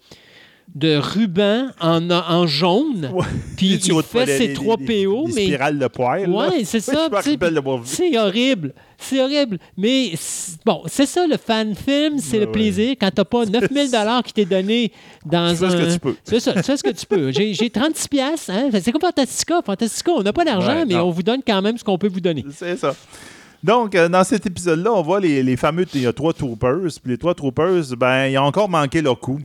ruban 0.84 1.68
en, 1.80 2.10
en 2.10 2.46
jaune. 2.46 3.10
Puis 3.56 3.74
il 3.84 4.02
fait 4.02 4.26
ses 4.26 4.52
trois 4.52 4.76
PO. 4.76 5.26
mais... 5.28 5.44
spirales 5.46 5.78
de 5.78 5.86
poil. 5.88 6.28
Oui, 6.28 6.64
c'est 6.64 6.80
ça. 6.80 7.08
c'est 7.84 8.18
horrible. 8.18 8.74
C'est 8.98 9.20
horrible. 9.22 9.58
Mais 9.76 10.12
bon, 10.64 10.82
c'est 10.86 11.06
ça 11.06 11.26
le 11.26 11.36
fan 11.36 11.74
film, 11.74 12.18
c'est 12.18 12.38
le 12.38 12.50
plaisir. 12.50 12.94
Quand 13.00 13.10
t'as 13.14 13.24
pas 13.24 13.44
9000 13.46 13.90
dollars 13.90 14.22
qui 14.22 14.32
t'est 14.32 14.44
donné 14.44 14.92
dans 15.24 15.54
tu 15.54 15.64
un. 15.64 15.70
ce 15.70 15.76
que 15.76 15.92
tu 15.92 15.98
peux. 15.98 16.16
C'est 16.24 16.40
ça, 16.40 16.52
tu 16.52 16.62
fais 16.62 16.76
ce 16.76 16.82
que 16.82 16.90
tu 16.90 17.06
peux. 17.06 17.30
J'ai 17.32 17.70
36 17.70 18.08
pièces. 18.08 18.50
Hein? 18.50 18.68
C'est 18.80 18.92
comme 18.92 19.00
Fantastica. 19.00 19.60
Fantastica, 19.64 20.12
on 20.12 20.22
n'a 20.22 20.32
pas 20.32 20.44
d'argent, 20.44 20.84
mais 20.86 20.96
on 20.96 21.10
vous 21.10 21.22
donne 21.22 21.40
quand 21.46 21.62
même 21.62 21.78
ce 21.78 21.84
qu'on 21.84 21.98
peut 21.98 22.08
vous 22.08 22.20
donner. 22.20 22.44
C'est 22.52 22.76
ça. 22.76 22.94
Donc, 23.62 23.94
euh, 23.94 24.08
dans 24.08 24.22
cet 24.22 24.46
épisode-là, 24.46 24.92
on 24.92 25.02
voit 25.02 25.18
les, 25.18 25.42
les 25.42 25.56
fameux, 25.56 25.86
il 25.94 26.02
y 26.02 26.06
a 26.06 26.12
trois 26.12 26.32
troopers, 26.32 26.88
puis 27.02 27.12
les 27.12 27.18
trois 27.18 27.34
troopers, 27.34 27.82
ben, 27.98 28.26
ils 28.26 28.38
ont 28.38 28.42
encore 28.42 28.68
manqué 28.68 29.02
leur 29.02 29.18
coup. 29.18 29.40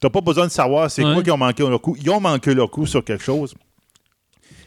T'as 0.00 0.10
pas 0.10 0.20
besoin 0.20 0.46
de 0.46 0.52
savoir 0.52 0.90
c'est 0.90 1.02
quoi 1.02 1.22
qui 1.22 1.30
ont 1.30 1.36
manqué 1.36 1.62
leur 1.62 1.80
coup. 1.80 1.96
Ils 2.00 2.10
ont 2.10 2.20
manqué 2.20 2.54
leur 2.54 2.70
coup 2.70 2.86
sur 2.86 3.04
quelque 3.04 3.24
chose. 3.24 3.54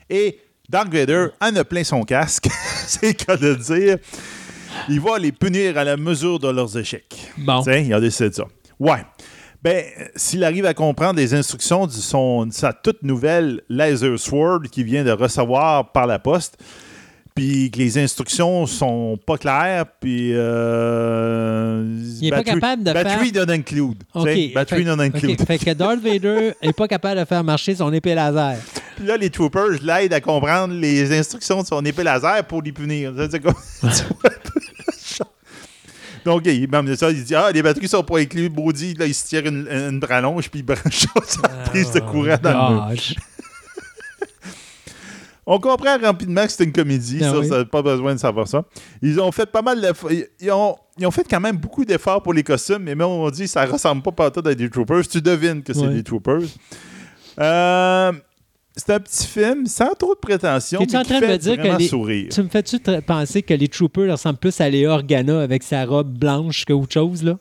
Et 0.10 0.40
Dark 0.68 0.92
Vader 0.94 1.28
en 1.42 1.56
a 1.56 1.64
plein 1.64 1.84
son 1.84 2.04
casque, 2.04 2.48
c'est 2.88 3.08
le 3.08 3.14
cas 3.14 3.38
de 3.38 3.54
dire. 3.56 3.98
Il 4.88 5.00
va 5.00 5.18
les 5.18 5.32
punir 5.32 5.78
à 5.78 5.84
la 5.84 5.98
mesure 5.98 6.40
de 6.40 6.48
leurs 6.48 6.78
échecs. 6.78 7.32
Bon. 7.38 7.62
il 7.62 7.94
a 7.94 8.00
décidé 8.00 8.30
de 8.30 8.36
ça. 8.36 8.46
Ouais. 8.80 9.04
Ben, 9.62 9.84
s'il 10.16 10.44
arrive 10.44 10.66
à 10.66 10.74
comprendre 10.74 11.20
les 11.20 11.34
instructions 11.34 11.86
de, 11.86 11.92
son, 11.92 12.46
de 12.46 12.54
sa 12.54 12.72
toute 12.72 13.04
nouvelle 13.04 13.62
Laser 13.68 14.18
Sword 14.18 14.62
qu'il 14.72 14.86
vient 14.86 15.04
de 15.04 15.12
recevoir 15.12 15.92
par 15.92 16.08
la 16.08 16.18
poste, 16.18 16.58
puis 17.40 17.72
que 17.72 17.78
les 17.78 17.98
instructions 17.98 18.66
sont 18.66 19.18
pas 19.26 19.38
claires, 19.38 19.86
puis 20.02 20.32
euh, 20.34 21.86
il 22.20 22.28
est 22.28 22.32
pas 22.32 22.44
capable 22.44 22.84
de 22.84 22.92
battery 22.92 23.32
faire... 23.32 23.46
not 23.46 23.54
include. 23.54 24.04
Okay. 24.14 24.52
Battery 24.54 24.84
not 24.84 25.00
include. 25.00 25.42
Fait 25.46 25.58
que 25.58 25.72
Darth 25.72 26.02
Vader 26.02 26.52
est 26.62 26.74
pas 26.74 26.90
capable 26.90 27.22
de 27.22 27.26
faire 27.26 27.42
marcher 27.46 27.76
son 27.76 27.94
épée 27.94 28.14
laser. 28.14 28.58
Puis 28.98 29.06
là, 29.06 29.16
les 29.16 29.30
troopers 29.30 29.82
l'aident 29.82 30.16
à 30.16 30.20
comprendre 30.20 30.74
les 30.74 31.18
instructions 31.18 31.62
de 31.62 31.68
son 31.68 31.86
épée 31.86 32.04
laser 32.04 32.44
pour 32.44 32.62
les 32.62 32.74
punir. 32.74 33.14
Donc, 36.26 36.42
il, 36.46 36.70
même 36.70 36.94
ça, 36.98 37.10
il 37.10 37.24
dit 37.24 37.36
Ah, 37.36 37.52
les 37.54 37.64
batteries 37.64 37.88
sont 37.88 38.04
pas 38.04 38.20
incluses. 38.20 38.50
Body, 38.50 38.96
là, 38.96 39.06
il 39.06 39.16
se 39.16 39.26
tire 39.26 39.46
une, 39.46 39.66
une 39.72 40.02
brallonge, 40.02 40.50
puis 40.50 40.60
il 40.60 40.64
branche 40.64 41.08
sa 41.26 41.48
prise 41.70 41.94
de 41.94 42.02
courant 42.02 42.36
dans 42.44 42.70
le 42.70 42.88
mur. 42.90 43.02
On 45.52 45.60
comprend 45.60 45.98
rapidement 45.98 46.46
que 46.46 46.52
c'est 46.52 46.64
une 46.64 46.72
comédie, 46.72 47.18
ben 47.22 47.44
ça, 47.44 47.58
n'a 47.58 47.66
pas 47.66 47.82
besoin 47.82 48.14
de 48.14 48.20
savoir 48.20 48.48
ça. 48.48 48.66
Ils 49.02 49.20
ont 49.20 49.32
fait 49.32 49.48
pas 49.48 49.64
mal 49.64 49.82
d'efforts. 49.82 50.12
Ils 50.12 50.52
ont, 50.52 50.76
ils 51.00 51.08
ont 51.08 51.12
fait 51.12 51.26
quand 51.28 51.40
même 51.40 51.58
beaucoup 51.58 51.84
d'efforts 51.84 52.22
pour 52.22 52.34
les 52.34 52.44
costumes, 52.44 52.84
mais 52.84 52.94
même 52.94 53.08
on 53.08 53.28
dit 53.32 53.46
que 53.46 53.50
ça 53.50 53.66
ressemble 53.66 54.04
pas 54.04 54.12
partout 54.12 54.48
à 54.48 54.54
des 54.54 54.70
Troopers. 54.70 55.08
Tu 55.08 55.24
devines 55.24 55.64
que 55.64 55.74
c'est 55.74 55.88
des 55.88 56.04
Troopers. 56.04 56.44
Euh, 57.40 58.12
c'est 58.76 58.92
un 58.92 59.00
petit 59.00 59.26
film 59.26 59.66
sans 59.66 59.96
trop 59.96 60.14
de 60.14 60.20
prétention. 60.20 60.86
Tu 60.86 60.94
es 60.94 60.98
en 60.98 61.04
train 61.04 61.20
de 61.20 61.26
me 61.26 61.38
dire 61.38 61.58
que 61.58 61.84
sourire. 61.84 62.30
tu 62.32 62.44
me 62.44 62.50
fais-tu 62.50 62.80
penser 63.02 63.42
que 63.42 63.56
les 63.56 63.70
Troopers 63.70 64.12
ressemblent 64.12 64.38
plus 64.38 64.62
à 64.62 64.70
Léa 64.70 64.92
Organa 64.92 65.42
avec 65.42 65.64
sa 65.64 65.84
robe 65.84 66.16
blanche 66.16 66.64
que 66.64 66.74
autre 66.74 66.94
chose 66.94 67.24
là? 67.24 67.40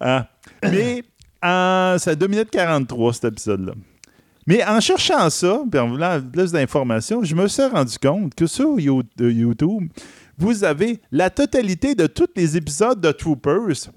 Ah. 0.00 0.26
Mais 0.62 1.04
euh, 1.44 1.98
c'est 1.98 2.16
2 2.16 2.26
minutes 2.28 2.50
43 2.50 3.12
cet 3.12 3.24
épisode-là. 3.24 3.74
Mais 4.48 4.64
en 4.64 4.80
cherchant 4.80 5.28
ça, 5.28 5.62
puis 5.70 5.78
en 5.78 5.90
voulant 5.90 6.22
plus 6.22 6.52
d'informations, 6.52 7.22
je 7.22 7.34
me 7.34 7.46
suis 7.48 7.66
rendu 7.66 7.98
compte 7.98 8.34
que 8.34 8.46
sur 8.46 8.78
euh, 8.78 9.30
YouTube, 9.30 9.92
vous 10.38 10.64
avez 10.64 11.02
la 11.12 11.28
totalité 11.28 11.94
de 11.94 12.06
tous 12.06 12.30
les 12.34 12.56
épisodes 12.56 12.98
de 12.98 13.12
Troopers 13.12 13.90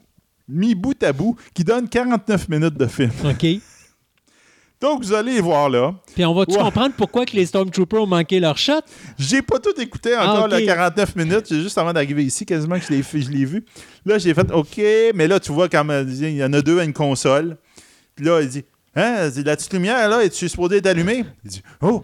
mis 0.49 0.75
bout 0.75 1.01
à 1.03 1.13
bout 1.13 1.37
qui 1.53 1.63
donnent 1.63 1.87
49 1.87 2.49
minutes 2.49 2.77
de 2.77 2.85
film. 2.85 3.11
OK. 3.23 3.45
Donc, 4.81 5.03
vous 5.03 5.13
allez 5.13 5.39
voir 5.39 5.69
là. 5.69 5.93
Puis 6.13 6.25
on 6.25 6.33
va-tu 6.33 6.57
comprendre 6.57 6.95
pourquoi 6.97 7.25
que 7.25 7.37
les 7.37 7.45
Stormtroopers 7.45 8.01
ont 8.01 8.07
manqué 8.07 8.41
leur 8.41 8.57
shot? 8.57 8.81
J'ai 9.17 9.41
pas 9.41 9.59
tout 9.59 9.79
écouté 9.79 10.17
encore, 10.17 10.49
ah, 10.51 10.61
49 10.61 11.15
minutes. 11.15 11.45
J'ai 11.49 11.61
juste 11.61 11.77
avant 11.77 11.93
d'arriver 11.93 12.25
ici, 12.25 12.45
quasiment 12.45 12.77
que 12.77 12.85
je 12.85 13.29
l'ai 13.29 13.45
vu. 13.45 13.63
Là, 14.05 14.17
j'ai 14.17 14.33
fait 14.33 14.51
OK, 14.51 14.81
mais 15.15 15.27
là, 15.29 15.39
tu 15.39 15.53
vois, 15.53 15.69
quand 15.69 15.87
il 15.87 16.35
y 16.35 16.43
en 16.43 16.51
a 16.51 16.61
deux 16.61 16.79
à 16.79 16.83
une 16.83 16.93
console. 16.93 17.55
Puis 18.15 18.25
là, 18.25 18.41
il 18.41 18.49
dit 18.49 18.65
Hein? 18.95 19.29
La 19.45 19.55
petite 19.55 19.73
lumière, 19.73 20.09
là, 20.09 20.23
es-tu 20.23 20.49
supposé 20.49 20.77
être 20.77 20.87
allumée? 20.87 21.23
Il 21.43 21.49
dit 21.51 21.63
Oh, 21.81 22.03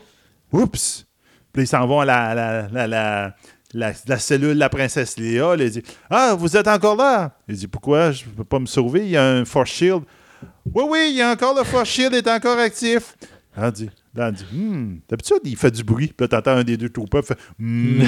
oups! 0.52 1.06
Puis 1.52 1.64
ils 1.64 1.68
s'en 1.68 1.86
vont 1.88 2.00
à 2.02 2.06
la, 2.06 2.34
la, 2.36 2.68
la, 2.70 2.88
la, 2.88 3.36
la, 3.74 3.94
la 4.08 4.20
cellule 4.20 4.54
de 4.54 4.60
la 4.60 4.70
princesse 4.70 5.18
Léa. 5.18 5.56
il 5.58 5.70
dit 5.70 5.84
Ah, 6.10 6.36
vous 6.38 6.56
êtes 6.56 6.68
encore 6.68 6.96
là? 6.96 7.38
Il 7.48 7.56
dit 7.56 7.68
Pourquoi? 7.68 8.12
Je 8.12 8.26
ne 8.26 8.32
peux 8.32 8.44
pas 8.44 8.60
me 8.60 8.66
sauver. 8.68 9.02
Il 9.02 9.10
y 9.10 9.18
a 9.18 9.26
un 9.26 9.44
Force 9.46 9.70
Shield. 9.72 10.04
Oui, 10.74 10.84
oui, 10.88 11.08
il 11.12 11.18
y 11.18 11.22
a 11.22 11.32
encore 11.32 11.56
le 11.58 11.64
Force 11.64 11.90
Shield, 11.90 12.14
est 12.14 12.28
encore 12.28 12.58
actif. 12.60 13.16
Là, 13.58 13.68
il 13.70 13.72
dit, 13.74 13.90
là, 14.14 14.30
il 14.30 14.36
dit 14.36 14.46
Hmm, 14.54 15.00
d'habitude, 15.10 15.40
il 15.46 15.58
fait 15.58 15.72
du 15.72 15.84
bruit. 15.84 16.08
Puis 16.16 16.24
là, 16.24 16.28
t'entends 16.28 16.58
un 16.58 16.64
des 16.64 16.78
deux 16.78 16.90
troupes 16.90 17.18
fait 17.26 17.38
Hmm. 17.58 18.04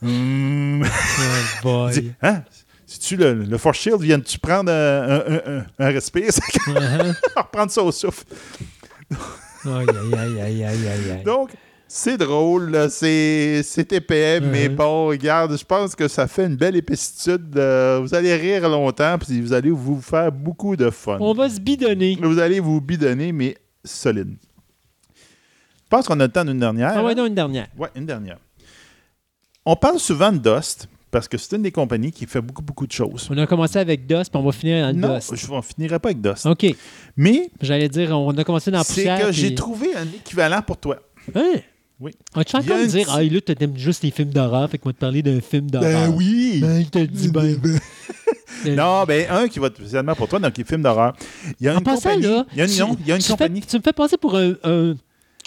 hmm. 0.00 0.82
Oh. 1.64 1.88
Il 1.94 2.00
dit, 2.02 2.12
hein? 2.22 2.42
Si-tu 2.94 3.16
le, 3.16 3.34
le 3.34 3.58
Force 3.58 3.78
Shield, 3.78 4.00
viens-tu 4.00 4.38
prendre 4.38 4.70
un, 4.70 5.02
un, 5.02 5.58
un, 5.58 5.64
un, 5.80 5.88
respire? 5.90 6.28
Uh-huh. 6.68 7.14
reprendre 7.36 7.72
ça 7.72 7.82
au 7.82 7.90
souffle. 7.90 8.24
Aïe, 9.64 9.86
aïe, 10.16 10.40
aïe, 10.40 10.64
aïe, 10.64 10.88
aïe. 11.12 11.22
Donc, 11.24 11.50
c'est 11.88 12.16
drôle, 12.16 12.88
c'est 12.90 13.64
épais, 13.92 14.40
mais 14.40 14.68
Mhm. 14.68 14.76
bon, 14.76 15.06
regarde, 15.08 15.56
je 15.58 15.64
pense 15.64 15.96
que 15.96 16.06
ça 16.06 16.28
fait 16.28 16.46
une 16.46 16.54
belle 16.56 16.76
épaissitude. 16.76 17.56
euh, 17.56 17.98
vous 18.00 18.14
allez 18.14 18.34
rire 18.36 18.68
longtemps, 18.68 19.18
puis 19.18 19.40
vous 19.40 19.52
allez 19.52 19.70
vous 19.70 20.00
faire 20.00 20.30
beaucoup 20.30 20.76
de 20.76 20.88
fun. 20.90 21.18
On 21.20 21.34
va 21.34 21.48
se 21.50 21.58
bidonner. 21.60 22.16
Vous 22.22 22.38
allez 22.38 22.60
vous 22.60 22.80
bidonner, 22.80 23.32
mais 23.32 23.56
solide. 23.84 24.36
Je 25.14 25.88
pense 25.90 26.06
qu'on 26.06 26.20
a 26.20 26.26
le 26.26 26.32
temps 26.32 26.44
d'une 26.44 26.60
dernière. 26.60 26.92
Ah 26.96 27.02
ouais, 27.04 27.10
hein? 27.12 27.14
non, 27.16 27.26
une 27.26 27.34
dernière. 27.34 27.66
Ouais, 27.76 27.88
une 27.96 28.06
dernière. 28.06 28.38
On 29.66 29.74
parle 29.76 29.98
souvent 29.98 30.30
de 30.30 30.38
Dust, 30.38 30.88
parce 31.14 31.28
que 31.28 31.38
c'est 31.38 31.54
une 31.56 31.62
des 31.62 31.70
compagnies 31.72 32.10
qui 32.12 32.26
fait 32.26 32.40
beaucoup, 32.42 32.60
beaucoup 32.62 32.86
de 32.86 32.92
choses. 32.92 33.28
On 33.30 33.38
a 33.38 33.46
commencé 33.46 33.78
avec 33.78 34.06
Dust, 34.06 34.30
puis 34.30 34.40
on 34.40 34.44
va 34.44 34.52
finir 34.52 34.84
dans 34.86 34.92
le 34.92 35.00
Non, 35.08 35.14
Dust. 35.14 35.34
je 35.36 35.52
ne 35.52 35.60
finirai 35.62 35.98
pas 36.00 36.08
avec 36.10 36.20
Dust. 36.20 36.44
OK. 36.44 36.66
Mais 37.16 37.50
J'allais 37.62 37.88
dire, 37.88 38.10
on 38.10 38.36
a 38.36 38.42
commencé 38.44 38.70
dans 38.72 38.78
la 38.78 38.84
c'est 38.84 38.94
poussière. 38.94 39.26
que 39.26 39.32
j'ai 39.32 39.54
trouvé 39.54 39.94
un 39.94 40.04
équivalent 40.06 40.60
pour 40.62 40.76
toi. 40.76 40.98
Hein? 41.34 41.52
Oui. 42.00 42.10
Ah, 42.34 42.42
tu 42.44 42.56
es 42.56 42.58
en 42.58 42.62
Il 42.62 42.66
y 42.68 42.72
a 42.72 42.74
train 42.74 42.82
de 42.82 42.88
un 42.88 42.92
dire, 42.92 43.06
ah, 43.10 43.22
là, 43.22 43.40
tu 43.40 43.54
aimes 43.64 43.76
juste 43.78 44.02
les 44.02 44.10
films 44.10 44.30
d'horreur, 44.30 44.68
fait 44.68 44.78
qu'on 44.78 44.88
va 44.88 44.92
te 44.94 44.98
parler 44.98 45.22
d'un 45.22 45.40
film 45.40 45.70
d'horreur. 45.70 46.12
oui! 46.16 46.58
Ben, 46.60 46.78
il 46.80 46.90
te 46.90 46.98
le 46.98 47.06
dit 47.06 47.30
bien. 47.30 47.42
Euh, 48.66 48.74
Non, 48.76 49.04
ben 49.06 49.26
un 49.30 49.46
qui 49.48 49.58
va 49.58 49.66
être 49.66 49.76
spécialement 49.76 50.14
pour 50.14 50.26
toi, 50.26 50.38
donc 50.38 50.56
les 50.56 50.64
films 50.64 50.80
d'horreur. 50.80 51.14
Il 51.60 51.66
y 51.66 51.68
a 51.68 51.74
En 51.74 51.78
une 51.78 51.84
passant, 51.84 52.08
compagnie. 52.10 52.22
là, 52.22 52.46
il 52.52 52.58
y 52.58 52.60
a 52.62 52.64
une, 52.64 52.70
tu- 52.70 52.80
non, 52.80 52.96
il 53.00 53.06
y 53.08 53.12
a 53.12 53.16
une 53.16 53.20
tu, 53.20 53.26
fais- 53.26 53.32
compagnie. 53.32 53.60
tu 53.60 53.76
me 53.76 53.82
fais 53.82 53.92
passer 53.92 54.16
pour 54.16 54.36
un, 54.36 54.52
un, 54.64 54.94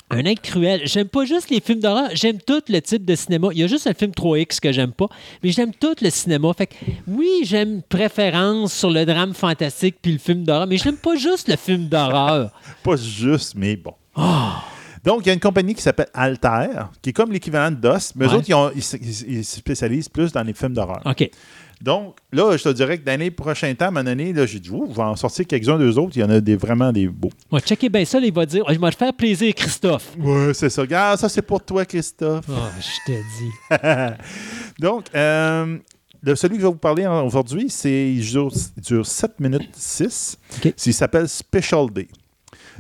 un 0.09 0.23
être 0.25 0.41
cruel. 0.41 0.81
J'aime 0.85 1.07
pas 1.09 1.25
juste 1.25 1.49
les 1.49 1.59
films 1.59 1.79
d'horreur, 1.81 2.09
j'aime 2.13 2.37
tout 2.39 2.61
le 2.69 2.79
type 2.79 3.03
de 3.05 3.15
cinéma. 3.15 3.49
Il 3.51 3.59
y 3.59 3.63
a 3.63 3.67
juste 3.67 3.87
le 3.87 3.93
film 3.93 4.11
3X 4.11 4.59
que 4.59 4.71
j'aime 4.71 4.91
pas, 4.93 5.07
mais 5.43 5.51
j'aime 5.51 5.73
tout 5.73 5.95
le 6.01 6.09
cinéma. 6.09 6.53
Fait 6.57 6.67
que 6.67 6.75
oui, 7.07 7.29
j'aime 7.43 7.81
préférence 7.87 8.73
sur 8.73 8.89
le 8.89 9.05
drame 9.05 9.33
fantastique 9.33 9.97
puis 10.01 10.13
le 10.13 10.17
film 10.19 10.43
d'horreur, 10.43 10.67
mais 10.67 10.77
j'aime 10.77 10.97
pas 10.97 11.15
juste 11.15 11.47
le 11.49 11.55
film 11.57 11.87
d'horreur. 11.87 12.51
Pas 12.83 12.95
juste, 12.95 13.53
mais 13.55 13.75
bon. 13.75 13.93
Ah! 14.15 14.63
Donc, 15.03 15.21
il 15.23 15.27
y 15.27 15.29
a 15.29 15.33
une 15.33 15.39
compagnie 15.39 15.73
qui 15.73 15.81
s'appelle 15.81 16.07
Alter, 16.13 16.67
qui 17.01 17.11
est 17.11 17.13
comme 17.13 17.31
l'équivalent 17.31 17.71
de 17.71 17.77
DOS, 17.79 18.11
mais 18.15 18.25
eux 18.25 18.33
autres, 18.33 18.45
ils, 18.49 18.53
ont- 18.53 18.71
ils 18.75 18.83
se- 18.83 18.97
ils 18.97 19.45
se 19.45 19.55
spécialisent 19.57 20.09
plus 20.09 20.33
dans 20.33 20.43
les 20.43 20.53
films 20.53 20.73
d'horreur. 20.73 21.01
OK. 21.05 21.29
Donc, 21.81 22.15
là, 22.31 22.57
je 22.57 22.63
te 22.63 22.69
dirais 22.69 22.97
que 22.97 23.05
dans 23.05 23.19
les 23.19 23.29
prochains 23.29 23.73
temps, 23.75 23.85
à 23.85 23.87
un 23.89 23.91
moment 23.91 24.03
donné, 24.03 24.33
là, 24.33 24.45
j'ai 24.47 24.59
dit, 24.59 24.71
Ouh, 24.71 24.87
je 24.89 24.95
vais 24.95 25.01
en 25.03 25.15
sortir 25.15 25.45
quelques-uns 25.45 25.77
d'eux 25.77 25.97
autres. 25.99 26.15
Il 26.15 26.21
y 26.21 26.23
en 26.23 26.29
a 26.29 26.39
des, 26.41 26.55
vraiment 26.55 26.91
des 26.91 27.07
beaux. 27.07 27.29
Va 27.51 27.59
checker 27.59 27.89
bien 27.89 28.03
ça, 28.03 28.19
il 28.19 28.33
va 28.33 28.45
dire, 28.45 28.63
je 28.67 28.79
vais 28.79 28.89
te 28.91 28.95
faire 28.95 29.13
plaisir, 29.13 29.53
Christophe. 29.53 30.09
Ouais, 30.17 30.53
c'est 30.53 30.69
ça. 30.69 30.81
Regarde, 30.81 31.19
ça, 31.19 31.29
c'est 31.29 31.41
pour 31.43 31.63
toi, 31.63 31.85
Christophe. 31.85 32.45
Ah, 32.49 32.71
je 32.79 33.11
te 33.11 33.17
dis. 33.37 34.17
Donc, 34.79 35.05
euh, 35.15 35.77
le, 36.23 36.35
celui 36.35 36.55
que 36.55 36.61
je 36.61 36.67
vais 36.67 36.71
vous 36.73 36.79
parler 36.79 37.05
aujourd'hui, 37.07 37.69
c'est 37.69 38.11
il 38.11 38.21
dure, 38.21 38.51
il 38.75 38.81
dure 38.83 39.05
7 39.05 39.39
minutes 39.39 39.69
6. 39.73 40.37
OK. 40.65 40.73
Il 40.85 40.93
s'appelle 40.93 41.27
Special 41.29 41.91
Day. 41.91 42.07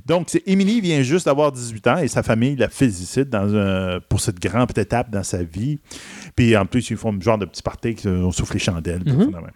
Donc, 0.05 0.39
Émilie 0.45 0.79
vient 0.79 1.01
juste 1.01 1.25
d'avoir 1.25 1.51
18 1.51 1.87
ans 1.87 1.97
et 1.97 2.07
sa 2.07 2.23
famille 2.23 2.55
la 2.55 2.69
félicite 2.69 3.29
dans 3.29 3.53
un- 3.55 3.99
pour 4.07 4.21
cette 4.21 4.39
grande 4.39 4.75
étape 4.77 5.09
dans 5.09 5.23
sa 5.23 5.43
vie. 5.43 5.79
Puis 6.37 6.55
en 6.55 6.65
plus, 6.65 6.89
ils 6.91 6.95
font 6.97 7.13
un 7.13 7.19
genre 7.19 7.37
de 7.37 7.45
petit 7.45 7.61
party, 7.63 7.95
on 8.05 8.31
souffle 8.31 8.53
les 8.53 8.59
chandelles. 8.59 9.03
même. 9.03 9.51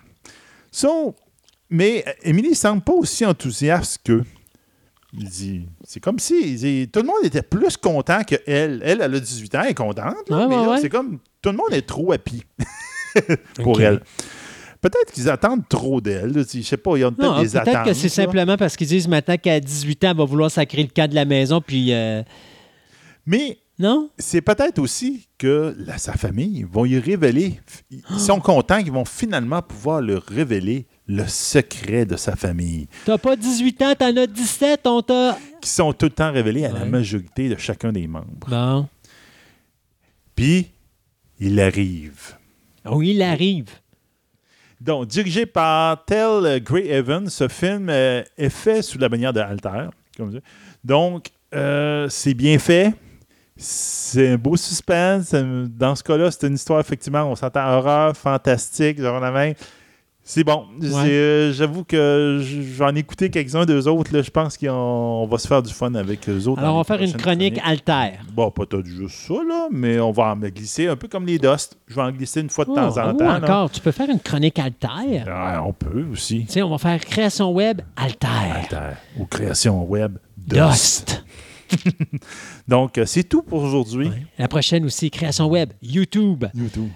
So, 0.72 1.16
mais 1.70 2.04
euh, 2.08 2.12
Émilie 2.24 2.50
ne 2.50 2.56
semble 2.56 2.82
pas 2.82 2.92
aussi 2.94 3.26
enthousiaste 3.26 4.02
qu'eux. 4.04 4.24
Il 5.14 5.28
dit, 5.30 5.68
c'est 5.84 6.00
comme 6.00 6.20
si 6.20 6.56
dit, 6.56 6.90
tout 6.92 7.02
le 7.02 7.06
monde 7.06 7.24
était 7.24 7.42
plus 7.44 7.78
content 7.78 8.24
que 8.24 8.36
elle. 8.48 8.82
Elle, 8.84 9.02
elle 9.02 9.16
a 9.16 9.20
18 9.20 9.56
ans, 9.56 9.62
elle 9.64 9.72
est 9.72 9.74
contente. 9.74 10.30
là, 10.30 10.38
Ouais, 10.38 10.48
mais 10.48 10.68
ouais, 10.68 10.78
c'est 10.82 10.90
comme 10.90 11.20
tout 11.42 11.52
le 11.52 11.58
monde 11.58 11.72
est 11.74 11.86
trop 11.86 12.12
happy 12.14 12.44
pour 13.64 13.80
elle. 13.82 14.02
Peut-être 14.80 15.12
qu'ils 15.14 15.30
attendent 15.30 15.68
trop 15.70 16.02
d'elle. 16.02 16.34
Je 16.34 16.62
sais 16.62 16.78
pas, 16.78 16.98
ils 16.98 17.06
ont 17.06 17.12
peut-être 17.12 17.42
des 17.42 17.50
peut-être 17.50 17.68
attentes. 17.68 17.86
que 17.88 17.94
c'est 17.94 18.10
simplement 18.10 18.58
parce 18.58 18.76
qu'ils 18.76 18.88
disent 18.88 19.08
maintenant 19.08 19.38
qu'à 19.38 19.60
18 19.60 20.04
ans, 20.06 20.12
elle 20.12 20.18
va 20.18 20.26
vouloir 20.26 20.50
sacrer 20.50 20.82
le 20.84 20.90
camp 20.90 21.08
de 21.10 21.14
la 21.16 21.26
maison, 21.26 21.62
puis. 21.62 21.94
euh, 21.94 22.24
Mais 23.28 23.58
non? 23.82 24.10
c'est 24.18 24.42
peut-être 24.42 24.80
aussi 24.80 25.28
que 25.38 25.76
la- 25.80 25.98
sa 25.98 26.14
famille 26.14 26.64
vont 26.72 26.86
y 26.86 26.98
révéler. 27.00 27.60
Ils 27.90 28.02
sont 28.20 28.40
contents 28.40 28.82
qu'ils 28.82 28.92
vont 28.92 29.04
finalement 29.06 29.62
pouvoir 29.62 30.02
leur 30.02 30.24
révéler 30.24 30.86
le 31.08 31.26
secret 31.28 32.06
de 32.06 32.16
sa 32.16 32.36
famille, 32.38 32.88
T'as 33.06 33.18
pas 33.18 33.36
18 33.36 33.82
ans, 33.82 33.94
t'en 34.00 34.16
as 34.16 34.28
17, 34.28 34.82
on 34.88 35.02
t'a. 35.02 35.38
qui 35.62 35.70
sont 35.70 35.92
tout 35.92 36.06
le 36.06 36.12
temps 36.12 36.32
révélés 36.32 36.64
à 36.66 36.72
la 36.72 36.86
majorité 36.86 37.50
de 37.50 37.58
chacun 37.58 37.92
des 37.92 38.08
membres. 38.08 38.48
Bon. 38.48 38.88
Puis, 40.36 40.68
il 41.40 41.60
arrive. 41.60 42.36
Oui, 42.86 43.10
il 43.12 43.22
arrive. 43.22 43.70
Donc, 44.80 45.08
dirigé 45.08 45.46
par 45.46 46.06
Tel 46.06 46.64
Gray 46.64 46.88
Evans, 46.88 47.30
ce 47.30 47.48
film 47.48 47.90
euh, 47.90 48.24
est 48.38 48.50
fait 48.50 48.82
sous 48.82 48.98
la 48.98 49.10
bannière 49.10 49.34
de 49.34 49.40
Alter. 49.40 49.90
Comme 50.18 50.32
ça. 50.32 50.40
Donc, 50.84 51.28
euh, 51.54 52.08
c'est 52.10 52.34
bien 52.34 52.58
fait. 52.58 52.94
C'est 53.64 54.30
un 54.30 54.38
beau 54.38 54.58
suspense. 54.58 55.34
Dans 55.34 55.96
ce 55.96 56.02
cas-là, 56.04 56.32
c'est 56.32 56.48
une 56.48 56.56
histoire, 56.56 56.80
effectivement, 56.80 57.24
on 57.26 57.36
s'entend 57.36 57.68
horreur, 57.78 58.18
fantastique, 58.18 59.00
genre 59.00 59.20
la 59.20 59.30
main. 59.32 59.52
C'est 60.24 60.44
bon. 60.44 60.66
Euh, 60.84 61.52
J'avoue 61.52 61.84
que 61.84 62.40
j'en 62.78 62.96
ai 62.96 63.00
écouté 63.00 63.30
quelques-uns 63.30 63.66
d'eux 63.66 63.88
autres. 63.88 64.14
là. 64.14 64.22
Je 64.22 64.30
pense 64.30 64.56
qu'on 64.58 64.70
on 64.70 65.28
va 65.28 65.38
se 65.40 65.48
faire 65.48 65.62
du 65.64 65.74
fun 65.74 65.94
avec 65.96 66.28
eux 66.30 66.48
autres. 66.48 66.62
Alors, 66.62 66.76
on 66.76 66.78
va 66.80 66.84
faire 66.84 67.02
une 67.02 67.14
chronique 67.14 67.60
alter. 67.66 68.18
Bon, 68.34 68.50
pas 68.52 68.66
tout 68.68 68.84
juste 68.86 69.16
ça, 69.28 69.34
là, 69.48 69.68
mais 69.72 70.00
on 70.00 70.12
va 70.12 70.26
en 70.34 70.36
glisser 70.38 70.88
un 70.88 70.96
peu 70.96 71.08
comme 71.08 71.26
les 71.26 71.40
Dust. 71.40 71.76
Je 71.88 71.96
vais 71.96 72.02
en 72.04 72.12
glisser 72.12 72.42
une 72.42 72.50
fois 72.52 72.66
de 72.66 72.70
Oh, 72.72 72.76
temps 72.76 72.98
en 72.98 73.10
oh, 73.10 73.14
temps. 73.14 73.26
là. 73.26 73.38
encore, 73.38 73.72
tu 73.72 73.82
peux 73.82 73.92
faire 73.92 74.10
une 74.10 74.20
chronique 74.20 74.58
alter. 74.60 75.24
Ah, 75.28 75.64
on 75.66 75.74
peut 75.74 76.06
aussi. 76.12 76.46
Tu 76.46 76.54
sais, 76.54 76.62
on 76.62 76.70
va 76.70 76.78
faire 76.78 77.00
création 77.04 77.52
web 77.52 77.82
alter. 77.96 78.28
Alter 78.56 78.96
ou 79.18 79.26
création 79.26 79.84
web 79.86 80.18
Dust. 80.38 80.58
Dust. 80.60 81.26
Donc, 82.68 82.98
euh, 82.98 83.06
c'est 83.06 83.24
tout 83.24 83.42
pour 83.42 83.62
aujourd'hui. 83.64 84.08
Ouais. 84.08 84.26
La 84.38 84.48
prochaine 84.48 84.86
aussi, 84.86 85.10
création 85.10 85.48
web 85.48 85.70
YouTube. 85.82 86.46
YouTube. 86.54 86.90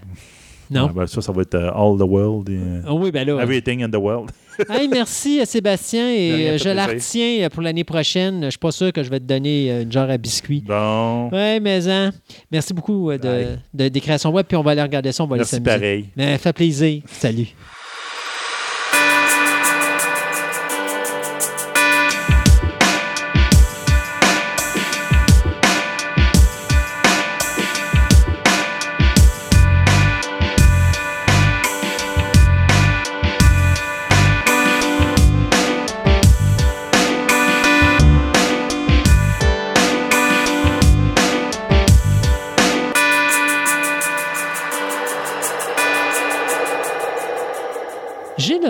Non? 0.71 0.87
Ouais, 0.87 0.93
ben, 0.93 1.07
ça, 1.07 1.21
ça 1.21 1.31
va 1.31 1.43
être 1.43 1.53
euh, 1.55 1.69
All 1.71 1.97
the 1.97 2.09
World. 2.09 2.49
et, 2.49 2.59
Ah 2.87 2.93
oui, 2.93 3.11
ben 3.11 3.27
là. 3.27 3.41
Everything 3.41 3.83
in 3.83 3.89
the 3.89 3.95
World. 3.95 4.31
Hey, 4.69 4.87
merci 4.87 5.41
à 5.41 5.45
Sébastien 5.45 6.09
et 6.11 6.57
je 6.57 6.69
la 6.69 6.87
retiens 6.87 7.49
pour 7.49 7.61
l'année 7.61 7.83
prochaine. 7.83 8.45
Je 8.45 8.51
suis 8.51 8.57
pas 8.57 8.71
sûr 8.71 8.93
que 8.93 9.03
je 9.03 9.09
vais 9.09 9.19
te 9.19 9.25
donner 9.25 9.81
une 9.81 9.91
genre 9.91 10.09
à 10.09 10.17
biscuit. 10.17 10.63
Bon. 10.65 11.25
Oui, 11.29 11.59
mais 11.59 11.85
hein, 11.89 12.11
merci 12.49 12.73
beaucoup 12.73 13.11
de, 13.11 13.57
des 13.73 13.99
créations 13.99 14.31
web, 14.31 14.45
puis 14.47 14.55
on 14.55 14.63
va 14.63 14.71
aller 14.71 14.81
regarder 14.81 15.11
ça, 15.11 15.25
on 15.25 15.27
va 15.27 15.35
Merci 15.35 15.55
aller 15.55 15.65
s'amuser. 15.65 15.79
pareil. 15.81 16.05
Mais 16.15 16.37
fait 16.37 16.53
plaisir. 16.53 17.03
Salut. 17.05 17.47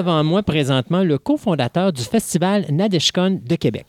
Devant 0.05 0.23
moi 0.23 0.43
présentement 0.43 1.03
le 1.03 1.17
cofondateur 1.17 1.91
du 1.91 2.03
Festival 2.03 2.67
Nadeshkon 2.69 3.41
de 3.43 3.55
Québec, 3.55 3.87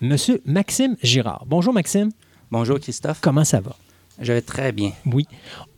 Monsieur 0.00 0.42
Maxime 0.44 0.96
Girard. 1.04 1.44
Bonjour 1.46 1.72
Maxime, 1.72 2.10
Bonjour 2.50 2.80
Christophe. 2.80 3.20
comment 3.20 3.44
ça 3.44 3.60
va? 3.60 3.76
Je 4.20 4.32
vais 4.32 4.40
très 4.42 4.72
bien. 4.72 4.90
Oui. 5.06 5.24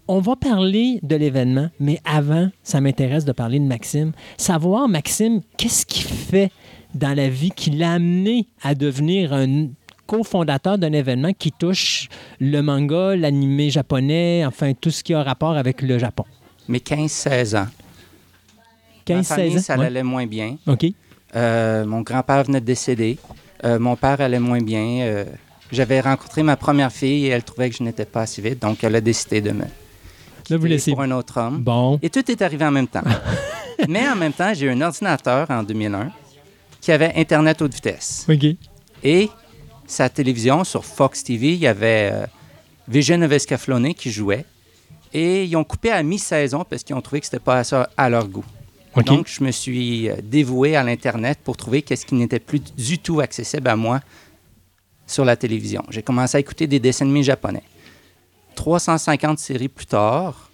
On 0.09 0.21
va 0.21 0.37
parler 0.37 1.01
de 1.03 1.17
l'événement, 1.17 1.69
mais 1.79 2.01
avant, 2.07 2.49
ça 2.63 2.81
m'intéresse 2.81 3.27
de 3.27 3.33
parler 3.33 3.59
de 3.59 3.67
Maxime. 3.67 4.13
Savoir, 4.39 4.89
Maxime, 4.89 5.43
qu'est-ce 5.59 5.85
qu'il 5.85 6.05
fait 6.07 6.51
dans 6.95 7.15
la 7.15 7.29
vie 7.29 7.51
qui 7.51 7.69
l'a 7.71 7.93
amené 7.93 8.47
à 8.63 8.75
devenir 8.75 9.35
un 9.35 9.67
cofondateur 10.07 10.79
d'un 10.79 10.95
événement 10.95 11.35
qui 11.39 11.53
touche 11.53 12.09
le 12.41 12.63
manga, 12.63 13.15
l'animé 13.17 13.69
japonais, 13.69 14.47
enfin 14.47 14.73
tout 14.73 14.91
ce 14.91 15.05
qui 15.05 15.13
a 15.13 15.23
rapport 15.23 15.59
avec 15.59 15.83
le 15.83 15.99
Japon? 15.99 16.25
Mes 16.69 16.79
15-16 16.79 17.57
ans. 17.59 17.67
Ma 19.09 19.21
15-16 19.21 19.25
famille, 19.25 19.57
ans? 19.59 19.61
ça 19.61 19.77
Ouais. 19.79 19.87
allait 19.87 20.03
moins 20.03 20.27
bien. 20.27 20.57
OK. 20.67 20.87
Euh, 21.35 21.85
mon 21.85 22.01
grand-père 22.03 22.45
venait 22.45 22.61
de 22.61 22.67
décéder. 22.67 23.19
Euh, 23.65 23.79
mon 23.79 23.97
père 23.97 24.21
allait 24.21 24.39
moins 24.39 24.61
bien. 24.61 25.01
Euh, 25.03 25.25
j'avais 25.73 26.01
rencontré 26.01 26.43
ma 26.43 26.57
première 26.57 26.93
fille 26.93 27.27
et 27.27 27.29
elle 27.29 27.43
trouvait 27.43 27.69
que 27.71 27.77
je 27.77 27.83
n'étais 27.83 28.05
pas 28.05 28.23
assez 28.23 28.41
vite, 28.41 28.61
donc 28.63 28.83
elle 28.85 28.95
a 28.95 29.01
décidé 29.01 29.41
de 29.41 29.51
me 29.51 29.65
Là, 30.49 30.57
vous 30.57 30.65
laissez. 30.67 30.93
pour 30.93 31.03
un 31.03 31.11
autre 31.11 31.41
homme. 31.41 31.59
Bon. 31.63 31.99
Et 32.03 32.09
tout 32.11 32.31
est 32.31 32.41
arrivé 32.41 32.65
en 32.65 32.71
même 32.71 32.87
temps. 32.87 33.03
Mais 33.89 34.09
en 34.09 34.15
même 34.17 34.33
temps, 34.33 34.53
j'ai 34.55 34.67
eu 34.67 34.71
un 34.71 34.81
ordinateur 34.81 35.51
en 35.51 35.63
2001 35.65 36.11
qui 36.81 36.93
avait 36.93 37.13
Internet 37.17 37.61
haute 37.63 37.75
vitesse. 37.75 38.25
OK. 38.31 38.47
Et 39.03 39.29
sa 39.87 40.09
télévision, 40.09 40.63
sur 40.65 40.85
Fox 40.85 41.25
TV, 41.25 41.55
il 41.55 41.59
y 41.59 41.67
avait 41.67 42.13
Vision 42.89 43.21
of 43.23 43.33
Escaflowne 43.33 43.93
qui 43.95 44.11
jouait. 44.13 44.45
Et 45.13 45.45
ils 45.45 45.57
ont 45.57 45.65
coupé 45.65 45.91
à 45.91 46.03
mi-saison 46.03 46.65
parce 46.69 46.83
qu'ils 46.85 46.95
ont 46.95 47.01
trouvé 47.01 47.21
que 47.21 47.27
c'était 47.27 47.39
pas 47.41 47.65
ça 47.65 47.91
à 47.97 48.09
leur 48.09 48.29
goût. 48.29 48.45
Donc, 49.05 49.29
je 49.29 49.45
me 49.45 49.51
suis 49.51 50.09
euh, 50.09 50.17
dévoué 50.23 50.77
à 50.77 50.83
l'Internet 50.83 51.39
pour 51.45 51.57
trouver 51.57 51.83
qu'est-ce 51.83 52.07
qui 52.07 52.15
n'était 52.15 52.39
plus 52.39 52.61
du 52.61 52.99
tout 52.99 53.21
accessible 53.21 53.69
à 53.69 53.77
moi 53.77 54.01
sur 55.07 55.25
la 55.25 55.37
télévision. 55.37 55.85
J'ai 55.91 56.03
commencé 56.03 56.37
à 56.37 56.41
écouter 56.41 56.67
des 56.67 56.81
dessins 56.81 57.05
animés 57.05 57.23
japonais. 57.23 57.63
350 58.55 59.39
séries 59.39 59.69
plus 59.69 59.87
tard, 59.87 60.51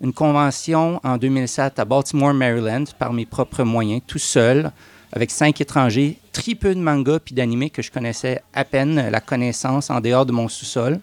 une 0.00 0.12
convention 0.12 1.00
en 1.04 1.16
2007 1.16 1.78
à 1.78 1.84
Baltimore, 1.84 2.34
Maryland, 2.34 2.84
par 2.98 3.12
mes 3.12 3.26
propres 3.26 3.62
moyens, 3.62 4.02
tout 4.06 4.18
seul, 4.18 4.72
avec 5.12 5.30
cinq 5.30 5.60
étrangers, 5.60 6.18
très 6.32 6.54
peu 6.54 6.74
de 6.74 6.80
mangas 6.80 7.20
puis 7.20 7.34
d'animés 7.34 7.70
que 7.70 7.80
je 7.80 7.90
connaissais 7.90 8.42
à 8.52 8.64
peine 8.64 9.08
la 9.10 9.20
connaissance 9.20 9.90
en 9.90 10.00
dehors 10.00 10.26
de 10.26 10.32
mon 10.32 10.48
sous-sol. 10.48 11.00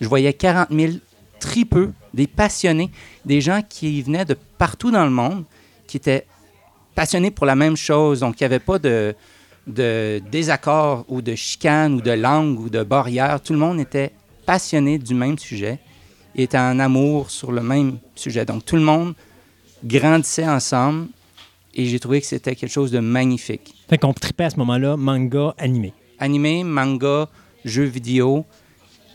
Je 0.00 0.08
voyais 0.08 0.32
40 0.32 0.68
000 0.70 0.92
très 1.38 1.64
peu, 1.64 1.92
des 2.14 2.26
passionnés, 2.26 2.90
des 3.24 3.40
gens 3.40 3.60
qui 3.68 4.00
venaient 4.02 4.24
de 4.24 4.36
partout 4.58 4.90
dans 4.90 5.04
le 5.04 5.10
monde, 5.10 5.44
qui 5.92 5.98
étaient 5.98 6.26
passionnés 6.94 7.30
pour 7.30 7.44
la 7.44 7.54
même 7.54 7.76
chose, 7.76 8.20
donc 8.20 8.40
il 8.40 8.44
n'y 8.44 8.46
avait 8.46 8.58
pas 8.58 8.78
de, 8.78 9.14
de 9.66 10.22
désaccord 10.30 11.04
ou 11.06 11.20
de 11.20 11.34
chicane 11.34 11.92
ou 11.92 12.00
de 12.00 12.12
langue 12.12 12.58
ou 12.58 12.70
de 12.70 12.82
barrière. 12.82 13.42
Tout 13.42 13.52
le 13.52 13.58
monde 13.58 13.78
était 13.78 14.12
passionné 14.46 14.98
du 14.98 15.12
même 15.12 15.38
sujet 15.38 15.78
et 16.34 16.44
était 16.44 16.56
en 16.58 16.78
amour 16.78 17.30
sur 17.30 17.52
le 17.52 17.62
même 17.62 17.98
sujet. 18.14 18.46
Donc 18.46 18.64
tout 18.64 18.76
le 18.76 18.82
monde 18.82 19.14
grandissait 19.84 20.48
ensemble 20.48 21.08
et 21.74 21.84
j'ai 21.84 22.00
trouvé 22.00 22.22
que 22.22 22.26
c'était 22.26 22.56
quelque 22.56 22.72
chose 22.72 22.90
de 22.90 23.00
magnifique. 23.00 23.74
Fait 23.90 23.98
qu'on 23.98 24.14
tripait 24.14 24.44
à 24.44 24.50
ce 24.50 24.56
moment-là 24.56 24.96
manga 24.96 25.54
animé. 25.58 25.92
Animé, 26.18 26.64
manga, 26.64 27.28
jeux 27.66 27.84
vidéo 27.84 28.46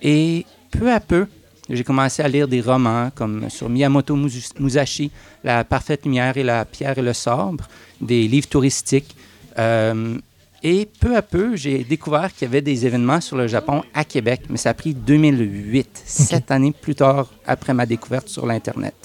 et 0.04 0.46
peu 0.70 0.92
à 0.92 1.00
peu, 1.00 1.26
j'ai 1.70 1.84
commencé 1.84 2.22
à 2.22 2.28
lire 2.28 2.48
des 2.48 2.62
romans 2.62 3.10
comme 3.14 3.50
sur 3.50 3.70
Miyamoto 3.70 4.16
Musashi, 4.60 5.12
La 5.44 5.64
parfaite 5.64 6.06
lumière 6.06 6.38
et 6.38 6.44
la 6.44 6.66
pierre 6.66 6.98
et 6.98 7.02
le 7.02 7.14
sabre, 7.14 7.68
des 8.00 8.28
livres 8.28 8.48
touristiques. 8.48 9.16
Euh, 9.60 10.18
et 10.64 10.88
peu 11.00 11.16
à 11.16 11.22
peu, 11.22 11.56
j'ai 11.56 11.84
découvert 11.84 12.34
qu'il 12.34 12.48
y 12.48 12.50
avait 12.50 12.62
des 12.62 12.86
événements 12.86 13.22
sur 13.22 13.38
le 13.38 13.48
Japon 13.48 13.84
à 13.94 14.04
Québec, 14.04 14.42
mais 14.50 14.58
ça 14.58 14.72
a 14.72 14.74
pris 14.74 14.94
2008, 14.94 16.04
sept 16.06 16.52
années 16.52 16.72
plus 16.72 16.96
tard 16.96 17.32
après 17.46 17.74
ma 17.74 17.86
découverte 17.86 18.28
sur 18.28 18.46
l'Internet. 18.46 18.96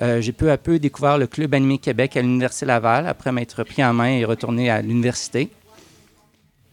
Euh, 0.00 0.20
j'ai 0.20 0.32
peu 0.32 0.50
à 0.50 0.56
peu 0.56 0.78
découvert 0.78 1.18
le 1.18 1.26
Club 1.26 1.54
Animé 1.54 1.78
Québec 1.78 2.16
à 2.16 2.22
l'Université 2.22 2.66
Laval 2.66 3.06
après 3.06 3.32
m'être 3.32 3.64
pris 3.64 3.84
en 3.84 3.92
main 3.92 4.10
et 4.10 4.24
retourné 4.24 4.70
à 4.70 4.80
l'université. 4.80 5.50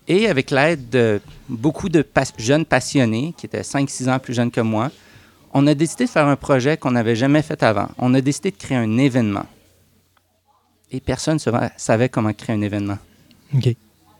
Et 0.08 0.28
avec 0.28 0.52
l'aide 0.52 0.90
de 0.90 1.20
beaucoup 1.50 1.90
de 1.90 2.02
pas- 2.02 2.24
jeunes 2.38 2.66
passionnés, 2.66 3.34
qui 3.38 3.46
étaient 3.48 3.64
5-6 3.64 4.08
ans 4.10 4.20
plus 4.20 4.34
jeunes 4.34 4.52
que 4.52 4.62
moi, 4.62 4.92
on 5.54 5.66
a 5.68 5.74
décidé 5.74 6.06
de 6.06 6.10
faire 6.10 6.28
un 6.28 6.36
projet 6.36 6.78
qu'on 6.78 6.92
n'avait 6.92 7.16
jamais 7.16 7.42
fait 7.42 7.64
avant. 7.64 7.88
On 7.98 8.14
a 8.14 8.22
décidé 8.22 8.52
de 8.52 8.58
créer 8.58 8.78
un 8.78 8.98
événement. 8.98 9.46
Et 10.92 11.00
personne 11.00 11.40
ne 11.44 11.58
savait 11.78 12.10
comment 12.10 12.34
créer 12.34 12.56
un 12.56 12.62
événement. 12.62 12.98
OK. 13.56 13.76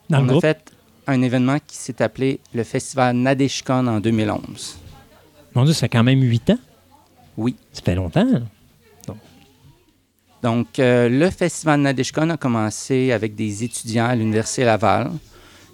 Dans 0.10 0.20
on 0.20 0.22
le 0.22 0.28
a 0.28 0.32
groupe? 0.32 0.42
fait 0.42 0.72
un 1.08 1.22
événement 1.22 1.58
qui 1.66 1.78
s'est 1.78 2.02
appelé 2.02 2.40
le 2.54 2.64
Festival 2.64 3.16
Nadeshikon 3.16 3.86
en 3.88 4.00
2011. 4.00 4.78
Mon 5.54 5.66
Dieu, 5.66 5.74
ça 5.74 5.82
fait 5.82 5.90
quand 5.90 6.04
même 6.04 6.22
huit 6.22 6.50
ans? 6.50 6.58
Oui. 7.38 7.56
Ça 7.74 7.82
fait 7.84 7.96
longtemps. 7.96 8.26
Donc, 10.42 10.78
euh, 10.80 11.10
le 11.10 11.30
Festival 11.32 11.82
Nadeshikon 11.82 12.30
a 12.30 12.38
commencé 12.38 13.12
avec 13.12 13.36
des 13.36 13.64
étudiants 13.64 14.06
à 14.06 14.16
l'Université 14.16 14.64
Laval. 14.64 15.12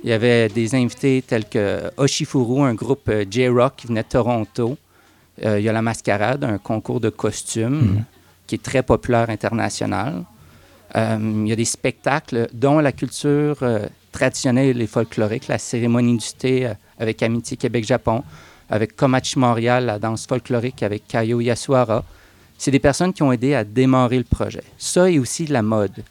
Il 0.04 0.10
y 0.10 0.14
avait 0.14 0.48
des 0.48 0.74
invités 0.74 1.24
tels 1.26 1.46
que 1.46 1.92
Oshifuru, 1.98 2.62
un 2.64 2.74
groupe 2.74 3.08
euh, 3.10 3.24
J-Rock 3.30 3.74
qui 3.78 3.88
venait 3.88 4.02
de 4.02 4.08
Toronto. 4.08 4.78
Euh, 5.46 5.60
il 5.60 5.64
y 5.64 5.70
a 5.70 5.74
La 5.74 5.84
Mascarade, 5.84 6.44
un 6.44 6.58
concours 6.58 7.00
de 7.00 7.10
costumes 7.10 8.04
qui 8.48 8.56
est 8.56 8.64
très 8.64 8.82
populaire 8.82 9.30
international. 9.30 10.24
Euh, 10.96 11.18
il 11.22 11.48
y 11.48 11.52
a 11.52 11.56
des 11.56 11.66
spectacles, 11.66 12.50
dont 12.52 12.80
la 12.80 12.92
culture 12.92 13.58
euh, 13.62 13.86
traditionnelle 14.12 14.82
et 14.82 14.88
folklorique, 14.88 15.48
la 15.48 15.58
cérémonie 15.58 16.18
du 16.18 16.34
thé 16.38 16.72
avec 17.00 17.22
Amitié 17.24 17.56
Québec-Japon, 17.56 18.24
avec 18.70 18.96
Komachi 18.96 19.38
Montréal, 19.38 19.86
la 19.86 20.00
danse 20.00 20.26
folklorique 20.26 20.84
avec 20.84 21.08
Kayo 21.08 21.42
Yasuhara. 21.42 22.04
C'est 22.58 22.72
des 22.72 22.80
personnes 22.80 23.14
qui 23.14 23.24
ont 23.24 23.32
aidé 23.32 23.54
à 23.54 23.64
démarrer 23.64 24.18
le 24.18 24.24
projet. 24.24 24.64
Ça 24.78 25.10
et 25.10 25.20
aussi 25.20 25.46
la 25.48 25.62
mode. 25.62 26.04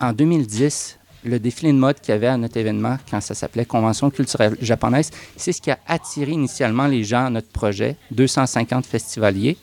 En 0.00 0.12
2010, 0.12 0.98
le 1.26 1.38
défilé 1.38 1.72
de 1.72 1.78
mode 1.78 2.00
qu'il 2.00 2.12
y 2.12 2.16
avait 2.16 2.26
à 2.28 2.36
notre 2.36 2.56
événement, 2.56 2.96
quand 3.10 3.20
ça 3.20 3.34
s'appelait 3.34 3.64
Convention 3.64 4.10
culturelle 4.10 4.56
japonaise, 4.62 5.10
c'est 5.36 5.52
ce 5.52 5.60
qui 5.60 5.70
a 5.70 5.78
attiré 5.86 6.32
initialement 6.32 6.86
les 6.86 7.04
gens 7.04 7.26
à 7.26 7.30
notre 7.30 7.48
projet, 7.48 7.96
250 8.12 8.86
festivaliers, 8.86 9.56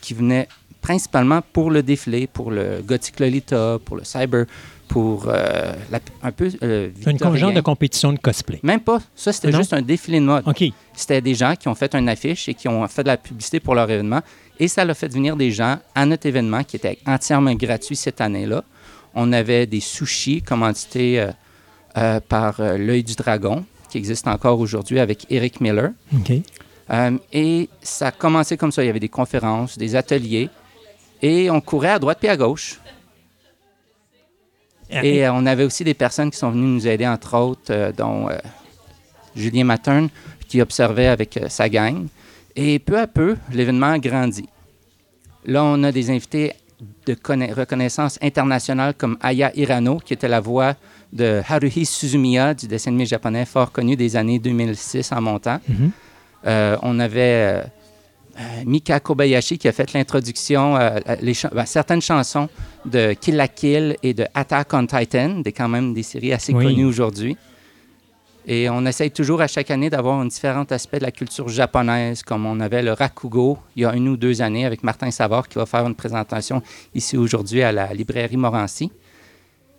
qui 0.00 0.14
venaient 0.14 0.48
principalement 0.82 1.40
pour 1.52 1.70
le 1.70 1.82
défilé, 1.82 2.26
pour 2.26 2.50
le 2.50 2.80
Gothic 2.84 3.18
Lolita, 3.18 3.78
pour 3.84 3.96
le 3.96 4.04
Cyber, 4.04 4.44
pour 4.86 5.26
euh, 5.28 5.72
la- 5.90 5.98
un 6.22 6.30
peu 6.30 6.48
euh, 6.62 6.90
Une 7.06 7.18
genre 7.18 7.52
de 7.52 7.60
compétition 7.60 8.12
de 8.12 8.18
cosplay. 8.18 8.60
Même 8.62 8.78
pas. 8.80 9.00
Ça, 9.16 9.32
c'était 9.32 9.50
juste 9.50 9.72
un 9.72 9.82
défilé 9.82 10.20
de 10.20 10.24
mode. 10.26 10.44
OK. 10.46 10.62
C'était 10.94 11.20
des 11.20 11.34
gens 11.34 11.54
qui 11.58 11.66
ont 11.66 11.74
fait 11.74 11.92
une 11.96 12.08
affiche 12.08 12.48
et 12.48 12.54
qui 12.54 12.68
ont 12.68 12.86
fait 12.86 13.02
de 13.02 13.08
la 13.08 13.16
publicité 13.16 13.58
pour 13.58 13.74
leur 13.74 13.90
événement. 13.90 14.20
Et 14.60 14.68
ça 14.68 14.84
l'a 14.84 14.94
fait 14.94 15.08
venir 15.12 15.36
des 15.36 15.50
gens 15.50 15.78
à 15.94 16.06
notre 16.06 16.26
événement 16.26 16.62
qui 16.62 16.76
était 16.76 16.98
entièrement 17.04 17.52
gratuit 17.54 17.96
cette 17.96 18.20
année-là. 18.20 18.62
On 19.16 19.32
avait 19.32 19.66
des 19.66 19.80
sushis 19.80 20.42
commandités 20.42 21.20
euh, 21.20 21.32
euh, 21.96 22.20
par 22.20 22.60
euh, 22.60 22.78
L'œil 22.78 23.02
du 23.02 23.16
dragon, 23.16 23.64
qui 23.90 23.98
existe 23.98 24.28
encore 24.28 24.60
aujourd'hui 24.60 25.00
avec 25.00 25.26
Eric 25.30 25.60
Miller. 25.60 25.90
Et 27.32 27.68
ça 27.82 28.08
a 28.08 28.10
commencé 28.12 28.56
comme 28.56 28.70
ça. 28.70 28.84
Il 28.84 28.86
y 28.86 28.90
avait 28.90 29.00
des 29.00 29.08
conférences, 29.08 29.76
des 29.76 29.96
ateliers. 29.96 30.48
Et 31.20 31.50
on 31.50 31.60
courait 31.60 31.90
à 31.90 31.98
droite 31.98 32.18
puis 32.20 32.28
à 32.28 32.36
gauche. 32.36 32.78
Et 34.90 35.26
euh, 35.26 35.32
on 35.32 35.46
avait 35.46 35.64
aussi 35.64 35.84
des 35.84 35.94
personnes 35.94 36.30
qui 36.30 36.38
sont 36.38 36.50
venues 36.50 36.66
nous 36.66 36.86
aider, 36.86 37.06
entre 37.06 37.36
autres, 37.36 37.70
euh, 37.70 37.92
dont 37.92 38.28
euh, 38.28 38.36
Julien 39.34 39.64
Matern, 39.64 40.08
qui 40.48 40.60
observait 40.60 41.08
avec 41.08 41.38
sa 41.48 41.68
gang. 41.68 42.06
Et 42.54 42.78
peu 42.78 42.98
à 42.98 43.06
peu, 43.06 43.36
l'événement 43.52 43.92
a 43.92 43.98
grandi. 43.98 44.48
Là, 45.44 45.64
on 45.64 45.82
a 45.82 45.92
des 45.92 46.10
invités 46.10 46.52
de 47.06 47.14
conna- 47.14 47.52
reconnaissance 47.54 48.18
internationale 48.22 48.94
comme 48.94 49.16
Aya 49.20 49.50
Hirano, 49.56 49.98
qui 49.98 50.12
était 50.12 50.28
la 50.28 50.40
voix 50.40 50.74
de 51.12 51.40
Haruhi 51.48 51.86
Suzumiya, 51.86 52.52
du 52.54 52.66
dessin 52.68 52.90
animé 52.90 53.06
japonais 53.06 53.46
fort 53.46 53.72
connu 53.72 53.96
des 53.96 54.16
années 54.16 54.38
2006 54.38 55.12
en 55.12 55.20
montant. 55.22 55.58
Mhm. 55.68 55.90
Euh, 56.46 56.76
on 56.82 56.98
avait 57.00 57.20
euh, 57.20 57.62
euh, 58.38 58.42
Mika 58.66 59.00
Kobayashi 59.00 59.56
qui 59.58 59.68
a 59.68 59.72
fait 59.72 59.92
l'introduction, 59.94 60.76
euh, 60.76 60.98
ben, 61.54 61.64
certaines 61.66 62.02
chansons 62.02 62.48
de 62.84 63.14
Kill 63.14 63.36
la 63.36 63.48
Kill 63.48 63.96
et 64.02 64.12
de 64.12 64.26
Attack 64.34 64.74
on 64.74 64.86
Titan, 64.86 65.40
des 65.40 65.52
quand 65.52 65.68
même 65.68 65.94
des 65.94 66.02
séries 66.02 66.32
assez 66.34 66.52
Oui. 66.52 66.64
connues 66.66 66.84
aujourd'hui. 66.84 67.36
Et 68.48 68.70
on 68.70 68.86
essaye 68.86 69.10
toujours 69.10 69.40
à 69.40 69.48
chaque 69.48 69.72
année 69.72 69.90
d'avoir 69.90 70.20
un 70.20 70.26
différent 70.26 70.64
aspect 70.70 70.98
de 70.98 71.04
la 71.04 71.10
culture 71.10 71.48
japonaise, 71.48 72.22
comme 72.22 72.46
on 72.46 72.60
avait 72.60 72.82
le 72.82 72.92
Rakugo 72.92 73.58
il 73.74 73.82
y 73.82 73.84
a 73.84 73.92
une 73.92 74.08
ou 74.08 74.16
deux 74.16 74.40
années 74.40 74.64
avec 74.64 74.84
Martin 74.84 75.10
Savard 75.10 75.48
qui 75.48 75.58
va 75.58 75.66
faire 75.66 75.84
une 75.84 75.96
présentation 75.96 76.62
ici 76.94 77.16
aujourd'hui 77.16 77.62
à 77.62 77.72
la 77.72 77.92
librairie 77.92 78.36
Morancy. 78.36 78.92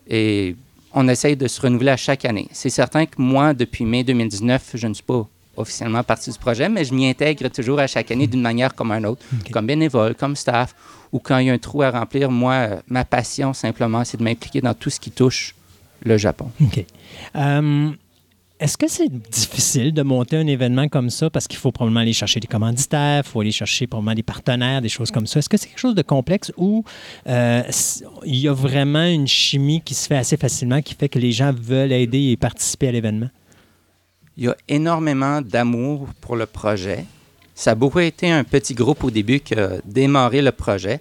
Et 0.09 0.55
on 0.93 1.07
essaye 1.07 1.37
de 1.37 1.47
se 1.47 1.61
renouveler 1.61 1.91
à 1.91 1.97
chaque 1.97 2.25
année. 2.25 2.49
C'est 2.51 2.69
certain 2.69 3.05
que 3.05 3.21
moi, 3.21 3.53
depuis 3.53 3.85
mai 3.85 4.03
2019, 4.03 4.71
je 4.73 4.87
ne 4.87 4.93
suis 4.93 5.03
pas 5.03 5.25
officiellement 5.55 6.03
partie 6.03 6.29
du 6.29 6.37
projet, 6.37 6.67
mais 6.67 6.83
je 6.83 6.93
m'y 6.93 7.07
intègre 7.07 7.47
toujours 7.49 7.79
à 7.79 7.87
chaque 7.87 8.11
année 8.11 8.27
d'une 8.27 8.41
manière 8.41 8.75
comme 8.75 8.91
une 8.91 9.05
autre, 9.05 9.25
comme 9.51 9.65
bénévole, 9.65 10.13
comme 10.13 10.35
staff, 10.35 10.75
ou 11.11 11.19
quand 11.19 11.37
il 11.37 11.47
y 11.47 11.49
a 11.49 11.53
un 11.53 11.57
trou 11.57 11.83
à 11.83 11.91
remplir. 11.91 12.29
Moi, 12.29 12.81
ma 12.87 13.05
passion, 13.05 13.53
simplement, 13.53 14.03
c'est 14.03 14.17
de 14.17 14.23
m'impliquer 14.23 14.59
dans 14.59 14.73
tout 14.73 14.89
ce 14.89 14.99
qui 14.99 15.11
touche 15.11 15.55
le 16.03 16.17
Japon. 16.17 16.51
OK. 16.61 16.85
Euh, 17.35 17.91
Est-ce 18.59 18.75
que 18.75 18.87
c'est 18.87 19.09
difficile 19.09 19.93
de 19.93 20.01
monter 20.01 20.35
un 20.35 20.47
événement 20.47 20.87
comme 20.87 21.11
ça 21.11 21.29
parce 21.29 21.47
qu'il 21.47 21.59
faut 21.59 21.71
probablement 21.71 21.99
aller 21.99 22.13
chercher 22.13 22.39
des 22.39 22.47
commanditaires, 22.47 23.21
il 23.23 23.29
faut 23.29 23.41
aller 23.41 23.51
chercher 23.51 23.85
probablement 23.85 24.15
des 24.15 24.23
partenaires, 24.23 24.81
des 24.81 24.89
choses 24.89 25.11
comme 25.11 25.27
ça? 25.27 25.39
Est-ce 25.39 25.49
que 25.49 25.57
c'est 25.57 25.67
quelque 25.67 25.79
chose 25.79 25.93
de 25.93 26.01
complexe 26.01 26.51
ou 26.57 26.83
euh, 27.27 27.61
il 28.25 28.37
y 28.37 28.47
a 28.47 28.53
vraiment 28.53 29.05
une 29.05 29.27
chimie 29.27 29.81
qui 29.81 29.93
se 29.93 30.07
fait 30.07 30.17
assez 30.17 30.37
facilement 30.37 30.81
qui 30.81 30.95
fait 30.95 31.07
que 31.07 31.19
les 31.19 31.31
gens 31.31 31.53
veulent 31.53 31.91
aider 31.91 32.31
et 32.31 32.37
participer 32.37 32.87
à 32.87 32.91
l'événement? 32.93 33.29
Il 34.37 34.45
y 34.45 34.47
a 34.47 34.55
énormément 34.67 35.41
d'amour 35.41 36.07
pour 36.19 36.35
le 36.35 36.47
projet. 36.47 37.05
Ça 37.53 37.71
a 37.71 37.75
beaucoup 37.75 37.99
été 37.99 38.31
un 38.31 38.43
petit 38.43 38.73
groupe 38.73 39.03
au 39.03 39.11
début 39.11 39.39
qui 39.39 39.53
a 39.53 39.73
démarré 39.85 40.41
le 40.41 40.51
projet. 40.51 40.99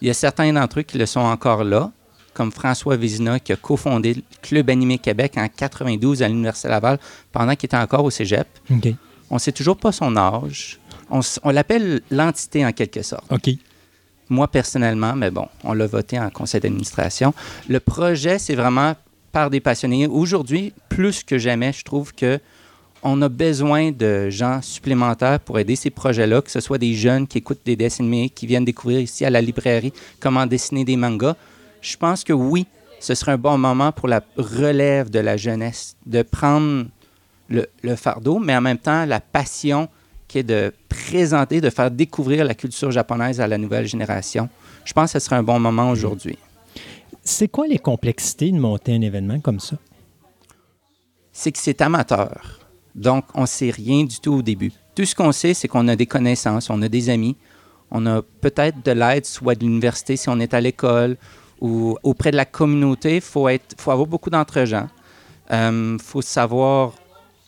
Il 0.00 0.06
y 0.06 0.10
a 0.10 0.14
certains 0.14 0.52
d'entre 0.52 0.80
eux 0.80 0.82
qui 0.82 0.98
le 0.98 1.06
sont 1.06 1.20
encore 1.20 1.64
là. 1.64 1.90
Comme 2.34 2.52
François 2.52 2.96
Vézina, 2.96 3.40
qui 3.40 3.52
a 3.52 3.56
cofondé 3.56 4.14
le 4.14 4.22
Club 4.40 4.70
Animé 4.70 4.98
Québec 4.98 5.34
en 5.36 5.48
92 5.48 6.22
à 6.22 6.28
l'Université 6.28 6.68
Laval 6.68 6.98
pendant 7.30 7.54
qu'il 7.54 7.66
était 7.66 7.76
encore 7.76 8.04
au 8.04 8.10
cégep. 8.10 8.46
On 9.30 9.36
ne 9.36 9.40
sait 9.40 9.52
toujours 9.52 9.76
pas 9.76 9.92
son 9.92 10.16
âge. 10.16 10.78
On, 11.10 11.50
l'appelle 11.50 12.00
l'entité 12.10 12.64
en 12.64 12.72
quelque 12.72 13.02
sorte. 13.02 13.30
OK. 13.30 13.50
Moi, 14.28 14.48
personnellement, 14.48 15.14
mais 15.14 15.30
bon, 15.30 15.46
on 15.62 15.74
l'a 15.74 15.86
voté 15.86 16.18
en 16.18 16.30
conseil 16.30 16.60
d'administration. 16.60 17.34
Le 17.68 17.80
projet, 17.80 18.38
c'est 18.38 18.54
vraiment 18.54 18.94
par 19.30 19.50
des 19.50 19.60
passionnés. 19.60 20.06
Aujourd'hui, 20.06 20.72
plus 20.88 21.22
que 21.22 21.38
jamais, 21.38 21.72
je 21.72 21.84
trouve 21.84 22.14
que 22.14 22.38
on 23.02 23.20
a 23.20 23.28
besoin 23.28 23.90
de 23.90 24.30
gens 24.30 24.62
supplémentaires 24.62 25.40
pour 25.40 25.58
aider 25.58 25.74
ces 25.74 25.90
projets-là, 25.90 26.40
que 26.40 26.50
ce 26.50 26.60
soit 26.60 26.78
des 26.78 26.94
jeunes 26.94 27.26
qui 27.26 27.38
écoutent 27.38 27.62
des 27.64 27.74
dessins 27.74 28.04
animés, 28.04 28.30
qui 28.30 28.46
viennent 28.46 28.64
découvrir 28.64 29.00
ici 29.00 29.24
à 29.24 29.30
la 29.30 29.40
librairie 29.40 29.92
comment 30.20 30.46
dessiner 30.46 30.84
des 30.84 30.96
mangas. 30.96 31.36
Je 31.82 31.96
pense 31.96 32.24
que 32.24 32.32
oui, 32.32 32.66
ce 33.00 33.14
serait 33.14 33.32
un 33.32 33.38
bon 33.38 33.58
moment 33.58 33.92
pour 33.92 34.08
la 34.08 34.22
relève 34.36 35.10
de 35.10 35.18
la 35.18 35.36
jeunesse, 35.36 35.96
de 36.06 36.22
prendre 36.22 36.86
le, 37.48 37.96
fardeau, 37.96 38.38
mais 38.38 38.56
en 38.56 38.60
même 38.60 38.78
temps 38.78 39.04
la 39.04 39.20
passion 39.20 39.88
qui 40.28 40.38
est 40.38 40.44
de 40.44 40.72
présenter, 40.88 41.60
de 41.60 41.68
faire 41.68 41.90
découvrir 41.90 42.44
la 42.44 42.54
culture 42.54 42.90
japonaise 42.90 43.40
à 43.40 43.48
la 43.48 43.58
nouvelle 43.58 43.86
génération. 43.86 44.48
Je 44.84 44.92
pense 44.92 45.12
que 45.12 45.18
ce 45.18 45.26
serait 45.26 45.36
un 45.36 45.42
bon 45.42 45.58
moment 45.58 45.90
aujourd'hui. 45.90 46.38
C'est 47.24 47.48
quoi 47.48 47.66
les 47.66 47.78
complexités 47.78 48.50
de 48.50 48.58
monter 48.58 48.94
un 48.94 49.02
événement 49.02 49.40
comme 49.40 49.60
ça? 49.60 49.76
C'est 51.32 51.52
que 51.52 51.58
c'est 51.58 51.82
amateur. 51.82 52.60
Donc, 52.94 53.24
on 53.34 53.42
ne 53.42 53.46
sait 53.46 53.70
rien 53.70 54.04
du 54.04 54.20
tout 54.20 54.34
au 54.34 54.42
début. 54.42 54.72
Tout 54.94 55.04
ce 55.04 55.14
qu'on 55.14 55.32
sait, 55.32 55.54
c'est 55.54 55.68
qu'on 55.68 55.88
a 55.88 55.96
des 55.96 56.06
connaissances, 56.06 56.70
on 56.70 56.80
a 56.82 56.88
des 56.88 57.10
amis, 57.10 57.36
on 57.90 58.06
a 58.06 58.22
peut-être 58.40 58.84
de 58.84 58.92
l'aide, 58.92 59.26
soit 59.26 59.54
de 59.54 59.64
l'université 59.64 60.16
si 60.16 60.28
on 60.28 60.38
est 60.40 60.54
à 60.54 60.60
l'école 60.60 61.16
ou 61.62 61.96
auprès 62.02 62.32
de 62.32 62.36
la 62.36 62.44
communauté. 62.44 63.16
Il 63.16 63.20
faut, 63.20 63.48
faut 63.78 63.90
avoir 63.92 64.06
beaucoup 64.08 64.28
d'entre-gens. 64.30 64.88
Il 65.48 65.54
euh, 65.54 65.98
faut 65.98 66.20
savoir 66.20 66.92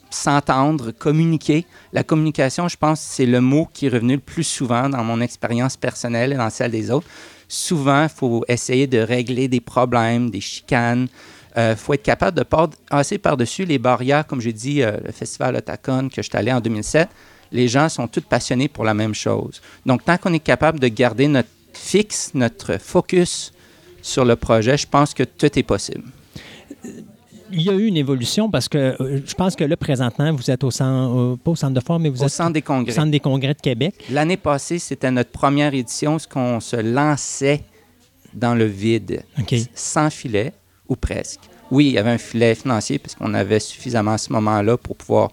s'entendre, 0.09 0.93
communiquer. 0.93 1.67
La 1.93 2.05
communication, 2.05 2.69
je 2.69 2.77
pense, 2.77 3.01
c'est 3.01 3.27
le 3.27 3.41
mot 3.41 3.69
qui 3.73 3.87
est 3.87 3.89
revenu 3.89 4.15
le 4.15 4.21
plus 4.21 4.45
souvent 4.45 4.89
dans 4.89 5.03
mon 5.03 5.21
expérience 5.21 5.77
personnelle 5.77 6.33
et 6.33 6.37
dans 6.37 6.51
celle 6.51 6.71
des 6.71 6.93
autres. 6.93 7.09
Souvent, 7.49 8.05
il 8.05 8.09
faut 8.09 8.45
essayer 8.47 8.87
de 8.87 8.99
régler 8.99 9.49
des 9.49 9.61
problèmes, 9.61 10.31
des 10.31 10.41
chicanes, 10.41 11.09
il 11.57 11.61
euh, 11.61 11.77
faut 11.77 11.95
être 11.95 12.03
capable 12.03 12.37
de 12.37 12.45
passer 12.45 13.19
par-dessus 13.19 13.65
les 13.65 13.79
barrières, 13.79 14.27
comme 14.27 14.41
j'ai 14.41 14.53
dit, 14.53 14.83
euh, 14.83 14.97
le 15.05 15.13
festival 15.13 15.57
Otakon 15.57 16.09
que 16.09 16.17
je 16.17 16.23
suis 16.23 16.37
allé 16.37 16.53
en 16.53 16.61
2007. 16.61 17.09
Les 17.53 17.69
gens 17.69 17.89
sont 17.89 18.09
tous 18.09 18.23
passionnés 18.23 18.69
pour 18.69 18.85
la 18.85 18.95
même 18.95 19.15
chose. 19.15 19.61
Donc, 19.87 20.05
tant 20.05 20.19
qu'on 20.19 20.33
est 20.33 20.41
capable 20.41 20.81
de 20.81 20.89
garder 20.89 21.29
notre 21.29 21.49
fixe, 21.73 22.33
notre 22.35 22.79
focus 22.79 23.53
sur 24.05 24.27
le 24.27 24.37
projet, 24.37 24.77
je 24.77 24.87
pense 24.87 25.15
que 25.15 25.23
tout 25.23 25.59
est 25.59 25.63
possible. 25.63 26.05
Il 27.51 27.63
y 27.63 27.71
a 27.71 27.73
eu 27.73 27.87
une 27.87 27.97
évolution 27.97 28.51
parce 28.51 28.69
que 28.69 29.01
euh, 29.01 29.21
je 29.25 29.35
pense 29.35 29.57
que 29.57 29.65
là, 29.65 29.77
présentement, 29.77 30.31
vous 30.33 30.51
êtes 30.51 30.63
au 30.63 30.71
centre, 30.71 31.37
pas 31.37 31.53
au 31.53 31.57
centre 31.57 31.73
de 31.73 31.81
forme, 31.81 32.03
mais 32.03 32.09
vous 32.11 32.23
êtes 32.23 32.29
centre 32.29 32.53
des 32.53 32.61
congrès. 32.61 32.93
au 32.93 32.95
centre 32.95 33.11
des 33.11 33.21
congrès 33.21 33.55
de 33.55 33.61
Québec. 33.61 33.95
L'année 34.11 34.37
passée, 34.37 34.79
c'était 34.79 35.11
notre 35.11 35.31
première 35.31 35.73
édition, 35.73 36.19
ce 36.19 36.29
qu'on 36.29 36.61
se 36.61 36.77
lançait 36.77 37.63
dans 38.35 38.55
le 38.55 38.67
vide, 38.67 39.23
sans 39.75 40.11
filet 40.11 40.53
ou 40.87 40.97
presque. 40.97 41.41
Oui, 41.71 41.87
il 41.87 41.93
y 41.93 41.99
avait 41.99 42.11
un 42.11 42.19
filet 42.19 42.55
financier 42.55 42.99
parce 42.99 43.15
qu'on 43.15 43.33
avait 43.33 43.61
suffisamment 43.61 44.13
à 44.13 44.19
ce 44.19 44.31
moment-là 44.35 44.77
pour 44.77 44.97
pouvoir 44.97 45.31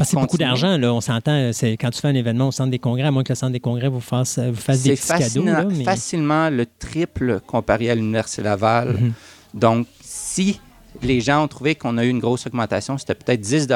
parce 0.00 0.12
que 0.12 0.16
c'est 0.16 0.20
beaucoup 0.22 0.38
d'argent, 0.38 0.78
là. 0.78 0.94
On 0.94 1.02
s'entend, 1.02 1.52
c'est 1.52 1.72
quand 1.72 1.90
tu 1.90 2.00
fais 2.00 2.08
un 2.08 2.14
événement 2.14 2.48
au 2.48 2.52
centre 2.52 2.70
des 2.70 2.78
congrès, 2.78 3.08
à 3.08 3.10
moins 3.10 3.22
que 3.22 3.32
le 3.32 3.36
centre 3.36 3.52
des 3.52 3.60
congrès 3.60 3.88
vous 3.88 4.00
fasse, 4.00 4.38
vous 4.38 4.54
fasse 4.54 4.82
des 4.82 4.94
petits 4.94 5.08
cadeaux. 5.08 5.44
C'est 5.74 5.84
facilement 5.84 6.48
le 6.48 6.64
triple 6.64 7.40
comparé 7.46 7.90
à 7.90 7.94
l'Université 7.94 8.40
Laval. 8.40 8.94
Mhm. 8.94 9.12
Donc, 9.52 9.86
si 10.00 10.58
les 11.02 11.20
gens 11.20 11.44
ont 11.44 11.48
trouvé 11.48 11.74
qu'on 11.74 11.98
a 11.98 12.04
eu 12.06 12.08
une 12.08 12.18
grosse 12.18 12.46
augmentation, 12.46 12.96
c'était 12.96 13.14
peut-être 13.14 13.42
10 13.42 13.68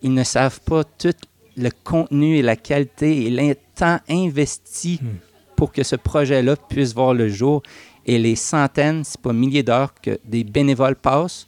ils 0.00 0.14
ne 0.14 0.24
savent 0.24 0.60
pas 0.60 0.84
tout 0.84 1.12
le 1.58 1.68
contenu 1.84 2.38
et 2.38 2.42
la 2.42 2.56
qualité 2.56 3.26
et 3.26 3.30
le 3.30 3.54
temps 3.74 3.98
investi 4.08 5.00
mhm. 5.02 5.18
pour 5.54 5.70
que 5.70 5.82
ce 5.82 5.96
projet-là 5.96 6.56
puisse 6.56 6.94
voir 6.94 7.12
le 7.12 7.28
jour 7.28 7.62
et 8.06 8.18
les 8.18 8.36
centaines, 8.36 9.04
si 9.04 9.18
pas 9.18 9.34
milliers 9.34 9.62
d'heures 9.62 9.92
que 10.00 10.18
des 10.24 10.44
bénévoles 10.44 10.96
passent 10.96 11.46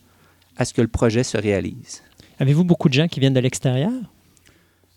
à 0.59 0.67
ce 0.67 0.75
que 0.75 0.83
le 0.83 0.89
projet 0.89 1.25
se 1.25 1.39
réalise. 1.39 2.03
Avez-vous 2.41 2.65
beaucoup 2.65 2.89
de 2.89 2.95
gens 2.95 3.07
qui 3.07 3.21
viennent 3.21 3.35
de 3.35 3.41
l'extérieur? 3.41 3.93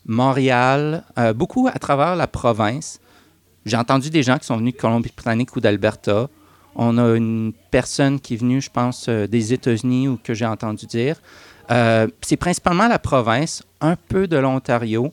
Montréal, 0.06 1.04
euh, 1.18 1.34
beaucoup 1.34 1.68
à 1.68 1.78
travers 1.78 2.16
la 2.16 2.26
province. 2.26 3.02
J'ai 3.66 3.76
entendu 3.76 4.10
des 4.10 4.24
gens 4.24 4.38
qui 4.38 4.46
sont 4.46 4.56
venus 4.56 4.74
de 4.74 4.80
Colombie-Britannique 4.80 5.54
ou 5.58 5.60
d'Alberta. 5.60 6.30
On 6.76 6.98
a 6.98 7.16
une 7.18 7.52
personne 7.70 8.22
qui 8.22 8.36
est 8.36 8.38
venue, 8.38 8.62
je 8.62 8.70
pense, 8.70 9.08
euh, 9.10 9.28
des 9.28 9.52
États-Unis 9.52 10.08
ou 10.08 10.18
que 10.24 10.34
j'ai 10.34 10.46
entendu 10.46 10.86
dire. 10.86 11.22
Euh, 11.70 12.08
c'est 12.22 12.38
principalement 12.38 12.88
la 12.88 12.98
province, 12.98 13.62
un 13.82 13.98
peu 13.98 14.26
de 14.26 14.38
l'Ontario, 14.38 15.12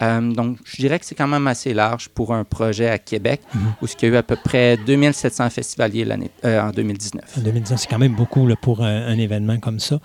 euh, 0.00 0.32
donc, 0.32 0.58
je 0.64 0.76
dirais 0.76 0.98
que 0.98 1.04
c'est 1.04 1.14
quand 1.14 1.26
même 1.26 1.46
assez 1.46 1.74
large 1.74 2.08
pour 2.08 2.32
un 2.32 2.44
projet 2.44 2.88
à 2.88 2.98
Québec, 2.98 3.40
mhm. 3.54 3.60
où 3.82 3.86
il 3.86 4.02
y 4.02 4.06
a 4.06 4.14
eu 4.14 4.16
à 4.16 4.22
peu 4.22 4.36
près 4.36 4.76
2700 4.76 5.50
festivaliers 5.50 6.04
l'année, 6.04 6.30
euh, 6.44 6.60
en 6.60 6.70
2019. 6.70 7.38
En 7.38 7.40
2019, 7.40 7.80
c'est 7.80 7.88
quand 7.88 7.98
même 7.98 8.14
beaucoup 8.14 8.48
pour 8.62 8.82
un, 8.82 9.18
événement 9.18 9.58
comme 9.58 9.80
ça. 9.80 9.98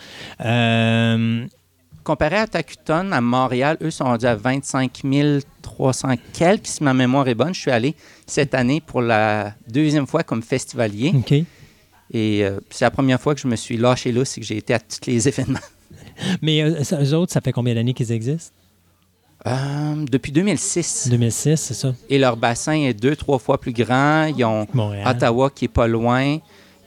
Euh, 0.44 1.46
Comparé 2.04 2.38
à 2.38 2.48
Tacuton, 2.48 3.12
à 3.12 3.22
Montréal, 3.22 3.78
eux 3.82 3.92
sont 3.92 4.04
rendus 4.04 4.26
à 4.26 4.36
25 4.36 5.04
300 5.62 6.16
quelques, 6.34 6.68
si 6.68 6.84
ma 6.84 6.94
mémoire 6.94 7.28
est 7.30 7.36
bonne. 7.36 7.54
Je 7.54 7.62
suis 7.62 7.72
allé 7.72 7.96
cette 8.26 8.54
année 8.56 8.82
pour 8.82 9.02
la 9.02 9.54
deuxième 9.70 10.06
fois 10.06 10.24
comme 10.24 10.42
festivalier. 10.42 11.14
OK. 11.16 11.34
Et 12.12 12.46
c'est 12.70 12.84
la 12.84 12.92
première 12.92 13.22
fois 13.22 13.34
que 13.34 13.40
je 13.40 13.48
me 13.48 13.56
suis 13.56 13.78
lâché 13.78 14.12
là, 14.12 14.26
c'est 14.26 14.42
que 14.42 14.46
j'ai 14.46 14.58
été 14.58 14.74
à 14.74 14.80
tous 14.80 15.00
les 15.08 15.28
événements. 15.30 15.60
Mais 16.42 16.62
eux 16.62 17.14
autres, 17.14 17.32
ça 17.32 17.40
fait 17.40 17.54
combien 17.54 17.74
d'années 17.74 17.94
qu'ils 17.94 18.12
existent? 18.12 18.54
Euh, 19.46 20.06
depuis 20.10 20.32
2006. 20.32 21.10
2006, 21.10 21.58
c'est 21.58 21.74
ça. 21.74 21.94
Et 22.10 22.18
leur 22.18 22.38
bassin 22.38 22.74
est 22.74 22.94
deux, 22.94 23.16
trois 23.16 23.40
fois 23.40 23.60
plus 23.60 23.74
grand. 23.74 24.26
Ils 24.26 24.46
ont 24.46 24.68
Ottawa 25.06 25.50
qui 25.50 25.66
est 25.66 25.70
pas 25.70 25.88
loin. 25.88 26.38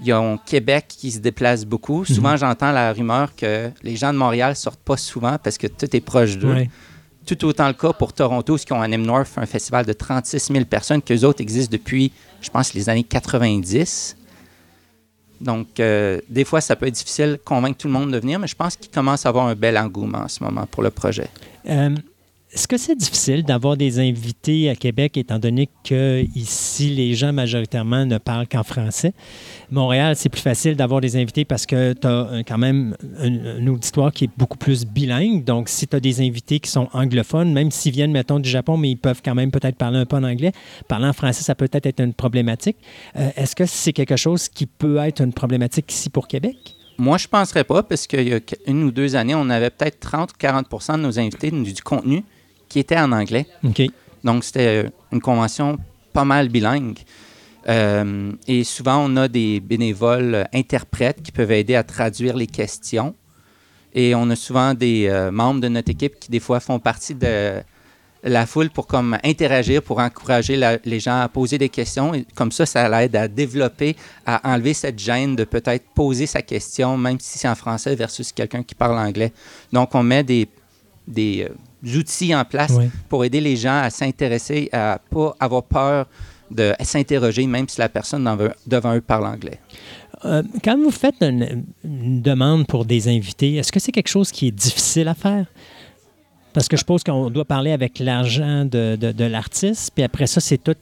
Ils 0.05 0.12
ont 0.12 0.39
Québec 0.39 0.86
qui 0.89 1.10
se 1.10 1.18
déplace 1.18 1.65
beaucoup. 1.65 2.01
Mhm. 2.01 2.07
Souvent, 2.07 2.36
j'entends 2.36 2.73
la 2.73 2.93
rumeur 2.93 3.35
que 3.35 3.70
les 3.83 3.97
gens 3.97 4.12
de 4.12 4.18
Montréal 4.18 4.57
sortent 4.57 4.81
pas 4.81 4.97
souvent 4.97 5.36
parce 5.43 5.59
que 5.59 5.67
tout 5.67 5.94
est 5.94 6.01
proche 6.01 6.39
d'eux. 6.39 6.67
Tout 7.26 7.44
autant 7.44 7.67
le 7.67 7.75
cas 7.75 7.93
pour 7.93 8.12
Toronto, 8.12 8.57
qui 8.57 8.73
ont 8.73 8.81
un 8.81 8.93
M-North, 8.93 9.33
un 9.36 9.47
festival 9.47 9.85
de 9.85 9.93
36 9.93 10.52
000 10.52 10.65
personnes, 10.65 11.02
qu'eux 11.02 11.25
autres 11.25 11.41
existent 11.41 11.73
depuis, 11.73 12.12
je 12.41 12.49
pense, 12.51 12.73
les 12.73 12.89
années 12.89 13.02
90. 13.02 14.17
Donc, 15.41 15.81
euh, 15.81 16.20
des 16.28 16.44
fois, 16.44 16.60
ça 16.60 16.76
peut 16.76 16.86
être 16.86 16.94
difficile 16.94 17.33
de 17.33 17.41
convaincre 17.44 17.78
tout 17.78 17.89
le 17.89 17.93
monde 17.93 18.12
de 18.12 18.18
venir, 18.18 18.39
mais 18.39 18.47
je 18.47 18.55
pense 18.55 18.76
qu'ils 18.76 18.93
commencent 18.93 19.26
à 19.26 19.31
avoir 19.31 19.47
un 19.47 19.57
bel 19.57 19.76
engouement 19.76 20.18
en 20.18 20.28
ce 20.28 20.43
moment 20.43 20.67
pour 20.70 20.85
le 20.85 20.91
projet. 20.91 21.28
Euh, 21.68 21.91
est-ce 22.57 22.68
que 22.68 22.78
c'est 22.78 22.97
difficile 22.97 23.43
d'avoir 23.43 23.76
des 23.76 23.99
invités 23.99 24.70
à 24.70 24.75
Québec, 24.75 25.18
étant 25.18 25.39
donné 25.39 25.68
que 25.85 26.25
ici, 26.35 26.89
les 26.89 27.12
gens 27.12 27.31
majoritairement 27.31 28.07
ne 28.07 28.17
parlent 28.17 28.49
qu'en 28.49 28.62
français? 28.62 29.12
Montréal, 29.70 30.17
c'est 30.17 30.31
plus 30.31 30.41
facile 30.41 30.75
d'avoir 30.75 31.02
des 31.02 31.17
invités 31.17 31.44
parce 31.44 31.67
que 31.67 31.93
tu 31.93 32.07
as 32.07 32.43
quand 32.49 32.57
même 32.57 32.97
un, 33.20 33.67
auditoire 33.67 34.10
qui 34.10 34.25
est 34.25 34.31
beaucoup 34.39 34.57
plus 34.57 34.86
bilingue. 34.86 35.44
Donc, 35.44 35.68
si 35.68 35.86
tu 35.86 35.97
as 35.97 36.01
des 36.01 36.26
invités 36.26 36.59
qui 36.59 36.70
sont 36.70 36.89
anglophones, 36.94 37.52
même 37.52 37.70
s'ils 37.70 37.93
viennent, 37.93 38.10
mettons, 38.10 38.39
du 38.39 38.49
Japon, 38.49 38.78
mais 38.78 38.89
ils 38.89 38.97
peuvent 38.97 39.20
quand 39.23 39.35
même 39.35 39.51
peut-être 39.51 39.76
parler 39.76 39.99
un 39.99 40.07
peu 40.07 40.17
en 40.17 40.25
anglais, 40.25 40.52
parler 40.89 41.09
en 41.09 41.12
français, 41.12 41.44
ça 41.44 41.55
peut 41.55 41.68
peut-être 41.68 41.85
être 41.85 42.01
une 42.01 42.15
problématique. 42.15 42.78
Euh, 43.17 43.28
est-ce 43.36 43.55
que 43.55 43.67
c'est 43.67 43.93
quelque 43.93 44.17
chose 44.17 44.49
qui 44.49 44.65
peut 44.65 44.97
être 44.97 45.20
une 45.20 45.35
problématique 45.35 45.93
ici 45.93 46.09
pour 46.09 46.26
Québec? 46.26 46.57
Moi, 46.97 47.18
je 47.18 47.26
ne 47.26 47.31
penserais 47.33 47.65
pas, 47.65 47.83
parce 47.83 48.07
qu'il 48.07 48.26
y 48.26 48.33
a 48.33 48.41
une 48.67 48.85
ou 48.85 48.91
deux 48.91 49.15
années, 49.15 49.35
on 49.35 49.51
avait 49.51 49.68
peut-être 49.68 50.01
30-40% 50.01 50.97
de 50.97 51.02
nos 51.02 51.18
invités 51.18 51.51
du 51.51 51.83
contenu 51.83 52.25
qui 52.69 52.78
était 52.78 52.99
en 52.99 53.12
anglais. 53.12 53.47
Donc, 54.25 54.45
c'était 54.45 54.85
euh, 54.85 54.89
une 55.12 55.20
convention 55.20 55.78
pas 56.12 56.25
mal 56.25 56.49
bilingue. 56.49 56.99
Euh, 57.69 58.33
et 58.47 58.65
souvent, 58.65 59.05
on 59.09 59.17
a 59.17 59.28
des 59.28 59.61
bénévoles 59.61 60.47
interprètes 60.53 61.23
qui 61.23 61.33
peuvent 61.33 61.53
aider 61.53 61.75
à 61.75 61.83
traduire 61.83 62.36
les 62.36 62.47
questions. 62.47 63.15
Et 63.95 64.15
on 64.15 64.28
a 64.31 64.36
souvent 64.36 64.75
des 64.75 65.07
euh, 65.09 65.31
membres 65.31 65.61
de 65.61 65.69
notre 65.69 65.91
équipe 65.91 66.19
qui, 66.19 66.31
des 66.31 66.41
fois, 66.41 66.61
font 66.61 66.78
partie 66.78 67.15
de 67.15 67.62
la 68.23 68.47
foule 68.47 68.70
pour 68.70 68.86
comme 68.86 69.17
interagir, 69.23 69.83
pour 69.83 70.01
encourager 70.01 70.61
les 70.85 71.01
gens 71.01 71.20
à 71.20 71.28
poser 71.28 71.59
des 71.59 71.69
questions. 71.69 72.15
Et 72.15 72.27
comme 72.35 72.53
ça, 72.53 72.67
ça 72.67 72.89
l'aide 72.89 73.15
à 73.17 73.28
développer, 73.28 73.97
à 74.27 74.53
enlever 74.53 74.75
cette 74.75 74.99
gêne 74.99 75.36
de 75.36 75.45
peut-être 75.45 75.85
poser 75.95 76.27
sa 76.27 76.43
question, 76.43 76.99
même 76.99 77.19
si 77.20 77.39
c'est 77.39 77.49
en 77.49 77.55
français 77.55 77.95
versus 77.95 78.33
quelqu'un 78.33 78.62
qui 78.62 78.75
parle 78.75 78.99
anglais. 78.99 79.33
Donc, 79.73 79.95
on 79.95 80.03
met 80.03 80.25
des, 80.25 80.49
des, 81.07 81.49
outils 81.87 82.35
en 82.35 82.45
place 82.45 82.73
pour 83.09 83.25
aider 83.25 83.41
les 83.41 83.57
gens 83.57 83.79
à 83.79 83.91
s'intéresser, 83.91 84.69
à 84.73 84.99
pas 85.11 85.35
avoir 85.39 85.63
peur 85.63 86.07
de 86.51 86.73
s'interroger, 86.81 87.47
même 87.47 87.69
si 87.69 87.81
la 87.81 87.89
personne 87.89 88.29
devant 88.67 88.95
eux 88.95 89.01
parle 89.01 89.27
anglais. 89.27 89.59
Euh, 90.25 90.43
quand 90.65 90.77
vous 90.79 90.91
faites 90.91 91.23
une, 91.23 91.65
demande 91.85 92.67
pour 92.67 92.85
des 92.85 93.09
invités, 93.09 93.57
est-ce 93.57 93.71
que 93.71 93.81
c'est 93.81 93.93
quelque 93.93 94.09
chose 94.09 94.31
qui 94.31 94.49
est 94.49 94.53
difficile 94.53 95.09
à 95.09 95.15
faire? 95.15 95.47
Parce 96.53 96.69
que 96.69 96.77
je 96.77 96.81
suppose 96.81 97.05
qu'on 97.05 97.29
doit 97.29 97.45
parler 97.45 97.73
avec 97.73 97.99
l'argent 97.99 98.65
de, 98.65 98.97
de, 98.97 99.25
l'artiste, 99.25 99.91
puis 99.95 100.03
après 100.03 100.27
ça, 100.27 100.41
c'est 100.41 100.57
toute 100.57 100.79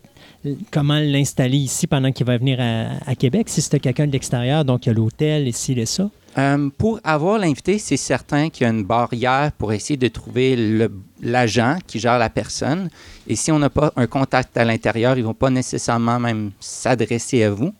comment 0.70 0.98
l'installer 0.98 1.58
ici 1.58 1.86
pendant 1.86 2.12
qu'il 2.12 2.26
va 2.26 2.38
venir 2.38 2.58
à, 2.60 3.14
Québec, 3.14 3.48
si 3.48 3.62
c'était 3.62 3.80
quelqu'un 3.80 4.06
de 4.06 4.12
l'extérieur, 4.12 4.64
donc 4.64 4.86
il 4.86 4.90
y 4.90 4.92
a 4.92 4.94
l'hôtel, 4.94 5.48
ici 5.48 5.72
et 5.72 5.86
ça? 5.86 6.10
Euh, 6.36 6.68
pour 6.76 6.98
avoir 7.04 7.38
l'invité, 7.38 7.78
c'est 7.78 7.96
certain 7.96 8.50
qu'il 8.50 8.64
y 8.64 8.66
a 8.66 8.72
une 8.72 8.84
barrière 8.84 9.52
pour 9.52 9.72
essayer 9.72 9.96
de 9.96 10.08
trouver 10.08 10.88
l'agent 11.22 11.78
qui 11.86 12.00
gère 12.00 12.18
la 12.18 12.28
personne. 12.28 12.90
Et 13.28 13.36
si 13.36 13.52
on 13.52 13.58
n'a 13.58 13.70
pas 13.70 13.92
un 13.96 14.06
contact 14.06 14.56
à 14.56 14.64
l'intérieur, 14.64 15.16
ils 15.16 15.20
ne 15.20 15.26
vont 15.26 15.34
pas 15.34 15.50
nécessairement 15.50 16.18
même 16.18 16.50
s'adresser 16.58 17.44
à 17.44 17.50
vous. 17.50 17.72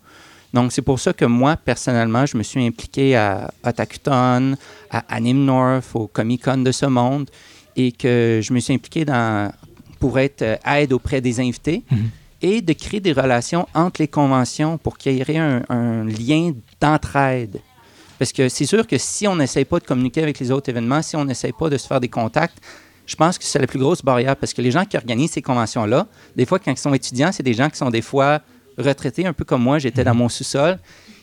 Donc, 0.53 0.71
c'est 0.71 0.83
pour 0.83 1.01
ça 1.01 1.13
que 1.13 1.25
moi, 1.25 1.57
personnellement, 1.57 2.27
je 2.27 2.37
me 2.37 2.45
suis 2.45 2.65
impliqué 2.65 3.17
à 3.17 3.53
Otakuton, 3.65 4.55
à 4.89 5.05
Anim 5.09 5.45
North, 5.45 5.91
au 5.95 6.07
Comic 6.07 6.45
Con 6.45 6.59
de 6.59 6.71
ce 6.71 6.87
monde, 6.87 7.29
et 7.75 7.91
que 7.91 8.39
je 8.41 8.53
me 8.53 8.61
suis 8.61 8.73
impliqué 8.73 9.05
dans, 9.05 9.51
pour 9.99 10.17
être 10.21 10.43
euh, 10.43 10.57
aide 10.65 10.93
auprès 10.93 11.21
des 11.21 11.41
invités 11.41 11.83
mhm. 11.91 12.09
Et 12.45 12.61
de 12.61 12.75
créer 12.75 13.01
des 13.01 13.15
relations 13.15 13.67
entre 13.73 14.03
les 14.03 14.09
conventions 14.09 14.77
pour 14.77 14.99
qu'il 14.99 15.15
y 15.15 15.23
ait 15.23 15.39
un, 15.39 16.05
lien 16.05 16.53
d'entraide. 16.79 17.59
Parce 18.19 18.33
que 18.33 18.51
c'est 18.51 18.67
sûr 18.67 18.87
que 18.87 18.99
si 18.99 19.27
on 19.27 19.35
n'essaye 19.35 19.65
pas 19.65 19.79
de 19.79 19.85
communiquer 19.85 20.23
avec 20.23 20.39
les 20.39 20.51
autres 20.51 20.69
événements, 20.69 21.01
si 21.01 21.17
on 21.17 21.25
n'essaye 21.25 21.53
pas 21.53 21.71
de 21.71 21.79
se 21.79 21.87
faire 21.87 22.01
des 22.01 22.11
contacts, 22.11 22.59
je 23.07 23.17
pense 23.17 23.39
que 23.39 23.45
c'est 23.45 23.59
la 23.59 23.67
plus 23.67 23.79
grosse 23.79 24.03
barrière 24.03 24.37
parce 24.37 24.53
que 24.53 24.61
les 24.61 24.71
gens 24.71 24.85
qui 24.85 24.99
organisent 24.99 25.33
ces 25.33 25.41
conventions-là, 25.41 26.07
des 26.37 26.45
fois, 26.45 26.59
quand 26.59 26.71
ils 26.71 26.77
sont 26.77 26.93
étudiants, 26.93 27.33
c'est 27.33 27.43
des 27.43 27.55
gens 27.55 27.71
qui 27.71 27.79
sont 27.79 27.89
des 27.89 28.03
fois 28.03 28.43
retraités, 28.77 29.25
un 29.25 29.33
peu 29.33 29.47
comme 29.47 29.63
moi, 29.63 29.79
j'étais 29.79 30.05
dans 30.05 30.13
mhm. 30.13 30.19
mon 30.19 30.29
sous-sol, 30.29 30.79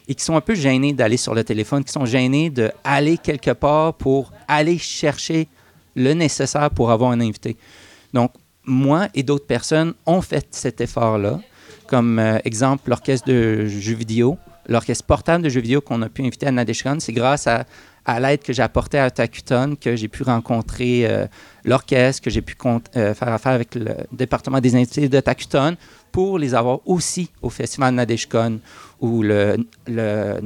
et 0.07 0.15
qui 0.15 0.23
sont 0.23 0.35
un 0.35 0.41
peu 0.41 0.55
gênés 0.55 0.93
d'aller 0.93 1.17
sur 1.17 1.35
le 1.35 1.43
téléphone, 1.43 1.83
qui 1.83 1.91
sont 1.91 2.05
gênés 2.05 2.49
d'aller 2.49 3.19
quelque 3.19 3.51
part 3.51 3.93
pour 3.93 4.31
aller 4.47 4.79
chercher 4.79 5.47
le 5.95 6.13
nécessaire 6.13 6.71
pour 6.71 6.89
avoir 6.89 7.11
un 7.11 7.21
invité. 7.21 7.57
Donc, 8.11 8.31
moi 8.65 9.07
et 9.13 9.23
d'autres 9.23 9.47
personnes 9.47 9.93
ont 10.05 10.21
fait 10.21 10.47
cet 10.51 10.81
effort-là. 10.81 11.39
Comme 11.87 12.19
euh, 12.19 12.37
exemple, 12.45 12.89
l'orchestre 12.89 13.27
de 13.27 13.65
jeux 13.65 13.95
vidéo, 13.95 14.37
l'orchestre 14.67 15.05
portable 15.05 15.43
de 15.43 15.49
jeux 15.49 15.61
vidéo 15.61 15.81
qu'on 15.81 16.01
a 16.01 16.09
pu 16.09 16.21
inviter 16.23 16.47
à 16.47 16.51
Nadeshkan, 16.51 16.97
c'est 16.99 17.13
grâce 17.13 17.47
à, 17.47 17.65
l'aide 18.19 18.41
que 18.41 18.51
j'ai 18.53 18.63
apportée 18.63 18.97
à 18.97 19.11
Takuton 19.11 19.75
que 19.79 19.95
j'ai 19.95 20.07
pu 20.07 20.23
rencontrer 20.23 21.05
euh, 21.05 21.27
l'orchestre, 21.63 22.23
que 22.23 22.29
j'ai 22.29 22.41
pu 22.41 22.55
euh, 22.65 23.13
faire 23.13 23.27
affaire 23.27 23.51
avec 23.53 23.75
le 23.75 23.93
département 24.11 24.59
des 24.59 24.75
invités 24.75 25.07
de 25.07 25.19
Takuton 25.19 25.75
pour 26.11 26.39
les 26.39 26.55
avoir 26.55 26.79
aussi 26.85 27.29
au 27.41 27.49
festival 27.49 27.93
Nadeshkon 27.93 28.59
ou 28.99 29.21
le, 29.21 29.57
le 29.87 30.39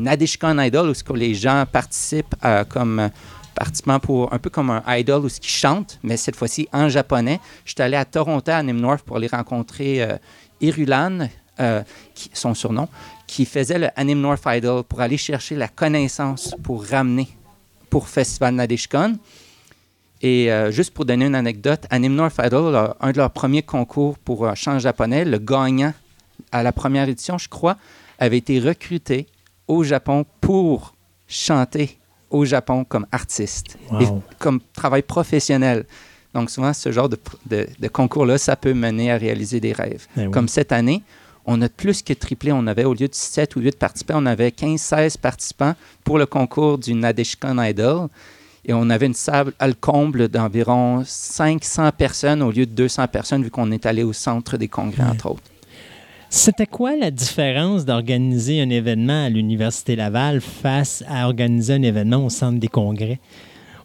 Idol 0.65 0.89
où 0.89 1.13
les 1.13 1.33
gens 1.33 1.65
participent 1.71 2.35
comme 2.69 3.09
participant 3.55 3.99
pour 3.99 4.31
un 4.33 4.37
peu 4.37 4.49
comme 4.49 4.69
un 4.69 4.83
idol 4.87 5.25
où 5.25 5.29
ce 5.29 5.39
qui 5.39 5.49
chante, 5.49 5.97
mais 6.03 6.17
cette 6.17 6.35
fois-ci 6.35 6.67
en 6.71 6.89
japonais. 6.89 7.39
Je 7.63 7.71
suis 7.71 7.81
allé 7.81 7.97
à 7.97 8.05
Toronto, 8.05 8.51
à 8.51 8.61
North, 8.61 9.03
pour 9.03 9.15
aller 9.15 9.27
rencontrer 9.27 10.03
euh, 10.03 10.17
Irulan, 10.61 11.29
euh, 11.59 11.81
son 12.33 12.53
surnom, 12.53 12.87
qui 13.25 13.45
faisait 13.45 13.79
le 13.79 13.87
Anime 13.95 14.21
North 14.21 14.43
Idol 14.45 14.83
pour 14.83 15.01
aller 15.01 15.17
chercher 15.17 15.55
la 15.55 15.69
connaissance 15.69 16.53
pour 16.61 16.85
ramener 16.85 17.29
pour 17.89 18.07
Festival 18.09 18.53
Nadeshkon. 18.55 19.17
Et 20.21 20.51
euh, 20.51 20.71
juste 20.71 20.93
pour 20.93 21.05
donner 21.05 21.25
une 21.25 21.35
anecdote, 21.35 21.85
Anime 21.89 22.15
North 22.15 22.39
Idol, 22.43 22.93
un 22.99 23.11
de 23.11 23.17
leurs 23.17 23.31
premiers 23.31 23.63
concours 23.63 24.17
pour 24.17 24.53
chant 24.55 24.79
japonais, 24.79 25.23
le 25.23 25.39
gagnant 25.39 25.93
à 26.51 26.61
la 26.61 26.71
première 26.71 27.07
édition, 27.07 27.37
je 27.37 27.47
crois, 27.47 27.77
avait 28.19 28.37
été 28.37 28.59
recruté 28.59 29.27
au 29.67 29.83
Japon 29.83 30.25
pour 30.41 30.93
chanter 31.27 31.97
au 32.29 32.45
Japon 32.45 32.83
comme 32.83 33.05
artiste 33.11 33.77
et 33.99 34.05
comme 34.39 34.59
travail 34.73 35.01
professionnel. 35.01 35.85
Donc 36.33 36.49
souvent, 36.49 36.73
ce 36.73 36.91
genre 36.91 37.07
de, 37.07 37.17
de, 37.47 37.87
concours-là, 37.87 38.37
ça 38.37 38.55
peut 38.57 38.73
mener 38.73 39.11
à 39.11 39.17
réaliser 39.17 39.61
des 39.61 39.71
rêves. 39.71 40.05
Eh 40.17 40.29
comme 40.29 40.49
cette 40.49 40.73
année, 40.73 41.01
on 41.45 41.61
a 41.61 41.69
plus 41.69 42.01
que 42.01 42.11
triplé. 42.13 42.51
On 42.51 42.67
avait, 42.67 42.83
au 42.83 42.93
lieu 42.93 43.07
de 43.07 43.13
7 43.13 43.55
ou 43.55 43.61
8 43.61 43.79
participants, 43.79 44.15
on 44.17 44.25
avait 44.25 44.49
15-16 44.49 45.17
participants 45.17 45.75
pour 46.03 46.17
le 46.17 46.25
concours 46.25 46.77
du 46.77 46.93
Nadeshkan 46.93 47.57
Idol. 47.63 48.09
Et 48.65 48.73
on 48.73 48.89
avait 48.89 49.05
une 49.05 49.13
salle 49.13 49.53
à 49.59 49.67
le 49.67 49.75
comble 49.75 50.27
d'environ 50.27 51.03
500 51.05 51.91
personnes 51.97 52.41
au 52.41 52.51
lieu 52.51 52.65
de 52.65 52.71
200 52.71 53.07
personnes, 53.07 53.43
vu 53.43 53.51
qu'on 53.51 53.71
est 53.71 53.85
allé 53.85 54.03
au 54.03 54.11
centre 54.11 54.57
des 54.57 54.67
congrès, 54.67 55.03
entre 55.03 55.27
autres. 55.27 55.43
C'était 56.29 56.65
quoi 56.65 56.95
la 56.95 57.11
différence 57.11 57.85
d'organiser 57.85 58.61
un 58.61 58.69
événement 58.69 59.25
à 59.25 59.29
l'Université 59.29 59.95
Laval 59.95 60.41
face 60.41 61.03
à 61.07 61.27
organiser 61.27 61.73
un 61.73 61.83
événement 61.83 62.25
au 62.25 62.29
Centre 62.29 62.59
des 62.59 62.67
congrès? 62.67 63.19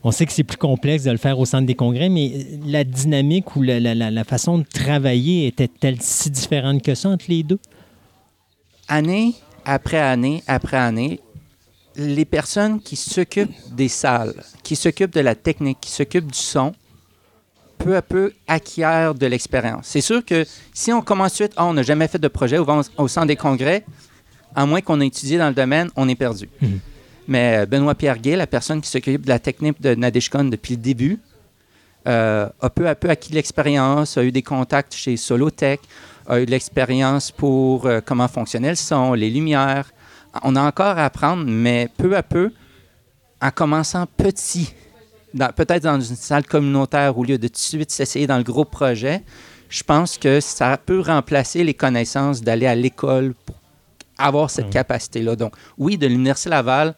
On 0.02 0.10
sait 0.10 0.24
que 0.24 0.32
c'est 0.32 0.44
plus 0.44 0.56
complexe 0.56 1.04
de 1.04 1.10
le 1.10 1.18
faire 1.18 1.38
au 1.38 1.44
Centre 1.44 1.66
des 1.66 1.74
congrès, 1.74 2.08
mais 2.08 2.46
la 2.64 2.84
dynamique 2.84 3.54
ou 3.54 3.62
la, 3.62 4.24
façon 4.24 4.58
de 4.58 4.64
travailler 4.64 5.46
était-elle 5.46 6.00
si 6.00 6.30
différente 6.30 6.82
que 6.82 6.94
ça 6.94 7.10
entre 7.10 7.26
les 7.28 7.42
deux? 7.42 7.58
Année 8.88 9.34
après 9.64 9.98
année 9.98 10.42
après 10.46 10.78
année, 10.78 11.20
les 11.96 12.24
personnes 12.24 12.80
qui 12.80 12.96
s'occupent 12.96 13.54
des 13.72 13.88
salles, 13.88 14.34
qui 14.62 14.74
s'occupent 14.74 15.14
de 15.14 15.20
la 15.20 15.34
technique, 15.34 15.78
qui 15.80 15.90
s'occupent 15.90 16.32
du 16.32 16.38
son, 16.38 16.72
peu 17.80 17.96
à 17.96 18.02
peu 18.02 18.32
acquiert 18.46 19.14
de 19.14 19.26
l'expérience. 19.26 19.86
C'est 19.86 20.00
sûr 20.00 20.24
que 20.24 20.44
si 20.72 20.92
on 20.92 21.00
commence 21.00 21.34
suite, 21.34 21.52
oh, 21.56 21.62
on 21.62 21.74
n'a 21.74 21.82
jamais 21.82 22.08
fait 22.08 22.18
de 22.18 22.28
projet 22.28 22.58
au, 22.58 22.66
au 22.98 23.08
centre 23.08 23.26
des 23.26 23.36
congrès, 23.36 23.84
à 24.54 24.66
moins 24.66 24.80
qu'on 24.80 25.00
ait 25.00 25.06
étudié 25.06 25.38
dans 25.38 25.48
le 25.48 25.54
domaine, 25.54 25.90
on 25.96 26.08
est 26.08 26.14
perdu. 26.14 26.48
Mhm. 26.60 26.80
Mais 27.28 27.58
euh, 27.58 27.66
Benoît 27.66 27.94
Pierre 27.94 28.18
Gay, 28.18 28.36
la 28.36 28.46
personne 28.46 28.80
qui 28.80 28.88
s'occupe 28.88 29.22
de 29.22 29.28
la 29.28 29.38
technique 29.38 29.80
de 29.80 29.94
Nadeshkon 29.94 30.44
depuis 30.44 30.74
le 30.74 30.80
début, 30.80 31.18
euh, 32.08 32.48
a 32.60 32.70
peu 32.70 32.88
à 32.88 32.94
peu 32.94 33.10
acquis 33.10 33.30
de 33.30 33.34
l'expérience, 33.34 34.16
a 34.16 34.24
eu 34.24 34.32
des 34.32 34.42
contacts 34.42 34.94
chez 34.94 35.16
Solotech, 35.16 35.80
a 36.28 36.40
eu 36.40 36.46
de 36.46 36.50
l'expérience 36.50 37.30
pour 37.30 37.86
euh, 37.86 38.00
comment 38.04 38.28
fonctionnait 38.28 38.70
le 38.70 38.76
son, 38.76 39.14
les 39.14 39.30
lumières. 39.30 39.92
On 40.42 40.56
a 40.56 40.62
encore 40.62 40.98
à 40.98 41.04
apprendre, 41.06 41.44
mais 41.46 41.88
peu 41.96 42.16
à 42.16 42.22
peu, 42.22 42.52
en 43.40 43.50
commençant 43.50 44.06
petit, 44.16 44.74
peut-être 45.56 45.82
dans 45.84 46.00
une 46.00 46.16
salle 46.16 46.44
communautaire 46.44 47.16
au 47.16 47.24
lieu 47.24 47.38
de 47.38 47.48
tout 47.48 47.54
de 47.54 47.58
suite 47.58 47.90
s'essayer 47.90 48.26
dans 48.26 48.38
le 48.38 48.44
gros 48.44 48.64
projet, 48.64 49.22
je 49.68 49.82
pense 49.82 50.18
que 50.18 50.40
ça 50.40 50.76
peut 50.76 51.00
remplacer 51.00 51.64
les 51.64 51.74
connaissances 51.74 52.42
d'aller 52.42 52.66
à 52.66 52.74
l'école 52.74 53.34
pour 53.46 53.56
avoir 54.18 54.50
cette 54.50 54.70
capacité-là. 54.70 55.36
Donc, 55.36 55.54
oui, 55.78 55.96
de 55.96 56.06
l'Université 56.06 56.50
Laval 56.50 56.94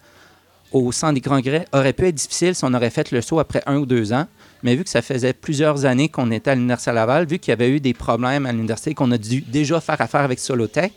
au 0.73 0.91
centre 0.91 1.15
des 1.15 1.21
congrès 1.21 1.67
aurait 1.73 1.93
pu 1.93 2.07
être 2.07 2.15
difficile 2.15 2.55
si 2.55 2.65
on 2.65 2.73
aurait 2.73 2.91
fait 2.91 3.11
le 3.11 3.21
saut 3.21 3.39
après 3.39 3.63
un 3.67 3.77
ou 3.77 3.87
deux 3.87 4.13
ans. 4.13 4.27
Mais 4.63 4.75
vu 4.75 4.85
que 4.85 4.91
ça 4.91 5.03
faisait 5.03 5.33
plusieurs 5.33 5.85
années 5.85 6.09
qu'on 6.09 6.31
était 6.31 6.51
à 6.51 6.55
l'Université 6.55 6.93
Laval, 6.93 7.27
vu 7.27 7.39
qu'il 7.39 7.51
y 7.51 7.53
avait 7.53 7.71
eu 7.71 7.81
des 7.81 7.95
problèmes 7.95 8.47
à 8.47 8.53
l'université, 8.53 8.95
qu'on 8.95 9.11
a 9.11 9.19
dû 9.19 9.41
déjà 9.43 9.81
faire 9.81 10.01
affaire 10.01 10.23
avec 10.23 10.39
Solotech, 10.39 10.93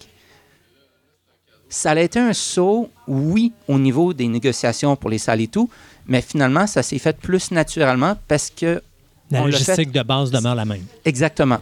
ça 1.67 1.91
a 1.91 1.99
été 1.99 2.19
un 2.19 2.33
saut, 2.33 2.89
oui, 3.07 3.51
au 3.67 3.77
niveau 3.77 4.14
des 4.14 4.27
négociations 4.27 4.95
pour 4.95 5.09
les 5.09 5.17
salles 5.17 5.41
et 5.41 5.47
tout, 5.47 5.69
mais 6.08 6.22
finalement, 6.22 6.67
ça 6.67 6.84
s'est 6.84 7.00
fait 7.00 7.17
plus 7.17 7.51
naturellement 7.51 8.16
parce 8.27 8.50
que. 8.50 8.82
La 9.32 9.43
logistique 9.43 9.92
de 9.92 10.03
base 10.03 10.30
demeure 10.30 10.56
la 10.56 10.66
même. 10.66 10.84
Exactement. 11.03 11.58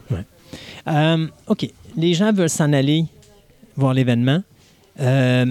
Euh, 0.87 1.27
OK. 1.47 1.69
Les 1.95 2.13
gens 2.13 2.33
veulent 2.33 2.49
s'en 2.49 2.73
aller 2.73 3.05
voir 3.77 3.93
l'événement. 3.93 4.43
Euh, 4.99 5.45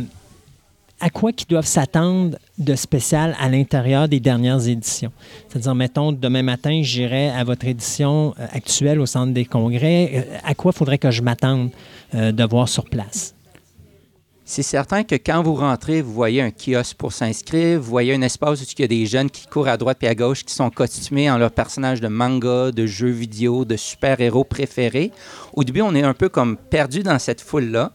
à 1.01 1.11
quoi 1.11 1.33
qu'ils 1.33 1.49
doivent 1.49 1.67
s'attendre 1.67 2.37
de 2.59 2.75
spécial 2.77 3.35
à 3.41 3.49
l'intérieur 3.49 4.09
des 4.09 4.21
dernières 4.21 4.69
éditions? 4.69 5.11
C'est-à-dire, 5.49 5.75
mettons, 5.75 6.13
demain 6.13 6.43
matin, 6.43 6.81
j'irai 6.83 7.31
à 7.31 7.45
votre 7.45 7.67
édition 7.67 8.35
euh, 8.39 8.47
actuelle 8.53 9.01
au 9.01 9.07
Centre 9.07 9.33
des 9.33 9.47
congrès. 9.47 10.29
À 10.45 10.55
quoi 10.55 10.73
faudrait 10.73 10.99
que 10.99 11.11
je 11.11 11.23
m'attende 11.23 11.71
de 12.13 12.45
voir 12.45 12.69
sur 12.69 12.85
place? 12.85 13.35
C'est 14.45 14.63
certain 14.63 15.05
que 15.05 15.15
quand 15.15 15.43
vous 15.43 15.55
rentrez, 15.55 16.03
vous 16.03 16.13
voyez 16.13 16.43
un 16.43 16.51
kiosque 16.51 16.97
pour 16.97 17.13
s'inscrire, 17.13 17.79
vous 17.79 17.89
voyez 17.89 18.15
un 18.15 18.23
espace 18.23 18.61
où 18.61 18.65
il 18.77 18.81
y 18.81 18.85
a 18.85 18.89
des 18.89 19.07
jeunes 19.07 19.31
qui 19.31 19.47
courent 19.47 19.69
à 19.69 19.77
droite 19.77 19.99
et 20.03 20.09
à 20.09 20.15
gauche, 20.15 20.45
qui 20.45 20.53
sont 20.53 20.69
costumés 20.71 21.31
en 21.31 21.39
leur 21.39 21.53
personnage 21.53 22.01
de 22.01 22.09
manga, 22.09 22.73
de 22.73 22.87
jeux 22.87 23.11
vidéo, 23.11 23.65
de 23.65 23.77
super-héros 23.77 24.45
préférés. 24.45 25.13
Au 25.55 25.63
début, 25.63 25.83
on 25.83 25.95
est 25.95 26.03
un 26.03 26.15
peu 26.15 26.29
comme 26.29 26.57
perdu 26.57 27.03
dans 27.03 27.19
cette 27.19 27.41
foule-là. 27.41 27.93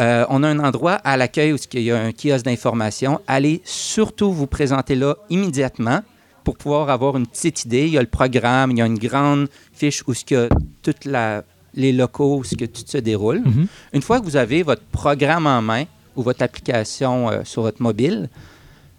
Euh, 0.00 0.26
on 0.30 0.42
a 0.42 0.48
un 0.48 0.58
endroit 0.58 0.94
à 0.94 1.16
l'accueil 1.16 1.52
où 1.52 1.56
il 1.74 1.82
y 1.82 1.90
a 1.92 2.00
un 2.00 2.12
kiosque 2.12 2.44
d'information. 2.44 3.20
Allez 3.28 3.60
surtout 3.64 4.32
vous 4.32 4.46
présenter 4.46 4.96
là 4.96 5.16
immédiatement 5.30 6.00
pour 6.44 6.56
pouvoir 6.56 6.90
avoir 6.90 7.16
une 7.16 7.26
petite 7.26 7.64
idée. 7.66 7.86
Il 7.86 7.92
y 7.92 7.98
a 7.98 8.00
le 8.00 8.08
programme, 8.08 8.72
il 8.72 8.78
y 8.78 8.82
a 8.82 8.86
une 8.86 8.98
grande 8.98 9.48
fiche 9.72 10.02
où 10.06 10.12
il 10.12 10.34
y 10.34 10.36
a 10.36 10.48
toute 10.82 11.04
la 11.04 11.44
les 11.74 11.92
locaux 11.92 12.38
où 12.38 12.44
ce 12.44 12.54
que 12.54 12.64
tout 12.64 12.82
se 12.86 12.98
déroule. 12.98 13.40
Mhm. 13.40 13.66
Une 13.92 14.02
fois 14.02 14.20
que 14.20 14.24
vous 14.24 14.36
avez 14.36 14.62
votre 14.62 14.82
programme 14.82 15.46
en 15.46 15.62
main 15.62 15.84
ou 16.16 16.22
votre 16.22 16.42
application 16.42 17.30
euh, 17.30 17.40
sur 17.44 17.62
votre 17.62 17.82
mobile, 17.82 18.28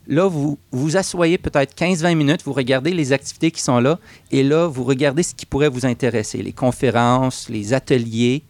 là, 0.08 0.28
vous 0.28 0.58
vous 0.72 0.98
asseyez 0.98 1.38
peut-être 1.38 1.76
15-20 1.76 2.16
minutes, 2.16 2.42
vous 2.44 2.54
regardez 2.54 2.94
les 2.94 3.14
activités 3.14 3.52
qui 3.52 3.62
sont 3.62 3.80
là 3.80 4.00
et 4.32 4.44
là, 4.44 4.68
vous 4.68 4.84
regardez 4.84 5.24
ce 5.24 5.34
qui 5.34 5.46
pourrait 5.46 5.70
vous 5.70 5.86
intéresser, 5.86 6.42
les 6.42 6.52
conférences, 6.52 7.50
les 7.50 7.74
ateliers 7.74 8.44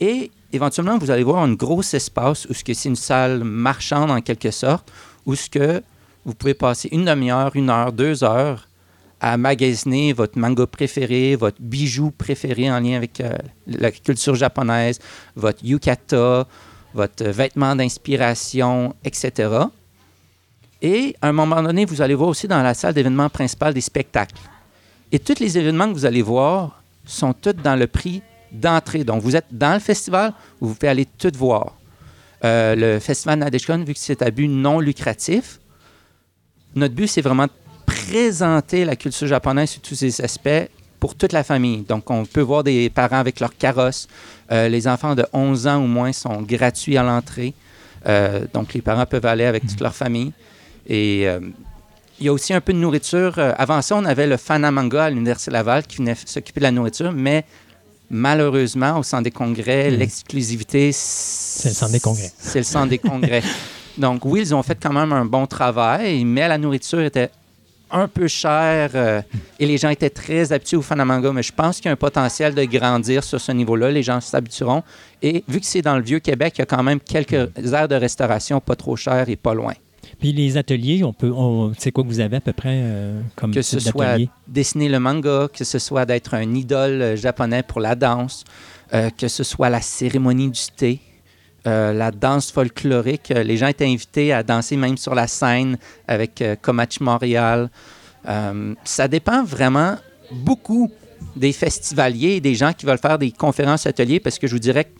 et 0.00 0.30
éventuellement, 0.52 0.98
vous 0.98 1.10
allez 1.10 1.24
voir 1.24 1.42
un 1.42 1.52
gros 1.52 1.82
espace 1.82 2.46
où 2.46 2.54
c'est 2.54 2.84
une 2.84 2.96
salle 2.96 3.44
marchande 3.44 4.10
en 4.10 4.20
quelque 4.20 4.50
sorte, 4.50 4.90
où 5.26 5.34
ce 5.34 5.50
que 5.50 5.82
vous 6.24 6.34
pouvez 6.34 6.54
passer 6.54 6.88
une 6.92 7.04
demi-heure, 7.04 7.50
une 7.54 7.70
heure, 7.70 7.92
deux 7.92 8.24
heures 8.24 8.68
à 9.26 9.38
magasiner 9.38 10.12
votre 10.12 10.38
manga 10.38 10.66
préféré, 10.66 11.34
votre 11.34 11.56
bijou 11.58 12.10
préféré 12.10 12.70
en 12.70 12.78
lien 12.78 12.98
avec 12.98 13.22
la 13.66 13.90
culture 13.90 14.34
japonaise, 14.34 14.98
votre 15.34 15.64
yukata, 15.64 16.46
votre 16.92 17.24
vêtement 17.24 17.74
d'inspiration, 17.74 18.94
etc. 19.02 19.48
Et 20.82 21.16
à 21.22 21.28
un 21.28 21.32
moment 21.32 21.62
donné, 21.62 21.86
vous 21.86 22.02
allez 22.02 22.14
voir 22.14 22.28
aussi 22.28 22.46
dans 22.46 22.62
la 22.62 22.74
salle 22.74 22.92
d'événements 22.92 23.30
principale 23.30 23.72
des 23.72 23.80
spectacles. 23.80 24.36
Et 25.10 25.18
tous 25.18 25.40
les 25.40 25.56
événements 25.56 25.88
que 25.88 25.94
vous 25.94 26.04
allez 26.04 26.20
voir 26.20 26.82
sont 27.06 27.32
tous 27.32 27.54
dans 27.54 27.76
le 27.76 27.86
prix 27.86 28.20
d'entrée. 28.52 29.04
Donc, 29.04 29.22
vous 29.22 29.36
êtes 29.36 29.46
dans 29.50 29.72
le 29.72 29.80
festival, 29.80 30.34
vous 30.60 30.74
pouvez 30.74 30.88
aller 30.88 31.06
tout 31.06 31.32
voir. 31.34 31.72
Euh, 32.44 32.74
le 32.74 33.00
festival 33.00 33.38
Nadeshkon, 33.38 33.84
vu 33.84 33.94
que 33.94 34.00
c'est 34.00 34.20
à 34.20 34.30
but 34.30 34.48
non 34.48 34.80
lucratif, 34.80 35.60
notre 36.74 36.94
but, 36.94 37.06
c'est 37.06 37.22
vraiment 37.22 37.44
de 37.44 37.52
présenter 38.06 38.84
la 38.84 38.96
culture 38.96 39.26
japonaise 39.26 39.70
sur 39.70 39.82
tous 39.82 39.94
ses 39.94 40.20
aspects 40.20 40.68
pour 41.00 41.14
toute 41.14 41.32
la 41.32 41.44
famille. 41.44 41.82
Donc, 41.82 42.10
on 42.10 42.24
peut 42.24 42.40
voir 42.40 42.64
des 42.64 42.90
parents 42.90 43.18
avec 43.18 43.40
leurs 43.40 43.56
carrosses. 43.56 44.08
Euh, 44.50 44.68
les 44.68 44.88
enfants 44.88 45.14
de 45.14 45.26
11 45.32 45.66
ans 45.66 45.78
ou 45.78 45.86
moins 45.86 46.12
sont 46.12 46.42
gratuits 46.42 46.96
à 46.96 47.02
l'entrée. 47.02 47.54
Euh, 48.06 48.44
donc, 48.52 48.74
les 48.74 48.82
parents 48.82 49.06
peuvent 49.06 49.26
aller 49.26 49.44
avec 49.44 49.66
toute 49.66 49.80
leur 49.80 49.94
famille. 49.94 50.32
Et 50.86 51.26
il 52.20 52.26
y 52.26 52.28
a 52.28 52.32
aussi 52.32 52.52
un 52.52 52.60
peu 52.60 52.72
de 52.72 52.78
nourriture. 52.78 53.38
avant 53.38 53.80
ça, 53.82 53.96
on 53.96 54.04
avait 54.04 54.26
le 54.26 54.36
Fanamanga 54.36 55.04
à 55.04 55.10
l'Université 55.10 55.50
Laval 55.50 55.86
qui 55.86 55.96
venait 55.96 56.14
s'occuper 56.14 56.60
de 56.60 56.64
la 56.64 56.70
nourriture, 56.70 57.12
mais 57.12 57.44
malheureusement, 58.10 58.98
au 58.98 59.02
centre 59.02 59.24
des 59.24 59.30
congrès, 59.30 59.90
hmm. 59.90 59.94
l'exclusivité. 59.94 60.90
C'est 60.92 61.70
le 61.70 61.74
centre 61.74 61.92
des 61.92 62.00
congrès. 62.00 62.32
C'est 62.38 62.58
le 62.58 62.64
centre 62.64 62.88
des 62.88 62.98
congrès. 62.98 63.42
Donc, 63.98 64.24
oui, 64.24 64.40
ils 64.40 64.54
ont 64.54 64.62
fait 64.62 64.78
quand 64.80 64.92
même 64.92 65.12
un 65.12 65.24
bon 65.24 65.46
travail, 65.46 66.24
mais 66.24 66.46
la 66.48 66.58
nourriture 66.58 67.00
était 67.00 67.30
un 67.94 68.08
peu 68.08 68.28
chère 68.28 68.90
euh, 68.94 69.22
et 69.58 69.66
les 69.66 69.78
gens 69.78 69.88
étaient 69.88 70.10
très 70.10 70.52
habitués 70.52 70.76
au 70.76 70.82
Fanamanga. 70.82 71.32
Mais 71.32 71.42
je 71.42 71.52
pense 71.52 71.76
qu'il 71.76 71.86
y 71.86 71.88
a 71.88 71.92
un 71.92 71.96
potentiel 71.96 72.54
de 72.54 72.64
grandir 72.64 73.24
sur 73.24 73.40
ce 73.40 73.52
niveau-là. 73.52 73.90
Les 73.90 74.02
gens 74.02 74.20
s'habitueront. 74.20 74.82
Et 75.22 75.42
vu 75.48 75.60
que 75.60 75.66
c'est 75.66 75.82
dans 75.82 75.96
le 75.96 76.02
Vieux-Québec, 76.02 76.54
il 76.56 76.58
y 76.60 76.62
a 76.62 76.66
quand 76.66 76.82
même 76.82 77.00
quelques 77.00 77.50
aires 77.72 77.88
de 77.88 77.94
restauration 77.94 78.60
pas 78.60 78.76
trop 78.76 78.96
chères 78.96 79.28
et 79.28 79.36
pas 79.36 79.54
loin. 79.54 79.74
Puis 80.18 80.32
les 80.32 80.56
ateliers, 80.56 81.04
on 81.04 81.12
peut, 81.12 81.32
c'est 81.78 81.92
quoi 81.92 82.04
que 82.04 82.08
vous 82.08 82.20
avez 82.20 82.36
à 82.36 82.40
peu 82.40 82.52
près 82.52 82.80
euh, 82.82 83.20
comme 83.36 83.52
Que 83.52 83.62
ce 83.62 83.80
soit 83.80 84.18
dessiner 84.46 84.88
le 84.88 85.00
manga, 85.00 85.48
que 85.52 85.64
ce 85.64 85.78
soit 85.78 86.06
d'être 86.06 86.34
un 86.34 86.54
idole 86.54 87.02
euh, 87.02 87.16
japonais 87.16 87.62
pour 87.62 87.80
la 87.80 87.94
danse, 87.94 88.44
euh, 88.92 89.10
que 89.10 89.28
ce 89.28 89.42
soit 89.44 89.70
la 89.70 89.80
cérémonie 89.80 90.50
du 90.50 90.60
thé, 90.76 91.00
la 91.64 92.10
danse 92.10 92.50
folklorique. 92.52 93.30
Les 93.30 93.56
gens 93.56 93.68
étaient 93.68 93.86
invités 93.86 94.32
à 94.32 94.42
danser 94.42 94.76
même 94.76 94.96
sur 94.96 95.14
la 95.14 95.26
scène 95.26 95.78
avec 96.06 96.42
Komachi 96.60 97.02
Montréal. 97.02 97.70
ça 98.84 99.08
dépend 99.08 99.44
vraiment 99.44 99.96
beaucoup 100.30 100.90
des 101.36 101.52
festivaliers 101.52 102.36
et 102.36 102.40
des 102.40 102.54
gens 102.54 102.72
qui 102.72 102.86
veulent 102.86 102.98
faire 102.98 103.18
des 103.18 103.32
conférences 103.32 103.86
ateliers 103.86 104.20
parce 104.20 104.38
que 104.38 104.46
je 104.46 104.52
vous 104.52 104.60
dirais 104.60 104.84
que 104.84 104.90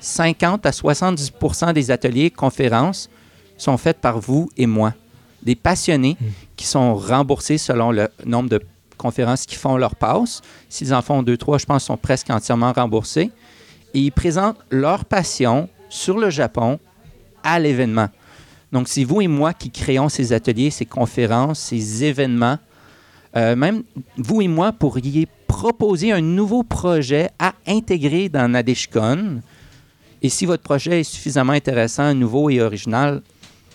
50 0.00 0.64
à 0.66 0.70
70% 0.70 1.72
des 1.72 1.90
ateliers 1.90 2.30
conférences 2.30 3.08
sont 3.56 3.76
faites 3.76 3.98
par 3.98 4.20
vous 4.20 4.48
et 4.56 4.66
moi, 4.66 4.94
des 5.42 5.56
passionnés 5.56 6.16
hmm. 6.20 6.26
qui 6.56 6.66
sont 6.66 6.94
remboursés 6.94 7.58
selon 7.58 7.90
le 7.90 8.08
nombre 8.24 8.48
de 8.48 8.60
conférences 8.96 9.46
qui 9.46 9.56
font 9.56 9.76
leur 9.76 9.96
passe. 9.96 10.40
S'ils 10.68 10.94
en 10.94 11.02
font 11.02 11.22
deux, 11.22 11.36
trois, 11.36 11.58
je 11.58 11.66
pense 11.66 11.84
sont 11.84 11.96
presque 11.96 12.30
entièrement 12.30 12.72
remboursés. 12.72 13.30
Et 13.94 14.00
ils 14.00 14.12
présentent 14.12 14.58
leur 14.70 15.04
passion 15.04 15.68
sur 15.88 16.18
le 16.18 16.30
Japon 16.30 16.78
à 17.42 17.58
l'événement. 17.58 18.08
Donc, 18.72 18.88
c'est 18.88 19.04
vous 19.04 19.20
et 19.20 19.28
moi 19.28 19.54
qui 19.54 19.70
créons 19.70 20.08
ces 20.08 20.32
ateliers, 20.32 20.70
ces 20.70 20.86
conférences, 20.86 21.58
ces 21.58 22.04
événements. 22.04 22.58
Euh, 23.36 23.56
même 23.56 23.82
vous 24.16 24.42
et 24.42 24.48
moi 24.48 24.72
pourriez 24.72 25.26
proposer 25.46 26.12
un 26.12 26.20
nouveau 26.20 26.62
projet 26.62 27.30
à 27.38 27.54
intégrer 27.66 28.28
dans 28.28 28.48
Nadeshkon. 28.48 29.40
Et 30.20 30.28
si 30.28 30.46
votre 30.46 30.62
projet 30.62 31.00
est 31.00 31.04
suffisamment 31.04 31.52
intéressant, 31.52 32.14
nouveau 32.14 32.50
et 32.50 32.60
original, 32.60 33.22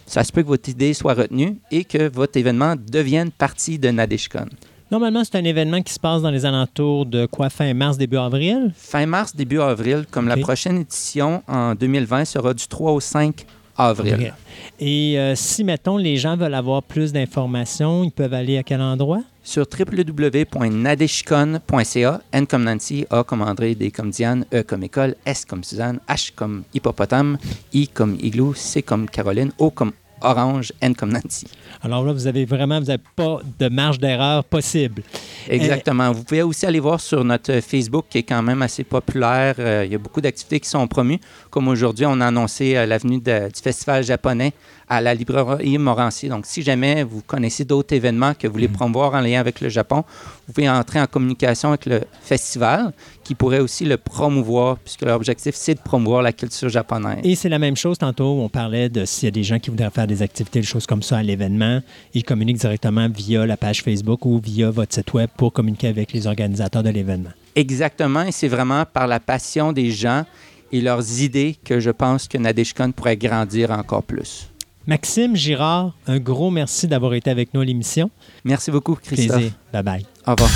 ça 0.05 0.23
se 0.23 0.31
peut 0.31 0.43
que 0.43 0.47
votre 0.47 0.69
idée 0.69 0.93
soit 0.93 1.13
retenue 1.13 1.57
et 1.71 1.85
que 1.85 2.09
votre 2.09 2.37
événement 2.37 2.75
devienne 2.75 3.31
partie 3.31 3.79
de 3.79 3.89
Nadeshkon. 3.89 4.49
Normalement, 4.93 5.23
c'est 5.23 5.37
un 5.37 5.43
événement 5.43 5.81
qui 5.81 5.91
se 5.91 5.99
passe 5.99 6.21
dans 6.21 6.29
les 6.29 6.45
alentours 6.45 7.07
de 7.07 7.25
quoi, 7.25 7.49
fin 7.49 7.73
mars, 7.73 7.97
début 7.97 8.17
avril? 8.17 8.71
Fin 8.77 9.07
mars, 9.07 9.35
début 9.35 9.59
avril, 9.59 10.05
comme 10.11 10.27
la 10.27 10.37
prochaine 10.37 10.81
édition 10.81 11.41
en 11.47 11.73
2020 11.73 12.25
sera 12.25 12.53
du 12.53 12.67
3 12.67 12.91
au 12.91 12.99
5 12.99 13.43
avril. 13.75 14.35
Et 14.79 15.17
euh, 15.17 15.33
si, 15.35 15.63
mettons, 15.63 15.97
les 15.97 16.17
gens 16.17 16.37
veulent 16.37 16.53
avoir 16.53 16.83
plus 16.83 17.11
d'informations, 17.11 18.03
ils 18.03 18.11
peuvent 18.11 18.35
aller 18.35 18.59
à 18.59 18.63
quel 18.63 18.81
endroit? 18.81 19.23
Sur 19.41 19.65
www.nadeshkon.ca, 19.65 22.21
N 22.31 22.45
comme 22.45 22.63
Nancy, 22.63 23.07
A 23.09 23.23
comme 23.23 23.41
André, 23.41 23.73
D 23.73 23.89
comme 23.89 24.11
Diane, 24.11 24.45
E 24.53 24.61
comme 24.61 24.83
école, 24.83 25.15
S 25.25 25.43
comme 25.43 25.63
Suzanne, 25.63 26.01
H 26.07 26.33
comme 26.35 26.61
hippopotame, 26.71 27.39
I 27.73 27.87
comme 27.87 28.15
igloo, 28.21 28.53
C 28.53 28.83
comme 28.83 29.09
Caroline, 29.09 29.53
O 29.57 29.71
comme 29.71 29.93
orange, 30.23 30.73
N 30.81 30.95
comme 30.95 31.11
Nancy. 31.11 31.47
Alors 31.81 32.03
là, 32.03 32.13
vous 32.13 32.27
avez 32.27 32.45
vraiment, 32.45 32.79
vous 32.79 32.87
n'avez 32.87 33.03
pas 33.15 33.39
de 33.59 33.69
marge 33.69 33.99
d'erreur 33.99 34.43
possible. 34.43 35.03
Exactement. 35.49 36.11
Vous 36.11 36.23
pouvez 36.23 36.41
aussi 36.41 36.65
aller 36.65 36.79
voir 36.79 36.99
sur 36.99 37.23
notre 37.23 37.59
Facebook 37.59 38.05
qui 38.09 38.19
est 38.19 38.23
quand 38.23 38.41
même 38.41 38.61
assez 38.61 38.83
populaire. 38.83 39.55
Euh, 39.59 39.83
il 39.85 39.91
y 39.91 39.95
a 39.95 39.97
beaucoup 39.97 40.21
d'activités 40.21 40.59
qui 40.59 40.69
sont 40.69 40.87
promues. 40.87 41.19
Comme 41.49 41.67
aujourd'hui, 41.67 42.05
on 42.05 42.19
a 42.21 42.27
annoncé 42.27 42.75
euh, 42.75 42.85
l'avenue 42.85 43.19
du 43.19 43.61
Festival 43.61 44.03
japonais 44.03 44.53
à 44.93 45.01
la 45.01 45.13
librairie 45.15 45.77
Morancier. 45.77 46.29
Donc, 46.29 46.45
si 46.45 46.61
jamais 46.61 47.03
vous 47.03 47.21
connaissez 47.25 47.65
d'autres 47.65 47.95
événements 47.95 48.33
que 48.35 48.47
vous 48.47 48.53
voulez 48.53 48.67
mm. 48.67 48.73
promouvoir 48.73 49.13
en 49.15 49.21
lien 49.21 49.39
avec 49.39 49.59
le 49.59 49.69
Japon, 49.69 50.03
vous 50.47 50.53
pouvez 50.53 50.69
entrer 50.69 51.01
en 51.01 51.07
communication 51.07 51.69
avec 51.69 51.87
le 51.87 52.01
festival 52.21 52.93
qui 53.23 53.33
pourrait 53.33 53.59
aussi 53.59 53.85
le 53.85 53.97
promouvoir, 53.97 54.77
puisque 54.77 55.01
l'objectif, 55.01 55.55
c'est 55.55 55.75
de 55.75 55.79
promouvoir 55.79 56.21
la 56.21 56.31
culture 56.31 56.69
japonaise. 56.69 57.19
Et 57.23 57.35
c'est 57.35 57.49
la 57.49 57.59
même 57.59 57.75
chose. 57.75 57.97
Tantôt, 57.97 58.39
on 58.39 58.49
parlait 58.49 58.89
de 58.89 59.05
s'il 59.05 59.25
y 59.25 59.27
a 59.29 59.31
des 59.31 59.43
gens 59.43 59.57
qui 59.57 59.71
voudraient 59.71 59.89
faire 59.89 60.07
des 60.07 60.21
activités, 60.21 60.59
des 60.59 60.65
choses 60.65 60.85
comme 60.85 61.01
ça 61.01 61.17
à 61.17 61.23
l'événement, 61.23 61.79
ils 62.13 62.23
communiquent 62.23 62.59
directement 62.59 63.07
via 63.09 63.45
la 63.45 63.57
page 63.57 63.81
Facebook 63.81 64.25
ou 64.25 64.39
via 64.39 64.69
votre 64.69 64.93
site 64.93 65.11
Web 65.13 65.29
pour 65.37 65.53
communiquer 65.53 65.87
avec 65.87 66.13
les 66.13 66.27
organisateurs 66.27 66.83
de 66.83 66.89
l'événement. 66.89 67.31
Exactement. 67.55 68.23
Et 68.23 68.31
c'est 68.31 68.47
vraiment 68.47 68.83
par 68.85 69.07
la 69.07 69.19
passion 69.19 69.71
des 69.71 69.91
gens 69.91 70.25
et 70.71 70.81
leurs 70.81 71.21
idées 71.21 71.55
que 71.63 71.79
je 71.79 71.91
pense 71.91 72.27
que 72.27 72.37
Nadeshkon 72.37 72.91
pourrait 72.91 73.17
grandir 73.17 73.71
encore 73.71 74.03
plus. 74.03 74.49
Maxime 74.85 75.33
Girard, 75.37 75.93
un 76.07 76.19
gros 76.19 76.51
merci 76.51 76.89
d'avoir 76.89 77.13
été 77.13 77.29
avec 77.29 77.53
nous 77.53 77.61
à 77.61 77.65
l'émission. 77.65 78.11
Merci 78.43 78.69
beaucoup, 78.69 78.95
Christophe. 78.95 79.37
Plaisir. 79.37 79.51
Bye 79.71 79.83
bye. 79.83 80.05
Au 80.27 80.31
revoir. 80.31 80.49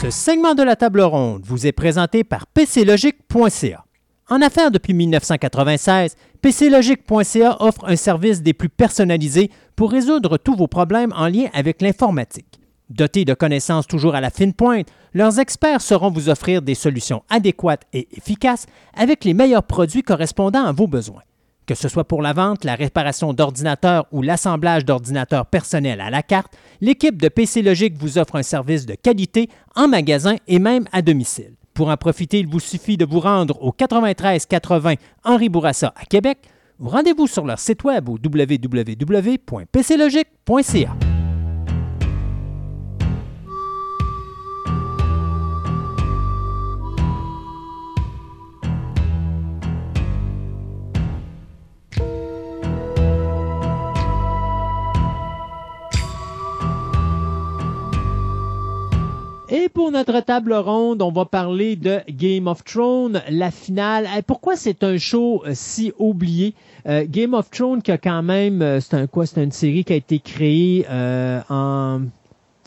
Ce 0.00 0.10
segment 0.10 0.54
de 0.54 0.62
la 0.62 0.76
table 0.76 1.00
ronde 1.00 1.42
vous 1.44 1.66
est 1.66 1.72
présenté 1.72 2.22
par 2.22 2.46
PCLogic.ca. 2.46 3.84
En 4.30 4.40
affaires 4.40 4.70
depuis 4.70 4.94
1996, 4.94 6.16
PCLogic.ca 6.40 7.56
offre 7.60 7.84
un 7.86 7.96
service 7.96 8.42
des 8.42 8.52
plus 8.52 8.68
personnalisés 8.68 9.50
pour 9.76 9.90
résoudre 9.90 10.38
tous 10.38 10.56
vos 10.56 10.66
problèmes 10.66 11.12
en 11.16 11.28
lien 11.28 11.46
avec 11.52 11.82
l'informatique. 11.82 12.60
Dotés 12.90 13.24
de 13.24 13.34
connaissances 13.34 13.86
toujours 13.86 14.14
à 14.14 14.20
la 14.20 14.30
fine 14.30 14.52
pointe, 14.52 14.88
leurs 15.14 15.38
experts 15.38 15.80
sauront 15.80 16.10
vous 16.10 16.28
offrir 16.28 16.60
des 16.60 16.74
solutions 16.74 17.22
adéquates 17.30 17.86
et 17.92 18.08
efficaces 18.16 18.66
avec 18.94 19.24
les 19.24 19.32
meilleurs 19.32 19.62
produits 19.62 20.02
correspondant 20.02 20.64
à 20.64 20.72
vos 20.72 20.86
besoins. 20.86 21.22
Que 21.66 21.74
ce 21.74 21.88
soit 21.88 22.04
pour 22.04 22.20
la 22.20 22.34
vente, 22.34 22.64
la 22.64 22.74
réparation 22.74 23.32
d'ordinateurs 23.32 24.06
ou 24.12 24.20
l'assemblage 24.20 24.84
d'ordinateurs 24.84 25.46
personnels 25.46 26.02
à 26.02 26.10
la 26.10 26.22
carte, 26.22 26.52
l'équipe 26.82 27.20
de 27.20 27.28
PC 27.28 27.62
Logic 27.62 27.96
vous 27.96 28.18
offre 28.18 28.36
un 28.36 28.42
service 28.42 28.84
de 28.84 28.94
qualité 28.94 29.48
en 29.74 29.88
magasin 29.88 30.36
et 30.46 30.58
même 30.58 30.84
à 30.92 31.00
domicile. 31.00 31.54
Pour 31.72 31.88
en 31.88 31.96
profiter, 31.96 32.38
il 32.38 32.46
vous 32.46 32.60
suffit 32.60 32.98
de 32.98 33.06
vous 33.06 33.18
rendre 33.18 33.60
au 33.62 33.72
93 33.72 34.44
80 34.44 34.94
Henri 35.24 35.48
Bourassa 35.48 35.94
à 35.96 36.04
Québec 36.04 36.38
rendez-vous 36.80 37.26
sur 37.26 37.44
leur 37.46 37.58
site 37.58 37.84
web 37.84 38.08
au 38.08 38.18
www.pclogic.ca. 38.22 41.13
Et 59.50 59.68
pour 59.68 59.90
notre 59.90 60.20
table 60.20 60.54
ronde, 60.54 61.02
on 61.02 61.12
va 61.12 61.26
parler 61.26 61.76
de 61.76 62.00
Game 62.08 62.46
of 62.46 62.64
Thrones, 62.64 63.22
la 63.28 63.50
finale. 63.50 64.06
Pourquoi 64.26 64.56
c'est 64.56 64.82
un 64.82 64.96
show 64.96 65.42
euh, 65.44 65.50
si 65.52 65.92
oublié? 65.98 66.54
Euh, 66.86 67.04
Game 67.06 67.34
of 67.34 67.50
Thrones 67.50 67.82
qui 67.82 67.92
a 67.92 67.98
quand 67.98 68.22
même, 68.22 68.62
euh, 68.62 68.80
c'est 68.80 68.94
un 68.94 69.06
quoi? 69.06 69.26
C'est 69.26 69.44
une 69.44 69.52
série 69.52 69.84
qui 69.84 69.92
a 69.92 69.96
été 69.96 70.18
créée 70.18 70.86
en, 70.88 72.00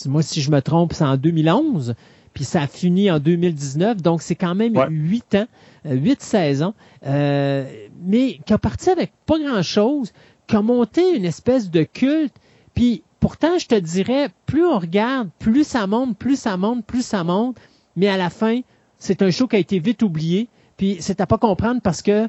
moi 0.05 0.21
si 0.21 0.41
je 0.41 0.51
me 0.51 0.61
trompe, 0.61 0.93
c'est 0.93 1.03
en 1.03 1.17
2011. 1.17 1.95
puis 2.35 2.43
ça 2.43 2.61
a 2.61 2.67
fini 2.67 3.09
en 3.09 3.17
2019, 3.17 4.03
donc 4.03 4.21
c'est 4.21 4.35
quand 4.35 4.53
même 4.53 4.75
huit 4.91 5.33
ans, 5.33 5.47
huit 5.83 6.21
saisons, 6.21 6.75
mais 7.03 8.39
qui 8.45 8.53
a 8.53 8.59
parti 8.59 8.91
avec 8.91 9.13
pas 9.25 9.39
grand-chose, 9.39 10.13
qui 10.45 10.55
a 10.55 10.61
monté 10.61 11.15
une 11.15 11.25
espèce 11.25 11.71
de 11.71 11.81
culte, 11.81 12.35
puis 12.75 13.01
pourtant, 13.19 13.57
je 13.57 13.67
te 13.67 13.75
dirais, 13.75 14.29
plus 14.45 14.65
on 14.65 14.79
regarde, 14.79 15.29
plus 15.39 15.65
ça 15.65 15.87
monte, 15.87 16.17
plus 16.17 16.39
ça 16.39 16.57
monte, 16.57 16.85
plus 16.85 17.05
ça 17.05 17.23
monte, 17.23 17.57
mais 17.95 18.07
à 18.07 18.17
la 18.17 18.29
fin, 18.29 18.61
c'est 18.99 19.21
un 19.21 19.31
show 19.31 19.47
qui 19.47 19.55
a 19.55 19.59
été 19.59 19.79
vite 19.79 20.03
oublié, 20.03 20.47
puis 20.77 20.97
c'est 20.99 21.21
à 21.21 21.25
pas 21.25 21.37
comprendre 21.37 21.81
parce 21.81 22.01
que 22.01 22.27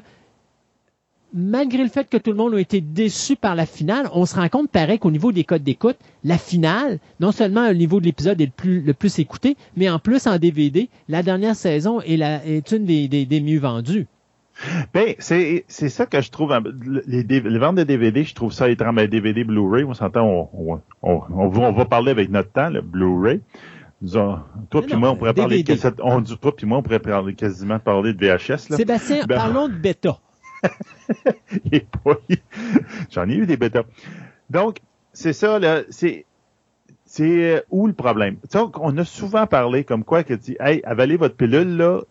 malgré 1.33 1.83
le 1.83 1.89
fait 1.89 2.09
que 2.09 2.17
tout 2.17 2.31
le 2.31 2.37
monde 2.37 2.55
a 2.55 2.59
été 2.59 2.81
déçu 2.81 3.35
par 3.35 3.55
la 3.55 3.65
finale, 3.65 4.09
on 4.13 4.25
se 4.25 4.35
rend 4.35 4.49
compte, 4.49 4.69
pareil, 4.71 4.97
qu'au 4.97 5.11
niveau 5.11 5.31
des 5.31 5.43
codes 5.43 5.63
d'écoute, 5.63 5.97
la 6.23 6.37
finale, 6.37 6.99
non 7.19 7.31
seulement 7.31 7.69
au 7.69 7.73
niveau 7.73 7.99
de 7.99 8.05
l'épisode 8.05 8.41
est 8.41 8.51
le 8.63 8.93
plus, 8.93 9.19
écouté, 9.19 9.55
mais 9.75 9.89
en 9.89 9.99
plus 9.99 10.25
en 10.25 10.37
DVD, 10.37 10.89
la 11.07 11.21
dernière 11.21 11.55
saison 11.55 12.01
est, 12.01 12.71
une 12.71 12.85
des, 12.85 13.07
des 13.07 13.41
mieux 13.41 13.59
vendues. 13.59 14.07
Ben, 14.93 15.15
c'est, 15.19 15.65
c'est 15.67 15.89
ça 15.89 16.05
que 16.05 16.21
je 16.21 16.29
trouve, 16.31 16.53
les, 17.07 17.23
les 17.23 17.59
ventes 17.59 17.75
de 17.75 17.83
DVD, 17.83 18.23
je 18.23 18.35
trouve 18.35 18.51
ça 18.51 18.69
étrange, 18.69 18.93
mais 18.93 19.07
DVD 19.07 19.43
Blu-ray, 19.43 19.83
on 19.83 19.93
s'entend, 19.93 20.49
on, 20.53 20.81
on, 21.01 21.21
on, 21.31 21.71
va 21.71 21.85
parler 21.85 22.11
avec 22.11 22.29
notre 22.29 22.51
temps, 22.51 22.69
le 22.69 22.81
Blu-ray. 22.81 23.41
toi 24.11 24.81
puis 24.81 24.95
moi, 24.95 25.11
on 25.11 25.15
pourrait 25.15 25.33
parler, 25.33 25.63
on 26.01 26.21
dit 26.21 26.37
toi 26.37 26.55
puis 26.55 26.65
moi, 26.65 26.79
on 26.79 26.81
pourrait 26.81 26.99
parler 26.99 27.35
quasiment 27.35 27.79
parler 27.79 28.13
de 28.13 28.25
VHS, 28.25 28.69
là. 28.69 28.77
Sébastien, 28.77 29.25
ben, 29.25 29.35
parlons 29.35 29.67
de 29.67 29.75
bêta. 29.75 30.19
J'en 33.11 33.29
ai 33.29 33.35
eu 33.35 33.45
des 33.45 33.55
bêtas. 33.55 33.83
Donc, 34.49 34.79
c'est 35.13 35.33
ça, 35.33 35.59
là, 35.59 35.83
c'est, 35.89 36.25
c'est 37.05 37.55
euh, 37.55 37.61
où 37.69 37.87
le 37.87 37.93
problème? 37.93 38.37
Donc, 38.53 38.77
on 38.79 38.97
a 38.97 39.05
souvent 39.05 39.47
parlé 39.47 39.83
comme 39.83 40.03
quoi 40.03 40.23
que 40.23 40.33
dit, 40.33 40.57
hey, 40.59 40.81
avalez 40.83 41.17
votre 41.17 41.35
pilule, 41.35 41.77
là, 41.77 42.01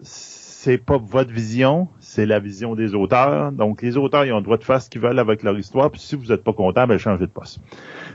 c'est 0.69 0.77
pas 0.77 0.99
votre 0.99 1.33
vision, 1.33 1.89
c'est 1.99 2.27
la 2.27 2.41
vision 2.41 2.75
des 2.75 2.95
auteurs. 2.95 3.53
Donc, 3.53 3.81
les 3.81 3.97
auteurs, 3.97 4.27
ils 4.27 4.35
ont 4.35 4.37
le 4.37 4.43
droit 4.43 4.59
de 4.59 4.65
faire 4.65 4.83
ce 4.83 4.91
qu'ils 4.91 5.01
veulent 5.01 5.19
avec 5.19 5.43
leur 5.43 5.59
histoire. 5.59 5.91
Puis 5.91 5.99
si 5.99 6.15
vous 6.15 6.27
n'êtes 6.27 6.45
pas 6.45 6.53
content, 6.53 6.87
ben 6.87 6.99
changez 6.99 7.25
de 7.25 7.31
poste. 7.31 7.59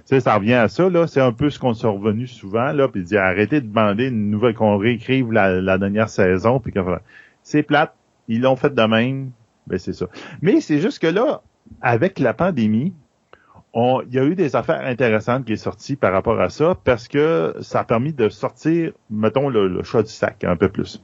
Ça 0.06 0.36
revient 0.36 0.54
à 0.54 0.68
ça, 0.68 0.88
là. 0.88 1.08
C'est 1.08 1.20
un 1.20 1.32
peu 1.32 1.50
ce 1.50 1.58
qu'on 1.58 1.74
s'est 1.74 1.88
revenu 1.88 2.28
souvent, 2.28 2.72
là. 2.72 2.88
Puis 2.88 3.06
dit 3.06 3.18
arrêtez 3.18 3.60
de 3.60 3.66
demander 3.66 4.10
une 4.10 4.30
nouvelle 4.30 4.54
qu'on 4.54 4.78
réécrive 4.78 5.32
la, 5.32 5.80
dernière 5.80 6.10
saison. 6.10 6.60
Puis 6.60 6.72
c'est 7.42 7.64
plate. 7.64 7.96
Ils 8.28 8.42
l'ont 8.42 8.56
fait 8.56 8.76
de 8.76 8.84
même. 8.84 9.32
Ben 9.66 9.80
c'est 9.80 9.94
ça. 9.94 10.06
Mais 10.44 10.62
c'est 10.62 10.78
juste 10.78 11.00
que 11.00 11.08
là, 11.08 11.42
avec 11.82 12.20
la 12.20 12.36
pandémie, 12.36 12.94
il 13.76 14.14
y 14.14 14.20
a 14.20 14.26
eu 14.26 14.36
des 14.36 14.56
affaires 14.56 14.86
intéressantes 14.86 15.46
qui 15.46 15.58
sont 15.58 15.72
sorties 15.72 15.96
par 15.96 16.14
rapport 16.14 16.40
à 16.40 16.50
ça 16.52 16.78
parce 16.84 17.08
que 17.08 17.56
ça 17.62 17.80
a 17.80 17.84
permis 17.84 18.14
de 18.14 18.30
sortir, 18.30 18.92
mettons, 19.10 19.50
le, 19.50 19.68
le 19.68 19.82
choix 19.82 20.04
du 20.04 20.12
sac 20.12 20.44
un 20.44 20.56
peu 20.56 20.70
plus 20.70 21.02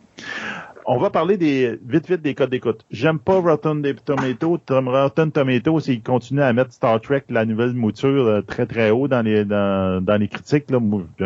on 0.91 0.97
va 0.97 1.11
parler 1.11 1.37
des 1.37 1.79
vite 1.85 2.09
vite 2.09 2.23
des 2.23 2.33
codes 2.33 2.49
d'écoute. 2.49 2.83
J'aime 2.89 3.19
pas 3.19 3.39
Rotten 3.39 3.83
Tomato. 4.03 4.59
Rotten 4.67 5.31
Tomato, 5.31 5.79
s'il 5.79 6.01
continue 6.01 6.41
à 6.41 6.51
mettre 6.51 6.73
Star 6.73 6.99
Trek 6.99 7.25
la 7.29 7.45
nouvelle 7.45 7.73
mouture 7.73 8.25
euh, 8.25 8.41
très 8.41 8.65
très 8.65 8.89
haut 8.89 9.07
dans 9.07 9.21
les 9.21 9.45
dans, 9.45 10.19
les 10.19 10.27
critiques 10.27 10.71
là, 10.71 10.79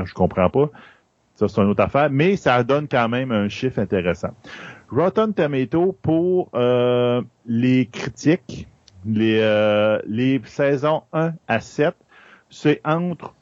je 0.04 0.14
comprends 0.14 0.50
pas. 0.50 0.70
Ça 1.36 1.48
c'est 1.48 1.62
une 1.62 1.70
autre 1.70 1.82
affaire, 1.82 2.10
mais 2.12 2.36
ça 2.36 2.62
donne 2.66 2.90
quand 2.90 3.08
même 3.08 3.32
un 3.32 3.48
chiffre 3.48 3.80
intéressant. 3.80 4.32
Rotten 4.90 5.34
Tomato 5.34 5.98
pour 6.02 6.50
euh, 6.56 7.22
les 7.46 7.86
critiques, 7.86 8.68
les 9.06 9.40
euh, 9.40 9.98
les 10.06 10.42
saisons 10.44 11.04
1 11.14 11.36
à 11.48 11.62
7, 11.62 11.96
c'est 12.50 12.82
entre 12.84 13.34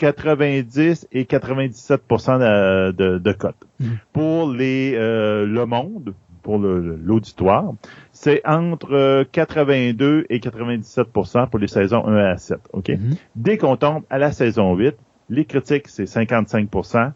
90 0.00 1.08
et 1.12 1.26
97 1.26 2.02
de, 2.08 2.90
de, 2.92 3.18
de 3.18 3.32
cote. 3.32 3.54
Mm. 3.78 3.86
Pour 4.12 4.50
les 4.50 4.94
euh, 4.94 5.46
le 5.46 5.66
monde, 5.66 6.14
pour 6.42 6.58
l'auditoire, 6.58 7.74
c'est 8.12 8.40
entre 8.46 9.24
82 9.30 10.06
euh, 10.06 10.24
et 10.30 10.38
97% 10.38 11.50
pour 11.50 11.58
les 11.58 11.68
saisons 11.68 12.06
1 12.06 12.16
à 12.16 12.36
7. 12.38 12.58
OK? 12.72 12.88
Mm-hmm. 12.88 13.16
Dès 13.36 13.58
qu'on 13.58 13.76
tombe 13.76 14.04
à 14.08 14.18
la 14.18 14.32
saison 14.32 14.74
8, 14.74 14.96
les 15.28 15.44
critiques, 15.44 15.88
c'est 15.88 16.04
55% 16.04 17.12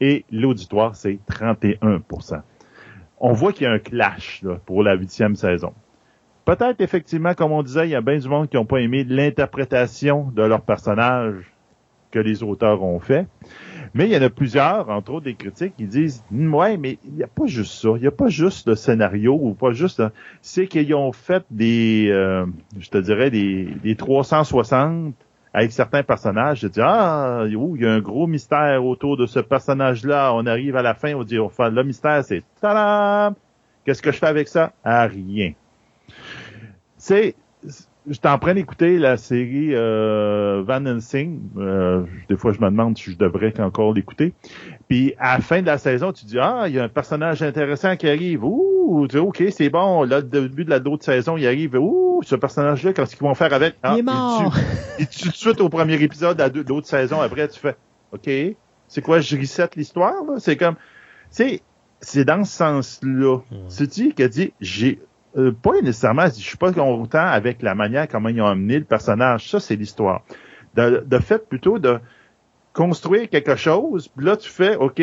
et 0.00 0.24
l'auditoire, 0.32 0.96
c'est 0.96 1.18
31% 1.30 2.40
On 3.20 3.32
voit 3.34 3.52
qu'il 3.52 3.64
y 3.64 3.66
a 3.66 3.72
un 3.72 3.78
clash 3.78 4.40
là, 4.42 4.56
pour 4.64 4.82
la 4.82 4.94
huitième 4.94 5.36
saison. 5.36 5.74
Peut-être 6.46 6.80
effectivement, 6.80 7.34
comme 7.34 7.52
on 7.52 7.62
disait, 7.62 7.86
il 7.86 7.90
y 7.90 7.94
a 7.94 8.00
bien 8.00 8.16
du 8.16 8.28
monde 8.28 8.48
qui 8.48 8.56
n'ont 8.56 8.64
pas 8.64 8.78
aimé 8.78 9.04
l'interprétation 9.04 10.32
de 10.34 10.42
leur 10.42 10.62
personnage 10.62 11.51
que 12.12 12.18
les 12.18 12.42
auteurs 12.42 12.82
ont 12.82 13.00
fait. 13.00 13.26
Mais 13.94 14.06
il 14.06 14.12
y 14.12 14.16
en 14.16 14.22
a 14.22 14.30
plusieurs, 14.30 14.88
entre 14.88 15.12
autres 15.12 15.24
des 15.24 15.34
critiques, 15.34 15.76
qui 15.76 15.84
disent 15.84 16.24
Ouais, 16.30 16.76
mais 16.76 16.98
il 17.04 17.14
n'y 17.14 17.22
a 17.22 17.26
pas 17.26 17.46
juste 17.46 17.72
ça. 17.74 17.90
Il 17.96 18.02
n'y 18.02 18.06
a 18.06 18.12
pas 18.12 18.28
juste 18.28 18.68
le 18.68 18.74
scénario 18.74 19.38
ou 19.40 19.54
pas 19.54 19.72
juste. 19.72 20.02
C'est 20.40 20.66
qu'ils 20.66 20.94
ont 20.94 21.12
fait 21.12 21.44
des 21.50 22.08
euh, 22.10 22.46
je 22.78 22.88
te 22.88 22.98
dirais 22.98 23.30
des, 23.30 23.68
des 23.82 23.96
360 23.96 25.14
avec 25.52 25.72
certains 25.72 26.02
personnages. 26.02 26.60
Je 26.60 26.68
dis 26.68 26.80
Ah, 26.80 27.44
il 27.46 27.80
y 27.80 27.86
a 27.86 27.90
un 27.90 28.00
gros 28.00 28.26
mystère 28.26 28.84
autour 28.84 29.16
de 29.16 29.26
ce 29.26 29.40
personnage-là. 29.40 30.32
On 30.34 30.46
arrive 30.46 30.76
à 30.76 30.82
la 30.82 30.94
fin, 30.94 31.14
on 31.14 31.24
dit 31.24 31.38
enfin, 31.38 31.68
le 31.68 31.84
mystère, 31.84 32.24
c'est 32.24 32.42
Qu'est-ce 33.84 34.00
que 34.00 34.12
je 34.12 34.18
fais 34.18 34.26
avec 34.26 34.48
ça? 34.48 34.72
Ah, 34.84 35.06
rien. 35.06 35.52
C'est 36.96 37.34
j'étais 38.08 38.28
en 38.28 38.38
train 38.38 38.54
d'écouter 38.54 38.98
la 38.98 39.16
série 39.16 39.74
euh, 39.74 40.62
Van 40.66 40.84
Helsing. 40.84 41.40
Euh, 41.56 42.04
des 42.28 42.36
fois, 42.36 42.52
je 42.52 42.60
me 42.60 42.66
demande 42.66 42.96
si 42.98 43.12
je 43.12 43.16
devrais 43.16 43.58
encore 43.60 43.92
l'écouter. 43.92 44.34
Puis 44.88 45.14
à 45.18 45.34
la 45.34 45.40
fin 45.40 45.60
de 45.60 45.66
la 45.66 45.78
saison, 45.78 46.12
tu 46.12 46.24
dis 46.24 46.38
ah, 46.38 46.64
il 46.66 46.74
y 46.74 46.78
a 46.78 46.84
un 46.84 46.88
personnage 46.88 47.42
intéressant 47.42 47.96
qui 47.96 48.08
arrive. 48.08 48.44
Ouh, 48.44 49.06
tu 49.08 49.16
dis 49.16 49.22
ok, 49.22 49.44
c'est 49.50 49.70
bon. 49.70 50.02
Là, 50.04 50.16
le 50.16 50.22
début 50.22 50.64
de 50.64 50.70
la 50.70 50.80
d'autre 50.80 51.04
saison, 51.04 51.36
il 51.36 51.46
arrive. 51.46 51.74
Ouh, 51.78 52.20
ce 52.24 52.34
personnage-là, 52.34 52.92
qu'est-ce 52.92 53.16
qu'ils 53.16 53.26
vont 53.26 53.34
faire 53.34 53.52
avec? 53.52 53.76
Ah, 53.82 53.92
Il 53.94 54.00
est 54.00 54.02
mort. 54.02 54.54
Et 54.98 55.06
tu, 55.06 55.22
tout 55.22 55.28
de 55.28 55.34
suite 55.34 55.60
au 55.60 55.68
premier 55.68 56.00
épisode 56.02 56.36
de 56.36 56.64
l'autre 56.68 56.86
saison. 56.86 57.20
Après, 57.20 57.48
tu 57.48 57.58
fais 57.58 57.76
ok, 58.12 58.30
c'est 58.88 59.02
quoi 59.02 59.20
Je 59.20 59.36
reset 59.36 59.70
l'histoire. 59.76 60.14
C'est 60.38 60.56
comme, 60.56 60.76
c'est 61.30 61.62
c'est 62.00 62.24
dans 62.24 62.44
ce 62.44 62.52
sens-là. 62.52 63.38
C'est 63.68 63.88
tu 63.88 64.12
qui 64.12 64.22
a 64.22 64.28
dit 64.28 64.52
j'ai 64.60 65.00
euh, 65.36 65.52
pas 65.52 65.72
nécessairement, 65.80 66.26
je 66.26 66.40
suis 66.40 66.56
pas 66.56 66.72
content 66.72 67.26
avec 67.26 67.62
la 67.62 67.74
manière 67.74 68.08
comment 68.08 68.28
ils 68.28 68.40
ont 68.42 68.46
amené 68.46 68.78
le 68.78 68.84
personnage. 68.84 69.50
Ça, 69.50 69.60
c'est 69.60 69.76
l'histoire. 69.76 70.22
De, 70.74 71.04
de 71.06 71.18
fait 71.18 71.46
plutôt 71.48 71.78
de 71.78 71.98
construire 72.72 73.28
quelque 73.28 73.56
chose, 73.56 74.08
puis 74.08 74.24
là 74.24 74.36
tu 74.36 74.48
fais, 74.48 74.76
ok, 74.76 75.02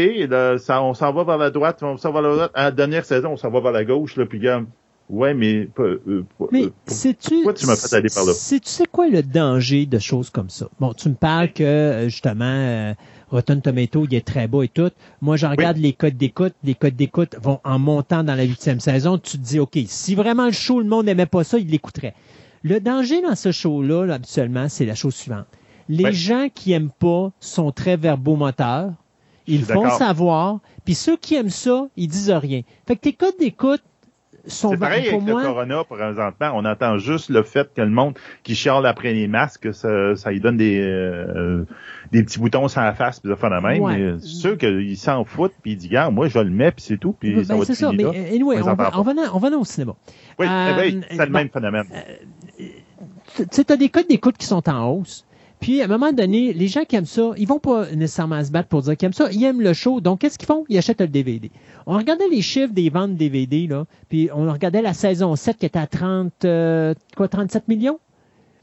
ça, 0.57 0.81
on 0.81 0.95
s'en 0.95 1.13
va 1.13 1.23
vers 1.23 1.37
la 1.37 1.51
droite, 1.51 1.83
on 1.83 1.97
s'en 1.97 2.11
va 2.11 2.21
vers 2.21 2.29
la 2.31 2.35
droite. 2.35 2.51
À 2.55 2.63
la 2.63 2.71
dernière 2.71 3.05
saison, 3.05 3.33
on 3.33 3.37
s'en 3.37 3.51
va 3.51 3.59
vers 3.59 3.71
la 3.71 3.85
gauche, 3.85 4.15
là, 4.15 4.25
puis 4.25 4.39
gars, 4.39 4.63
ouais, 5.09 5.35
mais, 5.35 5.69
euh, 5.77 6.23
mais 6.51 6.69
sais-tu, 6.87 7.35
pourquoi 7.35 7.53
tu 7.53 7.67
m'as 7.67 7.75
fait 7.75 7.95
aller 7.95 8.09
par 8.09 8.25
là? 8.25 8.31
Tu 8.33 8.59
sais 8.63 8.85
quoi 8.91 9.07
le 9.07 9.21
danger 9.21 9.85
de 9.85 9.99
choses 9.99 10.31
comme 10.31 10.49
ça? 10.49 10.67
Bon, 10.79 10.93
tu 10.93 11.09
me 11.09 11.13
parles 11.13 11.53
que 11.53 11.63
euh, 11.63 12.03
justement 12.09 12.95
Rotten 13.29 13.61
Tomato, 13.61 14.05
il 14.09 14.15
est 14.15 14.25
très 14.25 14.47
beau 14.47 14.63
et 14.63 14.67
tout. 14.67 14.89
Moi, 15.21 15.37
je 15.37 15.45
regarde 15.45 15.77
les 15.77 15.93
codes 15.93 16.17
d'écoute. 16.17 16.53
Les 16.63 16.75
codes 16.75 16.95
d'écoute 16.95 17.35
vont 17.41 17.59
en 17.63 17.79
montant 17.79 18.23
dans 18.23 18.35
la 18.35 18.43
huitième 18.43 18.79
saison. 18.79 19.17
Tu 19.17 19.37
te 19.37 19.43
dis, 19.43 19.59
OK, 19.59 19.77
si 19.87 20.15
vraiment 20.15 20.45
le 20.45 20.51
show, 20.51 20.79
le 20.79 20.87
monde 20.87 21.05
n'aimait 21.05 21.25
pas 21.25 21.43
ça, 21.43 21.57
il 21.57 21.67
l'écouterait. 21.67 22.15
Le 22.63 22.79
danger 22.79 23.21
dans 23.21 23.35
ce 23.35 23.51
show-là, 23.51 24.13
habituellement, 24.13 24.67
c'est 24.67 24.85
la 24.85 24.95
chose 24.95 25.15
suivante. 25.15 25.45
Les 25.87 26.13
gens 26.13 26.47
qui 26.53 26.71
aiment 26.73 26.91
pas 26.91 27.31
sont 27.39 27.71
très 27.71 27.97
verbomoteurs. 27.97 28.91
Ils 29.47 29.63
font 29.63 29.89
savoir. 29.89 30.59
Puis 30.85 30.93
ceux 30.93 31.17
qui 31.17 31.35
aiment 31.35 31.49
ça, 31.49 31.87
ils 31.97 32.07
disent 32.07 32.31
rien. 32.31 32.61
Fait 32.87 32.95
que 32.95 33.01
tes 33.01 33.13
codes 33.13 33.37
d'écoute, 33.39 33.81
c'est 34.49 34.77
pareil 34.77 35.07
avec 35.07 35.25
le 35.25 35.33
corona 35.33 35.83
présentement. 35.83 36.51
On 36.53 36.65
entend 36.65 36.97
juste 36.97 37.29
le 37.29 37.43
fait 37.43 37.73
que 37.73 37.81
le 37.81 37.89
monde 37.89 38.17
qui 38.43 38.55
chiale 38.55 38.85
après 38.85 39.13
les 39.13 39.27
masques, 39.27 39.73
ça, 39.73 40.15
ça 40.15 40.31
lui 40.31 40.39
donne 40.39 40.57
des, 40.57 40.79
euh, 40.79 41.65
des 42.11 42.23
petits 42.23 42.39
boutons 42.39 42.67
sur 42.67 42.81
la 42.81 42.93
face, 42.93 43.19
puis 43.19 43.29
ça 43.29 43.35
fait 43.35 43.49
la 43.49 43.61
même. 43.61 43.81
Ouais. 43.81 44.15
C'est 44.19 44.27
sûr 44.27 44.57
qu'il 44.57 44.97
s'en 44.97 45.23
fout, 45.23 45.53
puis 45.61 45.73
il 45.73 45.77
dit, 45.77 45.89
gars, 45.89 46.09
moi, 46.09 46.27
je 46.27 46.39
le 46.39 46.49
mets, 46.49 46.71
puis 46.71 46.83
c'est 46.83 46.97
tout, 46.97 47.13
puis 47.13 47.35
ben, 47.35 47.43
ça 47.43 47.55
va 47.55 47.65
C'est 47.65 47.75
ça, 47.75 47.91
mais 47.91 48.05
anyway, 48.05 48.61
on, 48.61 48.73
va, 48.73 48.91
on, 48.95 49.01
va, 49.01 49.13
on 49.33 49.39
va 49.39 49.49
au 49.57 49.65
cinéma. 49.65 49.93
Oui, 50.37 50.45
eh 50.47 50.75
ben, 50.75 51.05
c'est 51.09 51.25
le 51.25 51.31
même 51.31 51.49
phénomène. 51.49 51.85
Euh, 51.93 52.65
tu 53.35 53.45
sais, 53.51 53.71
as 53.71 53.77
des 53.77 53.89
codes 53.89 54.07
d'écoute 54.07 54.37
qui 54.37 54.45
sont 54.45 54.67
en 54.69 54.87
hausse. 54.89 55.25
Puis, 55.59 55.81
à 55.81 55.85
un 55.85 55.87
moment 55.87 56.13
donné, 56.13 56.53
les 56.53 56.67
gens 56.67 56.85
qui 56.85 56.95
aiment 56.95 57.05
ça, 57.05 57.31
ils 57.37 57.47
vont 57.47 57.59
pas 57.59 57.91
nécessairement 57.91 58.43
se 58.43 58.51
battre 58.51 58.69
pour 58.69 58.81
dire 58.81 58.95
qu'ils 58.95 59.07
aiment 59.07 59.13
ça. 59.13 59.29
Ils 59.31 59.43
aiment 59.43 59.61
le 59.61 59.73
show. 59.73 59.99
Donc, 59.99 60.19
qu'est-ce 60.19 60.37
qu'ils 60.37 60.47
font? 60.47 60.63
Ils 60.69 60.77
achètent 60.77 61.01
le 61.01 61.07
DVD. 61.07 61.51
On 61.85 61.97
regardait 61.97 62.29
les 62.29 62.41
chiffres 62.41 62.73
des 62.73 62.89
ventes 62.89 63.15
DVD, 63.15 63.67
là. 63.67 63.85
Puis, 64.07 64.29
on 64.33 64.49
regardait 64.51 64.81
la 64.81 64.93
saison 64.93 65.35
7 65.35 65.57
qui 65.57 65.65
était 65.65 65.79
à 65.79 65.87
30, 65.87 66.31
euh, 66.45 66.93
quoi, 67.17 67.27
37 67.27 67.67
millions? 67.67 67.99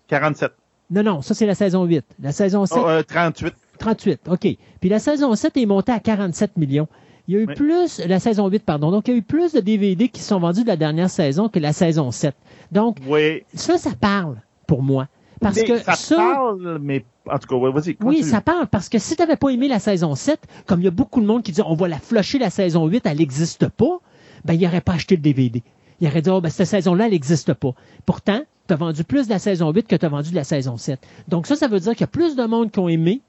47. 0.08 0.52
Non, 0.90 1.02
non, 1.02 1.20
ça, 1.20 1.34
c'est 1.34 1.46
la 1.46 1.54
saison 1.54 1.84
8. 1.84 2.04
La 2.22 2.32
saison 2.32 2.64
7. 2.64 2.78
Oh, 2.80 3.02
38. 3.02 3.54
38, 3.78 4.20
OK. 4.30 4.56
Puis, 4.80 4.88
la 4.88 4.98
saison 4.98 5.34
7 5.34 5.56
est 5.58 5.66
montée 5.66 5.92
à 5.92 6.00
47 6.00 6.56
millions. 6.56 6.88
Il 7.28 7.34
y 7.34 7.38
a 7.38 7.40
eu 7.40 7.46
plus, 7.46 8.00
la 8.06 8.20
saison 8.20 8.48
8, 8.48 8.64
pardon. 8.64 8.90
Donc, 8.90 9.08
il 9.08 9.10
y 9.10 9.14
a 9.14 9.18
eu 9.18 9.22
plus 9.22 9.52
de 9.52 9.60
DVD 9.60 10.08
qui 10.08 10.22
sont 10.22 10.38
vendus 10.38 10.62
de 10.62 10.68
la 10.68 10.76
dernière 10.76 11.10
saison 11.10 11.48
que 11.48 11.58
la 11.58 11.72
saison 11.72 12.10
7. 12.10 12.34
Donc, 12.72 12.98
oui. 13.06 13.42
ça, 13.52 13.78
ça 13.78 13.90
parle 14.00 14.40
pour 14.66 14.82
moi. 14.82 15.08
Parce 15.48 15.62
que 15.62 15.78
ça, 15.78 15.94
ça 15.94 16.16
parle, 16.16 16.78
mais 16.82 17.04
en 17.30 17.38
tout 17.38 17.48
cas, 17.48 17.56
ouais, 17.56 17.72
vas-y. 17.72 17.96
Oui, 18.04 18.22
ça 18.22 18.40
parle 18.40 18.66
parce 18.66 18.88
que 18.88 18.98
si 18.98 19.16
tu 19.16 19.22
n'avais 19.22 19.36
pas 19.36 19.48
aimé 19.50 19.68
la 19.68 19.78
saison 19.78 20.14
7, 20.14 20.40
comme 20.66 20.80
il 20.80 20.84
y 20.84 20.88
a 20.88 20.92
beaucoup 20.92 21.20
de 21.20 21.26
monde 21.26 21.42
qui 21.42 21.52
dit 21.52 21.60
on 21.66 21.74
va 21.74 21.88
la 21.88 21.98
flusher 21.98 22.38
la 22.38 22.50
saison 22.50 22.86
8, 22.86 23.02
elle 23.06 23.18
n'existe 23.18 23.68
pas, 23.68 23.98
ben 24.44 24.54
il 24.54 24.60
n'aurait 24.62 24.80
pas 24.80 24.92
acheté 24.94 25.16
le 25.16 25.22
DVD. 25.22 25.62
Il 26.00 26.08
aurait 26.08 26.22
dit 26.22 26.30
oh, 26.30 26.40
ben 26.40 26.50
cette 26.50 26.66
saison-là, 26.68 27.06
elle 27.06 27.12
n'existe 27.12 27.54
pas. 27.54 27.70
Pourtant, 28.04 28.40
tu 28.68 28.74
as 28.74 28.76
vendu 28.76 29.04
plus 29.04 29.26
de 29.26 29.32
la 29.32 29.38
saison 29.38 29.72
8 29.72 29.86
que 29.88 29.96
tu 29.96 30.04
as 30.04 30.08
vendu 30.08 30.30
de 30.30 30.34
la 30.36 30.44
saison 30.44 30.76
7. 30.76 31.00
Donc 31.28 31.46
ça, 31.46 31.56
ça 31.56 31.68
veut 31.68 31.80
dire 31.80 31.92
qu'il 31.92 32.02
y 32.02 32.04
a 32.04 32.08
plus 32.08 32.36
de 32.36 32.44
monde 32.44 32.70
qui 32.70 32.78
ont 32.78 32.88
aimé 32.88 33.20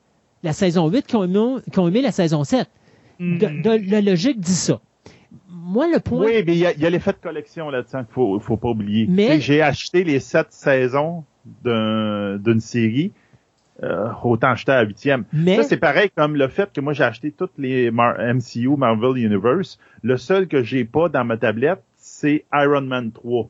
la 0.43 0.53
saison 0.53 0.87
8 0.89 1.05
qui 1.07 1.15
ont 1.15 1.23
aimé, 1.23 1.57
qui 1.71 1.79
ont 1.79 1.87
aimé 1.87 2.01
la 2.01 2.11
saison 2.11 2.43
7. 2.43 2.67
Mm. 3.19 3.37
De- 3.37 3.61
de- 3.77 3.89
la 3.91 4.01
logique 4.01 4.39
dit 4.39 4.53
ça. 4.53 4.79
Moi, 5.49 5.87
le 5.91 5.99
point. 5.99 6.25
Oui, 6.25 6.43
mais 6.45 6.53
il 6.53 6.59
y 6.59 6.65
a, 6.65 6.89
l'effet 6.89 7.11
de 7.11 7.17
collection 7.17 7.69
là-dedans 7.69 8.03
qu'il 8.05 8.13
faut, 8.13 8.39
faut 8.39 8.57
pas 8.57 8.69
oublier. 8.69 9.05
Mais- 9.09 9.39
J'ai 9.41 9.61
acheté 9.61 10.03
les 10.03 10.19
sept 10.19 10.47
saisons 10.51 11.23
d'un- 11.63 12.37
d'une 12.37 12.59
série, 12.59 13.11
euh, 13.83 14.07
autant 14.23 14.49
acheter 14.49 14.71
à 14.71 14.81
huitième. 14.83 15.25
mais 15.33 15.57
Ça, 15.57 15.63
c'est 15.63 15.77
pareil 15.77 16.09
comme 16.15 16.35
le 16.35 16.47
fait 16.47 16.71
que 16.73 16.81
moi, 16.81 16.93
j'ai 16.93 17.03
acheté 17.03 17.31
toutes 17.31 17.53
les 17.57 17.91
Mar- 17.91 18.17
MCU, 18.19 18.75
Marvel 18.77 19.17
Universe. 19.23 19.77
Le 20.03 20.17
seul 20.17 20.47
que 20.47 20.63
j'ai 20.63 20.85
pas 20.85 21.09
dans 21.09 21.23
ma 21.23 21.37
tablette, 21.37 21.81
c'est 21.97 22.45
Iron 22.53 22.81
Man 22.81 23.11
3. 23.11 23.49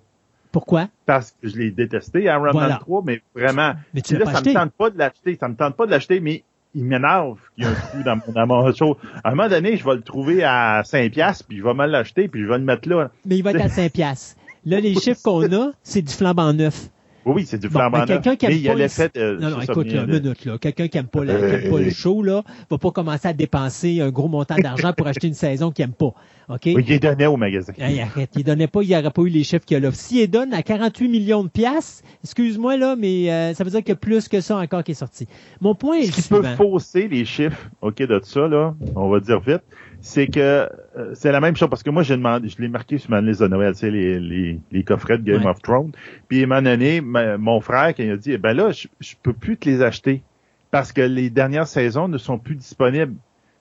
pourquoi? 0.52 0.88
Parce 1.06 1.32
que 1.32 1.48
je 1.48 1.56
l'ai 1.58 1.70
détesté, 1.72 2.24
Iron 2.24 2.50
Voilà. 2.52 2.70
Man 2.70 2.78
3, 2.80 3.04
mais 3.06 3.22
vraiment. 3.36 3.74
Mais 3.94 4.02
tu 4.02 4.18
là, 4.18 4.26
pas 4.26 4.34
ça 4.34 4.42
me 4.42 4.54
tente 4.54 4.72
pas 4.72 4.90
de 4.90 4.98
l'acheter. 4.98 5.38
Ça 5.40 5.48
me 5.50 5.56
tente 5.56 5.76
pas 5.76 5.86
de 5.86 5.92
l'acheter, 5.92 6.20
mais 6.20 6.44
il 6.74 6.84
m'énerve 6.86 7.38
qu'il 7.56 7.64
y 7.64 7.68
ait 7.68 7.70
un 7.70 7.76
trou 7.76 8.04
dans, 8.04 8.16
mon- 8.16 8.34
dans 8.34 8.48
mon 8.48 8.74
show. 8.74 8.98
À 9.24 9.30
un 9.30 9.36
moment 9.36 9.50
donné, 9.50 9.78
je 9.78 9.86
vais 9.86 9.96
le 9.96 10.02
trouver 10.02 10.44
à 10.44 10.82
5 10.84 11.12
piastres, 11.12 11.46
puis 11.48 11.58
je 11.60 11.64
vais 11.64 11.74
mal 11.76 11.92
l'acheter, 11.92 12.28
puis 12.28 12.42
je 12.42 12.48
vais 12.48 12.58
le 12.58 12.64
mettre 12.64 12.90
là. 12.90 13.12
Mais 13.26 13.38
il 13.38 13.44
va 13.44 13.52
être 13.52 13.62
à 13.66 13.70
5 13.70 13.92
piastres. 13.92 14.36
Là, 14.66 14.80
les 14.80 14.94
chiffres 15.00 15.22
qu'on 15.24 15.44
a, 15.54 15.72
c'est 15.84 16.02
du 16.02 16.12
flambant 16.14 16.52
neuf. 16.54 16.90
Oui, 17.28 17.34
oui, 17.36 17.46
c'est 17.46 17.58
du 17.58 17.68
Bon, 17.68 17.80
flambant 17.80 18.06
ben, 18.06 18.20
qui 18.22 18.30
aime 18.30 18.38
Mais 18.50 18.56
il 18.56 18.62
y 18.62 18.70
a 18.70 18.72
pas 18.72 18.78
l'effet 18.80 19.12
les- 19.14 19.22
de... 19.22 19.38
Non, 19.42 19.50
non, 19.50 19.62
écoute, 19.62 19.92
là, 19.92 20.06
de- 20.06 20.20
minute, 20.20 20.46
là. 20.46 20.58
Quelqu'un 20.58 20.88
qui 20.88 20.98
aime 20.98 21.08
pas, 21.08 21.26
la- 21.26 21.36
qui 21.38 21.44
aime 21.66 21.70
pas 21.72 21.80
le 21.80 21.88
euh, 21.88 21.92
show, 21.92 22.24
là, 22.24 22.44
va 22.72 22.78
pas 22.78 22.92
commencer 22.92 23.28
à 23.28 23.34
dépenser 23.34 24.00
un 24.00 24.10
gros 24.12 24.30
montant 24.30 24.56
d'argent 24.56 24.94
pour 24.94 25.08
acheter 25.08 25.28
une 25.28 25.34
saison 25.34 25.72
qu'il 25.72 25.84
aime 25.84 25.92
pas. 25.92 26.14
OK? 26.50 26.62
Oui, 26.68 26.76
il 26.78 26.86
les 26.86 27.00
donnait 27.00 27.26
au 27.26 27.36
magasin. 27.36 27.74
Hey, 27.78 28.00
arrête, 28.00 28.30
il 28.38 28.46
donnait 28.46 28.68
pas, 28.68 28.82
il 28.82 28.96
aurait 28.96 29.12
pas 29.12 29.22
eu 29.24 29.28
les 29.30 29.44
chiffres 29.44 29.66
qu'il 29.66 29.76
y 29.76 29.78
a 29.78 29.82
là. 29.82 29.92
S'il 29.92 30.20
les 30.20 30.28
donne 30.28 30.54
à 30.54 30.64
48 30.64 31.10
millions 31.10 31.44
de 31.44 31.50
piastres, 31.50 32.04
excuse-moi, 32.24 32.78
là, 32.78 32.96
mais 32.98 33.30
euh, 33.30 33.54
ça 33.54 33.66
veut 33.66 33.70
dire 33.72 33.82
qu'il 33.82 33.90
y 33.90 33.92
a 33.92 33.96
plus 33.98 34.30
que 34.30 34.40
ça 34.40 34.56
encore 34.56 34.86
qui 34.86 34.92
est 34.92 34.96
sorti. 34.96 35.28
Mon 35.60 35.76
point 35.76 35.98
est 35.98 36.06
Ce 36.06 36.22
qui 36.22 36.30
peut 36.30 36.44
fausser 36.56 37.10
les 37.10 37.26
chiffres, 37.26 37.70
OK, 37.82 37.98
de 37.98 38.22
ça, 38.24 38.48
là, 38.48 38.74
on 38.96 39.10
va 39.10 39.20
dire 39.20 39.42
vite, 39.42 39.64
c'est 40.08 40.28
que 40.28 40.40
euh, 40.40 41.14
c'est 41.14 41.32
la 41.32 41.40
même 41.40 41.56
chose, 41.56 41.70
parce 41.70 41.84
que 41.84 41.90
moi, 41.90 42.04
j'ai 42.04 42.16
demandé, 42.16 42.48
je 42.50 42.62
l'ai 42.62 42.68
marqué 42.68 42.98
sur 42.98 43.12
ma 43.12 43.22
liste 43.22 43.42
de 43.42 43.48
Noël, 43.48 43.74
tu 43.74 43.80
sais, 43.80 43.92
les, 43.92 44.20
les, 44.20 44.60
les 44.72 44.84
coffrets 44.84 45.18
de 45.18 45.24
Game 45.24 45.44
Ouais. 45.44 45.50
of 45.50 45.62
Thrones. 45.62 45.92
Puis, 46.28 46.42
à 46.42 46.44
un 46.44 46.48
moment 46.48 46.62
donné, 46.62 47.02
ma- 47.02 47.38
mon 47.38 47.60
frère, 47.62 47.94
qui 47.94 48.04
a 48.10 48.18
dit, 48.18 48.38
ben 48.38 48.54
là, 48.54 48.72
je, 48.72 48.88
je 49.00 49.16
peux 49.22 49.34
plus 49.34 49.58
te 49.58 49.70
les 49.70 49.82
acheter, 49.82 50.24
parce 50.72 50.92
que 50.92 51.02
les 51.02 51.30
dernières 51.30 51.68
saisons 51.68 52.08
ne 52.08 52.18
sont 52.18 52.38
plus 52.40 52.56
disponibles. 52.56 53.16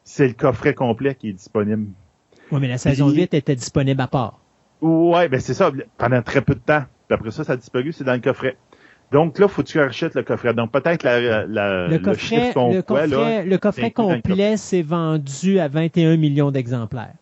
C'est 0.05 0.29
le 0.29 0.35
coffret 0.35 0.73
complet 0.75 1.15
qui 1.15 1.31
est 1.31 1.33
disponible. 1.35 1.87
Oui, 2.53 2.59
mais 2.61 2.69
la 2.69 2.79
saison 2.79 3.09
Puis- 3.11 3.23
8 3.23 3.35
était 3.35 3.57
disponible 3.57 4.01
à 4.01 4.07
part. 4.07 4.41
Ouais, 4.81 5.29
ben 5.29 5.41
c'est 5.41 5.55
ça, 5.55 5.73
pendant 5.99 6.23
très 6.23 6.43
peu 6.43 6.55
de 6.55 6.61
temps. 6.61 6.85
Puis 7.09 7.15
après 7.15 7.31
ça, 7.31 7.45
ça 7.45 7.55
a 7.55 7.57
disparu, 7.57 7.93
c'est 7.93 8.05
dans 8.05 8.13
le 8.15 8.21
coffret. 8.21 8.57
Donc 9.13 9.39
là, 9.39 9.47
faut 9.49 9.63
que 9.63 9.69
tu 9.69 9.81
achètes 9.81 10.15
le 10.15 10.23
coffret. 10.23 10.53
Donc 10.53 10.73
peut-être 10.73 11.03
la, 11.03 11.47
la, 11.47 11.87
Le 11.89 11.99
coffret, 11.99 12.53
le 12.55 12.83
voit, 12.87 13.07
là, 13.07 13.59
coffret, 13.59 13.83
le 13.83 13.91
complet 13.91 14.57
s'est 14.57 14.83
vendu 14.83 15.59
à 15.61 15.69
21 15.69 16.17
millions 16.17 16.51
d'exemplaires. 16.51 17.15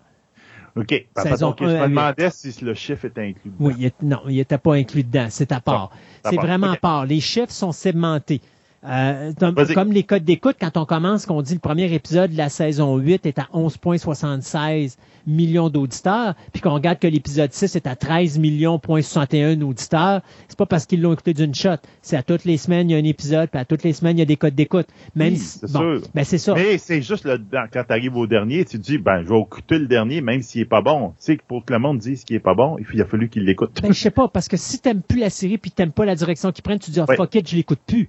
OK. 0.76 1.06
Papa, 1.14 1.36
donc, 1.36 1.56
je 1.60 1.66
me 1.66 1.88
demandais 1.88 2.30
si 2.30 2.64
le 2.64 2.74
chiffre 2.74 3.04
était 3.04 3.20
inclus. 3.20 3.50
dedans. 3.50 3.56
Oui, 3.60 3.74
il 3.78 3.84
est- 3.86 4.02
non, 4.02 4.22
il 4.28 4.36
n'était 4.36 4.58
pas 4.58 4.74
inclus 4.74 5.04
dedans. 5.04 5.26
C'est 5.30 5.52
à 5.52 5.60
part. 5.60 5.90
C'est 6.24 6.36
vraiment 6.36 6.72
à 6.72 6.76
part. 6.76 7.06
Les 7.06 7.20
chiffres 7.20 7.52
sont 7.52 7.70
segmentés. 7.72 8.40
Euh, 8.86 9.32
comme, 9.74 9.92
les 9.92 10.02
codes 10.02 10.24
d'écoute, 10.24 10.56
quand 10.60 10.76
on 10.76 10.84
commence, 10.84 11.24
qu'on 11.26 11.40
dit 11.42 11.54
le 11.54 11.60
premier 11.60 11.92
épisode 11.94 12.32
de 12.32 12.36
la 12.36 12.48
saison 12.50 12.96
8 12.98 13.24
est 13.26 13.38
à 13.38 13.48
11,76 13.54 14.96
millions 15.26 15.70
d'auditeurs, 15.70 16.34
puis 16.52 16.60
qu'on 16.60 16.74
regarde 16.74 16.98
que 16.98 17.06
l'épisode 17.06 17.50
6 17.52 17.76
est 17.76 17.86
à 17.86 17.96
13 17.96 18.38
millions, 18.38 18.78
61 18.84 19.60
auditeurs, 19.62 20.20
c'est 20.48 20.58
pas 20.58 20.66
parce 20.66 20.84
qu'ils 20.84 21.00
l'ont 21.00 21.14
écouté 21.14 21.32
d'une 21.32 21.54
shot. 21.54 21.76
C'est 22.02 22.16
à 22.16 22.22
toutes 22.22 22.44
les 22.44 22.58
semaines, 22.58 22.90
il 22.90 22.92
y 22.92 22.96
a 22.96 22.98
un 22.98 23.04
épisode, 23.04 23.48
puis 23.48 23.58
à 23.58 23.64
toutes 23.64 23.84
les 23.84 23.94
semaines, 23.94 24.18
il 24.18 24.20
y 24.20 24.22
a 24.22 24.26
des 24.26 24.36
codes 24.36 24.54
d'écoute. 24.54 24.86
Même 25.14 25.32
Oui, 25.32 25.38
si- 25.38 25.60
c'est 25.60 25.72
bon, 25.72 25.78
sûr. 25.98 26.08
ben 26.14 26.24
c'est 26.24 26.36
ça. 26.38 26.54
Mais 26.54 26.76
c'est 26.76 27.00
juste 27.00 27.24
le, 27.24 27.38
quand 27.72 27.84
tu 27.86 27.92
arrives 27.92 28.16
au 28.16 28.26
dernier, 28.26 28.64
tu 28.66 28.78
te 28.78 28.82
dis, 28.82 28.98
ben, 28.98 29.22
je 29.22 29.28
vais 29.30 29.40
écouter 29.40 29.78
le 29.78 29.86
dernier, 29.86 30.20
même 30.20 30.42
s'il 30.42 30.60
est 30.60 30.66
pas 30.66 30.82
bon. 30.82 31.10
Tu 31.10 31.14
sais, 31.20 31.36
que 31.38 31.42
pour 31.48 31.64
que 31.64 31.72
le 31.72 31.78
monde 31.78 31.98
dise 31.98 32.24
qu'il 32.24 32.36
est 32.36 32.40
pas 32.40 32.54
bon, 32.54 32.76
il 32.92 33.00
a 33.00 33.06
fallu 33.06 33.30
qu'il 33.30 33.44
l'écoute. 33.44 33.70
Ben, 33.82 33.92
je 33.94 33.98
sais 33.98 34.10
pas, 34.10 34.28
parce 34.28 34.48
que 34.48 34.58
si 34.58 34.78
t'aimes 34.78 35.00
plus 35.02 35.20
la 35.20 35.30
série 35.30 35.56
puis 35.56 35.70
t'aimes 35.70 35.92
pas 35.92 36.04
la 36.04 36.16
direction 36.16 36.52
qu'ils 36.52 36.62
prennent, 36.62 36.78
tu 36.78 36.90
dis, 36.90 37.00
Ouais. 37.00 37.16
fuck 37.16 37.34
it, 37.34 37.48
je 37.48 37.56
l'écoute 37.56 37.80
plus. 37.86 38.08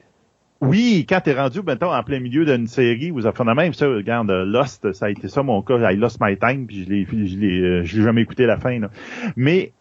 Oui, 0.62 1.06
quand 1.08 1.20
t'es 1.22 1.34
rendu, 1.34 1.62
mettons, 1.62 1.94
en 1.94 2.04
plein 2.04 2.20
milieu 2.20 2.46
d'une 2.46 2.68
série, 2.68 3.12
vous 3.12 3.26
avez 3.26 3.36
fait 3.36 3.44
la 3.44 3.56
même, 3.56 3.74
ça, 3.74 3.88
regarde, 3.88 4.32
euh, 4.32 4.46
Lost, 4.46 4.94
ça 4.94 5.08
a 5.08 5.10
été 5.10 5.28
ça 5.28 5.44
mon 5.44 5.62
cas, 5.62 5.92
I 5.92 5.98
lost 5.98 6.18
my 6.22 6.38
time, 6.38 6.66
puis 6.66 6.86
je 6.86 6.90
l'ai, 6.90 7.06
je 7.06 7.38
l'ai, 7.38 7.60
euh, 7.60 7.84
je 7.84 7.98
l'ai 7.98 8.04
jamais 8.04 8.22
écouté 8.22 8.46
la 8.46 8.58
fin, 8.58 8.80
là. 8.80 8.90
Mais, 9.36 9.74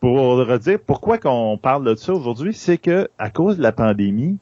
pour 0.00 0.36
redire, 0.36 0.78
pourquoi 0.86 1.18
qu'on 1.18 1.58
parle 1.60 1.84
de 1.84 1.94
ça 1.96 2.12
aujourd'hui, 2.12 2.54
c'est 2.54 2.78
que, 2.78 3.08
à 3.18 3.30
cause 3.30 3.56
de 3.58 3.62
la 3.62 3.72
pandémie, 3.72 4.38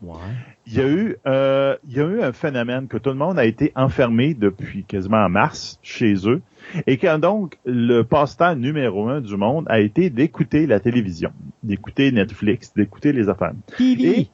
il 0.66 0.74
y 0.74 0.80
a 0.80 0.86
eu, 0.88 1.16
euh, 1.26 1.76
il 1.88 1.96
y 1.96 2.00
a 2.00 2.04
eu 2.04 2.22
un 2.22 2.32
phénomène 2.32 2.86
que 2.86 2.98
tout 2.98 3.10
le 3.10 3.16
monde 3.16 3.38
a 3.38 3.46
été 3.46 3.72
enfermé 3.74 4.34
depuis 4.34 4.84
quasiment 4.84 5.26
mars 5.30 5.78
chez 5.82 6.14
eux, 6.28 6.42
et 6.86 6.98
que 6.98 7.16
donc, 7.16 7.58
le 7.64 8.02
passe-temps 8.02 8.54
numéro 8.54 9.08
un 9.08 9.22
du 9.22 9.36
monde 9.38 9.64
a 9.68 9.80
été 9.80 10.10
d'écouter 10.10 10.66
la 10.66 10.78
télévision, 10.78 11.32
d'écouter 11.62 12.12
Netflix, 12.12 12.74
d'écouter 12.74 13.12
les 13.12 13.30
affaires 13.30 13.54
TV. 13.78 14.20
et 14.20 14.28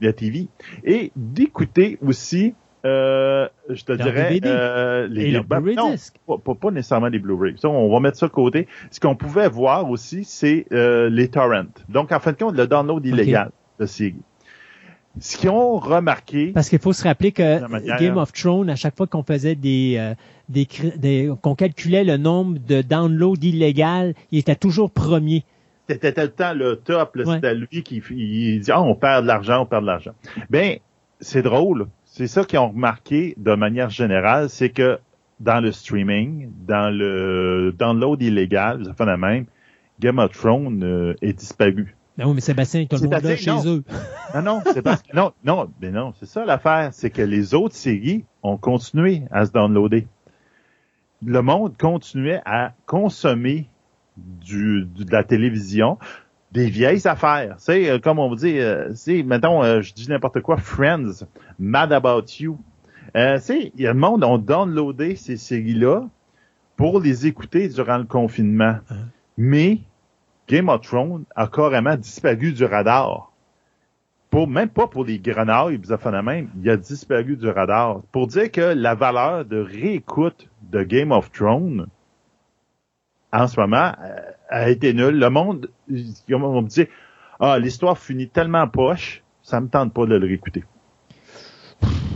la 0.00 0.12
TV 0.12 0.48
et 0.84 1.10
d'écouter 1.16 1.98
aussi 2.06 2.54
euh, 2.84 3.48
je 3.68 3.82
te 3.84 3.92
dirais 3.92 4.28
DVD. 4.34 4.48
euh, 4.48 5.08
les 5.08 5.32
Blu-ray 5.40 5.74
non, 5.76 5.94
pas, 6.26 6.38
pas- 6.38 6.54
pas 6.54 6.70
nécessairement 6.70 7.08
les 7.08 7.18
Blu-ray. 7.18 7.54
Ça, 7.58 7.68
on 7.68 7.92
va 7.92 7.98
mettre 7.98 8.16
ça 8.16 8.28
de 8.28 8.32
côté. 8.32 8.68
Ce 8.92 9.00
qu'on 9.00 9.16
pouvait 9.16 9.48
voir 9.48 9.90
aussi, 9.90 10.22
c'est 10.24 10.64
euh, 10.72 11.10
les 11.10 11.26
torrents. 11.28 11.64
Donc, 11.88 12.12
en 12.12 12.20
fin 12.20 12.30
de 12.30 12.36
compte, 12.36 12.56
le 12.56 12.68
download 12.68 13.04
illégal 13.04 13.50
de 13.80 13.84
séries. 13.86 14.14
Ce 15.18 15.36
qu'ils 15.36 15.50
ont 15.50 15.78
remarqué, 15.78 16.52
Parce 16.52 16.68
qu'il 16.68 16.78
faut 16.78 16.92
se 16.92 17.02
rappeler 17.02 17.32
que 17.32 17.66
manière- 17.66 17.98
Game 17.98 18.16
of 18.16 18.32
Thrones, 18.32 18.70
à 18.70 18.76
chaque 18.76 18.96
fois 18.96 19.08
qu'on 19.08 19.24
faisait 19.24 19.56
des, 19.56 19.96
euh, 19.98 20.14
des- 20.48 21.30
qu'on 21.42 21.56
calculait 21.56 22.04
le 22.04 22.16
nombre 22.16 22.58
de 22.64 22.80
downloads 22.82 23.34
illégaux, 23.42 24.12
il 24.30 24.38
était 24.38 24.54
toujours 24.54 24.92
premier. 24.92 25.44
C'était 25.88 26.12
tout 26.12 26.20
le 26.20 26.28
temps 26.28 26.54
le 26.54 26.76
top. 26.76 27.16
Ouais. 27.16 27.24
C'était 27.26 27.54
lui 27.54 27.82
qui 27.82 28.02
il 28.10 28.60
dit 28.60 28.70
ah, 28.70 28.82
on 28.82 28.94
perd 28.94 29.22
de 29.22 29.28
l'argent, 29.28 29.62
on 29.62 29.66
perd 29.66 29.82
de 29.82 29.86
l'argent. 29.86 30.12
Ben, 30.50 30.78
c'est 31.20 31.42
drôle. 31.42 31.86
C'est 32.04 32.26
ça 32.26 32.44
qu'ils 32.44 32.58
ont 32.58 32.70
remarqué 32.70 33.34
de 33.36 33.54
manière 33.54 33.90
générale, 33.90 34.48
c'est 34.48 34.70
que 34.70 34.98
dans 35.40 35.60
le 35.60 35.72
streaming, 35.72 36.50
dans 36.66 36.90
le 36.90 37.72
download 37.78 38.20
illégal, 38.22 38.84
ça 38.84 38.94
fait 38.94 39.06
la 39.06 39.16
même, 39.16 39.46
Game 40.00 40.18
of 40.18 40.32
Thrones 40.32 40.82
euh, 40.82 41.14
est 41.22 41.32
disparu. 41.32 41.94
Ben 42.16 42.26
oui, 42.26 42.34
mais 42.34 42.40
Sébastien, 42.40 42.84
tout 42.86 42.96
le 42.96 43.08
monde 43.08 43.22
là 43.22 43.36
chez 43.36 43.50
non. 43.50 43.64
eux. 43.64 43.84
Non, 44.34 44.42
non, 44.42 44.62
c'est 44.74 44.82
parce 44.82 45.02
que 45.02 45.16
non, 45.16 45.32
non, 45.44 45.70
mais 45.80 45.90
non, 45.90 46.12
c'est 46.18 46.26
ça 46.26 46.44
l'affaire, 46.44 46.90
c'est 46.92 47.08
que 47.08 47.22
les 47.22 47.54
autres 47.54 47.76
séries 47.76 48.24
ont 48.42 48.58
continué 48.58 49.22
à 49.30 49.46
se 49.46 49.52
downloader. 49.52 50.06
Le 51.24 51.40
monde 51.40 51.76
continuait 51.78 52.42
à 52.44 52.72
consommer 52.86 53.70
du, 54.40 54.84
du- 54.84 55.04
de 55.04 55.12
la 55.12 55.24
télévision, 55.24 55.98
des 56.52 56.66
vieilles 56.68 57.06
affaires. 57.06 57.56
Tu 57.58 57.64
sais, 57.64 57.90
euh, 57.90 57.98
comme 57.98 58.18
on 58.18 58.28
vous 58.28 58.36
dit, 58.36 58.58
euh, 58.58 58.90
c'est, 58.94 59.22
mettons, 59.22 59.62
euh, 59.62 59.80
je 59.82 59.92
dis 59.94 60.08
n'importe 60.08 60.40
quoi, 60.40 60.56
Friends, 60.56 61.24
Mad 61.58 61.92
About 61.92 62.24
You. 62.40 62.58
Euh, 63.16 63.36
tu 63.36 63.42
sais, 63.44 63.72
il 63.74 63.80
y 63.82 63.86
a 63.86 63.92
le 63.92 63.98
monde 63.98 64.24
ont 64.24 64.38
downloadé 64.38 65.16
ces 65.16 65.36
séries-là 65.36 66.08
pour 66.76 67.00
les 67.00 67.26
écouter 67.26 67.68
durant 67.68 67.98
le 67.98 68.04
confinement. 68.04 68.76
Hein? 68.90 68.96
Mais 69.36 69.80
Game 70.48 70.68
of 70.68 70.80
Thrones 70.82 71.24
a 71.36 71.46
carrément 71.46 71.96
disparu 71.96 72.52
du 72.52 72.64
radar. 72.64 73.32
Pour, 74.30 74.46
même 74.46 74.68
pas 74.68 74.86
pour 74.86 75.04
les 75.06 75.18
fait 75.96 76.10
la 76.10 76.22
même, 76.22 76.50
il 76.62 76.68
a 76.68 76.76
disparu 76.76 77.36
du 77.36 77.48
radar. 77.48 78.02
Pour 78.12 78.26
dire 78.26 78.50
que 78.50 78.60
la 78.60 78.94
valeur 78.94 79.44
de 79.46 79.58
réécoute 79.58 80.48
de 80.70 80.82
Game 80.82 81.12
of 81.12 81.32
Thrones, 81.32 81.86
en 83.32 83.46
ce 83.46 83.58
moment, 83.60 83.92
euh, 84.02 84.16
a 84.48 84.70
été 84.70 84.94
nulle. 84.94 85.18
Le 85.18 85.30
monde, 85.30 85.70
comme 86.28 86.44
on 86.44 86.62
me 86.62 86.68
dit, 86.68 86.86
ah, 87.40 87.58
l'histoire 87.58 87.98
finit 87.98 88.28
tellement 88.28 88.66
poche, 88.68 89.22
ça 89.42 89.60
me 89.60 89.68
tente 89.68 89.92
pas 89.92 90.06
de 90.06 90.14
le 90.16 90.26
réécouter. 90.26 90.64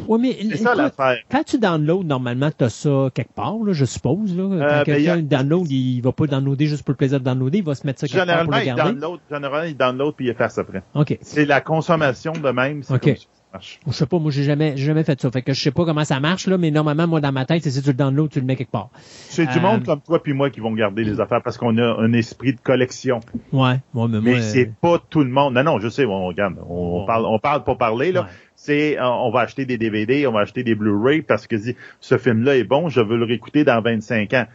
Oui, 0.08 0.18
mais 0.20 0.36
C'est 0.50 0.57
ça 0.65 0.74
l'affaire. 0.74 1.18
quand 1.31 1.44
tu 1.44 1.58
downloads, 1.60 2.02
normalement, 2.02 2.50
tu 2.57 2.65
as 2.65 2.70
ça 2.70 3.08
quelque 3.15 3.32
part, 3.34 3.55
là, 3.65 3.73
je 3.73 3.84
suppose. 3.84 4.36
Là. 4.36 4.42
Quand 4.49 4.52
Euh, 4.52 4.68
ben, 4.78 4.84
quelqu'un 4.84 5.18
a- 5.18 5.23
download, 5.23 5.70
il 5.70 6.00
va 6.00 6.10
pas 6.10 6.26
downloader 6.26 6.66
juste 6.66 6.82
pour 6.82 6.91
le 6.92 6.97
plaisir 6.97 7.20
de 7.20 7.24
downloader, 7.24 7.58
il 7.58 7.65
va 7.65 7.74
se 7.76 7.86
mettre 7.86 8.00
ça 8.00 8.08
quelque 8.08 8.16
part 8.26 8.44
pour 8.44 8.52
Généralement, 8.52 8.57
le 8.57 8.62
il 8.62 8.66
garder. 8.76 9.00
download, 9.00 9.20
généralement, 9.31 9.68
il 9.68 9.76
download 9.76 10.15
puis 10.16 10.26
il 10.26 10.31
efface 10.31 10.58
après. 10.58 10.82
OK. 10.94 11.18
C'est 11.23 11.44
la 11.44 11.60
consommation 11.60 12.32
de 12.32 12.50
même. 12.50 12.82
OK. 12.91 13.00
comme. 13.00 13.15
Marche. 13.52 13.81
Je 13.86 13.92
sais 13.92 14.06
pas, 14.06 14.18
moi, 14.18 14.31
j'ai 14.31 14.42
jamais, 14.44 14.72
j'ai 14.76 14.86
jamais 14.86 15.05
fait 15.05 15.20
ça. 15.20 15.31
Fait 15.31 15.42
que 15.42 15.52
je 15.52 15.60
sais 15.60 15.70
pas 15.70 15.84
comment 15.84 16.05
ça 16.05 16.18
marche, 16.20 16.47
là, 16.47 16.58
mais 16.58 16.70
normalement, 16.70 17.06
moi, 17.06 17.20
dans 17.20 17.32
ma 17.32 17.44
tête, 17.44 17.62
c'est 17.62 17.70
si 17.70 17.81
tu 17.82 17.89
le 17.89 17.94
download, 17.94 18.31
tu 18.31 18.40
le 18.40 18.47
mets 18.47 18.56
quelque 18.56 18.70
part. 18.70 18.90
C'est 18.94 19.47
du 19.47 19.58
Euh, 19.58 19.60
monde 19.60 19.84
comme 19.84 20.00
toi 20.00 20.22
puis 20.22 20.32
moi 20.32 20.50
qui 20.50 20.60
vont 20.60 20.72
garder 20.72 21.05
les 21.05 21.20
affaires 21.20 21.42
parce 21.42 21.56
qu'on 21.58 21.76
a 21.78 21.97
un 22.00 22.12
esprit 22.12 22.52
de 22.55 22.60
collection. 22.60 23.20
Ouais, 23.52 23.76
moi, 23.94 24.08
mais, 24.08 24.20
Mais 24.20 24.40
c'est 24.40 24.66
euh, 24.66 24.72
pas 24.81 24.98
tout 25.10 25.22
le 25.24 25.31
monde. 25.31 25.55
Non, 25.55 25.62
non, 25.64 25.78
je 25.81 25.89
sais, 25.89 26.05
on 26.05 26.26
regarde. 26.26 26.56
On, 26.68 27.05
parle, 27.06 27.24
on 27.26 27.39
parle 27.39 27.64
pour 27.64 27.78
parler, 27.78 28.12
là. 28.12 28.22
Ouais. 28.22 28.26
C'est, 28.55 28.98
euh, 28.98 29.08
on 29.08 29.31
va 29.31 29.40
acheter 29.40 29.64
des 29.66 29.76
DVD, 29.78 30.26
on 30.26 30.32
va 30.32 30.40
acheter 30.40 30.62
des 30.62 30.74
Blu-ray 30.74 31.22
parce 31.22 31.47
que 31.47 31.56
ce 32.00 32.18
film-là 32.18 32.56
est 32.56 32.64
bon, 32.64 32.89
je 32.89 33.00
veux 33.00 33.16
le 33.16 33.24
réécouter 33.24 33.64
dans 33.64 33.81
25 33.81 34.32
ans. 34.34 34.47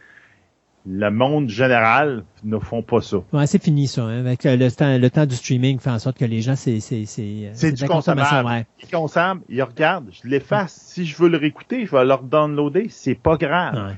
Le 0.90 1.10
monde 1.10 1.50
général 1.50 2.24
ne 2.44 2.58
font 2.58 2.82
pas 2.82 3.02
ça. 3.02 3.18
ouais, 3.34 3.46
c'est 3.46 3.62
fini, 3.62 3.86
ça, 3.86 4.04
hein, 4.04 4.20
avec 4.20 4.46
euh, 4.46 4.56
le 4.56 4.70
temps, 4.72 4.96
le 4.96 5.10
temps 5.10 5.26
du 5.26 5.34
streaming 5.34 5.78
fait 5.78 5.90
en 5.90 5.98
sorte 5.98 6.16
que 6.16 6.24
les 6.24 6.40
gens, 6.40 6.56
c'est, 6.56 6.80
c'est, 6.80 7.04
c'est, 7.04 7.22
euh, 7.22 7.50
C'est 7.52 7.72
du 7.72 7.84
consommable. 7.86 8.46
ouais. 8.48 8.66
Ils 8.82 8.88
consomment, 8.90 9.42
ils 9.50 9.62
regardent, 9.62 10.08
je 10.10 10.26
l'efface. 10.26 10.72
Si 10.72 11.04
je 11.04 11.16
veux 11.18 11.28
le 11.28 11.36
réécouter, 11.36 11.84
je 11.84 11.90
vais 11.90 12.04
le 12.04 12.14
downloader. 12.22 12.86
C'est 12.88 13.14
pas 13.14 13.36
grave. 13.36 13.74
Ouais. 13.74 13.96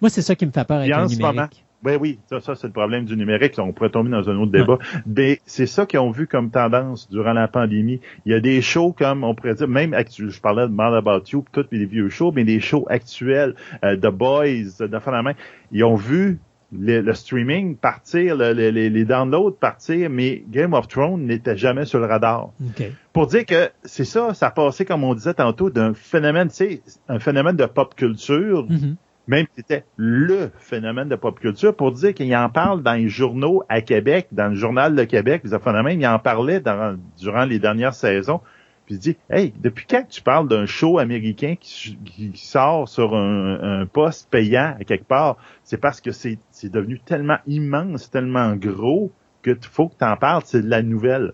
Moi, 0.00 0.10
c'est 0.10 0.22
ça 0.22 0.34
qui 0.34 0.44
me 0.44 0.50
fait 0.50 0.64
peur 0.64 0.78
avec 0.78 0.94
le 0.94 1.08
ce 1.08 1.14
numérique. 1.14 1.63
Moment, 1.84 1.98
Oui, 2.00 2.18
ça, 2.28 2.40
ça 2.40 2.54
c'est 2.54 2.66
le 2.66 2.72
problème 2.72 3.04
du 3.04 3.16
numérique. 3.16 3.54
On 3.58 3.72
pourrait 3.72 3.90
tomber 3.90 4.10
dans 4.10 4.28
un 4.28 4.36
autre 4.36 4.52
débat. 4.52 4.78
Mais 5.06 5.40
c'est 5.46 5.66
ça 5.66 5.86
qu'ils 5.86 6.00
ont 6.00 6.10
vu 6.10 6.26
comme 6.26 6.50
tendance 6.50 7.08
durant 7.10 7.32
la 7.32 7.48
pandémie. 7.48 8.00
Il 8.26 8.32
y 8.32 8.34
a 8.34 8.40
des 8.40 8.60
shows 8.62 8.92
comme, 8.92 9.24
on 9.24 9.34
pourrait 9.34 9.54
dire, 9.54 9.68
même 9.68 9.94
actu- 9.94 10.30
je 10.30 10.40
parlais 10.40 10.66
de 10.68 10.72
Mad 10.72 10.94
About 10.94 11.22
You, 11.32 11.44
tous 11.52 11.66
les 11.70 11.86
vieux 11.86 12.08
shows, 12.08 12.32
mais 12.32 12.44
des 12.44 12.60
shows 12.60 12.86
actuels, 12.88 13.54
euh, 13.84 13.96
The 13.96 14.08
Boys, 14.08 14.78
de 14.80 15.10
la 15.10 15.22
main, 15.22 15.32
ils 15.72 15.84
ont 15.84 15.94
vu 15.96 16.38
le, 16.76 17.02
le 17.02 17.14
streaming 17.14 17.76
partir, 17.76 18.34
le- 18.36 18.52
le- 18.52 18.70
les, 18.70 19.04
downloads 19.04 19.52
partir, 19.60 20.10
mais 20.10 20.42
Game 20.50 20.72
of 20.72 20.88
Thrones 20.88 21.24
n'était 21.24 21.56
jamais 21.56 21.84
sur 21.84 22.00
le 22.00 22.06
radar 22.06 22.46
OK. 22.66 22.82
pour 23.12 23.28
dire 23.28 23.46
que 23.46 23.68
c'est 23.84 24.04
ça, 24.04 24.34
ça 24.34 24.50
passait, 24.50 24.84
comme 24.84 25.04
on 25.04 25.14
disait 25.14 25.34
tantôt, 25.34 25.70
d'un 25.70 25.94
phénomène, 25.94 26.48
tu 26.48 26.54
sais, 26.56 26.82
un 27.08 27.20
phénomène 27.20 27.54
de 27.54 27.66
pop 27.66 27.94
culture, 27.94 28.66
Mhm. 28.68 28.96
Même 29.26 29.46
si 29.46 29.56
c'était 29.56 29.84
le 29.96 30.50
phénomène 30.58 31.08
de 31.08 31.16
pop 31.16 31.38
culture, 31.40 31.74
pour 31.74 31.92
dire 31.92 32.12
qu'il 32.14 32.34
en 32.36 32.48
parle 32.50 32.82
dans 32.82 32.94
les 32.94 33.08
journaux 33.08 33.62
à 33.68 33.80
Québec, 33.80 34.28
dans 34.32 34.48
le 34.48 34.54
journal 34.54 34.94
de 34.94 35.04
Québec, 35.04 35.42
les 35.44 35.58
phénomènes, 35.58 36.00
il 36.00 36.06
en 36.06 36.18
parlait 36.18 36.60
dans- 36.60 36.98
durant 37.18 37.44
les 37.44 37.58
dernières 37.58 37.94
saisons. 37.94 38.40
Puis 38.86 38.96
il 38.96 38.98
dit, 38.98 39.16
hey, 39.30 39.54
depuis 39.58 39.86
quand 39.88 40.06
tu 40.06 40.20
parles 40.20 40.46
d'un 40.46 40.66
show 40.66 40.98
américain 40.98 41.54
qui, 41.58 41.96
qui 42.04 42.32
sort 42.34 42.86
sur 42.86 43.16
un, 43.16 43.80
un 43.80 43.86
poste 43.86 44.28
payant 44.30 44.76
à 44.78 44.84
quelque 44.84 45.06
part? 45.06 45.38
C'est 45.62 45.78
parce 45.78 46.02
que 46.02 46.10
c'est 46.10 46.38
devenu 46.64 47.00
tellement 47.00 47.38
immense, 47.46 48.10
tellement 48.10 48.54
gros 48.56 49.10
que 49.40 49.56
faut 49.70 49.88
que 49.88 49.94
tu 49.98 50.04
en 50.04 50.16
parles, 50.16 50.42
c'est 50.44 50.60
de 50.60 50.68
la 50.68 50.82
nouvelle 50.82 51.32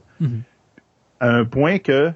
à 1.18 1.28
un 1.28 1.44
point 1.44 1.78
que 1.78 2.12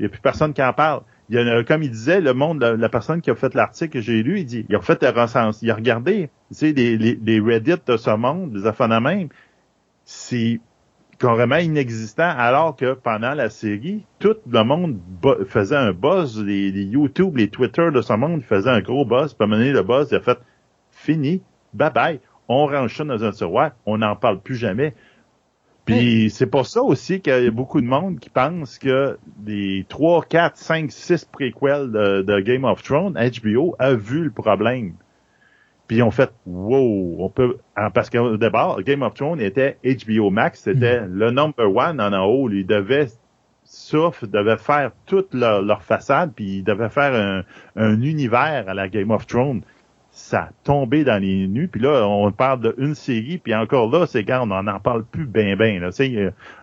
il 0.00 0.02
n'y 0.02 0.06
a 0.06 0.08
plus 0.08 0.20
personne 0.20 0.52
qui 0.52 0.62
en 0.62 0.72
parle. 0.72 1.02
Comme 1.30 1.82
il 1.82 1.90
disait, 1.90 2.20
le 2.20 2.34
monde, 2.34 2.62
la, 2.62 2.88
personne 2.88 3.20
qui 3.20 3.30
a 3.30 3.34
fait 3.34 3.54
l'article 3.54 3.94
que 3.94 4.00
j'ai 4.00 4.22
lu, 4.22 4.40
il 4.40 4.46
dit, 4.46 4.66
il 4.68 4.76
a 4.76 4.80
fait 4.80 5.02
le 5.02 5.08
recense, 5.08 5.62
il 5.62 5.70
a 5.70 5.74
regardé, 5.74 6.28
tu 6.48 6.54
sais, 6.54 6.72
les, 6.72 7.40
Reddit 7.40 7.76
de 7.86 7.96
ce 7.96 8.10
monde, 8.10 8.54
les 8.54 8.66
affaires 8.66 8.88
de 8.88 8.98
même, 8.98 9.28
c'est 10.04 10.60
carrément 11.18 11.56
inexistant, 11.56 12.28
alors 12.36 12.76
que 12.76 12.92
pendant 12.92 13.32
la 13.32 13.48
série, 13.48 14.04
tout 14.18 14.36
le 14.50 14.62
monde 14.64 14.98
faisait 15.46 15.76
un 15.76 15.92
buzz, 15.92 16.42
les, 16.44 16.68
YouTube, 16.70 17.36
les 17.36 17.48
Twitter 17.48 17.90
de 17.90 18.02
ce 18.02 18.12
monde 18.12 18.42
faisaient 18.42 18.70
un 18.70 18.80
gros 18.80 19.06
buzz, 19.06 19.32
puis 19.32 19.50
à 19.50 19.54
un 19.54 19.72
le 19.72 19.82
buzz, 19.82 20.08
il 20.10 20.16
a 20.16 20.20
fait, 20.20 20.38
fini, 20.90 21.42
bye 21.72 21.90
bye, 21.90 22.20
on 22.48 22.66
range 22.66 22.96
ça 22.96 23.04
dans 23.04 23.24
un 23.24 23.30
tiroir, 23.30 23.72
on 23.86 23.98
n'en 23.98 24.16
parle 24.16 24.40
plus 24.40 24.56
jamais. 24.56 24.94
Puis 25.84 26.30
c'est 26.30 26.46
pour 26.46 26.66
ça 26.66 26.82
aussi 26.82 27.20
qu'il 27.20 27.44
y 27.44 27.46
a 27.46 27.50
beaucoup 27.50 27.80
de 27.80 27.86
monde 27.86 28.18
qui 28.18 28.30
pense 28.30 28.78
que 28.78 29.18
les 29.44 29.84
3, 29.88 30.24
4, 30.24 30.56
5, 30.56 30.90
6 30.90 31.26
préquels 31.26 31.90
de, 31.92 32.22
de 32.22 32.40
Game 32.40 32.64
of 32.64 32.82
Thrones, 32.82 33.14
HBO 33.14 33.76
a 33.78 33.92
vu 33.92 34.24
le 34.24 34.30
problème. 34.30 34.94
Puis 35.86 35.98
ils 35.98 36.02
ont 36.02 36.10
fait 36.10 36.32
wow, 36.46 37.16
on 37.18 37.28
peut 37.28 37.58
ah, 37.76 37.90
parce 37.90 38.08
qu'au 38.08 38.38
départ, 38.38 38.82
Game 38.82 39.02
of 39.02 39.12
Thrones 39.12 39.40
était 39.40 39.76
HBO 39.84 40.30
Max, 40.30 40.60
c'était 40.60 41.02
le 41.06 41.30
number 41.30 41.70
one 41.74 42.00
en 42.00 42.24
haut. 42.24 42.48
Ils 42.48 42.66
devaient 42.66 43.08
ça, 43.64 44.10
devaient 44.22 44.56
faire 44.56 44.92
toute 45.04 45.34
leur, 45.34 45.60
leur 45.60 45.82
façade, 45.82 46.32
puis 46.34 46.58
ils 46.58 46.64
devaient 46.64 46.88
faire 46.88 47.14
un, 47.14 47.42
un 47.76 48.00
univers 48.00 48.64
à 48.68 48.74
la 48.74 48.88
Game 48.88 49.10
of 49.10 49.26
Thrones. 49.26 49.62
Ça 50.16 50.50
a 50.64 51.04
dans 51.04 51.20
les 51.20 51.48
nues, 51.48 51.66
puis 51.66 51.80
là, 51.80 52.06
on 52.06 52.30
parle 52.30 52.72
d'une 52.76 52.94
série, 52.94 53.38
puis 53.38 53.52
encore 53.52 53.90
là, 53.90 54.06
c'est 54.06 54.24
quand 54.24 54.48
on 54.48 54.62
n'en 54.62 54.78
parle 54.78 55.04
plus 55.04 55.26
ben 55.26 55.56
ben. 55.56 55.80
Là, 55.80 55.90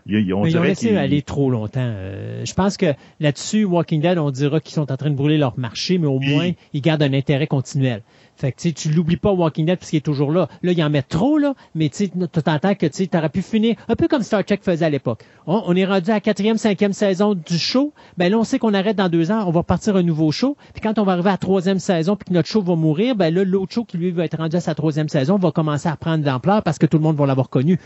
tu 0.08 0.14
sais, 0.14 0.22
il- 0.22 0.28
il- 0.28 0.34
on 0.34 0.44
Mais 0.44 0.52
ils 0.52 0.58
ont 0.58 0.64
laissé 0.64 0.96
aller 0.96 1.22
trop 1.22 1.50
longtemps. 1.50 1.80
Euh, 1.82 2.44
je 2.46 2.54
pense 2.54 2.78
que 2.78 2.94
là-dessus, 3.20 3.64
Walking 3.66 4.02
Dead, 4.02 4.18
on 4.18 4.32
dira 4.32 4.60
qu'ils 4.60 4.74
sont 4.74 4.92
en 4.92 4.98
train 4.98 5.10
de 5.10 5.16
brûler 5.16 5.38
leur 5.38 5.58
marché, 5.58 5.98
mais 5.98 6.08
au 6.08 6.18
Oui. 6.18 6.30
moins, 6.34 6.52
ils 6.74 6.82
gardent 6.82 7.04
un 7.04 7.14
intérêt 7.14 7.48
continuel. 7.48 8.02
Fait 8.38 8.52
que 8.54 8.70
tu 8.70 8.90
l'oublies 8.90 9.18
pas 9.18 9.32
Walking 9.32 9.68
Dead 9.68 9.78
parce 9.78 9.92
qu'il 9.92 9.98
est 9.98 10.02
toujours 10.02 10.32
là. 10.32 10.48
Là, 10.64 10.72
ils 10.72 10.84
en 10.84 10.90
mettent 10.90 11.10
trop, 11.10 11.38
là, 11.38 11.54
mais 11.76 11.90
tu 11.90 11.98
sais, 11.98 12.08
tu 12.10 12.42
t'entends 12.42 12.74
que 12.74 12.88
tu 12.88 13.08
aurais 13.16 13.30
pu 13.30 13.44
finir 13.44 13.76
un 13.88 13.96
peu 13.96 14.08
comme 14.08 14.24
Star 14.24 14.44
Trek 14.44 14.60
faisait 14.64 14.86
à 14.86 14.90
l'époque. 14.90 15.24
On, 15.46 15.62
on 15.68 15.76
est 15.76 15.86
rendu 15.86 16.10
à 16.10 16.16
la 16.16 16.22
quatrième, 16.22 16.58
cinquième 16.58 16.94
saison 16.94 17.36
du 17.36 17.60
show. 17.60 17.94
Ben 18.18 18.32
là, 18.32 18.40
on 18.40 18.44
sait 18.44 18.58
qu'on 18.58 18.74
arrête 18.74 18.96
dans 18.96 19.10
deux 19.10 19.30
ans, 19.32 19.44
on 19.48 19.52
va 19.52 19.60
repartir 19.60 19.96
un 19.96 20.02
nouveau 20.02 20.32
show. 20.32 20.58
Puis 20.74 20.82
quand 20.82 20.98
on 20.98 21.04
va 21.04 21.12
arriver 21.12 21.30
à 21.30 21.34
la 21.34 21.38
troisième 21.38 21.78
saison 21.78 22.16
puis 22.16 22.30
que 22.30 22.34
notre 22.34 22.48
show 22.48 22.64
va 22.64 22.76
mourir, 22.76 23.16
ben 23.16 23.32
là, 23.32 23.44
l'autre 23.44 23.74
show 23.74 23.84
qui 23.86 23.98
lui 23.98 24.10
va 24.10 24.26
être 24.26 24.38
rendu 24.38 24.56
à 24.56 24.60
sa 24.62 24.74
troisième 24.74 25.10
saison 25.10 25.38
va 25.38 25.52
commencer 25.52 25.90
à 25.90 25.96
prendre 25.96 26.24
de 26.24 26.26
l'ampleur 26.30 26.64
parce 26.64 26.80
que 26.80 26.88
tout 26.88 26.98
le 26.98 27.04
monde 27.04 27.18
va 27.18 27.28
l'avoir 27.28 27.50
connu. 27.50 27.78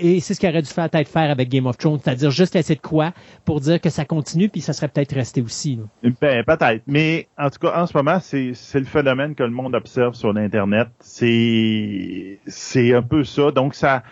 Et 0.00 0.18
c'est 0.18 0.34
ce 0.34 0.40
qu'il 0.40 0.48
aurait 0.48 0.62
dû 0.62 0.70
faire 0.70 0.90
peut-être 0.90 1.08
faire 1.08 1.30
avec 1.30 1.43
Game 1.48 1.66
of 1.66 1.78
Thrones, 1.78 1.98
c'est-à-dire 2.02 2.30
juste 2.30 2.54
laisser 2.54 2.74
de 2.74 2.80
quoi 2.80 3.12
pour 3.44 3.60
dire 3.60 3.80
que 3.80 3.90
ça 3.90 4.04
continue 4.04 4.48
puis 4.48 4.60
ça 4.60 4.72
serait 4.72 4.88
peut-être 4.88 5.14
resté 5.14 5.42
aussi. 5.42 5.76
là. 6.02 6.10
Ben, 6.20 6.44
peut-être. 6.44 6.82
Mais 6.86 7.28
en 7.38 7.50
tout 7.50 7.58
cas, 7.60 7.80
en 7.80 7.86
ce 7.86 7.96
moment, 7.96 8.18
c'est 8.20 8.52
c'est 8.54 8.78
le 8.80 8.84
phénomène 8.86 9.34
que 9.34 9.42
le 9.42 9.50
monde 9.50 9.74
observe 9.74 10.14
sur 10.14 10.32
l'Internet. 10.32 10.88
C'est 11.00 12.38
c'est 12.46 12.94
un 12.94 13.02
peu 13.02 13.24
ça. 13.24 13.50
Donc, 13.50 13.74
ça, 13.74 14.02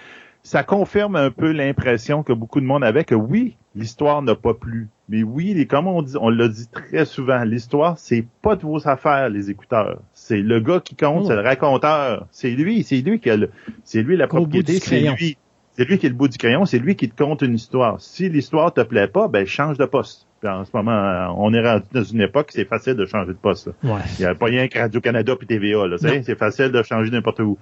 ça 0.42 0.62
confirme 0.64 1.16
un 1.16 1.30
peu 1.30 1.52
l'impression 1.52 2.22
que 2.22 2.32
beaucoup 2.32 2.60
de 2.60 2.66
monde 2.66 2.84
avait 2.84 3.04
que 3.04 3.14
oui, 3.14 3.56
l'histoire 3.74 4.22
n'a 4.22 4.34
pas 4.34 4.54
plu. 4.54 4.88
Mais 5.08 5.22
oui, 5.22 5.52
les, 5.54 5.66
comme 5.66 5.86
on 5.88 6.00
dit, 6.02 6.14
on 6.18 6.30
l'a 6.30 6.48
dit 6.48 6.68
très 6.68 7.04
souvent, 7.04 7.44
l'histoire, 7.44 7.98
c'est 7.98 8.24
pas 8.40 8.56
de 8.56 8.62
vos 8.62 8.88
affaires, 8.88 9.28
les 9.28 9.50
écouteurs. 9.50 10.00
C'est 10.14 10.40
le 10.40 10.58
gars 10.60 10.80
qui 10.80 10.94
compte, 10.96 11.24
Oh. 11.24 11.28
c'est 11.28 11.34
le 11.36 11.42
raconteur. 11.42 12.26
C'est 12.30 12.50
lui, 12.50 12.82
c'est 12.82 13.00
lui 13.02 13.20
qui 13.20 13.28
a 13.28 13.36
le, 13.36 13.50
c'est 13.84 14.02
lui 14.02 14.16
la 14.16 14.24
Au 14.24 14.28
propriété, 14.28 14.78
c'est 14.80 15.00
lui. 15.00 15.36
C'est 15.76 15.88
lui 15.88 15.98
qui 15.98 16.06
est 16.06 16.10
le 16.10 16.14
bout 16.14 16.28
du 16.28 16.36
crayon, 16.36 16.66
c'est 16.66 16.78
lui 16.78 16.96
qui 16.96 17.08
te 17.08 17.22
compte 17.22 17.42
une 17.42 17.54
histoire. 17.54 18.00
Si 18.00 18.28
l'histoire 18.28 18.74
te 18.74 18.82
plaît 18.82 19.08
pas, 19.08 19.28
ben 19.28 19.46
change 19.46 19.78
de 19.78 19.86
poste. 19.86 20.26
Puis 20.40 20.50
en 20.50 20.64
ce 20.64 20.70
moment, 20.74 20.92
euh, 20.92 21.28
on 21.36 21.54
est 21.54 21.66
rendu 21.66 21.84
dans 21.92 22.02
une 22.02 22.20
époque, 22.20 22.50
c'est 22.52 22.66
facile 22.66 22.94
de 22.94 23.06
changer 23.06 23.32
de 23.32 23.38
poste. 23.38 23.70
Ouais. 23.82 24.00
Il 24.18 24.22
n'y 24.22 24.26
a 24.26 24.34
pas 24.34 24.46
rien 24.46 24.68
que 24.68 24.78
Radio-Canada 24.78 25.36
puis 25.36 25.46
TVA. 25.46 25.84
C'est 25.98 26.38
facile 26.38 26.72
de 26.72 26.82
changer 26.82 27.10
n'importe 27.10 27.40
où. 27.40 27.58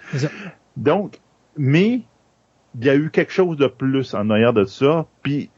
Donc, 0.76 1.18
mais 1.56 2.02
il 2.78 2.84
y 2.84 2.90
a 2.90 2.96
eu 2.96 3.10
quelque 3.10 3.32
chose 3.32 3.56
de 3.56 3.66
plus 3.66 4.14
en 4.14 4.30
arrière 4.30 4.52
de 4.52 4.64
ça. 4.64 5.06
Puis 5.22 5.50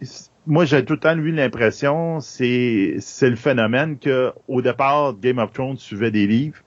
moi, 0.46 0.64
j'ai 0.64 0.84
tout 0.84 0.94
le 0.94 0.98
temps 0.98 1.16
eu 1.16 1.30
l'impression, 1.30 2.20
c'est 2.20 2.96
c'est 2.98 3.30
le 3.30 3.36
phénomène 3.36 3.98
que 3.98 4.32
au 4.48 4.62
départ, 4.62 5.14
Game 5.18 5.38
of 5.38 5.52
Thrones 5.52 5.78
suivait 5.78 6.10
des 6.10 6.26
livres. 6.26 6.58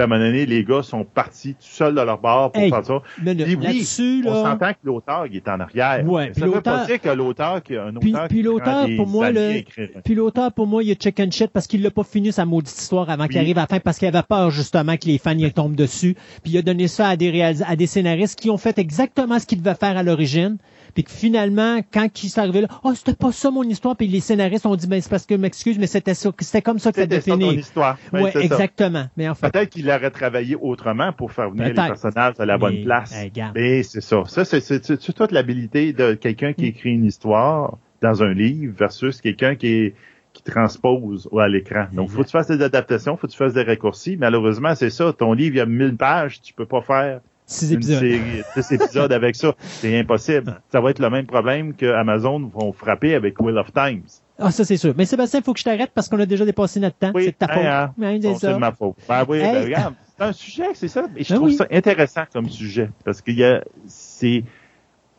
Puis 0.00 0.04
à 0.04 0.04
un 0.06 0.18
moment 0.18 0.24
donné, 0.24 0.46
les 0.46 0.64
gars 0.64 0.82
sont 0.82 1.04
partis 1.04 1.50
tout 1.52 1.58
seuls 1.60 1.94
de 1.94 2.00
leur 2.00 2.18
bar 2.18 2.50
pour 2.52 2.62
Hey, 2.62 2.70
faire 2.70 2.84
ça. 2.86 3.02
Mais 3.22 3.34
le- 3.34 3.44
Puis 3.44 3.54
oui, 3.56 4.22
On 4.26 4.44
s'entend 4.44 4.70
que 4.72 4.78
l'auteur, 4.84 5.26
est 5.30 5.46
en 5.48 5.60
arrière. 5.60 6.08
Ouais, 6.08 6.32
ça 6.34 6.46
veut 6.46 6.60
pas 6.62 6.86
dire 6.86 7.00
que 7.00 7.08
l'auteur, 7.10 7.62
qui 7.62 7.76
a 7.76 7.84
un 7.84 7.96
auteur 7.96 8.28
puis 8.28 8.42
l'auteur, 8.42 8.88
pour 8.96 9.06
moi, 9.06 9.30
le-. 9.30 9.62
Puis 10.02 10.14
l'auteur, 10.14 10.52
pour 10.52 10.66
moi, 10.66 10.82
il 10.82 10.90
a 10.92 10.94
chicken 10.94 11.30
shit 11.30 11.48
parce 11.52 11.66
qu'il 11.66 11.82
l'a 11.82 11.90
pas 11.90 12.02
fini 12.04 12.32
sa 12.32 12.46
maudite 12.46 12.74
histoire 12.78 13.10
avant 13.10 13.26
qu'il 13.26 13.36
arrive 13.38 13.58
à 13.58 13.62
la 13.62 13.66
fin 13.66 13.78
parce 13.78 13.98
qu'il 13.98 14.08
avait 14.08 14.22
peur 14.22 14.50
justement 14.50 14.96
que 14.96 15.06
les 15.06 15.18
fans 15.18 15.36
y 15.36 15.52
tombent 15.52 15.74
dessus. 15.76 16.14
Puis 16.42 16.52
il 16.52 16.58
a 16.58 16.62
donné 16.62 16.88
ça 16.88 17.08
à 17.08 17.16
des 17.16 17.30
réalis- 17.30 17.62
à 17.66 17.76
des 17.76 17.86
scénaristes 17.86 18.40
qui 18.40 18.48
ont 18.48 18.56
fait 18.58 18.78
exactement 18.78 19.38
ce 19.38 19.44
qu'ils 19.46 19.60
devaient 19.60 19.74
faire 19.74 19.98
à 19.98 20.02
l'origine. 20.02 20.56
Puis 20.94 21.04
que 21.04 21.10
finalement, 21.10 21.80
quand 21.92 22.08
ils 22.22 22.28
sont 22.28 22.40
arrivés 22.40 22.62
là, 22.62 22.68
oh 22.84 22.92
c'était 22.94 23.14
pas 23.14 23.32
ça 23.32 23.50
mon 23.50 23.62
histoire. 23.62 23.96
Puis 23.96 24.06
les 24.08 24.20
scénaristes 24.20 24.66
ont 24.66 24.76
dit 24.76 24.86
ben 24.86 25.00
c'est 25.00 25.10
parce 25.10 25.26
que 25.26 25.34
m'excuse, 25.34 25.78
mais 25.78 25.86
c'était 25.86 26.14
ça, 26.14 26.30
c'était 26.40 26.62
comme 26.62 26.78
ça 26.78 26.90
que 26.92 26.96
ça 26.96 27.02
C'était 27.02 27.20
ton 27.20 27.38
finir. 27.38 27.52
histoire. 27.52 27.98
Ben, 28.12 28.22
Ouais, 28.22 28.32
ça. 28.32 28.40
exactement. 28.40 29.04
Mais 29.16 29.28
enfin, 29.28 29.50
Peut-être 29.50 29.70
qu'il 29.70 29.88
aurait 29.90 30.10
travaillé 30.10 30.56
autrement 30.56 31.12
pour 31.12 31.32
faire 31.32 31.50
venir 31.50 31.68
les 31.68 31.74
personnages 31.74 32.34
à 32.38 32.46
la 32.46 32.58
bonne 32.58 32.82
place. 32.84 33.14
Mais 33.54 33.82
c'est 33.82 34.00
ça. 34.00 34.22
Ça, 34.26 34.44
c'est, 34.44 34.60
c'est, 34.60 34.84
c'est- 34.84 35.00
c'est 35.00 35.12
toute 35.12 35.32
l'habilité 35.32 35.92
de 35.92 36.14
quelqu'un 36.14 36.50
Mm. 36.50 36.54
qui 36.54 36.66
écrit 36.66 36.90
une 36.90 37.04
histoire 37.04 37.78
dans 38.02 38.22
un 38.22 38.32
livre 38.32 38.74
versus 38.78 39.20
quelqu'un 39.20 39.54
qui 39.54 39.66
est 39.68 39.94
qui 40.32 40.44
transpose 40.44 41.28
à 41.36 41.48
l'écran. 41.48 41.86
Donc, 41.92 42.08
faut 42.08 42.20
que 42.22 42.26
tu 42.26 42.30
fasses 42.30 42.46
des 42.46 42.62
adaptations, 42.62 43.16
faut 43.16 43.26
que 43.26 43.32
tu 43.32 43.36
fasses 43.36 43.52
des 43.54 43.64
raccourcis. 43.64 44.16
Malheureusement, 44.16 44.76
c'est 44.76 44.90
ça. 44.90 45.12
Ton 45.12 45.32
livre, 45.32 45.56
il 45.56 45.58
y 45.58 45.60
a 45.60 45.66
1000 45.66 45.96
pages, 45.96 46.40
tu 46.40 46.54
peux 46.54 46.66
pas 46.66 46.82
faire 46.82 47.20
six 47.50 47.72
épisodes. 47.72 47.98
série, 48.00 48.20
six 48.56 48.72
épisodes 48.74 49.12
avec 49.12 49.36
ça. 49.36 49.54
C'est 49.60 49.98
impossible. 49.98 50.60
Ça 50.70 50.80
va 50.80 50.90
être 50.90 50.98
le 50.98 51.10
même 51.10 51.26
problème 51.26 51.74
que 51.74 51.86
Amazon 51.86 52.40
vont 52.52 52.72
frapper 52.72 53.14
avec 53.14 53.40
Wheel 53.40 53.58
of 53.58 53.72
Times. 53.72 54.02
Ah 54.38 54.50
ça 54.50 54.64
c'est 54.64 54.76
sûr. 54.78 54.94
Mais 54.96 55.04
Sébastien, 55.04 55.40
il 55.40 55.42
faut 55.42 55.52
que 55.52 55.58
je 55.58 55.64
t'arrête 55.64 55.90
parce 55.94 56.08
qu'on 56.08 56.18
a 56.20 56.26
déjà 56.26 56.44
dépassé 56.46 56.80
notre 56.80 56.96
temps. 56.96 57.12
Oui, 57.14 57.24
c'est 57.24 57.32
de 57.32 57.36
ta 57.36 57.46
hein, 57.46 57.54
faute. 57.54 57.64
hein. 57.66 57.92
C'est 57.98 58.28
Bon, 58.28 58.34
c'est 58.34 58.46
ça. 58.46 58.52
de 58.54 58.58
ma 58.58 58.72
faute. 58.72 58.96
Ben 59.08 59.24
oui, 59.28 59.38
Hey. 59.38 59.52
ben 59.52 59.64
regarde, 59.64 59.94
c'est 60.16 60.24
un 60.24 60.32
sujet, 60.32 60.68
c'est 60.74 60.88
ça. 60.88 61.04
Et 61.16 61.24
je 61.24 61.28
Ben 61.30 61.34
trouve 61.36 61.48
oui. 61.48 61.54
ça 61.56 61.66
intéressant 61.70 62.22
comme 62.32 62.48
sujet. 62.48 62.90
Parce 63.04 63.20
qu'il 63.20 63.36
y 63.38 63.44
a, 63.44 63.62
c'est, 63.86 64.44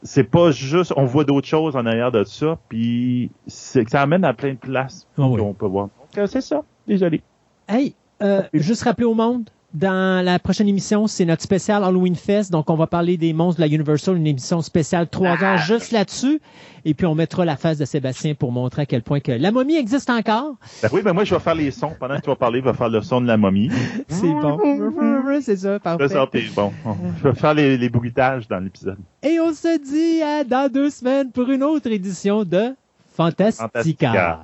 c'est 0.01 0.23
pas 0.23 0.49
juste, 0.51 0.91
on 0.95 1.05
voit 1.05 1.23
d'autres 1.23 1.47
choses 1.47 1.75
en 1.75 1.85
arrière 1.85 2.11
de 2.11 2.23
ça, 2.23 2.57
puis 2.67 3.29
ça 3.45 4.01
amène 4.01 4.25
à 4.25 4.33
plein 4.33 4.53
de 4.53 4.57
places 4.57 5.07
Ah 5.19 5.27
oui. 5.27 5.39
qu'on 5.39 5.53
peut 5.53 5.67
voir. 5.67 5.89
Donc, 5.99 6.17
euh, 6.17 6.25
c'est 6.25 6.41
ça. 6.41 6.63
Désolé. 6.87 7.21
Hey, 7.67 7.93
euh, 8.23 8.41
juste 8.53 8.81
rappeler 8.83 9.05
au 9.05 9.13
monde, 9.13 9.49
dans 9.73 10.23
la 10.23 10.37
prochaine 10.37 10.67
émission, 10.67 11.07
c'est 11.07 11.25
notre 11.25 11.41
spécial 11.41 11.83
Halloween 11.83 12.15
Fest. 12.15 12.51
Donc, 12.51 12.69
on 12.69 12.75
va 12.75 12.87
parler 12.87 13.17
des 13.17 13.31
monstres 13.31 13.61
de 13.61 13.65
la 13.65 13.73
Universal, 13.73 14.17
une 14.17 14.27
émission 14.27 14.61
spéciale 14.61 15.07
trois 15.07 15.41
heures 15.43 15.57
juste 15.59 15.91
là-dessus. 15.91 16.41
Et 16.83 16.93
puis, 16.93 17.05
on 17.05 17.15
mettra 17.15 17.45
la 17.45 17.55
face 17.55 17.77
de 17.77 17.85
Sébastien 17.85 18.33
pour 18.33 18.51
montrer 18.51 18.81
à 18.81 18.85
quel 18.85 19.01
point 19.01 19.19
que 19.19 19.31
la 19.31 19.51
momie 19.51 19.75
existe 19.75 20.09
encore. 20.09 20.55
Ben 20.81 20.89
oui, 20.91 21.01
ben 21.01 21.13
moi, 21.13 21.23
je 21.23 21.33
vais 21.33 21.39
faire 21.39 21.55
les 21.55 21.71
sons. 21.71 21.93
Pendant 21.99 22.17
que 22.17 22.21
tu 22.21 22.29
vas 22.29 22.35
parler, 22.35 22.59
je 22.59 22.65
vais 22.65 22.73
faire 22.73 22.89
le 22.89 23.01
son 23.01 23.21
de 23.21 23.27
la 23.27 23.37
momie. 23.37 23.69
C'est 24.09 24.27
bon. 24.27 24.59
c'est 25.41 25.57
ça, 25.57 25.79
parfait. 25.79 26.09
Ça, 26.09 26.27
bon. 26.55 26.73
Je 27.19 27.29
vais 27.29 27.35
faire 27.35 27.53
les, 27.53 27.77
les 27.77 27.89
bruitages 27.89 28.47
dans 28.47 28.59
l'épisode. 28.59 28.97
Et 29.23 29.39
on 29.39 29.53
se 29.53 29.79
dit 29.79 30.21
à 30.21 30.43
dans 30.43 30.71
deux 30.71 30.89
semaines 30.89 31.31
pour 31.31 31.49
une 31.49 31.63
autre 31.63 31.89
édition 31.89 32.43
de 32.43 32.75
Fantastica. 33.15 33.67
Fantastica. 33.67 34.39